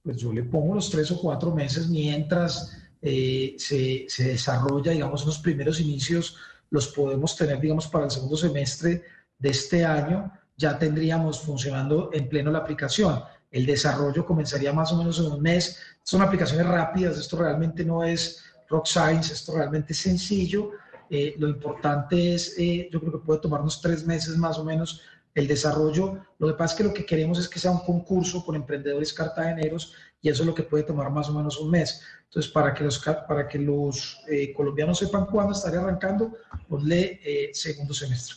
Pues 0.02 0.16
yo 0.16 0.32
le 0.32 0.44
pongo 0.44 0.74
los 0.74 0.90
tres 0.90 1.10
o 1.10 1.20
cuatro 1.20 1.52
meses 1.52 1.88
mientras 1.88 2.76
eh, 3.02 3.56
se, 3.58 4.06
se, 4.08 4.28
desarrolla, 4.28 4.92
digamos, 4.92 5.26
los 5.26 5.38
primeros 5.38 5.80
inicios 5.80 6.36
los 6.70 6.88
podemos 6.88 7.36
tener, 7.36 7.60
digamos, 7.60 7.86
para 7.88 8.04
el 8.04 8.10
segundo 8.10 8.36
semestre 8.36 9.02
de 9.38 9.48
este 9.48 9.84
año, 9.84 10.32
ya 10.56 10.78
tendríamos 10.78 11.40
funcionando 11.40 12.10
en 12.12 12.28
pleno 12.28 12.50
la 12.50 12.58
aplicación. 12.58 13.22
El 13.50 13.66
desarrollo 13.66 14.24
comenzaría 14.24 14.72
más 14.72 14.92
o 14.92 14.96
menos 14.96 15.18
en 15.18 15.26
un 15.26 15.42
mes. 15.42 15.78
Son 16.02 16.22
aplicaciones 16.22 16.66
rápidas, 16.66 17.18
esto 17.18 17.36
realmente 17.36 17.84
no 17.84 18.04
es 18.04 18.44
rock 18.68 18.86
science, 18.86 19.32
esto 19.32 19.56
realmente 19.56 19.92
es 19.92 19.98
sencillo 19.98 20.72
eh, 21.12 21.34
lo 21.38 21.48
importante 21.48 22.34
es, 22.34 22.54
eh, 22.56 22.88
yo 22.92 23.00
creo 23.00 23.12
que 23.12 23.26
puede 23.26 23.40
tomarnos 23.40 23.80
tres 23.80 24.06
meses 24.06 24.36
más 24.36 24.58
o 24.58 24.64
menos 24.64 25.02
el 25.34 25.48
desarrollo. 25.48 26.24
Lo 26.38 26.46
que 26.46 26.54
pasa 26.54 26.74
es 26.74 26.78
que 26.78 26.84
lo 26.84 26.94
que 26.94 27.04
queremos 27.04 27.38
es 27.40 27.48
que 27.48 27.58
sea 27.58 27.72
un 27.72 27.84
concurso 27.84 28.44
con 28.44 28.54
emprendedores 28.54 29.12
cartageneros 29.12 29.92
y 30.22 30.28
eso 30.28 30.42
es 30.42 30.46
lo 30.46 30.54
que 30.54 30.62
puede 30.62 30.84
tomar 30.84 31.10
más 31.10 31.28
o 31.28 31.34
menos 31.34 31.58
un 31.58 31.70
mes. 31.70 32.02
Entonces, 32.24 32.50
para 32.52 32.74
que 32.74 32.84
los, 32.84 32.98
para 32.98 33.48
que 33.48 33.58
los 33.58 34.20
eh, 34.28 34.52
colombianos 34.52 34.98
sepan 34.98 35.26
cuándo 35.26 35.52
estaría 35.52 35.80
arrancando, 35.80 36.36
ponle 36.68 37.20
segundo 37.52 37.94
semestre. 37.94 38.36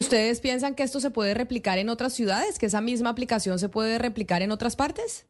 ¿Ustedes 0.00 0.40
piensan 0.40 0.74
que 0.74 0.82
esto 0.82 1.00
se 1.00 1.10
puede 1.10 1.34
replicar 1.34 1.78
en 1.78 1.88
otras 1.88 2.12
ciudades? 2.12 2.58
¿Que 2.58 2.66
esa 2.66 2.80
misma 2.80 3.10
aplicación 3.10 3.58
se 3.58 3.68
puede 3.68 3.98
replicar 3.98 4.42
en 4.42 4.50
otras 4.50 4.76
partes? 4.76 5.26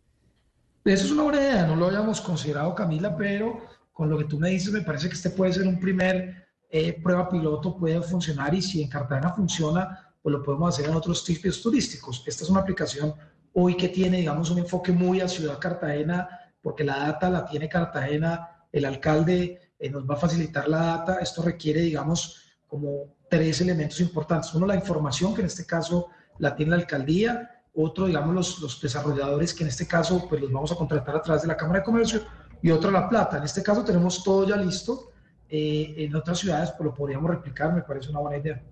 Eso 0.84 1.04
es 1.04 1.10
una 1.10 1.22
buena 1.22 1.40
idea, 1.40 1.66
no 1.66 1.76
lo 1.76 1.86
habíamos 1.86 2.20
considerado, 2.20 2.74
Camila, 2.74 3.16
pero 3.16 3.66
con 3.92 4.10
lo 4.10 4.18
que 4.18 4.24
tú 4.24 4.38
me 4.38 4.50
dices, 4.50 4.72
me 4.72 4.82
parece 4.82 5.08
que 5.08 5.14
este 5.14 5.30
puede 5.30 5.52
ser 5.52 5.66
un 5.66 5.80
primer 5.80 6.44
eh, 6.68 7.00
prueba 7.00 7.28
piloto 7.28 7.76
puede 7.76 8.02
funcionar 8.02 8.52
y 8.52 8.60
si 8.60 8.82
en 8.82 8.88
Cartagena 8.88 9.32
funciona, 9.32 10.12
pues 10.20 10.32
lo 10.32 10.42
podemos 10.42 10.74
hacer 10.74 10.90
en 10.90 10.96
otros 10.96 11.24
sitios 11.24 11.62
turísticos. 11.62 12.24
Esta 12.26 12.42
es 12.42 12.50
una 12.50 12.60
aplicación 12.60 13.14
hoy 13.54 13.76
que 13.76 13.88
tiene, 13.88 14.18
digamos, 14.18 14.50
un 14.50 14.58
enfoque 14.58 14.92
muy 14.92 15.20
a 15.20 15.28
Ciudad 15.28 15.58
Cartagena, 15.58 16.28
porque 16.60 16.84
la 16.84 16.98
data 16.98 17.30
la 17.30 17.44
tiene 17.44 17.68
Cartagena, 17.68 18.66
el 18.70 18.84
alcalde 18.84 19.72
eh, 19.78 19.90
nos 19.90 20.08
va 20.08 20.14
a 20.14 20.18
facilitar 20.18 20.68
la 20.68 20.78
data. 20.78 21.18
Esto 21.20 21.42
requiere, 21.42 21.80
digamos, 21.80 22.42
como 22.66 23.16
tres 23.28 23.60
elementos 23.60 24.00
importantes. 24.00 24.52
Uno, 24.54 24.66
la 24.66 24.74
información, 24.74 25.34
que 25.34 25.40
en 25.40 25.46
este 25.46 25.66
caso 25.66 26.08
la 26.38 26.54
tiene 26.54 26.70
la 26.70 26.78
alcaldía. 26.78 27.62
Otro, 27.74 28.06
digamos, 28.06 28.34
los, 28.34 28.58
los 28.60 28.80
desarrolladores, 28.80 29.54
que 29.54 29.64
en 29.64 29.68
este 29.68 29.86
caso, 29.86 30.26
pues 30.28 30.40
los 30.40 30.52
vamos 30.52 30.72
a 30.72 30.76
contratar 30.76 31.16
a 31.16 31.22
través 31.22 31.42
de 31.42 31.48
la 31.48 31.56
Cámara 31.56 31.80
de 31.80 31.84
Comercio. 31.84 32.22
Y 32.62 32.70
otro, 32.70 32.90
la 32.90 33.08
plata. 33.08 33.38
En 33.38 33.44
este 33.44 33.62
caso 33.62 33.84
tenemos 33.84 34.22
todo 34.24 34.48
ya 34.48 34.56
listo 34.56 35.10
eh, 35.48 35.94
en 35.98 36.16
otras 36.16 36.38
ciudades 36.38 36.72
pues 36.72 36.86
lo 36.86 36.94
podríamos 36.94 37.30
replicar, 37.30 37.72
me 37.72 37.82
parece 37.82 38.10
una 38.10 38.20
buena 38.20 38.38
idea. 38.38 38.62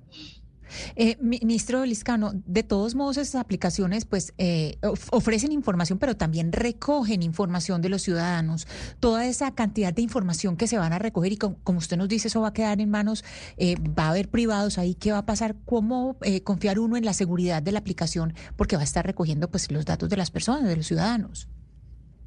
Eh, 0.96 1.16
ministro 1.20 1.84
Liscano, 1.84 2.32
de 2.34 2.62
todos 2.62 2.94
modos 2.94 3.16
esas 3.16 3.40
aplicaciones 3.40 4.04
pues 4.04 4.34
eh, 4.38 4.78
ofrecen 5.10 5.52
información, 5.52 5.98
pero 5.98 6.16
también 6.16 6.52
recogen 6.52 7.22
información 7.22 7.82
de 7.82 7.88
los 7.88 8.02
ciudadanos. 8.02 8.66
Toda 9.00 9.26
esa 9.26 9.54
cantidad 9.54 9.92
de 9.92 10.02
información 10.02 10.56
que 10.56 10.66
se 10.66 10.78
van 10.78 10.92
a 10.92 10.98
recoger 10.98 11.32
y 11.32 11.36
como 11.36 11.78
usted 11.78 11.96
nos 11.96 12.08
dice, 12.08 12.28
eso 12.28 12.40
va 12.40 12.48
a 12.48 12.52
quedar 12.52 12.80
en 12.80 12.90
manos, 12.90 13.24
eh, 13.56 13.76
va 13.80 14.04
a 14.04 14.10
haber 14.10 14.28
privados 14.28 14.78
ahí, 14.78 14.94
¿qué 14.94 15.12
va 15.12 15.18
a 15.18 15.26
pasar? 15.26 15.56
¿Cómo 15.64 16.16
confiar 16.44 16.78
uno 16.78 16.96
en 16.96 17.04
la 17.04 17.12
seguridad 17.12 17.62
de 17.62 17.72
la 17.72 17.78
aplicación? 17.78 18.34
Porque 18.56 18.76
va 18.76 18.82
a 18.82 18.84
estar 18.84 19.04
recogiendo 19.06 19.50
pues 19.50 19.70
los 19.70 19.84
datos 19.84 20.08
de 20.08 20.16
las 20.16 20.30
personas, 20.30 20.68
de 20.68 20.76
los 20.76 20.86
ciudadanos. 20.86 21.48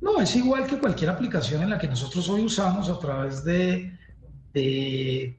No, 0.06 0.22
es 0.22 0.36
igual 0.36 0.68
que 0.68 0.78
cualquier 0.78 1.10
aplicación 1.10 1.64
en 1.64 1.72
la 1.72 1.80
que 1.80 1.88
nosotros 1.88 2.30
hoy 2.30 2.44
usamos 2.44 2.90
a 2.90 3.00
través 3.00 3.44
de, 3.44 3.92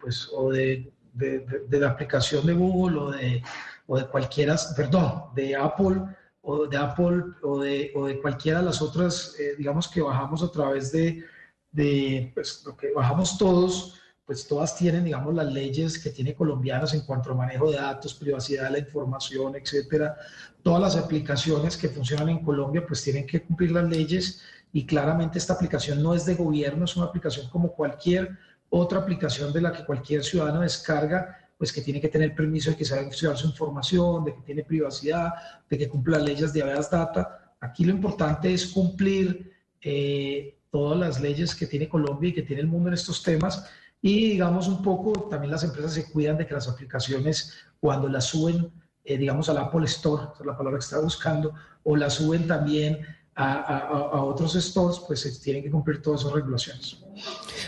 pues, 0.00 0.28
o 0.34 0.50
de, 0.50 0.92
de, 1.16 1.66
la 1.70 1.90
aplicación 1.90 2.47
de 2.47 2.52
Google 2.52 2.98
o 2.98 3.10
de, 3.10 3.43
o 3.86 3.98
de 3.98 4.06
cualquiera, 4.06 4.56
perdón, 4.76 5.24
de 5.34 5.56
Apple 5.56 6.02
o 6.43 6.66
de 6.66 6.76
Apple 6.76 7.22
o 7.43 7.60
de, 7.60 7.93
o 7.94 8.06
de 8.06 8.20
cualquiera 8.20 8.60
de 8.60 8.66
las 8.66 8.80
otras, 8.80 9.34
eh, 9.38 9.55
digamos 9.59 9.88
que 9.88 10.01
bajamos 10.01 10.43
a 10.43 10.51
través 10.51 10.93
de, 10.93 11.24
de 11.72 12.30
pues, 12.34 12.62
lo 12.64 12.76
que 12.76 12.93
bajamos 12.93 13.36
todos, 13.36 14.01
pues 14.24 14.47
todas 14.47 14.76
tienen, 14.76 15.05
digamos, 15.05 15.34
las 15.34 15.52
leyes 15.52 16.02
que 16.02 16.10
tiene 16.10 16.34
colombianas 16.34 16.94
en 16.94 17.02
cuanto 17.02 17.30
al 17.30 17.36
manejo 17.36 17.70
de 17.70 17.78
datos, 17.78 18.14
privacidad 18.14 18.64
de 18.64 18.70
la 18.70 18.78
información, 18.80 19.55
etcétera. 19.55 20.16
Todas 20.62 20.80
las 20.80 20.97
aplicaciones 20.97 21.76
que 21.76 21.88
funcionan 21.88 22.28
en 22.28 22.44
Colombia, 22.44 22.84
pues 22.86 23.02
tienen 23.02 23.26
que 23.26 23.43
cumplir 23.43 23.70
las 23.70 23.88
leyes 23.88 24.43
y 24.72 24.84
claramente 24.84 25.38
esta 25.38 25.55
aplicación 25.55 26.02
no 26.02 26.14
es 26.14 26.26
de 26.26 26.34
gobierno, 26.34 26.84
es 26.84 26.97
una 26.97 27.06
aplicación 27.06 27.48
como 27.51 27.72
cualquier 27.72 28.36
otra 28.76 29.00
aplicación 29.00 29.52
de 29.52 29.60
la 29.60 29.72
que 29.72 29.84
cualquier 29.84 30.22
ciudadano 30.24 30.60
descarga, 30.60 31.38
pues 31.56 31.72
que 31.72 31.80
tiene 31.80 32.00
que 32.00 32.08
tener 32.08 32.34
permiso 32.34 32.70
de 32.70 32.76
que 32.76 32.84
se 32.84 33.00
estudiar 33.00 33.36
su 33.36 33.46
información, 33.46 34.24
de 34.24 34.34
que 34.34 34.42
tiene 34.42 34.64
privacidad, 34.64 35.32
de 35.68 35.78
que 35.78 35.88
cumpla 35.88 36.18
leyes 36.18 36.52
de 36.52 36.62
habeas 36.62 36.90
data. 36.90 37.54
Aquí 37.60 37.84
lo 37.84 37.92
importante 37.92 38.52
es 38.52 38.66
cumplir 38.66 39.52
eh, 39.80 40.58
todas 40.70 40.98
las 40.98 41.20
leyes 41.20 41.54
que 41.54 41.66
tiene 41.66 41.88
Colombia 41.88 42.30
y 42.30 42.34
que 42.34 42.42
tiene 42.42 42.62
el 42.62 42.68
mundo 42.68 42.88
en 42.88 42.94
estos 42.94 43.22
temas 43.22 43.66
y 44.02 44.30
digamos 44.30 44.68
un 44.68 44.82
poco, 44.82 45.28
también 45.28 45.50
las 45.50 45.64
empresas 45.64 45.94
se 45.94 46.10
cuidan 46.10 46.36
de 46.36 46.46
que 46.46 46.54
las 46.54 46.68
aplicaciones 46.68 47.54
cuando 47.80 48.08
las 48.08 48.26
suben, 48.26 48.70
eh, 49.04 49.16
digamos 49.16 49.48
al 49.48 49.58
Apple 49.58 49.84
Store, 49.86 50.28
es 50.38 50.46
la 50.46 50.56
palabra 50.56 50.78
que 50.78 50.84
estaba 50.84 51.02
buscando, 51.02 51.54
o 51.82 51.96
las 51.96 52.14
suben 52.14 52.46
también 52.46 53.00
a, 53.34 54.22
otros 54.22 54.54
stores, 54.54 54.98
pues 55.06 55.40
tienen 55.42 55.62
que 55.62 55.70
cumplir 55.70 56.00
todas 56.00 56.20
esas 56.22 56.32
regulaciones. 56.32 57.04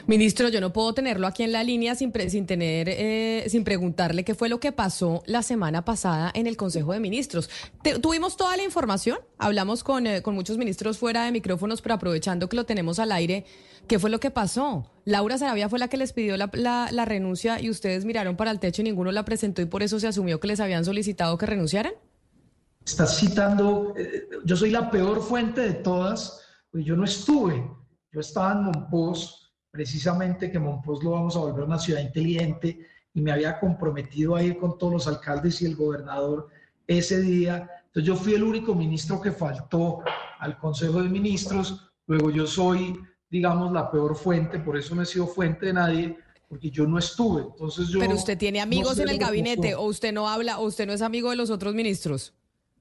Ministro, 0.07 0.49
yo 0.49 0.61
no 0.61 0.73
puedo 0.73 0.93
tenerlo 0.95 1.27
aquí 1.27 1.43
en 1.43 1.53
la 1.53 1.65
línea 1.65 1.95
sin, 1.95 2.13
sin 2.29 2.47
tener, 2.47 2.89
eh, 2.89 3.45
sin 3.49 3.65
preguntarle 3.65 4.25
qué 4.25 4.35
fue 4.35 4.49
lo 4.49 4.61
que 4.61 4.73
pasó 4.73 5.23
la 5.27 5.43
semana 5.43 5.85
pasada 5.85 6.31
en 6.35 6.47
el 6.47 6.57
Consejo 6.57 6.93
de 6.93 7.01
Ministros. 7.01 7.51
tuvimos 8.01 8.37
toda 8.37 8.57
la 8.57 8.65
información, 8.65 9.19
hablamos 9.39 9.85
con, 9.85 10.07
eh, 10.07 10.23
con 10.23 10.35
muchos 10.35 10.59
ministros 10.59 10.99
fuera 10.99 11.25
de 11.25 11.33
micrófonos, 11.33 11.83
pero 11.83 11.95
aprovechando 11.95 12.49
que 12.49 12.57
lo 12.57 12.65
tenemos 12.65 12.99
al 12.99 13.13
aire, 13.13 13.45
¿qué 13.87 13.99
fue 13.99 14.11
lo 14.11 14.21
que 14.21 14.31
pasó? 14.31 14.91
Laura 15.05 15.39
Sarabia 15.39 15.69
fue 15.69 15.79
la 15.79 15.89
que 15.89 15.97
les 15.97 16.13
pidió 16.13 16.37
la, 16.37 16.51
la 16.91 17.05
renuncia 17.05 17.61
y 17.61 17.71
ustedes 17.71 18.05
miraron 18.05 18.37
para 18.37 18.51
el 18.51 18.61
techo 18.61 18.83
y 18.83 18.85
ninguno 18.85 19.13
la 19.13 19.25
presentó 19.25 19.63
y 19.63 19.67
por 19.67 19.83
eso 19.83 19.99
se 20.01 20.09
asumió 20.09 20.41
que 20.41 20.49
les 20.49 20.61
habían 20.61 20.85
solicitado 20.85 21.39
que 21.39 21.47
renunciaran. 21.47 21.93
Estás 22.85 23.19
citando, 23.19 23.95
eh, 23.99 24.29
yo 24.45 24.57
soy 24.57 24.71
la 24.71 24.91
peor 24.91 25.23
fuente 25.23 25.61
de 25.61 25.75
todas, 25.75 26.41
pues 26.71 26.87
yo 26.87 26.97
no 26.97 27.05
estuve, 27.05 27.63
yo 28.13 28.21
estaba 28.21 28.53
en 28.53 28.65
Monpós, 28.65 29.53
precisamente 29.71 30.51
que 30.51 30.59
Monpós 30.59 31.03
lo 31.03 31.11
vamos 31.11 31.37
a 31.37 31.41
volver 31.41 31.65
una 31.65 31.79
ciudad 31.79 32.01
inteligente 32.01 32.79
y 33.15 33.21
me 33.21 33.33
había 33.33 33.59
comprometido 33.59 34.37
a 34.37 34.43
ir 34.43 34.59
con 34.59 34.79
todos 34.79 34.93
los 34.93 35.09
alcaldes 35.09 35.61
y 35.63 35.67
el 35.67 35.77
gobernador 35.77 36.49
ese 36.87 37.21
día. 37.21 37.69
Entonces 37.87 38.05
yo 38.05 38.17
fui 38.17 38.35
el 38.35 38.43
único 38.43 38.75
ministro 38.75 39.21
que 39.21 39.33
faltó 39.33 40.01
al 40.39 40.59
Consejo 40.59 41.03
de 41.03 41.09
Ministros, 41.09 41.91
luego 42.07 42.31
yo 42.31 42.47
soy, 42.47 42.99
digamos, 43.31 43.73
la 43.73 43.91
peor 43.91 44.17
fuente, 44.17 44.59
por 44.59 44.77
eso 44.77 44.95
no 44.95 45.03
he 45.03 45.07
sido 45.07 45.27
fuente 45.27 45.67
de 45.67 45.73
nadie, 45.73 46.19
porque 46.49 46.71
yo 46.71 46.87
no 46.87 46.99
estuve. 46.99 47.43
Entonces 47.43 47.89
yo 47.89 47.99
Pero 47.99 48.15
usted 48.15 48.39
tiene 48.39 48.61
amigos 48.61 48.99
en 48.99 49.09
el 49.09 49.19
gabinete, 49.19 49.75
o 49.75 49.83
usted 49.83 50.13
no 50.13 50.29
habla, 50.29 50.59
o 50.59 50.67
usted 50.67 50.87
no 50.87 50.93
es 50.93 51.03
amigo 51.03 51.31
de 51.31 51.37
los 51.37 51.51
otros 51.51 51.75
ministros. 51.75 52.35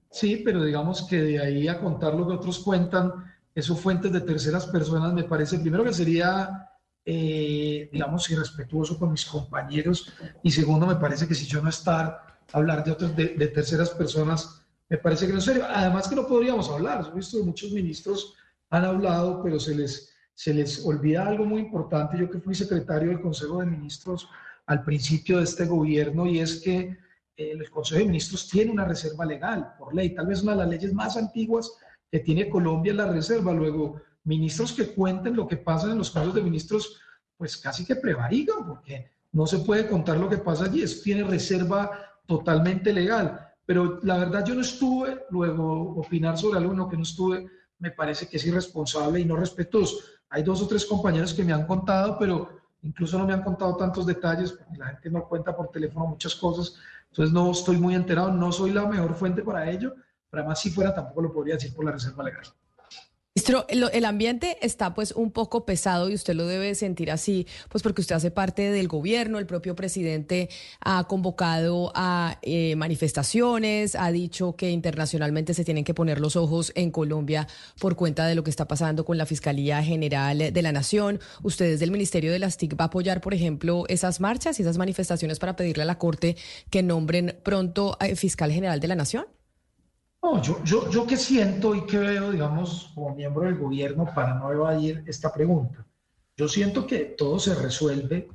Sí, 0.10 0.42
pero 0.46 0.64
digamos 0.64 1.04
que 1.04 1.22
de 1.22 1.40
ahí 1.42 1.68
a 1.68 1.80
contar 1.80 2.14
lo 2.14 2.28
que 2.28 2.34
otros 2.34 2.60
cuentan, 2.60 3.12
esos 3.58 3.82
fuentes 3.82 4.12
de 4.12 4.22
terceras 4.22 4.68
personas 4.68 5.12
me 5.14 5.24
parece, 5.24 5.58
primero 5.58 5.84
que 5.84 5.92
sería, 5.92 6.70
eh, 7.04 7.90
digamos, 7.92 8.30
irrespetuoso 8.30 9.00
con 9.00 9.10
mis 9.10 9.26
compañeros 9.26 10.14
y 10.44 10.52
segundo, 10.52 10.86
me 10.86 10.98
parece 10.98 11.28
que 11.28 11.34
si 11.34 11.48
yo 11.48 11.60
no 11.60 11.70
estar, 11.70 12.38
hablar 12.54 12.84
de 12.84 12.92
otros, 12.92 13.16
de, 13.16 13.48
terceras 13.48 13.90
personas, 13.90 14.62
me 14.88 15.00
parece 15.00 15.26
que 15.26 15.34
no 15.34 15.40
es 15.40 15.46
serio. 15.46 15.66
Además 15.68 16.08
que 16.08 16.16
no 16.16 16.28
podríamos 16.28 16.70
hablar, 16.70 17.12
visto 17.16 17.40
que 17.40 17.46
muchos 17.46 17.72
ministros 17.72 18.36
han 18.70 18.86
hablado, 18.86 19.42
pero 19.42 19.60
se 19.60 19.74
les, 19.74 20.14
se 20.36 20.54
les 20.54 20.86
olvida 20.86 21.26
algo 21.26 21.44
muy 21.44 21.62
importante. 21.62 22.16
Yo 22.20 22.30
que 22.30 22.40
fui 22.40 22.54
secretario 22.54 23.10
del 23.10 23.22
Consejo 23.22 23.62
de 23.62 23.66
Ministros 23.66 24.30
al 24.68 24.84
principio 24.84 25.40
de 25.40 25.46
este 25.46 25.66
gobierno 25.66 26.28
y 26.28 26.42
es 26.42 26.62
que 26.62 26.96
el 27.36 27.68
Consejo 27.72 28.02
de 28.02 28.06
Ministros 28.06 28.48
tiene 28.48 28.70
una 28.70 28.86
reserva 28.86 29.26
legal 29.26 29.74
por 29.80 29.96
ley, 29.96 30.14
tal 30.14 30.28
vez 30.28 30.44
una 30.44 30.52
de 30.52 30.58
las 30.60 30.70
leyes 30.70 30.94
más 30.94 31.18
antiguas 31.18 31.72
que 32.12 32.20
tiene 32.20 32.50
Colombia 32.50 32.92
es 32.92 32.98
la 32.98 33.12
reserva. 33.12 33.54
Luego, 33.54 34.02
ministros 34.24 34.74
que 34.74 34.94
cuenten 34.94 35.36
lo 35.36 35.48
que 35.48 35.58
pasa 35.58 35.92
en 35.92 35.98
los 35.98 36.12
consejos 36.12 36.36
de 36.36 36.42
ministros, 36.42 37.00
pues 37.38 37.58
casi 37.58 37.86
que 37.86 37.96
prevarican, 37.96 38.66
porque 38.66 39.12
no 39.32 39.46
se 39.46 39.60
puede 39.60 39.88
contar 39.88 40.18
lo 40.18 40.30
que 40.30 40.38
pasa 40.38 40.66
allí. 40.66 40.82
Eso 40.82 41.02
tiene 41.04 41.24
reserva 41.24 41.92
totalmente 42.26 42.94
legal. 42.94 43.44
pero 43.66 44.00
la 44.04 44.18
verdad 44.18 44.46
yo 44.46 44.56
no 44.56 44.62
estuve, 44.62 45.26
luego 45.30 45.98
opinar 45.98 46.38
sobre 46.38 46.58
algo 46.58 46.72
en 46.74 46.90
que 46.90 46.96
no 46.96 47.04
estuve 47.04 47.48
me 47.80 47.92
parece 47.92 48.28
que 48.28 48.38
es 48.38 48.46
irresponsable 48.46 49.20
y 49.20 49.26
no 49.26 49.36
respetuoso. 49.36 49.98
Hay 50.30 50.44
dos 50.44 50.62
o 50.62 50.68
tres 50.68 50.86
compañeros 50.86 51.34
que 51.34 51.44
me 51.44 51.54
han 51.54 51.66
contado, 51.66 52.18
pero 52.20 52.50
incluso 52.82 53.18
no 53.18 53.26
me 53.26 53.34
han 53.34 53.44
contado 53.44 53.76
tantos 53.76 54.06
detalles, 54.06 54.52
porque 54.52 54.78
la 54.78 54.88
gente 54.88 55.10
no 55.10 55.28
cuenta 55.28 55.56
por 55.56 55.70
teléfono 55.70 56.08
muchas 56.08 56.36
cosas, 56.36 56.76
entonces 57.10 57.34
no 57.34 57.52
estoy 57.52 57.78
muy 57.78 57.96
enterado, 57.96 58.32
no 58.32 58.52
soy 58.52 58.72
la 58.72 58.86
mejor 58.86 59.16
fuente 59.16 59.42
para 59.42 59.70
ello, 59.70 59.96
pero 60.30 60.42
además 60.42 60.60
si 60.60 60.70
fuera 60.70 60.94
tampoco 60.94 61.22
lo 61.22 61.34
podría 61.34 61.56
decir 61.56 61.74
por 61.74 61.86
la 61.86 61.92
reserva 61.92 62.24
legal. 62.24 62.46
Ministro, 63.38 63.68
el, 63.70 64.06
ambiente 64.06 64.58
está 64.64 64.96
pues 64.96 65.12
un 65.12 65.30
poco 65.30 65.64
pesado 65.64 66.10
y 66.10 66.16
usted 66.16 66.34
lo 66.34 66.48
debe 66.48 66.74
sentir 66.74 67.12
así, 67.12 67.46
pues 67.70 67.84
porque 67.84 68.02
usted 68.02 68.16
hace 68.16 68.32
parte 68.32 68.72
del 68.72 68.88
gobierno, 68.88 69.38
el 69.38 69.46
propio 69.46 69.76
presidente 69.76 70.50
ha 70.82 71.04
convocado 71.04 71.92
a 71.94 72.40
eh, 72.42 72.76
manifestaciones, 72.76 73.94
ha 73.94 74.12
dicho 74.12 74.56
que 74.56 74.72
internacionalmente 74.72 75.54
se 75.54 75.64
tienen 75.64 75.84
que 75.84 75.94
poner 75.94 76.20
los 76.20 76.36
ojos 76.36 76.72
en 76.74 76.90
Colombia 76.90 77.48
por 77.80 77.96
cuenta 77.96 78.26
de 78.26 78.34
lo 78.34 78.44
que 78.44 78.50
está 78.50 78.68
pasando 78.68 79.06
con 79.06 79.20
la 79.20 79.28
Fiscalía 79.28 79.84
General 79.84 80.52
de 80.52 80.62
la 80.64 80.72
Nación. 80.72 81.20
¿Usted 81.44 81.70
desde 81.70 81.86
el 81.86 81.92
Ministerio 81.92 82.32
de 82.32 82.40
las 82.40 82.58
TIC 82.58 82.74
va 82.74 82.86
a 82.86 82.88
apoyar, 82.88 83.22
por 83.22 83.36
ejemplo, 83.36 83.84
esas 83.88 84.20
marchas 84.20 84.58
y 84.58 84.64
esas 84.64 84.80
manifestaciones 84.80 85.38
para 85.38 85.56
pedirle 85.56 85.84
a 85.84 85.86
la 85.86 86.00
Corte 86.00 86.38
que 86.72 86.82
nombren 86.82 87.38
pronto 87.44 88.00
fiscal 88.16 88.52
general 88.52 88.80
de 88.80 88.88
la 88.88 88.96
Nación? 88.96 89.37
No, 90.28 90.42
yo, 90.42 90.62
yo, 90.66 90.90
yo 90.90 91.08
que 91.08 91.16
siento 91.16 91.74
y 91.74 91.86
que 91.86 91.98
veo, 91.98 92.32
digamos, 92.32 92.92
como 92.94 93.16
miembro 93.16 93.46
del 93.46 93.56
gobierno, 93.56 94.12
para 94.14 94.34
no 94.34 94.52
evadir 94.52 95.02
esta 95.08 95.32
pregunta, 95.32 95.86
yo 96.36 96.50
siento 96.50 96.86
que 96.86 97.16
todo 97.18 97.40
se 97.40 97.56
resuelve, 97.56 98.30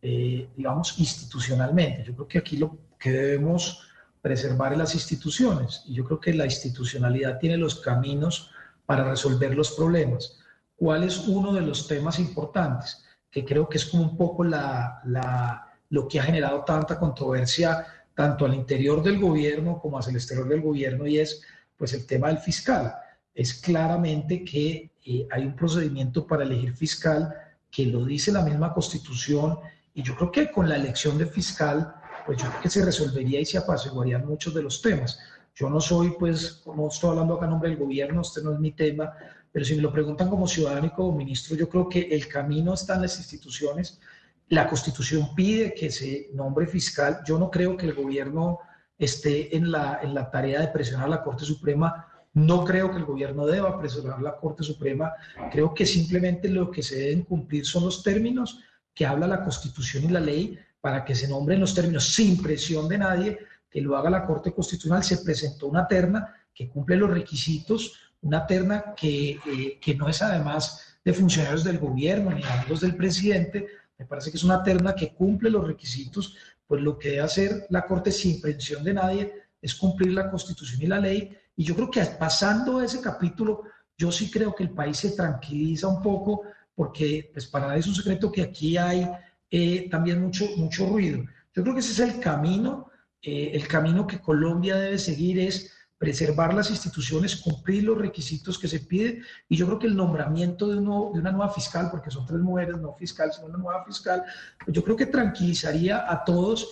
eh, 0.00 0.48
digamos, 0.56 0.98
institucionalmente. 0.98 2.02
Yo 2.02 2.14
creo 2.14 2.28
que 2.28 2.38
aquí 2.38 2.56
lo 2.56 2.78
que 2.98 3.10
debemos 3.10 3.86
preservar 4.22 4.72
es 4.72 4.78
las 4.78 4.94
instituciones 4.94 5.82
y 5.86 5.92
yo 5.92 6.06
creo 6.06 6.18
que 6.18 6.32
la 6.32 6.46
institucionalidad 6.46 7.38
tiene 7.38 7.58
los 7.58 7.74
caminos 7.74 8.50
para 8.86 9.04
resolver 9.04 9.54
los 9.54 9.72
problemas. 9.72 10.38
¿Cuál 10.76 11.04
es 11.04 11.28
uno 11.28 11.52
de 11.52 11.60
los 11.60 11.86
temas 11.86 12.18
importantes? 12.20 13.04
Que 13.30 13.44
creo 13.44 13.68
que 13.68 13.76
es 13.76 13.84
como 13.84 14.04
un 14.04 14.16
poco 14.16 14.44
la, 14.44 15.02
la, 15.04 15.74
lo 15.90 16.08
que 16.08 16.20
ha 16.20 16.22
generado 16.22 16.64
tanta 16.64 16.98
controversia 16.98 17.86
tanto 18.14 18.44
al 18.44 18.54
interior 18.54 19.02
del 19.02 19.18
gobierno 19.18 19.80
como 19.80 19.98
hacia 19.98 20.10
el 20.10 20.16
exterior 20.16 20.48
del 20.48 20.60
gobierno 20.60 21.06
y 21.06 21.18
es 21.18 21.42
pues 21.76 21.92
el 21.92 22.06
tema 22.06 22.28
del 22.28 22.38
fiscal. 22.38 22.94
Es 23.34 23.54
claramente 23.54 24.44
que 24.44 24.92
eh, 25.04 25.26
hay 25.30 25.44
un 25.44 25.56
procedimiento 25.56 26.26
para 26.26 26.44
elegir 26.44 26.74
fiscal 26.74 27.34
que 27.70 27.86
lo 27.86 28.04
dice 28.04 28.30
la 28.30 28.42
misma 28.42 28.72
constitución 28.72 29.58
y 29.92 30.02
yo 30.02 30.14
creo 30.16 30.30
que 30.30 30.50
con 30.50 30.68
la 30.68 30.76
elección 30.76 31.18
de 31.18 31.26
fiscal 31.26 31.94
pues 32.24 32.38
yo 32.38 32.48
creo 32.48 32.62
que 32.62 32.70
se 32.70 32.84
resolvería 32.84 33.40
y 33.40 33.44
se 33.44 33.58
apaciguarían 33.58 34.26
muchos 34.26 34.54
de 34.54 34.62
los 34.62 34.80
temas. 34.80 35.18
Yo 35.54 35.68
no 35.68 35.80
soy 35.80 36.14
pues, 36.18 36.62
como 36.64 36.88
estoy 36.88 37.10
hablando 37.10 37.34
acá 37.34 37.44
en 37.44 37.50
nombre 37.52 37.70
del 37.70 37.78
gobierno, 37.78 38.22
este 38.22 38.42
no 38.42 38.52
es 38.52 38.58
mi 38.58 38.72
tema, 38.72 39.12
pero 39.52 39.64
si 39.64 39.76
me 39.76 39.82
lo 39.82 39.92
preguntan 39.92 40.28
como 40.28 40.48
ciudadano 40.48 40.86
y 40.86 40.90
como 40.90 41.16
ministro, 41.16 41.56
yo 41.56 41.68
creo 41.68 41.88
que 41.88 42.00
el 42.00 42.26
camino 42.28 42.74
está 42.74 42.96
en 42.96 43.02
las 43.02 43.18
instituciones 43.18 44.00
la 44.48 44.68
Constitución 44.68 45.34
pide 45.34 45.74
que 45.74 45.90
se 45.90 46.30
nombre 46.34 46.66
fiscal. 46.66 47.20
Yo 47.26 47.38
no 47.38 47.50
creo 47.50 47.76
que 47.76 47.86
el 47.86 47.94
gobierno 47.94 48.58
esté 48.98 49.56
en 49.56 49.70
la, 49.70 50.00
en 50.02 50.14
la 50.14 50.30
tarea 50.30 50.60
de 50.60 50.68
presionar 50.68 51.06
a 51.06 51.10
la 51.10 51.22
Corte 51.22 51.44
Suprema. 51.44 52.06
No 52.34 52.64
creo 52.64 52.90
que 52.90 52.98
el 52.98 53.04
gobierno 53.04 53.46
deba 53.46 53.78
presionar 53.78 54.18
a 54.18 54.22
la 54.22 54.36
Corte 54.36 54.62
Suprema. 54.62 55.12
Creo 55.50 55.72
que 55.72 55.86
simplemente 55.86 56.48
lo 56.48 56.70
que 56.70 56.82
se 56.82 56.96
deben 56.96 57.22
cumplir 57.22 57.64
son 57.64 57.84
los 57.84 58.02
términos 58.02 58.60
que 58.92 59.06
habla 59.06 59.26
la 59.26 59.42
Constitución 59.42 60.04
y 60.04 60.08
la 60.08 60.20
ley 60.20 60.58
para 60.80 61.04
que 61.04 61.14
se 61.14 61.28
nombren 61.28 61.60
los 61.60 61.74
términos 61.74 62.12
sin 62.12 62.40
presión 62.42 62.88
de 62.88 62.98
nadie, 62.98 63.38
que 63.70 63.80
lo 63.80 63.96
haga 63.96 64.10
la 64.10 64.26
Corte 64.26 64.52
Constitucional. 64.52 65.02
Se 65.02 65.18
presentó 65.18 65.66
una 65.66 65.88
terna 65.88 66.34
que 66.54 66.68
cumple 66.68 66.96
los 66.96 67.10
requisitos, 67.10 68.12
una 68.20 68.46
terna 68.46 68.94
que, 68.96 69.38
eh, 69.46 69.78
que 69.80 69.94
no 69.94 70.08
es 70.08 70.22
además 70.22 70.98
de 71.04 71.12
funcionarios 71.12 71.64
del 71.64 71.78
gobierno 71.78 72.30
ni 72.30 72.42
amigos 72.42 72.80
del 72.80 72.96
presidente, 72.96 73.66
me 73.98 74.06
parece 74.06 74.30
que 74.30 74.36
es 74.36 74.44
una 74.44 74.62
terna 74.62 74.94
que 74.94 75.14
cumple 75.14 75.50
los 75.50 75.66
requisitos, 75.66 76.36
pues 76.66 76.82
lo 76.82 76.98
que 76.98 77.10
debe 77.10 77.22
hacer 77.22 77.66
la 77.70 77.86
Corte 77.86 78.10
sin 78.10 78.40
presión 78.40 78.82
de 78.82 78.94
nadie 78.94 79.32
es 79.60 79.74
cumplir 79.74 80.12
la 80.12 80.30
Constitución 80.30 80.82
y 80.82 80.86
la 80.86 80.98
ley. 80.98 81.36
Y 81.56 81.64
yo 81.64 81.74
creo 81.74 81.90
que 81.90 82.02
pasando 82.18 82.80
ese 82.80 83.00
capítulo, 83.00 83.62
yo 83.96 84.10
sí 84.10 84.30
creo 84.30 84.54
que 84.54 84.64
el 84.64 84.70
país 84.70 84.98
se 84.98 85.10
tranquiliza 85.10 85.86
un 85.86 86.02
poco, 86.02 86.42
porque 86.74 87.30
pues 87.32 87.46
para 87.46 87.68
nadie 87.68 87.80
es 87.80 87.86
un 87.86 87.94
secreto 87.94 88.32
que 88.32 88.42
aquí 88.42 88.76
hay 88.76 89.08
eh, 89.50 89.88
también 89.90 90.20
mucho, 90.20 90.46
mucho 90.56 90.86
ruido. 90.86 91.24
Yo 91.54 91.62
creo 91.62 91.74
que 91.74 91.80
ese 91.80 91.92
es 91.92 92.14
el 92.14 92.20
camino, 92.20 92.90
eh, 93.22 93.52
el 93.54 93.68
camino 93.68 94.06
que 94.06 94.20
Colombia 94.20 94.76
debe 94.76 94.98
seguir 94.98 95.38
es 95.38 95.72
preservar 96.04 96.52
las 96.52 96.68
instituciones, 96.68 97.36
cumplir 97.36 97.82
los 97.84 97.96
requisitos 97.96 98.58
que 98.58 98.68
se 98.68 98.80
pide 98.80 99.22
y 99.48 99.56
yo 99.56 99.64
creo 99.64 99.78
que 99.78 99.86
el 99.86 99.96
nombramiento 99.96 100.68
de, 100.68 100.76
uno, 100.76 101.10
de 101.14 101.20
una 101.20 101.32
nueva 101.32 101.50
fiscal, 101.50 101.88
porque 101.90 102.10
son 102.10 102.26
tres 102.26 102.40
mujeres, 102.40 102.76
no 102.76 102.92
fiscal, 102.92 103.32
sino 103.32 103.46
una 103.46 103.56
nueva 103.56 103.82
fiscal, 103.86 104.22
pues 104.62 104.76
yo 104.76 104.84
creo 104.84 104.96
que 104.96 105.06
tranquilizaría 105.06 106.04
a 106.06 106.22
todos, 106.22 106.68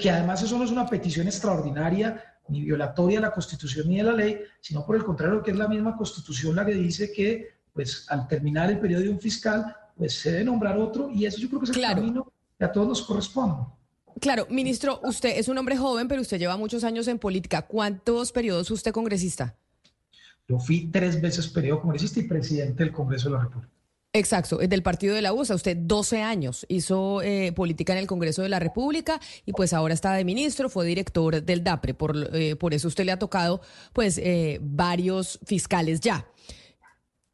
que 0.00 0.10
además 0.10 0.42
eso 0.42 0.58
no 0.58 0.64
es 0.64 0.72
una 0.72 0.88
petición 0.88 1.28
extraordinaria 1.28 2.20
ni 2.48 2.62
violatoria 2.62 3.18
de 3.18 3.26
la 3.26 3.30
Constitución 3.30 3.88
ni 3.88 3.98
de 3.98 4.02
la 4.02 4.12
ley, 4.12 4.40
sino 4.60 4.84
por 4.84 4.96
el 4.96 5.04
contrario, 5.04 5.40
que 5.40 5.52
es 5.52 5.56
la 5.56 5.68
misma 5.68 5.96
Constitución 5.96 6.56
la 6.56 6.66
que 6.66 6.74
dice 6.74 7.12
que 7.12 7.54
pues 7.72 8.06
al 8.10 8.26
terminar 8.26 8.72
el 8.72 8.80
periodo 8.80 9.02
de 9.02 9.10
un 9.10 9.20
fiscal, 9.20 9.72
pues 9.96 10.18
se 10.18 10.32
debe 10.32 10.46
nombrar 10.46 10.76
otro 10.78 11.10
y 11.10 11.26
eso 11.26 11.38
yo 11.38 11.46
creo 11.46 11.60
que 11.60 11.70
es 11.70 11.76
el 11.76 11.82
camino 11.82 12.32
que 12.58 12.64
a 12.64 12.72
todos 12.72 12.88
nos 12.88 13.02
corresponde. 13.02 13.66
Claro, 14.20 14.46
ministro, 14.50 15.00
usted 15.04 15.36
es 15.38 15.48
un 15.48 15.58
hombre 15.58 15.76
joven, 15.76 16.08
pero 16.08 16.20
usted 16.20 16.38
lleva 16.38 16.56
muchos 16.56 16.84
años 16.84 17.08
en 17.08 17.18
política. 17.18 17.62
¿Cuántos 17.62 18.32
periodos 18.32 18.70
usted 18.70 18.92
congresista? 18.92 19.56
Yo 20.48 20.58
fui 20.58 20.90
tres 20.90 21.20
veces 21.20 21.48
periodo 21.48 21.80
congresista 21.82 22.20
y 22.20 22.24
presidente 22.24 22.84
del 22.84 22.92
Congreso 22.92 23.28
de 23.28 23.36
la 23.36 23.42
República. 23.42 23.74
Exacto, 24.12 24.58
del 24.58 24.82
partido 24.82 25.16
de 25.16 25.22
la 25.22 25.32
USA. 25.32 25.56
Usted 25.56 25.76
12 25.76 26.22
años 26.22 26.64
hizo 26.68 27.20
eh, 27.22 27.52
política 27.52 27.94
en 27.94 27.98
el 27.98 28.06
Congreso 28.06 28.42
de 28.42 28.48
la 28.48 28.60
República 28.60 29.20
y 29.44 29.52
pues 29.52 29.72
ahora 29.72 29.92
está 29.92 30.12
de 30.12 30.24
ministro, 30.24 30.68
fue 30.68 30.86
director 30.86 31.42
del 31.42 31.64
DAPRE. 31.64 31.94
Por, 31.94 32.30
eh, 32.32 32.54
por 32.54 32.74
eso 32.74 32.86
usted 32.86 33.04
le 33.04 33.12
ha 33.12 33.18
tocado 33.18 33.60
pues 33.92 34.18
eh, 34.18 34.60
varios 34.62 35.40
fiscales 35.44 35.98
ya. 36.00 36.28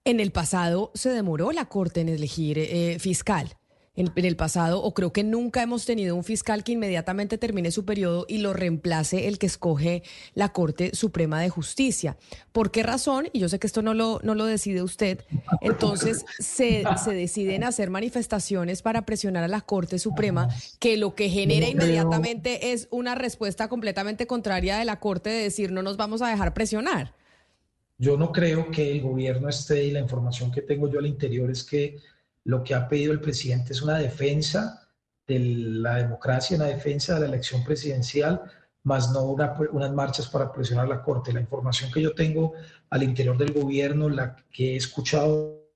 En 0.04 0.20
el 0.20 0.32
pasado 0.32 0.90
se 0.94 1.10
demoró 1.10 1.52
la 1.52 1.66
Corte 1.66 2.00
en 2.00 2.08
elegir 2.08 2.98
fiscal 2.98 3.54
en, 3.96 4.12
el 4.14 4.36
pasado, 4.36 4.82
o 4.82 4.94
creo 4.94 5.12
que 5.12 5.24
nunca 5.24 5.62
hemos 5.62 5.84
tenido 5.84 6.14
un 6.14 6.24
fiscal 6.24 6.62
que 6.62 6.72
inmediatamente 6.72 7.38
termine 7.38 7.70
su 7.70 7.84
periodo 7.84 8.24
y 8.28 8.38
lo 8.38 8.52
reemplace 8.52 9.26
el 9.28 9.38
que 9.38 9.46
escoge 9.46 10.02
la 10.34 10.50
Corte 10.50 10.94
Suprema 10.94 11.40
de 11.40 11.48
Justicia. 11.48 12.16
¿Por 12.52 12.70
qué 12.70 12.82
razón? 12.82 13.28
Y 13.32 13.40
yo 13.40 13.48
sé 13.48 13.58
que 13.58 13.66
esto 13.66 13.82
no 13.82 13.94
lo, 13.94 14.20
no 14.22 14.34
lo 14.34 14.44
decide 14.44 14.82
usted. 14.82 15.24
Entonces, 15.60 16.24
se, 16.38 16.84
se 17.02 17.12
deciden 17.12 17.64
hacer 17.64 17.90
manifestaciones 17.90 18.82
para 18.82 19.04
presionar 19.04 19.44
a 19.44 19.48
la 19.48 19.60
Corte 19.60 19.98
Suprema, 19.98 20.48
que 20.78 20.96
lo 20.96 21.14
que 21.14 21.28
genera 21.28 21.68
inmediatamente 21.68 22.72
es 22.72 22.86
una 22.90 23.14
respuesta 23.14 23.68
completamente 23.68 24.26
contraria 24.26 24.78
de 24.78 24.84
la 24.84 25.00
Corte 25.00 25.30
de 25.30 25.42
decir 25.42 25.72
no 25.72 25.82
nos 25.82 25.96
vamos 25.96 26.22
a 26.22 26.28
dejar 26.28 26.54
presionar. 26.54 27.14
Yo 27.98 28.16
no 28.16 28.32
creo 28.32 28.70
que 28.70 28.92
el 28.92 29.02
gobierno 29.02 29.48
esté 29.48 29.84
y 29.84 29.90
la 29.90 30.00
información 30.00 30.50
que 30.50 30.62
tengo 30.62 30.88
yo 30.88 31.00
al 31.00 31.06
interior 31.06 31.50
es 31.50 31.62
que 31.62 31.98
lo 32.44 32.64
que 32.64 32.74
ha 32.74 32.88
pedido 32.88 33.12
el 33.12 33.20
presidente 33.20 33.72
es 33.72 33.82
una 33.82 33.98
defensa 33.98 34.88
de 35.26 35.38
la 35.38 35.96
democracia, 35.96 36.56
una 36.56 36.66
defensa 36.66 37.14
de 37.14 37.20
la 37.20 37.26
elección 37.26 37.64
presidencial, 37.64 38.42
más 38.82 39.12
no 39.12 39.22
unas 39.22 39.92
marchas 39.92 40.28
para 40.28 40.52
presionar 40.52 40.88
la 40.88 41.02
Corte. 41.02 41.32
La 41.32 41.40
información 41.40 41.92
que 41.92 42.02
yo 42.02 42.14
tengo 42.14 42.54
al 42.88 43.02
interior 43.02 43.36
del 43.36 43.52
gobierno, 43.52 44.08
la 44.08 44.36
que 44.50 44.72
he 44.72 44.76
escuchado 44.76 45.68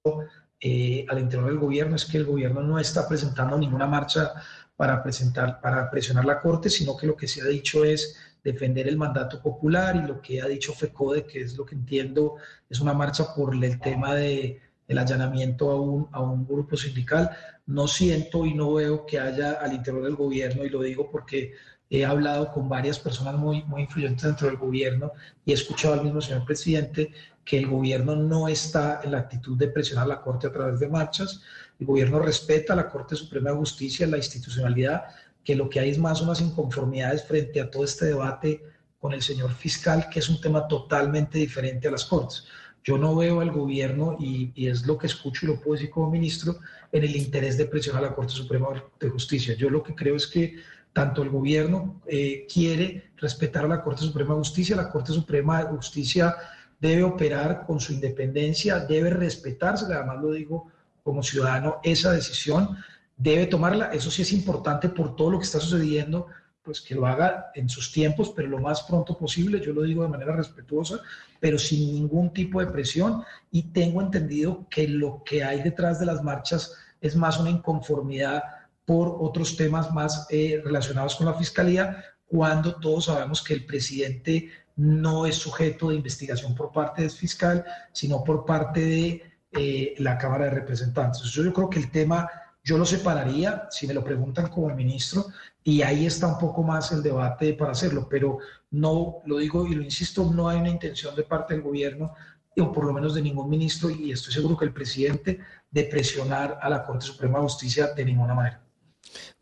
eh, 0.60 1.04
al 1.08 1.18
interior 1.18 1.46
del 1.46 1.58
gobierno, 1.58 1.96
es 1.96 2.04
que 2.06 2.16
el 2.16 2.24
gobierno 2.24 2.62
no 2.62 2.78
está 2.78 3.06
presentando 3.06 3.58
ninguna 3.58 3.86
marcha 3.86 4.32
para, 4.76 5.02
presentar, 5.02 5.60
para 5.60 5.90
presionar 5.90 6.24
la 6.24 6.40
Corte, 6.40 6.70
sino 6.70 6.96
que 6.96 7.06
lo 7.06 7.16
que 7.16 7.28
se 7.28 7.42
ha 7.42 7.44
dicho 7.44 7.84
es 7.84 8.16
defender 8.42 8.88
el 8.88 8.96
mandato 8.96 9.40
popular 9.40 9.96
y 9.96 10.06
lo 10.06 10.20
que 10.20 10.40
ha 10.42 10.46
dicho 10.46 10.74
FECODE, 10.74 11.26
que 11.26 11.42
es 11.42 11.56
lo 11.56 11.64
que 11.64 11.74
entiendo, 11.74 12.36
es 12.68 12.80
una 12.80 12.92
marcha 12.92 13.34
por 13.34 13.54
el 13.54 13.80
tema 13.80 14.14
de 14.14 14.60
el 14.88 14.98
allanamiento 14.98 15.70
a 15.70 15.80
un, 15.80 16.08
a 16.12 16.20
un 16.20 16.46
grupo 16.46 16.76
sindical. 16.76 17.30
No 17.66 17.88
siento 17.88 18.44
y 18.46 18.54
no 18.54 18.74
veo 18.74 19.06
que 19.06 19.18
haya 19.18 19.52
al 19.52 19.72
interior 19.72 20.04
del 20.04 20.16
gobierno, 20.16 20.64
y 20.64 20.68
lo 20.68 20.82
digo 20.82 21.10
porque 21.10 21.54
he 21.90 22.04
hablado 22.04 22.50
con 22.50 22.68
varias 22.68 22.98
personas 22.98 23.36
muy, 23.36 23.62
muy 23.64 23.82
influyentes 23.82 24.24
dentro 24.24 24.48
del 24.48 24.56
gobierno 24.56 25.12
y 25.44 25.52
he 25.52 25.54
escuchado 25.54 25.94
al 25.94 26.02
mismo 26.02 26.20
señor 26.20 26.44
presidente 26.44 27.12
que 27.44 27.58
el 27.58 27.66
gobierno 27.66 28.16
no 28.16 28.48
está 28.48 29.00
en 29.04 29.12
la 29.12 29.18
actitud 29.18 29.56
de 29.56 29.68
presionar 29.68 30.06
a 30.06 30.08
la 30.08 30.22
Corte 30.22 30.46
a 30.46 30.52
través 30.52 30.80
de 30.80 30.88
marchas. 30.88 31.42
El 31.78 31.86
gobierno 31.86 32.18
respeta 32.18 32.72
a 32.72 32.76
la 32.76 32.88
Corte 32.88 33.16
Suprema 33.16 33.50
de 33.50 33.56
Justicia, 33.56 34.06
la 34.06 34.16
institucionalidad, 34.16 35.04
que 35.44 35.54
lo 35.54 35.68
que 35.68 35.80
hay 35.80 35.90
es 35.90 35.98
más 35.98 36.22
unas 36.22 36.40
inconformidades 36.40 37.24
frente 37.24 37.60
a 37.60 37.70
todo 37.70 37.84
este 37.84 38.06
debate 38.06 38.62
con 38.98 39.12
el 39.12 39.20
señor 39.20 39.52
fiscal, 39.52 40.08
que 40.08 40.20
es 40.20 40.28
un 40.30 40.40
tema 40.40 40.66
totalmente 40.66 41.38
diferente 41.38 41.88
a 41.88 41.90
las 41.90 42.06
Cortes. 42.06 42.46
Yo 42.84 42.98
no 42.98 43.16
veo 43.16 43.40
al 43.40 43.50
gobierno, 43.50 44.16
y, 44.20 44.52
es 44.68 44.86
lo 44.86 44.98
que 44.98 45.06
escucho 45.06 45.46
y 45.46 45.48
lo 45.48 45.60
puedo 45.60 45.74
decir 45.74 45.90
como 45.90 46.10
ministro, 46.10 46.58
en 46.92 47.02
el 47.02 47.16
interés 47.16 47.56
de 47.56 47.64
presionar 47.64 48.04
a 48.04 48.08
la 48.08 48.14
Corte 48.14 48.34
Suprema 48.34 48.68
de 49.00 49.08
Justicia. 49.08 49.54
Yo 49.56 49.70
lo 49.70 49.82
que 49.82 49.94
creo 49.94 50.16
es 50.16 50.26
que 50.26 50.56
tanto 50.92 51.22
el 51.22 51.30
gobierno 51.30 52.02
eh, 52.06 52.46
quiere 52.52 53.10
respetar 53.16 53.64
a 53.64 53.68
la 53.68 53.82
Corte 53.82 54.02
Suprema 54.02 54.34
de 54.34 54.40
Justicia, 54.40 54.76
la 54.76 54.90
Corte 54.90 55.12
Suprema 55.12 55.64
de 55.64 55.70
Justicia 55.70 56.36
debe 56.78 57.02
operar 57.02 57.64
con 57.66 57.80
su 57.80 57.94
independencia, 57.94 58.80
debe 58.80 59.08
respetarse, 59.08 59.86
además 59.86 60.20
lo 60.20 60.32
digo 60.32 60.70
como 61.02 61.22
ciudadano, 61.22 61.80
esa 61.82 62.12
decisión 62.12 62.76
debe 63.16 63.46
tomarla, 63.46 63.86
eso 63.86 64.10
sí 64.10 64.22
es 64.22 64.32
importante 64.32 64.90
por 64.90 65.16
todo 65.16 65.30
lo 65.30 65.38
que 65.38 65.44
está 65.44 65.58
sucediendo, 65.58 66.26
pues 66.64 66.80
que 66.80 66.94
lo 66.94 67.06
haga 67.06 67.50
en 67.54 67.68
sus 67.68 67.92
tiempos, 67.92 68.32
pero 68.34 68.48
lo 68.48 68.58
más 68.58 68.82
pronto 68.84 69.16
posible, 69.18 69.60
yo 69.60 69.72
lo 69.72 69.82
digo 69.82 70.02
de 70.02 70.08
manera 70.08 70.34
respetuosa, 70.34 71.00
pero 71.38 71.58
sin 71.58 71.92
ningún 71.92 72.32
tipo 72.32 72.58
de 72.60 72.68
presión 72.68 73.22
y 73.50 73.64
tengo 73.64 74.00
entendido 74.00 74.66
que 74.70 74.88
lo 74.88 75.22
que 75.24 75.44
hay 75.44 75.62
detrás 75.62 76.00
de 76.00 76.06
las 76.06 76.22
marchas 76.22 76.74
es 77.00 77.14
más 77.16 77.38
una 77.38 77.50
inconformidad 77.50 78.42
por 78.86 79.16
otros 79.20 79.56
temas 79.56 79.92
más 79.92 80.26
eh, 80.30 80.60
relacionados 80.64 81.16
con 81.16 81.26
la 81.26 81.34
fiscalía, 81.34 82.02
cuando 82.26 82.76
todos 82.76 83.06
sabemos 83.06 83.42
que 83.42 83.54
el 83.54 83.66
presidente 83.66 84.50
no 84.76 85.26
es 85.26 85.36
sujeto 85.36 85.90
de 85.90 85.96
investigación 85.96 86.54
por 86.54 86.72
parte 86.72 87.02
del 87.02 87.10
fiscal, 87.10 87.64
sino 87.92 88.24
por 88.24 88.44
parte 88.44 88.80
de 88.80 89.22
eh, 89.52 89.94
la 89.98 90.18
Cámara 90.18 90.46
de 90.46 90.50
Representantes. 90.50 91.22
yo 91.30 91.52
creo 91.52 91.70
que 91.70 91.78
el 91.78 91.90
tema 91.90 92.28
yo 92.64 92.78
lo 92.78 92.86
separaría, 92.86 93.68
si 93.70 93.86
me 93.86 93.92
lo 93.92 94.02
preguntan 94.02 94.48
como 94.48 94.74
ministro, 94.74 95.26
y 95.62 95.82
ahí 95.82 96.06
está 96.06 96.26
un 96.26 96.38
poco 96.38 96.62
más 96.62 96.90
el 96.92 97.02
debate 97.02 97.52
para 97.52 97.72
hacerlo, 97.72 98.08
pero 98.08 98.38
no, 98.70 99.18
lo 99.26 99.36
digo 99.36 99.66
y 99.66 99.74
lo 99.74 99.82
insisto, 99.82 100.32
no 100.32 100.48
hay 100.48 100.58
una 100.58 100.70
intención 100.70 101.14
de 101.14 101.24
parte 101.24 101.52
del 101.52 101.62
gobierno, 101.62 102.14
o 102.56 102.72
por 102.72 102.86
lo 102.86 102.92
menos 102.94 103.14
de 103.14 103.20
ningún 103.20 103.50
ministro, 103.50 103.90
y 103.90 104.12
estoy 104.12 104.32
seguro 104.32 104.56
que 104.56 104.64
el 104.64 104.72
presidente, 104.72 105.40
de 105.70 105.84
presionar 105.84 106.58
a 106.62 106.70
la 106.70 106.86
Corte 106.86 107.04
Suprema 107.04 107.38
de 107.38 107.44
Justicia 107.44 107.92
de 107.92 108.04
ninguna 108.04 108.32
manera. 108.32 108.64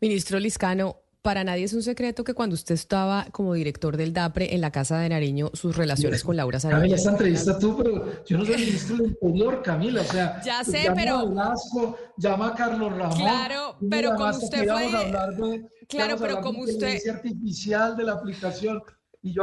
Ministro 0.01 0.37
Liscano, 0.37 0.97
para 1.23 1.45
nadie 1.45 1.63
es 1.63 1.73
un 1.73 1.81
secreto 1.81 2.25
que 2.25 2.33
cuando 2.33 2.53
usted 2.53 2.75
estaba 2.75 3.25
como 3.31 3.53
director 3.53 3.95
del 3.95 4.11
DAPRE 4.11 4.53
en 4.53 4.59
la 4.59 4.71
Casa 4.71 4.99
de 4.99 5.07
Nariño, 5.07 5.49
sus 5.53 5.75
relaciones 5.75 6.21
con 6.21 6.35
Laura 6.35 6.59
Sarabia. 6.59 6.81
Camila, 6.81 6.95
esta 6.97 7.11
entrevista 7.11 7.57
tú, 7.57 7.77
pero 7.77 8.23
yo 8.25 8.37
no 8.37 8.45
soy 8.45 8.57
ministro 8.57 8.97
del 8.97 9.17
Interior, 9.21 9.63
Camila, 9.63 10.01
o 10.01 10.03
sea... 10.03 10.41
Ya 10.43 10.63
sé, 10.65 10.91
pero... 10.93 11.19
A 11.19 11.25
Velasco, 11.25 11.97
llama 12.17 12.49
a 12.49 12.55
Carlos 12.55 12.91
Ramón. 12.91 13.17
Claro, 13.17 13.77
pero 13.89 14.15
como 14.15 14.29
usted 14.31 14.67
fue... 14.67 15.69
claro, 15.87 16.17
pero 16.19 16.41
como 16.41 16.63
usted... 16.63 16.99
artificial 17.09 17.95
de 17.95 18.03
la 18.03 18.13
aplicación 18.13 18.81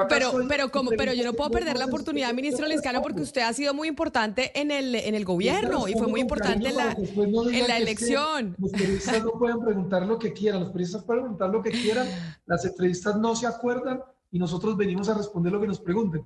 pero, 0.09 0.33
pero, 0.47 0.70
como, 0.70 0.91
pero 0.91 1.15
yo 1.15 1.25
no 1.25 1.33
puedo 1.33 1.50
perder 1.50 1.78
la 1.78 1.86
oportunidad, 1.86 2.34
ministro 2.34 2.67
Lescano, 2.67 3.00
porque 3.00 3.23
usted 3.23 3.41
ha 3.41 3.52
sido 3.52 3.73
muy 3.73 3.89
importante 3.89 4.59
en 4.59 4.70
el, 4.70 4.94
en 4.94 5.15
el 5.15 5.25
gobierno 5.25 5.89
y 5.89 5.94
fue 5.94 6.07
muy 6.07 6.20
importante 6.20 6.68
en 6.68 6.76
la, 6.76 6.92
en 6.92 7.67
la 7.67 7.78
elección. 7.78 8.57
los 8.59 8.73
periodistas 8.73 9.25
no 9.25 9.33
pueden 9.33 9.60
preguntar 9.60 10.07
lo 10.07 10.18
que 10.18 10.33
quieran, 10.33 10.60
los 10.60 10.70
periodistas 10.70 11.05
pueden 11.05 11.23
preguntar 11.23 11.50
lo 11.50 11.62
que 11.62 11.70
quieran, 11.70 12.07
las 12.47 12.65
entrevistas 12.65 13.17
no 13.17 13.34
se 13.34 13.47
acuerdan 13.47 14.02
y 14.31 14.39
nosotros 14.39 14.76
venimos 14.76 15.09
a 15.09 15.15
responder 15.15 15.52
lo 15.52 15.60
que 15.60 15.67
nos 15.67 15.81
pregunten. 15.81 16.25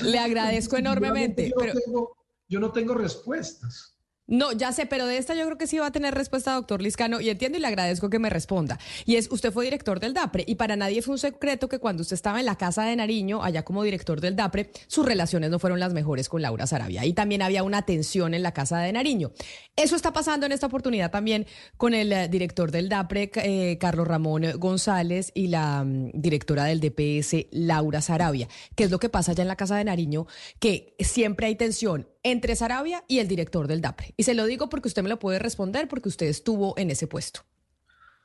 Le 0.00 0.18
agradezco 0.18 0.76
enormemente. 0.76 1.52
pero... 1.56 2.16
yo 2.48 2.58
no 2.58 2.72
tengo 2.72 2.94
respuestas. 2.94 3.97
No, 4.28 4.52
ya 4.52 4.72
sé, 4.72 4.84
pero 4.84 5.06
de 5.06 5.16
esta 5.16 5.34
yo 5.34 5.46
creo 5.46 5.56
que 5.56 5.66
sí 5.66 5.78
va 5.78 5.86
a 5.86 5.90
tener 5.90 6.14
respuesta, 6.14 6.52
doctor 6.52 6.82
Liscano, 6.82 7.18
y 7.18 7.30
entiendo 7.30 7.56
y 7.56 7.62
le 7.62 7.66
agradezco 7.66 8.10
que 8.10 8.18
me 8.18 8.28
responda. 8.28 8.78
Y 9.06 9.16
es, 9.16 9.30
usted 9.30 9.50
fue 9.52 9.64
director 9.64 10.00
del 10.00 10.12
DAPRE, 10.12 10.44
y 10.46 10.56
para 10.56 10.76
nadie 10.76 11.00
fue 11.00 11.12
un 11.12 11.18
secreto 11.18 11.66
que 11.66 11.78
cuando 11.78 12.02
usted 12.02 12.12
estaba 12.12 12.38
en 12.38 12.44
la 12.44 12.56
casa 12.56 12.84
de 12.84 12.94
Nariño, 12.94 13.42
allá 13.42 13.64
como 13.64 13.82
director 13.82 14.20
del 14.20 14.36
DAPRE, 14.36 14.70
sus 14.86 15.06
relaciones 15.06 15.48
no 15.48 15.58
fueron 15.58 15.80
las 15.80 15.94
mejores 15.94 16.28
con 16.28 16.42
Laura 16.42 16.66
Sarabia. 16.66 17.06
Y 17.06 17.14
también 17.14 17.40
había 17.40 17.62
una 17.62 17.86
tensión 17.86 18.34
en 18.34 18.42
la 18.42 18.52
casa 18.52 18.80
de 18.80 18.92
Nariño. 18.92 19.32
Eso 19.76 19.96
está 19.96 20.12
pasando 20.12 20.44
en 20.44 20.52
esta 20.52 20.66
oportunidad 20.66 21.10
también 21.10 21.46
con 21.78 21.94
el 21.94 22.12
eh, 22.12 22.28
director 22.28 22.70
del 22.70 22.90
DAPRE, 22.90 23.30
eh, 23.34 23.78
Carlos 23.80 24.06
Ramón 24.06 24.42
González, 24.58 25.32
y 25.32 25.46
la 25.46 25.84
mm, 25.84 26.10
directora 26.12 26.64
del 26.64 26.80
DPS, 26.80 27.46
Laura 27.50 28.02
Sarabia. 28.02 28.46
¿Qué 28.76 28.84
es 28.84 28.90
lo 28.90 28.98
que 28.98 29.08
pasa 29.08 29.32
allá 29.32 29.40
en 29.40 29.48
la 29.48 29.56
casa 29.56 29.76
de 29.76 29.84
Nariño? 29.84 30.26
Que 30.58 30.94
siempre 31.00 31.46
hay 31.46 31.56
tensión 31.56 32.06
entre 32.22 32.56
Sarabia 32.56 33.04
y 33.08 33.18
el 33.20 33.28
director 33.28 33.66
del 33.66 33.80
DAPRE. 33.80 34.14
Y 34.16 34.24
se 34.24 34.34
lo 34.34 34.46
digo 34.46 34.68
porque 34.68 34.88
usted 34.88 35.02
me 35.02 35.08
lo 35.08 35.18
puede 35.18 35.38
responder 35.38 35.88
porque 35.88 36.08
usted 36.08 36.26
estuvo 36.26 36.74
en 36.76 36.90
ese 36.90 37.06
puesto. 37.06 37.40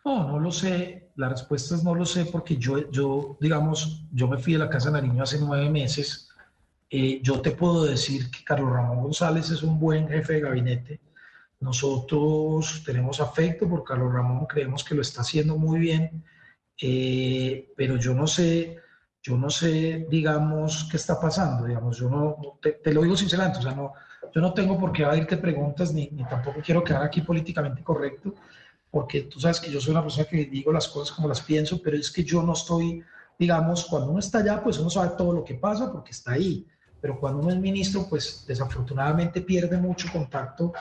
No, 0.05 0.27
no 0.27 0.39
lo 0.39 0.51
sé. 0.51 1.11
La 1.15 1.29
respuesta 1.29 1.75
es 1.75 1.83
no 1.83 1.95
lo 1.95 2.05
sé 2.05 2.25
porque 2.25 2.57
yo, 2.57 2.91
yo 2.91 3.37
digamos, 3.39 4.03
yo 4.11 4.27
me 4.27 4.37
fui 4.37 4.53
de 4.53 4.59
la 4.59 4.69
Casa 4.69 4.89
de 4.89 5.01
Nariño 5.01 5.23
hace 5.23 5.39
nueve 5.39 5.69
meses. 5.69 6.29
Eh, 6.89 7.21
yo 7.23 7.41
te 7.41 7.51
puedo 7.51 7.85
decir 7.85 8.29
que 8.29 8.43
Carlos 8.43 8.71
Ramón 8.71 9.01
González 9.01 9.49
es 9.49 9.63
un 9.63 9.79
buen 9.79 10.07
jefe 10.07 10.33
de 10.33 10.41
gabinete. 10.41 10.99
Nosotros 11.59 12.83
tenemos 12.85 13.21
afecto 13.21 13.69
por 13.69 13.85
Carlos 13.85 14.13
Ramón, 14.13 14.45
creemos 14.47 14.83
que 14.83 14.95
lo 14.95 15.01
está 15.01 15.21
haciendo 15.21 15.57
muy 15.57 15.79
bien, 15.79 16.25
eh, 16.81 17.71
pero 17.77 17.95
yo 17.95 18.13
no 18.13 18.27
sé 18.27 18.82
yo 19.23 19.37
no 19.37 19.49
sé, 19.49 20.05
digamos, 20.09 20.85
qué 20.91 20.97
está 20.97 21.17
pasando, 21.17 21.65
digamos, 21.65 21.97
yo 21.97 22.09
no, 22.09 22.59
te, 22.61 22.93
lo 22.93 23.03
digo 23.03 23.15
sinceramente, 23.15 23.59
o 23.59 23.61
sea, 23.61 23.71
no, 23.71 23.93
yo 24.35 24.41
no 24.41 24.53
tengo 24.53 24.77
por 24.77 24.91
qué 24.91 25.05
abrirte 25.05 25.37
preguntas, 25.37 25.93
ni, 25.93 26.09
ni 26.11 26.25
tampoco 26.25 26.59
quiero 26.63 26.83
quedar 26.83 27.03
aquí 27.03 27.21
políticamente 27.21 27.81
correcto, 27.81 28.35
porque 28.91 29.21
tú 29.21 29.39
sabes 29.39 29.61
que 29.61 29.71
yo 29.71 29.79
soy 29.79 29.91
una 29.91 30.01
persona 30.01 30.27
que 30.27 30.45
digo 30.45 30.73
las 30.73 30.89
cosas 30.89 31.15
como 31.15 31.29
las 31.29 31.39
pienso, 31.39 31.81
pero 31.81 31.95
es 31.95 32.11
que 32.11 32.25
yo 32.25 32.43
no 32.43 32.51
estoy, 32.51 33.01
digamos, 33.39 33.85
cuando 33.85 34.09
uno 34.09 34.19
está 34.19 34.39
allá, 34.39 34.61
pues 34.61 34.77
uno 34.77 34.89
sabe 34.89 35.15
todo 35.17 35.31
lo 35.31 35.43
que 35.45 35.55
pasa 35.55 35.89
porque 35.89 36.11
está 36.11 36.33
ahí, 36.33 36.67
pero 36.99 37.17
cuando 37.17 37.39
uno 37.39 37.49
es 37.49 37.57
ministro, 37.57 38.05
pues 38.09 38.43
desafortunadamente 38.45 39.39
pierde 39.39 39.77
mucho 39.77 40.09
contacto 40.11 40.73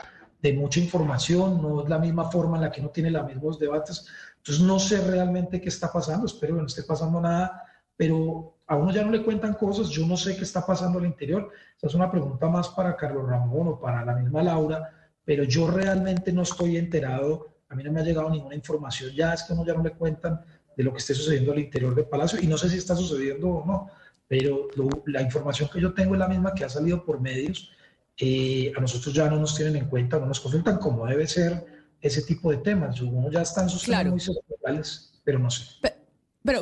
de 0.43 0.53
mucha 0.53 0.81
información, 0.81 1.63
no 1.63 1.85
es 1.85 1.89
la 1.89 1.99
misma 1.99 2.29
forma 2.29 2.57
en 2.57 2.65
la 2.65 2.73
que 2.73 2.81
uno 2.81 2.91
tiene 2.91 3.13
los 3.13 3.25
mismos 3.25 3.61
debates, 3.61 4.05
entonces 4.39 4.65
no 4.65 4.81
sé 4.81 5.01
realmente 5.01 5.61
qué 5.61 5.69
está 5.69 5.93
pasando, 5.93 6.27
espero 6.27 6.57
que 6.57 6.63
no 6.63 6.67
esté 6.67 6.83
pasando 6.83 7.21
nada 7.21 7.69
pero 7.97 8.57
a 8.67 8.77
uno 8.77 8.93
ya 8.93 9.05
no 9.05 9.11
le 9.11 9.23
cuentan 9.23 9.55
cosas, 9.55 9.89
yo 9.89 10.07
no 10.07 10.17
sé 10.17 10.37
qué 10.37 10.45
está 10.45 10.65
pasando 10.65 10.99
al 10.99 11.07
interior. 11.07 11.51
Esa 11.77 11.89
es 11.89 11.95
una 11.95 12.11
pregunta 12.11 12.49
más 12.49 12.69
para 12.71 12.97
Carlos 12.97 13.29
Ramón 13.29 13.69
o 13.69 13.81
para 13.81 14.05
la 14.05 14.15
misma 14.15 14.43
Laura, 14.43 14.91
pero 15.25 15.45
yo 15.45 15.71
realmente 15.71 16.33
no 16.33 16.43
estoy 16.43 16.77
enterado, 16.77 17.55
a 17.69 17.75
mí 17.75 17.83
no 17.83 17.93
me 17.93 18.01
ha 18.01 18.05
llegado 18.05 18.31
ninguna 18.31 18.55
información, 18.55 19.13
ya 19.15 19.35
es 19.35 19.43
que 19.43 19.53
a 19.53 19.57
uno 19.57 19.67
ya 19.67 19.75
no 19.75 19.83
le 19.83 19.93
cuentan 19.93 20.41
de 20.77 20.83
lo 20.83 20.93
que 20.93 20.99
esté 20.99 21.15
sucediendo 21.15 21.53
al 21.53 21.59
interior 21.59 21.95
del 21.95 22.07
Palacio 22.07 22.41
y 22.41 22.47
no 22.47 22.57
sé 22.57 22.69
si 22.69 22.79
está 22.79 22.97
sucediendo 22.97 23.49
o 23.49 23.67
no, 23.67 23.91
pero 24.27 24.69
la 25.07 25.21
información 25.21 25.69
que 25.71 25.81
yo 25.81 25.93
tengo 25.93 26.15
es 26.15 26.19
la 26.19 26.29
misma 26.29 26.55
que 26.55 26.65
ha 26.65 26.69
salido 26.69 27.05
por 27.05 27.21
medios. 27.21 27.71
Eh, 28.17 28.73
a 28.75 28.81
nosotros 28.81 29.15
ya 29.15 29.29
no 29.29 29.37
nos 29.37 29.55
tienen 29.55 29.77
en 29.77 29.89
cuenta, 29.91 30.19
no 30.19 30.25
nos 30.27 30.41
consultan 30.41 30.79
como 30.79 31.07
debe 31.07 31.27
ser 31.27 31.67
ese 32.01 32.23
tipo 32.23 32.51
de 32.51 32.57
temas. 32.59 32.99
Uno 33.03 33.31
ya 33.31 33.43
está 33.43 33.63
en 33.63 33.69
sus 33.69 33.85
claro. 33.85 34.11
muy 34.11 34.21
sociales, 34.21 35.21
pero 35.23 35.39
no 35.39 35.51
sé. 35.51 35.65
Pero, 35.83 35.97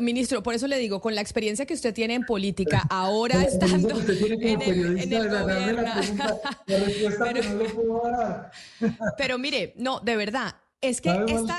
ministro, 0.01 0.43
por 0.43 0.55
eso 0.55 0.67
le 0.67 0.79
digo, 0.79 1.01
con 1.01 1.15
la 1.15 1.21
experiencia 1.21 1.67
que 1.67 1.75
usted 1.75 1.95
tiene 1.95 2.15
en 2.15 2.25
política, 2.25 2.87
ahora 2.91 3.43
estando 3.43 4.01
en 4.01 4.63
el, 4.63 5.01
en 5.01 5.13
el 5.13 5.29
gobierno... 5.29 5.93
pero, 9.19 9.39
mire, 9.39 9.75
no, 9.77 10.01
de 10.01 10.17
verdad, 10.17 10.57
es 10.81 11.01
que 11.01 11.11
esta, 11.11 11.59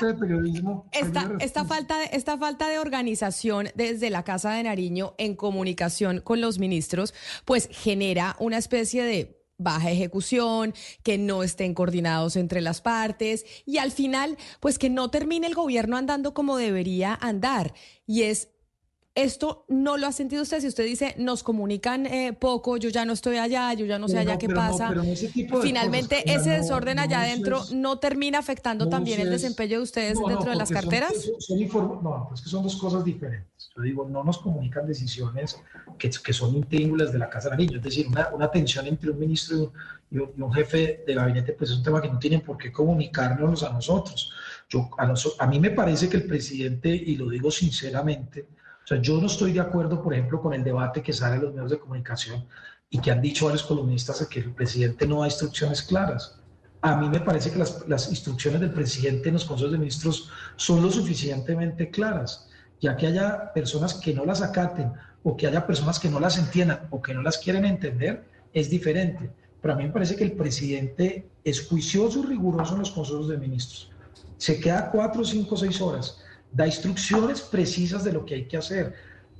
esta, 0.92 1.32
esta, 1.38 1.64
falta 1.64 1.98
de, 1.98 2.10
esta 2.12 2.38
falta 2.38 2.68
de 2.68 2.78
organización 2.78 3.68
desde 3.76 4.10
la 4.10 4.24
Casa 4.24 4.52
de 4.52 4.64
Nariño 4.64 5.14
en 5.16 5.36
comunicación 5.36 6.20
con 6.20 6.40
los 6.40 6.58
ministros, 6.58 7.14
pues 7.44 7.68
genera 7.70 8.36
una 8.40 8.58
especie 8.58 9.04
de 9.04 9.41
baja 9.62 9.90
ejecución, 9.90 10.74
que 11.02 11.18
no 11.18 11.42
estén 11.42 11.74
coordinados 11.74 12.36
entre 12.36 12.60
las 12.60 12.80
partes 12.80 13.44
y 13.66 13.78
al 13.78 13.90
final, 13.90 14.36
pues 14.60 14.78
que 14.78 14.90
no 14.90 15.10
termine 15.10 15.46
el 15.46 15.54
gobierno 15.54 15.96
andando 15.96 16.34
como 16.34 16.56
debería 16.56 17.18
andar. 17.20 17.74
Y 18.06 18.22
es 18.22 18.51
esto 19.14 19.66
no 19.68 19.98
lo 19.98 20.06
ha 20.06 20.12
sentido 20.12 20.42
usted. 20.42 20.60
Si 20.60 20.68
usted 20.68 20.84
dice, 20.84 21.14
nos 21.18 21.42
comunican 21.42 22.06
eh, 22.06 22.32
poco, 22.32 22.78
yo 22.78 22.88
ya 22.88 23.04
no 23.04 23.12
estoy 23.12 23.36
allá, 23.36 23.72
yo 23.74 23.84
ya 23.84 23.98
no 23.98 24.08
sé 24.08 24.18
allá 24.18 24.38
qué 24.38 24.48
pasa. 24.48 24.92
Finalmente, 25.60 26.30
ese 26.32 26.50
desorden 26.50 26.98
allá 26.98 27.22
adentro 27.22 27.62
no 27.72 27.98
termina 27.98 28.38
afectando 28.38 28.88
también 28.88 29.20
el 29.20 29.30
desempeño 29.30 29.78
de 29.78 29.82
ustedes 29.82 30.18
dentro 30.26 30.50
de 30.50 30.56
las 30.56 30.70
carteras. 30.70 31.12
no, 31.50 32.30
es 32.34 32.40
que 32.40 32.48
son 32.48 32.62
dos 32.62 32.76
cosas 32.76 33.04
diferentes. 33.04 33.70
Yo 33.76 33.82
digo, 33.82 34.08
no 34.08 34.24
nos 34.24 34.38
comunican 34.38 34.86
decisiones 34.86 35.60
que, 35.98 36.10
que 36.10 36.32
son 36.32 36.56
intríngulas 36.56 37.12
de 37.12 37.18
la 37.18 37.28
Casa 37.28 37.48
de 37.48 37.56
Nariño. 37.56 37.78
Es 37.78 37.84
decir, 37.84 38.06
una, 38.08 38.28
una, 38.28 38.50
tensión 38.50 38.86
entre 38.86 39.10
un 39.10 39.18
ministro 39.18 39.72
y 40.10 40.18
un, 40.18 40.30
y 40.36 40.40
un, 40.40 40.52
jefe 40.52 41.04
de 41.06 41.14
gabinete, 41.14 41.52
pues 41.52 41.70
es 41.70 41.76
un 41.76 41.82
tema 41.82 42.02
que 42.02 42.08
no 42.08 42.18
tienen 42.18 42.40
por 42.40 42.58
qué 42.58 42.72
comunicarnos 42.72 43.62
a 43.62 43.72
nosotros. 43.72 44.32
Yo, 44.68 44.90
a, 44.98 45.14
a 45.38 45.46
mí 45.46 45.58
me 45.58 45.70
parece 45.70 46.08
que 46.08 46.18
el 46.18 46.26
presidente, 46.26 46.88
y 46.88 47.16
lo 47.16 47.28
digo 47.30 47.50
sinceramente, 47.50 48.46
yo 48.96 49.20
no 49.20 49.26
estoy 49.26 49.52
de 49.52 49.60
acuerdo, 49.60 50.02
por 50.02 50.12
ejemplo, 50.12 50.40
con 50.40 50.54
el 50.54 50.64
debate 50.64 51.02
que 51.02 51.12
sale 51.12 51.36
en 51.36 51.42
los 51.42 51.54
medios 51.54 51.70
de 51.70 51.78
comunicación 51.78 52.46
y 52.90 52.98
que 53.00 53.10
han 53.10 53.22
dicho 53.22 53.46
varios 53.46 53.62
columnistas 53.62 54.26
que 54.26 54.40
el 54.40 54.52
presidente 54.52 55.06
no 55.06 55.20
da 55.20 55.26
instrucciones 55.26 55.82
claras. 55.82 56.38
A 56.80 56.96
mí 56.96 57.08
me 57.08 57.20
parece 57.20 57.50
que 57.50 57.58
las, 57.58 57.86
las 57.88 58.10
instrucciones 58.10 58.60
del 58.60 58.72
presidente 58.72 59.28
en 59.28 59.34
los 59.34 59.44
consejos 59.44 59.72
de 59.72 59.78
ministros 59.78 60.30
son 60.56 60.82
lo 60.82 60.90
suficientemente 60.90 61.90
claras, 61.90 62.48
ya 62.80 62.96
que 62.96 63.06
haya 63.06 63.52
personas 63.52 63.94
que 63.94 64.12
no 64.12 64.24
las 64.24 64.42
acaten 64.42 64.92
o 65.22 65.36
que 65.36 65.46
haya 65.46 65.66
personas 65.66 66.00
que 66.00 66.08
no 66.08 66.18
las 66.18 66.38
entiendan 66.38 66.88
o 66.90 67.00
que 67.00 67.14
no 67.14 67.22
las 67.22 67.38
quieren 67.38 67.64
entender, 67.64 68.24
es 68.52 68.68
diferente. 68.68 69.30
Pero 69.60 69.74
a 69.74 69.76
mí 69.76 69.84
me 69.84 69.90
parece 69.90 70.16
que 70.16 70.24
el 70.24 70.32
presidente 70.32 71.30
es 71.44 71.66
juicioso 71.68 72.20
y 72.20 72.26
riguroso 72.26 72.74
en 72.74 72.80
los 72.80 72.90
consejos 72.90 73.28
de 73.28 73.38
ministros. 73.38 73.90
Se 74.36 74.58
queda 74.58 74.90
cuatro, 74.90 75.24
cinco, 75.24 75.56
seis 75.56 75.80
horas 75.80 76.21
da 76.52 76.66
instrucciones 76.66 77.40
precisas 77.40 78.04
de 78.04 78.12
lo 78.12 78.24
que 78.24 78.34
hay 78.34 78.44
que 78.46 78.56
hacer. 78.56 78.94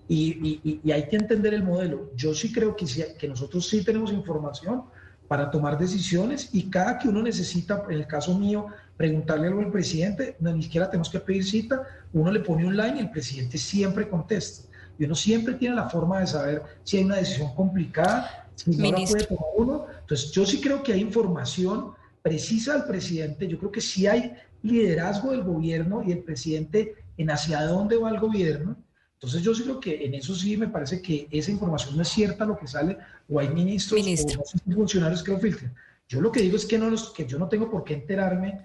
Y, 0.08 0.80
hay 0.90 1.08
que 1.08 1.16
entender 1.16 1.54
el 1.54 1.62
modelo. 1.62 2.10
Yo 2.16 2.34
sí 2.34 2.52
creo 2.52 2.76
que, 2.76 2.86
que 3.18 3.28
nosotros 3.28 3.66
sí 3.68 3.84
tenemos 3.84 4.12
información 4.12 4.84
para 5.28 5.50
tomar 5.50 5.78
decisiones 5.78 6.50
y 6.52 6.68
cada 6.68 6.98
que 6.98 7.08
uno 7.08 7.22
necesita, 7.22 7.84
en 7.88 7.96
el 7.96 8.06
caso 8.06 8.38
mío, 8.38 8.66
preguntarle 8.96 9.46
algo 9.46 9.60
al 9.60 9.70
presidente, 9.70 10.36
no, 10.40 10.52
ni 10.52 10.62
siquiera 10.62 10.90
tenemos 10.90 11.08
que 11.08 11.20
pedir 11.20 11.44
cita, 11.44 11.82
uno 12.12 12.30
le 12.30 12.40
pone 12.40 12.66
un 12.66 12.76
line 12.76 12.96
y 12.96 13.00
el 13.00 13.10
presidente 13.10 13.56
siempre 13.56 14.08
contesta. 14.08 14.68
Y 14.98 15.04
uno 15.04 15.14
siempre 15.14 15.54
tiene 15.54 15.74
la 15.74 15.88
forma 15.88 16.20
de 16.20 16.26
saber 16.26 16.62
si 16.84 16.98
hay 16.98 17.04
una 17.04 17.16
decisión 17.16 17.54
complicada, 17.54 18.50
si 18.54 18.76
no 18.76 18.90
la 18.90 19.04
puede 19.06 19.24
tomar 19.24 19.44
uno. 19.56 19.86
Entonces, 20.00 20.30
yo 20.32 20.44
sí 20.44 20.60
creo 20.60 20.82
que 20.82 20.92
hay 20.92 21.00
información 21.00 21.92
precisa 22.20 22.74
del 22.74 22.84
presidente, 22.84 23.48
yo 23.48 23.58
creo 23.58 23.72
que 23.72 23.80
sí 23.80 24.06
hay 24.06 24.34
liderazgo 24.62 25.32
del 25.32 25.42
gobierno 25.42 26.02
y 26.02 26.12
el 26.12 26.22
presidente 26.22 26.94
en 27.16 27.30
hacia 27.30 27.62
dónde 27.62 27.96
va 27.96 28.10
el 28.10 28.20
gobierno. 28.20 28.76
Entonces 29.14 29.42
yo 29.42 29.54
sí 29.54 29.62
creo 29.62 29.78
que 29.78 30.04
en 30.04 30.14
eso 30.14 30.34
sí 30.34 30.56
me 30.56 30.68
parece 30.68 31.00
que 31.00 31.28
esa 31.30 31.50
información 31.50 31.96
no 31.96 32.02
es 32.02 32.08
cierta 32.08 32.44
lo 32.44 32.58
que 32.58 32.66
sale, 32.66 32.98
o 33.28 33.38
hay 33.38 33.48
ministros 33.48 34.00
o 34.00 34.72
funcionarios 34.74 35.22
que 35.22 35.30
lo 35.30 35.38
filtren. 35.38 35.72
Yo 36.08 36.20
lo 36.20 36.32
que 36.32 36.42
digo 36.42 36.56
es 36.56 36.66
que, 36.66 36.78
no 36.78 36.90
que 37.14 37.26
yo 37.26 37.38
no 37.38 37.48
tengo 37.48 37.70
por 37.70 37.84
qué 37.84 37.94
enterarme 37.94 38.62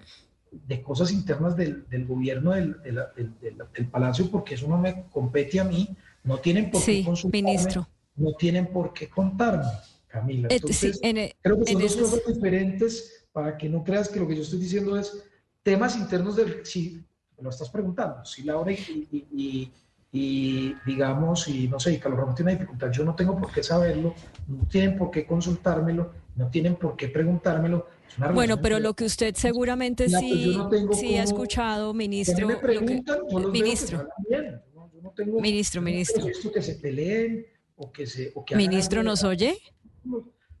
de 0.50 0.82
cosas 0.82 1.12
internas 1.12 1.56
del, 1.56 1.88
del 1.88 2.06
gobierno 2.06 2.52
del, 2.52 2.76
del, 2.82 3.86
palacio 3.88 4.30
porque 4.30 4.54
eso 4.54 4.66
no 4.66 4.78
me 4.78 5.04
compete 5.10 5.60
a 5.60 5.64
mí, 5.64 5.96
no 6.24 6.38
tienen 6.38 6.70
por 6.70 6.84
qué 6.84 7.04
consultarme, 7.04 7.50
ministro. 7.50 7.88
no 8.16 8.32
tienen 8.32 8.66
por 8.66 8.92
qué 8.92 9.08
contarme, 9.08 9.64
Camila. 10.08 10.48
Eh, 10.48 10.56
Entonces, 10.56 10.98
e, 11.02 11.36
creo 11.40 11.58
que 11.60 11.72
son 11.72 11.82
dos 11.82 11.96
cosas 11.96 12.20
diferentes 12.26 13.26
para 13.32 13.56
que 13.56 13.68
no 13.68 13.84
creas 13.84 14.08
que 14.08 14.20
lo 14.20 14.26
que 14.26 14.36
yo 14.36 14.42
estoy 14.42 14.58
diciendo 14.58 14.98
es 14.98 15.22
temas 15.68 15.96
internos 15.96 16.36
del... 16.36 16.64
Sí, 16.64 17.04
lo 17.40 17.50
estás 17.50 17.68
preguntando, 17.68 18.24
si 18.24 18.42
Laura 18.42 18.72
y, 18.72 19.70
y, 20.10 20.74
digamos, 20.86 21.46
y 21.46 21.68
no 21.68 21.78
sé, 21.78 21.92
y 21.92 21.98
Carlos 21.98 22.18
Ramón 22.18 22.34
tiene 22.34 22.52
una 22.52 22.58
dificultad, 22.58 22.90
yo 22.90 23.04
no 23.04 23.14
tengo 23.14 23.38
por 23.38 23.52
qué 23.52 23.62
saberlo, 23.62 24.14
no 24.46 24.66
tienen 24.66 24.96
por 24.96 25.10
qué 25.10 25.26
consultármelo, 25.26 26.10
no 26.36 26.48
tienen 26.48 26.76
por 26.76 26.96
qué 26.96 27.08
preguntármelo. 27.08 27.86
Bueno, 28.32 28.58
pero 28.62 28.80
lo 28.80 28.94
que 28.94 29.04
usted 29.04 29.34
seguramente 29.34 30.06
pues 30.06 30.18
sí, 30.18 30.58
sí 30.94 31.16
ha 31.16 31.22
escuchado, 31.22 31.92
ministro. 31.92 32.48
ministro. 33.52 34.08
ministro, 35.38 35.82
ministro. 35.82 36.26
que 36.52 36.62
se 36.62 36.74
peleen 36.76 37.46
o 37.76 37.92
que 37.92 38.06
se. 38.06 38.32
¿Ministro 38.56 39.02
nos 39.02 39.22
oye? 39.22 39.58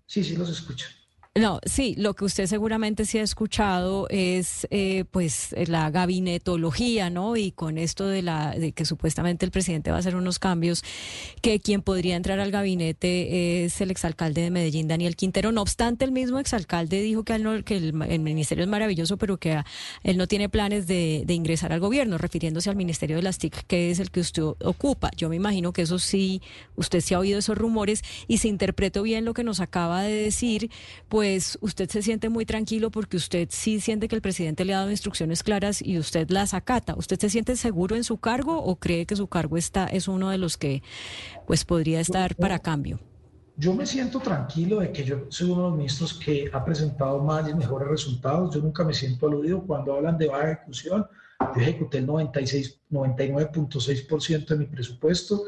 Sí, 0.04 0.22
sí, 0.22 0.36
los 0.36 0.50
escucho. 0.50 0.86
No, 1.38 1.60
sí, 1.64 1.94
lo 1.96 2.14
que 2.14 2.24
usted 2.24 2.46
seguramente 2.46 3.04
sí 3.04 3.16
ha 3.18 3.22
escuchado 3.22 4.08
es 4.10 4.66
eh, 4.72 5.04
pues 5.12 5.54
la 5.68 5.88
gabinetología, 5.88 7.10
¿no? 7.10 7.36
Y 7.36 7.52
con 7.52 7.78
esto 7.78 8.08
de 8.08 8.22
la 8.22 8.50
de 8.58 8.72
que 8.72 8.84
supuestamente 8.84 9.46
el 9.46 9.52
presidente 9.52 9.92
va 9.92 9.98
a 9.98 10.00
hacer 10.00 10.16
unos 10.16 10.40
cambios, 10.40 10.82
que 11.40 11.60
quien 11.60 11.82
podría 11.82 12.16
entrar 12.16 12.40
al 12.40 12.50
gabinete 12.50 13.64
es 13.64 13.80
el 13.80 13.92
exalcalde 13.92 14.40
de 14.42 14.50
Medellín, 14.50 14.88
Daniel 14.88 15.14
Quintero. 15.14 15.52
No 15.52 15.62
obstante, 15.62 16.04
el 16.04 16.10
mismo 16.10 16.40
exalcalde 16.40 17.00
dijo 17.02 17.22
que, 17.22 17.38
no, 17.38 17.62
que 17.62 17.76
el, 17.76 17.92
ministerio 17.92 18.64
es 18.64 18.70
maravilloso, 18.70 19.16
pero 19.16 19.36
que 19.36 19.62
él 20.02 20.16
no 20.16 20.26
tiene 20.26 20.48
planes 20.48 20.88
de, 20.88 21.22
de, 21.24 21.34
ingresar 21.34 21.72
al 21.72 21.78
gobierno, 21.78 22.18
refiriéndose 22.18 22.68
al 22.68 22.74
ministerio 22.74 23.14
de 23.14 23.22
las 23.22 23.38
TIC, 23.38 23.64
que 23.68 23.92
es 23.92 24.00
el 24.00 24.10
que 24.10 24.18
usted 24.18 24.42
ocupa. 24.42 25.12
Yo 25.16 25.28
me 25.28 25.36
imagino 25.36 25.72
que 25.72 25.82
eso 25.82 26.00
sí, 26.00 26.42
usted 26.74 27.00
sí 27.00 27.14
ha 27.14 27.20
oído 27.20 27.38
esos 27.38 27.56
rumores 27.56 28.02
y 28.26 28.38
si 28.38 28.48
interpreto 28.48 29.04
bien 29.04 29.24
lo 29.24 29.34
que 29.34 29.44
nos 29.44 29.60
acaba 29.60 30.02
de 30.02 30.14
decir, 30.14 30.72
pues 31.08 31.27
pues 31.28 31.58
usted 31.60 31.90
se 31.90 32.00
siente 32.00 32.30
muy 32.30 32.46
tranquilo 32.46 32.90
porque 32.90 33.18
usted 33.18 33.48
sí 33.50 33.80
siente 33.80 34.08
que 34.08 34.16
el 34.16 34.22
presidente 34.22 34.64
le 34.64 34.72
ha 34.72 34.78
dado 34.78 34.90
instrucciones 34.90 35.42
claras 35.42 35.82
y 35.82 35.98
usted 35.98 36.30
las 36.30 36.54
acata. 36.54 36.94
¿Usted 36.96 37.20
se 37.20 37.28
siente 37.28 37.54
seguro 37.56 37.96
en 37.96 38.04
su 38.04 38.16
cargo 38.16 38.56
o 38.62 38.76
cree 38.76 39.04
que 39.04 39.14
su 39.14 39.26
cargo 39.26 39.58
está 39.58 39.84
es 39.88 40.08
uno 40.08 40.30
de 40.30 40.38
los 40.38 40.56
que 40.56 40.82
pues 41.46 41.66
podría 41.66 42.00
estar 42.00 42.34
para 42.34 42.60
cambio? 42.60 42.98
Yo 43.58 43.74
me 43.74 43.84
siento 43.84 44.20
tranquilo 44.20 44.80
de 44.80 44.90
que 44.90 45.04
yo 45.04 45.26
soy 45.28 45.50
uno 45.50 45.64
de 45.64 45.68
los 45.68 45.76
ministros 45.76 46.14
que 46.14 46.50
ha 46.50 46.64
presentado 46.64 47.22
más 47.22 47.46
y 47.46 47.52
mejores 47.52 47.88
resultados. 47.88 48.54
Yo 48.54 48.62
nunca 48.62 48.82
me 48.82 48.94
siento 48.94 49.26
aludido 49.26 49.62
cuando 49.66 49.92
hablan 49.92 50.16
de 50.16 50.28
baja 50.28 50.52
ejecución. 50.52 51.06
Yo 51.54 51.60
ejecuté 51.60 51.98
el 51.98 52.06
96, 52.06 52.80
99.6% 52.90 54.46
de 54.46 54.56
mi 54.56 54.64
presupuesto. 54.64 55.42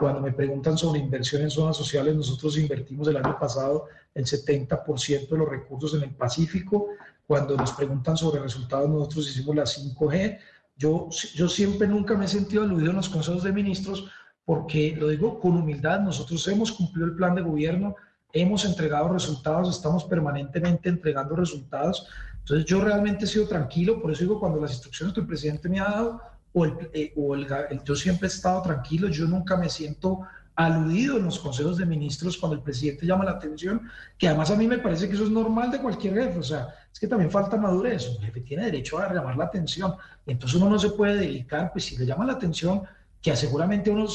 Cuando 0.00 0.22
me 0.22 0.32
preguntan 0.32 0.78
sobre 0.78 1.00
inversión 1.00 1.42
en 1.42 1.50
zonas 1.50 1.76
sociales, 1.76 2.16
nosotros 2.16 2.56
invertimos 2.56 3.06
el 3.08 3.18
año 3.18 3.38
pasado 3.38 3.84
el 4.16 4.24
70% 4.24 5.28
de 5.28 5.38
los 5.38 5.48
recursos 5.48 5.94
en 5.94 6.02
el 6.02 6.14
Pacífico. 6.14 6.88
Cuando 7.26 7.54
nos 7.54 7.72
preguntan 7.72 8.16
sobre 8.16 8.40
resultados, 8.40 8.88
nosotros 8.88 9.28
hicimos 9.28 9.54
la 9.54 9.64
5G. 9.64 10.38
Yo, 10.76 11.08
yo 11.34 11.48
siempre 11.48 11.86
nunca 11.86 12.16
me 12.16 12.24
he 12.24 12.28
sentido 12.28 12.62
aludido 12.62 12.90
en 12.90 12.96
los 12.96 13.10
consejos 13.10 13.42
de 13.42 13.52
ministros 13.52 14.10
porque, 14.44 14.96
lo 14.96 15.08
digo 15.08 15.38
con 15.38 15.56
humildad, 15.56 16.00
nosotros 16.00 16.46
hemos 16.48 16.72
cumplido 16.72 17.08
el 17.08 17.16
plan 17.16 17.34
de 17.34 17.42
gobierno, 17.42 17.96
hemos 18.32 18.64
entregado 18.64 19.08
resultados, 19.12 19.76
estamos 19.76 20.04
permanentemente 20.04 20.88
entregando 20.88 21.36
resultados. 21.36 22.08
Entonces 22.38 22.64
yo 22.64 22.80
realmente 22.80 23.24
he 23.24 23.28
sido 23.28 23.46
tranquilo, 23.46 24.00
por 24.00 24.12
eso 24.12 24.22
digo, 24.22 24.40
cuando 24.40 24.60
las 24.60 24.70
instrucciones 24.70 25.12
que 25.12 25.20
el 25.20 25.26
presidente 25.26 25.68
me 25.68 25.80
ha 25.80 25.84
dado, 25.84 26.20
o, 26.52 26.64
el, 26.64 26.90
eh, 26.94 27.12
o 27.16 27.34
el, 27.34 27.46
yo 27.84 27.94
siempre 27.94 28.28
he 28.28 28.30
estado 28.30 28.62
tranquilo, 28.62 29.08
yo 29.08 29.26
nunca 29.26 29.56
me 29.58 29.68
siento 29.68 30.20
aludido 30.56 31.18
en 31.18 31.26
los 31.26 31.38
consejos 31.38 31.76
de 31.76 31.86
ministros 31.86 32.38
cuando 32.38 32.56
el 32.56 32.62
presidente 32.62 33.06
llama 33.06 33.24
la 33.24 33.32
atención, 33.32 33.82
que 34.18 34.26
además 34.26 34.50
a 34.50 34.56
mí 34.56 34.66
me 34.66 34.78
parece 34.78 35.06
que 35.06 35.14
eso 35.14 35.24
es 35.24 35.30
normal 35.30 35.70
de 35.70 35.80
cualquier 35.80 36.14
jefe, 36.14 36.38
o 36.38 36.42
sea, 36.42 36.68
es 36.90 36.98
que 36.98 37.06
también 37.06 37.30
falta 37.30 37.58
madurez, 37.58 38.06
el 38.06 38.24
jefe 38.24 38.40
tiene 38.40 38.64
derecho 38.64 38.98
a 38.98 39.12
llamar 39.12 39.36
la 39.36 39.44
atención, 39.44 39.94
entonces 40.26 40.60
uno 40.60 40.70
no 40.70 40.78
se 40.78 40.90
puede 40.90 41.18
dedicar, 41.18 41.70
pues 41.72 41.84
si 41.84 41.96
le 41.98 42.06
llama 42.06 42.24
la 42.24 42.32
atención, 42.32 42.82
que 43.20 43.36
seguramente 43.36 43.90
uno, 43.90 44.06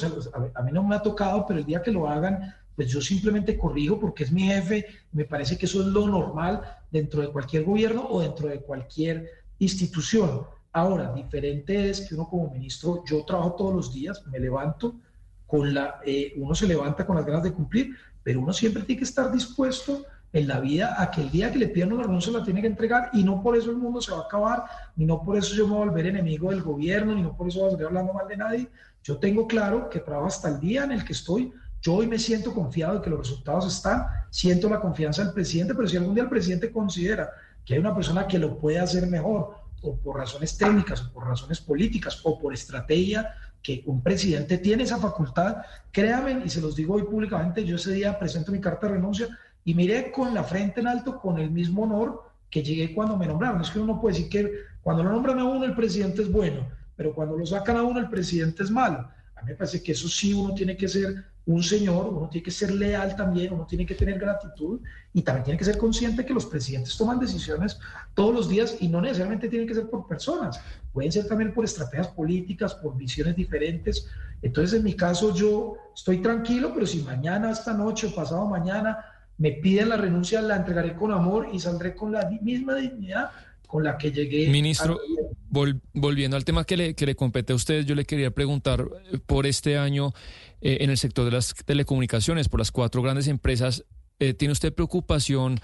a 0.55 0.61
mí 0.63 0.71
no 0.71 0.83
me 0.83 0.95
ha 0.95 1.01
tocado, 1.01 1.45
pero 1.45 1.59
el 1.59 1.65
día 1.65 1.83
que 1.83 1.91
lo 1.91 2.09
hagan, 2.09 2.55
pues 2.75 2.89
yo 2.89 3.01
simplemente 3.01 3.57
corrijo 3.57 3.99
porque 3.99 4.23
es 4.23 4.31
mi 4.31 4.43
jefe, 4.43 4.85
me 5.11 5.25
parece 5.25 5.57
que 5.57 5.67
eso 5.67 5.81
es 5.81 5.87
lo 5.87 6.07
normal 6.07 6.61
dentro 6.89 7.21
de 7.21 7.29
cualquier 7.29 7.65
gobierno 7.65 8.07
o 8.09 8.21
dentro 8.21 8.47
de 8.47 8.61
cualquier 8.61 9.29
institución. 9.59 10.41
Ahora, 10.73 11.11
diferente 11.13 11.89
es 11.89 12.01
que 12.01 12.15
uno 12.15 12.27
como 12.29 12.49
ministro, 12.49 13.03
yo 13.05 13.23
trabajo 13.25 13.53
todos 13.53 13.75
los 13.75 13.93
días, 13.93 14.25
me 14.27 14.39
levanto, 14.39 14.95
con 15.51 15.73
la, 15.73 15.99
eh, 16.05 16.33
uno 16.38 16.55
se 16.55 16.65
levanta 16.65 17.05
con 17.05 17.17
las 17.17 17.25
ganas 17.25 17.43
de 17.43 17.51
cumplir, 17.51 17.93
pero 18.23 18.39
uno 18.39 18.53
siempre 18.53 18.83
tiene 18.83 18.99
que 18.99 19.03
estar 19.03 19.30
dispuesto 19.30 20.05
en 20.31 20.47
la 20.47 20.61
vida 20.61 20.95
a 20.97 21.11
que 21.11 21.19
el 21.19 21.30
día 21.30 21.51
que 21.51 21.59
le 21.59 21.67
pidan 21.67 21.91
una 21.91 22.03
renuncia 22.03 22.31
la 22.31 22.41
tiene 22.41 22.61
que 22.61 22.67
entregar 22.67 23.09
y 23.11 23.21
no 23.25 23.43
por 23.43 23.57
eso 23.57 23.69
el 23.69 23.75
mundo 23.75 24.01
se 24.01 24.13
va 24.13 24.19
a 24.19 24.21
acabar, 24.21 24.63
ni 24.95 25.05
no 25.05 25.21
por 25.21 25.35
eso 25.35 25.53
yo 25.53 25.67
me 25.67 25.73
voy 25.73 25.81
a 25.81 25.85
volver 25.88 26.05
enemigo 26.05 26.51
del 26.51 26.61
gobierno, 26.61 27.13
ni 27.13 27.21
no 27.21 27.35
por 27.35 27.49
eso 27.49 27.59
voy 27.59 27.67
a 27.67 27.71
seguir 27.71 27.88
hablando 27.88 28.13
mal 28.13 28.30
de 28.30 28.38
nadie. 28.38 28.69
Yo 29.03 29.17
tengo 29.17 29.45
claro 29.45 29.89
que 29.89 29.99
trabajo 29.99 30.27
hasta 30.27 30.47
el 30.47 30.61
día 30.61 30.85
en 30.85 30.93
el 30.93 31.03
que 31.03 31.11
estoy. 31.11 31.51
Yo 31.81 31.95
hoy 31.95 32.07
me 32.07 32.17
siento 32.17 32.53
confiado 32.53 32.95
de 32.95 33.01
que 33.01 33.09
los 33.09 33.19
resultados 33.19 33.67
están, 33.75 34.05
siento 34.30 34.69
la 34.69 34.80
confianza 34.80 35.21
del 35.21 35.33
presidente, 35.33 35.75
pero 35.75 35.85
si 35.85 35.97
algún 35.97 36.13
día 36.13 36.23
el 36.23 36.30
presidente 36.30 36.71
considera 36.71 37.30
que 37.65 37.73
hay 37.73 37.81
una 37.81 37.93
persona 37.93 38.25
que 38.25 38.39
lo 38.39 38.57
puede 38.57 38.80
hacer 38.80 39.05
mejor, 39.07 39.55
o 39.81 39.97
por 39.97 40.15
razones 40.15 40.57
técnicas, 40.57 41.01
o 41.01 41.11
por 41.11 41.27
razones 41.27 41.59
políticas, 41.59 42.21
o 42.23 42.39
por 42.39 42.53
estrategia, 42.53 43.33
que 43.61 43.83
un 43.85 44.01
presidente 44.01 44.57
tiene 44.57 44.83
esa 44.83 44.98
facultad, 44.98 45.57
créanme, 45.91 46.41
y 46.45 46.49
se 46.49 46.61
los 46.61 46.75
digo 46.75 46.95
hoy 46.95 47.03
públicamente, 47.03 47.64
yo 47.64 47.75
ese 47.75 47.93
día 47.93 48.17
presento 48.17 48.51
mi 48.51 48.59
carta 48.59 48.88
de 48.88 48.93
renuncia 48.93 49.27
y 49.64 49.73
miré 49.75 50.11
con 50.11 50.33
la 50.33 50.43
frente 50.43 50.81
en 50.81 50.88
alto, 50.88 51.19
con 51.19 51.38
el 51.38 51.51
mismo 51.51 51.83
honor 51.83 52.23
que 52.49 52.64
llegué 52.64 52.93
cuando 52.93 53.17
me 53.17 53.27
nombraron. 53.27 53.61
Es 53.61 53.69
que 53.69 53.80
uno 53.80 54.01
puede 54.01 54.15
decir 54.15 54.30
que 54.30 54.51
cuando 54.81 55.03
lo 55.03 55.11
nombran 55.11 55.40
a 55.40 55.45
uno 55.45 55.64
el 55.65 55.75
presidente 55.75 56.23
es 56.23 56.31
bueno, 56.31 56.67
pero 56.95 57.14
cuando 57.14 57.38
lo 57.38 57.45
sacan 57.45 57.77
a 57.77 57.83
uno 57.83 57.99
el 57.99 58.09
presidente 58.09 58.64
es 58.64 58.72
malo. 58.72 59.07
A 59.41 59.43
mí 59.43 59.51
me 59.51 59.55
parece 59.55 59.81
que 59.81 59.93
eso 59.93 60.07
sí 60.07 60.33
uno 60.33 60.53
tiene 60.53 60.77
que 60.77 60.87
ser 60.87 61.25
un 61.47 61.63
señor, 61.63 62.09
uno 62.09 62.29
tiene 62.29 62.43
que 62.43 62.51
ser 62.51 62.71
leal 62.71 63.15
también, 63.15 63.51
uno 63.51 63.65
tiene 63.65 63.87
que 63.87 63.95
tener 63.95 64.19
gratitud 64.19 64.79
y 65.11 65.23
también 65.23 65.45
tiene 65.45 65.57
que 65.57 65.65
ser 65.65 65.79
consciente 65.79 66.23
que 66.23 66.33
los 66.33 66.45
presidentes 66.45 66.95
toman 66.95 67.19
decisiones 67.19 67.79
todos 68.13 68.35
los 68.35 68.47
días 68.47 68.77
y 68.79 68.87
no 68.87 69.01
necesariamente 69.01 69.49
tienen 69.49 69.67
que 69.67 69.73
ser 69.73 69.89
por 69.89 70.07
personas, 70.07 70.61
pueden 70.93 71.11
ser 71.11 71.27
también 71.27 71.55
por 71.55 71.65
estrategias 71.65 72.09
políticas, 72.09 72.75
por 72.75 72.95
visiones 72.95 73.35
diferentes. 73.35 74.07
Entonces, 74.43 74.77
en 74.77 74.83
mi 74.83 74.93
caso, 74.93 75.33
yo 75.33 75.77
estoy 75.95 76.21
tranquilo, 76.21 76.71
pero 76.75 76.85
si 76.85 76.99
mañana, 77.01 77.49
esta 77.49 77.73
noche 77.73 78.07
o 78.07 78.13
pasado 78.13 78.45
mañana 78.45 79.03
me 79.39 79.53
piden 79.53 79.89
la 79.89 79.97
renuncia, 79.97 80.39
la 80.39 80.57
entregaré 80.57 80.95
con 80.95 81.11
amor 81.11 81.49
y 81.51 81.59
saldré 81.59 81.95
con 81.95 82.11
la 82.11 82.29
misma 82.43 82.75
dignidad 82.75 83.31
con 83.65 83.83
la 83.83 83.97
que 83.97 84.11
llegué. 84.11 84.49
Ministro, 84.49 84.99
volviendo 85.51 86.38
al 86.38 86.45
tema 86.45 86.63
que 86.63 86.77
le, 86.77 86.95
que 86.95 87.05
le 87.05 87.15
compete 87.15 87.53
a 87.53 87.55
usted, 87.55 87.85
yo 87.85 87.93
le 87.93 88.05
quería 88.05 88.31
preguntar 88.31 88.88
eh, 89.11 89.19
por 89.25 89.45
este 89.45 89.77
año 89.77 90.13
eh, 90.61 90.77
en 90.81 90.89
el 90.89 90.97
sector 90.97 91.25
de 91.25 91.31
las 91.31 91.53
telecomunicaciones, 91.53 92.49
por 92.49 92.59
las 92.59 92.71
cuatro 92.71 93.01
grandes 93.01 93.27
empresas, 93.27 93.83
eh, 94.19 94.33
¿tiene 94.33 94.53
usted 94.53 94.73
preocupación 94.73 95.59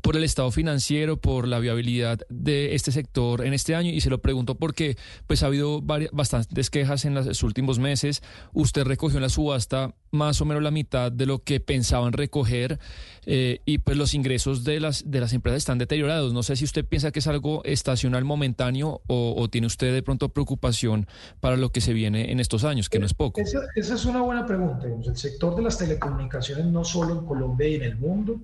por 0.00 0.16
el 0.16 0.24
estado 0.24 0.50
financiero, 0.50 1.16
por 1.16 1.48
la 1.48 1.58
viabilidad 1.58 2.20
de 2.28 2.74
este 2.74 2.92
sector 2.92 3.44
en 3.44 3.54
este 3.54 3.74
año 3.74 3.90
y 3.90 4.00
se 4.00 4.10
lo 4.10 4.20
pregunto 4.20 4.54
porque 4.54 4.96
pues 5.26 5.42
ha 5.42 5.46
habido 5.46 5.82
varias, 5.82 6.10
bastantes 6.12 6.70
quejas 6.70 7.04
en 7.04 7.14
los 7.14 7.42
últimos 7.42 7.78
meses. 7.78 8.22
Usted 8.52 8.84
recogió 8.84 9.18
en 9.18 9.22
la 9.22 9.28
subasta 9.28 9.94
más 10.12 10.40
o 10.40 10.44
menos 10.44 10.62
la 10.62 10.70
mitad 10.70 11.10
de 11.10 11.26
lo 11.26 11.40
que 11.42 11.60
pensaban 11.60 12.12
recoger 12.12 12.78
eh, 13.26 13.60
y 13.64 13.78
pues 13.78 13.96
los 13.96 14.14
ingresos 14.14 14.64
de 14.64 14.80
las 14.80 15.10
de 15.10 15.20
las 15.20 15.32
empresas 15.32 15.58
están 15.58 15.78
deteriorados. 15.78 16.32
No 16.32 16.42
sé 16.42 16.56
si 16.56 16.64
usted 16.64 16.84
piensa 16.84 17.10
que 17.10 17.18
es 17.18 17.26
algo 17.26 17.62
estacional 17.64 18.24
momentáneo 18.24 19.02
o, 19.06 19.48
tiene 19.48 19.66
usted 19.66 19.92
de 19.92 20.02
pronto 20.02 20.28
preocupación 20.28 21.06
para 21.40 21.56
lo 21.56 21.70
que 21.70 21.80
se 21.80 21.92
viene 21.92 22.30
en 22.32 22.40
estos 22.40 22.64
años, 22.64 22.88
que 22.88 22.98
no 22.98 23.06
es 23.06 23.14
poco. 23.14 23.40
Esa, 23.40 23.60
esa 23.74 23.94
es 23.94 24.04
una 24.04 24.22
buena 24.22 24.46
pregunta. 24.46 24.86
El 24.86 25.16
sector 25.16 25.54
de 25.56 25.62
las 25.62 25.78
telecomunicaciones 25.78 26.66
no 26.66 26.84
solo 26.84 27.18
en 27.18 27.26
Colombia 27.26 27.68
y 27.68 27.74
en 27.74 27.82
el 27.82 27.96
mundo 27.96 28.40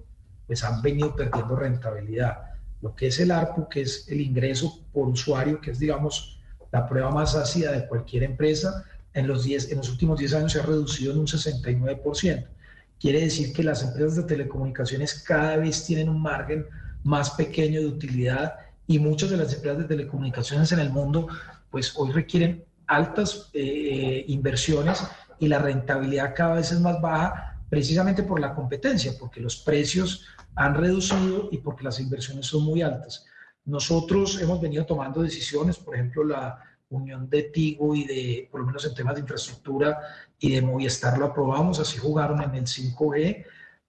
pues 0.53 0.65
han 0.65 0.83
venido 0.83 1.17
perdiendo 1.17 1.57
rentabilidad. 1.57 2.43
Lo 2.83 2.95
que 2.95 3.07
es 3.07 3.19
el 3.21 3.31
ARPU, 3.31 3.71
que 3.71 3.81
es 3.81 4.07
el 4.09 4.21
ingreso 4.21 4.81
por 4.93 5.09
usuario, 5.09 5.63
que 5.63 5.71
es, 5.71 5.79
digamos, 5.79 6.39
la 6.71 6.87
prueba 6.87 7.11
más 7.11 7.35
ácida 7.35 7.73
de 7.73 7.87
cualquier 7.87 8.25
empresa, 8.25 8.85
en 9.15 9.29
los, 9.29 9.47
en 9.47 9.79
los 9.79 9.89
últimos 9.89 10.19
10 10.19 10.35
años 10.35 10.53
se 10.53 10.61
ha 10.61 10.63
reducido 10.63 11.13
en 11.13 11.21
un 11.21 11.27
69%. 11.27 12.47
Quiere 13.01 13.21
decir 13.23 13.55
que 13.55 13.63
las 13.63 13.83
empresas 13.83 14.17
de 14.17 14.25
telecomunicaciones 14.25 15.23
cada 15.23 15.57
vez 15.57 15.87
tienen 15.87 16.11
un 16.11 16.21
margen 16.21 16.67
más 17.03 17.31
pequeño 17.31 17.81
de 17.81 17.87
utilidad 17.87 18.57
y 18.87 18.99
muchas 18.99 19.31
de 19.31 19.39
las 19.39 19.55
empresas 19.55 19.79
de 19.79 19.85
telecomunicaciones 19.85 20.71
en 20.73 20.81
el 20.81 20.91
mundo, 20.91 21.29
pues 21.71 21.95
hoy 21.97 22.13
requieren 22.13 22.63
altas 22.87 23.49
eh, 23.55 24.27
inversiones 24.29 25.03
y 25.39 25.49
la 25.49 25.61
rentabilidad 25.61 26.35
cada 26.37 26.57
vez 26.57 26.73
es 26.73 26.81
más 26.81 27.01
baja 27.01 27.52
precisamente 27.73 28.23
por 28.23 28.39
la 28.39 28.55
competencia, 28.55 29.15
porque 29.19 29.41
los 29.41 29.57
precios 29.57 30.27
han 30.57 30.75
reducido 30.75 31.49
y 31.51 31.57
porque 31.57 31.85
las 31.85 32.01
inversiones 32.01 32.45
son 32.45 32.65
muy 32.65 32.83
altas. 32.83 33.25
Nosotros 33.65 34.39
hemos 34.43 34.61
venido 34.61 34.85
tomando 34.85 35.23
decisiones, 35.23 35.79
por 35.79 35.95
ejemplo, 35.95 36.23
la 36.23 36.63
unión 36.91 37.31
de 37.31 37.45
Tigo 37.45 37.95
y 37.95 38.05
de, 38.05 38.49
por 38.51 38.61
lo 38.61 38.67
menos 38.67 38.85
en 38.85 38.95
temas 38.95 39.15
de 39.15 39.23
infraestructura 39.23 39.99
y 40.39 40.51
de 40.51 40.61
Movistar 40.61 41.17
lo 41.17 41.25
aprobamos, 41.25 41.81
así 41.81 41.97
jugaron 41.97 42.43
en 42.43 42.55
el 42.57 42.67
5G, 42.67 43.47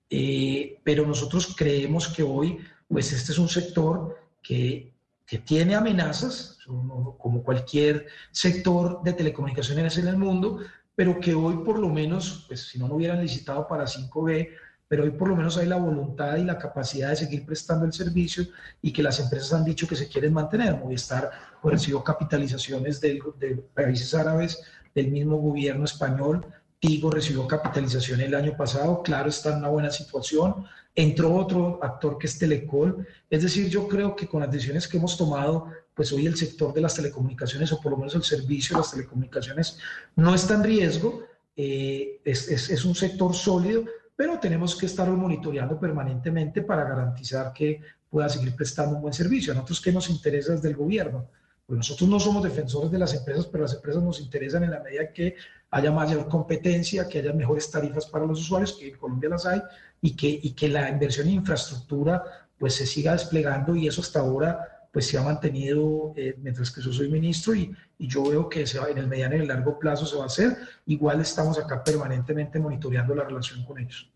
eh, 0.09 0.79
pero 0.81 1.05
nosotros 1.05 1.53
creemos 1.53 2.07
que 2.07 2.23
hoy, 2.23 2.59
pues 2.87 3.11
este 3.11 3.33
es 3.33 3.37
un 3.37 3.49
sector 3.49 4.17
que, 4.41 4.93
que 5.25 5.39
tiene 5.39 5.75
amenazas, 5.75 6.57
como 6.65 7.43
cualquier 7.43 8.07
sector 8.31 9.03
de 9.03 9.11
telecomunicaciones 9.11 9.97
en 9.97 10.07
el 10.07 10.15
mundo, 10.15 10.61
pero 10.95 11.19
que 11.19 11.33
hoy 11.33 11.57
por 11.63 11.79
lo 11.79 11.89
menos, 11.89 12.45
pues 12.47 12.67
si 12.67 12.79
no, 12.79 12.87
no 12.87 12.95
hubieran 12.95 13.21
licitado 13.21 13.67
para 13.67 13.85
5B, 13.85 14.49
pero 14.87 15.03
hoy 15.03 15.11
por 15.11 15.27
lo 15.27 15.35
menos 15.35 15.57
hay 15.57 15.65
la 15.65 15.77
voluntad 15.77 16.37
y 16.37 16.43
la 16.43 16.57
capacidad 16.57 17.09
de 17.09 17.15
seguir 17.15 17.45
prestando 17.45 17.85
el 17.85 17.93
servicio 17.93 18.45
y 18.81 18.93
que 18.93 19.01
las 19.01 19.19
empresas 19.19 19.53
han 19.53 19.65
dicho 19.65 19.87
que 19.87 19.95
se 19.95 20.07
quieren 20.07 20.33
mantener. 20.33 20.75
Movistar 20.75 21.31
pues, 21.61 21.73
recibió 21.73 22.03
capitalizaciones 22.03 23.01
de, 23.01 23.19
de 23.39 23.55
países 23.73 24.13
árabes, 24.13 24.61
del 24.93 25.09
mismo 25.09 25.37
gobierno 25.37 25.85
español, 25.85 26.45
Tigo 26.83 27.09
recibió 27.09 27.47
capitalización 27.47 28.19
el 28.19 28.35
año 28.35 28.57
pasado, 28.57 29.01
claro, 29.03 29.29
está 29.29 29.53
en 29.53 29.59
una 29.59 29.69
buena 29.69 29.89
situación. 29.89 30.65
Entró 30.93 31.33
otro 31.33 31.79
actor 31.81 32.17
que 32.17 32.27
es 32.27 32.37
Telecol. 32.37 33.07
Es 33.29 33.41
decir, 33.41 33.69
yo 33.69 33.87
creo 33.87 34.17
que 34.17 34.27
con 34.27 34.41
las 34.41 34.51
decisiones 34.51 34.85
que 34.89 34.97
hemos 34.97 35.17
tomado 35.17 35.69
pues 35.93 36.11
hoy 36.11 36.25
el 36.25 36.35
sector 36.35 36.73
de 36.73 36.81
las 36.81 36.95
telecomunicaciones 36.95 37.71
o 37.71 37.79
por 37.79 37.91
lo 37.91 37.97
menos 37.97 38.15
el 38.15 38.23
servicio 38.23 38.75
de 38.75 38.81
las 38.81 38.91
telecomunicaciones 38.91 39.77
no 40.15 40.33
está 40.33 40.55
en 40.55 40.63
riesgo, 40.63 41.23
eh, 41.55 42.19
es, 42.23 42.49
es, 42.49 42.69
es, 42.69 42.83
un 42.83 42.95
sector 42.95 43.33
sólido, 43.35 43.85
pero 44.15 44.39
tenemos 44.39 44.75
que 44.75 44.87
estarlo 44.87 45.15
monitoreando 45.15 45.79
permanentemente 45.79 46.63
para 46.63 46.83
garantizar 46.83 47.53
que 47.53 47.81
pueda 48.09 48.29
seguir 48.29 48.55
prestando 48.55 48.95
un 48.95 49.01
buen 49.01 49.13
servicio. 49.13 49.53
A 49.53 49.55
nosotros, 49.55 49.81
¿qué 49.81 49.91
nos 49.91 50.09
interesa 50.09 50.53
desde 50.53 50.69
el 50.69 50.75
gobierno? 50.75 51.27
Pues 51.65 51.77
nosotros 51.77 52.09
no 52.09 52.19
somos 52.19 52.43
defensores 52.43 52.91
de 52.91 52.99
las 52.99 53.13
empresas, 53.13 53.45
pero 53.47 53.63
las 53.63 53.73
empresas 53.73 54.03
nos 54.03 54.19
interesan 54.19 54.63
en 54.63 54.71
la 54.71 54.81
medida 54.81 55.11
que 55.13 55.35
haya 55.71 55.91
mayor 55.91 56.27
competencia, 56.27 57.07
que 57.07 57.19
haya 57.19 57.33
mejores 57.33 57.71
tarifas 57.71 58.05
para 58.05 58.25
los 58.25 58.41
usuarios, 58.41 58.73
que 58.73 58.89
en 58.89 58.97
Colombia 58.97 59.29
las 59.29 59.45
hay, 59.45 59.61
y 60.01 60.15
que, 60.15 60.27
y 60.27 60.51
que 60.51 60.69
la 60.69 60.89
inversión 60.89 61.27
en 61.27 61.35
infraestructura 61.35 62.23
pues 62.57 62.75
se 62.75 62.85
siga 62.85 63.13
desplegando 63.13 63.75
y 63.75 63.87
eso 63.87 64.01
hasta 64.01 64.19
ahora 64.19 64.72
pues 64.93 65.07
se 65.07 65.17
ha 65.17 65.23
mantenido 65.23 66.13
eh, 66.15 66.35
mientras 66.39 66.69
que 66.69 66.79
yo 66.79 66.93
soy 66.93 67.09
ministro 67.09 67.55
y, 67.55 67.75
y, 67.97 68.07
yo 68.07 68.23
veo 68.29 68.47
que 68.47 68.67
se 68.67 68.77
va, 68.77 68.89
en 68.89 68.99
el 68.99 69.07
mediano 69.07 69.35
y 69.35 69.39
el 69.39 69.47
largo 69.47 69.79
plazo 69.79 70.05
se 70.05 70.15
va 70.15 70.23
a 70.23 70.27
hacer. 70.27 70.55
Igual 70.85 71.19
estamos 71.19 71.57
acá 71.57 71.83
permanentemente 71.83 72.59
monitoreando 72.59 73.15
la 73.15 73.23
relación 73.23 73.65
con 73.65 73.79
ellos. 73.79 74.07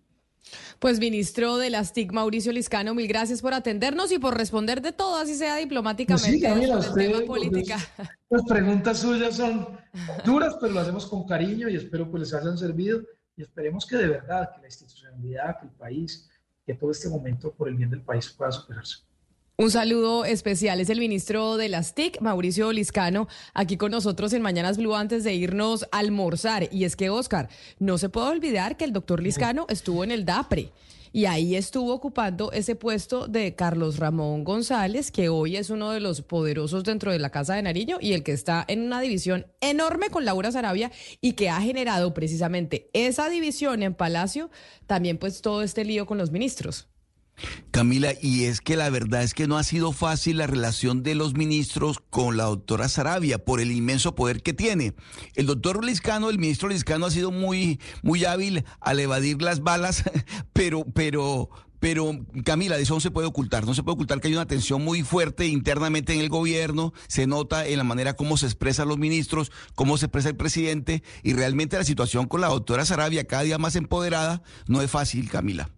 Pues 0.78 1.00
ministro 1.00 1.58
de 1.58 1.72
las 1.72 1.94
TIC, 1.94 2.12
Mauricio 2.12 2.52
Liscano, 2.52 2.94
mil 2.94 3.08
gracias 3.08 3.42
por 3.42 3.56
atendernos 3.56 4.12
y 4.12 4.20
por 4.20 4.38
responder 4.38 4.84
de 4.84 4.92
todo, 4.92 5.18
así 5.18 5.34
sea 5.34 5.56
diplomáticamente, 5.56 6.48
pues 6.48 6.86
sí, 6.86 6.94
tema 6.94 7.22
política. 7.26 7.80
Las 8.30 8.44
preguntas 8.44 9.00
suyas 9.00 9.36
son 9.36 9.68
duras, 10.26 10.56
pero 10.62 10.74
lo 10.74 10.80
hacemos 10.82 11.08
con 11.08 11.26
cariño 11.26 11.68
y 11.70 11.76
espero 11.76 12.12
que 12.12 12.20
les 12.20 12.34
hayan 12.36 12.56
servido 12.56 13.02
y 13.36 13.42
esperemos 13.42 13.88
que 13.88 13.98
de 13.98 14.08
verdad, 14.08 14.52
que 14.54 14.62
la 14.62 14.68
institucionalidad, 14.68 15.60
que 15.60 15.66
el 15.66 15.74
país, 15.74 16.30
que 16.64 16.76
todo 16.76 16.92
este 16.92 17.10
momento 17.10 17.52
por 17.52 17.68
el 17.68 17.76
bien 17.76 17.90
del 17.90 18.04
país 18.04 18.30
pueda 18.30 18.52
superarse. 18.52 19.07
Un 19.60 19.72
saludo 19.72 20.24
especial 20.24 20.80
es 20.82 20.90
el 20.92 21.00
ministro 21.00 21.58
de 21.58 21.68
las 21.68 21.96
TIC, 21.96 22.22
Mauricio 22.22 22.72
Liscano, 22.72 23.28
aquí 23.56 23.76
con 23.76 23.90
nosotros 23.90 24.32
en 24.34 24.44
Mañanas 24.44 24.78
Blue 24.78 24.94
antes 24.94 25.24
de 25.24 25.34
irnos 25.34 25.86
a 25.92 25.98
almorzar. 25.98 26.70
Y 26.72 26.84
es 26.84 26.96
que, 26.96 27.10
Oscar, 27.10 27.50
no 27.80 27.98
se 27.98 28.10
puede 28.10 28.28
olvidar 28.28 28.78
que 28.78 28.86
el 28.86 28.94
doctor 28.94 29.20
Liscano 29.20 29.66
estuvo 29.68 30.04
en 30.04 30.12
el 30.12 30.26
DAPRE 30.26 30.70
y 31.12 31.26
ahí 31.26 31.56
estuvo 31.56 31.92
ocupando 31.92 32.52
ese 32.52 32.76
puesto 32.76 33.28
de 33.28 33.56
Carlos 33.56 33.98
Ramón 33.98 34.44
González, 34.44 35.10
que 35.10 35.28
hoy 35.30 35.58
es 35.58 35.72
uno 35.72 35.90
de 35.90 36.02
los 36.02 36.22
poderosos 36.22 36.84
dentro 36.84 37.12
de 37.12 37.18
la 37.18 37.32
Casa 37.32 37.56
de 37.56 37.64
Nariño 37.64 37.98
y 38.00 38.14
el 38.14 38.22
que 38.22 38.34
está 38.34 38.64
en 38.68 38.84
una 38.84 39.02
división 39.02 39.48
enorme 39.60 40.12
con 40.12 40.24
Laura 40.24 40.52
Sarabia 40.52 40.92
y 41.20 41.34
que 41.34 41.50
ha 41.50 41.60
generado 41.62 42.14
precisamente 42.14 42.92
esa 42.94 43.28
división 43.28 43.82
en 43.82 43.96
Palacio, 43.96 44.52
también 44.86 45.18
pues 45.18 45.42
todo 45.42 45.64
este 45.64 45.84
lío 45.84 46.06
con 46.06 46.20
los 46.20 46.30
ministros. 46.30 46.90
Camila, 47.72 48.14
y 48.22 48.46
es 48.46 48.62
que 48.62 48.76
la 48.76 48.90
verdad 48.90 49.24
es 49.24 49.34
que 49.34 49.48
no 49.48 49.58
ha 49.58 49.64
sido 49.64 49.92
fácil 49.92 50.38
la 50.38 50.48
relación 50.48 51.04
de 51.04 51.16
los 51.16 51.36
ministros 51.36 52.00
con 52.10 52.38
la 52.38 52.46
doctora 52.46 52.90
Sarabia 52.90 53.44
por 53.44 53.60
el 53.60 53.72
inmenso 53.72 54.16
poder 54.16 54.42
que 54.42 54.54
tiene. 54.54 54.96
El 55.36 55.46
doctor 55.46 55.84
Liscano, 55.84 56.30
el 56.30 56.40
ministro 56.40 56.70
Liscano 56.70 57.06
ha 57.06 57.12
sido 57.12 57.32
muy, 57.32 57.80
muy 58.02 58.26
hábil 58.26 58.66
al 58.80 59.00
evadir 59.00 59.42
las 59.42 59.62
balas, 59.62 60.04
pero, 60.54 60.86
pero, 60.94 61.50
pero 61.80 62.26
Camila, 62.44 62.80
eso 62.80 62.96
no 62.96 63.00
se 63.00 63.12
puede 63.12 63.28
ocultar, 63.28 63.66
no 63.66 63.76
se 63.76 63.84
puede 63.84 63.94
ocultar 63.94 64.20
que 64.20 64.30
hay 64.30 64.34
una 64.34 64.48
tensión 64.48 64.84
muy 64.84 65.04
fuerte 65.04 65.46
internamente 65.46 66.14
en 66.14 66.22
el 66.22 66.30
gobierno, 66.30 66.94
se 67.08 67.28
nota 67.28 67.68
en 67.68 67.78
la 67.78 67.84
manera 67.84 68.16
como 68.16 68.38
se 68.38 68.48
expresan 68.48 68.88
los 68.88 68.98
ministros, 68.98 69.52
cómo 69.76 69.98
se 69.98 70.08
expresa 70.08 70.30
el 70.30 70.36
presidente, 70.36 71.04
y 71.22 71.34
realmente 71.34 71.78
la 71.78 71.84
situación 71.84 72.28
con 72.28 72.42
la 72.42 72.48
doctora 72.48 72.86
Sarabia 72.86 73.28
cada 73.28 73.44
día 73.44 73.60
más 73.60 73.76
empoderada 73.76 74.42
no 74.68 74.82
es 74.82 74.90
fácil, 74.90 75.30
Camila. 75.30 75.70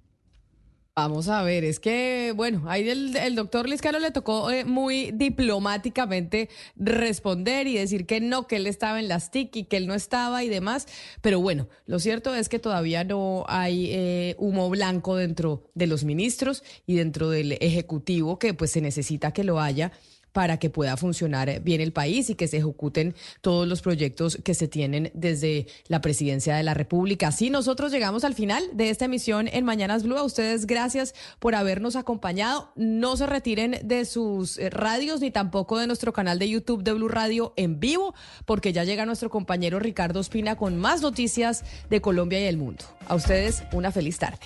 Vamos 1.02 1.30
a 1.30 1.44
ver, 1.44 1.64
es 1.64 1.80
que, 1.80 2.34
bueno, 2.36 2.64
ahí 2.68 2.90
el, 2.90 3.34
doctor 3.34 3.70
Liscano 3.70 4.00
le 4.00 4.12
tocó 4.12 4.52
eh, 4.52 4.66
muy 4.66 5.12
diplomáticamente 5.12 6.50
responder 6.76 7.68
y 7.68 7.76
decir 7.76 8.06
que 8.06 8.20
no, 8.20 8.48
que 8.48 8.58
él 8.58 8.68
estaba 8.68 9.00
en 9.00 9.08
las 9.08 9.32
TIC 9.32 9.56
y 9.56 9.64
que 9.64 9.78
él 9.78 9.88
no 9.88 9.94
estaba 9.94 10.44
y 10.44 10.50
demás. 10.50 10.88
Pero 11.22 11.40
bueno, 11.40 11.70
lo 11.86 12.00
cierto 12.00 12.36
es 12.36 12.50
que 12.50 12.60
todavía 12.60 13.06
no 13.06 13.46
hay 13.48 13.92
eh, 13.94 14.36
humo 14.40 14.70
blanco 14.70 15.16
dentro 15.16 15.72
de 15.74 15.88
los 15.88 16.04
ministros 16.04 16.64
y 16.86 16.96
dentro 16.98 17.30
del 17.30 17.54
Ejecutivo, 17.54 18.38
que 18.38 18.54
pues 18.54 18.72
se 18.72 18.82
necesita 18.82 19.32
que 19.32 19.46
lo 19.46 19.62
haya 19.62 19.94
para 20.32 20.58
que 20.58 20.70
pueda 20.70 20.98
funcionar 20.98 21.62
bien 21.62 21.82
el 21.82 21.94
país 21.94 22.30
y 22.30 22.36
que 22.36 22.48
se 22.48 22.58
ejecuten 22.58 23.16
todos 23.42 23.68
los 23.68 23.82
proyectos 23.82 24.38
que 24.44 24.54
se 24.54 24.68
tienen 24.68 25.12
desde 25.14 25.68
la 25.88 26.02
presidencia 26.02 26.56
de 26.56 26.64
la 26.64 26.74
República. 26.74 27.28
Así 27.28 27.50
nosotros 27.50 27.92
llegamos 27.92 28.24
al 28.24 28.36
final 28.36 28.64
de 28.74 28.90
esta 28.90 29.06
emisión 29.06 29.48
en 29.48 29.66
Mañanas 29.66 30.04
Blue. 30.04 30.18
A 30.18 30.24
ustedes 30.24 30.66
gracias 30.66 31.14
por 31.40 31.56
habernos 31.56 31.96
acompañado. 31.96 32.72
No 32.76 33.18
se 33.18 33.26
retiren 33.26 33.80
de 33.84 34.06
sus 34.06 34.58
eh, 34.58 34.70
radios 34.70 35.22
ni 35.22 35.32
tampoco 35.32 35.78
de 35.78 35.88
nuestro 35.88 36.14
canal 36.14 36.40
de 36.40 36.50
YouTube 36.50 36.84
de 36.84 36.94
Blue 36.94 37.08
Radio 37.08 37.54
en 37.56 37.80
vivo, 37.80 38.14
porque 38.46 38.74
ya 38.74 38.84
llega 38.84 39.06
nuestro 39.06 39.30
compañero 39.30 39.80
Ricardo 39.80 40.20
Espina 40.20 40.56
con 40.56 40.78
más 40.78 41.02
noticias 41.02 41.64
de 41.90 42.02
Colombia 42.02 42.40
y 42.40 42.46
el 42.46 42.58
mundo. 42.58 42.86
A 43.08 43.16
ustedes 43.16 43.64
una 43.74 43.92
feliz 43.92 44.18
tarde. 44.18 44.40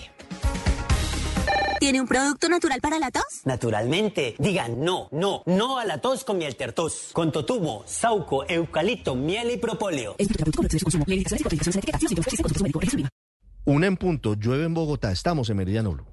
¿Tiene 1.84 2.00
un 2.00 2.08
producto 2.08 2.48
natural 2.48 2.80
para 2.80 2.98
la 2.98 3.12
tos? 3.12 3.42
Naturalmente. 3.44 4.36
Digan 4.40 4.80
no, 4.80 5.10
no, 5.12 5.44
no 5.46 5.80
a 5.80 5.84
la 5.84 5.98
tos 5.98 6.24
con 6.24 6.38
miel 6.38 6.56
tertos. 6.56 7.10
Con 7.12 7.34
totumo, 7.34 7.84
sauco, 7.86 8.46
eucalipto, 8.48 9.16
miel 9.16 9.52
y 9.52 9.58
propóleo. 9.58 10.16
Una 13.66 13.88
en 13.88 13.98
punto, 13.98 14.36
llueve 14.36 14.64
en 14.64 14.74
Bogotá, 14.74 15.12
estamos 15.12 15.50
en 15.50 15.58
Meridiano 15.58 15.92
Blue. 15.92 16.13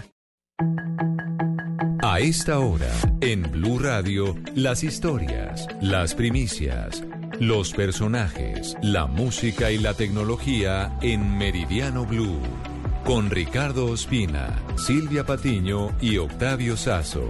A 2.03 2.19
esta 2.19 2.59
hora, 2.59 2.91
en 3.21 3.43
Blue 3.51 3.79
Radio, 3.79 4.35
las 4.55 4.83
historias, 4.83 5.67
las 5.81 6.15
primicias, 6.15 7.03
los 7.39 7.71
personajes, 7.73 8.75
la 8.81 9.05
música 9.05 9.71
y 9.71 9.77
la 9.77 9.93
tecnología 9.93 10.97
en 11.01 11.37
Meridiano 11.37 12.05
Blue. 12.05 12.39
Con 13.05 13.29
Ricardo 13.29 13.85
Ospina, 13.85 14.61
Silvia 14.77 15.25
Patiño 15.25 15.95
y 16.01 16.17
Octavio 16.17 16.75
Sazo. 16.75 17.29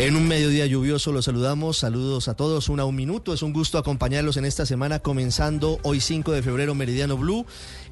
En 0.00 0.16
un 0.16 0.26
mediodía 0.26 0.64
lluvioso 0.64 1.12
los 1.12 1.26
saludamos, 1.26 1.76
saludos 1.76 2.28
a 2.28 2.34
todos, 2.34 2.70
una 2.70 2.86
un 2.86 2.96
minuto, 2.96 3.34
es 3.34 3.42
un 3.42 3.52
gusto 3.52 3.76
acompañarlos 3.76 4.38
en 4.38 4.46
esta 4.46 4.64
semana 4.64 5.00
comenzando 5.00 5.78
hoy 5.82 6.00
5 6.00 6.32
de 6.32 6.42
febrero 6.42 6.74
Meridiano 6.74 7.18
Blue 7.18 7.44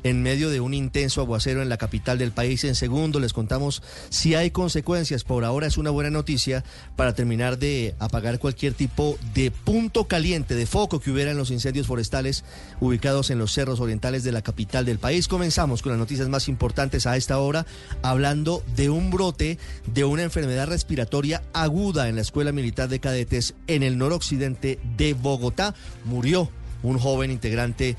en 0.02 0.22
medio 0.22 0.50
de 0.50 0.60
un 0.60 0.74
intenso 0.74 1.20
aguacero 1.20 1.62
en 1.62 1.68
la 1.68 1.76
capital 1.76 2.18
del 2.18 2.32
país. 2.32 2.64
En 2.64 2.74
segundo 2.74 3.20
les 3.20 3.32
contamos 3.32 3.82
si 4.08 4.34
hay 4.34 4.50
consecuencias. 4.50 5.24
Por 5.24 5.44
ahora 5.44 5.66
es 5.66 5.78
una 5.78 5.90
buena 5.90 6.10
noticia 6.10 6.64
para 6.96 7.14
terminar 7.14 7.58
de 7.58 7.94
apagar 7.98 8.38
cualquier 8.38 8.74
tipo 8.74 9.18
de 9.34 9.50
punto 9.50 10.04
caliente, 10.04 10.54
de 10.54 10.66
foco 10.66 11.00
que 11.00 11.10
hubiera 11.10 11.30
en 11.30 11.36
los 11.36 11.50
incendios 11.50 11.86
forestales 11.86 12.44
ubicados 12.80 13.30
en 13.30 13.38
los 13.38 13.52
cerros 13.52 13.80
orientales 13.80 14.24
de 14.24 14.32
la 14.32 14.42
capital 14.42 14.84
del 14.84 14.98
país. 14.98 15.28
Comenzamos 15.28 15.82
con 15.82 15.92
las 15.92 15.98
noticias 15.98 16.28
más 16.28 16.48
importantes 16.48 17.06
a 17.06 17.16
esta 17.16 17.38
hora, 17.38 17.66
hablando 18.02 18.62
de 18.76 18.90
un 18.90 19.10
brote 19.10 19.58
de 19.86 20.04
una 20.04 20.22
enfermedad 20.22 20.68
respiratoria 20.68 21.42
aguda 21.52 22.08
en 22.08 22.16
la 22.16 22.22
Escuela 22.22 22.52
Militar 22.52 22.88
de 22.88 23.00
Cadetes 23.00 23.54
en 23.66 23.82
el 23.82 23.98
noroccidente 23.98 24.78
de 24.96 25.14
Bogotá. 25.14 25.74
Murió 26.04 26.50
un 26.82 26.98
joven 26.98 27.30
integrante 27.30 27.96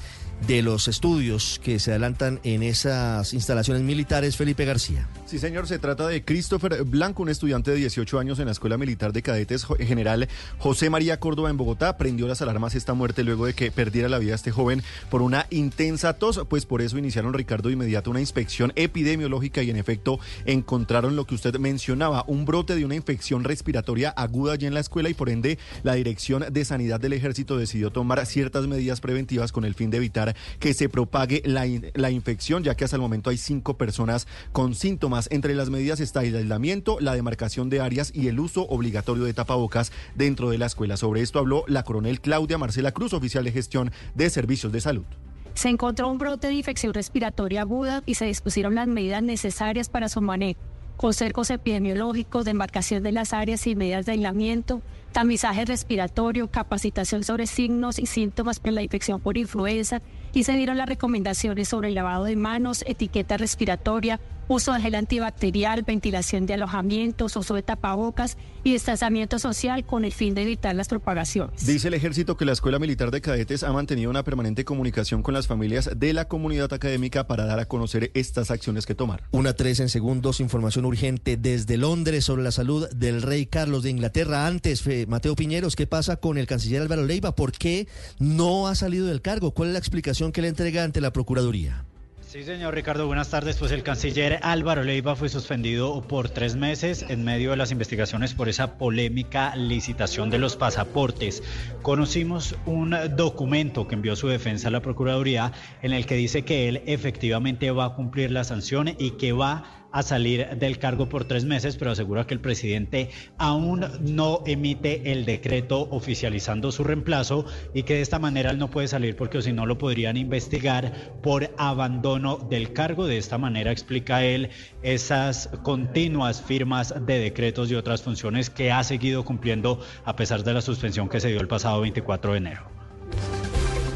de 0.48 0.62
los 0.62 0.88
estudios 0.88 1.60
que 1.64 1.80
se 1.80 1.92
adelantan 1.92 2.40
en 2.44 2.64
esas 2.64 3.34
instalaciones 3.34 3.84
militares, 3.84 4.36
Felipe 4.36 4.66
García. 4.66 5.08
Sí, 5.30 5.38
señor, 5.38 5.68
se 5.68 5.78
trata 5.78 6.08
de 6.08 6.26
Christopher 6.26 6.84
Blanco, 6.86 7.22
un 7.22 7.30
estudiante 7.30 7.70
de 7.70 7.78
18 7.78 8.18
años 8.18 8.40
en 8.40 8.46
la 8.46 8.52
Escuela 8.52 8.80
Militar 8.80 9.14
de 9.14 9.22
Cadetes 9.22 9.64
General 9.78 10.28
José 10.58 10.90
María 10.90 11.20
Córdoba 11.20 11.52
en 11.52 11.58
Bogotá. 11.58 11.98
Prendió 11.98 12.28
las 12.28 12.42
alarmas 12.42 12.74
esta 12.74 12.96
muerte 12.96 13.24
luego 13.24 13.46
de 13.46 13.54
que 13.54 13.70
perdiera 13.70 14.10
la 14.10 14.18
vida 14.18 14.34
este 14.34 14.50
joven 14.50 14.82
por 15.12 15.22
una 15.22 15.46
intensa 15.52 16.14
tos, 16.14 16.42
pues 16.50 16.66
por 16.66 16.82
eso 16.82 16.98
iniciaron, 16.98 17.36
Ricardo, 17.36 17.70
de 17.70 17.74
inmediato 17.74 18.10
una 18.10 18.22
inspección 18.22 18.74
epidemiológica 18.76 19.62
y 19.62 19.70
en 19.70 19.76
efecto 19.76 20.20
encontraron 20.46 21.16
lo 21.16 21.26
que 21.26 21.36
usted 21.36 21.60
mencionaba, 21.60 22.26
un 22.26 22.46
brote 22.46 22.74
de 22.74 22.84
una 22.84 22.96
infección 22.96 23.44
respiratoria 23.44 24.10
aguda 24.10 24.54
allí 24.54 24.66
en 24.66 24.74
la 24.74 24.80
escuela 24.80 25.10
y 25.10 25.14
por 25.14 25.30
ende 25.30 25.60
la 25.84 25.94
Dirección 25.94 26.44
de 26.52 26.66
Sanidad 26.66 27.00
del 27.00 27.14
Ejército 27.14 27.56
decidió 27.56 27.92
tomar 27.92 28.26
ciertas 28.26 28.66
medidas 28.66 29.00
preventivas 29.00 29.52
con 29.52 29.64
el 29.64 29.76
fin 29.76 29.92
de 29.92 29.98
evitar 29.98 30.36
que 30.58 30.74
se 30.74 30.90
propague 30.90 31.44
la, 31.46 31.68
la 31.94 32.10
infección, 32.10 32.64
ya 32.64 32.74
que 32.74 32.86
hasta 32.86 32.96
el 32.96 33.04
momento 33.04 33.30
hay 33.30 33.38
cinco 33.38 33.78
personas 33.78 34.26
con 34.54 34.74
síntomas. 34.74 35.19
Entre 35.32 35.56
las 35.56 35.70
medidas 35.70 36.00
está 36.00 36.24
el 36.24 36.36
aislamiento, 36.36 37.00
la 37.00 37.14
demarcación 37.14 37.70
de 37.70 37.82
áreas 37.82 38.12
y 38.16 38.28
el 38.28 38.40
uso 38.40 38.66
obligatorio 38.68 39.26
de 39.26 39.34
tapabocas 39.34 39.92
dentro 40.16 40.50
de 40.50 40.58
la 40.58 40.68
escuela. 40.68 40.96
Sobre 40.96 41.22
esto 41.22 41.40
habló 41.40 41.66
la 41.68 41.84
coronel 41.84 42.22
Claudia 42.22 42.58
Marcela 42.58 42.92
Cruz, 42.92 43.14
oficial 43.14 43.44
de 43.44 43.52
gestión 43.52 43.92
de 44.16 44.30
servicios 44.30 44.72
de 44.72 44.82
salud. 44.82 45.06
Se 45.54 45.68
encontró 45.68 46.10
un 46.10 46.18
brote 46.18 46.48
de 46.48 46.54
infección 46.54 46.94
respiratoria 46.94 47.62
aguda 47.62 48.02
y 48.06 48.16
se 48.16 48.26
dispusieron 48.26 48.76
las 48.76 48.88
medidas 48.88 49.22
necesarias 49.22 49.90
para 49.90 50.08
su 50.08 50.22
manejo, 50.22 50.62
con 50.96 51.14
cercos 51.14 51.50
epidemiológicos, 51.50 52.46
demarcación 52.46 53.04
de 53.04 53.12
las 53.12 53.34
áreas 53.34 53.66
y 53.68 53.76
medidas 53.76 54.06
de 54.06 54.14
aislamiento, 54.14 54.82
tamizaje 55.12 55.66
respiratorio, 55.66 56.50
capacitación 56.50 57.24
sobre 57.24 57.48
signos 57.48 58.00
y 58.00 58.06
síntomas 58.06 58.62
de 58.62 58.72
la 58.72 58.84
infección 58.84 59.20
por 59.20 59.38
influenza 59.38 60.02
y 60.34 60.44
se 60.44 60.54
dieron 60.54 60.78
las 60.78 60.88
recomendaciones 60.88 61.68
sobre 61.68 61.90
el 61.90 61.96
lavado 61.96 62.26
de 62.26 62.36
manos, 62.36 62.84
etiqueta 62.88 63.38
respiratoria, 63.38 64.20
uso 64.50 64.74
de 64.74 64.82
gel 64.82 64.96
antibacterial, 64.96 65.84
ventilación 65.84 66.46
de 66.46 66.56
alojamientos, 66.56 67.36
uso 67.38 67.54
de 67.56 67.64
tapabocas 67.64 68.36
y 68.64 68.74
distanciamiento 68.74 69.40
social 69.40 69.86
con 69.86 70.04
el 70.04 70.12
fin 70.12 70.34
de 70.34 70.42
evitar 70.42 70.76
las 70.76 70.90
propagaciones. 70.90 71.66
Dice 71.66 71.88
el 71.88 71.94
ejército 71.94 72.36
que 72.36 72.46
la 72.46 72.52
Escuela 72.52 72.80
Militar 72.80 73.12
de 73.12 73.22
Cadetes 73.22 73.64
ha 73.64 73.72
mantenido 73.72 74.10
una 74.10 74.24
permanente 74.24 74.66
comunicación 74.66 75.22
con 75.22 75.34
las 75.34 75.48
familias 75.48 75.92
de 75.96 76.14
la 76.14 76.26
comunidad 76.26 76.74
académica 76.74 77.28
para 77.28 77.46
dar 77.46 77.60
a 77.60 77.66
conocer 77.66 78.12
estas 78.16 78.52
acciones 78.52 78.86
que 78.86 78.96
tomar. 78.96 79.24
Una 79.32 79.54
tres 79.54 79.80
en 79.80 79.88
segundos, 79.88 80.40
información 80.40 80.84
urgente 80.86 81.38
desde 81.38 81.78
Londres 81.78 82.26
sobre 82.26 82.44
la 82.44 82.52
salud 82.52 82.90
del 82.90 83.22
rey 83.22 83.46
Carlos 83.46 83.84
de 83.84 83.92
Inglaterra. 83.92 84.48
Antes, 84.48 84.84
Mateo 85.08 85.36
Piñeros, 85.36 85.76
¿qué 85.76 85.86
pasa 85.86 86.18
con 86.18 86.40
el 86.40 86.48
canciller 86.48 86.82
Álvaro 86.82 87.06
Leiva? 87.06 87.36
¿Por 87.36 87.52
qué 87.52 87.88
no 88.18 88.68
ha 88.68 88.74
salido 88.74 89.06
del 89.06 89.22
cargo? 89.22 89.52
¿Cuál 89.52 89.70
es 89.70 89.74
la 89.74 89.80
explicación 89.80 90.32
que 90.32 90.42
le 90.42 90.48
entrega 90.48 90.84
ante 90.84 91.02
la 91.02 91.14
Procuraduría? 91.14 91.86
Sí, 92.32 92.44
señor 92.44 92.76
Ricardo, 92.76 93.08
buenas 93.08 93.32
tardes. 93.32 93.58
Pues 93.58 93.72
el 93.72 93.82
canciller 93.82 94.40
Álvaro 94.44 94.84
Leiva 94.84 95.16
fue 95.16 95.30
suspendido 95.30 96.00
por 96.04 96.30
tres 96.30 96.56
meses 96.56 97.04
en 97.10 97.24
medio 97.24 97.50
de 97.50 97.58
las 97.58 97.72
investigaciones 97.72 98.36
por 98.36 98.50
esa 98.50 98.78
polémica 98.78 99.56
licitación 99.56 100.30
de 100.30 100.38
los 100.38 100.56
pasaportes. 100.56 101.42
Conocimos 101.82 102.56
un 102.68 102.96
documento 103.16 103.88
que 103.88 103.96
envió 103.96 104.16
su 104.16 104.28
defensa 104.28 104.68
a 104.68 104.72
la 104.72 104.84
Procuraduría 104.84 105.54
en 105.82 105.92
el 105.92 106.06
que 106.06 106.18
dice 106.18 106.46
que 106.46 106.70
él 106.70 106.84
efectivamente 106.86 107.72
va 107.72 107.86
a 107.86 107.94
cumplir 107.96 108.30
la 108.30 108.44
sanción 108.44 108.90
y 109.00 109.18
que 109.18 109.32
va 109.32 109.64
a 109.64 109.79
salir 110.04 110.48
del 110.58 110.80
cargo 110.80 111.10
por 111.10 111.26
tres 111.26 111.46
meses, 111.46 111.76
pero 111.78 111.92
asegura 111.92 112.26
que 112.26 112.34
el 112.34 112.40
presidente 112.40 113.10
aún 113.38 113.86
no 114.02 114.44
emite 114.46 115.12
el 115.12 115.26
decreto 115.26 115.88
oficializando 115.92 116.72
su 116.72 116.84
reemplazo 116.84 117.46
y 117.74 117.84
que 117.84 117.96
de 117.96 118.02
esta 118.02 118.20
manera 118.20 118.52
él 118.52 118.60
no 118.60 118.70
puede 118.70 118.88
salir 118.88 119.16
porque 119.16 119.42
si 119.42 119.54
no 119.54 119.66
lo 119.66 119.78
podrían 119.78 120.18
investigar 120.18 121.14
por 121.22 121.54
abandono 121.58 122.38
del 122.38 122.74
cargo. 122.74 123.08
De 123.08 123.18
esta 123.18 123.38
manera 123.38 123.72
explica 123.72 124.24
él 124.24 124.50
esas 124.82 125.50
continuas 125.64 126.42
firmas 126.42 126.94
de 127.06 127.20
decretos 127.20 127.72
y 127.72 127.76
otras 127.76 128.02
funciones 128.02 128.50
que 128.50 128.72
ha 128.72 128.84
seguido 128.84 129.26
cumpliendo 129.26 129.80
a 130.06 130.16
pesar 130.16 130.44
de 130.44 130.54
la 130.54 130.62
suspensión 130.62 131.10
que 131.10 131.20
se 131.20 131.30
dio 131.30 131.42
el 131.42 131.48
pasado 131.48 131.82
24 131.82 132.32
de 132.32 132.38
enero. 132.38 132.80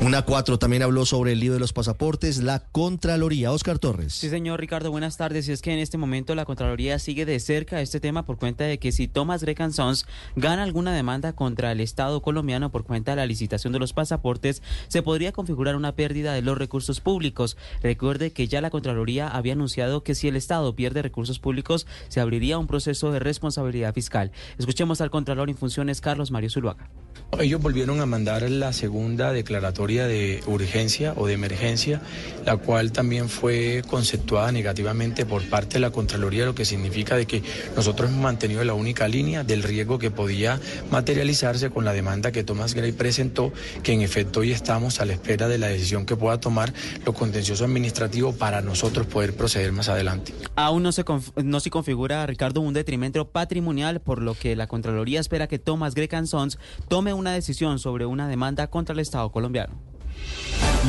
Una 0.04 0.24
cuatro 0.24 0.60
también 0.60 0.84
habló 0.84 1.06
sobre 1.06 1.32
el 1.32 1.40
lío 1.40 1.54
de 1.54 1.62
los 1.62 1.72
pasaportes, 1.72 2.44
la 2.44 2.66
Contraloría. 2.74 3.54
Oscar 3.54 3.80
Torres. 3.80 4.14
Sí, 4.14 4.30
señor 4.30 4.60
Ricardo, 4.60 4.92
buenas 4.92 5.16
tardes. 5.16 5.48
Y 5.48 5.54
es 5.54 5.62
que 5.62 5.72
en 5.72 5.80
este 5.80 5.98
momento 5.98 6.36
la 6.36 6.44
Contraloría 6.44 7.00
sigue 7.00 7.26
de 7.26 7.40
cerca 7.40 7.80
este 7.80 8.02
tema 8.02 8.26
por 8.26 8.38
cuenta 8.38 8.66
de 8.66 8.80
que 8.80 8.92
si 8.92 9.08
Thomas 9.08 9.44
Grecan 9.44 9.72
Sons 9.72 10.06
gana 10.36 10.64
alguna 10.64 10.92
demanda 10.92 11.32
contra 11.32 11.72
el 11.72 11.80
Estado 11.80 12.22
colombiano 12.22 12.70
por 12.70 12.84
cuenta 12.84 13.12
de 13.12 13.16
la 13.16 13.26
licitación 13.26 13.72
de 13.72 13.80
los 13.80 13.94
pasaportes, 13.94 14.62
se 14.90 15.04
podría 15.04 15.32
configurar 15.32 15.78
una 15.78 15.96
pérdida 15.96 16.34
de 16.34 16.42
los 16.42 16.58
recursos 16.58 17.00
públicos. 17.00 17.56
Recuerde 17.82 18.34
que 18.34 18.50
ya 18.50 18.60
la 18.60 18.72
Contraloría 18.72 19.30
había 19.30 19.54
anunciado 19.54 20.04
que 20.04 20.16
si 20.16 20.28
el 20.28 20.36
Estado 20.36 20.76
pierde 20.76 21.02
recursos 21.02 21.40
públicos, 21.40 21.88
se 22.10 22.20
abriría 22.20 22.58
un 22.58 22.68
proceso 22.68 23.14
de 23.14 23.20
responsabilidad 23.20 23.94
fiscal. 23.94 24.34
Escuchemos 24.58 25.00
al 25.00 25.12
Contralor 25.12 25.50
en 25.50 25.56
funciones, 25.56 26.02
Carlos 26.02 26.30
Mario 26.30 26.50
Zuluaga. 26.50 26.90
Ellos 27.40 27.62
volvieron 27.62 28.00
a 28.00 28.06
mandar 28.06 28.50
la 28.50 28.74
segunda 28.74 29.34
declaratoria 29.34 30.08
de 30.08 30.44
urgencia 30.46 31.14
o 31.18 31.28
de 31.28 31.34
emergencia, 31.34 32.02
la 32.46 32.58
cual 32.58 32.92
también 32.92 33.30
fue 33.30 33.82
conceptuada 33.88 34.52
negativamente 34.52 35.26
por 35.26 35.48
parte 35.50 35.74
de 35.76 35.80
la 35.80 35.92
Contraloría, 35.92 36.46
lo 36.46 36.56
que 36.56 36.66
significa 36.66 37.16
de 37.16 37.26
que 37.26 37.44
nosotros 37.76 38.10
hemos 38.10 38.22
mantenido 38.22 38.64
la 38.64 38.74
única 38.74 39.08
línea 39.08 39.44
del 39.44 39.64
riesgo 39.64 40.00
que 40.00 40.12
podía 40.12 40.60
materializarse 40.92 41.70
con 41.70 41.86
la 41.86 41.94
demanda 41.94 42.32
que 42.32 42.44
Thomas 42.44 42.74
Gray 42.74 42.92
presentó, 42.92 43.52
que 43.82 43.94
en 43.94 44.02
efecto 44.02 44.42
hoy 44.42 44.52
estamos 44.52 45.00
a 45.00 45.06
la 45.06 45.14
espera 45.14 45.48
de 45.48 45.58
la 45.58 45.68
decisión 45.68 46.06
que 46.06 46.16
pueda 46.16 46.40
tomar 46.40 46.74
lo 47.06 47.14
contencioso 47.14 47.66
administrativo 47.66 48.34
para 48.34 48.62
nosotros 48.62 49.08
poder 49.08 49.36
proceder 49.36 49.72
más 49.72 49.90
adelante. 49.90 50.34
Aún 50.56 50.84
no 50.84 50.92
se, 50.92 51.04
no 51.44 51.60
se 51.60 51.70
configura, 51.70 52.26
Ricardo, 52.26 52.62
un 52.62 52.74
detrimento 52.74 53.28
patrimonial, 53.28 54.02
por 54.02 54.22
lo 54.22 54.36
que 54.36 54.56
la 54.56 54.68
Contraloría 54.68 55.20
espera 55.20 55.48
que 55.48 55.60
Thomas 55.60 55.96
Gray 55.96 56.10
Sons 56.26 56.60
tome 56.88 57.14
una 57.24 57.32
decisión 57.32 57.80
sobre 57.80 58.06
una 58.06 58.28
demanda 58.28 58.68
contra 58.68 58.92
el 58.92 59.00
Estado 59.00 59.32
colombiano. 59.32 59.74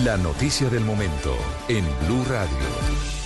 La 0.04 0.16
noticia 0.16 0.68
del 0.68 0.84
momento 0.84 1.32
en 1.68 1.84
Blue 2.04 2.24
Radio. 2.28 3.24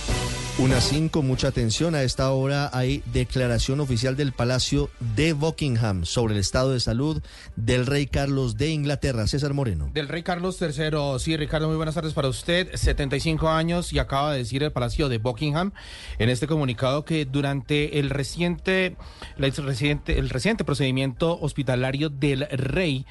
Una 0.59 0.81
cinco, 0.81 1.21
mucha 1.21 1.47
atención. 1.47 1.95
A 1.95 2.03
esta 2.03 2.29
hora 2.31 2.69
hay 2.73 3.01
declaración 3.13 3.79
oficial 3.79 4.17
del 4.17 4.33
Palacio 4.33 4.89
de 5.15 5.31
Buckingham 5.31 6.03
sobre 6.03 6.33
el 6.33 6.41
estado 6.41 6.73
de 6.73 6.81
salud 6.81 7.23
del 7.55 7.85
rey 7.85 8.07
Carlos 8.07 8.57
de 8.57 8.67
Inglaterra. 8.67 9.25
César 9.25 9.53
Moreno. 9.53 9.89
Del 9.93 10.09
rey 10.09 10.21
Carlos 10.21 10.61
III. 10.61 11.17
Sí, 11.19 11.37
Ricardo, 11.37 11.67
muy 11.67 11.77
buenas 11.77 11.95
tardes 11.95 12.11
para 12.11 12.27
usted. 12.27 12.75
75 12.75 13.47
años 13.47 13.93
y 13.93 13.99
acaba 13.99 14.33
de 14.33 14.39
decir 14.39 14.61
el 14.61 14.73
Palacio 14.73 15.07
de 15.07 15.17
Buckingham 15.17 15.71
en 16.17 16.27
este 16.27 16.45
comunicado 16.45 17.05
que 17.05 17.23
durante 17.23 17.97
el 17.97 18.09
reciente, 18.09 18.97
el 19.37 20.29
reciente, 20.29 20.65
procedimiento 20.65 21.39
hospitalario 21.39 22.09
del 22.09 22.45
rey 22.49 23.05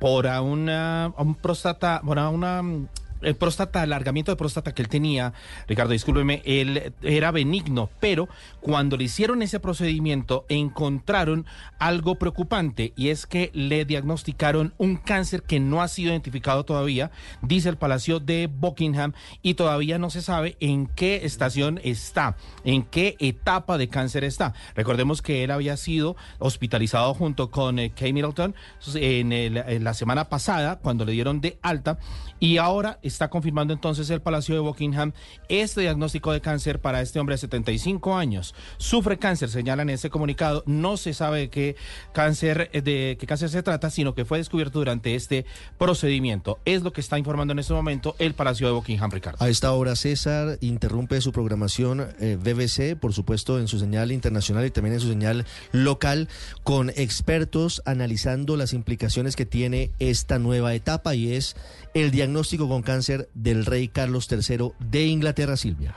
por 0.00 0.24
una, 0.24 1.12
un 1.18 1.34
próstata, 1.34 2.00
por 2.02 2.16
una 2.16 2.88
el 3.22 3.36
próstata, 3.36 3.82
alargamiento 3.82 4.32
de 4.32 4.36
próstata 4.36 4.74
que 4.74 4.82
él 4.82 4.88
tenía, 4.88 5.32
Ricardo, 5.66 5.92
discúlpeme, 5.92 6.42
él 6.44 6.92
era 7.02 7.30
benigno, 7.30 7.90
pero 8.00 8.28
cuando 8.60 8.96
le 8.96 9.04
hicieron 9.04 9.42
ese 9.42 9.60
procedimiento 9.60 10.44
encontraron 10.48 11.46
algo 11.78 12.16
preocupante 12.16 12.92
y 12.96 13.08
es 13.08 13.26
que 13.26 13.50
le 13.54 13.84
diagnosticaron 13.84 14.74
un 14.78 14.96
cáncer 14.96 15.42
que 15.42 15.60
no 15.60 15.82
ha 15.82 15.88
sido 15.88 16.10
identificado 16.10 16.64
todavía, 16.64 17.10
dice 17.42 17.68
el 17.68 17.76
Palacio 17.76 18.20
de 18.20 18.48
Buckingham, 18.52 19.12
y 19.42 19.54
todavía 19.54 19.98
no 19.98 20.10
se 20.10 20.22
sabe 20.22 20.56
en 20.60 20.86
qué 20.86 21.24
estación 21.24 21.80
está, 21.82 22.36
en 22.64 22.82
qué 22.82 23.16
etapa 23.18 23.78
de 23.78 23.88
cáncer 23.88 24.24
está. 24.24 24.54
Recordemos 24.74 25.22
que 25.22 25.44
él 25.44 25.50
había 25.50 25.76
sido 25.76 26.16
hospitalizado 26.38 27.14
junto 27.14 27.50
con 27.50 27.78
eh, 27.78 27.90
Kay 27.90 28.12
Middleton 28.12 28.54
en, 28.94 29.32
en 29.32 29.84
la 29.84 29.94
semana 29.94 30.28
pasada, 30.28 30.78
cuando 30.78 31.04
le 31.04 31.12
dieron 31.12 31.40
de 31.40 31.58
alta, 31.62 31.98
y 32.40 32.58
ahora 32.58 32.98
está 33.08 33.28
confirmando 33.28 33.74
entonces 33.74 34.08
el 34.10 34.20
Palacio 34.20 34.54
de 34.54 34.60
Buckingham 34.60 35.12
este 35.48 35.80
diagnóstico 35.80 36.32
de 36.32 36.40
cáncer 36.40 36.80
para 36.80 37.00
este 37.00 37.18
hombre 37.18 37.34
de 37.34 37.38
75 37.38 38.16
años. 38.16 38.54
Sufre 38.76 39.18
cáncer, 39.18 39.50
señalan 39.50 39.88
en 39.88 39.94
ese 39.94 40.10
comunicado. 40.10 40.62
No 40.66 40.96
se 40.96 41.14
sabe 41.14 41.40
de 41.40 41.50
qué 41.50 41.76
cáncer, 42.12 42.70
de 42.70 43.16
qué 43.18 43.26
cáncer 43.26 43.50
se 43.50 43.62
trata, 43.62 43.90
sino 43.90 44.14
que 44.14 44.24
fue 44.24 44.38
descubierto 44.38 44.78
durante 44.78 45.14
este 45.14 45.44
procedimiento. 45.78 46.58
Es 46.64 46.82
lo 46.82 46.92
que 46.92 47.00
está 47.00 47.18
informando 47.18 47.52
en 47.52 47.58
este 47.58 47.74
momento 47.74 48.14
el 48.18 48.34
Palacio 48.34 48.66
de 48.66 48.72
Buckingham, 48.74 49.10
Ricardo. 49.10 49.44
A 49.44 49.48
esta 49.48 49.72
hora, 49.72 49.96
César 49.96 50.58
interrumpe 50.60 51.20
su 51.20 51.32
programación 51.32 52.08
eh, 52.20 52.36
BBC, 52.36 52.98
por 52.98 53.12
supuesto, 53.12 53.58
en 53.58 53.68
su 53.68 53.78
señal 53.78 54.12
internacional 54.12 54.66
y 54.66 54.70
también 54.70 54.94
en 54.94 55.00
su 55.00 55.08
señal 55.08 55.46
local, 55.72 56.28
con 56.62 56.90
expertos 56.90 57.82
analizando 57.84 58.56
las 58.56 58.72
implicaciones 58.72 59.36
que 59.36 59.46
tiene 59.46 59.90
esta 59.98 60.38
nueva 60.38 60.74
etapa 60.74 61.14
y 61.14 61.32
es 61.32 61.56
el 61.94 62.10
diagnóstico 62.10 62.68
con 62.68 62.82
cáncer 62.82 62.97
del 63.34 63.64
rey 63.64 63.88
Carlos 63.88 64.28
III 64.30 64.72
de 64.78 65.06
Inglaterra, 65.06 65.56
Silvia. 65.56 65.94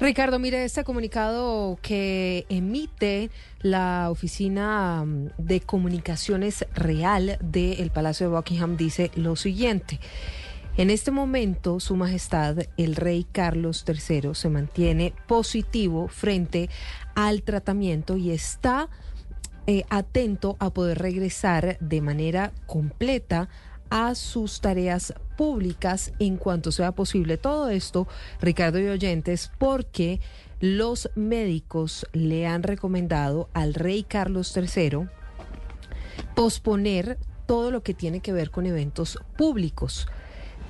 Ricardo, 0.00 0.40
mire 0.40 0.64
este 0.64 0.82
comunicado 0.82 1.78
que 1.80 2.46
emite 2.48 3.30
la 3.60 4.10
Oficina 4.10 5.04
mm, 5.04 5.30
de 5.38 5.60
Comunicaciones 5.60 6.66
Real 6.74 7.38
del 7.40 7.90
Palacio 7.90 8.28
de 8.28 8.36
Buckingham 8.36 8.76
dice 8.76 9.10
lo 9.14 9.36
siguiente. 9.36 10.00
En 10.76 10.90
este 10.90 11.12
momento, 11.12 11.78
Su 11.78 11.94
Majestad, 11.94 12.58
el 12.76 12.96
Rey 12.96 13.24
Carlos 13.30 13.84
III, 13.86 14.34
se 14.34 14.48
mantiene 14.48 15.14
positivo 15.28 16.08
frente 16.08 16.68
al 17.14 17.42
tratamiento 17.42 18.16
y 18.16 18.32
está 18.32 18.88
eh, 19.68 19.84
atento 19.88 20.56
a 20.58 20.70
poder 20.70 20.98
regresar 20.98 21.78
de 21.78 22.00
manera 22.00 22.52
completa 22.66 23.48
a 23.94 24.16
sus 24.16 24.60
tareas 24.60 25.14
públicas 25.36 26.12
en 26.18 26.36
cuanto 26.36 26.72
sea 26.72 26.90
posible. 26.90 27.36
Todo 27.36 27.68
esto, 27.68 28.08
Ricardo 28.40 28.80
y 28.80 28.88
oyentes, 28.88 29.52
porque 29.56 30.20
los 30.58 31.10
médicos 31.14 32.04
le 32.12 32.48
han 32.48 32.64
recomendado 32.64 33.48
al 33.54 33.72
rey 33.72 34.02
Carlos 34.02 34.52
III 34.56 35.06
posponer 36.34 37.18
todo 37.46 37.70
lo 37.70 37.84
que 37.84 37.94
tiene 37.94 38.18
que 38.18 38.32
ver 38.32 38.50
con 38.50 38.66
eventos 38.66 39.16
públicos. 39.38 40.08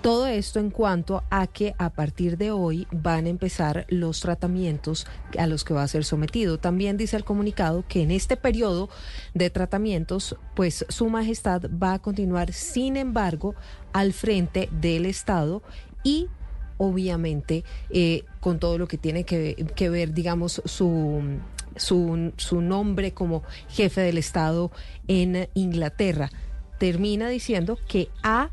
Todo 0.05 0.26
esto 0.26 0.60
en 0.60 0.68
cuanto 0.68 1.24
a 1.31 1.47
que 1.47 1.74
a 1.78 1.89
partir 1.89 2.36
de 2.36 2.50
hoy 2.50 2.86
van 2.92 3.24
a 3.24 3.31
empezar 3.31 3.86
los 3.89 4.20
tratamientos 4.20 5.07
a 5.39 5.47
los 5.47 5.65
que 5.65 5.73
va 5.73 5.83
a 5.83 5.89
ser 5.89 6.05
sometido. 6.05 6.58
También 6.58 6.99
dice 6.99 7.16
el 7.16 7.24
comunicado 7.24 7.86
que 7.89 8.02
en 8.02 8.10
este 8.10 8.36
periodo 8.36 8.91
de 9.33 9.49
tratamientos, 9.49 10.36
pues 10.55 10.84
su 10.91 11.08
majestad 11.08 11.62
va 11.83 11.94
a 11.94 12.02
continuar, 12.02 12.52
sin 12.52 12.99
embargo, 12.99 13.55
al 13.94 14.12
frente 14.12 14.68
del 14.78 15.07
Estado 15.07 15.62
y 16.02 16.28
obviamente 16.76 17.65
eh, 17.89 18.24
con 18.41 18.58
todo 18.58 18.76
lo 18.76 18.86
que 18.86 18.99
tiene 18.99 19.24
que, 19.24 19.89
ver, 19.89 20.12
digamos, 20.12 20.60
su, 20.66 21.39
su, 21.76 22.31
su 22.36 22.60
nombre 22.60 23.15
como 23.15 23.42
jefe 23.70 24.02
del 24.02 24.18
Estado 24.18 24.70
en 25.08 25.49
Inglaterra. 25.55 26.31
Termina 26.78 27.31
diciendo 27.31 27.78
que 27.89 28.10
ha 28.23 28.50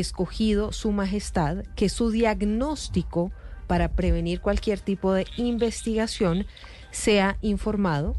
escogido 0.00 0.72
su 0.72 0.92
majestad 0.92 1.64
que 1.76 1.88
su 1.88 2.10
diagnóstico 2.10 3.32
para 3.66 3.88
prevenir 3.92 4.40
cualquier 4.40 4.80
tipo 4.80 5.12
de 5.12 5.26
investigación 5.36 6.46
sea 6.90 7.38
informado 7.40 8.14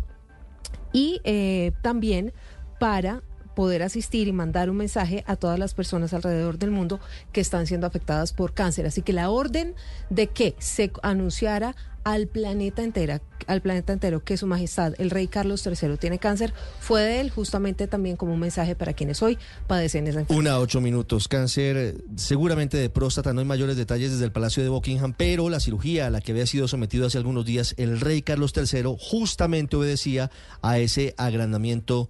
y 0.91 1.21
eh, 1.23 1.71
también 1.81 2.33
para 2.79 3.21
poder 3.55 3.83
asistir 3.83 4.27
y 4.27 4.31
mandar 4.31 4.69
un 4.69 4.77
mensaje 4.77 5.23
a 5.27 5.35
todas 5.35 5.57
las 5.57 5.73
personas 5.73 6.13
alrededor 6.13 6.59
del 6.59 6.71
mundo 6.71 6.99
que 7.31 7.41
están 7.41 7.67
siendo 7.67 7.87
afectadas 7.87 8.33
por 8.33 8.53
cáncer. 8.53 8.85
Así 8.85 9.01
que 9.01 9.13
la 9.13 9.29
orden 9.29 9.73
de 10.09 10.27
que 10.27 10.55
se 10.59 10.91
anunciara 11.01 11.75
al 12.05 12.27
planeta 12.27 12.83
entera, 12.83 13.19
al 13.47 13.61
planeta 13.61 13.91
entero 13.91 14.23
que 14.23 14.37
su 14.37 14.45
majestad, 14.45 14.93
el 14.99 15.09
rey 15.09 15.27
Carlos 15.27 15.65
III, 15.65 15.97
tiene 15.97 16.19
cáncer, 16.19 16.53
fue 16.79 17.01
de 17.01 17.19
él 17.19 17.31
justamente 17.31 17.87
también 17.87 18.15
como 18.15 18.31
un 18.31 18.39
mensaje 18.39 18.75
para 18.75 18.93
quienes 18.93 19.23
hoy 19.23 19.39
padecen 19.65 20.05
esa 20.05 20.19
enfermedad. 20.19 20.39
Una 20.39 20.59
ocho 20.59 20.79
minutos. 20.81 21.27
Cáncer 21.27 21.95
seguramente 22.15 22.77
de 22.77 22.91
próstata, 22.91 23.33
no 23.33 23.39
hay 23.39 23.47
mayores 23.47 23.75
detalles 23.75 24.11
desde 24.11 24.25
el 24.25 24.31
Palacio 24.31 24.61
de 24.61 24.69
Buckingham, 24.69 25.15
pero 25.17 25.49
la 25.49 25.59
cirugía 25.59 26.05
a 26.05 26.09
la 26.11 26.21
que 26.21 26.31
había 26.31 26.45
sido 26.45 26.67
sometido 26.67 27.07
hace 27.07 27.17
algunos 27.17 27.43
días 27.43 27.73
el 27.77 27.99
rey 27.99 28.21
Carlos 28.21 28.53
III 28.55 28.95
justamente 28.99 29.75
obedecía 29.75 30.29
a 30.61 30.77
ese 30.77 31.15
agrandamiento 31.17 32.07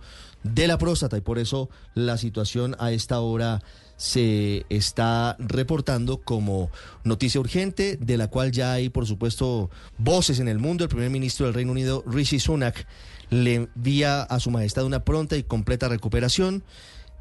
de 0.53 0.67
la 0.67 0.77
próstata 0.77 1.17
y 1.17 1.21
por 1.21 1.39
eso 1.39 1.69
la 1.95 2.17
situación 2.17 2.75
a 2.79 2.91
esta 2.91 3.19
hora 3.19 3.63
se 3.97 4.65
está 4.69 5.35
reportando 5.39 6.17
como 6.17 6.69
noticia 7.03 7.39
urgente, 7.39 7.97
de 7.99 8.17
la 8.17 8.27
cual 8.27 8.51
ya 8.51 8.73
hay, 8.73 8.89
por 8.89 9.07
supuesto, 9.07 9.69
voces 9.97 10.39
en 10.39 10.47
el 10.47 10.59
mundo. 10.59 10.83
El 10.83 10.89
primer 10.89 11.09
ministro 11.09 11.45
del 11.45 11.55
Reino 11.55 11.71
Unido, 11.71 12.03
Rishi 12.05 12.39
Sunak, 12.39 12.85
le 13.29 13.55
envía 13.55 14.21
a 14.21 14.39
su 14.39 14.51
majestad 14.51 14.85
una 14.85 15.03
pronta 15.03 15.35
y 15.35 15.43
completa 15.43 15.87
recuperación 15.87 16.63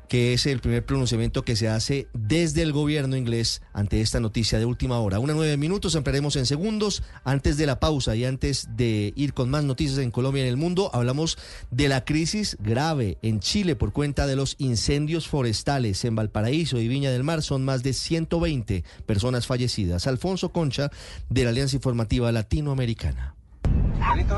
que 0.09 0.33
es 0.33 0.47
el 0.47 0.61
primer 0.61 0.85
pronunciamiento 0.85 1.43
que 1.43 1.57
se 1.57 1.69
hace 1.69 2.09
desde 2.13 2.63
el 2.63 2.73
gobierno 2.73 3.17
inglés 3.17 3.63
ante 3.73 4.01
esta 4.01 4.21
noticia 4.21 4.59
de 4.59 4.65
última 4.65 4.99
hora. 4.99 5.19
Una 5.19 5.35
nueve 5.35 5.57
minutos, 5.57 5.97
ampliaremos 5.97 6.37
en 6.37 6.47
segundos. 6.47 7.03
Antes 7.25 7.57
de 7.57 7.67
la 7.67 7.81
pausa 7.81 8.15
y 8.17 8.25
antes 8.25 8.69
de 8.77 9.13
ir 9.17 9.35
con 9.35 9.51
más 9.51 9.65
noticias 9.65 9.99
en 9.99 10.11
Colombia 10.11 10.41
y 10.41 10.47
en 10.47 10.51
el 10.51 10.57
mundo, 10.57 10.91
hablamos 10.93 11.39
de 11.71 11.89
la 11.89 12.05
crisis 12.05 12.57
grave 12.61 13.19
en 13.23 13.41
Chile 13.41 13.77
por 13.77 13.93
cuenta 13.93 14.27
de 14.27 14.37
los 14.37 14.57
incendios 14.59 15.29
forestales 15.29 16.05
en 16.05 16.15
Valparaíso 16.15 16.79
y 16.79 16.89
Viña 16.89 17.11
del 17.11 17.25
Mar. 17.25 17.43
Son 17.43 17.65
más 17.65 17.83
de 17.83 17.93
120 17.93 18.85
personas 19.07 19.47
fallecidas. 19.47 20.07
Alfonso 20.07 20.53
Concha, 20.53 20.91
de 21.31 21.45
la 21.45 21.51
Alianza 21.51 21.77
Informativa 21.77 22.31
Latinoamericana. 22.33 23.35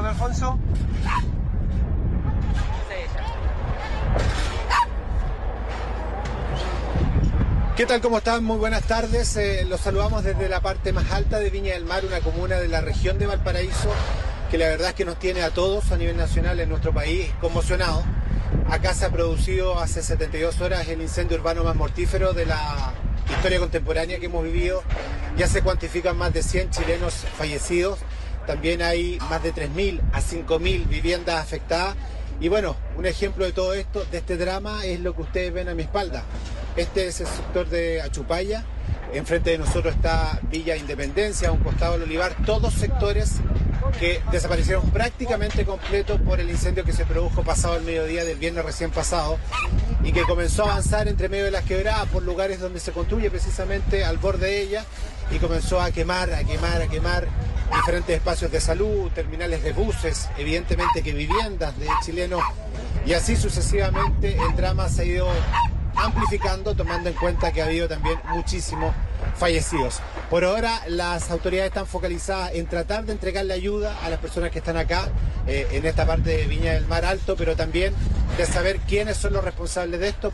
Alfonso? 0.09 0.59
¿Qué 7.77 7.85
tal? 7.85 8.01
¿Cómo 8.01 8.17
están? 8.17 8.43
Muy 8.43 8.57
buenas 8.57 8.85
tardes. 8.85 9.37
Eh, 9.37 9.67
los 9.69 9.83
saludamos 9.83 10.25
desde 10.25 10.49
la 10.49 10.63
parte 10.63 10.95
más 10.95 11.13
alta 11.13 11.39
de 11.39 11.51
Viña 11.51 11.75
del 11.75 11.85
Mar, 11.85 12.07
una 12.07 12.21
comuna 12.21 12.59
de 12.59 12.69
la 12.69 12.81
región 12.81 13.19
de 13.19 13.27
Valparaíso, 13.27 13.93
que 14.51 14.57
la 14.57 14.69
verdad 14.69 14.89
es 14.89 14.95
que 14.95 15.05
nos 15.05 15.19
tiene 15.19 15.43
a 15.43 15.51
todos 15.51 15.93
a 15.93 15.99
nivel 15.99 16.17
nacional 16.17 16.59
en 16.59 16.71
nuestro 16.71 16.95
país 16.95 17.31
conmocionados. 17.39 18.03
Acá 18.71 18.95
se 18.95 19.05
ha 19.05 19.11
producido 19.11 19.79
hace 19.79 20.03
72 20.03 20.59
horas 20.63 20.89
el 20.89 21.03
incendio 21.03 21.37
urbano 21.37 21.65
más 21.65 21.77
mortífero 21.77 22.33
de 22.33 22.47
la 22.47 22.95
historia 23.29 23.59
contemporánea 23.59 24.19
que 24.21 24.25
hemos 24.25 24.43
vivido. 24.43 24.83
Ya 25.37 25.47
se 25.47 25.61
cuantifican 25.61 26.17
más 26.17 26.33
de 26.33 26.43
100 26.43 26.71
chilenos 26.71 27.13
fallecidos. 27.37 27.99
También 28.47 28.81
hay 28.81 29.19
más 29.29 29.43
de 29.43 29.53
3.000 29.53 30.01
a 30.15 30.23
5.000 30.23 30.89
viviendas 30.89 31.43
afectadas. 31.43 31.95
Y 32.41 32.49
bueno, 32.49 32.77
un 32.97 33.07
ejemplo 33.07 33.45
de 33.45 33.53
todo 33.53 33.73
esto, 33.73 34.05
de 34.11 34.19
este 34.19 34.37
drama, 34.37 34.85
es 34.85 35.01
lo 35.01 35.15
que 35.15 35.23
ustedes 35.23 35.53
ven 35.53 35.69
a 35.69 35.75
mi 35.75 35.83
espalda. 35.83 36.23
Este 36.77 37.07
es 37.07 37.21
el 37.21 37.27
sector 37.27 37.69
de 37.69 38.03
Achupaya. 38.03 38.65
Enfrente 39.13 39.51
de 39.51 39.59
nosotros 39.59 39.95
está 39.95 40.39
Villa 40.51 40.77
Independencia, 40.77 41.49
a 41.49 41.53
un 41.53 41.61
costado 41.61 41.93
del 41.95 42.03
Olivar, 42.03 42.37
todos 42.45 42.75
sectores 42.75 43.37
que 43.99 44.21
desaparecieron 44.31 44.91
prácticamente 44.91 45.65
completos 45.65 46.21
por 46.21 46.41
el 46.41 46.51
incendio 46.51 46.85
que 46.85 46.93
se 46.93 47.07
produjo 47.07 47.43
pasado 47.43 47.77
el 47.77 47.85
mediodía 47.85 48.25
del 48.25 48.37
viernes 48.37 48.65
recién 48.65 48.91
pasado 48.91 49.39
y 50.03 50.13
que 50.13 50.23
comenzó 50.23 50.65
a 50.65 50.73
avanzar 50.73 51.09
entre 51.09 51.29
medio 51.29 51.45
de 51.45 51.53
las 51.53 51.65
quebradas 51.65 52.07
por 52.09 52.23
lugares 52.23 52.61
donde 52.61 52.81
se 52.81 52.93
construye 52.93 53.31
precisamente 53.31 54.05
al 54.05 54.19
borde 54.19 54.49
de 54.49 54.61
ella 54.61 54.85
y 55.31 55.39
comenzó 55.39 55.81
a 55.81 55.91
quemar, 55.91 56.33
a 56.33 56.45
quemar, 56.45 56.83
a 56.83 56.87
quemar 56.87 57.27
diferentes 57.75 58.17
espacios 58.17 58.51
de 58.51 58.61
salud, 58.61 59.11
terminales 59.13 59.63
de 59.63 59.73
buses, 59.73 60.29
evidentemente 60.39 61.03
que 61.03 61.13
viviendas 61.13 61.79
de 61.79 61.89
chilenos 62.05 62.43
y 63.05 63.13
así 63.13 63.37
sucesivamente 63.37 64.37
el 64.37 64.57
drama 64.57 64.89
se 64.89 65.03
ha 65.03 65.05
ido 65.05 65.29
amplificando 65.97 66.75
tomando 66.75 67.09
en 67.09 67.15
cuenta 67.15 67.53
que 67.53 67.63
ha 67.63 67.67
habido 67.67 67.89
también 67.89 68.19
muchísimos 68.29 68.95
fallecidos. 69.37 70.01
Por 70.31 70.45
ahora 70.45 70.83
las 70.89 71.31
autoridades 71.31 71.69
están 71.71 71.87
focalizadas 71.87 72.55
en 72.55 72.67
tratar 72.67 73.05
de 73.05 73.13
entregarle 73.13 73.55
ayuda 73.55 73.99
a 74.03 74.11
las 74.11 74.19
personas 74.19 74.51
que 74.51 74.59
están 74.59 74.77
acá 74.77 75.09
eh, 75.47 75.67
en 75.73 75.87
esta 75.87 76.07
parte 76.07 76.37
de 76.37 76.47
Viña 76.47 76.73
del 76.73 76.87
Mar 76.87 77.05
Alto, 77.05 77.37
pero 77.37 77.57
también 77.57 77.95
de 78.37 78.45
saber 78.47 78.79
quiénes 78.81 79.17
son 79.17 79.33
los 79.33 79.45
responsables 79.45 80.01
de 80.01 80.09
esto. 80.09 80.31